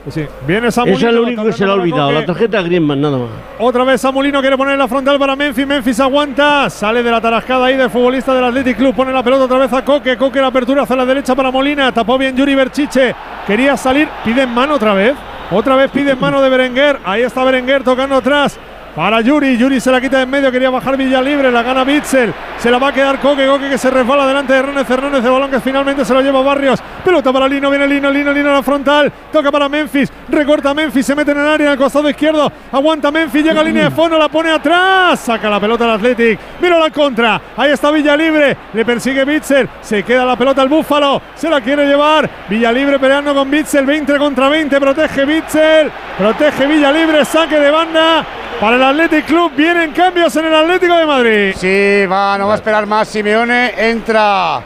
Sí, 0.07 0.23
viene 0.45 0.69
Samulino. 0.71 0.97
Eso 0.99 1.07
es 1.09 1.13
lo 1.15 1.23
único 1.23 1.43
que 1.45 1.51
se 1.51 1.65
le 1.65 1.71
ha 1.71 1.73
olvidado, 1.73 2.11
la 2.11 2.23
tarjeta 2.23 2.59
de 2.59 2.63
Griezmann, 2.65 3.01
nada 3.01 3.17
más. 3.17 3.27
Otra 3.57 3.83
vez 3.83 3.99
Samulino 3.99 4.39
quiere 4.39 4.55
poner 4.55 4.77
la 4.77 4.87
frontal 4.87 5.17
para 5.17 5.35
Memphis. 5.35 5.65
Memphis 5.65 5.99
aguanta. 5.99 6.69
Sale 6.69 7.01
de 7.01 7.09
la 7.09 7.19
tarascada 7.19 7.65
ahí 7.65 7.75
del 7.75 7.89
futbolista 7.89 8.31
del 8.35 8.43
Athletic 8.43 8.77
Club. 8.77 8.93
Pone 8.93 9.11
la 9.11 9.23
pelota 9.23 9.45
otra 9.45 9.57
vez 9.57 9.73
a 9.73 9.83
Coque. 9.83 10.15
Coque 10.15 10.39
la 10.39 10.47
apertura 10.47 10.83
hacia 10.83 10.95
la 10.95 11.07
derecha 11.07 11.33
para 11.33 11.49
Molina. 11.49 11.91
Tapó 11.91 12.19
bien 12.19 12.37
Yuri 12.37 12.53
Berchiche. 12.53 13.15
Quería 13.47 13.75
salir. 13.77 14.07
Pide 14.23 14.43
en 14.43 14.53
mano 14.53 14.75
otra 14.75 14.93
vez. 14.93 15.15
Otra 15.49 15.75
vez 15.75 15.89
pide 15.89 16.11
en 16.11 16.19
mano 16.19 16.39
de 16.39 16.49
Berenguer. 16.49 16.99
Ahí 17.03 17.23
está 17.23 17.43
Berenguer 17.43 17.83
tocando 17.83 18.13
atrás. 18.15 18.59
Para 18.95 19.19
Yuri, 19.19 19.57
Yuri 19.57 19.81
se 19.81 19.91
la 19.91 19.99
quita 19.99 20.17
de 20.17 20.23
en 20.23 20.29
medio, 20.29 20.49
quería 20.49 20.69
bajar 20.69 20.95
Villa 20.95 21.21
Libre, 21.21 21.51
la 21.51 21.61
gana 21.63 21.83
Bitzel, 21.83 22.33
se 22.57 22.71
la 22.71 22.77
va 22.77 22.87
a 22.87 22.93
quedar 22.93 23.19
Coque, 23.19 23.45
Coque 23.45 23.69
que 23.69 23.77
se 23.77 23.91
resbala 23.91 24.25
delante 24.25 24.53
de 24.53 24.59
Hernández, 24.59 24.89
Hernández 24.89 25.21
de 25.21 25.29
balón 25.29 25.51
que 25.51 25.59
finalmente 25.59 26.05
se 26.05 26.13
lo 26.13 26.21
lleva 26.21 26.41
Barrios, 26.41 26.81
pelota 27.03 27.33
para 27.33 27.45
Lino, 27.45 27.69
viene 27.69 27.89
Lino, 27.89 28.09
Lino, 28.09 28.31
Lino 28.31 28.51
a 28.51 28.53
la 28.53 28.63
frontal, 28.63 29.11
toca 29.33 29.51
para 29.51 29.67
Memphis, 29.67 30.09
recorta 30.29 30.73
Memphis, 30.73 31.05
se 31.05 31.13
mete 31.13 31.31
en 31.31 31.39
el 31.39 31.45
área, 31.45 31.73
el 31.73 31.77
costado 31.77 32.09
izquierdo, 32.09 32.49
aguanta 32.71 33.11
Memphis, 33.11 33.43
llega 33.43 33.59
a 33.59 33.63
línea 33.65 33.83
de 33.83 33.91
fondo, 33.91 34.17
la 34.17 34.29
pone 34.29 34.49
atrás, 34.49 35.19
saca 35.19 35.49
la 35.49 35.59
pelota 35.59 35.83
al 35.83 35.91
Athletic, 35.91 36.39
mira 36.61 36.79
la 36.79 36.89
contra, 36.89 37.41
ahí 37.57 37.73
está 37.73 37.91
Villa 37.91 38.15
Libre, 38.15 38.55
le 38.73 38.85
persigue 38.85 39.25
Bitzel, 39.25 39.67
se 39.81 40.03
queda 40.03 40.23
la 40.23 40.37
pelota 40.37 40.61
al 40.61 40.69
Búfalo, 40.69 41.21
se 41.35 41.49
la 41.49 41.59
quiere 41.59 41.85
llevar, 41.85 42.29
Villa 42.47 42.71
Libre 42.71 42.97
peleando 42.97 43.33
con 43.33 43.51
Bitzel, 43.51 43.85
20 43.85 44.17
contra 44.17 44.47
20, 44.47 44.79
protege 44.79 45.25
Bitzel, 45.25 45.91
protege 46.17 46.65
Villa 46.65 46.93
Libre, 46.93 47.25
saque 47.25 47.59
de 47.59 47.69
banda 47.69 48.25
para 48.59 48.77
el 48.77 48.83
Athletic 48.89 49.25
Club, 49.25 49.51
vienen 49.55 49.91
cambios 49.91 50.35
en 50.35 50.45
el 50.45 50.53
Atlético 50.55 50.95
de 50.95 51.05
Madrid. 51.05 51.53
Sí, 51.57 52.05
va, 52.05 52.37
no 52.37 52.47
va 52.47 52.53
a 52.53 52.55
esperar 52.55 52.85
más 52.85 53.07
Simeone. 53.07 53.73
Entra 53.89 54.61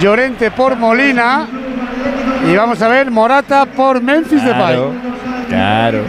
Llorente 0.00 0.50
por 0.50 0.76
Molina. 0.76 1.46
Y 2.50 2.56
vamos 2.56 2.80
a 2.80 2.88
ver 2.88 3.10
Morata 3.10 3.66
por 3.66 4.00
Memphis 4.02 4.42
Depay. 4.44 4.78
Claro. 5.48 6.02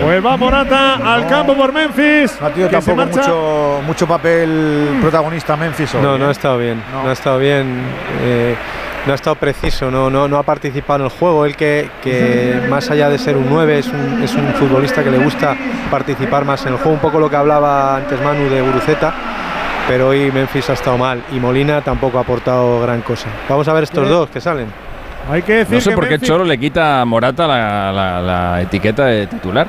Pues 0.00 0.24
va 0.24 0.36
Morata 0.36 0.94
al 1.14 1.26
campo 1.26 1.54
por 1.54 1.72
Memphis. 1.72 2.36
No 2.40 2.46
ha 2.46 2.50
tenido 2.50 2.68
se 2.70 2.74
tampoco 2.76 3.06
mucho, 3.06 3.80
mucho 3.86 4.06
papel 4.06 4.98
protagonista 5.00 5.56
Memphis. 5.56 5.94
hoy, 5.94 6.02
No, 6.02 6.16
¿eh? 6.16 6.18
no 6.18 6.28
ha 6.28 6.32
estado 6.32 6.58
bien. 6.58 6.82
No, 6.90 7.08
ha 7.08 7.12
estado 7.12 7.38
bien. 7.38 7.82
eh, 8.22 8.54
no 9.06 9.12
ha 9.12 9.14
estado 9.14 9.36
preciso, 9.36 9.90
no, 9.90 10.08
no, 10.10 10.26
no 10.28 10.38
ha 10.38 10.42
participado 10.42 11.00
en 11.00 11.04
el 11.06 11.10
juego. 11.10 11.44
Él 11.46 11.56
que, 11.56 11.88
que 12.02 12.60
más 12.70 12.90
allá 12.90 13.08
de 13.10 13.18
ser 13.18 13.36
un 13.36 13.46
9 13.50 13.78
es 13.78 13.86
un, 13.88 14.22
es 14.22 14.34
un 14.34 14.46
futbolista 14.54 15.02
que 15.04 15.10
le 15.10 15.18
gusta 15.18 15.56
participar 15.90 16.44
más 16.44 16.64
en 16.66 16.72
el 16.72 16.78
juego. 16.78 16.92
Un 16.94 17.00
poco 17.00 17.18
lo 17.18 17.28
que 17.28 17.36
hablaba 17.36 17.96
antes 17.96 18.20
Manu 18.22 18.48
de 18.48 18.60
Guruceta. 18.62 19.12
Pero 19.86 20.08
hoy 20.08 20.30
Memphis 20.32 20.70
ha 20.70 20.72
estado 20.72 20.96
mal 20.96 21.22
y 21.30 21.38
Molina 21.38 21.82
tampoco 21.82 22.16
ha 22.16 22.22
aportado 22.22 22.80
gran 22.80 23.02
cosa. 23.02 23.26
Vamos 23.48 23.68
a 23.68 23.72
ver 23.74 23.84
estos 23.84 24.08
dos 24.08 24.30
que 24.30 24.40
salen. 24.40 24.66
Hay 25.30 25.42
que 25.42 25.56
decir 25.56 25.74
No 25.74 25.80
sé 25.82 25.90
que 25.90 25.96
por 25.96 26.04
qué 26.08 26.14
Memphis- 26.18 26.26
Cholo 26.28 26.44
le 26.44 26.56
quita 26.58 27.02
a 27.02 27.04
Morata 27.04 27.46
la, 27.46 27.92
la- 27.92 28.20
la 28.22 28.62
etiqueta 28.62 29.04
de 29.06 29.26
titular. 29.26 29.66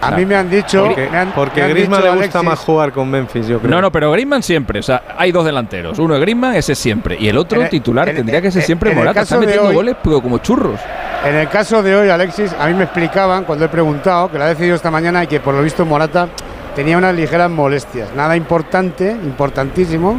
A 0.00 0.10
mí 0.12 0.24
me 0.24 0.36
han 0.36 0.48
dicho. 0.48 0.84
Porque, 0.86 1.08
me 1.10 1.18
han- 1.18 1.32
porque 1.32 1.60
me 1.60 1.66
han 1.66 1.70
Griezmann 1.72 2.00
dicho, 2.00 2.12
le 2.12 2.16
gusta 2.20 2.38
Alexis, 2.38 2.58
más 2.58 2.58
jugar 2.60 2.92
con 2.92 3.10
Memphis, 3.10 3.46
yo 3.48 3.58
creo. 3.58 3.70
No, 3.70 3.80
no, 3.80 3.90
pero 3.92 4.10
Griezmann 4.12 4.42
siempre. 4.42 4.78
O 4.80 4.82
sea, 4.82 5.02
hay 5.16 5.32
dos 5.32 5.44
delanteros. 5.44 5.98
Uno 5.98 6.14
es 6.14 6.20
Griezmann, 6.20 6.54
ese 6.54 6.74
siempre. 6.74 7.16
Y 7.18 7.28
el 7.28 7.36
otro 7.36 7.58
En 7.58 7.64
el- 7.64 7.70
titular 7.70 8.08
en- 8.08 8.16
tendría 8.16 8.40
que 8.40 8.50
ser 8.50 8.62
siempre 8.62 8.94
Morata. 8.94 9.22
Está 9.22 9.38
metiendo 9.38 9.68
hoy- 9.68 9.74
goles 9.74 9.96
pero 10.02 10.20
como 10.20 10.38
churros. 10.38 10.78
En 11.24 11.34
el 11.34 11.48
caso 11.48 11.82
de 11.82 11.96
hoy, 11.96 12.08
Alexis, 12.10 12.54
a 12.58 12.66
mí 12.68 12.74
me 12.74 12.84
explicaban 12.84 13.44
cuando 13.44 13.64
he 13.64 13.68
preguntado 13.68 14.30
que 14.30 14.38
lo 14.38 14.44
ha 14.44 14.48
decidido 14.48 14.76
esta 14.76 14.90
mañana 14.90 15.24
y 15.24 15.26
que 15.26 15.40
por 15.40 15.52
lo 15.54 15.62
visto 15.62 15.84
Morata 15.84 16.28
tenía 16.76 16.96
unas 16.96 17.14
ligeras 17.14 17.50
molestias. 17.50 18.08
Nada 18.14 18.36
importante, 18.36 19.10
importantísimo. 19.10 20.16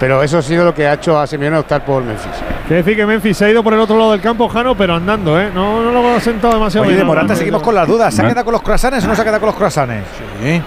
Pero 0.00 0.22
eso 0.22 0.38
ha 0.38 0.42
sido 0.42 0.64
lo 0.64 0.74
que 0.74 0.86
ha 0.86 0.94
hecho 0.94 1.18
a 1.20 1.26
Simeone 1.26 1.58
optar 1.58 1.84
por 1.84 2.02
Memphis. 2.02 2.32
Quiere 2.66 2.82
decir 2.82 2.96
que 2.96 3.04
Memphis 3.04 3.36
se 3.36 3.44
ha 3.44 3.50
ido 3.50 3.62
por 3.62 3.74
el 3.74 3.80
otro 3.80 3.98
lado 3.98 4.12
del 4.12 4.20
campo, 4.22 4.48
Jano, 4.48 4.74
pero 4.74 4.94
andando, 4.94 5.38
¿eh? 5.38 5.50
No, 5.54 5.82
no 5.82 5.92
lo 5.92 6.14
ha 6.16 6.20
sentado 6.20 6.54
demasiado 6.54 6.84
Oye, 6.86 6.92
de 6.92 6.96
bien. 6.96 7.06
Morata 7.06 7.28
No, 7.28 7.36
seguimos 7.36 7.60
no, 7.60 7.64
con 7.66 7.74
las 7.74 7.86
dudas. 7.86 8.14
¿Se 8.14 8.22
ha 8.22 8.26
quedado 8.28 8.44
con 8.46 8.52
los 8.52 8.62
croissants 8.62 9.04
o 9.04 9.08
no 9.08 9.14
se 9.14 9.20
ha 9.20 9.24
quedado 9.24 9.40
con 9.40 9.48
los 9.48 9.56
croissants? 9.56 10.06
Sí. 10.42 10.62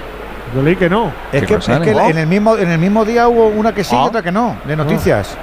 Yo 0.55 0.61
leí 0.61 0.75
que 0.75 0.87
no. 0.87 1.11
Es 1.31 1.41
¿Qué 1.41 1.47
que, 1.47 1.53
es 1.55 1.65
croissants? 1.65 1.83
que 1.87 1.95
Oh. 1.95 2.09
en, 2.11 2.17
el 2.19 2.27
mismo, 2.27 2.55
en 2.57 2.69
el 2.69 2.77
mismo 2.77 3.03
día 3.03 3.27
hubo 3.27 3.47
una 3.47 3.73
que 3.73 3.83
sí 3.83 3.95
y 3.95 3.97
Ah. 3.97 4.03
otra 4.03 4.21
que 4.21 4.31
no, 4.31 4.55
de 4.65 4.75
noticias. 4.75 5.35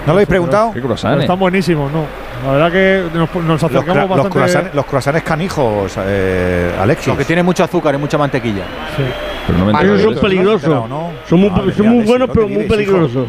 ¿No 0.00 0.06
lo 0.06 0.12
habéis 0.14 0.28
preguntado? 0.28 0.72
Qué 0.72 0.80
croissants. 0.82 1.20
están 1.22 1.38
buenísimos, 1.38 1.92
¿no? 1.92 2.04
La 2.44 2.52
verdad 2.52 2.72
que 2.72 3.04
nos, 3.16 3.34
nos 3.44 3.62
acercamos 3.62 3.96
los, 3.96 4.08
bastante. 4.08 4.30
croissants, 4.30 4.74
los 4.74 4.84
croissants 4.86 5.22
canijos, 5.22 5.92
eh, 6.06 6.74
Alexis. 6.80 7.06
Lo 7.08 7.16
que 7.16 7.24
tiene 7.24 7.44
mucho 7.44 7.62
azúcar 7.62 7.94
y 7.94 7.98
mucha 7.98 8.18
mantequilla. 8.18 8.64
Sí. 8.96 9.04
Pero 9.50 9.64
no 9.64 9.72
me 9.72 9.84
de 9.84 10.02
son 10.02 10.14
peligrosos. 10.14 10.88
¿no? 10.88 11.10
Son 11.28 11.40
muy, 11.40 11.48
son 11.48 11.58
muy 11.58 11.62
Alexis, 11.62 12.06
buenos, 12.06 12.08
¿dónde 12.08 12.28
pero 12.28 12.48
muy 12.48 12.64
peligrosos. 12.64 13.28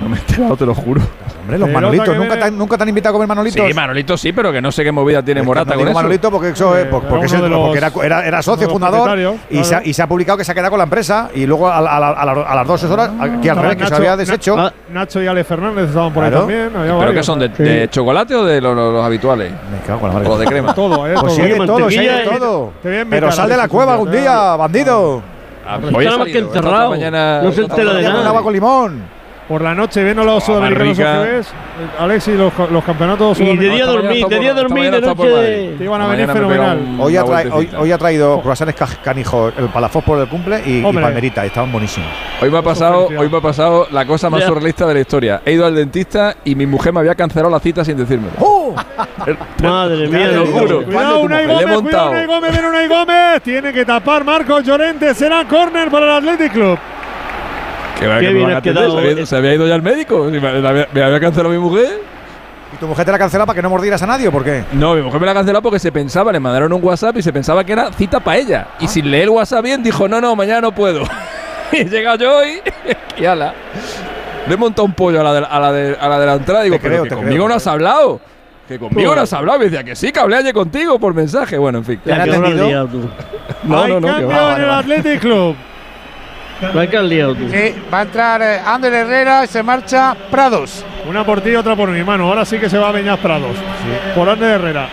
No 0.00 0.08
me 0.10 0.16
he 0.16 0.20
enterado, 0.20 0.56
te 0.56 0.66
lo 0.66 0.74
juro. 0.74 1.00
Hombre, 1.40 1.58
los 1.58 1.70
manolitos. 1.70 2.08
¿Nunca 2.08 2.20
te, 2.20 2.26
viene- 2.34 2.44
han- 2.44 2.58
¿Nunca 2.58 2.76
te 2.76 2.82
han 2.82 2.88
invitado 2.90 3.10
a 3.10 3.14
comer 3.14 3.28
manolitos? 3.28 3.66
Sí, 3.66 3.72
Manolito 3.72 4.16
sí, 4.18 4.32
pero 4.32 4.52
que 4.52 4.60
no 4.60 4.70
sé 4.70 4.84
qué 4.84 4.92
movida 4.92 5.22
tiene 5.22 5.40
Es 5.40 5.46
Morata 5.46 5.70
no 5.72 5.78
con 5.78 5.88
eso. 5.88 5.94
Manolito 5.94 6.30
porque 6.30 6.48
eso 6.50 6.76
Eh, 6.76 6.84
porque, 6.90 7.08
los- 7.48 7.76
era, 7.76 7.90
era, 8.04 8.26
era 8.26 8.42
socio 8.42 8.68
fundador 8.68 9.16
y, 9.48 9.56
se, 9.64 9.74
ha- 9.74 9.78
claro. 9.78 9.82
y 9.88 9.92
se 9.94 10.02
ha 10.02 10.06
publicado 10.06 10.36
que 10.38 10.44
se 10.44 10.52
ha 10.52 10.54
quedado 10.54 10.70
con 10.70 10.78
la 10.78 10.84
empresa 10.84 11.30
y 11.34 11.46
luego 11.46 11.68
a, 11.68 11.78
a 11.78 11.96
a 11.96 12.22
a 12.22 12.54
las 12.56 12.66
dos 12.66 12.84
horas 12.84 13.10
aquí 13.18 13.48
al 13.48 13.56
revés 13.56 13.76
que 13.76 13.86
se 13.86 13.94
había 13.94 14.16
deshecho. 14.16 14.56
Na- 14.56 14.72
Nacho 14.92 15.22
y 15.22 15.26
Ale 15.28 15.44
Fernández 15.44 15.88
estaban 15.88 16.12
por 16.12 16.22
Claro. 16.24 16.36
ahí 16.36 16.40
también. 16.42 16.66
había 16.76 16.82
¿Pero 16.82 16.98
varios. 16.98 17.14
que 17.14 17.22
son? 17.22 17.38
¿De, 17.38 17.48
de 17.48 17.88
chocolate 17.90 18.34
o 18.34 18.44
de 18.44 18.60
los, 18.60 18.76
los- 18.76 18.92
los 18.92 19.04
habituales? 19.04 19.52
Me 19.70 19.78
cago 19.86 20.00
en 20.00 20.06
la 20.08 20.12
madre. 20.14 20.26
¿O 20.26 20.30
los 20.30 20.40
de 20.40 20.46
crema? 20.46 20.74
Todo, 20.74 21.06
¿eh? 21.06 21.14
Pues 21.18 21.32
sí, 21.34 21.42
todo. 21.66 21.90
sí, 21.90 22.08
todo. 22.38 22.72
Invitar 22.84 23.06
Pero 23.08 23.32
sal 23.32 23.48
de 23.48 23.56
la 23.56 23.68
cueva 23.68 23.92
algún 23.94 24.10
día, 24.10 24.56
bandido. 24.56 25.22
Ah, 25.68 25.78
hoy 25.92 26.04
nada 26.04 26.18
más 26.18 26.28
que 26.28 26.42
mañana- 26.42 27.42
No 27.42 27.50
se 27.52 27.62
entera 27.62 27.92
de 27.94 28.02
nada. 28.02 28.28
agua 28.28 28.42
con 28.42 28.52
limón. 28.52 29.15
Por 29.48 29.62
la 29.62 29.74
noche 29.76 30.02
ven 30.02 30.18
a 30.18 30.24
los 30.24 30.42
Ah, 30.42 30.46
sudamericanos 30.46 30.98
barrica. 30.98 31.20
OGBs. 31.36 31.52
Alexis, 32.00 32.34
los, 32.34 32.52
los 32.70 32.82
campeonatos 32.82 33.38
Y 33.38 33.56
de 33.56 33.68
día 33.70 33.86
dormir, 33.86 34.26
de 34.26 34.38
día 34.40 34.54
dormir, 34.54 34.90
de 34.90 35.00
noche. 35.00 35.74
Te 35.78 35.84
iban 35.84 36.00
a 36.00 36.06
venir 36.08 36.26
fenomenal. 36.26 36.78
un- 36.78 37.00
Hoy 37.00 37.16
ha, 37.16 37.24
hoy, 37.24 37.68
hoy 37.78 37.92
traído 37.98 38.40
croissants 38.40 38.74
ca- 38.74 38.88
canijos, 39.04 39.52
el 39.56 39.66
palafós 39.66 40.02
por 40.02 40.18
el 40.18 40.26
cumple 40.28 40.62
y, 40.66 40.82
palmerita, 40.82 41.44
estaban 41.44 41.70
buenísimos. 41.70 42.08
Hoy 42.42 42.50
me 42.50 42.58
ha 42.58 42.62
pasado, 42.62 43.08
hoy 43.16 43.28
me 43.28 43.36
ha 43.36 43.40
pasado 43.40 43.86
la 43.92 44.04
cosa 44.04 44.30
más 44.30 44.42
surrealista 44.44 44.84
de 44.86 44.94
la 44.94 45.00
historia. 45.00 45.42
He 45.44 45.52
ido 45.52 45.64
al 45.64 45.74
dentista 45.76 46.34
y 46.44 46.54
mi 46.56 46.66
mujer 46.66 46.92
me 46.92 47.00
había 47.00 47.14
cancelado 47.14 47.50
la 47.50 47.60
cita 47.60 47.84
sin 47.84 47.96
decírmelo. 47.96 48.32
Madre 49.62 50.08
mía, 50.08 50.28
lo 50.32 50.46
juro. 50.46 50.82
Cuidado, 50.84 51.20
Unai 51.20 51.46
Gómez, 51.46 51.80
cuidado, 51.82 52.10
Gómez, 52.26 52.58
Unai 52.68 52.88
Gómez. 52.88 53.42
Tiene 53.42 53.72
que 53.72 53.84
tapar 53.84 54.24
Marcos 54.24 54.64
Llorente. 54.64 55.14
Será 55.14 55.44
córner 55.46 55.90
para 55.90 56.06
el 56.06 56.12
Athletic 56.28 56.52
Club. 56.52 56.78
Que 57.98 58.06
que 58.06 58.08
me 58.08 58.18
bien 58.20 58.42
van 58.42 58.52
a 58.52 58.54
has 58.54 58.58
atender, 58.58 58.84
quedado. 58.84 59.00
se, 59.00 59.10
había, 59.10 59.26
se 59.26 59.36
había 59.36 59.54
ido 59.54 59.66
ya 59.66 59.74
al 59.74 59.82
médico. 59.82 60.24
Me, 60.24 60.40
me 60.40 61.02
había 61.02 61.20
cancelado 61.20 61.50
mi 61.50 61.58
mujer. 61.58 62.00
¿Y 62.74 62.76
tu 62.78 62.86
mujer 62.86 63.04
te 63.06 63.12
la 63.12 63.18
cancelaba 63.18 63.46
para 63.46 63.56
que 63.56 63.62
no 63.62 63.70
mordieras 63.70 64.02
a 64.02 64.06
nadie 64.06 64.28
o 64.28 64.32
por 64.32 64.44
qué? 64.44 64.64
No, 64.72 64.94
mi 64.94 65.02
mujer 65.02 65.20
me 65.20 65.26
la 65.26 65.34
canceló 65.34 65.62
porque 65.62 65.78
se 65.78 65.92
pensaba, 65.92 66.32
le 66.32 66.40
mandaron 66.40 66.72
un 66.72 66.82
WhatsApp 66.84 67.16
y 67.16 67.22
se 67.22 67.32
pensaba 67.32 67.64
que 67.64 67.72
era 67.72 67.92
cita 67.92 68.20
para 68.20 68.38
ella. 68.38 68.66
Ah. 68.72 68.76
Y 68.80 68.88
sin 68.88 69.10
leer 69.10 69.24
el 69.24 69.30
WhatsApp 69.30 69.64
bien 69.64 69.82
dijo, 69.82 70.08
no, 70.08 70.20
no, 70.20 70.34
mañana 70.36 70.60
no 70.62 70.72
puedo. 70.72 71.02
y 71.72 71.76
he 71.76 71.84
llegado 71.84 72.16
yo 72.18 72.44
y, 72.44 72.60
y 73.22 73.24
ala. 73.24 73.54
Le 74.46 74.54
he 74.54 74.56
montado 74.56 74.84
un 74.84 74.92
pollo 74.92 75.20
a 75.20 75.24
la 75.24 75.32
de, 75.32 75.46
a 75.48 75.60
la 75.60 75.72
de, 75.72 75.96
a 75.98 76.08
la, 76.08 76.20
de 76.20 76.26
la 76.26 76.34
entrada 76.34 76.60
y 76.62 76.64
digo, 76.64 76.76
Te 76.76 76.82
pero 76.82 76.92
creo, 76.94 77.02
que 77.04 77.08
te 77.10 77.14
conmigo 77.16 77.36
creo, 77.36 77.48
no 77.48 77.54
has 77.54 77.66
hablado. 77.66 78.20
Que 78.68 78.78
conmigo 78.78 79.14
no 79.14 79.20
has 79.22 79.32
hablado. 79.32 79.58
Me 79.60 79.64
decía 79.66 79.84
que 79.84 79.94
sí, 79.96 80.10
que 80.12 80.18
hablé 80.20 80.36
ayer 80.36 80.52
contigo 80.52 80.98
por 80.98 81.14
mensaje. 81.14 81.56
Bueno, 81.56 81.78
en 81.78 81.84
fin. 81.84 82.00
¿Te 82.04 82.12
han 82.12 82.24
que 82.24 82.30
no 82.30 82.36
atendido? 82.38 82.66
liado 82.68 82.88
tú. 82.88 83.10
No, 83.62 83.82
Hay 83.82 83.92
no, 83.92 84.00
no. 84.00 84.08
Hay 86.74 86.88
que 86.88 86.96
tú. 86.98 87.48
Sí, 87.50 87.74
va 87.92 87.98
a 88.00 88.02
entrar 88.02 88.42
eh, 88.42 88.58
Ander 88.64 88.92
Herrera 88.92 89.44
y 89.44 89.46
se 89.48 89.62
marcha 89.62 90.14
Prados. 90.30 90.84
Una 91.08 91.24
por 91.24 91.40
ti 91.40 91.50
y 91.50 91.56
otra 91.56 91.76
por 91.76 91.90
mi 91.90 92.02
mano. 92.02 92.24
Ahora 92.28 92.44
sí 92.44 92.58
que 92.58 92.68
se 92.70 92.78
va 92.78 92.88
a 92.88 92.92
Beñaz 92.92 93.18
Prados. 93.20 93.56
Por 94.14 94.28
Ander 94.28 94.52
Herrera. 94.60 94.88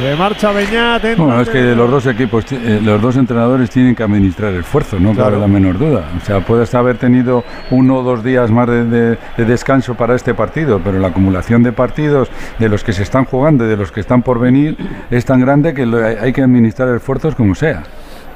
Se 0.00 0.16
marcha 0.16 0.50
Beñat. 0.52 1.02
Bueno, 1.16 1.42
es 1.42 1.48
que 1.50 1.60
los 1.76 1.88
dos 1.90 2.06
equipos, 2.06 2.50
eh, 2.50 2.80
los 2.82 3.00
dos 3.00 3.14
entrenadores 3.16 3.68
tienen 3.70 3.94
que 3.94 4.02
administrar 4.02 4.52
esfuerzo, 4.54 4.98
no 4.98 5.10
cabe 5.10 5.28
Claro. 5.28 5.40
la 5.40 5.46
menor 5.46 5.78
duda. 5.78 6.04
O 6.20 6.24
sea, 6.24 6.40
puedes 6.40 6.74
haber 6.74 6.96
tenido 6.96 7.44
uno 7.70 7.98
o 7.98 8.02
dos 8.02 8.24
días 8.24 8.50
más 8.50 8.66
de, 8.68 8.84
de- 8.86 9.18
de 9.36 9.44
descanso 9.44 9.94
para 9.94 10.14
este 10.16 10.32
partido, 10.34 10.80
pero 10.82 10.98
la 10.98 11.08
acumulación 11.08 11.62
de 11.62 11.72
partidos 11.72 12.30
de 12.58 12.68
los 12.70 12.82
que 12.82 12.94
se 12.94 13.02
están 13.02 13.26
jugando 13.26 13.66
y 13.66 13.68
de 13.68 13.76
los 13.76 13.92
que 13.92 14.00
están 14.00 14.22
por 14.22 14.40
venir 14.40 14.76
es 15.10 15.24
tan 15.26 15.40
grande 15.40 15.74
que 15.74 15.84
lo- 15.84 15.98
hay 16.04 16.32
que 16.32 16.42
administrar 16.42 16.88
esfuerzos 16.96 17.34
como 17.34 17.54
sea. 17.54 17.82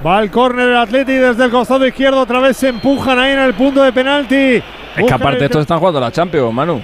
Va 0.05 0.19
al 0.19 0.31
córner 0.31 0.69
el 0.69 0.77
Atleti 0.77 1.13
desde 1.13 1.45
el 1.45 1.51
costado 1.51 1.87
izquierdo. 1.87 2.21
Otra 2.21 2.41
vez 2.41 2.57
se 2.57 2.69
empujan 2.69 3.19
ahí 3.19 3.33
en 3.33 3.41
el 3.41 3.55
punto 3.55 3.83
de 3.83 3.93
penalti. 3.93 4.63
Es 4.97 5.05
que 5.07 5.13
aparte 5.13 5.45
estos 5.45 5.63
están 5.63 5.79
jugando 5.79 6.01
la 6.01 6.11
Champions, 6.13 6.53
Manu. 6.53 6.83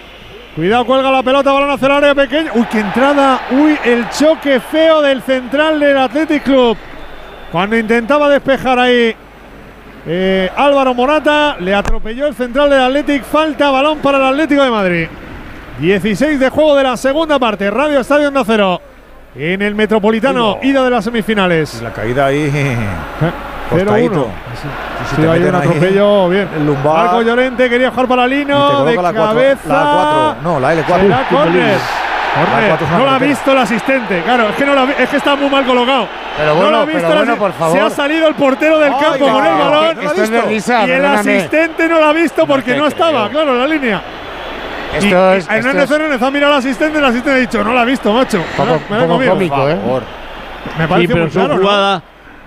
Cuidado, 0.54 0.84
cuelga 0.84 1.10
la 1.10 1.22
pelota, 1.22 1.50
balón 1.52 1.70
hacia 1.70 1.86
el 1.86 1.92
área 1.92 2.14
pequeña. 2.14 2.50
Uy, 2.54 2.66
qué 2.70 2.80
entrada. 2.80 3.40
Uy, 3.52 3.76
el 3.84 4.08
choque 4.10 4.60
feo 4.60 5.00
del 5.00 5.22
central 5.22 5.80
del 5.80 5.96
Athletic 5.96 6.42
Club. 6.42 6.76
Cuando 7.50 7.76
intentaba 7.76 8.28
despejar 8.28 8.78
ahí 8.78 9.14
Eh, 10.04 10.50
Álvaro 10.56 10.94
Morata 10.94 11.56
le 11.60 11.72
atropelló 11.72 12.26
el 12.26 12.34
central 12.34 12.68
del 12.70 12.80
Athletic. 12.80 13.22
Falta 13.22 13.70
balón 13.70 13.98
para 13.98 14.18
el 14.18 14.24
Atlético 14.24 14.62
de 14.64 14.70
Madrid. 14.70 15.06
16 15.78 16.40
de 16.40 16.48
juego 16.50 16.74
de 16.74 16.82
la 16.82 16.96
segunda 16.96 17.38
parte. 17.38 17.70
Radio 17.70 18.00
Estadio 18.00 18.28
Onda 18.28 18.42
Cero. 18.44 18.80
En 19.34 19.62
el 19.62 19.74
Metropolitano, 19.74 20.58
ida 20.62 20.84
de 20.84 20.90
las 20.90 21.04
semifinales. 21.04 21.80
La 21.82 21.92
caída 21.92 22.26
ahí. 22.26 22.50
0-1. 23.70 23.78
costadito. 23.78 24.28
Sí, 25.10 25.16
te 25.22 25.28
hay 25.30 25.42
un 25.42 25.54
atropello 25.54 26.28
bien. 26.28 26.48
el 26.54 26.66
lumbar. 26.66 27.04
Marco 27.06 27.22
Llorente 27.22 27.70
quería 27.70 27.90
jugar 27.90 28.06
para 28.08 28.26
Lino. 28.26 28.84
De 28.84 28.94
la 28.94 29.00
cuatro- 29.02 29.26
cabeza. 29.28 29.68
la. 29.68 30.36
No, 30.42 30.60
la 30.60 30.74
L4. 30.74 31.00
Será 31.00 31.28
córner. 31.30 31.78
La 31.78 32.44
Córner. 32.50 32.68
cuatro 32.68 32.86
es 32.86 32.90
una 32.92 32.98
No 32.98 33.04
lo 33.06 33.10
ha 33.10 33.18
visto 33.18 33.52
el 33.52 33.58
asistente. 33.58 34.22
Claro, 34.22 34.48
es 34.50 34.56
que, 34.56 34.66
no 34.66 34.86
vi- 34.86 34.92
es 34.98 35.08
que 35.08 35.16
está 35.16 35.34
muy 35.36 35.48
mal 35.48 35.64
colocado. 35.64 36.08
Pero 36.36 36.48
no 36.50 36.54
bueno, 36.56 36.70
lo 36.70 36.76
ha 36.78 36.84
visto 36.84 37.06
bueno, 37.14 37.36
por 37.36 37.52
favor. 37.52 37.76
Se 37.78 37.82
ha 37.84 37.90
salido 37.90 38.28
el 38.28 38.34
portero 38.34 38.78
del 38.78 38.90
campo 38.92 39.18
con 39.28 39.46
el 39.46 39.52
balón. 39.58 39.96
y 40.86 40.90
el 40.90 41.04
asistente 41.06 41.88
no 41.88 41.98
lo 42.00 42.06
ha 42.06 42.12
visto 42.12 42.46
porque 42.46 42.76
no, 42.76 42.86
estaba, 42.86 43.28
creo. 43.28 43.42
claro, 43.42 43.52
en 43.54 43.58
la 43.60 43.66
línea. 43.66 44.02
Esto 44.94 45.06
y, 45.06 45.10
y 45.10 45.12
es- 45.12 45.38
esto 45.44 45.52
Hernández 45.54 45.84
es- 45.84 45.90
Hernández 45.90 46.22
ha 46.22 46.30
mirado 46.30 46.52
al 46.52 46.58
asistente 46.58 46.94
y 46.96 46.98
el 46.98 47.04
asistente 47.04 47.30
ha 47.30 47.40
dicho, 47.40 47.64
no 47.64 47.72
lo 47.72 47.78
ha 47.80 47.84
visto, 47.84 48.12
macho. 48.12 48.38
Me 48.38 48.44
Poco- 48.56 48.80
me 48.90 48.96
lo 48.96 49.04
he 49.04 49.06
poco 49.08 49.24
cómico, 49.30 49.68
¿eh? 49.68 49.76
Me 50.78 50.84
Sí, 50.84 50.88
parece 50.88 51.12
pero 51.12 51.24
muy 51.24 51.32
claro, 51.32 51.48
¿no? 51.54 51.60
jugadas. 51.60 52.02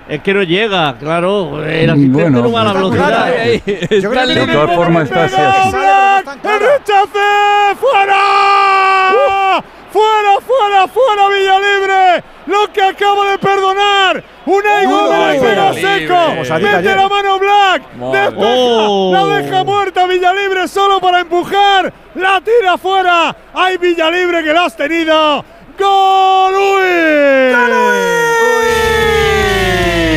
Es 0.07 0.21
que 0.21 0.33
no 0.35 0.43
llega, 0.43 0.95
claro. 0.99 1.63
El 1.65 1.89
asistente 1.89 2.21
Bueno, 2.21 2.41
no 2.43 2.51
va 2.51 2.61
a 2.61 2.63
la 2.65 2.73
velocidad. 2.73 3.25
De 3.25 4.47
todas 4.53 4.75
formas 4.75 5.03
está 5.05 5.23
así. 5.25 5.35
¡El 5.35 6.59
rechace! 6.59 7.75
¡Fuera! 7.79 9.63
¡Fuera, 9.95 10.41
fuera, 10.45 10.87
fuera, 10.89 11.29
Villalibre! 11.29 12.23
Lo 12.47 12.69
que 12.73 12.81
acaba 12.81 13.31
de 13.31 13.37
perdonar. 13.37 14.21
Unai 14.45 14.85
Gómez 14.87 15.41
pega 15.41 15.73
seco. 15.73 16.15
Como 16.15 16.41
Mete 16.41 16.75
ayer. 16.75 16.97
la 16.97 17.07
mano 17.07 17.39
Black. 17.39 17.93
Despeja. 17.93 18.89
Oh. 18.89 19.13
La 19.13 19.25
deja 19.37 19.63
muerta 19.63 20.05
Villalibre 20.05 20.67
solo 20.67 20.99
para 20.99 21.21
empujar. 21.21 21.93
La 22.15 22.41
tira 22.41 22.77
fuera. 22.77 23.33
Hay 23.53 23.77
Villalibre 23.77 24.43
que 24.43 24.51
lo 24.51 24.63
has 24.63 24.75
tenido. 24.75 25.45
¡Gol! 25.79 26.53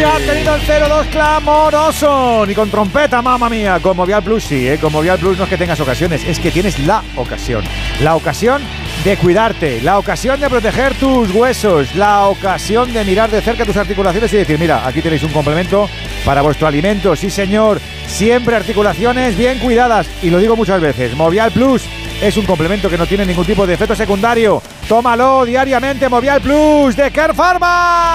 Y 0.01 0.03
ha 0.03 0.17
tenido 0.27 0.55
el 0.57 0.61
0-2 0.63 1.07
clamoroso. 1.11 2.45
Ni 2.47 2.55
con 2.57 2.69
trompeta, 2.69 3.23
mamma 3.23 3.49
mía. 3.49 3.79
Con 3.81 3.97
Movial 3.97 4.25
Plus 4.25 4.43
sí, 4.43 4.69
¿eh? 4.69 4.79
Con 4.81 4.93
Movial 4.93 5.19
Plus 5.19 5.39
no 5.39 5.45
es 5.45 5.51
que 5.51 5.57
tengas 5.57 5.79
ocasiones, 5.79 6.25
es 6.27 6.41
que 6.41 6.51
tienes 6.51 6.81
la 6.81 7.05
ocasión. 7.17 7.63
La 8.01 8.17
ocasión 8.17 8.61
de 9.05 9.17
cuidarte, 9.17 9.81
la 9.81 9.99
ocasión 9.99 10.41
de 10.41 10.51
proteger 10.51 10.95
tus 10.95 11.31
huesos, 11.33 11.95
la 11.95 12.27
ocasión 12.27 12.93
de 12.93 13.05
mirar 13.05 13.31
de 13.31 13.41
cerca 13.41 13.65
tus 13.65 13.77
articulaciones 13.77 14.33
y 14.33 14.39
decir, 14.39 14.59
mira, 14.59 14.87
aquí 14.87 15.01
tenéis 15.01 15.23
un 15.23 15.33
complemento 15.33 15.89
para 16.25 16.43
vuestro 16.43 16.67
alimento. 16.67 17.15
Sí, 17.15 17.31
señor. 17.31 17.81
Siempre 18.07 18.57
articulaciones 18.57 19.37
bien 19.37 19.59
cuidadas. 19.59 20.07
Y 20.23 20.31
lo 20.31 20.39
digo 20.39 20.57
muchas 20.57 20.81
veces, 20.81 21.15
Movial 21.15 21.53
Plus 21.53 21.83
es 22.21 22.37
un 22.37 22.47
complemento 22.47 22.91
que 22.91 22.99
no 22.99 23.07
tiene 23.07 23.25
ningún 23.25 23.47
tipo 23.47 23.67
de 23.67 23.75
efecto 23.75 23.95
secundario. 23.95 24.63
Tómalo 24.89 25.45
diariamente, 25.45 26.09
Movial 26.09 26.41
Plus 26.41 26.97
de 26.97 27.11
Care 27.11 27.35
Pharma. 27.35 28.15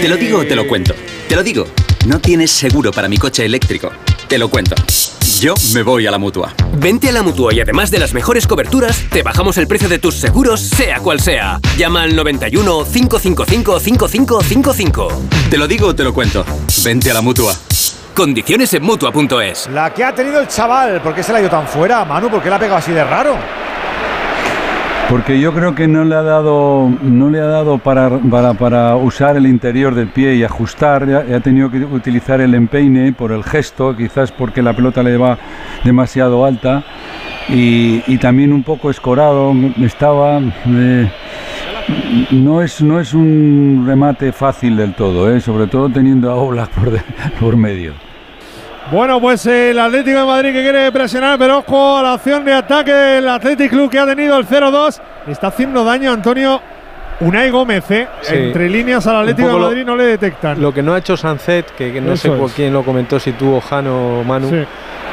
Te 0.00 0.08
lo 0.08 0.16
digo 0.16 0.40
o 0.40 0.44
te 0.44 0.56
lo 0.56 0.66
cuento. 0.66 0.94
Te 1.28 1.36
lo 1.36 1.42
digo. 1.42 1.66
No 2.06 2.20
tienes 2.20 2.50
seguro 2.50 2.90
para 2.90 3.08
mi 3.08 3.16
coche 3.16 3.44
eléctrico. 3.44 3.90
Te 4.28 4.36
lo 4.36 4.50
cuento. 4.50 4.74
Yo 5.42 5.54
me 5.74 5.82
voy 5.82 6.06
a 6.06 6.12
la 6.12 6.18
mutua. 6.18 6.54
Vente 6.74 7.08
a 7.08 7.12
la 7.12 7.20
mutua 7.20 7.52
y 7.52 7.58
además 7.58 7.90
de 7.90 7.98
las 7.98 8.14
mejores 8.14 8.46
coberturas, 8.46 9.04
te 9.10 9.24
bajamos 9.24 9.58
el 9.58 9.66
precio 9.66 9.88
de 9.88 9.98
tus 9.98 10.14
seguros, 10.14 10.60
sea 10.60 11.00
cual 11.00 11.18
sea. 11.18 11.58
Llama 11.76 12.04
al 12.04 12.14
91 12.14 12.84
555 12.84 13.80
5555. 13.80 15.08
Te 15.50 15.58
lo 15.58 15.66
digo 15.66 15.88
o 15.88 15.94
te 15.96 16.04
lo 16.04 16.14
cuento. 16.14 16.44
Vente 16.84 17.10
a 17.10 17.14
la 17.14 17.22
mutua. 17.22 17.56
Condiciones 18.14 18.72
en 18.74 18.84
mutua.es. 18.84 19.68
La 19.70 19.92
que 19.92 20.04
ha 20.04 20.14
tenido 20.14 20.38
el 20.38 20.46
chaval, 20.46 21.02
¿por 21.02 21.12
qué 21.12 21.24
se 21.24 21.32
la 21.32 21.38
ha 21.38 21.40
ido 21.40 21.50
tan 21.50 21.66
fuera, 21.66 22.04
Manu? 22.04 22.30
¿Por 22.30 22.40
qué 22.40 22.48
la 22.48 22.54
ha 22.54 22.60
pegado 22.60 22.78
así 22.78 22.92
de 22.92 23.02
raro? 23.02 23.36
Porque 25.08 25.38
yo 25.40 25.52
creo 25.52 25.74
que 25.74 25.86
no 25.86 26.04
le 26.04 26.14
ha 26.14 26.22
dado, 26.22 26.88
no 27.02 27.28
le 27.28 27.40
ha 27.40 27.46
dado 27.46 27.78
para, 27.78 28.18
para, 28.18 28.54
para 28.54 28.96
usar 28.96 29.36
el 29.36 29.46
interior 29.46 29.94
del 29.94 30.08
pie 30.08 30.36
y 30.36 30.44
ajustar, 30.44 31.02
ha 31.04 31.40
tenido 31.40 31.70
que 31.70 31.84
utilizar 31.84 32.40
el 32.40 32.54
empeine 32.54 33.12
por 33.12 33.32
el 33.32 33.44
gesto, 33.44 33.94
quizás 33.94 34.32
porque 34.32 34.62
la 34.62 34.74
pelota 34.74 35.02
le 35.02 35.18
va 35.18 35.36
demasiado 35.84 36.46
alta 36.46 36.82
y, 37.48 38.16
también 38.18 38.52
un 38.52 38.62
poco 38.62 38.90
escorado 38.90 39.52
estaba. 39.82 40.40
eh, 40.66 41.10
no 42.30 42.62
es, 42.62 42.80
no 42.80 43.00
es 43.00 43.12
un 43.12 43.84
remate 43.86 44.32
fácil 44.32 44.76
del 44.76 44.94
todo, 44.94 45.30
eh, 45.34 45.40
sobre 45.40 45.66
todo 45.66 45.88
teniendo 45.88 46.30
a 46.30 46.36
Oblak 46.36 46.70
por, 46.70 46.92
por 47.40 47.56
medio. 47.56 48.11
Bueno, 48.90 49.20
pues 49.20 49.46
el 49.46 49.78
Atlético 49.78 50.18
de 50.20 50.26
Madrid 50.26 50.52
que 50.52 50.62
quiere 50.62 50.92
presionar, 50.92 51.38
pero 51.38 51.58
ojo 51.58 51.96
a 51.98 52.02
la 52.02 52.12
acción 52.14 52.44
de 52.44 52.52
ataque 52.52 52.92
del 52.92 53.28
Athletic 53.28 53.70
Club 53.70 53.90
que 53.90 53.98
ha 53.98 54.04
tenido 54.06 54.36
el 54.36 54.46
0-2. 54.46 55.00
Está 55.28 55.46
haciendo 55.46 55.82
daño 55.84 56.12
Antonio 56.12 56.60
Unai 57.20 57.50
Gómez, 57.50 57.90
¿eh? 57.90 58.08
Sí. 58.20 58.34
Entre 58.34 58.68
líneas 58.68 59.06
al 59.06 59.16
Atlético 59.20 59.48
de 59.48 59.54
lo- 59.54 59.60
Madrid 59.60 59.84
no 59.86 59.96
le 59.96 60.04
detectan. 60.04 60.60
Lo 60.60 60.74
que 60.74 60.82
no 60.82 60.92
ha 60.92 60.98
hecho 60.98 61.16
Sancet, 61.16 61.70
que, 61.74 61.92
que 61.92 62.00
no 62.00 62.12
Eso 62.12 62.32
sé 62.32 62.36
por 62.38 62.48
es. 62.50 62.54
quién 62.54 62.72
lo 62.72 62.82
comentó, 62.82 63.18
si 63.18 63.32
tú 63.32 63.54
o 63.54 63.60
Jano 63.60 64.20
o 64.20 64.24
Manu, 64.24 64.50
Sí. 64.50 64.64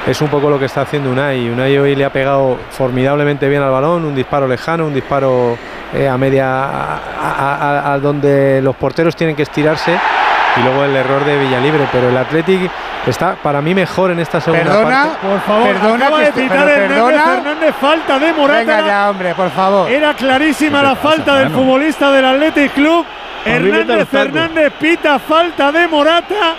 es 0.08 0.22
un 0.22 0.28
poco 0.28 0.50
lo 0.50 0.60
que 0.60 0.66
está 0.66 0.82
haciendo 0.82 1.12
Unai. 1.12 1.48
Unai 1.50 1.78
hoy 1.78 1.96
le 1.96 2.04
ha 2.04 2.10
pegado 2.12 2.58
formidablemente 2.72 3.48
bien 3.48 3.62
al 3.62 3.72
balón, 3.72 4.04
un 4.04 4.16
disparo 4.16 4.48
lejano, 4.48 4.88
un 4.88 4.94
disparo 4.94 5.58
eh, 5.94 6.08
a 6.10 6.18
media 6.18 6.66
a, 6.66 6.96
a- 7.22 7.56
a- 7.56 7.94
a 7.94 8.00
donde 8.00 8.62
los 8.62 8.76
porteros 8.76 9.16
tienen 9.16 9.36
que 9.36 9.44
estirarse 9.44 9.96
y 10.60 10.64
luego 10.64 10.84
el 10.84 10.96
error 10.96 11.24
de 11.26 11.38
Villalibre. 11.38 11.88
Pero 11.92 12.10
el 12.10 12.18
Athletic 12.18 12.70
está 13.08 13.36
para 13.36 13.62
mí 13.62 13.74
mejor 13.74 14.12
en 14.12 14.20
esta 14.20 14.40
segunda 14.42 14.64
Perdona, 14.66 15.04
parte. 15.06 15.28
Por 15.28 15.42
favor, 15.42 15.68
Perdona 15.68 16.06
acaba 16.06 16.20
que 16.20 16.26
de 16.26 16.32
pero 16.32 16.54
Hernández, 16.54 16.88
perdona. 16.90 17.34
Hernández, 17.38 17.76
falta 17.80 18.20
de 18.20 18.34
Morata. 18.34 18.60
Venga 18.60 18.88
ya, 18.88 19.10
hombre, 19.10 19.36
por 19.36 19.50
favor. 19.52 19.90
Era 19.92 20.14
clarísima 20.14 20.80
¿Qué 20.80 20.84
te 20.84 20.90
la 20.90 20.96
pasa, 20.96 21.10
falta 21.16 21.36
del 21.40 21.50
futbolista 21.52 22.12
del 22.12 22.26
Athletic 22.26 22.74
Club. 22.74 23.06
Hernández. 23.46 24.14
Hernández 24.14 24.74
pita 24.80 25.18
falta 25.20 25.72
de 25.72 25.88
Morata. 25.88 26.56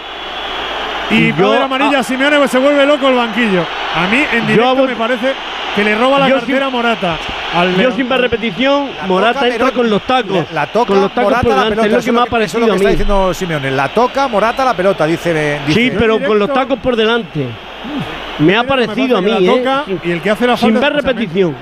Y 1.11 1.15
Y 1.27 1.33
va 1.33 1.39
yo- 1.39 1.49
a 1.49 1.53
ver 1.55 1.62
amarilla 1.62 1.97
ah. 1.99 2.01
a 2.01 2.03
Simeone 2.05 2.39
pues 2.39 2.51
se 2.51 2.59
vuelve 2.59 2.87
loco 2.87 3.09
el 3.09 3.15
banquillo. 3.17 3.65
A 3.97 4.07
mí 4.07 4.25
en 4.33 4.47
directo 4.47 4.87
me 4.87 4.95
parece 4.97 5.35
que 5.74 5.84
le 5.84 5.94
roba 5.97 6.18
la 6.18 6.28
Yo 6.28 6.36
cartera 6.36 6.58
sin- 6.58 6.66
a 6.66 6.70
Morata. 6.70 7.16
Al 7.55 7.76
Yo 7.76 7.90
sin 7.92 8.08
ver 8.08 8.20
repetición, 8.20 8.90
Morata 9.07 9.40
toca, 9.40 9.47
entra 9.49 9.70
con 9.73 9.90
los 9.90 10.02
tacos. 10.02 10.47
La, 10.52 10.60
la 10.62 10.66
toca, 10.66 10.86
con 10.86 11.00
los 11.00 11.10
tacos 11.12 11.24
Morata 11.24 11.42
por 11.42 11.50
la 11.50 11.57
delante, 11.65 11.70
pelota. 11.82 11.86
es 11.86 11.92
lo 11.92 12.00
que 12.05 12.12
me 12.12 12.18
ha 12.18 12.23
eso 12.23 12.26
es 12.26 12.31
parecido 12.31 12.60
lo 12.60 12.66
que 12.66 12.73
a 12.73 12.74
está 12.76 12.84
mí. 12.89 12.90
diciendo 12.92 13.34
Simeone. 13.34 13.70
La 13.70 13.89
toca, 13.89 14.28
Morata 14.28 14.65
la 14.65 14.74
pelota, 14.74 15.07
dice. 15.07 15.60
dice 15.66 15.81
Sí, 15.81 15.92
pero 15.99 16.20
con 16.24 16.39
los 16.39 16.52
tacos 16.52 16.78
por 16.78 16.97
delante. 16.97 17.47
Me 18.39 18.57
ha 18.57 18.62
Me 18.62 18.68
parecido 18.68 19.18
a 19.18 19.20
mí, 19.20 19.31
la 19.31 19.39
¿eh? 19.39 19.47
toca 19.47 19.82
Sin- 19.86 20.00
Y 20.05 20.10
el 20.12 20.20
que 20.23 20.31
hace 20.31 20.47
la 20.47 20.57
Sin 20.57 20.73
falta. 20.74 20.81
ver 20.90 20.92
sea, 21.02 21.02
me- 21.02 21.08
repetición. 21.12 21.57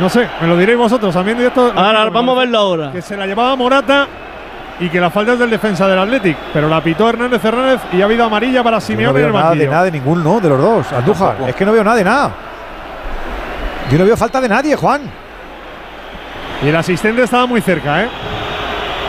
No 0.00 0.08
sé, 0.08 0.26
me 0.40 0.46
lo 0.46 0.56
diréis 0.56 0.78
vosotros. 0.78 1.14
A 1.16 1.22
mí 1.22 1.32
en 1.32 1.38
directo. 1.38 1.72
Ahora, 1.76 2.08
vamos 2.10 2.36
a 2.36 2.40
verlo 2.40 2.58
ahora. 2.58 2.92
Que 2.92 3.02
se 3.02 3.16
la 3.16 3.26
llevaba 3.26 3.54
Morata 3.56 4.06
y 4.78 4.88
que 4.88 5.00
la 5.00 5.10
falta 5.10 5.32
es 5.34 5.38
del 5.38 5.50
defensa 5.50 5.86
del 5.88 5.98
Athletic. 5.98 6.36
Pero 6.52 6.68
la 6.68 6.80
pitó 6.80 7.08
Hernández 7.08 7.44
Hernández 7.44 7.80
y 7.92 8.00
ha 8.00 8.04
habido 8.04 8.24
amarilla 8.24 8.62
para 8.62 8.76
Yo 8.78 8.80
no 8.80 8.86
Simeone 8.86 9.08
en 9.10 9.14
veo 9.14 9.26
el 9.26 9.32
nada 9.32 9.54
de 9.54 9.66
nada 9.66 9.84
de 9.84 9.90
ninguno 9.92 10.40
de 10.40 10.48
los 10.48 10.58
dos, 10.60 10.92
Andújar. 10.92 11.36
Es 11.48 11.54
que 11.54 11.64
no 11.64 11.72
veo 11.72 11.84
nada 11.84 11.96
de 11.96 12.04
nada. 12.04 12.30
Yo 13.90 13.98
no 13.98 14.04
veo 14.04 14.16
falta 14.16 14.40
de 14.40 14.48
nadie, 14.48 14.76
Juan. 14.76 15.02
Y 16.64 16.68
el 16.68 16.76
asistente 16.76 17.22
estaba 17.22 17.46
muy 17.46 17.60
cerca, 17.60 18.02
¿eh? 18.04 18.08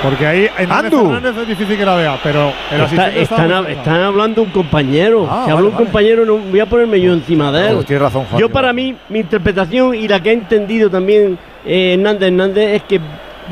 Porque 0.04 0.26
ahí. 0.26 0.50
Hernández 0.58 1.38
es 1.38 1.48
difícil 1.48 1.78
que 1.78 1.86
la 1.86 1.96
vea, 1.96 2.18
pero 2.24 2.52
el 2.72 2.82
Está- 2.82 2.84
asistente 2.86 3.22
estaba 3.22 3.44
están, 3.44 3.48
muy 3.48 3.54
hab- 3.56 3.66
cerca. 3.68 3.82
están 3.82 4.02
hablando 4.02 4.42
un 4.42 4.50
compañero. 4.50 5.28
Ah, 5.30 5.44
si 5.46 5.52
vale, 5.52 5.52
habla 5.52 5.66
un 5.70 5.74
vale. 5.76 5.86
compañero, 5.86 6.26
no 6.26 6.38
voy 6.38 6.60
a 6.60 6.66
ponerme 6.66 7.00
yo 7.00 7.14
encima 7.14 7.52
de 7.52 7.68
él. 7.70 7.76
No, 7.76 7.84
tienes 7.84 8.02
razón, 8.02 8.26
Juan. 8.26 8.40
yo 8.40 8.50
para 8.50 8.74
mí, 8.74 8.96
mi 9.10 9.20
interpretación 9.20 9.94
y 9.94 10.08
la 10.08 10.20
que 10.22 10.30
he 10.32 10.34
entendido 10.34 10.90
también 10.90 11.38
eh, 11.66 11.94
Hernández 11.94 12.30
Hernández 12.30 12.70
es 12.78 12.84
que 12.84 13.00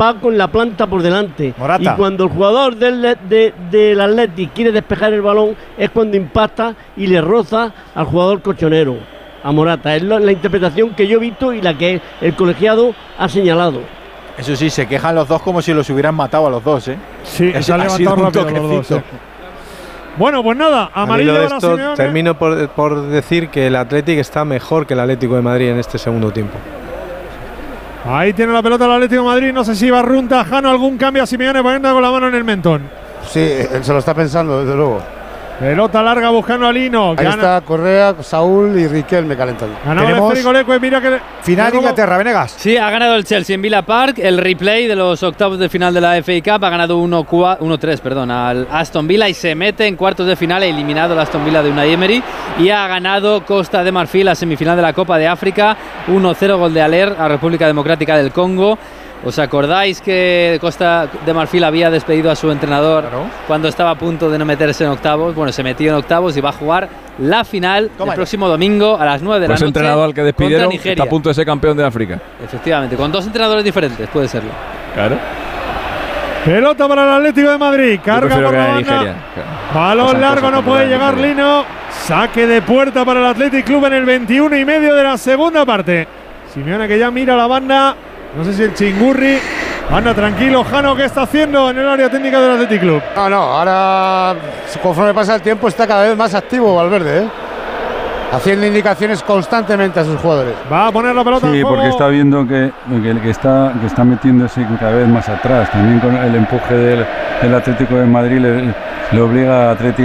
va 0.01 0.15
con 0.15 0.35
la 0.37 0.47
planta 0.47 0.87
por 0.87 1.03
delante. 1.03 1.53
Morata. 1.57 1.83
Y 1.83 1.95
cuando 1.97 2.23
el 2.23 2.29
jugador 2.31 2.75
del, 2.77 3.01
de- 3.29 3.53
del 3.69 4.01
Athletic 4.01 4.51
quiere 4.53 4.71
despejar 4.71 5.13
el 5.13 5.21
balón 5.21 5.55
es 5.77 5.91
cuando 5.91 6.17
impacta 6.17 6.73
y 6.97 7.05
le 7.05 7.21
roza 7.21 7.71
al 7.93 8.05
jugador 8.05 8.41
cochonero, 8.41 8.97
a 9.43 9.51
Morata. 9.51 9.95
Es 9.95 10.03
la 10.03 10.31
interpretación 10.31 10.91
que 10.95 11.07
yo 11.07 11.17
he 11.17 11.19
visto 11.21 11.53
y 11.53 11.61
la 11.61 11.77
que 11.77 12.01
el 12.21 12.35
colegiado 12.35 12.93
ha 13.17 13.27
señalado. 13.29 13.81
Eso 14.37 14.55
sí, 14.55 14.69
se 14.69 14.87
quejan 14.87 15.15
los 15.15 15.27
dos 15.27 15.41
como 15.41 15.61
si 15.61 15.73
los 15.73 15.89
hubieran 15.89 16.15
matado 16.15 16.47
a 16.47 16.49
los 16.49 16.63
dos, 16.63 16.87
¿eh? 16.87 16.97
Sí, 17.23 17.49
Ese 17.49 17.63
se 17.63 17.71
ha 17.73 17.75
ha 17.75 17.77
levantado 17.79 17.97
sido 17.97 18.13
un 18.13 18.23
rápido 18.33 18.49
los 18.63 18.87
dos. 18.87 18.91
eh. 18.99 19.03
Bueno, 20.17 20.43
pues 20.43 20.57
nada, 20.57 20.89
amarillo 20.93 21.33
de 21.33 21.45
esto, 21.45 21.59
Simeone. 21.75 21.95
termino 21.95 22.37
por, 22.37 22.69
por 22.69 23.01
decir 23.07 23.49
que 23.49 23.67
el 23.67 23.75
Athletic 23.75 24.17
está 24.19 24.43
mejor 24.45 24.85
que 24.87 24.93
el 24.93 24.99
Atlético 25.01 25.35
de 25.35 25.41
Madrid 25.41 25.69
en 25.69 25.77
este 25.79 25.97
segundo 25.97 26.31
tiempo. 26.31 26.57
Ahí 28.05 28.33
tiene 28.33 28.53
la 28.53 28.61
pelota 28.63 28.85
el 28.85 28.91
Atlético 28.93 29.21
de 29.21 29.27
Madrid. 29.27 29.51
No 29.53 29.63
sé 29.63 29.75
si 29.75 29.89
va 29.89 30.01
Runta, 30.01 30.43
Jano, 30.45 30.69
algún 30.69 30.97
cambio 30.97 31.23
a 31.23 31.25
Simeone 31.25 31.61
poniendo 31.61 31.91
con 31.93 32.01
la 32.01 32.11
mano 32.11 32.27
en 32.29 32.35
el 32.35 32.43
mentón. 32.43 32.81
Sí, 33.27 33.39
él 33.39 33.83
se 33.83 33.91
lo 33.93 33.99
está 33.99 34.13
pensando, 34.13 34.61
desde 34.61 34.75
luego. 34.75 35.01
Pelota 35.59 36.01
larga 36.01 36.29
buscando 36.29 36.67
a 36.67 36.71
Lino. 36.71 37.11
Ahí 37.11 37.17
Gana- 37.17 37.31
está 37.35 37.61
Correa, 37.61 38.15
Saúl 38.21 38.79
y 38.79 38.87
Riquelme 38.87 39.35
calentando. 39.35 39.75
Ganaba 39.85 40.33
Leque, 40.53 40.79
mira 40.79 41.01
que. 41.01 41.19
Final. 41.41 41.75
Inglaterra, 41.75 42.17
Venegas. 42.17 42.55
Sí, 42.57 42.77
ha 42.77 42.89
ganado 42.89 43.15
el 43.15 43.25
Chelsea 43.25 43.55
en 43.55 43.61
Villa 43.61 43.81
Park. 43.81 44.19
El 44.19 44.37
replay 44.37 44.87
de 44.87 44.95
los 44.95 45.21
octavos 45.21 45.59
de 45.59 45.67
final 45.67 45.93
de 45.93 45.99
la 45.99 46.15
FA 46.23 46.31
Cup 46.41 46.63
ha 46.63 46.69
ganado 46.69 46.97
1-4 46.97 47.59
1-3 47.59 47.99
perdón, 47.99 48.31
al 48.31 48.67
Aston 48.71 49.05
Villa 49.07 49.27
y 49.27 49.33
se 49.33 49.53
mete 49.53 49.85
en 49.85 49.97
cuartos 49.97 50.27
de 50.27 50.35
final. 50.37 50.63
Ha 50.63 50.65
eliminado 50.65 51.13
el 51.13 51.19
Aston 51.19 51.43
Villa 51.43 51.61
de 51.61 51.71
Unai 51.71 51.91
Emery 51.91 52.23
y 52.59 52.69
ha 52.69 52.87
ganado 52.87 53.43
Costa 53.45 53.83
de 53.83 53.91
Marfil 53.91 54.25
la 54.25 54.35
semifinal 54.35 54.77
de 54.77 54.81
la 54.81 54.93
Copa 54.93 55.17
de 55.17 55.27
África. 55.27 55.75
1-0 56.07 56.57
gol 56.57 56.73
de 56.73 56.81
Aler 56.81 57.15
a 57.19 57.27
República 57.27 57.67
Democrática 57.67 58.15
del 58.15 58.31
Congo. 58.31 58.77
¿Os 59.25 59.37
acordáis 59.37 59.99
que 59.99 60.57
Costa 60.61 61.09
de 61.25 61.33
Marfil 61.33 61.63
había 61.65 61.89
despedido 61.89 62.31
a 62.31 62.35
su 62.37 62.49
entrenador 62.51 63.03
cuando 63.47 63.67
estaba 63.67 63.91
a 63.91 63.95
punto 63.95 64.29
de 64.29 64.37
no 64.37 64.45
meterse 64.45 64.85
en 64.85 64.91
octavos? 64.91 65.35
Bueno, 65.35 65.51
se 65.51 65.61
metió 65.61 65.89
en 65.89 65.95
octavos 65.97 66.37
y 66.37 66.41
va 66.41 66.49
a 66.49 66.53
jugar 66.53 66.87
la 67.17 67.43
final 67.43 67.91
el 67.99 68.13
próximo 68.13 68.47
domingo 68.47 68.97
a 68.97 69.03
las 69.03 69.21
9 69.21 69.41
de 69.41 69.47
Pues 69.47 69.49
la 69.49 69.55
ese 69.55 69.65
noche. 69.65 69.79
entrenador 69.79 70.05
al 70.05 70.13
que 70.13 70.23
despidieron 70.23 70.71
está 70.71 71.03
a 71.03 71.07
punto 71.07 71.27
de 71.29 71.35
ser 71.35 71.45
campeón 71.45 71.75
de 71.75 71.83
África. 71.83 72.17
Efectivamente, 72.43 72.95
con 72.95 73.11
dos 73.11 73.25
entrenadores 73.25 73.65
diferentes, 73.65 74.07
puede 74.07 74.29
serlo. 74.29 74.51
Claro. 74.95 75.17
Pelota 76.45 76.87
para 76.87 77.03
el 77.03 77.09
Atlético 77.09 77.51
de 77.51 77.57
Madrid. 77.57 77.99
Carga 78.03 78.35
por 78.35 78.51
que 78.51 78.57
la 78.57 78.67
banda. 78.67 78.77
Nigeria. 78.79 79.15
Balón 79.73 80.21
largo, 80.21 80.49
no 80.49 80.63
puede 80.63 80.87
llegar 80.87 81.13
Nigeria. 81.15 81.35
Lino. 81.35 81.65
Saque 81.91 82.47
de 82.47 82.61
puerta 82.61 83.03
para 83.03 83.19
el 83.19 83.25
Athletic 83.25 83.65
Club 83.65 83.85
en 83.87 83.93
el 83.93 84.05
21 84.05 84.55
y 84.55 84.63
medio 84.63 84.95
de 84.95 85.03
la 85.03 85.17
segunda 85.17 85.65
parte. 85.65 86.07
Simeone 86.53 86.87
que 86.87 86.97
ya 86.97 87.11
mira 87.11 87.35
la 87.35 87.47
banda. 87.47 87.95
No 88.37 88.43
sé 88.43 88.53
si 88.53 88.63
el 88.63 88.73
chingurri. 88.73 89.37
Anda 89.91 90.13
tranquilo, 90.13 90.63
Jano, 90.63 90.95
¿qué 90.95 91.05
está 91.05 91.23
haciendo 91.23 91.71
en 91.71 91.79
el 91.79 91.87
área 91.89 92.09
técnica 92.11 92.39
del 92.39 92.51
Athletic 92.51 92.79
Club? 92.81 93.01
No, 93.15 93.27
no, 93.29 93.37
ahora 93.41 94.35
conforme 94.83 95.15
pasa 95.15 95.33
el 95.35 95.41
tiempo 95.41 95.67
está 95.67 95.87
cada 95.87 96.03
vez 96.03 96.15
más 96.15 96.35
activo 96.35 96.75
Valverde, 96.75 97.23
¿eh? 97.23 97.27
haciendo 98.31 98.67
indicaciones 98.67 99.23
constantemente 99.23 99.99
a 99.99 100.03
sus 100.03 100.19
jugadores. 100.21 100.53
Va 100.71 100.85
a 100.87 100.91
poner 100.91 101.15
la 101.15 101.23
pelota 101.23 101.47
Sí, 101.49 101.55
en 101.57 101.61
juego. 101.63 101.69
porque 101.77 101.89
está 101.89 102.07
viendo 102.07 102.47
que, 102.47 102.71
que, 103.01 103.19
que 103.19 103.29
está, 103.31 103.73
que 103.81 103.87
está 103.87 104.03
metiéndose 104.03 104.63
cada 104.79 104.91
vez 104.91 105.07
más 105.07 105.27
atrás. 105.27 105.71
También 105.71 105.99
con 105.99 106.15
el 106.15 106.35
empuje 106.35 106.75
del, 106.75 107.05
del 107.41 107.55
Atlético 107.55 107.95
de 107.95 108.05
Madrid 108.05 108.39
le, 108.39 109.21
obliga 109.21 109.69
a 109.69 109.71
Atleti 109.71 110.03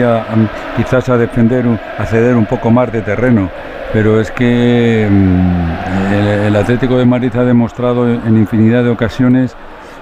quizás 0.76 1.08
a 1.08 1.16
defender, 1.16 1.64
a 1.98 2.06
ceder 2.06 2.36
un 2.36 2.46
poco 2.46 2.70
más 2.70 2.92
de 2.92 3.02
terreno. 3.02 3.50
Pero 3.92 4.20
es 4.20 4.30
que 4.30 5.08
mm, 5.10 6.12
el, 6.14 6.26
el 6.46 6.56
Atlético 6.56 6.96
de 6.96 7.04
Madrid 7.04 7.34
ha 7.36 7.44
demostrado 7.44 8.10
en 8.10 8.36
infinidad 8.36 8.82
de 8.82 8.90
ocasiones 8.90 9.54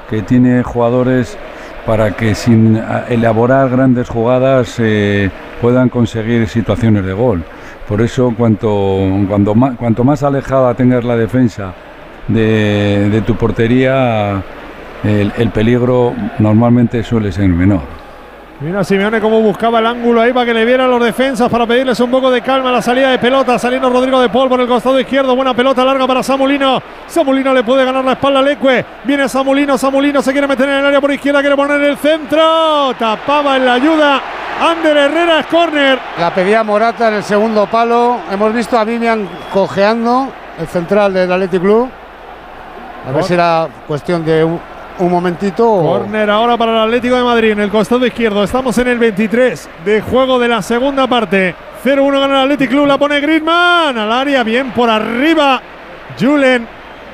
que 0.09 0.23
tiene 0.23 0.62
jugadores 0.62 1.39
para 1.86 2.12
que 2.12 2.35
sin 2.35 2.81
elaborar 3.09 3.69
grandes 3.70 4.09
jugadas 4.09 4.77
eh, 4.78 5.31
puedan 5.61 5.89
conseguir 5.89 6.49
situaciones 6.49 7.05
de 7.05 7.12
gol. 7.12 7.43
Por 7.89 8.01
eso 8.01 8.33
cuanto, 8.36 9.01
cuanto 9.78 10.05
más 10.05 10.23
alejada 10.23 10.75
tengas 10.75 11.05
la 11.05 11.17
defensa 11.17 11.75
de, 12.28 13.09
de 13.11 13.20
tu 13.23 13.35
portería, 13.36 14.43
el, 15.05 15.33
el 15.37 15.51
peligro 15.51 16.15
normalmente 16.39 17.03
suele 17.03 17.33
ser 17.33 17.49
menor. 17.49 18.03
Mira 18.63 18.85
Simeone 18.85 19.21
cómo 19.21 19.41
buscaba 19.41 19.81
el 19.81 19.87
ángulo 19.87 20.21
ahí 20.21 20.33
para 20.33 20.47
que 20.47 20.55
le 20.55 20.65
vieran 20.65 20.89
los 20.89 21.03
defensas, 21.03 21.51
para 21.51 21.67
pedirles 21.67 21.99
un 21.99 22.13
poco 22.13 22.31
de 22.31 22.43
calma 22.43 22.69
a 22.69 22.73
la 22.73 22.83
salida 22.83 23.11
de 23.11 23.19
pelota. 23.19 23.59
Saliendo 23.59 23.91
Rodrigo 23.91 24.21
de 24.21 24.29
Paul 24.29 24.49
por 24.49 24.61
el 24.61 24.69
costado 24.69 25.01
izquierdo. 25.01 25.35
Buena 25.35 25.53
pelota 25.53 25.85
larga 25.85 26.07
para 26.07 26.23
Samulino. 26.23 26.81
Samulino 27.09 27.53
le 27.53 27.65
puede 27.65 27.85
ganar 27.85 28.05
la 28.05 28.13
espalda 28.13 28.39
a 28.39 28.43
Leque. 28.43 28.85
Viene 29.03 29.29
Samulino. 29.29 29.77
Samulino 29.77 30.23
se 30.23 30.31
quiere 30.31 30.47
meter 30.47 30.69
en 30.69 30.77
el 30.77 30.87
área 30.87 31.01
por 31.01 31.11
izquierda. 31.11 31.41
Quiere 31.41 31.57
poner 31.57 31.81
el 31.83 31.97
centro. 31.97 32.95
Tapaba 32.97 33.57
en 33.57 33.65
la 33.65 33.73
ayuda. 33.73 34.23
Ander 34.61 34.97
Herrera 34.97 35.41
es 35.41 35.47
córner. 35.47 35.99
La 36.21 36.33
pedía 36.33 36.63
Morata 36.63 37.09
en 37.09 37.15
el 37.15 37.25
segundo 37.25 37.67
palo. 37.67 38.19
Hemos 38.31 38.55
visto 38.55 38.79
a 38.79 38.85
Vivian 38.85 39.29
cojeando, 39.53 40.29
el 40.61 40.69
central 40.69 41.13
del 41.13 41.33
Athletic 41.33 41.61
Club. 41.61 41.89
A 43.09 43.11
ver 43.11 43.25
si 43.25 43.35
era 43.35 43.67
cuestión 43.89 44.25
de 44.25 44.47
un, 44.99 45.11
momentito 45.11 45.71
o... 45.71 45.99
Córner 45.99 46.31
ahora 46.31 46.57
para 46.57 46.73
el 46.73 46.89
Atlético 46.89 47.17
de 47.17 47.23
Madrid 47.23 47.51
en 47.53 47.61
el 47.61 47.71
costado 47.71 48.07
izquierdo. 48.07 48.45
Estamos 48.45 48.77
en 48.79 48.89
el 48.89 48.99
23 48.99 49.69
de 49.85 50.01
juego 50.01 50.39
de 50.39 50.49
la 50.49 50.62
segunda 50.62 51.07
parte. 51.07 51.55
0-1 51.85 52.21
gana 52.21 52.35
el 52.39 52.53
Athletic 52.53 52.71
Club. 52.71 52.87
La 52.87 52.99
pone 52.99 53.21
Griezmann 53.21 53.97
al 53.97 54.12
área. 54.12 54.43
Bien 54.43 54.71
por 54.73 54.89
arriba. 54.91 55.61
Julen. 56.19 56.67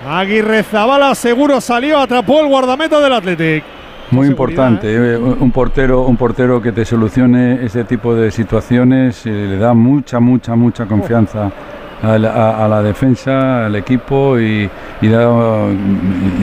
Aguirre 0.09 0.63
Zabala 0.63 1.15
seguro 1.15 1.61
salió. 1.61 1.99
Atrapó 1.99 2.41
el 2.41 2.49
guardameta 2.49 3.01
del 3.01 3.13
Athletic. 3.13 3.65
Muy 4.11 4.27
importante, 4.27 4.91
eh, 4.91 5.19
un 5.19 5.51
portero, 5.51 6.07
un 6.07 6.17
portero 6.17 6.63
que 6.63 6.73
te 6.73 6.87
solucione 6.87 7.63
ese 7.63 7.85
tipo 7.85 8.15
de 8.15 8.31
situaciones 8.31 9.27
eh, 9.27 9.31
le 9.31 9.59
da 9.59 9.75
mucha, 9.75 10.19
mucha, 10.19 10.57
mucha 10.57 10.87
confianza 10.87 11.53
a 12.03 12.19
la, 12.19 12.31
a- 12.31 12.65
a 12.65 12.69
la 12.69 12.83
defensa, 12.83 13.67
al 13.67 13.77
equipo 13.77 14.39
y, 14.39 14.69
y 15.01 15.09
da- 15.09 15.67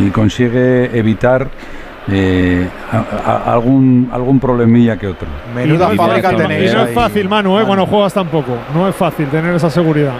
y 0.06 0.10
consigue 0.12 0.98
evitar 0.98 1.48
eh, 2.12 2.68
a- 2.92 3.32
a- 3.32 3.54
algún 3.54 4.10
algún 4.14 4.40
problemilla 4.40 4.98
que 4.98 5.08
otro. 5.08 5.28
Menuda 5.56 5.90
fábrica 5.92 6.36
tenéis. 6.36 6.72
Y 6.72 6.76
no 6.76 6.84
es 6.84 6.94
fácil, 6.94 7.28
Manu, 7.30 7.60
eh, 7.60 7.64
cuando 7.66 7.86
juegas 7.86 8.14
tampoco. 8.14 8.52
No 8.74 8.88
es 8.88 8.96
fácil 8.96 9.28
tener 9.28 9.56
esa 9.56 9.70
seguridad 9.70 10.14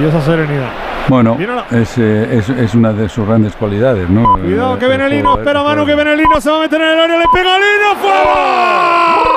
y 0.00 0.04
esa 0.06 0.20
serenidad. 0.22 0.70
Bueno, 1.08 1.36
es, 1.70 1.98
eh, 1.98 2.38
es, 2.38 2.48
es 2.48 2.74
una 2.74 2.92
de 2.92 3.08
sus 3.08 3.26
grandes 3.26 3.54
cualidades, 3.54 4.08
¿no? 4.10 4.38
Cuidado 4.38 4.76
que 4.78 4.88
viene 4.88 5.04
el 5.04 5.10
Lino, 5.10 5.22
juego- 5.34 5.38
espera 5.38 5.62
Manu 5.62 5.86
que 5.86 5.94
viene 5.94 6.16
Lino, 6.16 6.40
se 6.40 6.50
va 6.50 6.56
a 6.56 6.60
meter 6.62 6.80
en 6.80 6.88
el 6.88 6.98
área, 6.98 7.16
le 7.18 7.24
pega 7.32 7.54
a 7.54 7.58
Lino, 7.58 8.00
¡fuera! 8.00 9.35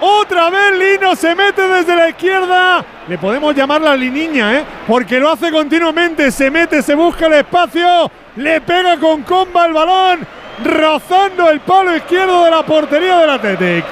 Otra 0.00 0.48
vez 0.50 0.78
Lino 0.78 1.14
se 1.14 1.34
mete 1.34 1.66
desde 1.68 1.94
la 1.94 2.08
izquierda. 2.08 2.84
Le 3.06 3.18
podemos 3.18 3.54
llamar 3.54 3.80
la 3.82 3.94
liniña, 3.94 4.56
¿eh? 4.56 4.64
Porque 4.86 5.20
lo 5.20 5.30
hace 5.30 5.50
continuamente, 5.50 6.30
se 6.30 6.50
mete, 6.50 6.82
se 6.82 6.94
busca 6.94 7.26
el 7.26 7.34
espacio, 7.34 8.10
le 8.36 8.60
pega 8.62 8.96
con 8.96 9.22
comba 9.22 9.66
el 9.66 9.72
balón, 9.74 10.20
rozando 10.64 11.50
el 11.50 11.60
palo 11.60 11.94
izquierdo 11.96 12.44
de 12.44 12.50
la 12.50 12.62
portería 12.62 13.18
del 13.18 13.30
Athletic. 13.30 13.84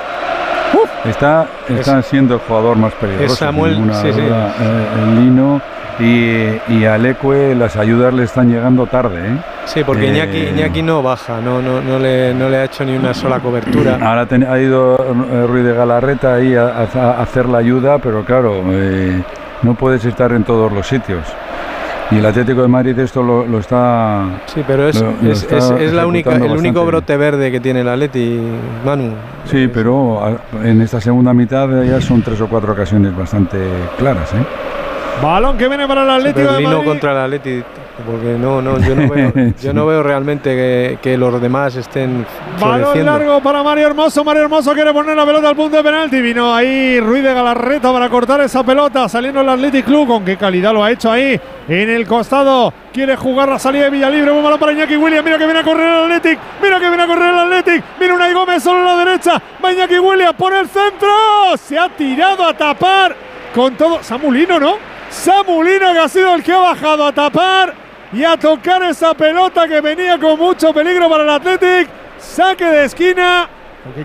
Está, 1.04 1.46
está 1.68 2.02
siendo 2.02 2.34
el 2.34 2.40
jugador 2.40 2.76
más 2.76 2.92
peligroso. 2.94 3.32
es 3.32 3.38
Samuel, 3.38 3.76
sí, 4.02 4.12
sí. 4.12 4.20
eh, 4.20 4.86
el 5.02 5.14
Lino 5.16 5.60
y, 6.00 6.72
y 6.72 6.84
a 6.84 6.96
Leque 6.98 7.54
las 7.56 7.76
ayudas 7.76 8.14
le 8.14 8.24
están 8.24 8.50
llegando 8.50 8.86
tarde. 8.86 9.20
¿eh? 9.20 9.36
Sí, 9.64 9.82
porque 9.84 10.06
Eh, 10.06 10.10
Iñaki, 10.14 10.38
Iñaki 10.58 10.82
no 10.82 11.02
baja, 11.02 11.40
no, 11.40 11.60
no, 11.60 11.80
no, 11.80 11.98
le, 11.98 12.32
no 12.34 12.48
le 12.48 12.56
ha 12.58 12.64
hecho 12.64 12.84
ni 12.84 12.96
una 12.96 13.12
sola 13.14 13.40
cobertura. 13.40 13.98
Ahora 14.02 14.26
ten- 14.26 14.44
ha 14.48 14.58
ido 14.58 14.96
eh, 14.96 15.46
Ruiz 15.46 15.64
de 15.64 15.74
Galarreta 15.74 16.34
ahí 16.34 16.54
a, 16.54 16.66
a- 16.68 16.88
a 17.18 17.22
hacer 17.22 17.46
la 17.48 17.58
ayuda, 17.58 17.98
pero 17.98 18.24
claro, 18.24 18.62
eh, 18.70 19.22
no 19.62 19.74
puedes 19.74 20.04
estar 20.04 20.32
en 20.32 20.44
todos 20.44 20.72
los 20.72 20.86
sitios. 20.86 21.24
Y 22.10 22.16
el 22.16 22.24
Atlético 22.24 22.62
de 22.62 22.68
Madrid 22.68 22.98
esto 23.00 23.22
lo, 23.22 23.44
lo 23.44 23.58
está. 23.58 24.22
Sí, 24.46 24.64
pero 24.66 24.88
es, 24.88 24.98
lo- 24.98 25.12
lo 25.20 25.30
es, 25.32 25.42
es- 25.52 25.70
es 25.72 25.92
la 25.92 26.06
única, 26.06 26.32
el 26.36 26.56
único 26.56 26.86
brote 26.86 27.16
verde 27.18 27.50
que 27.50 27.60
tiene 27.60 27.82
el 27.82 27.88
Atleti, 27.88 28.40
Manu. 28.82 29.12
Sí, 29.44 29.68
pero 29.68 30.38
en 30.64 30.80
esta 30.80 31.02
segunda 31.02 31.34
mitad 31.34 31.68
ya 31.82 32.00
son 32.00 32.22
tres 32.22 32.40
o 32.40 32.46
cuatro 32.46 32.72
ocasiones 32.72 33.14
bastante 33.14 33.58
claras. 33.98 34.32
¿eh? 34.32 34.38
Balón 35.22 35.58
que 35.58 35.68
viene 35.68 35.86
para 35.86 36.02
el 36.02 36.10
Atlético 36.10 36.46
Pero 36.46 36.52
de 36.54 36.64
Madrid. 36.64 36.84
contra 36.86 37.12
el 37.12 37.18
Atleti, 37.18 37.64
porque 38.06 38.38
no, 38.38 38.62
no, 38.62 38.78
yo 38.78 38.94
no 38.94 39.08
veo, 39.08 39.32
yo 39.62 39.72
no 39.72 39.86
veo 39.86 40.02
realmente 40.02 40.54
que, 40.54 40.98
que 41.02 41.16
los 41.16 41.40
demás 41.40 41.74
estén 41.76 42.24
Balón 42.60 43.04
largo 43.04 43.40
para 43.40 43.62
Mario 43.62 43.88
Hermoso. 43.88 44.22
Mario 44.24 44.44
Hermoso 44.44 44.72
quiere 44.74 44.92
poner 44.92 45.16
la 45.16 45.26
pelota 45.26 45.48
al 45.48 45.56
punto 45.56 45.76
de 45.76 45.82
penalti. 45.82 46.20
Vino 46.20 46.54
ahí 46.54 47.00
Ruiz 47.00 47.22
de 47.22 47.34
Galarreta 47.34 47.92
para 47.92 48.08
cortar 48.08 48.40
esa 48.40 48.62
pelota. 48.64 49.08
Saliendo 49.08 49.40
el 49.40 49.48
Athletic 49.48 49.84
Club. 49.84 50.06
Con 50.06 50.24
qué 50.24 50.36
calidad 50.36 50.72
lo 50.72 50.84
ha 50.84 50.90
hecho 50.90 51.10
ahí. 51.10 51.40
En 51.68 51.90
el 51.90 52.06
costado. 52.06 52.72
Quiere 52.92 53.16
jugar 53.16 53.48
la 53.48 53.58
salida 53.58 53.84
de 53.84 53.90
Villalibre. 53.90 54.30
Buen 54.30 54.44
balón 54.44 54.58
para 54.58 54.72
Iñaki 54.72 54.96
Williams. 54.96 55.24
Mira 55.24 55.38
que 55.38 55.44
viene 55.44 55.60
a 55.60 55.64
correr 55.64 55.88
el 55.88 56.04
Athletic. 56.04 56.38
Mira 56.62 56.78
que 56.80 56.88
viene 56.88 57.02
a 57.02 57.06
correr 57.06 57.28
el 57.32 57.38
Athletic. 57.38 57.84
Mira 58.00 58.14
Unai 58.14 58.32
Gómez 58.32 58.62
solo 58.62 58.80
a 58.80 58.96
la 58.96 59.04
derecha. 59.04 59.42
Va 59.64 59.72
Iñaki 59.72 59.98
Williams 59.98 60.34
por 60.36 60.52
el 60.54 60.68
centro. 60.68 61.08
Se 61.56 61.78
ha 61.78 61.88
tirado 61.88 62.44
a 62.44 62.54
tapar 62.54 63.14
con 63.54 63.74
todo. 63.76 64.02
Samulino, 64.02 64.58
¿no? 64.58 64.97
Samulino 65.10 65.92
que 65.92 65.98
ha 65.98 66.08
sido 66.08 66.34
el 66.34 66.42
que 66.42 66.52
ha 66.52 66.58
bajado 66.58 67.06
a 67.06 67.12
tapar 67.12 67.74
y 68.12 68.24
a 68.24 68.36
tocar 68.36 68.82
esa 68.82 69.14
pelota 69.14 69.66
que 69.68 69.80
venía 69.80 70.18
con 70.18 70.38
mucho 70.38 70.72
peligro 70.72 71.08
para 71.08 71.24
el 71.24 71.30
Athletic. 71.30 71.88
Saque 72.18 72.64
de 72.64 72.84
esquina. 72.84 73.48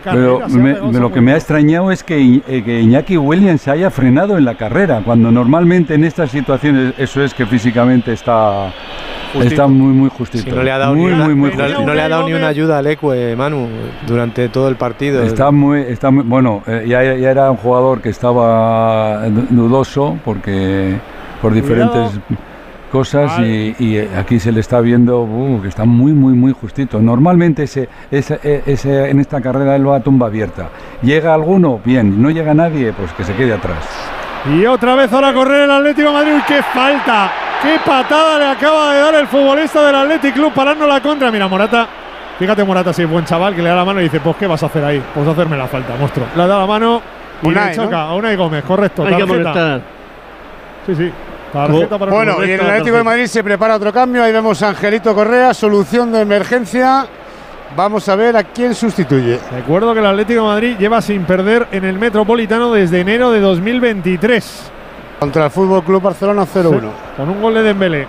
Pero 0.04 0.48
me- 0.50 0.74
lo 1.00 1.12
que 1.12 1.20
me 1.22 1.34
ha 1.34 1.36
extrañado 1.36 1.92
es 1.92 2.04
que, 2.04 2.42
eh, 2.48 2.64
que 2.64 2.82
Iñaki 2.82 3.18
Williams 3.18 3.62
se 3.62 3.72
haya 3.72 3.90
frenado 3.90 4.38
en 4.38 4.46
la 4.46 4.56
carrera, 4.56 5.02
cuando 5.04 5.32
normalmente 5.32 5.94
en 5.96 6.04
estas 6.04 6.32
situaciones 6.32 6.94
eso 6.98 7.22
es 7.24 7.34
que 7.34 7.46
físicamente 7.46 8.14
está, 8.14 8.72
Justito. 9.34 9.48
está 9.54 9.68
muy, 9.68 9.94
muy 9.94 10.10
justito. 10.10 10.56
No 10.56 10.64
le 10.64 10.72
ha 10.72 10.78
dado, 10.78 10.96
muy, 10.96 11.06
ni, 11.08 11.14
una, 11.14 11.26
muy, 11.26 11.36
muy 11.36 11.50
no- 11.52 11.56
justito. 11.64 11.86
no 11.86 11.94
le 11.94 12.02
ha 12.02 12.10
dado 12.10 12.26
ni 12.28 12.34
una 12.34 12.48
ayuda 12.48 12.78
al 12.78 12.88
Ecue, 12.88 13.36
Manu, 13.36 13.68
durante 14.08 14.48
todo 14.50 14.70
el 14.70 14.76
partido. 14.76 15.22
Está 15.24 15.52
muy, 15.52 15.82
está 15.82 16.12
muy- 16.12 16.24
bueno, 16.24 16.62
eh, 16.68 16.86
ya, 16.88 17.04
ya 17.04 17.32
era 17.32 17.52
un 17.52 17.58
jugador 17.58 18.02
que 18.02 18.10
estaba 18.10 19.28
du- 19.28 19.48
dudoso 19.50 20.18
porque 20.24 20.96
por 21.42 21.54
diferentes 21.54 22.12
cosas 22.94 23.40
y, 23.40 23.76
y, 23.80 23.98
eh, 23.98 24.10
aquí 24.16 24.40
se 24.40 24.52
le 24.52 24.60
está 24.60 24.80
viendo 24.80 25.22
uh, 25.22 25.60
que 25.64 25.68
está 25.68 25.84
muy, 25.84 26.14
muy, 26.14 26.34
muy 26.34 26.52
justito. 26.54 27.02
Normalmente 27.02 27.64
ese, 27.64 27.90
ese, 28.12 28.40
eh, 28.44 28.62
ese, 28.68 29.10
en 29.10 29.20
esta 29.20 29.42
carrera 29.42 29.76
él 29.76 29.90
va 29.90 29.96
a 29.96 30.00
tumba 30.00 30.28
abierta. 30.28 30.70
¿Llega 31.02 31.34
alguno? 31.34 31.82
Bien. 31.84 32.22
¿No 32.22 32.30
llega 32.30 32.54
nadie? 32.54 32.94
Pues 32.94 33.12
que 33.14 33.24
se 33.24 33.34
quede 33.34 33.54
atrás. 33.54 33.84
Y 34.56 34.64
otra 34.68 34.94
vez 34.94 35.12
ahora 35.12 35.30
a 35.30 35.34
correr 35.34 35.64
el 35.64 35.72
Atlético 35.72 36.10
de 36.10 36.14
Madrid. 36.14 36.34
¡Uy, 36.36 36.44
qué 36.48 36.62
falta! 36.62 37.32
¡Qué 37.64 37.80
patada 37.84 38.38
le 38.38 38.46
acaba 38.46 38.94
de 38.94 39.00
dar 39.00 39.16
el 39.16 39.26
futbolista 39.26 39.84
del 39.88 39.96
Athletic 39.96 40.36
Club 40.36 40.54
parando 40.54 40.86
la 40.86 41.02
contra! 41.02 41.32
Mira, 41.32 41.48
Morata. 41.48 41.88
Fíjate, 42.38 42.64
Morata, 42.64 42.94
si 42.94 43.02
es 43.02 43.10
buen 43.10 43.26
chaval, 43.26 43.56
que 43.56 43.64
le 43.64 43.70
da 43.70 43.76
la 43.76 43.86
mano 43.86 44.02
y 44.02 44.04
dice: 44.04 44.20
Pues, 44.20 44.36
¿qué 44.36 44.46
vas 44.46 44.62
a 44.62 44.68
hacer 44.68 44.86
ahí? 44.86 45.02
Pues 45.16 45.28
hacerme 45.28 45.58
la 45.58 45.66
falta, 45.68 45.96
monstruo. 46.00 46.28
Le 46.36 46.46
da 46.46 46.60
la 46.60 46.68
mano 46.68 47.02
y 47.42 47.48
Unai, 47.48 47.70
le 47.70 47.76
choca 47.76 47.90
¿no? 47.90 47.98
a 47.98 48.16
Unai 48.16 48.36
Gómez, 48.36 48.64
correcto. 48.64 49.02
Hay 49.04 49.16
que 49.16 49.26
tarjeta. 49.26 49.34
molestar. 49.34 49.82
Sí, 50.86 50.96
sí. 50.96 51.12
Bueno, 51.54 52.44
y 52.44 52.52
en 52.52 52.60
el 52.60 52.70
Atlético 52.70 52.98
de 52.98 53.04
Madrid 53.04 53.26
se 53.28 53.44
prepara 53.44 53.76
otro 53.76 53.94
cambio. 53.94 54.24
Ahí 54.24 54.34
vemos 54.34 54.62
a 54.64 54.70
Angelito 54.70 55.14
Correa, 55.14 55.54
solución 55.54 56.12
de 56.12 56.22
emergencia. 56.22 57.06
Vamos 57.76 58.10
a 58.10 58.16
ver 58.16 58.36
a 58.36 58.44
quién 58.44 58.74
sustituye. 58.74 59.40
Recuerdo 59.52 59.94
que 59.94 60.00
el 60.00 60.06
Atlético 60.06 60.42
de 60.42 60.48
Madrid 60.48 60.76
lleva 60.80 61.02
sin 61.02 61.26
perder 61.26 61.68
en 61.72 61.86
el 61.86 62.00
Metropolitano 62.00 62.72
desde 62.72 63.02
enero 63.02 63.32
de 63.32 63.40
2023. 63.40 64.72
Contra 65.20 65.46
el 65.46 65.52
Fútbol 65.52 65.84
Club 65.84 66.02
Barcelona 66.02 66.44
0-1. 66.44 66.80
Sí, 66.80 66.88
con 67.18 67.30
un 67.30 67.42
gol 67.42 67.54
de 67.54 67.64
Dembélé. 67.64 68.08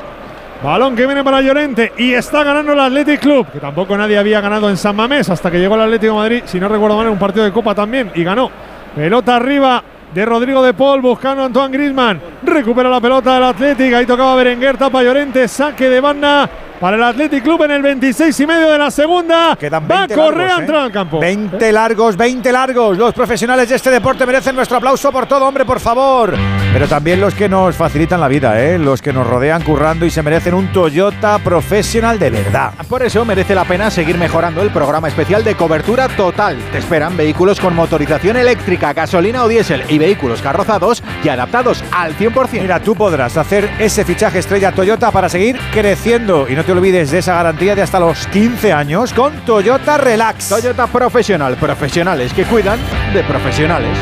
Balón 0.62 0.96
que 0.96 1.04
viene 1.04 1.22
para 1.22 1.42
Llorente 1.42 1.92
y 1.98 2.14
está 2.14 2.42
ganando 2.42 2.72
el 2.72 2.80
Athletic 2.80 3.20
Club, 3.20 3.46
que 3.52 3.60
tampoco 3.60 3.96
nadie 3.98 4.16
había 4.16 4.40
ganado 4.40 4.70
en 4.70 4.78
San 4.78 4.96
Mamés 4.96 5.28
hasta 5.28 5.50
que 5.50 5.58
llegó 5.58 5.74
el 5.74 5.82
Atlético 5.82 6.14
de 6.14 6.18
Madrid, 6.18 6.42
si 6.46 6.58
no 6.58 6.68
recuerdo 6.68 6.96
mal, 6.96 7.06
en 7.06 7.12
un 7.12 7.18
partido 7.18 7.44
de 7.44 7.52
Copa 7.52 7.74
también 7.74 8.10
y 8.14 8.24
ganó. 8.24 8.50
Pelota 8.94 9.36
arriba 9.36 9.82
de 10.14 10.24
Rodrigo 10.24 10.62
de 10.62 10.72
Paul 10.72 11.00
buscando 11.00 11.42
a 11.42 11.46
Antoine 11.46 11.76
Grisman. 11.76 12.20
Recupera 12.44 12.88
la 12.88 13.00
pelota 13.00 13.34
del 13.34 13.44
Atlético, 13.44 13.96
ahí 13.96 14.06
tocaba 14.06 14.36
Berenguer, 14.36 14.78
tapa 14.78 15.02
Llorente, 15.02 15.48
saque 15.48 15.88
de 15.88 16.00
banda 16.00 16.48
para 16.84 16.98
el 16.98 17.02
Athletic 17.02 17.42
Club 17.42 17.62
en 17.62 17.70
el 17.70 17.80
26 17.80 18.40
y 18.40 18.46
medio 18.46 18.70
de 18.70 18.76
la 18.76 18.90
segunda. 18.90 19.56
Quedan 19.58 19.84
Va 19.90 20.00
20 20.00 20.14
Correa 20.16 20.48
largos, 20.48 20.52
a 20.52 20.60
¿eh? 20.60 20.60
entrar 20.60 20.82
al 20.82 20.92
campo. 20.92 21.18
20 21.18 21.72
largos, 21.72 22.14
20 22.14 22.52
largos. 22.52 22.98
Los 22.98 23.14
profesionales 23.14 23.70
de 23.70 23.76
este 23.76 23.90
deporte 23.90 24.26
merecen 24.26 24.54
nuestro 24.54 24.76
aplauso 24.76 25.10
por 25.10 25.24
todo, 25.24 25.46
hombre, 25.46 25.64
por 25.64 25.80
favor. 25.80 26.34
Pero 26.74 26.86
también 26.86 27.22
los 27.22 27.34
que 27.34 27.48
nos 27.48 27.74
facilitan 27.74 28.20
la 28.20 28.28
vida, 28.28 28.62
¿eh? 28.62 28.78
los 28.78 29.00
que 29.00 29.14
nos 29.14 29.26
rodean 29.26 29.62
currando 29.62 30.04
y 30.04 30.10
se 30.10 30.22
merecen 30.22 30.52
un 30.52 30.72
Toyota 30.72 31.38
profesional 31.38 32.18
de 32.18 32.28
verdad. 32.28 32.74
Por 32.86 33.02
eso 33.02 33.24
merece 33.24 33.54
la 33.54 33.64
pena 33.64 33.90
seguir 33.90 34.18
mejorando 34.18 34.60
el 34.60 34.68
programa 34.68 35.08
especial 35.08 35.42
de 35.42 35.54
cobertura 35.54 36.08
total. 36.08 36.58
Te 36.70 36.76
esperan 36.76 37.16
vehículos 37.16 37.60
con 37.60 37.74
motorización 37.74 38.36
eléctrica, 38.36 38.92
gasolina 38.92 39.44
o 39.44 39.48
diésel 39.48 39.84
y 39.88 39.96
vehículos 39.96 40.42
carrozados 40.42 41.02
y 41.22 41.30
adaptados 41.30 41.82
al 41.92 42.14
100%. 42.14 42.60
Mira, 42.60 42.78
tú 42.80 42.94
podrás 42.94 43.38
hacer 43.38 43.70
ese 43.78 44.04
fichaje 44.04 44.40
estrella 44.40 44.72
Toyota 44.72 45.10
para 45.10 45.30
seguir 45.30 45.58
creciendo. 45.72 46.46
Y 46.46 46.54
no 46.54 46.62
te 46.62 46.73
olvides 46.74 47.12
de 47.12 47.18
esa 47.18 47.34
garantía 47.34 47.76
de 47.76 47.82
hasta 47.82 48.00
los 48.00 48.26
15 48.26 48.72
años 48.72 49.12
con 49.12 49.32
Toyota 49.44 49.96
Relax. 49.96 50.48
Toyota 50.48 50.88
Profesional, 50.88 51.56
profesionales 51.56 52.32
que 52.32 52.44
cuidan 52.44 52.80
de 53.12 53.22
profesionales. 53.22 53.96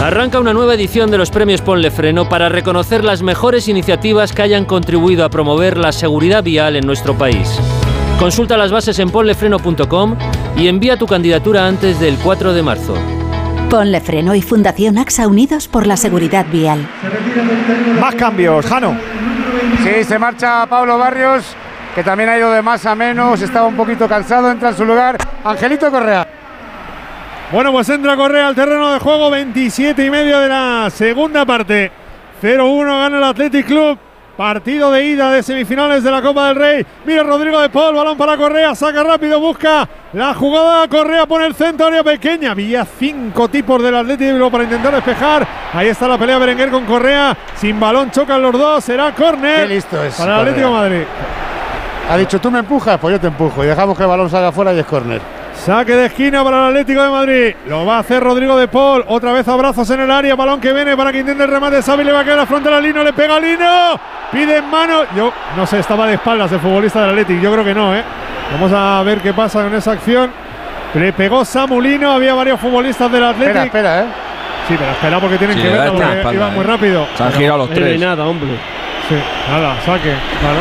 Arranca 0.00 0.38
una 0.38 0.52
nueva 0.52 0.74
edición 0.74 1.10
de 1.10 1.18
los 1.18 1.30
premios 1.30 1.60
Ponle 1.60 1.90
Freno 1.90 2.28
para 2.28 2.48
reconocer 2.48 3.04
las 3.04 3.22
mejores 3.22 3.66
iniciativas 3.68 4.32
que 4.32 4.42
hayan 4.42 4.64
contribuido 4.64 5.24
a 5.24 5.30
promover 5.30 5.78
la 5.78 5.92
seguridad 5.92 6.44
vial 6.44 6.76
en 6.76 6.86
nuestro 6.86 7.14
país. 7.14 7.58
Consulta 8.18 8.56
las 8.56 8.70
bases 8.70 8.98
en 9.00 9.10
ponlefreno.com 9.10 10.16
y 10.56 10.68
envía 10.68 10.96
tu 10.96 11.06
candidatura 11.06 11.66
antes 11.66 11.98
del 11.98 12.16
4 12.18 12.52
de 12.52 12.62
marzo. 12.62 12.94
Ponle 13.68 14.00
Freno 14.00 14.34
y 14.34 14.42
Fundación 14.42 14.98
AXA 14.98 15.26
Unidos 15.26 15.66
por 15.66 15.86
la 15.86 15.96
Seguridad 15.96 16.46
Vial. 16.52 16.86
Más 18.00 18.14
cambios, 18.14 18.64
Jano. 18.66 19.11
Sí, 19.82 20.04
se 20.04 20.18
marcha 20.18 20.66
Pablo 20.66 20.98
Barrios, 20.98 21.54
que 21.94 22.02
también 22.02 22.30
ha 22.30 22.38
ido 22.38 22.50
de 22.50 22.62
más 22.62 22.86
a 22.86 22.94
menos, 22.94 23.40
estaba 23.42 23.66
un 23.66 23.76
poquito 23.76 24.08
cansado, 24.08 24.50
entra 24.50 24.70
en 24.70 24.76
su 24.76 24.84
lugar 24.84 25.16
Angelito 25.44 25.90
Correa. 25.90 26.26
Bueno, 27.50 27.70
pues 27.70 27.88
entra 27.90 28.16
Correa 28.16 28.48
al 28.48 28.54
terreno 28.54 28.92
de 28.92 28.98
juego, 28.98 29.30
27 29.30 30.06
y 30.06 30.10
medio 30.10 30.40
de 30.40 30.48
la 30.48 30.88
segunda 30.90 31.44
parte. 31.44 31.92
0-1 32.42 32.86
gana 32.86 33.18
el 33.18 33.24
Athletic 33.24 33.66
Club. 33.66 33.98
Partido 34.36 34.90
de 34.90 35.04
ida 35.04 35.30
de 35.30 35.42
semifinales 35.42 36.02
de 36.02 36.10
la 36.10 36.22
Copa 36.22 36.48
del 36.48 36.56
Rey. 36.56 36.86
Mira 37.04 37.22
Rodrigo 37.22 37.60
de 37.60 37.68
Paul, 37.68 37.94
balón 37.94 38.16
para 38.16 38.36
Correa, 38.36 38.74
saca 38.74 39.02
rápido, 39.02 39.38
busca 39.38 39.86
la 40.14 40.32
jugada. 40.32 40.88
Correa 40.88 41.26
pone 41.26 41.46
el 41.46 41.54
centro, 41.54 41.86
área 41.86 42.02
pequeña. 42.02 42.52
Había 42.52 42.84
cinco 42.84 43.48
tipos 43.48 43.82
del 43.82 43.94
Athletic 43.94 44.34
Club 44.34 44.50
para 44.50 44.64
intentar 44.64 44.94
despejar. 44.94 45.46
Ahí 45.74 45.88
está 45.88 46.08
la 46.08 46.16
pelea 46.16 46.38
Berenguer 46.38 46.70
con 46.70 46.86
Correa. 46.86 47.36
Sin 47.56 47.78
balón 47.78 48.10
chocan 48.10 48.40
los 48.40 48.52
dos, 48.52 48.82
será 48.82 49.14
córner. 49.14 49.68
Listo 49.68 50.02
es. 50.02 50.14
Para 50.14 50.34
el 50.34 50.40
Atlético 50.40 50.66
de 50.68 50.72
Madrid. 50.72 51.02
Ha 52.10 52.16
dicho, 52.16 52.40
tú 52.40 52.50
me 52.50 52.58
empujas, 52.58 52.98
pues 52.98 53.12
yo 53.12 53.20
te 53.20 53.26
empujo. 53.26 53.62
Y 53.62 53.66
dejamos 53.66 53.96
que 53.96 54.02
el 54.02 54.08
balón 54.08 54.30
salga 54.30 54.50
fuera 54.50 54.72
y 54.72 54.78
es 54.78 54.86
córner. 54.86 55.41
Saque 55.64 55.94
de 55.94 56.06
esquina 56.06 56.42
para 56.42 56.58
el 56.58 56.64
Atlético 56.70 57.02
de 57.04 57.08
Madrid. 57.10 57.54
Lo 57.68 57.86
va 57.86 57.96
a 57.96 57.98
hacer 58.00 58.20
Rodrigo 58.20 58.56
de 58.56 58.66
Paul. 58.66 59.04
Otra 59.06 59.30
vez 59.32 59.46
abrazos 59.46 59.88
en 59.90 60.00
el 60.00 60.10
área. 60.10 60.34
Balón 60.34 60.60
que 60.60 60.72
viene 60.72 60.96
para 60.96 61.12
que 61.12 61.20
intente 61.20 61.44
el 61.44 61.50
remate. 61.50 61.80
Sabi 61.82 62.02
le 62.02 62.10
va 62.10 62.20
a 62.20 62.24
quedar 62.24 62.38
a 62.38 62.42
la 62.42 62.46
frontera. 62.46 62.80
Lino 62.80 63.04
le 63.04 63.12
pega 63.12 63.36
a 63.36 63.40
Lino. 63.40 64.00
Pide 64.32 64.56
en 64.58 64.68
mano. 64.68 65.02
Yo 65.14 65.32
no 65.56 65.64
sé, 65.64 65.78
estaba 65.78 66.08
de 66.08 66.14
espaldas 66.14 66.50
el 66.50 66.58
futbolista 66.58 67.00
del 67.02 67.10
Atlético. 67.10 67.40
Yo 67.40 67.52
creo 67.52 67.64
que 67.64 67.74
no, 67.74 67.94
¿eh? 67.94 68.02
Vamos 68.54 68.72
a 68.74 69.02
ver 69.04 69.20
qué 69.20 69.32
pasa 69.32 69.62
con 69.62 69.72
esa 69.76 69.92
acción. 69.92 70.32
Le 70.94 71.12
pegó 71.12 71.44
Samulino. 71.44 72.10
Había 72.10 72.34
varios 72.34 72.58
futbolistas 72.58 73.12
del 73.12 73.22
Atlético. 73.22 73.60
Espera, 73.60 74.00
espera, 74.00 74.02
¿eh? 74.02 74.14
Sí, 74.66 74.74
pero 74.76 74.90
espera 74.90 75.20
porque 75.20 75.38
tienen 75.38 75.56
Sí, 75.58 75.62
que 75.62 75.68
verlo. 75.70 75.92
porque 75.92 76.12
espalda, 76.16 76.32
iba 76.34 76.48
¿eh? 76.48 76.56
muy 76.56 76.64
rápido. 76.64 77.06
Se 77.16 77.22
han 77.22 77.32
girado 77.34 77.58
los 77.58 77.68
No 77.70 77.76
hay 77.76 77.80
tres. 77.82 78.00
nada, 78.00 78.24
hombre. 78.26 78.48
Sí, 79.08 79.14
nada, 79.48 79.76
saque. 79.86 80.12
Claro. 80.40 80.58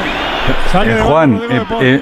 Saque 0.72 0.92
Eh, 0.92 0.96
de 0.96 1.02
Juan, 1.02 1.40
de 1.40 1.56
eh, 1.58 1.64
eh, 1.82 2.02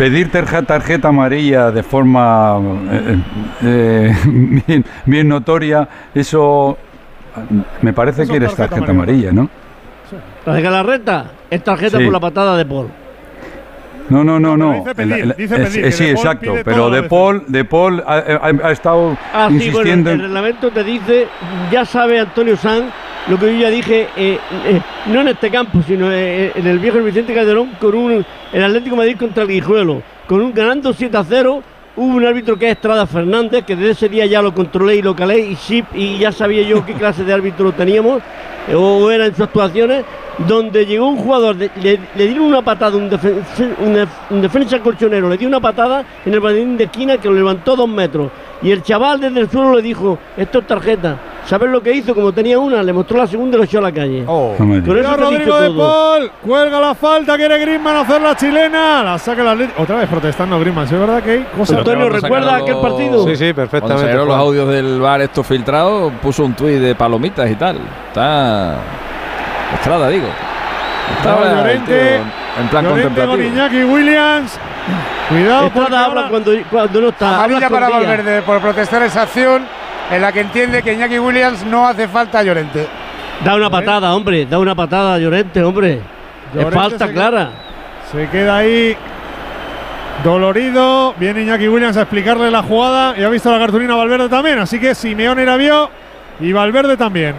pedir 0.00 0.30
tarjeta, 0.30 1.08
amarilla 1.08 1.70
de 1.70 1.82
forma 1.82 2.58
eh, 2.90 3.16
eh, 3.62 4.16
bien, 4.66 4.84
bien 5.04 5.28
notoria, 5.28 5.86
eso 6.14 6.78
me 7.82 7.92
parece 7.92 8.22
Eso 8.22 8.32
que 8.32 8.38
es 8.38 8.42
eres 8.44 8.56
tarjeta 8.56 8.76
tarjeta 8.76 8.92
amarilla, 8.92 9.30
¿no? 9.32 9.50
¿Tarjeta 10.42 10.70
la 10.70 10.82
recta? 10.82 11.24
Es 11.50 11.62
tarjeta 11.62 11.98
Sí. 11.98 12.04
por 12.04 12.12
la 12.14 12.20
patada 12.20 12.56
de 12.56 12.64
Paul. 12.64 12.88
No, 14.08 14.24
no, 14.24 14.40
no, 14.40 14.56
no. 14.56 14.72
dice 14.72 14.94
pedir, 14.94 15.36
dice 15.36 15.92
sí, 15.92 16.04
De 16.04 16.10
exacto. 16.10 16.54
Pero 16.64 16.88
de 16.90 17.02
Paul, 17.02 17.44
de 17.46 17.64
Paul 17.64 18.02
ha, 18.04 18.14
ha- 18.16 18.68
ha 18.68 18.72
estado 18.72 19.16
Ah, 19.34 19.48
sí, 19.48 19.54
bueno, 19.54 19.64
insistiendo. 19.66 20.10
el 20.12 20.20
reglamento 20.22 20.70
te 20.70 20.82
dice, 20.82 21.28
ya 21.70 21.84
sabe 21.84 22.18
Antonio 22.18 22.56
Sanz, 22.56 22.86
lo 23.30 23.38
que 23.38 23.46
yo 23.46 23.60
ya 23.60 23.70
dije, 23.70 24.08
eh, 24.16 24.38
eh, 24.66 24.80
no 25.06 25.20
en 25.20 25.28
este 25.28 25.52
campo, 25.52 25.80
sino 25.86 26.10
eh, 26.12 26.50
en 26.52 26.66
el 26.66 26.80
viejo 26.80 26.98
Vicente 26.98 27.32
Calderón, 27.32 27.70
con 27.80 27.94
un, 27.94 28.26
el 28.52 28.64
Atlético 28.64 28.96
Madrid 28.96 29.16
contra 29.16 29.44
el 29.44 29.48
Guijuelo, 29.48 30.02
con 30.26 30.40
un 30.40 30.52
ganando 30.52 30.92
7 30.92 31.16
a 31.16 31.22
0. 31.22 31.62
Hubo 31.94 32.16
un 32.16 32.26
árbitro 32.26 32.58
que 32.58 32.66
es 32.66 32.72
Estrada 32.72 33.06
Fernández, 33.06 33.64
que 33.64 33.76
desde 33.76 33.92
ese 33.92 34.08
día 34.08 34.26
ya 34.26 34.42
lo 34.42 34.52
controlé 34.52 34.96
y 34.96 35.02
lo 35.02 35.14
calé, 35.14 35.38
y, 35.38 35.54
sí, 35.54 35.84
y 35.94 36.18
ya 36.18 36.32
sabía 36.32 36.62
yo 36.62 36.84
qué 36.84 36.94
clase 36.94 37.22
de 37.22 37.32
árbitro 37.32 37.70
teníamos, 37.70 38.20
o 38.74 39.10
era 39.10 39.26
en 39.26 39.32
sus 39.34 39.44
actuaciones, 39.44 40.04
donde 40.46 40.86
llegó 40.86 41.06
un 41.08 41.16
jugador, 41.18 41.56
de- 41.56 41.70
le, 41.82 41.98
le 42.14 42.26
dieron 42.26 42.44
una 42.46 42.62
patada, 42.62 42.96
un, 42.96 43.10
defen- 43.10 43.42
un 43.78 43.92
def- 43.94 44.08
un 44.30 44.40
defensa 44.40 44.78
colchonero, 44.80 45.28
le 45.28 45.36
dio 45.36 45.48
una 45.48 45.60
patada 45.60 46.04
en 46.24 46.32
el 46.32 46.40
banderín 46.40 46.76
de 46.76 46.84
esquina 46.84 47.18
que 47.18 47.28
lo 47.28 47.34
levantó 47.34 47.76
dos 47.76 47.88
metros. 47.88 48.30
Y 48.62 48.70
el 48.70 48.82
chaval 48.82 49.20
desde 49.20 49.40
el 49.40 49.50
suelo 49.50 49.74
le 49.74 49.82
dijo, 49.82 50.18
esto 50.36 50.58
es 50.60 50.66
tarjeta. 50.66 51.16
¿Sabes 51.46 51.70
lo 51.70 51.82
que 51.82 51.92
hizo? 51.94 52.14
Como 52.14 52.30
tenía 52.32 52.58
una, 52.58 52.82
le 52.82 52.92
mostró 52.92 53.16
la 53.16 53.26
segunda 53.26 53.56
y 53.56 53.58
lo 53.58 53.64
echó 53.64 53.78
a 53.78 53.82
la 53.82 53.90
calle. 53.92 54.22
Oh. 54.26 54.52
Con 54.58 54.72
eso 54.74 54.92
Mira 54.92 55.16
Rodrigo 55.16 55.58
de. 55.58 55.70
Paul, 55.70 56.30
cuelga 56.46 56.78
la 56.80 56.94
falta, 56.94 57.36
quiere 57.36 57.58
Griezmann 57.58 57.96
hacer 57.96 58.20
la 58.20 58.36
chilena, 58.36 59.02
la 59.02 59.18
saca 59.18 59.50
Atlético. 59.50 59.82
Otra 59.82 59.96
vez 59.96 60.08
protestando 60.08 60.60
Griezmann, 60.60 60.86
¿sí 60.86 60.94
es 60.94 61.00
verdad 61.00 61.22
que 61.22 61.30
hay 61.30 61.46
cosas? 61.56 61.78
Antonio, 61.78 62.00
Cuando 62.08 62.20
¿recuerda 62.20 62.56
aquel 62.56 62.74
los- 62.74 62.82
partido? 62.82 63.24
Sí, 63.24 63.30
sí, 63.36 63.38
Cuando 63.38 63.54
perfectamente. 63.54 64.02
salieron 64.02 64.28
los 64.28 64.36
audios 64.36 64.68
del 64.68 65.00
bar 65.00 65.22
estos 65.22 65.46
filtrados, 65.46 66.12
puso 66.22 66.44
un 66.44 66.52
tuit 66.52 66.76
de 66.78 66.94
palomitas 66.94 67.50
y 67.50 67.54
tal. 67.56 67.78
Está. 68.08 68.49
Estrada, 69.74 70.08
digo. 70.08 70.28
Llorente, 71.24 72.16
en 72.16 72.68
plan 72.70 72.84
Llorente 72.84 73.26
con. 73.26 73.42
Iñaki 73.42 73.84
Williams. 73.84 74.58
Cuidado 75.28 75.66
Estrada 75.66 76.04
habla 76.04 76.28
cuando, 76.28 76.52
cuando 76.70 77.00
no 77.00 77.08
está. 77.08 77.28
habla 77.28 77.44
Amarilla 77.44 77.68
para. 77.70 77.88
Valverde 77.88 78.42
por 78.42 78.60
protestar 78.60 79.02
esa 79.02 79.22
acción 79.22 79.62
en 80.10 80.22
la 80.22 80.32
que 80.32 80.40
entiende 80.40 80.82
que 80.82 80.92
Iñaki 80.92 81.18
Williams 81.18 81.64
no 81.64 81.86
hace 81.86 82.08
falta 82.08 82.40
a 82.40 82.42
Llorente. 82.42 82.86
Da 83.44 83.54
una 83.54 83.70
patada, 83.70 84.14
hombre, 84.14 84.46
da 84.46 84.58
una 84.58 84.74
patada 84.74 85.14
a 85.14 85.18
Llorente, 85.18 85.62
hombre. 85.62 86.00
Llorente 86.52 86.76
es 86.76 86.82
falta 86.82 87.06
se 87.06 87.12
clara. 87.12 87.50
Se 88.10 88.28
queda 88.28 88.56
ahí 88.56 88.96
dolorido. 90.24 91.14
Viene 91.16 91.42
Iñaki 91.42 91.68
Williams 91.68 91.96
a 91.96 92.02
explicarle 92.02 92.50
la 92.50 92.62
jugada 92.62 93.14
y 93.16 93.22
ha 93.22 93.28
visto 93.28 93.50
la 93.50 93.58
cartulina 93.58 93.94
Valverde 93.94 94.28
también. 94.28 94.58
Así 94.58 94.78
que 94.78 94.94
Simeone 94.94 95.44
la 95.44 95.56
vio 95.56 95.90
y 96.40 96.52
Valverde 96.52 96.96
también. 96.96 97.34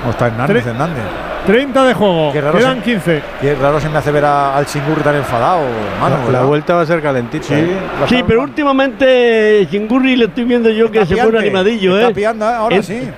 ¿Cómo 0.00 0.10
está 0.10 0.26
Hernández? 0.28 0.64
Tre- 0.64 0.68
Hernández? 0.70 1.02
30 1.46 1.84
de 1.84 1.94
juego. 1.94 2.32
Qué 2.32 2.40
raro 2.40 2.58
Quedan 2.58 2.78
se- 2.78 2.82
15. 2.84 3.22
Qué 3.40 3.54
raro 3.54 3.78
se 3.80 3.88
me 3.90 3.98
hace 3.98 4.10
ver 4.10 4.24
a- 4.24 4.56
al 4.56 4.64
Chingur 4.66 5.02
tan 5.02 5.14
enfadado, 5.16 5.62
hermano. 5.94 6.16
La, 6.32 6.40
la 6.40 6.44
vuelta 6.46 6.74
va 6.74 6.82
a 6.82 6.86
ser 6.86 7.02
calentita. 7.02 7.44
Sí, 7.44 7.54
¿eh? 7.54 7.76
Sí, 8.08 8.14
está- 8.16 8.26
pero 8.26 8.42
últimamente 8.42 9.66
Chingurri 9.70 10.16
le 10.16 10.24
estoy 10.26 10.44
viendo 10.44 10.70
yo 10.70 10.90
que 10.90 11.00
está 11.00 11.14
se 11.14 11.20
pone 11.20 11.30
piante, 11.32 11.46
animadillo, 11.48 11.96
está 11.98 12.10
¿eh? 12.10 12.14
piando, 12.14 12.46
ahora 12.46 12.76
En- 12.76 12.82
sí. 12.82 13.08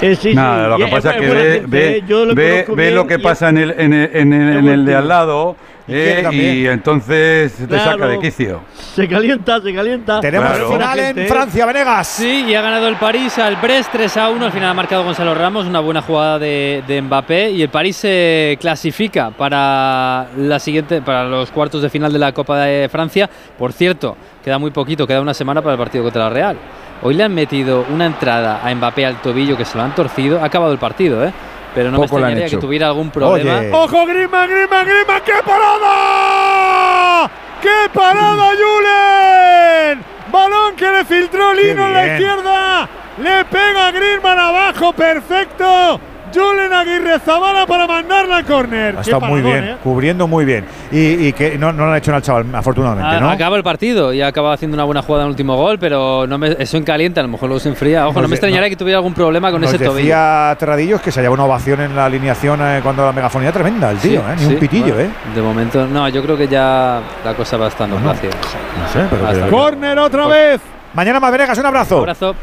Eh, 0.00 0.16
sí, 0.16 0.34
Nada, 0.34 0.64
sí. 0.64 0.70
lo 0.70 0.84
que 0.86 0.90
pasa 0.92 1.10
es 1.12 1.20
que 1.20 1.26
ve, 1.28 1.52
gente, 1.52 1.66
ve, 1.68 1.96
¿eh? 1.98 2.04
Yo 2.08 2.24
lo 2.24 2.34
ve- 2.34 2.66
ve 2.74 2.90
lo 2.90 3.06
que 3.06 3.18
pasa 3.20 3.50
en 3.50 3.58
el, 3.58 3.70
en 3.78 3.92
el, 3.92 4.10
en 4.12 4.32
el- 4.32 4.56
en 4.56 4.68
el 4.68 4.84
de 4.84 4.96
al 4.96 5.06
lado 5.06 5.54
eh, 5.88 6.28
y 6.32 6.66
entonces 6.66 7.54
te 7.56 7.66
Claro. 7.66 7.92
saca 7.92 8.06
de 8.08 8.18
quicio. 8.20 8.60
Se 8.94 9.08
calienta, 9.08 9.60
se 9.60 9.74
calienta. 9.74 10.20
Tenemos 10.20 10.48
Claro. 10.50 10.72
final 10.72 10.98
en. 10.98 11.26
Francia, 11.26 11.66
Venegas. 11.66 12.06
Sí, 12.06 12.44
y 12.48 12.54
ha 12.54 12.60
ganado 12.62 12.88
el 12.88 12.96
París 12.96 13.38
al 13.38 13.56
Brest 13.56 13.90
3 13.92 14.16
a 14.16 14.28
1. 14.30 14.46
Al 14.46 14.52
final 14.52 14.70
ha 14.70 14.74
marcado 14.74 15.04
Gonzalo 15.04 15.34
Ramos, 15.34 15.66
una 15.66 15.80
buena 15.80 16.02
jugada 16.02 16.38
de, 16.38 16.82
de 16.86 17.02
Mbappé. 17.02 17.50
Y 17.50 17.62
el 17.62 17.68
París 17.68 17.96
se 17.96 18.56
clasifica 18.60 19.30
para 19.30 20.26
la 20.36 20.58
siguiente, 20.58 21.02
para 21.02 21.24
los 21.24 21.50
cuartos 21.50 21.82
de 21.82 21.90
final 21.90 22.12
de 22.12 22.18
la 22.18 22.32
Copa 22.32 22.58
de 22.60 22.88
Francia. 22.88 23.28
Por 23.58 23.72
cierto, 23.72 24.16
queda 24.44 24.58
muy 24.58 24.70
poquito, 24.70 25.06
queda 25.06 25.20
una 25.20 25.34
semana 25.34 25.62
para 25.62 25.72
el 25.74 25.78
partido 25.78 26.04
contra 26.04 26.24
la 26.24 26.30
Real. 26.30 26.56
Hoy 27.04 27.14
le 27.14 27.24
han 27.24 27.34
metido 27.34 27.84
una 27.92 28.06
entrada 28.06 28.60
a 28.62 28.72
Mbappé 28.72 29.04
al 29.06 29.20
tobillo 29.20 29.56
que 29.56 29.64
se 29.64 29.76
lo 29.76 29.82
han 29.82 29.94
torcido. 29.94 30.40
Ha 30.40 30.44
acabado 30.44 30.70
el 30.72 30.78
partido, 30.78 31.24
¿eh? 31.24 31.32
Pero 31.74 31.90
no 31.90 31.98
me 31.98 32.06
Poco 32.06 32.16
han 32.16 32.22
extrañaría 32.24 32.50
que 32.50 32.56
tuviera 32.58 32.88
algún 32.88 33.10
problema. 33.10 33.60
Oye. 33.60 33.72
¡Ojo, 33.72 34.06
Griezmann, 34.06 34.50
Griezmann, 34.50 34.86
Griezmann! 34.86 35.22
¡Qué 35.24 35.32
parada! 35.44 37.30
¡Qué 37.62 37.88
parada, 37.92 38.50
Julen! 38.60 40.04
Balón 40.30 40.76
que 40.76 40.90
le 40.90 41.04
filtró 41.04 41.54
Lino 41.54 41.86
en 41.86 41.92
la 41.92 42.06
izquierda. 42.06 42.88
Le 43.18 43.44
pega 43.46 43.86
a 43.86 43.90
Griezmann 43.90 44.38
abajo, 44.38 44.92
perfecto. 44.92 46.00
Julen 46.34 46.72
Aguirre 46.72 47.18
Zabala 47.20 47.66
para 47.66 47.86
mandarla 47.86 48.36
al 48.38 48.44
córner. 48.44 48.96
Ha 48.96 49.00
estado 49.00 49.20
muy 49.22 49.40
paradón, 49.42 49.60
bien, 49.62 49.74
¿eh? 49.74 49.78
cubriendo 49.82 50.26
muy 50.26 50.44
bien. 50.44 50.64
Y, 50.90 51.28
y 51.28 51.32
que 51.32 51.58
no, 51.58 51.72
no 51.72 51.84
lo 51.86 51.92
han 51.92 51.98
hecho 51.98 52.10
nada 52.10 52.18
al 52.18 52.22
chaval, 52.22 52.46
afortunadamente, 52.54 53.16
A- 53.16 53.20
¿no? 53.20 53.30
Acaba 53.30 53.56
el 53.56 53.62
partido 53.62 54.12
y 54.12 54.22
acaba 54.22 54.52
haciendo 54.52 54.74
una 54.74 54.84
buena 54.84 55.02
jugada 55.02 55.24
en 55.24 55.26
el 55.26 55.30
último 55.30 55.56
gol, 55.56 55.78
pero 55.78 56.26
no 56.26 56.38
me, 56.38 56.56
eso 56.58 56.76
en 56.76 56.84
caliente, 56.84 57.20
a 57.20 57.22
lo 57.22 57.28
mejor 57.28 57.48
luego 57.48 57.60
se 57.60 57.68
enfría. 57.68 58.04
Ojo, 58.06 58.14
Nos 58.14 58.22
no 58.22 58.28
me 58.28 58.34
extrañaría 58.36 58.68
no- 58.68 58.70
que 58.70 58.76
tuviera 58.76 58.98
algún 58.98 59.14
problema 59.14 59.50
con 59.50 59.60
Nos 59.60 59.70
ese 59.72 59.84
tobillo. 59.84 59.98
decía 59.98 60.56
Terradillos 60.58 61.00
que 61.00 61.10
se 61.12 61.20
llevó 61.22 61.34
una 61.34 61.44
ovación 61.44 61.80
en 61.80 61.94
la 61.96 62.06
alineación 62.06 62.60
eh, 62.62 62.80
cuando 62.82 63.04
la 63.04 63.12
megafonía 63.12 63.52
tremenda, 63.52 63.90
el 63.90 63.98
tío, 63.98 64.20
Sí, 64.20 64.26
¿eh? 64.26 64.34
Ni 64.36 64.42
sí, 64.46 64.54
un 64.54 64.60
pitillo, 64.60 64.94
bueno, 64.94 65.00
¿eh? 65.10 65.34
De 65.34 65.42
momento, 65.42 65.86
no, 65.86 66.08
yo 66.08 66.22
creo 66.22 66.36
que 66.36 66.48
ya 66.48 67.00
la 67.24 67.34
cosa 67.34 67.56
va 67.56 67.68
estando 67.68 67.98
fácil. 67.98 68.30
No 68.30 68.88
sé, 68.92 69.06
pero. 69.10 69.50
Córner 69.50 69.98
otra 69.98 70.26
vez. 70.26 70.60
Mañana 70.94 71.20
más 71.20 71.32
Venegas, 71.32 71.56
un 71.58 71.66
abrazo. 71.66 71.98
Abrazo. 71.98 72.34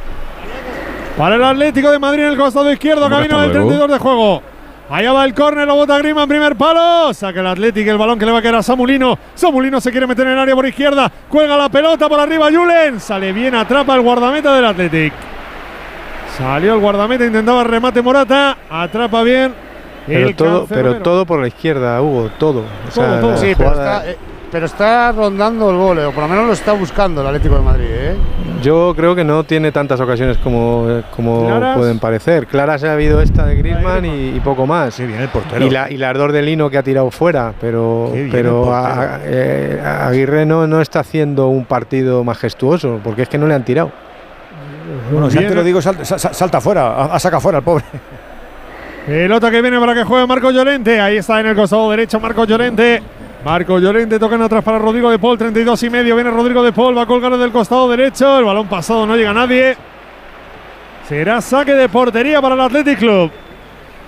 Para 1.20 1.36
el 1.36 1.44
Atlético 1.44 1.92
de 1.92 2.00
Madrid 2.00 2.24
en 2.24 2.30
el 2.30 2.38
costado 2.38 2.72
izquierdo, 2.72 3.04
Hombre, 3.04 3.28
camino 3.28 3.42
del 3.42 3.52
luego. 3.52 3.68
32 3.68 3.92
de 3.92 4.00
juego. 4.00 4.42
Allá 4.90 5.12
va 5.12 5.26
el 5.26 5.34
córner, 5.34 5.68
lo 5.68 5.76
bota 5.76 5.98
Griezmann, 5.98 6.30
primer 6.30 6.56
palo. 6.56 7.14
Saca 7.14 7.42
el 7.42 7.48
Atlético 7.48 7.92
el 7.92 7.98
balón 7.98 8.18
que 8.18 8.26
le 8.26 8.32
va 8.32 8.38
a 8.40 8.42
quedar 8.42 8.56
a 8.56 8.64
Samulino. 8.64 9.20
Samulino 9.36 9.82
se 9.82 9.92
quiere 9.92 10.08
meter 10.08 10.26
en 10.28 10.34
el 10.34 10.40
área 10.40 10.56
por 10.56 10.66
izquierda. 10.66 11.12
Cuelga 11.28 11.58
la 11.58 11.68
pelota 11.68 12.08
por 12.08 12.22
arriba 12.22 12.48
Julen. 12.50 13.02
Sale 13.02 13.34
bien, 13.34 13.54
atrapa 13.54 13.96
el 13.96 14.02
guardameta 14.02 14.56
del 14.56 14.64
Atlético. 14.64 15.18
Salió 16.38 16.74
el 16.76 16.80
guardameta, 16.80 17.26
intentaba 17.26 17.66
remate 17.66 18.02
Morata. 18.02 18.58
Atrapa 18.70 19.22
bien. 19.22 19.54
Pero 20.08 20.28
el 20.30 20.36
todo, 20.38 20.60
cancerbero. 20.60 20.92
pero 20.92 21.04
todo 21.04 21.26
por 21.26 21.42
la 21.42 21.50
izquierda, 21.50 22.02
Hugo, 22.02 22.32
todo. 22.40 22.64
O 22.88 22.92
sea, 22.92 23.20
Todo, 23.20 23.20
todo. 23.20 23.38
Sí, 23.38 23.54
pero 23.58 23.72
está, 23.72 24.10
eh, 24.10 24.18
pero 24.52 24.66
está 24.66 25.12
rondando 25.12 25.70
el 25.70 25.78
gol, 25.78 26.00
eh, 26.00 26.06
o 26.06 26.12
por 26.12 26.24
lo 26.24 26.30
menos 26.30 26.48
lo 26.48 26.54
está 26.54 26.74
buscando 26.74 27.22
el 27.22 27.28
Atlético 27.28 27.56
de 27.56 27.62
Madrid. 27.62 27.86
¿eh? 27.90 28.16
Yo 28.62 28.94
creo 28.96 29.16
que 29.16 29.24
no 29.24 29.44
tiene 29.44 29.72
tantas 29.72 30.00
ocasiones 30.02 30.38
como, 30.40 31.02
como 31.16 31.46
¿Claras? 31.48 31.78
pueden 31.78 32.00
parecer. 32.00 32.48
Claras 32.48 32.84
ha 32.84 32.94
habido 32.94 33.22
esta 33.22 33.46
de 33.46 33.56
Griezmann 33.56 34.06
y, 34.06 34.36
y 34.36 34.40
poco 34.42 34.66
más. 34.68 34.96
Sí, 34.96 35.06
viene 35.06 35.24
el 35.24 35.30
portero. 35.30 35.66
Y, 35.66 35.70
la, 35.70 35.90
y 35.92 35.98
dos 35.98 36.34
de 36.34 36.42
Lino 36.42 36.70
que 36.70 36.78
ha 36.78 36.84
tirado 36.84 37.10
fuera, 37.12 37.54
pero, 37.62 38.10
bien 38.12 38.30
pero 38.32 38.74
a- 38.74 39.20
eh, 39.24 39.82
Aguirre 40.02 40.46
no, 40.46 40.68
no 40.68 40.82
está 40.82 41.00
haciendo 41.02 41.48
un 41.48 41.66
partido 41.66 42.24
majestuoso, 42.24 43.00
porque 43.04 43.22
es 43.24 43.30
que 43.30 43.38
no 43.38 43.48
le 43.48 43.54
han 43.54 43.64
tirado. 43.64 43.92
Bueno, 45.12 45.30
si 45.30 45.38
antes 45.38 45.56
lo 45.56 45.64
digo, 45.64 45.82
salta, 45.82 46.04
sa- 46.04 46.18
salta 46.34 46.60
fuera, 46.60 46.88
a- 46.88 47.16
a 47.16 47.20
saca 47.20 47.40
fuera 47.40 47.60
el 47.60 47.64
pobre. 47.64 47.86
Pelota 49.06 49.50
que 49.50 49.62
viene 49.62 49.80
para 49.80 49.94
que 49.94 50.04
juegue 50.04 50.28
Marco 50.28 50.52
Llorente. 50.52 51.00
Ahí 51.00 51.18
está 51.18 51.40
en 51.40 51.48
el 51.48 51.56
costado 51.56 51.90
derecho 51.90 52.20
Marco 52.20 52.44
Llorente. 52.46 53.02
Marco 53.44 53.80
Llorente 53.80 54.20
tocando 54.20 54.46
atrás 54.46 54.64
para 54.64 54.80
Rodrigo 54.80 55.10
de 55.10 55.18
Paul, 55.18 55.38
32 55.38 55.84
y 55.84 55.90
medio. 55.90 56.16
Viene 56.16 56.30
Rodrigo 56.30 56.62
de 56.62 56.74
Paul, 56.74 56.98
va 56.98 57.04
a 57.04 57.06
colgar 57.06 57.36
del 57.38 57.52
costado 57.52 57.90
derecho. 57.90 58.38
El 58.40 58.46
balón 58.46 58.68
pasado, 58.68 59.06
no 59.06 59.16
llega 59.16 59.34
nadie. 59.34 59.76
Será 61.08 61.42
saque 61.42 61.74
de 61.74 61.88
portería 61.90 62.42
para 62.42 62.56
el 62.56 62.62
Athletic 62.62 63.00
Club. 63.00 63.32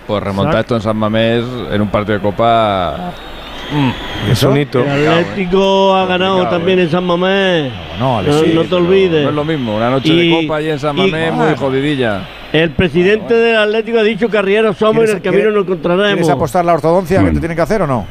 Pues 0.05 0.21
remontar 0.23 0.59
esto 0.59 0.75
en 0.75 0.81
San 0.81 0.97
Mamés 0.97 1.43
en 1.71 1.81
un 1.81 1.87
partido 1.87 2.17
de 2.17 2.21
Copa. 2.23 3.13
Es 4.29 4.43
un 4.43 4.57
hito. 4.57 4.83
El 4.83 5.07
Atlético 5.07 5.95
ha 5.95 6.05
ganado 6.05 6.33
complicado, 6.39 6.57
también 6.59 6.79
en 6.79 6.89
San 6.89 7.05
Mamés. 7.05 7.71
No, 7.97 8.21
No, 8.21 8.33
sí, 8.33 8.51
no 8.53 8.63
te 8.65 8.75
olvides. 8.75 9.23
No 9.23 9.29
es 9.29 9.35
lo 9.35 9.45
mismo, 9.45 9.77
una 9.77 9.89
noche 9.89 10.09
Y- 10.09 10.29
de 10.29 10.41
Copa 10.41 10.57
allí 10.57 10.69
en 10.71 10.79
San 10.79 10.97
y- 10.97 11.09
Mamés 11.09 11.33
muy 11.33 11.55
jodidilla. 11.55 12.21
El 12.51 12.71
presidente 12.71 13.33
del 13.33 13.55
Atlético 13.57 13.99
ha 13.99 14.03
dicho 14.03 14.27
que 14.27 14.37
arrieros 14.37 14.75
somos 14.77 15.05
y 15.05 15.09
en 15.11 15.15
el 15.15 15.21
¿Quieres- 15.21 15.39
camino 15.39 15.51
nos 15.57 15.65
¿Quieres 15.65 15.85
encontraremos. 15.85 16.29
apostar 16.29 16.65
la 16.65 16.73
ortodoncia 16.73 17.23
que 17.23 17.31
te 17.31 17.39
tienen 17.39 17.55
que 17.55 17.61
hacer 17.61 17.81
o 17.83 17.87
no? 17.87 18.05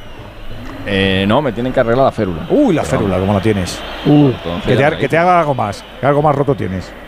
Eh, 0.86 1.24
no, 1.28 1.42
me 1.42 1.52
tienen 1.52 1.72
que 1.72 1.80
arreglar 1.80 2.06
la 2.06 2.12
férula. 2.12 2.46
Uy, 2.50 2.74
la 2.74 2.82
Pero 2.82 2.90
férula, 2.98 3.10
vamos, 3.16 3.26
¿cómo 3.26 3.38
la 3.38 3.42
tienes? 3.42 3.78
Uh, 4.06 4.26
entonces 4.28 4.64
Que 4.66 4.76
te, 4.76 4.96
que 4.98 5.08
te 5.08 5.18
haga 5.18 5.40
algo 5.40 5.54
más, 5.54 5.84
que 6.00 6.06
algo 6.06 6.22
más 6.22 6.34
roto 6.34 6.54
tienes. 6.54 6.90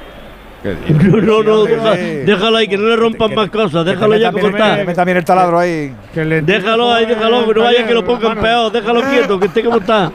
No, 0.62 1.16
no, 1.20 1.42
no, 1.42 1.64
deja- 1.64 1.96
déjalo 1.96 2.56
ahí, 2.58 2.68
que 2.68 2.78
no 2.78 2.88
le 2.88 2.94
rompan 2.94 3.30
Que- 3.30 3.34
más 3.34 3.50
cosas, 3.50 3.84
déjalo 3.84 4.16
ya 4.16 4.30
como 4.30 4.46
está. 4.48 5.04
bien 5.04 5.16
el 5.16 5.24
taladro 5.24 5.58
ahí. 5.58 5.92
Que 6.14 6.24
le 6.24 6.40
Déjalo 6.42 6.92
ahí, 6.92 7.04
déjalo, 7.06 7.46
que 7.48 7.54
no 7.54 7.62
vaya 7.64 7.84
que 7.84 7.94
lo 7.94 8.04
pongan 8.04 8.38
peor, 8.38 8.70
déjalo 8.70 9.02
quieto, 9.02 9.40
que 9.40 9.46
esté 9.46 9.64
como 9.64 9.78
está. 9.78 10.12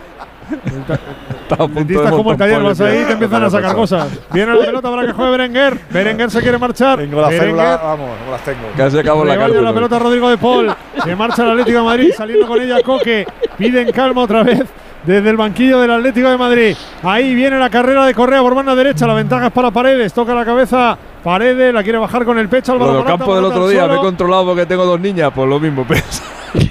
Estaba 1.47 1.63
a 1.63 1.67
punto 1.67 1.79
de 1.79 1.85
Dentistas 1.85 2.11
como 2.11 2.31
el 2.33 2.37
taller, 2.37 2.61
vas 2.61 2.81
ahí 2.81 3.03
te 3.05 3.13
empiezan 3.13 3.43
a 3.43 3.49
sacar 3.49 3.73
cosas. 3.73 4.09
Viene 4.33 4.53
la 4.53 4.65
pelota 4.65 4.89
para 4.91 5.05
que 5.07 5.13
juegue 5.13 5.31
Berenguer. 5.31 5.79
Berenguer 5.89 6.29
se 6.29 6.41
quiere 6.41 6.57
marchar. 6.57 6.99
Tengo 6.99 7.21
la 7.21 7.29
férula, 7.29 7.77
vamos, 7.77 8.09
no 8.25 8.31
las 8.31 8.41
tengo. 8.41 8.67
Casi 8.75 8.99
acabo 8.99 9.23
la 9.23 9.35
la 9.47 9.73
pelota 9.73 9.95
a 9.95 9.99
Rodrigo 9.99 10.29
de 10.29 10.37
Paul. 10.37 10.75
Se 11.01 11.15
marcha 11.15 11.43
el 11.43 11.51
Atlético 11.51 11.77
de 11.79 11.83
Madrid, 11.85 12.11
saliendo 12.15 12.47
con 12.47 12.61
ella 12.61 12.81
Coque. 12.83 13.25
Piden 13.57 13.91
calma 13.93 14.23
otra 14.23 14.43
vez 14.43 14.61
desde 15.05 15.29
el 15.29 15.37
banquillo 15.37 15.79
del 15.79 15.91
Atlético 15.91 16.29
de 16.29 16.37
Madrid. 16.37 16.75
Ahí 17.01 17.33
viene 17.33 17.57
la 17.57 17.69
carrera 17.69 18.05
de 18.05 18.13
Correa 18.13 18.41
por 18.41 18.53
banda 18.53 18.75
derecha. 18.75 19.07
La 19.07 19.13
ventaja 19.13 19.47
es 19.47 19.53
para 19.53 19.71
Paredes. 19.71 20.11
Toca 20.11 20.35
la 20.35 20.43
cabeza 20.43 20.97
Paredes, 21.23 21.73
la 21.73 21.81
quiere 21.81 21.97
bajar 21.97 22.25
con 22.25 22.37
el 22.37 22.49
pecho. 22.49 22.73
Lo 22.73 22.83
Álvaro 22.83 22.99
Morata, 22.99 23.17
campo 23.17 23.35
del 23.35 23.45
otro 23.45 23.69
día 23.69 23.87
me 23.87 23.95
he 23.95 23.99
controlado 23.99 24.47
porque 24.47 24.65
tengo 24.65 24.85
dos 24.85 24.99
niñas, 24.99 25.31
pues 25.33 25.47
lo 25.47 25.61
mismo 25.61 25.85
pesa. 25.85 26.23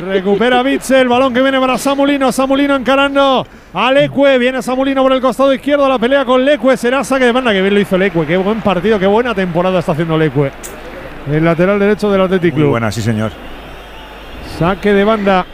Recupera 0.00 0.62
Bitzel, 0.62 1.02
el 1.02 1.08
balón 1.08 1.32
que 1.32 1.42
viene 1.42 1.60
para 1.60 1.78
Samulino. 1.78 2.32
Samulino 2.32 2.74
encarando 2.74 3.46
a 3.72 3.92
Leque. 3.92 4.38
Viene 4.38 4.62
Samulino 4.62 5.02
por 5.02 5.12
el 5.12 5.20
costado 5.20 5.52
izquierdo. 5.52 5.88
La 5.88 5.98
pelea 5.98 6.24
con 6.24 6.44
Leque. 6.44 6.76
Será 6.76 7.04
saque 7.04 7.24
de 7.26 7.32
banda. 7.32 7.52
Que 7.52 7.62
bien 7.62 7.74
lo 7.74 7.80
hizo 7.80 7.96
Leque. 7.96 8.24
Qué 8.26 8.36
buen 8.36 8.60
partido, 8.60 8.98
qué 8.98 9.06
buena 9.06 9.34
temporada 9.34 9.78
está 9.78 9.92
haciendo 9.92 10.18
Leque. 10.18 10.50
El 11.30 11.44
lateral 11.44 11.78
derecho 11.78 12.10
del 12.10 12.20
Athletic 12.22 12.52
Muy 12.52 12.60
Club. 12.62 12.70
buena, 12.70 12.90
sí, 12.90 13.00
señor. 13.00 13.32
Saque 14.58 14.92
de 14.92 15.04
banda 15.04 15.46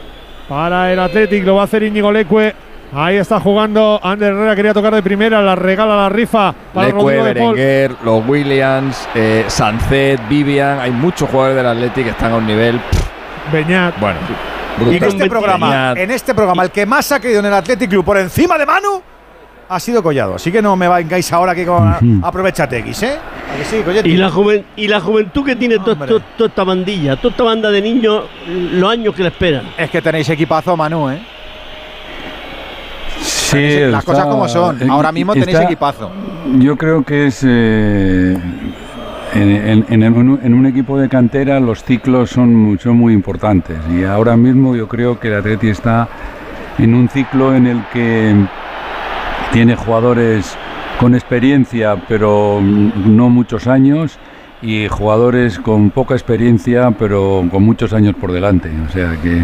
para 0.49 0.91
el 0.91 0.99
Athletic. 0.99 1.45
Lo 1.45 1.55
va 1.55 1.61
a 1.61 1.65
hacer 1.65 1.83
Íñigo 1.83 2.11
Leque. 2.11 2.53
Ahí 2.93 3.15
está 3.15 3.39
jugando 3.39 4.01
Ander 4.03 4.33
Herrera. 4.33 4.55
Quería 4.55 4.73
tocar 4.73 4.93
de 4.93 5.01
primera. 5.01 5.41
La 5.41 5.55
regala 5.55 5.95
la 5.95 6.09
rifa 6.09 6.53
para. 6.73 6.91
Berenguer, 6.91 7.91
los 8.03 8.27
Williams, 8.27 9.07
eh, 9.15 9.45
Sancet, 9.47 10.19
Vivian. 10.27 10.79
Hay 10.79 10.91
muchos 10.91 11.29
jugadores 11.29 11.55
del 11.55 11.67
Athletic 11.67 12.03
que 12.03 12.09
están 12.09 12.33
a 12.33 12.35
un 12.35 12.45
nivel. 12.45 12.79
pff, 12.79 13.00
Beñat. 13.51 13.99
bueno, 13.99 14.19
Y 14.89 14.95
en 14.97 15.03
este 15.03 15.29
programa, 15.29 15.67
Beñat. 15.69 15.97
en 15.97 16.11
este 16.11 16.33
programa, 16.33 16.63
el 16.63 16.71
que 16.71 16.85
más 16.85 17.11
ha 17.11 17.19
querido 17.19 17.39
en 17.41 17.45
el 17.47 17.53
Athletic 17.53 17.89
Club 17.89 18.05
por 18.05 18.17
encima 18.17 18.57
de 18.57 18.65
Manu 18.65 19.01
ha 19.69 19.79
sido 19.79 20.01
Collado. 20.03 20.35
Así 20.35 20.51
que 20.51 20.61
no 20.61 20.75
me 20.75 20.87
vengáis 20.89 21.31
ahora 21.31 21.53
aquí 21.53 21.63
con 21.65 21.89
Ujú. 21.93 22.25
aprovechate 22.25 22.77
X, 22.79 23.03
¿eh? 23.03 23.17
¿A 23.53 23.57
que 23.57 23.63
sí, 23.65 23.81
Colleti? 23.83 24.09
Y 24.09 24.17
la, 24.17 24.29
juven- 24.29 24.65
y 24.75 24.87
la 24.87 24.99
juventud 24.99 25.45
que 25.45 25.55
tiene 25.55 25.77
to- 25.79 25.91
Hombre. 25.93 26.07
to- 26.09 26.19
toda 26.37 26.49
esta 26.49 26.63
bandilla, 26.63 27.15
toda 27.17 27.31
esta 27.31 27.43
banda 27.43 27.69
de 27.71 27.81
niños, 27.81 28.23
los 28.47 28.91
años 28.91 29.15
que 29.15 29.23
le 29.23 29.29
esperan. 29.29 29.63
Es 29.77 29.89
que 29.89 30.01
tenéis 30.01 30.27
equipazo, 30.29 30.75
Manu, 30.75 31.09
¿eh? 31.09 31.21
Sí, 33.21 33.57
Tenéis- 33.57 33.91
las 33.91 33.99
está- 34.01 34.11
cosas 34.13 34.25
como 34.27 34.47
son. 34.47 34.89
Ahora 34.89 35.11
mismo 35.11 35.33
tenéis 35.33 35.49
está- 35.49 35.63
equipazo. 35.63 36.11
Yo 36.57 36.75
creo 36.77 37.03
que 37.03 37.27
es. 37.27 37.41
eh, 37.47 38.37
en, 39.33 40.53
un 40.53 40.65
equipo 40.65 40.97
de 40.99 41.07
cantera 41.09 41.59
los 41.59 41.83
ciclos 41.83 42.29
son, 42.29 42.53
mu- 42.55 42.77
son 42.77 42.97
muy 42.97 43.13
importantes. 43.13 43.77
Y 43.89 44.03
ahora 44.03 44.35
mismo 44.37 44.75
yo 44.75 44.87
creo 44.87 45.19
que 45.19 45.29
el 45.29 45.35
Atleti 45.35 45.69
está 45.69 46.07
en 46.77 46.93
un 46.95 47.07
ciclo 47.09 47.55
en 47.55 47.67
el 47.67 47.81
que 47.93 48.35
tiene 49.53 49.75
jugadores 49.75 50.57
con 50.99 51.13
experiencia, 51.15 51.95
pero 52.07 52.59
no 52.61 53.29
muchos 53.29 53.67
años. 53.67 54.17
Y 54.63 54.87
jugadores 54.89 55.57
con 55.57 55.89
poca 55.89 56.13
experiencia, 56.13 56.91
pero 56.91 57.43
con 57.49 57.63
muchos 57.63 57.93
años 57.93 58.13
por 58.13 58.31
delante. 58.31 58.69
O 58.87 58.91
sea 58.91 59.17
que 59.23 59.41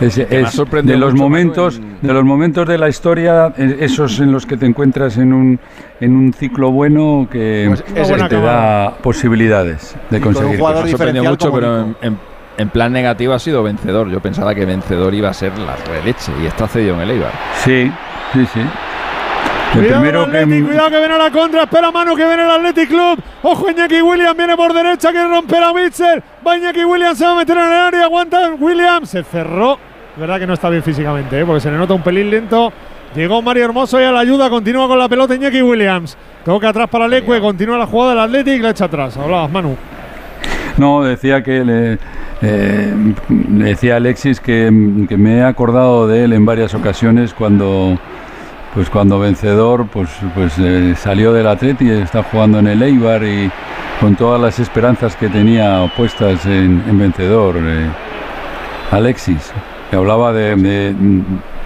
es, 0.00 0.14
que 0.16 0.40
es 0.40 0.62
de 0.84 0.96
los 0.96 1.14
momentos 1.14 1.76
en- 1.78 1.98
de 2.06 2.12
los 2.14 2.24
momentos 2.24 2.66
de 2.66 2.78
la 2.78 2.88
historia 2.88 3.52
eh, 3.56 3.76
esos 3.80 4.18
en 4.20 4.32
los 4.32 4.46
que 4.46 4.56
te 4.56 4.66
encuentras 4.66 5.16
en 5.18 5.32
un 5.32 5.60
en 6.00 6.16
un 6.16 6.32
ciclo 6.32 6.70
bueno 6.70 7.28
que, 7.30 7.66
Pues 7.68 7.82
que 7.82 8.28
te 8.28 8.40
da 8.40 8.94
posibilidades 9.02 9.96
de 10.10 10.18
Y 10.18 10.20
con 10.20 10.28
un 10.28 10.34
conseguir 10.34 10.58
cosas. 10.60 10.90
sorprendido 10.90 11.22
diferencial 11.24 11.32
mucho, 11.32 11.52
pero 11.52 11.80
en, 11.80 11.96
en- 12.02 12.30
en 12.58 12.68
plan 12.68 12.92
negativo 12.92 13.32
ha 13.32 13.38
sido 13.38 13.62
vencedor. 13.62 14.10
Yo 14.10 14.20
pensaba 14.20 14.54
que 14.54 14.66
vencedor 14.66 15.14
iba 15.14 15.30
a 15.30 15.32
ser 15.34 15.52
la 15.58 15.76
leche 16.04 16.30
y 16.42 16.46
está 16.46 16.66
cedido 16.68 16.94
en 16.96 17.00
el 17.00 17.10
Eibar. 17.12 17.32
sí 17.64 17.90
sí 18.34 18.46
sí 18.52 18.60
El 18.60 19.80
Cuidado 19.82 20.00
primero 20.02 20.24
el 20.24 20.48
que- 20.48 20.64
cuidado 20.66 20.90
que 20.90 20.98
viene 20.98 21.14
a 21.14 21.18
la 21.18 21.30
contra, 21.30 21.62
espera 21.62 21.90
mano 21.92 22.16
que 22.16 22.24
viene 22.26 22.42
el 22.42 22.50
Athletic 22.50 22.88
Club. 22.88 23.18
Ojo 23.42 23.70
Iñaki 23.70 24.02
Williams, 24.02 24.36
viene 24.36 24.56
por 24.56 24.74
derecha, 24.74 25.10
quiere 25.12 25.28
romper 25.28 25.62
a 25.62 25.72
Mitchell. 25.72 26.22
Va 26.46 26.56
Iñaki 26.58 26.84
Williams, 26.84 27.16
se 27.18 27.24
va 27.24 27.32
a 27.32 27.36
meter 27.36 27.56
en 27.56 27.64
el 27.64 27.72
área, 27.72 28.04
aguanta 28.04 28.50
Williams, 28.58 29.08
se 29.10 29.22
cerró. 29.22 29.78
Verdad 30.20 30.38
que 30.38 30.46
no 30.46 30.52
está 30.52 30.68
bien 30.68 30.82
físicamente, 30.82 31.40
¿eh? 31.40 31.46
porque 31.46 31.62
se 31.62 31.70
le 31.70 31.78
nota 31.78 31.94
un 31.94 32.02
pelín 32.02 32.30
lento. 32.30 32.70
Llegó 33.14 33.40
Mario 33.40 33.64
Hermoso 33.64 33.98
y 33.98 34.04
a 34.04 34.12
la 34.12 34.20
ayuda, 34.20 34.50
continúa 34.50 34.86
con 34.86 34.98
la 34.98 35.08
pelota 35.08 35.34
Iñaki 35.34 35.62
Williams. 35.62 36.14
Toca 36.44 36.68
atrás 36.68 36.90
para 36.90 37.08
Leque, 37.08 37.40
continúa 37.40 37.78
la 37.78 37.86
jugada 37.86 38.10
del 38.10 38.20
Athletic, 38.20 38.62
la 38.62 38.70
echa 38.70 38.84
atrás. 38.84 39.16
Hablabas, 39.16 39.50
Manu. 39.50 39.76
No, 40.76 41.02
decía 41.02 41.42
que 41.42 41.64
le, 41.64 41.98
eh, 42.42 42.94
decía 43.28 43.96
Alexis 43.96 44.40
que, 44.40 44.70
que 45.08 45.16
me 45.16 45.38
he 45.38 45.42
acordado 45.42 46.06
de 46.06 46.24
él 46.24 46.34
en 46.34 46.44
varias 46.44 46.74
ocasiones 46.74 47.32
cuando 47.32 47.98
pues 48.74 48.88
cuando 48.88 49.18
vencedor 49.18 49.88
pues 49.88 50.08
pues 50.34 50.54
eh, 50.58 50.94
salió 50.96 51.32
del 51.32 51.48
Atleti 51.48 51.86
y 51.86 51.90
está 51.90 52.22
jugando 52.22 52.60
en 52.60 52.68
el 52.68 52.82
Eibar 52.82 53.24
y 53.24 53.50
con 54.00 54.16
todas 54.16 54.40
las 54.40 54.60
esperanzas 54.60 55.16
que 55.16 55.28
tenía 55.28 55.90
puestas 55.96 56.46
en, 56.46 56.82
en 56.88 56.98
vencedor 56.98 57.56
eh, 57.58 57.88
Alexis 58.92 59.52
que 59.90 59.96
hablaba 59.96 60.32
de, 60.32 60.54
de, 60.56 60.94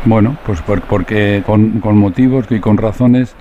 bueno 0.05 0.37
pues 0.47 0.61
por- 0.63 0.81
porque 0.83 1.43
con, 1.47 1.81
con 1.81 1.97
motivos 1.99 2.47
y 2.51 2.61
con 2.61 2.77
razones 2.79 3.35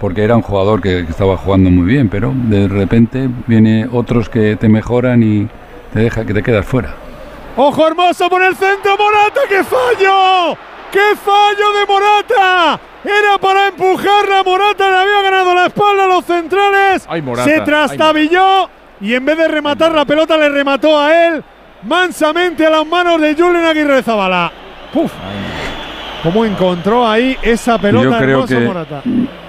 porque 0.00 0.22
era 0.24 0.36
un 0.36 0.42
jugador 0.42 0.80
que, 0.82 1.04
que 1.04 1.10
estaba 1.10 1.36
jugando 1.36 1.70
muy 1.70 1.86
bien, 1.86 2.08
pero 2.08 2.32
de 2.34 2.68
repente 2.68 3.28
viene 3.46 3.86
otros 3.90 4.28
que 4.28 4.56
te 4.56 4.68
mejoran 4.68 5.22
y 5.22 5.48
te 5.92 6.00
deja 6.00 6.26
que 6.26 6.34
te 6.34 6.42
quedas 6.42 6.66
fuera. 6.66 6.94
Ojo 7.56 7.86
hermoso 7.86 8.28
por 8.28 8.42
el 8.42 8.54
centro, 8.56 8.96
Morata, 8.98 9.40
qué 9.48 9.62
fallo. 9.62 10.58
¡Qué 10.90 11.16
fallo 11.16 11.72
de 11.78 11.86
Morata! 11.88 12.80
Era 13.04 13.38
para 13.40 13.68
empujarla, 13.68 14.42
Morata 14.44 14.90
le 14.90 14.96
había 14.96 15.22
ganado 15.22 15.54
la 15.54 15.66
espalda 15.66 16.04
a 16.04 16.06
los 16.08 16.24
centrales. 16.24 17.08
Morata, 17.22 17.48
Se 17.48 17.54
ay, 17.54 17.64
trastabilló 17.64 18.68
y 19.00 19.14
en 19.14 19.24
vez 19.24 19.38
de 19.38 19.48
rematar 19.48 19.92
la 19.92 20.04
pelota 20.04 20.36
le 20.36 20.48
remató 20.50 21.00
a 21.00 21.26
él 21.28 21.44
mansamente 21.86 22.66
a 22.66 22.70
las 22.70 22.86
manos 22.86 23.20
de 23.20 23.34
Julen 23.34 23.64
Aguirre 23.64 24.02
Zabala. 24.02 24.50
Puf. 24.92 25.12
¿Cómo 26.22 26.44
encontró 26.44 27.06
ahí 27.06 27.36
esa 27.42 27.78
pelota 27.78 28.04
yo 28.04 28.16
creo 28.18 28.28
hermoso 28.44 28.54
que 28.58 28.66
Morata? 28.66 29.02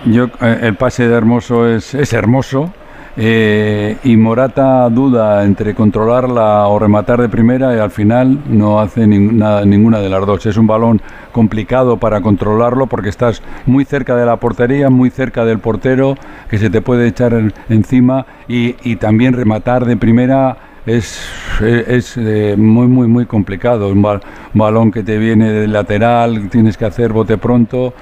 yo, 0.06 0.26
eh, 0.42 0.60
el 0.64 0.76
pase 0.76 1.08
de 1.08 1.16
Hermoso 1.16 1.68
es, 1.70 1.94
es 1.94 2.12
hermoso 2.12 2.74
eh, 3.16 3.96
y 4.04 4.18
Morata 4.18 4.90
duda 4.90 5.46
entre 5.46 5.74
controlarla 5.74 6.68
o 6.68 6.78
rematar 6.78 7.22
de 7.22 7.30
primera 7.30 7.74
y 7.74 7.80
al 7.80 7.92
final 7.92 8.40
no 8.50 8.82
hace 8.82 9.06
nin- 9.06 9.32
nada- 9.32 9.64
ninguna 9.64 10.00
de 10.00 10.10
las 10.10 10.26
dos. 10.26 10.46
Es 10.48 10.58
un 10.58 10.68
balón 10.68 11.02
complicado 11.32 11.96
para 11.96 12.20
controlarlo 12.20 12.88
porque 12.88 13.08
estás 13.08 13.42
muy 13.66 13.86
cerca 13.86 14.18
de 14.18 14.26
la 14.26 14.36
portería, 14.36 14.90
muy 14.90 15.10
cerca 15.12 15.46
del 15.46 15.60
portero 15.60 16.18
que 16.50 16.58
se 16.58 16.70
te 16.70 16.82
puede 16.82 17.08
echar 17.08 17.32
en- 17.36 17.54
encima 17.70 18.26
y, 18.50 18.76
y 18.84 18.98
también 18.98 19.32
rematar 19.34 19.86
de 19.86 19.96
primera 19.96 20.58
es, 20.86 21.22
es 21.62 22.16
eh, 22.18 22.56
muy, 22.58 22.88
muy, 22.88 23.08
muy 23.08 23.26
complicado. 23.26 23.90
Un 23.90 24.02
bal- 24.02 24.22
balón 24.54 24.92
que 24.92 25.04
te 25.04 25.18
viene 25.18 25.52
del 25.52 25.74
lateral, 25.74 26.50
tienes 26.50 26.78
que 26.78 26.86
hacer 26.86 27.12
bote 27.12 27.38
pronto, 27.38 27.94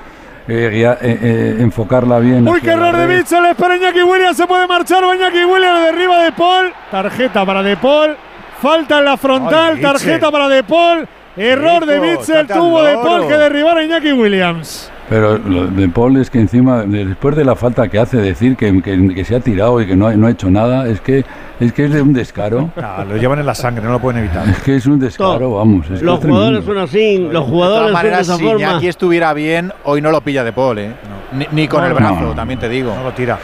eh, 0.48 0.70
guía- 0.74 0.98
eh, 1.02 1.18
eh, 1.22 1.56
enfocarla 1.60 2.20
bien. 2.20 2.48
Uy, 2.48 2.60
qué 2.62 2.72
error 2.72 2.96
de. 2.96 3.08
Mitchell. 3.08 3.46
Espera 3.46 3.78
Iñaki 3.78 4.04
Williams. 4.04 4.38
Se 4.38 4.46
puede 4.48 4.68
marchar. 4.68 5.04
Va 5.04 5.16
Iñaki 5.16 5.46
Williams 5.46 5.82
de 5.82 5.90
arriba 5.90 6.24
de 6.24 6.32
Paul. 6.34 6.74
Tarjeta 6.92 7.46
para 7.46 7.64
De 7.64 7.78
Paul. 7.78 8.16
Falta 8.62 9.00
en 9.00 9.06
la 9.06 9.18
frontal. 9.18 9.74
Ay, 9.76 9.82
tarjeta 9.82 10.32
para 10.32 10.48
De 10.50 10.64
Paul. 10.64 11.08
Error 11.36 11.86
de 11.86 12.00
Mitchell. 12.00 12.48
Tuvo 12.48 12.84
De. 12.84 12.94
Paul 12.96 13.28
que 13.28 13.34
derribar 13.38 13.78
a 13.78 13.84
Iñaki 13.84 14.12
Williams. 14.14 14.92
Pero 15.14 15.38
lo 15.38 15.68
de 15.68 15.88
Paul 15.90 16.18
es 16.18 16.32
que 16.32 16.40
encima, 16.40 16.82
después 16.88 17.36
de 17.36 17.46
la 17.46 17.56
falta 17.56 17.88
que 17.88 18.00
hace, 18.00 18.18
decir 18.18 18.56
que, 18.56 18.82
que- 18.82 19.14
que 19.14 19.24
se 19.24 19.36
ha 19.36 19.40
tirado 19.40 19.80
y 19.80 19.86
que 19.86 19.96
no 19.96 20.08
ha, 20.08 20.14
no 20.16 20.26
ha 20.26 20.32
hecho 20.32 20.50
nada, 20.50 20.88
es 20.88 21.02
que 21.02 21.24
es 21.60 21.72
que 21.72 21.86
es 21.86 21.92
de 21.94 22.02
un 22.02 22.14
descaro. 22.14 22.72
Ah, 22.78 23.06
lo 23.08 23.16
llevan 23.18 23.38
en 23.40 23.46
la 23.46 23.54
sangre, 23.54 23.84
no 23.86 23.92
lo 23.92 24.00
pueden 24.00 24.22
evitar. 24.24 24.48
Es 24.50 24.64
que 24.64 24.76
es 24.76 24.88
un 24.88 25.00
descaro, 25.00 25.52
vamos. 25.56 25.88
Es 25.92 26.02
Los 26.02 26.20
jugadores 26.20 26.66
son 26.66 26.78
así, 26.80 27.18
los 27.20 27.28
De 27.28 27.34
todas 27.34 27.48
jugadores 27.50 27.94
son 27.94 28.04
de 28.12 28.22
esa 28.22 28.38
si 28.38 28.44
forma. 28.44 28.60
Iñaki 28.60 28.88
estuviera 28.88 29.34
bien, 29.36 29.72
hoy 29.84 30.02
no 30.02 30.10
lo 30.10 30.22
pilla 30.22 30.44
de 30.44 30.52
Paul, 30.52 30.80
¿eh? 30.80 30.92
Ni, 31.32 31.46
ni 31.52 31.68
con 31.68 31.82
No, 31.82 31.88
el 31.88 31.94
no, 31.94 32.00
brazo, 32.00 32.22
no. 32.22 32.34
también 32.34 32.60
te 32.60 32.68
digo. 32.68 32.94
No 32.96 33.04
lo 33.04 33.12
tira. 33.12 33.38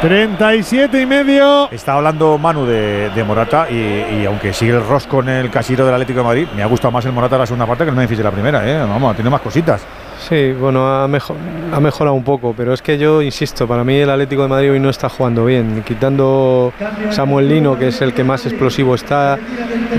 37 0.00 1.00
y 1.00 1.06
medio. 1.06 1.70
Está 1.70 1.94
hablando 1.94 2.36
Manu 2.36 2.66
de, 2.66 3.24
Morata 3.26 3.68
y, 3.70 4.24
aunque 4.26 4.52
sigue 4.52 4.72
el 4.72 4.86
rosco 4.86 5.20
en 5.20 5.28
el 5.28 5.50
casillero 5.50 5.86
del 5.86 5.94
Atlético 5.94 6.20
de 6.20 6.24
Madrid, 6.24 6.48
me 6.54 6.62
ha 6.62 6.66
gustado 6.66 6.92
más 6.92 7.04
el 7.06 7.12
Morata 7.12 7.38
la 7.38 7.46
segunda 7.46 7.66
parte 7.66 7.84
que 7.84 7.90
el 7.90 7.96
Memphis 7.96 8.18
de 8.18 8.24
la 8.24 8.30
primera, 8.30 8.68
¿eh? 8.68 8.78
Vamos, 8.78 9.14
tiene 9.16 9.30
más 9.30 9.40
cositas. 9.40 9.82
Sí, 10.28 10.52
bueno, 10.58 10.88
ha, 10.88 11.06
mejo- 11.06 11.36
ha 11.72 11.78
mejorado 11.78 12.14
un 12.16 12.24
poco, 12.24 12.52
pero 12.56 12.72
es 12.72 12.82
que 12.82 12.98
yo 12.98 13.22
insisto, 13.22 13.66
para 13.68 13.84
mí 13.84 13.94
el 13.96 14.10
Atlético 14.10 14.42
de 14.42 14.48
Madrid 14.48 14.72
hoy 14.72 14.80
no 14.80 14.90
está 14.90 15.08
jugando 15.08 15.44
bien. 15.44 15.84
Quitando 15.86 16.72
Samuel 17.10 17.48
Lino, 17.48 17.78
que 17.78 17.88
es 17.88 18.00
el 18.02 18.12
que 18.12 18.24
más 18.24 18.44
explosivo 18.44 18.96
está, 18.96 19.38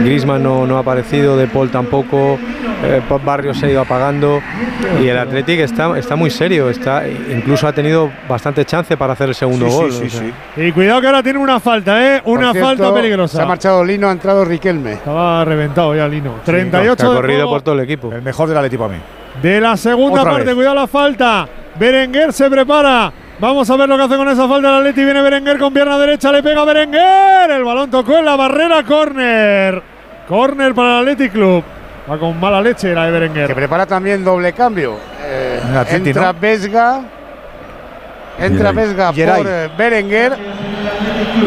Grisman 0.03 0.43
no, 0.43 0.67
no 0.67 0.75
ha 0.75 0.81
aparecido, 0.81 1.37
De 1.37 1.47
Paul 1.47 1.69
tampoco, 1.69 2.37
eh, 2.83 3.01
Pop 3.07 3.23
Barrios 3.23 3.57
se 3.57 3.67
ha 3.67 3.69
ido 3.69 3.81
apagando 3.81 4.41
y 5.01 5.07
el 5.07 5.17
Atlético 5.17 5.63
está, 5.63 5.97
está 5.97 6.17
muy 6.17 6.29
serio, 6.29 6.69
está, 6.69 7.03
incluso 7.07 7.65
ha 7.65 7.71
tenido 7.71 8.09
bastante 8.27 8.65
chance 8.65 8.97
para 8.97 9.13
hacer 9.13 9.29
el 9.29 9.35
segundo 9.35 9.69
Sí, 9.69 9.75
gol. 9.77 9.91
sí, 9.93 10.03
o 10.07 10.09
sea. 10.09 10.19
sí. 10.19 10.33
Y 10.61 10.71
cuidado 10.73 10.99
que 10.99 11.07
ahora 11.07 11.23
tiene 11.23 11.39
una 11.39 11.61
falta, 11.61 12.15
¿eh? 12.17 12.21
Una 12.25 12.51
cierto, 12.51 12.67
falta 12.67 12.93
peligrosa. 12.93 13.37
Se 13.37 13.43
ha 13.43 13.45
marchado 13.45 13.81
Lino, 13.85 14.09
ha 14.09 14.11
entrado 14.11 14.43
Riquelme. 14.43 14.93
Estaba 14.93 15.45
reventado 15.45 15.95
ya 15.95 16.05
Lino. 16.05 16.35
Que 16.43 16.51
38 16.51 17.11
ha 17.11 17.15
corrido 17.15 17.47
por 17.47 17.61
todo 17.61 17.75
el 17.75 17.81
equipo. 17.81 18.11
El 18.11 18.21
mejor 18.23 18.49
del 18.49 18.57
Atlético 18.57 18.83
para 18.87 18.97
mí. 18.97 19.01
De 19.41 19.61
la 19.61 19.77
segunda 19.77 20.21
Otra 20.21 20.31
parte. 20.31 20.45
vez. 20.47 20.55
Cuidado 20.55 20.75
la 20.75 20.87
falta. 20.87 21.47
Berenguer 21.79 22.33
se 22.33 22.49
prepara. 22.49 23.11
Vamos 23.39 23.69
a 23.69 23.75
ver 23.75 23.87
lo 23.87 23.97
que 23.97 24.03
hace 24.03 24.15
con 24.17 24.27
esa 24.29 24.47
falta 24.47 24.69
el 24.69 24.75
Atleti. 24.75 25.03
Viene 25.03 25.21
Berenguer 25.21 25.57
con 25.59 25.73
pierna 25.73 25.97
derecha. 25.97 26.31
Le 26.31 26.41
pega 26.41 26.63
Berenguer. 26.65 27.51
El 27.51 27.63
balón 27.63 27.89
tocó 27.91 28.17
en 28.17 28.25
la 28.25 28.35
barrera. 28.35 28.83
Corner. 28.83 29.81
Corner 30.27 30.73
para 30.73 30.99
el 30.99 31.07
Athletic 31.09 31.31
Club. 31.33 31.63
Va 32.09 32.17
con 32.17 32.39
mala 32.39 32.61
leche 32.61 32.93
la 32.93 33.05
de 33.05 33.11
Que 33.11 33.19
Berenguer. 33.19 33.53
prepara 33.53 33.85
también 33.85 34.23
doble 34.23 34.53
cambio. 34.53 34.97
Eh, 35.23 35.59
Atleti, 35.77 36.09
entra 36.09 36.33
¿no? 36.33 36.39
Vesga. 36.39 37.01
Entra 38.39 38.69
Geray. 38.69 38.75
Vesga 38.87 39.13
Geray. 39.13 39.37
por 39.43 39.51
eh, 39.51 39.69
Berenguer. 39.77 40.33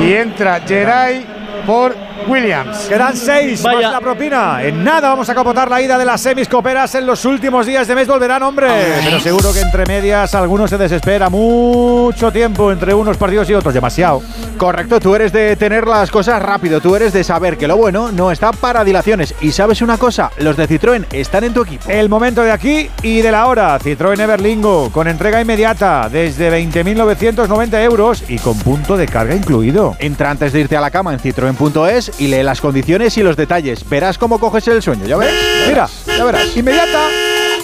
Y 0.00 0.12
entra 0.12 0.60
Geray 0.60 1.24
por 1.66 1.94
Williams. 2.26 2.86
Quedan 2.88 3.16
seis 3.16 3.62
Vaya. 3.62 3.80
más 3.82 3.92
la 3.92 4.00
propina. 4.00 4.62
En 4.62 4.82
nada 4.84 5.08
vamos 5.10 5.28
a 5.28 5.34
capotar 5.34 5.70
la 5.70 5.80
ida 5.80 5.98
de 5.98 6.04
las 6.04 6.20
semis 6.20 6.48
coperas 6.48 6.94
en 6.94 7.06
los 7.06 7.24
últimos 7.24 7.66
días 7.66 7.86
de 7.86 7.94
mes. 7.94 8.06
Volverán, 8.06 8.42
hombre. 8.42 8.68
Pero 9.04 9.20
seguro 9.20 9.52
que 9.52 9.60
entre 9.60 9.86
medias 9.86 10.34
algunos 10.34 10.70
se 10.70 10.78
desespera 10.78 11.28
mucho 11.28 12.30
tiempo 12.32 12.70
entre 12.72 12.94
unos 12.94 13.16
partidos 13.16 13.48
y 13.50 13.54
otros. 13.54 13.74
Demasiado. 13.74 14.22
Correcto, 14.56 15.00
tú 15.00 15.14
eres 15.14 15.32
de 15.32 15.56
tener 15.56 15.86
las 15.86 16.10
cosas 16.10 16.42
rápido, 16.42 16.80
tú 16.80 16.94
eres 16.94 17.12
de 17.12 17.24
saber 17.24 17.56
que 17.56 17.66
lo 17.66 17.76
bueno 17.76 18.12
no 18.12 18.30
está 18.30 18.52
para 18.52 18.84
dilaciones. 18.84 19.34
Y 19.40 19.52
sabes 19.52 19.80
una 19.80 19.96
cosa, 19.96 20.30
los 20.38 20.56
de 20.56 20.68
Citroën 20.68 21.06
están 21.12 21.44
en 21.44 21.54
tu 21.54 21.62
equipo. 21.62 21.88
El 21.88 22.08
momento 22.08 22.42
de 22.42 22.52
aquí 22.52 22.90
y 23.02 23.22
de 23.22 23.32
la 23.32 23.46
hora. 23.46 23.78
Citroën 23.78 24.20
Everlingo 24.20 24.90
con 24.92 25.08
entrega 25.08 25.40
inmediata 25.40 26.08
desde 26.10 26.50
20.990 26.52 27.82
euros 27.84 28.24
y 28.28 28.38
con 28.38 28.58
punto 28.58 28.96
de 28.96 29.06
carga 29.06 29.34
incluido. 29.34 29.96
Entra 29.98 30.30
antes 30.30 30.52
de 30.52 30.60
irte 30.60 30.76
a 30.76 30.80
la 30.80 30.90
cama 30.90 31.12
en 31.14 31.20
citroen.es 31.20 32.09
y 32.18 32.28
lee 32.28 32.42
las 32.42 32.60
condiciones 32.60 33.16
y 33.16 33.22
los 33.22 33.36
detalles. 33.36 33.88
Verás 33.88 34.18
cómo 34.18 34.38
coges 34.38 34.66
el 34.68 34.82
sueño, 34.82 35.06
ya 35.06 35.16
verás. 35.16 35.34
Mira, 35.68 35.88
ya 36.16 36.24
verás. 36.24 36.56
Inmediata. 36.56 37.08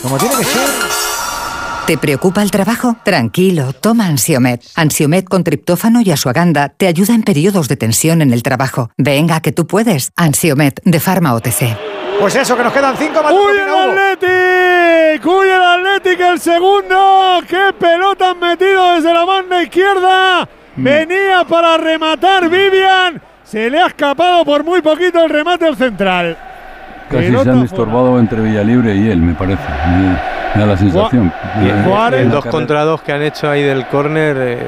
Como 0.02 0.18
tiene 0.18 0.36
que 0.36 0.44
ser. 0.44 0.60
¿Te 1.86 1.98
preocupa 1.98 2.42
el 2.42 2.50
trabajo? 2.50 2.96
Tranquilo, 3.04 3.72
toma 3.72 4.06
Ansiomet. 4.06 4.60
Ansiomet 4.74 5.28
con 5.28 5.44
triptófano 5.44 6.00
y 6.00 6.10
asuaganda 6.10 6.70
te 6.70 6.88
ayuda 6.88 7.14
en 7.14 7.22
periodos 7.22 7.68
de 7.68 7.76
tensión 7.76 8.22
en 8.22 8.32
el 8.32 8.42
trabajo. 8.42 8.90
Venga, 8.96 9.40
que 9.40 9.52
tú 9.52 9.68
puedes. 9.68 10.10
Ansiomet 10.16 10.80
de 10.84 10.98
Pharma 10.98 11.34
OTC. 11.34 11.76
Pues 12.18 12.34
eso, 12.34 12.56
que 12.56 12.64
nos 12.64 12.72
quedan 12.72 12.96
cinco 12.96 13.22
más. 13.22 13.32
¡Uy, 13.32 13.56
el! 13.58 15.20
¡Uy, 15.24 15.48
el 16.20 16.40
segundo! 16.40 17.40
¡Qué 17.48 17.72
pelota 17.78 18.30
han 18.30 18.40
metido 18.40 18.94
desde 18.94 19.12
la 19.12 19.24
banda 19.24 19.62
izquierda! 19.62 20.48
Venía 20.76 21.44
para 21.48 21.76
rematar 21.78 22.48
Vivian. 22.48 23.22
Se 23.46 23.70
le 23.70 23.80
ha 23.80 23.86
escapado 23.86 24.44
por 24.44 24.64
muy 24.64 24.82
poquito 24.82 25.24
el 25.24 25.30
remate 25.30 25.66
al 25.66 25.76
central. 25.76 26.36
Casi 27.08 27.28
se 27.30 27.36
han 27.36 27.44
fuera. 27.44 27.64
estorbado 27.64 28.18
entre 28.18 28.40
Villalibre 28.42 28.94
y 28.96 29.08
él, 29.08 29.18
me 29.18 29.34
parece. 29.34 29.62
Me, 29.88 30.08
me 30.54 30.60
da 30.60 30.66
la 30.66 30.76
sensación. 30.76 31.32
Eh, 31.60 31.70
el- 31.70 31.84
Juárez- 31.84 32.20
el 32.22 32.28
la 32.28 32.34
2 32.34 32.44
carrera- 32.44 32.50
contra 32.50 32.82
2 32.84 33.02
que 33.02 33.12
han 33.12 33.22
hecho 33.22 33.48
ahí 33.48 33.62
del 33.62 33.86
córner, 33.86 34.36
eh, 34.36 34.58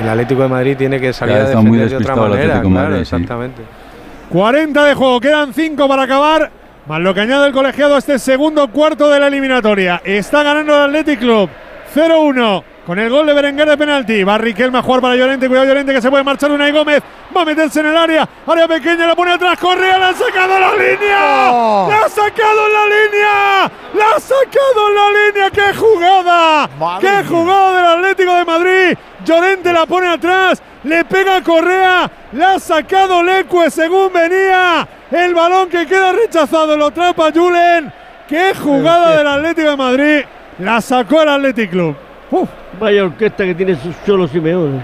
el 0.00 0.08
Atlético 0.08 0.42
de 0.42 0.48
Madrid 0.48 0.76
tiene 0.76 1.00
que 1.00 1.12
salir 1.12 1.34
Ya 1.34 1.42
a 1.42 1.44
está 1.46 1.60
muy 1.60 1.78
defender 1.78 1.88
de 1.90 1.96
otra 1.96 1.98
despistado 2.14 2.26
el 2.26 2.30
manera. 2.32 2.48
Atlético 2.54 2.68
de 2.68 2.74
Claro, 2.74 2.90
Madrid, 2.90 3.04
sí. 3.04 3.14
exactamente. 3.16 3.62
40 4.30 4.84
de 4.84 4.94
juego, 4.94 5.20
quedan 5.20 5.52
5 5.52 5.88
para 5.88 6.02
acabar. 6.04 6.50
Más 6.86 7.00
lo 7.00 7.12
que 7.12 7.20
añade 7.20 7.48
el 7.48 7.52
colegiado 7.52 7.96
a 7.96 7.98
este 7.98 8.18
segundo 8.18 8.68
cuarto 8.68 9.10
de 9.10 9.20
la 9.20 9.26
eliminatoria. 9.26 10.00
Está 10.04 10.42
ganando 10.42 10.74
el 10.76 10.82
Athletic 10.84 11.18
Club. 11.18 11.50
0-1 11.98 12.62
con 12.86 12.98
el 12.98 13.10
gol 13.10 13.26
de 13.26 13.34
Berenguer 13.34 13.68
de 13.68 13.76
penalti. 13.76 14.22
Va 14.22 14.38
Riquelme 14.38 14.78
a 14.78 14.82
jugar 14.82 15.00
para 15.00 15.16
Llorente. 15.16 15.48
Cuidado 15.48 15.66
Llorente 15.66 15.92
que 15.92 16.00
se 16.00 16.08
puede 16.08 16.22
marchar 16.22 16.52
una 16.52 16.68
y 16.68 16.72
Gómez. 16.72 17.02
Va 17.36 17.42
a 17.42 17.44
meterse 17.44 17.80
en 17.80 17.86
el 17.86 17.96
área. 17.96 18.28
Área 18.46 18.68
pequeña, 18.68 19.06
la 19.06 19.16
pone 19.16 19.32
atrás. 19.32 19.58
Correa, 19.58 19.98
la 19.98 20.10
ha 20.10 20.14
sacado 20.14 20.60
la 20.60 20.72
línea. 20.74 21.88
La 21.88 22.04
ha 22.04 22.08
sacado 22.08 22.66
en 22.66 22.72
la 22.72 22.84
línea. 22.86 23.72
La 23.94 24.16
ha 24.16 24.20
sacado 24.20 24.88
en 24.88 24.94
la 24.94 25.10
línea. 25.10 25.50
¡Qué 25.50 25.74
jugada! 25.76 26.70
¡Qué 27.00 27.24
jugada 27.28 27.76
del 27.76 27.86
Atlético 27.86 28.34
de 28.34 28.44
Madrid! 28.44 28.98
Llorente 29.24 29.72
la 29.72 29.84
pone 29.84 30.08
atrás. 30.08 30.62
Le 30.84 31.04
pega 31.04 31.36
a 31.36 31.42
Correa. 31.42 32.10
La 32.32 32.54
ha 32.54 32.58
sacado 32.60 33.24
Leque 33.24 33.70
según 33.70 34.12
venía. 34.12 34.86
El 35.10 35.34
balón 35.34 35.68
que 35.68 35.84
queda 35.84 36.12
rechazado. 36.12 36.76
Lo 36.76 36.86
atrapa 36.86 37.32
Julen. 37.34 37.92
¡Qué 38.28 38.54
jugada 38.54 39.16
del 39.16 39.26
Atlético 39.26 39.70
de 39.70 39.76
Madrid! 39.76 40.37
La 40.58 40.80
sacó 40.80 41.22
el 41.22 41.28
Athletic 41.28 41.70
Club. 41.70 41.94
Uf. 42.30 42.48
Vaya 42.80 43.04
orquesta 43.04 43.44
que 43.44 43.54
tiene 43.54 43.74
su 43.76 43.92
Cholo 44.06 44.28
Simeone. 44.28 44.80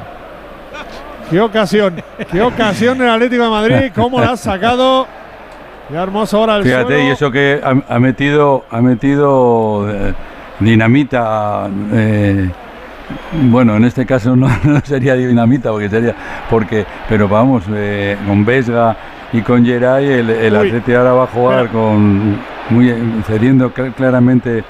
Qué 1.31 1.41
ocasión, 1.41 1.95
qué 2.31 2.43
ocasión 2.43 2.99
del 2.99 3.09
Atlético 3.09 3.45
de 3.45 3.51
Madrid, 3.51 3.93
cómo 3.95 4.21
la 4.21 4.33
ha 4.33 4.37
sacado. 4.37 5.07
Qué 5.89 5.95
hermoso 5.97 6.39
ahora 6.39 6.57
el 6.57 6.65
Fíjate, 6.65 6.85
suelo. 6.95 7.03
y 7.09 7.11
eso 7.11 7.31
que 7.31 7.61
ha, 7.63 7.95
ha 7.95 7.99
metido, 7.99 8.65
ha 8.71 8.81
metido 8.81 9.87
eh, 9.91 10.15
dinamita. 10.61 11.69
eh, 11.93 12.51
bueno, 13.51 13.77
en 13.77 13.85
este 13.85 14.05
caso 14.07 14.35
no, 14.37 14.49
no 14.65 14.81
sería 14.85 15.15
dinamita, 15.15 15.71
porque 15.71 15.89
sería. 15.89 16.15
porque 16.51 16.85
Pero 17.09 17.29
vamos, 17.29 17.65
eh, 17.73 18.17
con 18.27 18.45
Vesga 18.45 18.97
y 19.33 19.41
con 19.43 19.65
Geray, 19.65 20.07
el, 20.07 20.31
el. 20.31 20.57
Atleti 20.57 20.93
ahora 20.95 21.13
va 21.13 21.25
a 21.25 21.29
jugar 21.29 21.69
con. 21.69 22.39
Muy, 22.71 22.95
cediendo 23.27 23.73
cl- 23.75 23.93
claramente. 23.95 24.65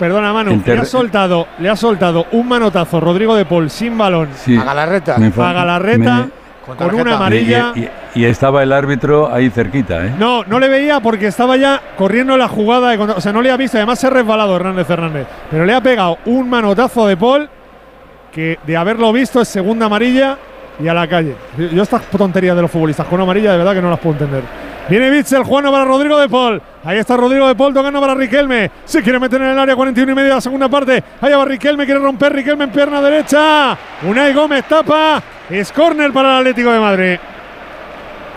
Perdona, 0.00 0.32
Manu, 0.32 0.50
le 0.66 0.72
ha 0.72 0.84
soltado, 0.86 1.46
le 1.60 1.68
ha 1.68 1.76
soltado 1.76 2.26
un 2.32 2.48
manotazo 2.48 2.98
Rodrigo 3.00 3.36
de 3.36 3.44
Paul 3.44 3.70
sin 3.70 3.96
balón 3.96 4.28
Sí, 4.34 4.56
a 4.56 4.64
Galarreta, 4.64 5.14
a 5.16 5.52
Galarreta 5.52 6.14
me- 6.26 6.40
con 6.76 6.94
una 6.94 7.16
amarilla. 7.16 7.72
Y, 7.74 7.80
y- 7.80 7.88
y 8.14 8.24
estaba 8.24 8.62
el 8.62 8.72
árbitro 8.72 9.32
ahí 9.32 9.50
cerquita, 9.50 10.06
¿eh? 10.06 10.12
No, 10.18 10.42
no 10.44 10.58
le 10.58 10.68
veía 10.68 11.00
porque 11.00 11.26
estaba 11.26 11.56
ya 11.56 11.80
corriendo 11.98 12.36
la 12.36 12.48
jugada. 12.48 12.90
De 12.90 12.96
contra- 12.98 13.16
o 13.16 13.20
sea, 13.20 13.32
no 13.32 13.42
le 13.42 13.50
ha 13.50 13.56
visto. 13.56 13.76
Además, 13.76 13.98
se 14.00 14.06
ha 14.06 14.10
resbalado 14.10 14.56
Hernández 14.56 14.86
Fernández. 14.86 15.26
Pero 15.50 15.64
le 15.64 15.74
ha 15.74 15.80
pegado 15.82 16.18
un 16.26 16.48
manotazo 16.48 17.06
de 17.06 17.16
Paul 17.16 17.48
que 18.32 18.58
de 18.66 18.76
haberlo 18.76 19.12
visto 19.12 19.40
es 19.40 19.48
segunda 19.48 19.86
amarilla 19.86 20.36
y 20.82 20.88
a 20.88 20.94
la 20.94 21.06
calle. 21.08 21.34
Yo- 21.58 21.66
Yo 21.68 21.82
estas 21.82 22.02
tonterías 22.04 22.56
de 22.56 22.62
los 22.62 22.70
futbolistas 22.70 23.06
con 23.06 23.20
amarilla 23.20 23.52
de 23.52 23.58
verdad 23.58 23.74
que 23.74 23.82
no 23.82 23.90
las 23.90 23.98
puedo 23.98 24.14
entender. 24.14 24.42
Viene 24.90 25.08
Bitzel, 25.08 25.44
jugando 25.44 25.70
para 25.70 25.84
Rodrigo 25.84 26.18
de 26.18 26.28
Paul. 26.28 26.60
Ahí 26.82 26.98
está 26.98 27.16
Rodrigo 27.16 27.46
de 27.46 27.54
Paul 27.54 27.72
tocando 27.72 28.00
para 28.00 28.12
Riquelme. 28.12 28.72
Se 28.84 29.04
quiere 29.04 29.20
meter 29.20 29.40
en 29.40 29.50
el 29.50 29.58
área 29.60 29.76
41 29.76 30.10
y 30.10 30.14
medio 30.16 30.30
de 30.30 30.34
la 30.34 30.40
segunda 30.40 30.68
parte. 30.68 31.00
Ahí 31.20 31.32
va 31.32 31.44
Riquelme, 31.44 31.84
quiere 31.84 32.00
romper 32.00 32.32
Riquelme 32.32 32.64
en 32.64 32.70
pierna 32.70 33.00
derecha. 33.00 33.78
Unai 34.02 34.34
Gómez 34.34 34.64
tapa. 34.64 35.22
Es 35.48 35.70
córner 35.70 36.12
para 36.12 36.30
el 36.30 36.38
Atlético 36.38 36.72
de 36.72 36.80
Madrid. 36.80 37.18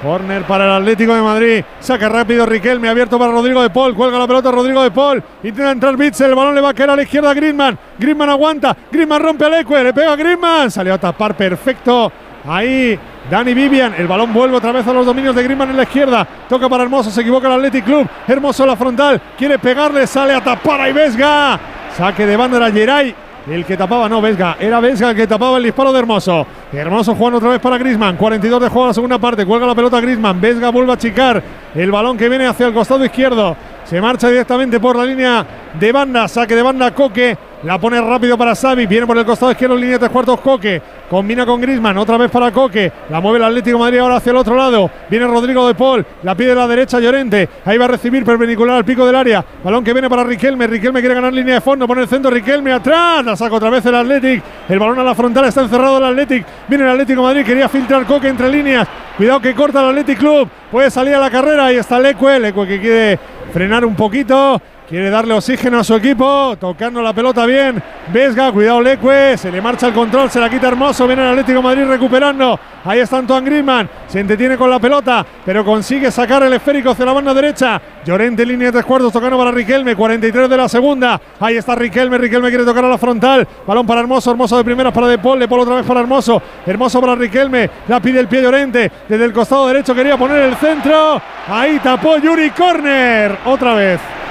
Corner 0.04 0.44
para 0.44 0.66
el 0.66 0.72
Atlético 0.84 1.16
de 1.16 1.22
Madrid. 1.24 1.64
Saca 1.80 2.08
rápido 2.08 2.46
Riquelme, 2.46 2.88
abierto 2.88 3.18
para 3.18 3.32
Rodrigo 3.32 3.64
de 3.64 3.72
Paul. 3.72 3.96
Cuelga 3.96 4.20
la 4.20 4.28
pelota 4.28 4.52
Rodrigo 4.52 4.84
de 4.84 4.92
Paul. 4.92 5.24
Intenta 5.42 5.72
entrar 5.72 5.98
Bitzel. 5.98 6.30
El 6.30 6.36
balón 6.36 6.54
le 6.54 6.62
va 6.62 6.70
a 6.70 6.74
caer 6.76 6.92
a 6.92 6.96
la 6.96 7.02
izquierda 7.02 7.32
a 7.32 7.34
Griezmann. 7.34 7.80
Griezmann 7.98 8.30
aguanta. 8.30 8.78
Griezmann 8.92 9.24
rompe 9.24 9.46
al 9.46 9.56
Ecue. 9.56 9.84
Le 9.84 9.92
pega 9.92 10.12
a 10.12 10.16
Griezmann. 10.16 10.70
Salió 10.70 10.94
a 10.94 11.00
tapar 11.00 11.36
perfecto. 11.36 12.12
Ahí 12.46 13.00
Dani 13.30 13.54
Vivian. 13.54 13.94
El 13.98 14.08
balón 14.08 14.34
vuelve 14.34 14.58
otra 14.58 14.72
vez 14.72 14.86
a 14.88 14.94
los 14.94 15.06
dominios 15.06 15.36
de 15.36 15.44
Griezmann 15.44 15.70
en 15.70 15.78
la 15.78 15.84
izquierda. 15.84 16.28
Toca 16.48 16.68
para 16.68 16.84
Hermoso. 16.84 17.10
Se 17.10 17.22
equivoca 17.22 17.48
el 17.48 17.54
Athletic 17.54 17.86
Club. 17.86 18.08
Hermoso 18.28 18.66
la 18.66 18.76
frontal. 18.76 19.22
Quiere 19.38 19.60
pegarle. 19.60 20.06
Sale 20.08 20.34
a 20.34 20.44
tapar 20.44 20.82
a 20.82 20.92
Vesga. 20.92 21.60
Saque 21.96 22.26
de 22.26 22.36
banda 22.36 22.58
era 22.58 22.72
Geray. 22.72 23.16
El 23.50 23.66
que 23.66 23.76
tapaba, 23.76 24.08
no, 24.08 24.22
Vesga. 24.22 24.56
Era 24.60 24.80
Vesga 24.80 25.10
el 25.10 25.18
que 25.18 25.28
tapaba 25.28 25.58
el 25.58 25.64
disparo 25.64 25.92
de 25.92 26.00
Hermoso. 26.00 26.48
Hermoso 26.72 27.14
jugando 27.14 27.38
otra 27.38 27.50
vez 27.50 27.60
para 27.60 27.78
Grisman. 27.78 28.16
42 28.16 28.62
de 28.62 28.70
juego 28.70 28.86
a 28.86 28.88
la 28.88 28.94
segunda 28.94 29.20
parte. 29.20 29.46
Cuelga 29.46 29.68
la 29.68 29.76
pelota 29.76 30.00
Grisman. 30.00 30.40
Vesga 30.40 30.70
vuelve 30.70 30.92
a 30.92 30.96
achicar. 30.96 31.44
El 31.76 31.92
balón 31.92 32.18
que 32.18 32.30
viene 32.30 32.48
hacia 32.48 32.68
el 32.68 32.74
costado 32.74 33.04
izquierdo. 33.04 33.56
Se 33.86 34.00
marcha 34.02 34.30
directamente 34.30 34.80
por 34.80 34.96
la 34.96 35.06
línea 35.06 35.46
de 35.80 35.92
banda. 35.92 36.28
Saque 36.28 36.56
de 36.56 36.62
banda 36.62 36.92
Coque. 36.92 37.38
La 37.64 37.78
pone 37.78 38.00
rápido 38.02 38.38
para 38.38 38.56
Xavi. 38.56 38.86
Viene 38.88 39.08
por 39.08 39.18
el 39.18 39.26
costado 39.26 39.52
izquierdo, 39.52 39.76
línea 39.76 39.94
de 39.94 40.00
tres 40.00 40.12
cuartos 40.12 40.40
Coque. 40.42 40.82
Combina 41.10 41.46
con 41.46 41.62
Grisman. 41.62 41.98
Otra 41.98 42.18
vez 42.18 42.30
para 42.30 42.52
Coque. 42.52 42.92
La 43.10 43.22
mueve 43.22 43.38
el 43.38 43.44
Atlético 43.46 43.78
de 43.78 43.84
Madrid 43.84 44.00
ahora 44.00 44.18
hacia 44.18 44.32
el 44.32 44.38
otro 44.38 44.56
lado. 44.56 44.90
Viene 45.10 45.28
Rodrigo 45.28 45.68
de 45.68 45.76
Paul. 45.76 46.06
La 46.24 46.36
pide 46.36 46.52
a 46.52 46.56
la 46.56 46.68
derecha 46.68 47.00
Llorente. 47.00 47.48
Ahí 47.66 47.78
va 47.78 47.86
a 47.86 47.90
recibir 47.90 48.26
perpendicular 48.26 48.78
al 48.78 48.86
pico 48.86 49.06
del 49.06 49.16
área. 49.16 49.46
Balón 49.64 49.84
que 49.84 49.94
viene 49.94 50.10
para 50.10 50.24
Riquelme. 50.24 50.68
Riquelme 50.68 51.00
quiere 51.00 51.16
ganar 51.16 51.34
línea 51.34 51.56
de 51.56 51.62
fondo. 51.62 51.88
Pone 51.88 52.02
el 52.02 52.08
centro 52.08 52.32
Riquelme 52.32 52.74
atrás. 52.74 53.24
La 53.24 53.36
saca 53.36 53.56
otra 53.56 53.70
vez 53.70 53.86
el 53.86 53.96
Atlético. 53.96 54.46
El 54.68 54.80
balón 54.80 55.00
a 55.00 55.04
la 55.04 55.16
frontal. 55.16 55.46
Está 55.46 55.62
encerrado 55.62 55.98
el 56.00 56.06
Atlético. 56.06 56.48
Viene 56.68 56.84
el 56.84 56.90
Atlético 56.90 57.22
de 57.22 57.28
Madrid. 57.28 57.46
Quería 57.46 57.70
filtrar 57.70 58.06
Coque 58.06 58.28
entre 58.28 58.50
líneas. 58.50 58.88
Cuidado 59.16 59.40
que 59.40 59.54
corta 59.54 59.80
el 59.80 59.90
Athletic 59.90 60.18
Club. 60.18 60.50
Puede 60.72 60.90
salir 60.90 61.16
a 61.16 61.20
la 61.20 61.30
carrera. 61.30 61.68
Ahí 61.68 61.78
está 61.78 62.00
Lecue. 62.00 62.40
Lecue 62.40 62.68
que 62.68 62.80
quiere 62.82 63.20
frenar 63.52 63.86
un 63.86 63.96
poquito. 63.96 64.62
Quiere 64.88 65.10
darle 65.10 65.34
oxígeno 65.34 65.80
a 65.80 65.84
su 65.84 65.96
equipo, 65.96 66.58
tocando 66.60 67.02
la 67.02 67.14
pelota 67.14 67.46
bien. 67.46 67.82
Vesga, 68.12 68.52
cuidado 68.52 68.82
Lecue, 68.82 69.38
se 69.38 69.50
le 69.50 69.62
marcha 69.62 69.88
el 69.88 69.94
control, 69.94 70.30
se 70.30 70.42
la 70.42 70.50
quita 70.50 70.68
Hermoso, 70.68 71.08
viene 71.08 71.22
el 71.22 71.30
Atlético 71.30 71.62
Madrid 71.62 71.86
recuperando. 71.86 72.60
Ahí 72.84 73.00
está 73.00 73.20
Antoine 73.20 73.46
Griezmann, 73.50 73.90
se 74.08 74.20
entretiene 74.20 74.58
con 74.58 74.70
la 74.70 74.80
pelota, 74.80 75.26
pero 75.46 75.64
consigue 75.64 76.12
sacar 76.12 76.44
el 76.44 76.52
esférico 76.52 76.90
hacia 76.90 77.06
la 77.06 77.14
banda 77.14 77.34
derecha. 77.34 77.82
Llorente, 78.06 78.46
línea 78.46 78.68
de 78.68 78.72
tres 78.74 78.86
cuartos, 78.86 79.14
tocando 79.14 79.38
para 79.38 79.52
Riquelme, 79.52 79.96
43 79.96 80.50
de 80.50 80.58
la 80.58 80.68
segunda. 80.68 81.20
Ahí 81.40 81.56
está 81.56 81.76
Riquelme, 81.76 82.18
Riquelme 82.18 82.50
quiere 82.50 82.66
tocar 82.66 82.84
a 82.84 82.90
la 82.90 82.98
frontal. 82.98 83.48
Balón 83.66 83.88
para 83.88 84.02
Hermoso, 84.02 84.32
Hermoso 84.32 84.58
de 84.58 84.66
primeras 84.66 84.92
para 84.92 85.08
De 85.08 85.18
Paul, 85.18 85.40
De 85.40 85.48
Paul 85.48 85.62
otra 85.62 85.76
vez 85.76 85.86
para 85.86 86.02
Hermoso. 86.02 86.42
Hermoso 86.66 87.00
para 87.00 87.16
Riquelme, 87.16 87.70
la 87.88 88.02
pide 88.02 88.20
el 88.20 88.28
pie 88.28 88.42
Llorente, 88.42 88.92
desde 89.08 89.24
el 89.24 89.32
costado 89.32 89.66
derecho 89.66 89.96
quería 89.96 90.18
poner 90.18 90.44
el 90.44 90.56
centro. 90.58 91.22
Ahí 91.48 91.80
tapó 91.82 92.18
Yuri 92.18 92.50
Corner, 92.50 93.38
otra 93.46 93.76
vez. 93.76 94.23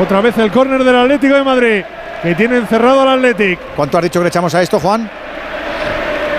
Otra 0.00 0.20
vez 0.20 0.36
el 0.38 0.50
córner 0.50 0.82
del 0.82 0.96
Atlético 0.96 1.34
de 1.34 1.44
Madrid, 1.44 1.84
que 2.22 2.34
tiene 2.34 2.56
encerrado 2.56 3.02
al 3.02 3.08
Atlético. 3.10 3.62
¿Cuánto 3.76 3.98
has 3.98 4.04
dicho 4.04 4.18
que 4.18 4.24
le 4.24 4.28
echamos 4.28 4.54
a 4.54 4.60
esto, 4.60 4.80
Juan? 4.80 5.08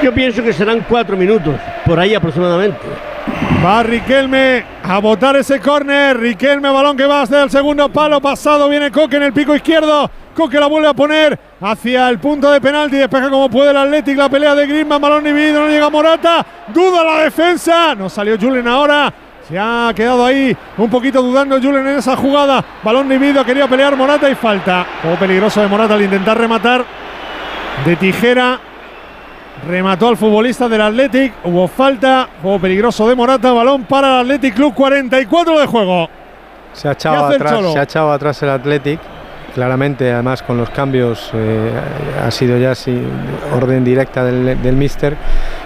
Yo 0.04 0.14
pienso 0.14 0.44
que 0.44 0.52
serán 0.52 0.86
cuatro 0.90 1.16
minutos, 1.16 1.56
por 1.86 1.98
ahí 1.98 2.14
aproximadamente. 2.14 2.80
Va 3.66 3.82
Riquelme 3.82 4.64
a 4.84 5.00
botar 5.00 5.36
ese 5.38 5.60
córner. 5.60 6.18
Riquelme, 6.20 6.70
balón 6.70 6.96
que 6.98 7.06
va 7.06 7.22
hacia 7.22 7.44
el 7.44 7.50
segundo 7.50 7.90
palo. 7.90 8.22
Pasado 8.22 8.70
viene 8.70 8.92
Coque 8.92 9.16
en 9.16 9.24
el 9.24 9.34
pico 9.34 9.56
izquierdo. 9.56 10.10
Coque 10.36 10.60
la 10.60 10.68
vuelve 10.68 10.90
a 10.90 10.94
poner 10.94 11.40
hacia 11.62 12.10
el 12.10 12.20
punto 12.20 12.52
de 12.52 12.62
penalti. 12.62 12.98
Despeja 12.98 13.30
como 13.30 13.50
puede 13.50 13.72
el 13.72 13.78
Atlético. 13.78 14.22
La 14.22 14.30
pelea 14.30 14.54
de 14.54 14.68
Griezmann. 14.68 15.02
Balón 15.02 15.24
dividido. 15.24 15.62
No 15.62 15.70
llega 15.70 15.90
Morata. 15.90 16.46
Duda 16.68 17.04
la 17.04 17.24
defensa. 17.24 17.96
No 17.96 18.10
salió 18.10 18.38
Julen 18.40 18.68
ahora. 18.68 19.12
Se 19.48 19.60
ha 19.60 19.92
quedado 19.96 20.26
ahí 20.26 20.58
un 20.78 20.90
poquito 20.90 21.22
dudando 21.22 21.62
Julen 21.62 21.88
en 21.88 21.98
esa 21.98 22.16
jugada. 22.16 22.64
Balón 22.84 23.08
dividido. 23.08 23.46
Quería 23.46 23.68
pelear 23.68 23.96
Morata 23.96 24.30
y 24.30 24.36
falta. 24.36 24.86
Juego 25.02 25.18
peligroso 25.18 25.62
de 25.62 25.68
Morata 25.68 25.94
al 25.94 26.02
intentar 26.02 26.38
rematar. 26.38 26.84
De 27.86 27.96
tijera. 27.96 28.60
Remató 29.68 30.08
al 30.08 30.18
futbolista 30.18 30.68
del 30.68 30.82
Athletic. 30.82 31.34
Hubo 31.44 31.68
falta. 31.68 32.28
Juego 32.42 32.60
peligroso 32.60 33.08
de 33.08 33.14
Morata. 33.14 33.52
Balón 33.54 33.84
para 33.84 34.22
el 34.22 34.22
Athletic 34.22 34.56
Club. 34.56 34.74
44 34.74 35.60
de 35.60 35.68
juego. 35.68 36.10
Se 36.74 36.90
ha 36.90 36.94
echado 36.94 37.28
atrás, 37.28 37.72
se 37.72 37.80
ha 37.80 37.84
echado 37.84 38.12
atrás 38.12 38.42
el 38.42 38.50
Athletic. 38.50 39.00
Claramente, 39.56 40.12
además 40.12 40.44
con 40.44 40.58
los 40.58 40.70
cambios 40.70 41.32
eh, 41.34 41.72
ha 42.22 42.30
sido 42.30 42.58
ya 42.58 42.76
sí, 42.76 43.02
orden 43.56 43.86
directa 43.86 44.26
del, 44.26 44.62
del 44.62 44.76
míster 44.76 45.16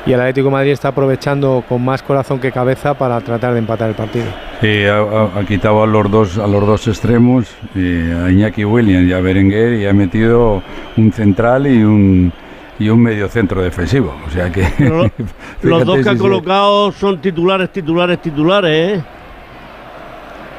y 0.06 0.14
el 0.14 0.20
Atlético 0.20 0.46
de 0.50 0.52
Madrid 0.54 0.72
está 0.74 0.90
aprovechando 0.90 1.64
con 1.68 1.84
más 1.84 2.04
corazón 2.04 2.40
que 2.40 2.52
cabeza 2.52 2.94
para 2.94 3.20
tratar 3.22 3.54
de 3.54 3.60
empatar 3.60 3.90
el 3.90 3.96
partido. 3.96 4.26
Sí, 4.62 4.86
ha, 4.86 5.00
ha- 5.00 5.40
ha 5.40 5.44
quitado 5.44 5.82
a 5.82 5.88
los 5.88 6.12
dos 6.12 6.38
a 6.38 6.46
los 6.46 6.68
dos 6.68 6.88
extremos, 6.88 7.48
eh, 7.76 8.16
a 8.26 8.30
Iñaki 8.30 8.64
Williams 8.64 9.08
y 9.10 9.14
a 9.14 9.22
Berenguer 9.22 9.74
y 9.74 9.88
ha 9.88 9.94
metido 9.94 10.62
un 10.96 11.12
central 11.12 11.66
y 11.66 11.84
un 11.84 12.32
y 12.78 12.90
un 12.90 13.02
medio 13.02 13.28
centro 13.28 13.62
defensivo. 13.64 14.16
O 14.28 14.30
sea 14.30 14.52
que 14.52 14.68
Pero 14.78 15.10
Los 15.64 15.84
dos 15.84 15.98
que 15.98 16.04
si 16.04 16.10
han 16.10 16.16
se- 16.18 16.22
colocado 16.22 16.92
son 16.92 17.20
titulares, 17.20 17.72
titulares, 17.72 18.22
titulares, 18.22 19.00
¿eh? 19.00 19.04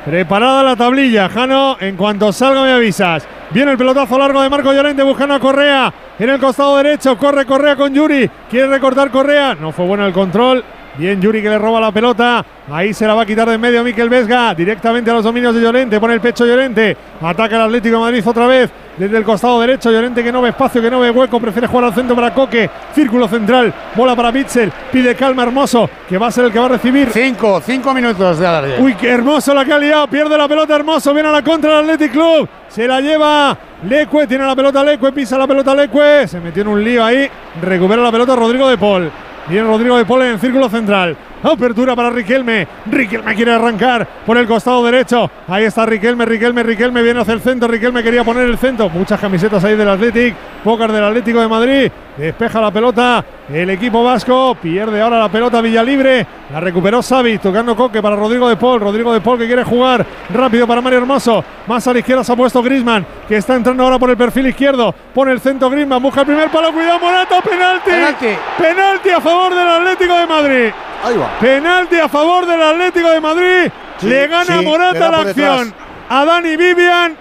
Preparada 0.05 0.62
la 0.62 0.77
tablilla, 0.77 1.29
Jano. 1.29 1.77
En 1.79 1.97
cuanto 1.97 2.33
salga 2.33 2.62
me 2.62 2.73
avisas. 2.73 3.27
Viene 3.51 3.73
el 3.73 3.79
pelotazo 3.79 4.19
largo 4.19 4.41
de 4.41 4.49
Marco 4.49 4.73
Llorente 4.73 5.03
buscando 5.03 5.35
a 5.35 5.41
Correa. 5.41 5.93
En 6.19 6.31
el 6.31 6.41
costado 6.41 6.77
derecho 6.79 7.19
corre 7.19 7.45
Correa 7.45 7.77
con 7.77 7.93
Yuri. 7.93 8.31
Quiere 8.49 8.69
recortar 8.69 9.11
Correa. 9.11 9.55
No 9.55 9.73
fue 9.73 9.85
bueno 9.85 10.07
el 10.07 10.12
control. 10.12 10.65
Bien 10.97 11.20
Yuri 11.20 11.41
que 11.43 11.49
le 11.49 11.59
roba 11.59 11.81
la 11.81 11.93
pelota. 11.93 12.44
Ahí 12.70 12.93
se 12.93 13.07
la 13.07 13.15
va 13.15 13.23
a 13.23 13.27
quitar 13.27 13.49
de 13.49 13.55
en 13.55 13.60
medio 13.60 13.83
Miquel 13.83 14.09
Vesga. 14.09 14.55
Directamente 14.55 15.10
a 15.10 15.15
los 15.15 15.25
dominios 15.25 15.55
de 15.55 15.60
Llorente. 15.60 15.99
Pone 16.01 16.15
el 16.15 16.20
pecho 16.20 16.44
Llorente. 16.44 16.97
Ataca 17.23 17.57
el 17.57 17.62
Atlético 17.62 17.97
de 17.97 18.01
Madrid 18.02 18.27
otra 18.27 18.47
vez. 18.47 18.70
Desde 18.97 19.17
el 19.17 19.25
costado 19.25 19.60
derecho. 19.60 19.91
Llorente 19.91 20.23
que 20.23 20.31
no 20.31 20.43
ve 20.43 20.51
espacio, 20.51 20.83
que 20.83 20.91
no 20.91 21.01
ve 21.01 21.10
hueco. 21.10 21.41
Prefiere 21.41 21.67
jugar 21.67 21.86
al 21.86 21.94
centro 21.94 22.15
para 22.15 22.35
Coque. 22.35 22.69
Círculo 22.94 23.28
central. 23.28 23.73
Bola 23.94 24.15
para 24.15 24.31
Mitchell. 24.33 24.70
Pide 24.93 25.15
calma 25.15 25.44
Hermoso. 25.44 25.89
Que 26.09 26.19
va 26.19 26.27
a 26.27 26.31
ser 26.31 26.47
el 26.47 26.52
que 26.52 26.59
va 26.59 26.67
a 26.67 26.70
recibir. 26.70 27.09
Cinco, 27.12 27.62
cinco 27.65 27.94
minutos 27.94 28.39
de 28.39 28.47
alargue. 28.47 28.77
Uy, 28.81 28.94
qué 28.94 29.10
hermoso 29.10 29.55
la 29.55 29.65
que 29.65 29.73
ha 29.73 29.78
liado. 29.78 30.07
Pierde 30.09 30.36
la 30.36 30.49
pelota 30.49 30.77
Hermoso. 30.77 31.15
Viene 31.15 31.28
a 31.28 31.33
la 31.33 31.43
contra 31.43 31.70
del 31.70 31.91
Athletic 31.91 32.12
Club. 32.12 32.49
Se 32.69 32.86
la 32.86 33.01
lleva 33.01 33.57
Lecue. 33.89 34.27
Tiene 34.27 34.44
la 34.44 34.55
pelota 34.55 34.85
Lecue. 34.85 35.12
Pisa 35.12 35.39
la 35.39 35.47
pelota 35.47 35.75
Lecue. 35.75 36.28
Se 36.28 36.41
metió 36.41 36.62
en 36.62 36.69
un 36.69 36.85
lío 36.85 37.05
ahí. 37.05 37.28
Recupera 37.62 38.02
la 38.02 38.12
pelota 38.12 38.36
Rodrigo 38.36 38.69
de 38.69 38.77
Paul. 38.77 39.10
Viene 39.51 39.67
Rodrigo 39.67 39.97
de 39.97 40.05
Paul 40.05 40.23
en 40.23 40.39
círculo 40.39 40.69
central. 40.69 41.17
Apertura 41.43 41.97
para 41.97 42.10
Riquelme. 42.10 42.67
Riquelme 42.91 43.35
quiere 43.35 43.52
arrancar 43.52 44.07
por 44.27 44.36
el 44.36 44.47
costado 44.47 44.85
derecho. 44.85 45.31
Ahí 45.49 45.65
está 45.65 45.86
Riquelme, 45.86 46.25
Riquelme, 46.25 46.62
Riquelme 46.62 47.02
viene 47.02 47.20
hacia 47.20 47.35
el 47.35 47.41
centro. 47.41 47.69
Riquelme 47.69 48.02
quería 48.02 48.25
poner 48.25 48.44
el 48.44 48.59
centro. 48.59 48.89
Muchas 48.91 49.19
camisetas 49.19 49.65
ahí 49.65 49.77
del 49.77 49.89
Athletic. 49.89 50.35
Pocas 50.62 50.93
del 50.93 51.02
Atlético 51.02 51.41
de 51.41 51.49
Madrid. 51.49 51.91
Despeja 52.17 52.60
la 52.60 52.70
pelota 52.70 53.25
el 53.49 53.70
equipo 53.70 54.05
vasco. 54.05 54.55
Pierde 54.60 55.01
ahora 55.01 55.19
la 55.19 55.28
pelota 55.31 55.62
Villalibre. 55.62 56.27
La 56.52 56.60
recuperó 56.60 57.01
Xavi 57.02 57.39
tocando 57.39 57.75
Coque 57.75 58.02
para 58.02 58.17
Rodrigo 58.17 58.49
de 58.49 58.57
Paul. 58.57 58.81
Rodrigo 58.81 59.12
de 59.12 59.23
Paul 59.23 59.39
que 59.39 59.47
quiere 59.47 59.65
jugar 59.65 60.05
rápido 60.35 60.67
para 60.67 60.83
Mario 60.83 60.99
Hermoso. 60.99 61.43
Más 61.67 61.86
a 61.86 61.93
la 61.93 62.01
izquierda 62.01 62.23
se 62.23 62.33
ha 62.33 62.36
puesto 62.36 62.62
Grisman 62.62 63.07
que 63.27 63.36
está 63.36 63.55
entrando 63.55 63.83
ahora 63.83 63.99
por 63.99 64.10
el 64.10 64.17
perfil 64.17 64.49
izquierdo. 64.49 64.94
Pone 65.15 65.33
el 65.33 65.41
centro 65.41 65.70
Grisman. 65.70 66.02
Busca 66.02 66.20
el 66.20 66.27
primer 66.27 66.51
palo. 66.51 66.70
Cuidado 66.73 66.99
Morata. 66.99 67.41
Penalti. 67.41 67.91
Penalti. 67.91 68.27
Penalti 68.59 69.09
a 69.10 69.20
favor 69.20 69.55
del 69.55 69.69
Atlético 69.69 70.15
de 70.19 70.27
Madrid. 70.27 70.70
Ahí 71.05 71.17
va. 71.17 71.39
Penalti 71.41 71.97
a 71.97 72.09
favor 72.09 72.47
del 72.47 72.62
Atlético 72.62 73.11
de 73.11 73.20
Madrid. 73.20 73.70
le 74.03 74.27
gana 74.29 74.59
sí, 74.59 74.65
Morata 74.65 75.11
la 75.11 75.19
acción 75.20 75.65
detrás. 75.69 75.85
a 76.09 76.25
Dani 76.25 76.57
Vivian. 76.57 77.17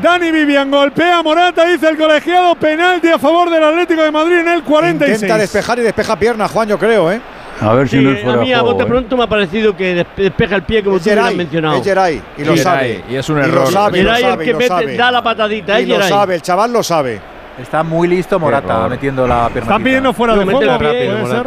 Dani 0.00 0.30
Vivian 0.30 0.70
golpea 0.70 1.18
a 1.18 1.22
Morata, 1.22 1.64
dice 1.66 1.88
el 1.88 1.98
colegiado. 1.98 2.54
Penalti 2.54 3.08
a 3.08 3.18
favor 3.18 3.50
del 3.50 3.62
Atlético 3.62 4.02
de 4.02 4.10
Madrid 4.10 4.38
en 4.38 4.48
el 4.48 4.62
46. 4.62 5.22
Intenta 5.22 5.38
despejar 5.38 5.78
y 5.78 5.82
despeja 5.82 6.16
pierna, 6.18 6.48
Juan, 6.48 6.68
yo 6.68 6.78
creo, 6.78 7.12
¿eh? 7.12 7.20
A 7.60 7.74
ver 7.74 7.88
si 7.88 7.96
no 7.98 8.10
es 8.12 8.24
a 8.26 8.36
mí 8.38 8.52
a 8.52 8.62
bote 8.62 8.82
¿eh? 8.82 8.86
pronto 8.86 9.16
me 9.16 9.24
ha 9.24 9.26
parecido 9.28 9.76
que 9.76 9.94
des- 9.94 10.06
despeja 10.16 10.56
el 10.56 10.62
pie 10.62 10.82
como 10.82 10.96
Es 10.96 11.02
tú 11.04 11.10
has 11.10 11.34
mencionado. 11.34 11.76
es 11.76 11.84
Geray, 11.84 12.20
y 12.38 12.44
lo 12.44 12.56
Sí. 12.56 12.62
sabe. 12.62 13.04
Y 13.08 13.14
es 13.14 13.28
un 13.28 13.36
Y 13.36 13.40
lo 13.42 13.46
error. 13.46 13.70
sabe, 13.72 13.98
y 13.98 14.02
lo 14.02 14.14
Geray 14.14 14.32
el 14.32 14.38
que 14.38 14.52
lo 14.52 14.58
mete- 14.58 14.68
sabe. 14.68 14.96
da 14.96 15.10
la 15.12 15.22
patadita, 15.22 15.78
Y 15.78 15.82
es 15.82 15.88
lo 15.88 16.02
sabe, 16.02 16.34
el 16.36 16.42
chaval 16.42 16.72
lo 16.72 16.82
sabe. 16.82 17.20
Está 17.62 17.82
muy 17.82 18.08
listo 18.08 18.38
Morata 18.38 18.88
metiendo 18.88 19.26
la 19.26 19.46
pierna. 19.48 19.62
Están 19.62 19.82
pidiendo 19.82 20.12
fuera 20.12 20.34
de 20.34 20.44
juego. 20.44 20.60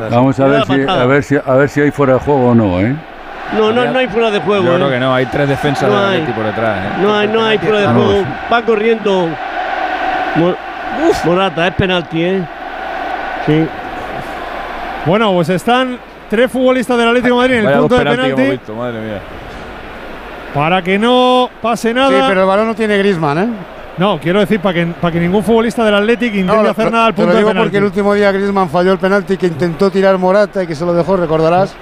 Vamos 0.10 0.40
a 0.40 0.46
ver, 0.46 0.66
si, 0.66 0.74
a, 0.88 1.06
ver 1.06 1.24
si, 1.24 1.36
a 1.36 1.54
ver 1.54 1.70
si 1.70 1.82
hay 1.82 1.92
fuera 1.92 2.14
de 2.14 2.20
juego 2.20 2.50
o 2.50 2.56
no, 2.56 2.80
¿eh? 2.80 2.96
No, 3.58 3.72
no, 3.72 3.86
no 3.86 4.00
hay 4.00 4.08
fuera 4.08 4.32
de 4.32 4.40
juego. 4.40 4.64
Yo 4.66 4.74
¿eh? 4.74 4.76
creo 4.78 4.90
que 4.90 5.00
no, 5.00 5.14
hay 5.14 5.26
tres 5.28 5.48
defensas 5.48 5.90
No. 5.90 5.98
Atleti 5.98 6.32
por 6.32 6.46
detrás. 6.46 6.78
¿eh? 6.80 6.90
No 7.02 7.16
hay, 7.16 7.28
no 7.28 7.46
hay 7.46 7.58
fuera 7.58 7.80
de 7.82 7.88
juego. 7.88 8.24
Va 8.52 8.62
corriendo. 8.64 9.30
Mor- 10.36 10.58
Morata, 11.26 11.68
es 11.68 11.76
penalti, 11.76 12.24
¿eh? 12.24 12.42
Sí. 13.46 13.68
Bueno, 15.06 15.32
pues 15.34 15.50
están 15.50 16.00
tres 16.30 16.50
futbolistas 16.50 16.98
del 16.98 17.08
Atlético 17.10 17.36
de 17.36 17.42
Madrid 17.42 17.56
en 17.58 17.66
el 17.70 17.80
punto 17.80 17.96
de 17.98 18.04
que 18.04 18.10
hemos 18.12 18.26
penalti 18.26 18.52
visto, 18.52 18.74
madre 18.74 19.00
mía. 19.02 19.20
para 20.54 20.82
que 20.82 20.98
no 20.98 21.50
pase 21.62 21.94
nada. 21.94 22.10
Sí, 22.10 22.16
pero 22.28 22.42
el 22.42 22.48
balón 22.48 22.68
no 22.68 22.76
tiene 22.76 22.98
Grisman, 22.98 23.38
¿eh? 23.38 23.48
No, 23.98 24.20
quiero 24.20 24.42
decir 24.42 24.60
para 24.60 24.74
que, 24.74 24.86
para 24.88 25.12
que 25.14 25.20
ningún 25.22 25.42
futbolista 25.44 25.84
del 25.86 25.96
Athletic 25.96 26.34
intente 26.36 26.64
No, 26.64 26.70
hacer 26.70 26.86
lo- 26.86 26.92
nada 26.92 27.06
al 27.08 27.14
te 27.14 27.22
punto 27.22 27.28
lo 27.30 27.34
de 27.34 27.38
digo 27.40 27.50
penalti. 27.50 27.66
porque 27.68 27.78
el 27.78 27.84
último 27.86 28.14
día 28.14 28.32
Grisman 28.32 28.70
falló 28.70 28.92
el 28.92 28.98
penalti 29.00 29.38
que 29.38 29.48
intentó 29.48 29.90
tirar 29.90 30.18
Morata 30.18 30.64
y 30.64 30.68
que 30.68 30.76
se 30.76 30.86
lo 30.86 30.94
dejó, 30.94 31.16
recordarás. 31.16 31.74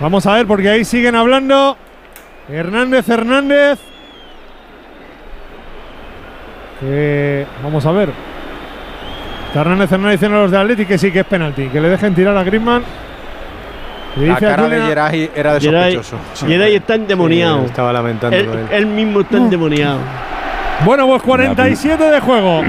Vamos 0.00 0.26
a 0.26 0.34
ver, 0.34 0.46
porque 0.46 0.70
ahí 0.70 0.84
siguen 0.84 1.14
hablando. 1.16 1.76
Hernández 2.48 3.08
Hernández. 3.08 3.78
Que 6.80 7.46
vamos 7.62 7.84
a 7.86 7.92
ver. 7.92 8.10
Hernández 9.54 9.92
Hernández 9.92 10.12
diciendo 10.18 10.38
a 10.38 10.42
los 10.42 10.50
de 10.50 10.58
Athletic 10.58 10.88
que 10.88 10.98
sí 10.98 11.12
que 11.12 11.20
es 11.20 11.26
penalti, 11.26 11.68
que 11.68 11.80
le 11.80 11.88
dejen 11.88 12.14
tirar 12.14 12.36
a 12.36 12.42
Griezmann. 12.42 12.82
Le 14.16 14.28
La 14.28 14.36
cara 14.38 14.68
de 14.68 14.80
Geray 14.80 15.30
era 15.34 15.54
de 15.54 15.60
Geray, 15.60 15.94
sospechoso. 15.96 16.46
Geray 16.46 16.76
está 16.76 16.94
endemoniado. 16.94 17.60
Sí, 17.60 17.64
estaba 17.66 17.92
lamentando 17.92 18.36
él, 18.36 18.48
él. 18.48 18.66
él 18.70 18.86
mismo 18.86 19.20
está 19.20 19.36
endemoniado. 19.38 19.98
Bueno, 20.84 21.06
pues 21.06 21.22
47 21.22 22.02
de 22.04 22.20
juego. 22.20 22.62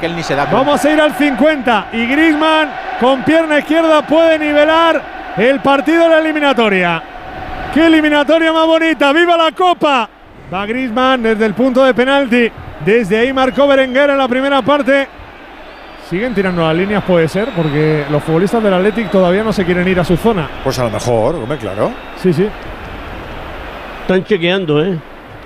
Que 0.00 0.06
él 0.06 0.14
ni 0.16 0.22
se 0.22 0.34
da 0.34 0.42
cuenta. 0.46 0.58
Vamos 0.64 0.84
a 0.84 0.90
ir 0.92 1.00
al 1.00 1.14
50 1.14 1.86
y 1.92 2.06
Griezmann 2.06 2.70
con 3.00 3.22
pierna 3.24 3.58
izquierda 3.58 4.06
puede 4.06 4.38
nivelar 4.38 5.02
el 5.36 5.60
partido 5.60 6.04
de 6.04 6.08
la 6.10 6.18
eliminatoria. 6.20 7.02
¡Qué 7.74 7.86
eliminatoria 7.86 8.52
más 8.52 8.66
bonita! 8.66 9.12
¡Viva 9.12 9.36
la 9.36 9.52
Copa! 9.52 10.08
Va 10.52 10.66
Griezmann 10.66 11.22
desde 11.22 11.44
el 11.46 11.54
punto 11.54 11.84
de 11.84 11.92
penalti. 11.92 12.50
Desde 12.84 13.18
ahí 13.18 13.32
marcó 13.32 13.66
Berenguer 13.66 14.10
en 14.10 14.18
la 14.18 14.28
primera 14.28 14.62
parte. 14.62 15.08
Siguen 16.08 16.34
tirando 16.34 16.62
las 16.62 16.76
líneas, 16.76 17.02
puede 17.02 17.26
ser, 17.26 17.48
porque 17.56 18.04
los 18.10 18.22
futbolistas 18.22 18.62
del 18.62 18.72
Athletic 18.74 19.10
todavía 19.10 19.42
no 19.42 19.52
se 19.52 19.64
quieren 19.64 19.88
ir 19.88 19.98
a 19.98 20.04
su 20.04 20.16
zona. 20.16 20.48
Pues 20.62 20.78
a 20.78 20.84
lo 20.84 20.90
mejor, 20.90 21.34
hombre, 21.34 21.58
claro. 21.58 21.90
Sí, 22.22 22.32
sí. 22.32 22.46
Están 24.02 24.22
chequeando, 24.24 24.84
¿eh? 24.84 24.96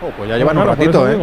Oh, 0.02 0.10
pues 0.16 0.28
ya 0.28 0.36
llevan 0.36 0.56
Claro, 0.56 0.70
un 0.72 0.76
ratito, 0.76 1.08
¿eh? 1.08 1.16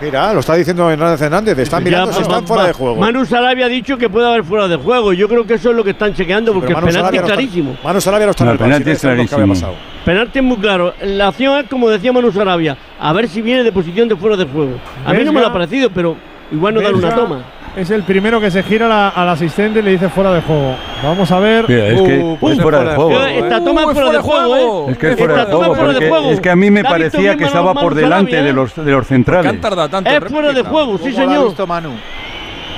Mira, 0.00 0.32
lo 0.32 0.40
está 0.40 0.54
diciendo 0.54 0.90
Hernández 0.90 1.20
Hernández. 1.20 1.58
Están 1.58 1.80
Ya, 1.84 1.90
mirando 1.90 2.12
si 2.12 2.22
están 2.22 2.46
fuera 2.46 2.66
de 2.66 2.72
juego. 2.72 2.96
Manu 2.96 3.24
Sarabia 3.26 3.66
ha 3.66 3.68
dicho 3.68 3.98
que 3.98 4.08
puede 4.08 4.26
haber 4.28 4.44
fuera 4.44 4.66
de 4.66 4.76
juego. 4.76 5.12
Yo 5.12 5.28
creo 5.28 5.46
que 5.46 5.54
eso 5.54 5.70
es 5.70 5.76
lo 5.76 5.84
que 5.84 5.90
están 5.90 6.14
chequeando 6.14 6.52
porque 6.54 6.68
el 6.72 6.74
penalti 6.76 6.92
Sarabia 6.94 7.20
es 7.20 7.24
está- 7.24 7.34
clarísimo. 7.34 7.76
Manu 7.84 8.00
Sarabia 8.00 8.26
no 8.26 8.30
está 8.30 8.44
No, 8.44 8.50
en 8.50 8.54
el 8.54 8.58
penalti 8.58 8.90
es 8.90 9.00
clarísimo. 9.00 9.46
pasado. 9.48 9.74
Penalti 10.04 10.38
es 10.38 10.44
muy 10.44 10.56
claro. 10.56 10.94
La 11.02 11.28
acción 11.28 11.58
es 11.60 11.68
como 11.68 11.88
decía 11.90 12.12
Manu 12.12 12.32
Sarabia. 12.32 12.76
A 12.98 13.12
ver 13.12 13.28
si 13.28 13.42
viene 13.42 13.62
de 13.62 13.72
posición 13.72 14.08
de 14.08 14.16
fuera 14.16 14.36
de 14.36 14.46
juego. 14.46 14.72
A 15.04 15.12
mí 15.12 15.22
no 15.24 15.32
me 15.32 15.40
lo 15.40 15.48
ha 15.48 15.52
parecido, 15.52 15.90
pero 15.90 16.16
igual 16.52 16.74
no 16.74 16.80
dan 16.80 16.94
una 16.94 17.14
toma. 17.14 17.38
Es 17.76 17.88
el 17.90 18.02
primero 18.02 18.40
que 18.40 18.50
se 18.50 18.64
gira 18.64 18.88
la- 18.88 19.10
al 19.10 19.28
asistente 19.28 19.78
y 19.78 19.82
le 19.82 19.92
dice 19.92 20.08
fuera 20.08 20.32
de 20.32 20.42
juego. 20.42 20.74
Vamos 21.04 21.30
a 21.30 21.38
ver. 21.38 21.66
Mira, 21.68 21.86
es 21.86 22.02
que 22.02 22.18
Uh, 22.18 22.32
es 22.34 22.38
pues 22.40 22.60
fuera 22.60 22.82
de 22.82 22.96
juego. 22.96 23.20
Esta 23.24 23.64
toma 23.64 23.80
es 23.82 23.90
fuera 23.92 24.10
de 24.10 24.18
juego, 24.18 24.56
¿eh? 24.88 24.92
Es 24.92 24.98
que 24.98 25.10
es 25.12 25.16
fuera 25.16 25.44
de 25.44 25.52
juego, 26.08 26.30
es 26.32 26.40
que 26.40 26.50
a 26.50 26.56
mí 26.56 26.70
me 26.70 26.82
parecía 26.82 27.36
que 27.36 27.44
estaba 27.44 27.72
por 27.74 27.94
delante 27.94 28.42
de 28.42 28.50
¿eh? 28.50 28.52
los, 28.52 28.74
de 28.74 28.90
los 28.90 29.06
¿Por 29.06 29.08
qué 29.08 29.14
han 29.14 29.24
centrales. 29.24 29.60
tardado 29.60 29.88
tanto? 29.88 30.10
Es 30.10 30.24
fuera 30.24 30.52
de 30.52 30.62
juego, 30.62 30.98
sí 30.98 31.12
¿Cómo 31.12 31.16
lo 31.24 31.30
ha 31.30 31.32
señor. 31.34 31.46
visto 31.48 31.66
Manu? 31.66 31.90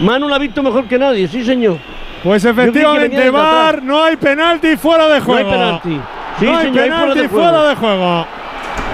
Manu 0.01 0.29
la 0.29 0.37
ha 0.37 0.39
visto 0.39 0.63
mejor 0.63 0.85
que 0.85 0.99
nadie, 0.99 1.27
sí 1.29 1.43
señor. 1.45 1.79
Pues 2.23 2.45
efectivamente, 2.45 3.29
atrás. 3.29 3.83
no 3.83 4.03
hay 4.05 4.17
penalti 4.17 4.77
fuera 4.77 5.09
de 5.09 5.19
No 5.21 5.25
juego. 5.25 5.39
hay 5.51 5.57
penalti. 5.57 6.01
Sí, 6.39 6.45
no 6.45 6.57
hay 6.59 6.65
señor, 6.67 6.83
hay 6.83 6.91
fuera 6.91 7.01
penalti 7.01 7.21
de 7.23 7.29
fuera 7.29 7.49
juego. 7.51 7.69
de 7.69 7.75
juego. 7.77 8.27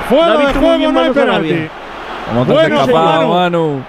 Fuera 0.08 0.36
de 0.38 0.54
juego 0.54 0.92
no 0.92 1.00
hay 1.00 1.10
penalti. 1.10 1.48
Sarabia. 1.48 1.70
¿Cómo 2.28 2.46
te 2.46 2.52
has 2.52 2.86
Bueno, 2.90 3.28
Manu. 3.34 3.82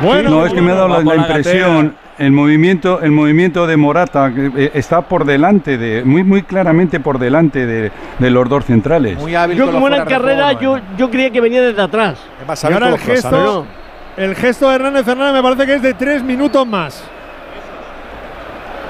Bueno, 0.00 0.30
No, 0.30 0.46
es 0.46 0.52
que 0.52 0.62
me 0.62 0.72
ha 0.72 0.74
dado 0.74 1.02
la, 1.02 1.16
impresión, 1.16 1.94
el 2.18 2.32
movimiento, 2.32 3.00
el 3.00 3.10
movimiento 3.10 3.66
de 3.66 3.76
Morata 3.76 4.32
eh, 4.36 4.70
está 4.74 5.02
por 5.02 5.24
delante 5.24 5.78
de, 5.78 6.02
muy 6.04 6.22
muy 6.22 6.42
claramente 6.42 7.00
por 7.00 7.18
delante 7.18 7.66
de, 7.66 7.90
de 8.18 8.30
los 8.30 8.48
dos 8.48 8.64
centrales. 8.64 9.18
Muy 9.18 9.34
hábil 9.34 9.58
Yo 9.58 9.70
como 9.70 9.88
era 9.88 9.98
en 9.98 10.04
carrera, 10.04 10.52
yo, 10.52 10.78
yo 10.96 11.10
creía 11.10 11.30
que 11.30 11.40
venía 11.40 11.62
desde 11.62 11.82
atrás. 11.82 12.18
Es 12.48 12.64
Y 12.64 12.72
ahora 12.72 12.88
el 12.88 12.98
gesto, 12.98 13.66
el 14.16 14.34
gesto 14.34 14.68
de 14.68 14.74
Hernández 14.76 15.06
Hernández 15.06 15.34
me 15.34 15.42
parece 15.42 15.66
que 15.66 15.74
es 15.74 15.82
de 15.82 15.94
tres 15.94 16.22
minutos 16.22 16.66
más. 16.66 17.04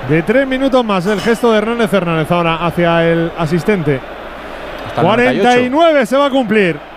De 0.08 0.22
tres 0.22 0.47
minutos 0.47 0.84
más 0.84 1.06
el 1.06 1.20
gesto 1.20 1.52
de 1.52 1.58
Hernández 1.58 1.92
Hernández 1.92 2.31
ahora 2.31 2.56
hacia 2.66 3.08
el 3.08 3.32
asistente. 3.39 4.00
Hasta 4.89 5.00
el 5.00 5.06
98. 5.06 5.42
49 5.42 6.06
se 6.06 6.16
va 6.16 6.26
a 6.26 6.31
cumplir. 6.31 6.91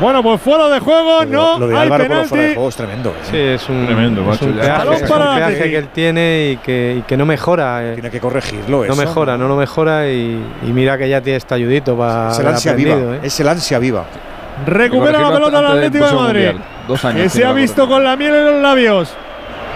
Bueno, 0.00 0.22
pues 0.22 0.40
fuera 0.40 0.68
de 0.68 0.78
juego, 0.78 1.24
no 1.24 1.58
lo 1.58 1.66
de 1.66 1.76
hay 1.76 1.82
Álvaro 1.82 2.04
por 2.04 2.08
penalti. 2.08 2.28
fuera 2.28 2.44
de 2.44 2.54
juego 2.54 2.68
es 2.68 2.76
tremendo. 2.76 3.10
¿eh? 3.10 3.12
Sí, 3.30 3.36
es 3.36 3.68
un, 3.68 3.84
Tremendo, 3.86 4.32
es 4.32 4.42
un 4.42 4.52
peaje, 4.52 4.94
es 4.94 5.02
un 5.02 5.08
para 5.08 5.32
el 5.32 5.38
peaje 5.54 5.70
que 5.70 5.76
él 5.78 5.88
tiene 5.88 6.50
y 6.52 6.56
que, 6.58 6.96
y 6.98 7.02
que 7.02 7.16
no 7.16 7.26
mejora. 7.26 7.84
eh. 7.84 7.94
Tiene 7.94 8.10
que 8.10 8.20
corregirlo. 8.20 8.78
No 8.84 8.92
eso. 8.92 8.96
mejora, 8.96 9.36
no 9.36 9.48
lo 9.48 9.56
mejora 9.56 10.08
y, 10.08 10.40
y 10.62 10.66
mira 10.72 10.96
que 10.96 11.08
ya 11.08 11.20
tiene 11.20 11.38
este 11.38 11.52
ayudito 11.54 11.96
para 11.98 12.30
Es 12.30 12.38
el 12.38 12.46
ansia 12.46 12.72
viva. 12.74 12.94
¿eh? 13.16 13.20
Es 13.24 13.40
el 13.40 13.48
ansia 13.48 13.78
viva. 13.80 14.04
Recupera 14.66 15.20
la 15.20 15.32
pelota 15.32 15.56
del 15.62 15.66
Atlético 15.66 16.06
de 16.06 16.12
Madrid. 16.14 16.48
Dos 16.86 17.04
años 17.04 17.22
Que 17.22 17.28
se 17.28 17.44
ha 17.44 17.52
visto 17.52 17.88
con 17.88 18.02
la 18.04 18.16
miel 18.16 18.34
en 18.34 18.44
los 18.44 18.62
labios. 18.62 19.12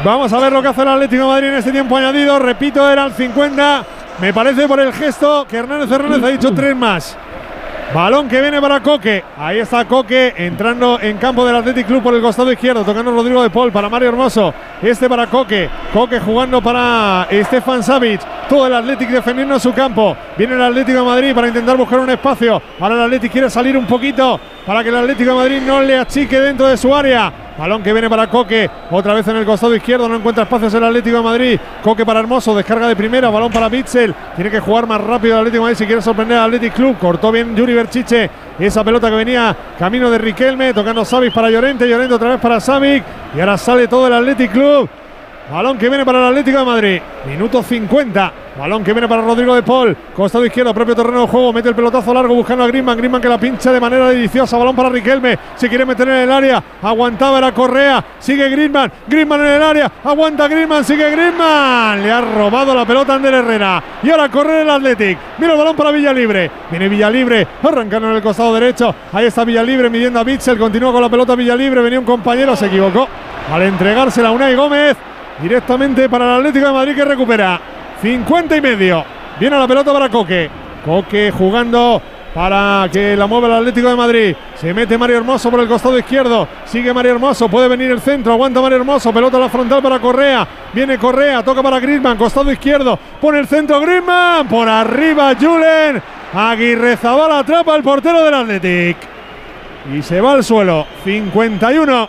Vamos 0.05 0.33
a 0.33 0.39
ver 0.41 0.53
lo 0.53 0.63
que 0.63 0.69
hace 0.69 0.83
el 0.83 0.89
Atlético 0.89 1.23
de 1.25 1.29
Madrid 1.29 1.49
en 1.49 1.55
este 1.55 1.73
tiempo 1.73 1.97
añadido. 1.97 2.39
Repito, 2.39 2.89
era 2.91 3.05
el 3.07 3.13
50. 3.13 3.85
Me 4.21 4.33
parece 4.33 4.69
por 4.69 4.79
el 4.81 4.93
gesto 4.93 5.47
que 5.49 5.57
Hernández 5.57 5.91
Hernández 5.91 6.23
ha 6.23 6.29
dicho 6.29 6.53
tres 6.55 6.77
más. 6.77 7.17
Balón 7.95 8.27
que 8.27 8.41
viene 8.41 8.59
para 8.59 8.81
Coque. 8.81 9.23
Ahí 9.37 9.59
está 9.59 9.85
Coque 9.85 10.33
entrando 10.39 10.99
en 10.99 11.19
campo 11.19 11.45
del 11.45 11.57
Athletic 11.57 11.87
Club 11.87 12.03
por 12.03 12.15
el 12.15 12.23
costado 12.23 12.51
izquierdo, 12.51 12.85
tocando 12.85 13.11
Rodrigo 13.11 13.43
de 13.43 13.51
Paul 13.51 13.71
para 13.71 13.91
Mario 13.91 14.09
Hermoso. 14.09 14.55
Este 14.81 15.11
para 15.11 15.27
Coque. 15.27 15.69
Coque 15.93 16.19
jugando 16.19 16.63
para 16.63 17.29
Stefan 17.31 17.83
Savic. 17.83 18.23
Todo 18.49 18.67
el 18.67 18.75
Athletic 18.75 19.11
defendiendo 19.11 19.59
su 19.59 19.75
campo. 19.75 20.17
Viene 20.39 20.55
el 20.55 20.63
Atlético 20.63 21.01
de 21.01 21.05
Madrid 21.05 21.35
para 21.35 21.49
intentar 21.49 21.77
buscar 21.77 22.01
un 22.01 22.09
espacio. 22.09 22.63
Ahora 22.81 22.95
el 22.95 23.03
Athletic 23.03 23.31
quiere 23.31 23.51
salir 23.51 23.77
un 23.77 23.85
poquito 23.85 24.41
para 24.65 24.83
que 24.83 24.89
el 24.89 24.97
Atlético 24.97 25.31
de 25.33 25.37
Madrid 25.37 25.61
no 25.61 25.83
le 25.83 25.99
achique 25.99 26.41
dentro 26.41 26.69
de 26.69 26.79
su 26.79 26.95
área. 26.95 27.31
Balón 27.59 27.83
que 27.83 27.93
viene 27.93 28.09
para 28.09 28.29
Coque, 28.29 28.71
otra 28.91 29.15
vez 29.15 29.29
en 29.29 29.37
el 29.37 29.45
costado 29.45 29.75
izquierdo, 29.75 30.09
no 30.09 30.17
encuentra 30.17 30.45
espacios 30.45 30.73
el 30.75 30.85
Atlético 30.85 31.19
de 31.19 31.23
Madrid. 31.23 31.61
Coque 31.83 32.05
para 32.07 32.21
Hermoso, 32.21 32.55
descarga 32.55 32.89
de 32.89 32.97
primera, 32.97 33.31
balón 33.31 33.53
para 33.53 33.69
Bitzel. 33.69 34.15
Tiene 34.35 34.51
que 34.51 34.61
jugar 34.61 34.87
más 34.87 35.01
rápido 35.01 35.35
el 35.35 35.41
Atlético 35.41 35.65
de 35.65 35.67
Madrid 35.67 35.79
si 35.79 35.87
quiere 35.87 36.03
sorprender 36.03 36.39
al 36.39 36.45
Athletic 36.45 36.75
Club. 36.75 36.97
Cortó 36.99 37.31
bien 37.31 37.55
Yuri 37.55 37.75
Berchiche 37.75 38.31
esa 38.59 38.85
pelota 38.85 39.11
que 39.11 39.17
venía 39.17 39.57
camino 39.79 40.11
de 40.11 40.19
Riquelme, 40.19 40.73
tocando 40.73 41.05
Savic 41.05 41.33
para 41.33 41.51
Llorente, 41.51 41.89
Llorente 41.89 42.15
otra 42.15 42.31
vez 42.31 42.41
para 42.41 42.61
Savic. 42.61 43.05
Y 43.35 43.41
ahora 43.41 43.59
sale 43.59 43.89
todo 43.89 44.07
el 44.07 44.13
Athletic 44.13 44.53
Club. 44.53 44.89
Balón 45.53 45.77
que 45.77 45.91
viene 45.91 46.03
para 46.07 46.19
el 46.19 46.25
Atlético 46.25 46.61
de 46.61 46.65
Madrid. 46.65 47.03
Minuto 47.27 47.63
50. 47.63 48.33
Balón 48.59 48.83
que 48.83 48.95
viene 48.95 49.07
para 49.07 49.21
Rodrigo 49.21 49.55
de 49.55 49.63
Paul. 49.63 49.95
Costado 50.17 50.47
izquierdo, 50.47 50.73
propio 50.73 50.97
terreno 50.97 51.21
de 51.21 51.27
juego. 51.27 51.53
Mete 51.53 51.69
el 51.69 51.75
pelotazo 51.75 52.15
largo 52.15 52.35
buscando 52.35 52.65
a 52.65 52.69
Griezmann. 52.69 52.97
Griezmann 52.97 53.21
que 53.21 53.29
la 53.29 53.37
pincha 53.37 53.71
de 53.71 53.79
manera 53.79 54.09
deliciosa. 54.09 54.57
Balón 54.57 54.75
para 54.75 54.89
Riquelme. 54.89 55.39
Se 55.57 55.69
quiere 55.69 55.85
meter 55.85 56.09
en 56.09 56.15
el 56.15 56.33
área. 56.33 56.63
Aguantaba 56.81 57.39
la 57.39 57.53
Correa. 57.53 58.03
Sigue 58.19 58.49
Griezmann. 58.49 58.91
Griezmann 59.07 59.41
en 59.43 59.47
el 59.47 59.63
área. 59.63 59.93
Aguanta 60.03 60.49
Griezmann. 60.49 60.85
Sigue 60.87 61.11
Griezmann. 61.11 62.03
Le 62.03 62.11
ha 62.11 62.23
robado 62.23 62.75
la 62.75 62.87
pelota 62.87 63.13
a 63.13 63.17
Ander 63.17 63.35
Herrera. 63.35 63.83
Y 64.03 64.09
ahora 64.09 64.31
corre 64.31 64.63
el 64.63 64.71
Athletic. 64.71 65.19
Mira 65.37 65.53
el 65.53 65.59
balón 65.59 65.77
para 65.77 65.91
Villalibre. 65.91 66.51
Viene 66.71 66.89
Villalibre. 66.89 67.47
Arrancando 67.63 68.09
en 68.09 68.17
el 68.17 68.23
costado 68.23 68.55
derecho. 68.55 68.95
Ahí 69.13 69.27
está 69.27 69.45
Villalibre 69.45 69.91
midiendo 69.91 70.19
a 70.19 70.25
Bitzel. 70.25 70.57
Continúa 70.57 70.93
con 70.93 71.03
la 71.03 71.11
pelota 71.11 71.35
Villalibre. 71.35 71.83
Venía 71.83 72.01
un 72.01 72.07
compañero. 72.07 72.57
Se 72.57 72.69
equivocó. 72.69 73.07
Al 73.53 73.63
entregársela 73.65 74.29
a 74.29 74.33
Unai 74.33 74.55
Gómez. 74.55 74.97
Directamente 75.41 76.09
para 76.09 76.25
el 76.25 76.41
Atlético 76.41 76.67
de 76.67 76.73
Madrid 76.73 76.95
que 76.95 77.05
recupera. 77.05 77.61
50 78.01 78.57
y 78.57 78.61
medio. 78.61 79.05
Viene 79.39 79.59
la 79.59 79.67
pelota 79.67 79.93
para 79.93 80.09
Coque. 80.09 80.51
Coque 80.85 81.31
jugando 81.31 82.03
para 82.35 82.89
que 82.91 83.17
la 83.17 83.27
mueva 83.27 83.47
el 83.49 83.53
Atlético 83.55 83.89
de 83.89 83.97
Madrid. 83.97 84.37
Se 84.57 84.73
mete 84.73 84.97
Mario 84.97 85.19
Hermoso 85.19 85.51
por 85.51 85.61
el 85.61 85.69
costado 85.69 85.99
izquierdo. 85.99 86.49
Sigue 86.65 86.93
Mario 86.93 87.13
Hermoso. 87.13 87.49
Puede 87.49 87.69
venir 87.69 87.91
el 87.91 88.01
centro. 88.01 88.33
Aguanta 88.33 88.61
Mario 88.61 88.79
Hermoso. 88.79 89.13
Pelota 89.13 89.37
a 89.37 89.41
la 89.41 89.49
frontal 89.49 89.83
para 89.83 89.99
Correa. 89.99 90.47
Viene 90.73 90.99
Correa. 90.99 91.43
Toca 91.43 91.63
para 91.63 91.81
Griezmann. 91.81 92.17
Costado 92.17 92.51
izquierdo. 92.51 92.99
Pone 93.21 93.39
el 93.39 93.47
centro 93.47 93.81
Griezmann. 93.81 94.49
Por 94.49 94.69
arriba 94.69 95.35
Julen. 95.39 96.03
Aguirre 96.35 96.97
Zabala 96.97 97.41
atrapa 97.41 97.77
el 97.77 97.83
portero 97.83 98.25
del 98.25 98.35
Atlético. 98.35 99.01
Y 99.93 100.03
se 100.03 100.21
va 100.21 100.33
al 100.33 100.45
suelo. 100.45 100.87
51 101.05 102.09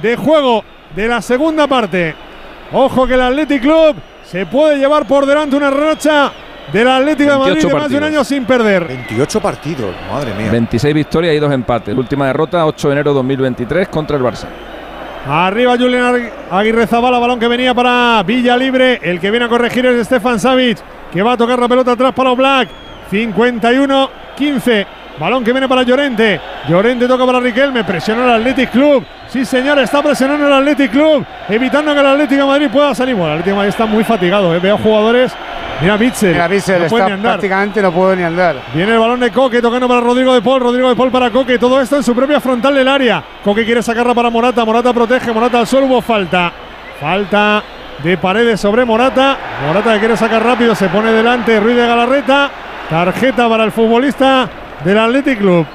de 0.00 0.16
juego 0.16 0.64
de 0.94 1.08
la 1.08 1.20
segunda 1.20 1.66
parte. 1.66 2.27
Ojo 2.72 3.06
que 3.06 3.14
el 3.14 3.20
Athletic 3.20 3.62
Club 3.62 3.96
se 4.24 4.44
puede 4.46 4.76
llevar 4.78 5.06
por 5.06 5.24
delante 5.24 5.56
una 5.56 5.70
racha 5.70 6.32
del 6.72 6.86
Atlético 6.88 7.32
de 7.32 7.38
Madrid 7.38 7.66
de 7.66 7.74
más 7.74 7.88
de 7.88 7.96
un 7.96 8.04
año 8.04 8.24
sin 8.24 8.44
perder. 8.44 8.86
28 8.86 9.40
partidos, 9.40 9.94
madre 10.10 10.34
mía. 10.34 10.50
26 10.50 10.94
victorias 10.94 11.34
y 11.34 11.38
dos 11.38 11.52
empates. 11.52 11.96
Última 11.96 12.26
derrota 12.26 12.66
8 12.66 12.88
de 12.88 12.92
enero 12.92 13.14
2023 13.14 13.88
contra 13.88 14.16
el 14.16 14.22
Barça. 14.22 14.46
Arriba 15.26 15.76
Julián 15.76 16.30
Aguirre 16.50 16.86
Zabala, 16.86 17.18
balón 17.18 17.38
que 17.38 17.48
venía 17.48 17.74
para 17.74 18.22
Villa 18.22 18.56
Libre. 18.56 19.00
El 19.02 19.18
que 19.20 19.30
viene 19.30 19.46
a 19.46 19.48
corregir 19.48 19.84
es 19.86 20.06
Stefan 20.06 20.38
Savic, 20.38 20.78
que 21.12 21.22
va 21.22 21.32
a 21.32 21.36
tocar 21.36 21.58
la 21.58 21.68
pelota 21.68 21.92
atrás 21.92 22.12
para 22.12 22.32
Black. 22.32 22.68
51-15. 23.10 24.86
Balón 25.18 25.42
que 25.42 25.52
viene 25.52 25.68
para 25.68 25.82
Llorente. 25.82 26.40
Llorente 26.68 27.08
toca 27.08 27.26
para 27.26 27.40
Riquelme. 27.40 27.84
Presiona 27.84 28.24
el 28.24 28.30
Athletic 28.40 28.70
Club. 28.70 29.04
Sí, 29.28 29.44
señor, 29.44 29.78
está 29.78 30.02
presionando 30.02 30.46
el 30.46 30.52
Athletic 30.52 30.90
Club. 30.92 31.24
Evitando 31.48 31.92
que 31.92 32.00
el 32.00 32.06
Atlético 32.06 32.42
de 32.42 32.46
Madrid 32.46 32.68
pueda 32.70 32.94
salir. 32.94 33.14
Bueno, 33.14 33.32
el 33.32 33.38
Atlético 33.40 33.50
de 33.50 33.56
Madrid 33.56 33.68
está 33.70 33.86
muy 33.86 34.04
fatigado. 34.04 34.54
¿eh? 34.54 34.58
Veo 34.60 34.78
jugadores. 34.78 35.32
Mira 35.80 35.96
Bitzel. 35.96 36.32
Mira, 36.32 36.48
Bitzel 36.48 36.82
no 36.82 36.88
puede 36.88 37.02
está 37.02 37.08
ni 37.08 37.14
andar. 37.14 37.32
prácticamente 37.32 37.82
no 37.82 37.92
puede 37.92 38.16
ni 38.16 38.22
andar. 38.22 38.56
Viene 38.74 38.92
el 38.92 38.98
balón 38.98 39.20
de 39.20 39.30
Coque 39.30 39.60
tocando 39.60 39.88
para 39.88 40.00
Rodrigo 40.00 40.34
de 40.34 40.42
Paul. 40.42 40.60
Rodrigo 40.60 40.88
de 40.88 40.96
Paul 40.96 41.10
para 41.10 41.30
Coque. 41.30 41.58
Todo 41.58 41.80
esto 41.80 41.96
en 41.96 42.02
su 42.02 42.14
propia 42.14 42.40
frontal 42.40 42.74
del 42.74 42.88
área. 42.88 43.22
Coque 43.44 43.64
quiere 43.64 43.82
sacarla 43.82 44.14
para 44.14 44.30
Morata. 44.30 44.64
Morata 44.64 44.92
protege. 44.92 45.32
Morata 45.32 45.58
al 45.60 45.66
suelo. 45.66 45.86
Hubo 45.86 46.00
falta. 46.00 46.52
Falta 47.00 47.62
de 48.02 48.16
paredes 48.16 48.60
sobre 48.60 48.84
Morata. 48.84 49.36
Morata 49.66 49.94
que 49.94 49.98
quiere 49.98 50.16
sacar 50.16 50.44
rápido. 50.44 50.74
Se 50.74 50.88
pone 50.88 51.12
delante 51.12 51.58
Ruiz 51.60 51.76
de 51.76 51.86
Galarreta. 51.86 52.50
Tarjeta 52.88 53.48
para 53.48 53.64
el 53.64 53.72
futbolista 53.72 54.48
del 54.84 54.98
Athletic 54.98 55.38
Club. 55.38 55.66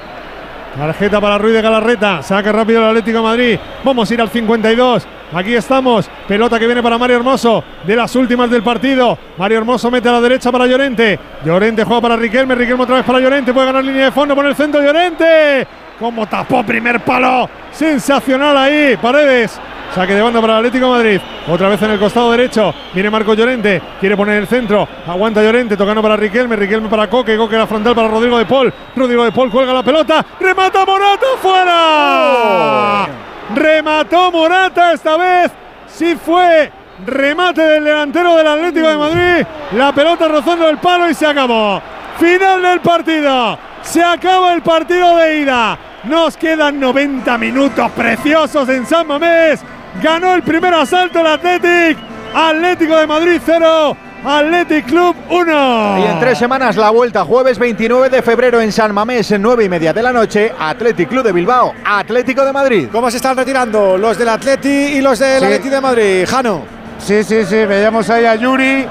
Tarjeta 0.77 1.21
para 1.21 1.37
Ruiz 1.37 1.53
de 1.53 1.61
Galarreta. 1.61 2.23
Saca 2.23 2.51
rápido 2.51 2.81
el 2.81 2.87
Atlético 2.87 3.21
Madrid. 3.21 3.59
Vamos 3.83 4.09
a 4.09 4.13
ir 4.13 4.21
al 4.21 4.29
52. 4.29 5.07
Aquí 5.33 5.53
estamos. 5.53 6.09
Pelota 6.27 6.57
que 6.57 6.65
viene 6.65 6.81
para 6.81 6.97
Mario 6.97 7.17
Hermoso. 7.17 7.63
De 7.85 7.95
las 7.95 8.15
últimas 8.15 8.49
del 8.49 8.63
partido. 8.63 9.17
Mario 9.37 9.59
Hermoso 9.59 9.91
mete 9.91 10.09
a 10.09 10.13
la 10.13 10.21
derecha 10.21 10.51
para 10.51 10.65
Llorente. 10.65 11.19
Llorente 11.45 11.83
juega 11.83 12.01
para 12.01 12.15
Riquelme. 12.15 12.55
Riquelme 12.55 12.83
otra 12.83 12.95
vez 12.97 13.05
para 13.05 13.19
Llorente. 13.19 13.53
Puede 13.53 13.67
ganar 13.67 13.83
línea 13.83 14.05
de 14.05 14.11
fondo. 14.11 14.35
Pone 14.35 14.49
el 14.49 14.55
centro 14.55 14.81
Llorente. 14.81 15.67
Como 15.99 16.25
tapó 16.27 16.63
primer 16.63 16.99
palo. 17.01 17.49
Sensacional 17.71 18.57
ahí. 18.57 18.97
Paredes. 18.97 19.59
Saque 19.93 20.15
de 20.15 20.21
banda 20.21 20.41
para 20.41 20.53
el 20.53 20.59
Atlético 20.59 20.87
de 20.87 20.91
Madrid. 20.91 21.21
Otra 21.47 21.69
vez 21.69 21.81
en 21.83 21.91
el 21.91 21.99
costado 21.99 22.31
derecho. 22.31 22.73
Viene 22.93 23.09
Marco 23.09 23.33
Llorente. 23.33 23.81
Quiere 23.99 24.17
poner 24.17 24.37
el 24.37 24.47
centro. 24.47 24.87
Aguanta 25.07 25.43
Llorente. 25.43 25.77
Tocando 25.77 26.01
para 26.01 26.17
Riquelme. 26.17 26.55
Riquelme 26.55 26.89
para 26.89 27.07
Coque. 27.09 27.37
Coque 27.37 27.57
la 27.57 27.67
frontal 27.67 27.93
para 27.93 28.07
Rodrigo 28.07 28.37
de 28.37 28.45
Paul. 28.45 28.73
Rodrigo 28.95 29.23
de 29.23 29.31
Paul 29.31 29.51
cuelga 29.51 29.73
la 29.73 29.83
pelota. 29.83 30.25
Remata 30.39 30.85
Morata 30.85 31.27
fuera. 31.41 33.07
Remató 33.53 34.31
Morata 34.31 34.93
esta 34.93 35.15
vez. 35.17 35.51
Sí 35.87 36.15
fue 36.15 36.71
remate 37.05 37.61
del 37.61 37.83
delantero 37.83 38.35
del 38.35 38.47
Atlético 38.47 38.87
de 38.87 38.97
Madrid. 38.97 39.47
La 39.73 39.91
pelota 39.93 40.27
rozando 40.27 40.69
el 40.69 40.77
palo 40.77 41.09
y 41.09 41.13
se 41.13 41.27
acabó. 41.27 41.81
Final 42.19 42.61
del 42.61 42.79
partido. 42.79 43.57
Se 43.83 44.03
acaba 44.03 44.53
el 44.53 44.61
partido 44.61 45.15
de 45.17 45.39
ida. 45.41 45.77
Nos 46.05 46.35
quedan 46.37 46.79
90 46.79 47.37
minutos 47.37 47.91
preciosos 47.91 48.67
en 48.69 48.85
San 48.85 49.07
Mamés. 49.07 49.61
Ganó 50.01 50.33
el 50.35 50.41
primer 50.43 50.73
asalto 50.73 51.19
el 51.21 51.27
Athletic. 51.27 51.97
Atlético 52.33 52.97
de 52.97 53.07
Madrid 53.07 53.41
0. 53.45 53.97
Athletic 54.25 54.85
Club 54.85 55.15
1. 55.29 55.97
Y 55.99 56.03
en 56.03 56.19
tres 56.19 56.37
semanas 56.37 56.77
la 56.77 56.89
vuelta, 56.91 57.25
jueves 57.25 57.59
29 57.59 58.09
de 58.09 58.21
febrero 58.21 58.61
en 58.61 58.71
San 58.71 58.93
Mamés, 58.93 59.29
en 59.31 59.41
9 59.41 59.65
y 59.65 59.69
media 59.69 59.91
de 59.91 60.01
la 60.01 60.13
noche, 60.13 60.51
Athletic 60.57 61.09
Club 61.09 61.23
de 61.23 61.33
Bilbao, 61.33 61.73
Atlético 61.83 62.45
de 62.45 62.53
Madrid. 62.53 62.87
¿Cómo 62.89 63.11
se 63.11 63.17
están 63.17 63.35
retirando 63.35 63.97
los 63.97 64.17
del 64.17 64.29
Atleti 64.29 64.69
y 64.69 65.01
los 65.01 65.19
del 65.19 65.39
Sí. 65.39 65.45
Atleti 65.45 65.69
de 65.69 65.81
Madrid? 65.81 66.25
Jano. 66.25 66.82
Sí, 67.03 67.23
sí, 67.23 67.45
sí. 67.45 67.65
Veíamos 67.65 68.09
ahí 68.09 68.25
a 68.25 68.35
Yuri 68.35 68.85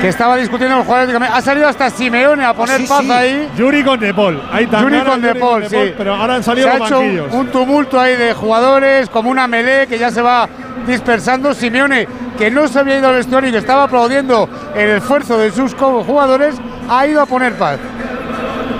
que 0.00 0.08
estaba 0.08 0.36
discutiendo 0.36 0.78
el 0.78 0.84
jugador. 0.84 1.22
Ha 1.22 1.40
salido 1.42 1.68
hasta 1.68 1.90
Simeone 1.90 2.44
a 2.44 2.54
poner 2.54 2.80
Sí, 2.80 2.86
paz 2.86 3.02
sí. 3.02 3.10
ahí. 3.10 3.48
Yuri 3.56 3.82
con 3.84 4.00
De 4.00 4.14
Paul. 4.14 4.40
Ahí 4.52 4.64
está. 4.64 4.80
Yuri 4.80 5.00
con 5.00 5.20
De 5.20 5.34
Paul, 5.34 5.68
sí. 5.68 5.94
Pero 5.96 6.14
ahora 6.14 6.36
han 6.36 6.42
salido 6.42 6.68
Se 6.68 6.74
ha 6.74 6.78
los 6.78 6.88
hecho 6.88 7.00
un, 7.00 7.06
banquillos. 7.06 7.34
un 7.34 7.46
tumulto 7.48 8.00
ahí 8.00 8.16
de 8.16 8.32
jugadores, 8.34 9.08
como 9.10 9.30
una 9.30 9.46
melee 9.46 9.86
que 9.86 9.98
ya 9.98 10.10
se 10.10 10.22
va 10.22 10.48
dispersando. 10.86 11.52
Simeone, 11.54 12.08
que 12.38 12.50
no 12.50 12.66
se 12.68 12.78
había 12.78 12.98
ido 12.98 13.08
al 13.08 13.16
vestuario 13.16 13.48
y 13.50 13.52
que 13.52 13.58
estaba 13.58 13.84
aplaudiendo 13.84 14.48
el 14.74 14.90
esfuerzo 14.90 15.36
de 15.38 15.50
sus 15.52 15.74
jugadores, 15.74 16.56
ha 16.88 17.06
ido 17.06 17.20
a 17.20 17.26
poner 17.26 17.52
paz. 17.54 17.78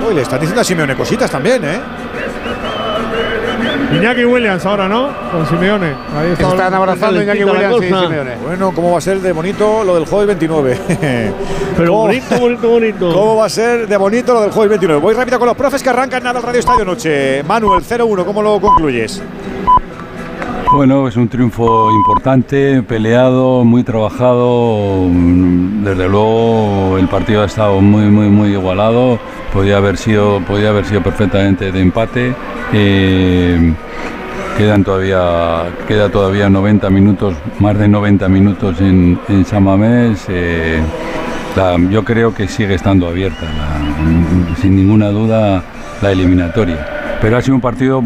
Uy, 0.09 0.15
le 0.15 0.23
están 0.23 0.41
diciendo 0.41 0.63
a 0.63 0.65
Simeone 0.65 0.97
cositas 0.97 1.31
también, 1.31 1.63
¿eh? 1.65 1.81
Iñaki 3.97 4.25
Williams 4.25 4.65
ahora, 4.67 4.89
¿no? 4.89 5.09
Con 5.31 5.47
Simeone. 5.47 5.93
Ahí 6.17 6.31
está 6.33 6.49
Están 6.49 6.75
abrazando 6.75 7.23
Iñaki 7.23 7.45
Williams 7.45 7.77
y 7.83 7.87
Simeone. 7.87 8.37
Bueno, 8.43 8.73
¿cómo 8.75 8.93
va 8.93 8.99
a 8.99 9.01
ser 9.01 9.21
de 9.21 9.33
bonito 9.33 9.85
lo 9.85 9.95
del 9.97 10.07
jueves 10.07 10.27
29? 10.39 10.79
Pero 11.77 11.91
¿Cómo- 11.93 12.03
bonito, 12.07 12.39
bonito, 12.39 12.69
bonito. 12.69 13.13
¿Cómo 13.13 13.37
va 13.37 13.47
a 13.47 13.49
ser 13.49 13.87
de 13.87 13.97
bonito 13.97 14.33
lo 14.35 14.41
del 14.43 14.51
jueves 14.51 14.71
29? 14.71 15.01
Voy 15.01 15.15
rápido 15.15 15.39
con 15.39 15.49
los 15.49 15.57
profes 15.57 15.83
que 15.83 15.91
arrancan 15.91 16.23
nada 16.23 16.39
al 16.39 16.45
Radio 16.45 16.61
Estadio 16.61 16.85
Noche. 16.85 17.43
Manuel, 17.45 17.83
0-1, 17.83 18.25
¿cómo 18.25 18.43
lo 18.43 18.61
concluyes? 18.61 19.23
Bueno, 20.73 21.07
es 21.07 21.17
un 21.17 21.29
triunfo 21.29 21.91
importante, 21.91 22.83
peleado, 22.83 23.63
muy 23.65 23.83
trabajado. 23.85 25.07
Mm, 25.09 25.85
Desde 25.85 26.09
luego 26.09 26.97
el 26.99 27.09
partido 27.09 27.43
ha 27.43 27.47
estado 27.47 27.81
muy, 27.81 28.05
muy, 28.05 28.29
muy 28.29 28.51
igualado. 28.53 29.19
Podía 29.53 29.77
haber 29.77 29.99
sido, 29.99 30.41
podía 30.41 30.71
haber 30.71 30.85
sido 30.87 31.03
perfectamente 31.03 31.71
de 31.73 31.81
empate. 31.81 32.33
Eh, 32.73 33.75
quedan 34.57 34.83
todavía, 34.83 35.65
queda 35.87 36.09
todavía 36.09 36.49
90 36.49 36.89
minutos, 36.89 37.35
más 37.59 37.77
de 37.79 37.89
90 37.89 38.29
minutos 38.29 38.81
en, 38.81 39.19
en 39.29 39.45
San 39.45 39.65
Mamés. 39.65 40.25
Eh, 40.29 40.81
yo 41.91 42.03
creo 42.05 42.35
que 42.35 42.49
sigue 42.49 42.75
estando 42.75 43.09
abierta, 43.09 43.43
la- 43.43 44.57
sin 44.57 44.75
ninguna 44.77 45.09
duda, 45.11 45.63
la 46.01 46.13
eliminatoria. 46.13 47.19
Pero 47.21 47.37
ha 47.37 47.43
sido 47.43 47.57
un 47.57 47.61
partido 47.61 48.03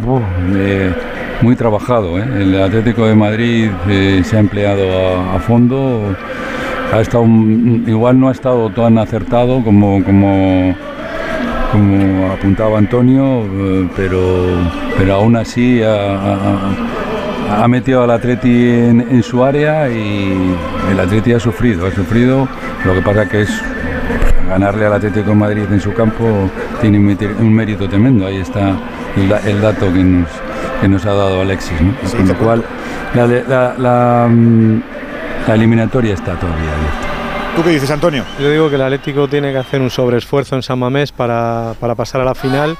eh, 0.54 0.92
muy 1.42 1.56
trabajado. 1.56 2.18
¿eh? 2.18 2.24
El 2.40 2.60
Atlético 2.62 3.06
de 3.06 3.14
Madrid 3.14 3.70
eh, 3.88 4.22
se 4.24 4.36
ha 4.36 4.40
empleado 4.40 5.20
a, 5.34 5.38
fondo. 5.40 6.14
Ha 6.92 7.00
estado, 7.00 7.24
igual 7.86 8.18
no 8.18 8.28
ha 8.28 8.32
estado 8.32 8.70
tan 8.70 8.98
acertado 8.98 9.62
como, 9.62 10.02
como, 10.04 10.74
como 11.72 12.32
apuntaba 12.32 12.78
Antonio, 12.78 13.42
eh, 13.44 13.88
pero, 13.96 14.46
pero 14.96 15.14
aún 15.14 15.36
así 15.36 15.82
ha, 15.82 17.66
metido 17.68 18.02
al 18.02 18.10
Atleti 18.10 18.68
en, 18.68 19.22
su 19.22 19.42
área 19.42 19.88
y 19.88 20.54
el 20.90 21.00
Atleti 21.00 21.32
ha 21.32 21.40
sufrido, 21.40 21.86
ha 21.86 21.90
sufrido. 21.90 22.48
Lo 22.84 22.94
que 22.94 23.02
pasa 23.02 23.28
que 23.28 23.42
es 23.42 23.62
ganarle 24.48 24.86
al 24.86 24.94
Atlético 24.94 25.30
de 25.30 25.36
Madrid 25.36 25.64
en 25.70 25.80
su 25.80 25.92
campo 25.92 26.48
tiene 26.80 26.98
un 26.98 27.52
mérito 27.52 27.88
tremendo. 27.88 28.26
Ahí 28.26 28.36
está 28.36 28.76
el, 29.16 29.32
el 29.50 29.60
dato 29.60 29.92
que 29.92 30.04
nos, 30.04 30.28
que 30.80 30.88
nos 30.88 31.04
ha 31.06 31.12
dado 31.14 31.40
Alexis. 31.40 31.80
¿no? 31.80 31.94
Con 32.16 32.28
lo 32.28 32.34
cual, 32.38 32.64
la, 33.14 33.26
la- 33.26 33.74
la, 33.78 34.28
mm, 34.30 34.80
la 35.48 35.54
eliminatoria 35.54 36.14
está 36.14 36.38
todavía 36.38 36.70
abierta. 36.72 37.54
¿Tú 37.56 37.62
qué 37.62 37.70
dices, 37.70 37.90
Antonio? 37.90 38.22
Yo 38.38 38.50
digo 38.50 38.68
que 38.68 38.74
el 38.74 38.82
Atlético 38.82 39.28
tiene 39.28 39.50
que 39.52 39.58
hacer 39.58 39.80
un 39.80 39.88
sobreesfuerzo 39.90 40.56
en 40.56 40.62
San 40.62 40.78
Mamés 40.78 41.12
para, 41.12 41.72
para 41.80 41.94
pasar 41.94 42.20
a 42.20 42.24
la 42.24 42.34
final. 42.34 42.76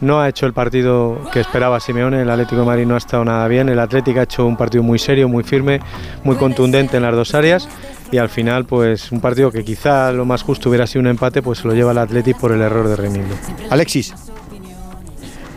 No 0.00 0.20
ha 0.20 0.28
hecho 0.30 0.46
el 0.46 0.54
partido 0.54 1.18
que 1.30 1.40
esperaba 1.40 1.78
Simeone, 1.78 2.22
el 2.22 2.30
Atlético 2.30 2.60
de 2.62 2.66
Madrid 2.66 2.86
no 2.86 2.94
ha 2.94 2.98
estado 2.98 3.22
nada 3.22 3.46
bien, 3.48 3.68
el 3.68 3.78
Atlético 3.78 4.20
ha 4.20 4.22
hecho 4.22 4.46
un 4.46 4.56
partido 4.56 4.82
muy 4.82 4.98
serio, 4.98 5.28
muy 5.28 5.44
firme, 5.44 5.80
muy 6.24 6.36
contundente 6.36 6.96
en 6.96 7.02
las 7.02 7.14
dos 7.14 7.34
áreas 7.34 7.68
y 8.10 8.16
al 8.16 8.30
final 8.30 8.64
pues 8.64 9.12
un 9.12 9.20
partido 9.20 9.50
que 9.50 9.62
quizá 9.62 10.10
lo 10.12 10.24
más 10.24 10.42
justo 10.42 10.70
hubiera 10.70 10.86
sido 10.86 11.00
un 11.02 11.08
empate, 11.08 11.42
pues 11.42 11.58
se 11.58 11.68
lo 11.68 11.74
lleva 11.74 11.92
el 11.92 11.98
Atlético 11.98 12.38
por 12.40 12.52
el 12.52 12.62
error 12.62 12.88
de 12.88 12.96
Remildo. 12.96 13.34
Alexis. 13.68 14.14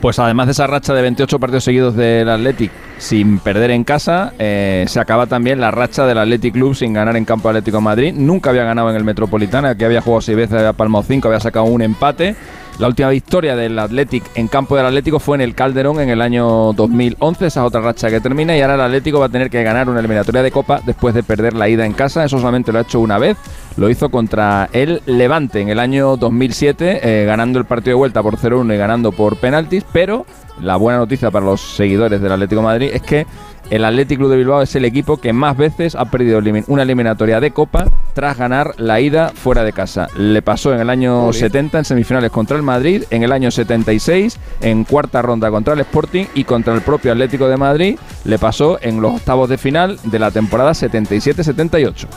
Pues 0.03 0.19
además 0.19 0.47
de 0.47 0.51
esa 0.51 0.67
racha 0.67 0.93
de 0.93 1.01
28 1.01 1.39
partidos 1.39 1.63
seguidos 1.63 1.95
del 1.95 2.27
Athletic 2.27 2.73
sin 2.97 3.39
perder 3.39 3.71
en 3.71 3.85
casa, 3.85 4.33
eh, 4.37 4.83
se 4.89 4.99
acaba 4.99 5.27
también 5.27 5.61
la 5.61 5.71
racha 5.71 6.05
del 6.05 6.17
Athletic 6.17 6.51
Club 6.51 6.75
sin 6.75 6.91
ganar 6.91 7.15
en 7.15 7.23
campo 7.23 7.47
Atlético 7.47 7.79
Madrid. 7.79 8.13
Nunca 8.13 8.49
había 8.49 8.65
ganado 8.65 8.89
en 8.89 8.97
el 8.97 9.05
Metropolitana, 9.05 9.75
que 9.75 9.85
había 9.85 10.01
jugado 10.01 10.19
seis 10.19 10.35
veces, 10.35 10.55
había 10.57 10.73
palmado 10.73 11.05
cinco, 11.07 11.29
había 11.29 11.39
sacado 11.39 11.67
un 11.67 11.81
empate. 11.81 12.35
La 12.79 12.87
última 12.87 13.09
victoria 13.09 13.55
del 13.55 13.77
Athletic 13.77 14.23
en 14.35 14.47
campo 14.47 14.75
del 14.75 14.87
Atlético 14.87 15.19
fue 15.19 15.37
en 15.37 15.41
el 15.41 15.53
Calderón 15.53 15.99
en 15.99 16.09
el 16.09 16.21
año 16.21 16.73
2011, 16.73 17.45
esa 17.45 17.61
es 17.61 17.67
otra 17.67 17.81
racha 17.81 18.09
que 18.09 18.19
termina 18.19 18.57
y 18.57 18.61
ahora 18.61 18.73
el 18.75 18.81
Atlético 18.81 19.19
va 19.19 19.27
a 19.27 19.29
tener 19.29 19.51
que 19.51 19.61
ganar 19.61 19.89
una 19.89 19.99
eliminatoria 19.99 20.41
de 20.41 20.49
Copa 20.49 20.81
después 20.83 21.13
de 21.13 21.21
perder 21.21 21.53
la 21.53 21.69
ida 21.69 21.85
en 21.85 21.93
casa, 21.93 22.23
eso 22.23 22.39
solamente 22.39 22.71
lo 22.71 22.79
ha 22.79 22.81
hecho 22.81 22.99
una 22.99 23.19
vez, 23.19 23.37
lo 23.77 23.91
hizo 23.91 24.09
contra 24.09 24.69
el 24.73 25.03
Levante 25.05 25.61
en 25.61 25.69
el 25.69 25.79
año 25.79 26.17
2007, 26.17 27.01
eh, 27.03 27.25
ganando 27.25 27.59
el 27.59 27.65
partido 27.65 27.91
de 27.91 27.99
vuelta 27.99 28.23
por 28.23 28.37
0-1 28.37 28.73
y 28.73 28.77
ganando 28.77 29.11
por 29.11 29.37
penaltis, 29.37 29.85
pero 29.93 30.25
la 30.59 30.75
buena 30.75 30.97
noticia 30.97 31.29
para 31.29 31.45
los 31.45 31.61
seguidores 31.61 32.21
del 32.21 32.31
Atlético 32.31 32.63
Madrid 32.63 32.89
es 32.91 33.03
que 33.03 33.27
el 33.69 33.85
Athletic 33.85 34.17
Club 34.17 34.29
de 34.29 34.37
Bilbao 34.37 34.61
es 34.61 34.75
el 34.75 34.85
equipo 34.85 35.17
que 35.17 35.33
más 35.33 35.57
veces 35.57 35.95
ha 35.95 36.05
perdido 36.05 36.41
una 36.67 36.83
eliminatoria 36.83 37.39
de 37.39 37.51
Copa 37.51 37.87
tras 38.13 38.37
ganar 38.37 38.73
la 38.77 38.99
ida 38.99 39.29
fuera 39.29 39.63
de 39.63 39.73
casa. 39.73 40.07
Le 40.17 40.41
pasó 40.41 40.73
en 40.73 40.81
el 40.81 40.89
año 40.89 41.21
Jolín. 41.21 41.39
70 41.39 41.79
en 41.79 41.85
semifinales 41.85 42.31
contra 42.31 42.57
el 42.57 42.63
Madrid, 42.63 43.03
en 43.09 43.23
el 43.23 43.31
año 43.31 43.51
76 43.51 44.39
en 44.61 44.83
cuarta 44.83 45.21
ronda 45.21 45.49
contra 45.49 45.73
el 45.73 45.79
Sporting 45.81 46.25
y 46.33 46.43
contra 46.43 46.73
el 46.73 46.81
propio 46.81 47.11
Atlético 47.11 47.47
de 47.47 47.57
Madrid 47.57 47.97
le 48.25 48.39
pasó 48.39 48.77
en 48.81 49.01
los 49.01 49.15
octavos 49.15 49.49
de 49.49 49.57
final 49.57 49.99
de 50.03 50.19
la 50.19 50.31
temporada 50.31 50.71
77-78. 50.71 52.07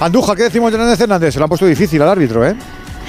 Andújar, 0.00 0.36
¿qué 0.36 0.44
decimos 0.44 0.70
de 0.72 0.78
Hernández 0.78 1.00
Hernández? 1.00 1.34
Se 1.34 1.38
lo 1.40 1.44
han 1.44 1.50
puesto 1.50 1.66
difícil 1.66 2.00
al 2.00 2.08
árbitro, 2.08 2.46
¿eh? 2.46 2.56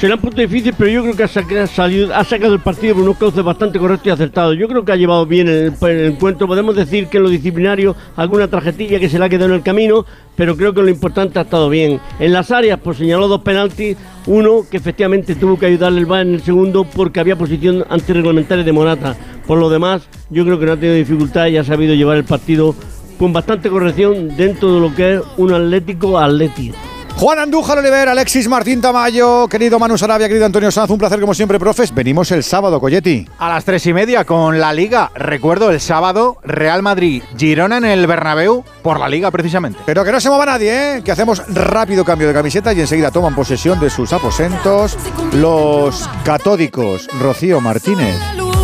Será 0.01 0.15
un 0.15 0.21
punto 0.21 0.41
difícil, 0.41 0.73
pero 0.75 0.89
yo 0.89 1.03
creo 1.03 1.15
que 1.15 1.23
ha, 1.25 1.27
sacado 1.27 2.53
el 2.55 2.59
partido 2.59 2.95
por 2.95 3.03
unos 3.03 3.17
cauces 3.19 3.43
bastante 3.43 3.77
correctos 3.77 4.07
y 4.07 4.09
acertados. 4.09 4.57
Yo 4.57 4.67
creo 4.67 4.83
que 4.83 4.91
ha 4.91 4.95
llevado 4.95 5.27
bien 5.27 5.47
el, 5.47 5.75
encuentro. 5.83 6.47
Podemos 6.47 6.75
decir 6.75 7.05
que 7.05 7.17
en 7.17 7.23
lo 7.23 7.29
disciplinario 7.29 7.95
alguna 8.15 8.47
tarjetilla 8.47 8.99
que 8.99 9.09
se 9.09 9.19
le 9.19 9.25
ha 9.25 9.29
quedado 9.29 9.51
en 9.51 9.57
el 9.57 9.61
camino, 9.61 10.03
pero 10.35 10.57
creo 10.57 10.73
que 10.73 10.81
lo 10.81 10.89
importante 10.89 11.37
ha 11.37 11.43
estado 11.43 11.69
bien. 11.69 11.99
En 12.19 12.33
las 12.33 12.49
áreas, 12.49 12.79
pues 12.83 12.97
señaló 12.97 13.27
dos 13.27 13.41
penaltis. 13.41 13.95
Uno 14.25 14.65
que 14.71 14.77
efectivamente 14.77 15.35
tuvo 15.35 15.59
que 15.59 15.67
ayudarle 15.67 15.99
el 15.99 16.07
VAR 16.07 16.23
en 16.23 16.33
el 16.33 16.41
segundo 16.41 16.83
porque 16.83 17.19
había 17.19 17.35
posición 17.35 17.85
antirreglamentaria 17.87 18.63
de 18.63 18.71
Morata. 18.71 19.15
Por 19.45 19.59
lo 19.59 19.69
demás, 19.69 20.07
yo 20.31 20.45
creo 20.45 20.57
que 20.57 20.65
no 20.65 20.71
ha 20.71 20.77
tenido 20.77 20.95
dificultad 20.95 21.45
y 21.45 21.57
ha 21.57 21.63
sabido 21.63 21.93
llevar 21.93 22.17
el 22.17 22.23
partido 22.23 22.73
con 23.19 23.33
bastante 23.33 23.69
corrección 23.69 24.35
dentro 24.35 24.73
de 24.73 24.79
lo 24.79 24.95
que 24.95 25.13
es 25.13 25.21
un 25.37 25.53
atlético 25.53 26.17
atlético. 26.17 26.90
Juan 27.21 27.37
Andújar 27.37 27.77
Oliver, 27.77 28.09
Alexis 28.09 28.47
Martín 28.47 28.81
Tamayo, 28.81 29.47
querido 29.47 29.77
Manu 29.77 29.95
Sarabia, 29.95 30.27
querido 30.27 30.47
Antonio 30.47 30.71
Sanz, 30.71 30.89
un 30.89 30.97
placer 30.97 31.21
como 31.21 31.35
siempre, 31.35 31.59
profes. 31.59 31.93
Venimos 31.93 32.31
el 32.31 32.43
sábado, 32.43 32.79
Coyetti. 32.79 33.27
A 33.37 33.47
las 33.47 33.63
tres 33.63 33.85
y 33.85 33.93
media 33.93 34.25
con 34.25 34.59
la 34.59 34.73
Liga. 34.73 35.11
Recuerdo 35.13 35.69
el 35.69 35.79
sábado, 35.79 36.39
Real 36.43 36.81
Madrid, 36.81 37.21
Girona 37.37 37.77
en 37.77 37.85
el 37.85 38.07
Bernabéu 38.07 38.63
por 38.81 38.99
la 38.99 39.07
Liga 39.07 39.29
precisamente. 39.29 39.77
Pero 39.85 40.03
que 40.03 40.11
no 40.11 40.19
se 40.19 40.29
mueva 40.29 40.47
nadie, 40.47 40.97
¿eh? 40.97 41.03
que 41.03 41.11
hacemos 41.11 41.43
rápido 41.53 42.03
cambio 42.03 42.27
de 42.27 42.33
camiseta 42.33 42.73
y 42.73 42.81
enseguida 42.81 43.11
toman 43.11 43.35
posesión 43.35 43.79
de 43.79 43.91
sus 43.91 44.13
aposentos 44.13 44.97
los 45.33 46.09
catódicos 46.25 47.07
Rocío 47.19 47.61
Martínez 47.61 48.15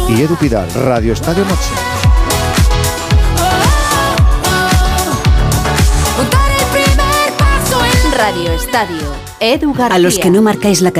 y 0.09 0.19
Edu 0.19 0.35
Pidal, 0.35 0.67
Radio 0.73 1.13
Estadio 1.13 1.45
Noche. 1.45 1.96
Radio 8.27 8.51
Estadio. 8.51 9.15
Edu 9.39 9.71
García. 9.71 9.95
A 9.95 9.99
los 9.99 10.19
que 10.19 10.29
no 10.29 10.41
marcáis 10.41 10.81
la 10.81 10.91
casilla 10.91 10.95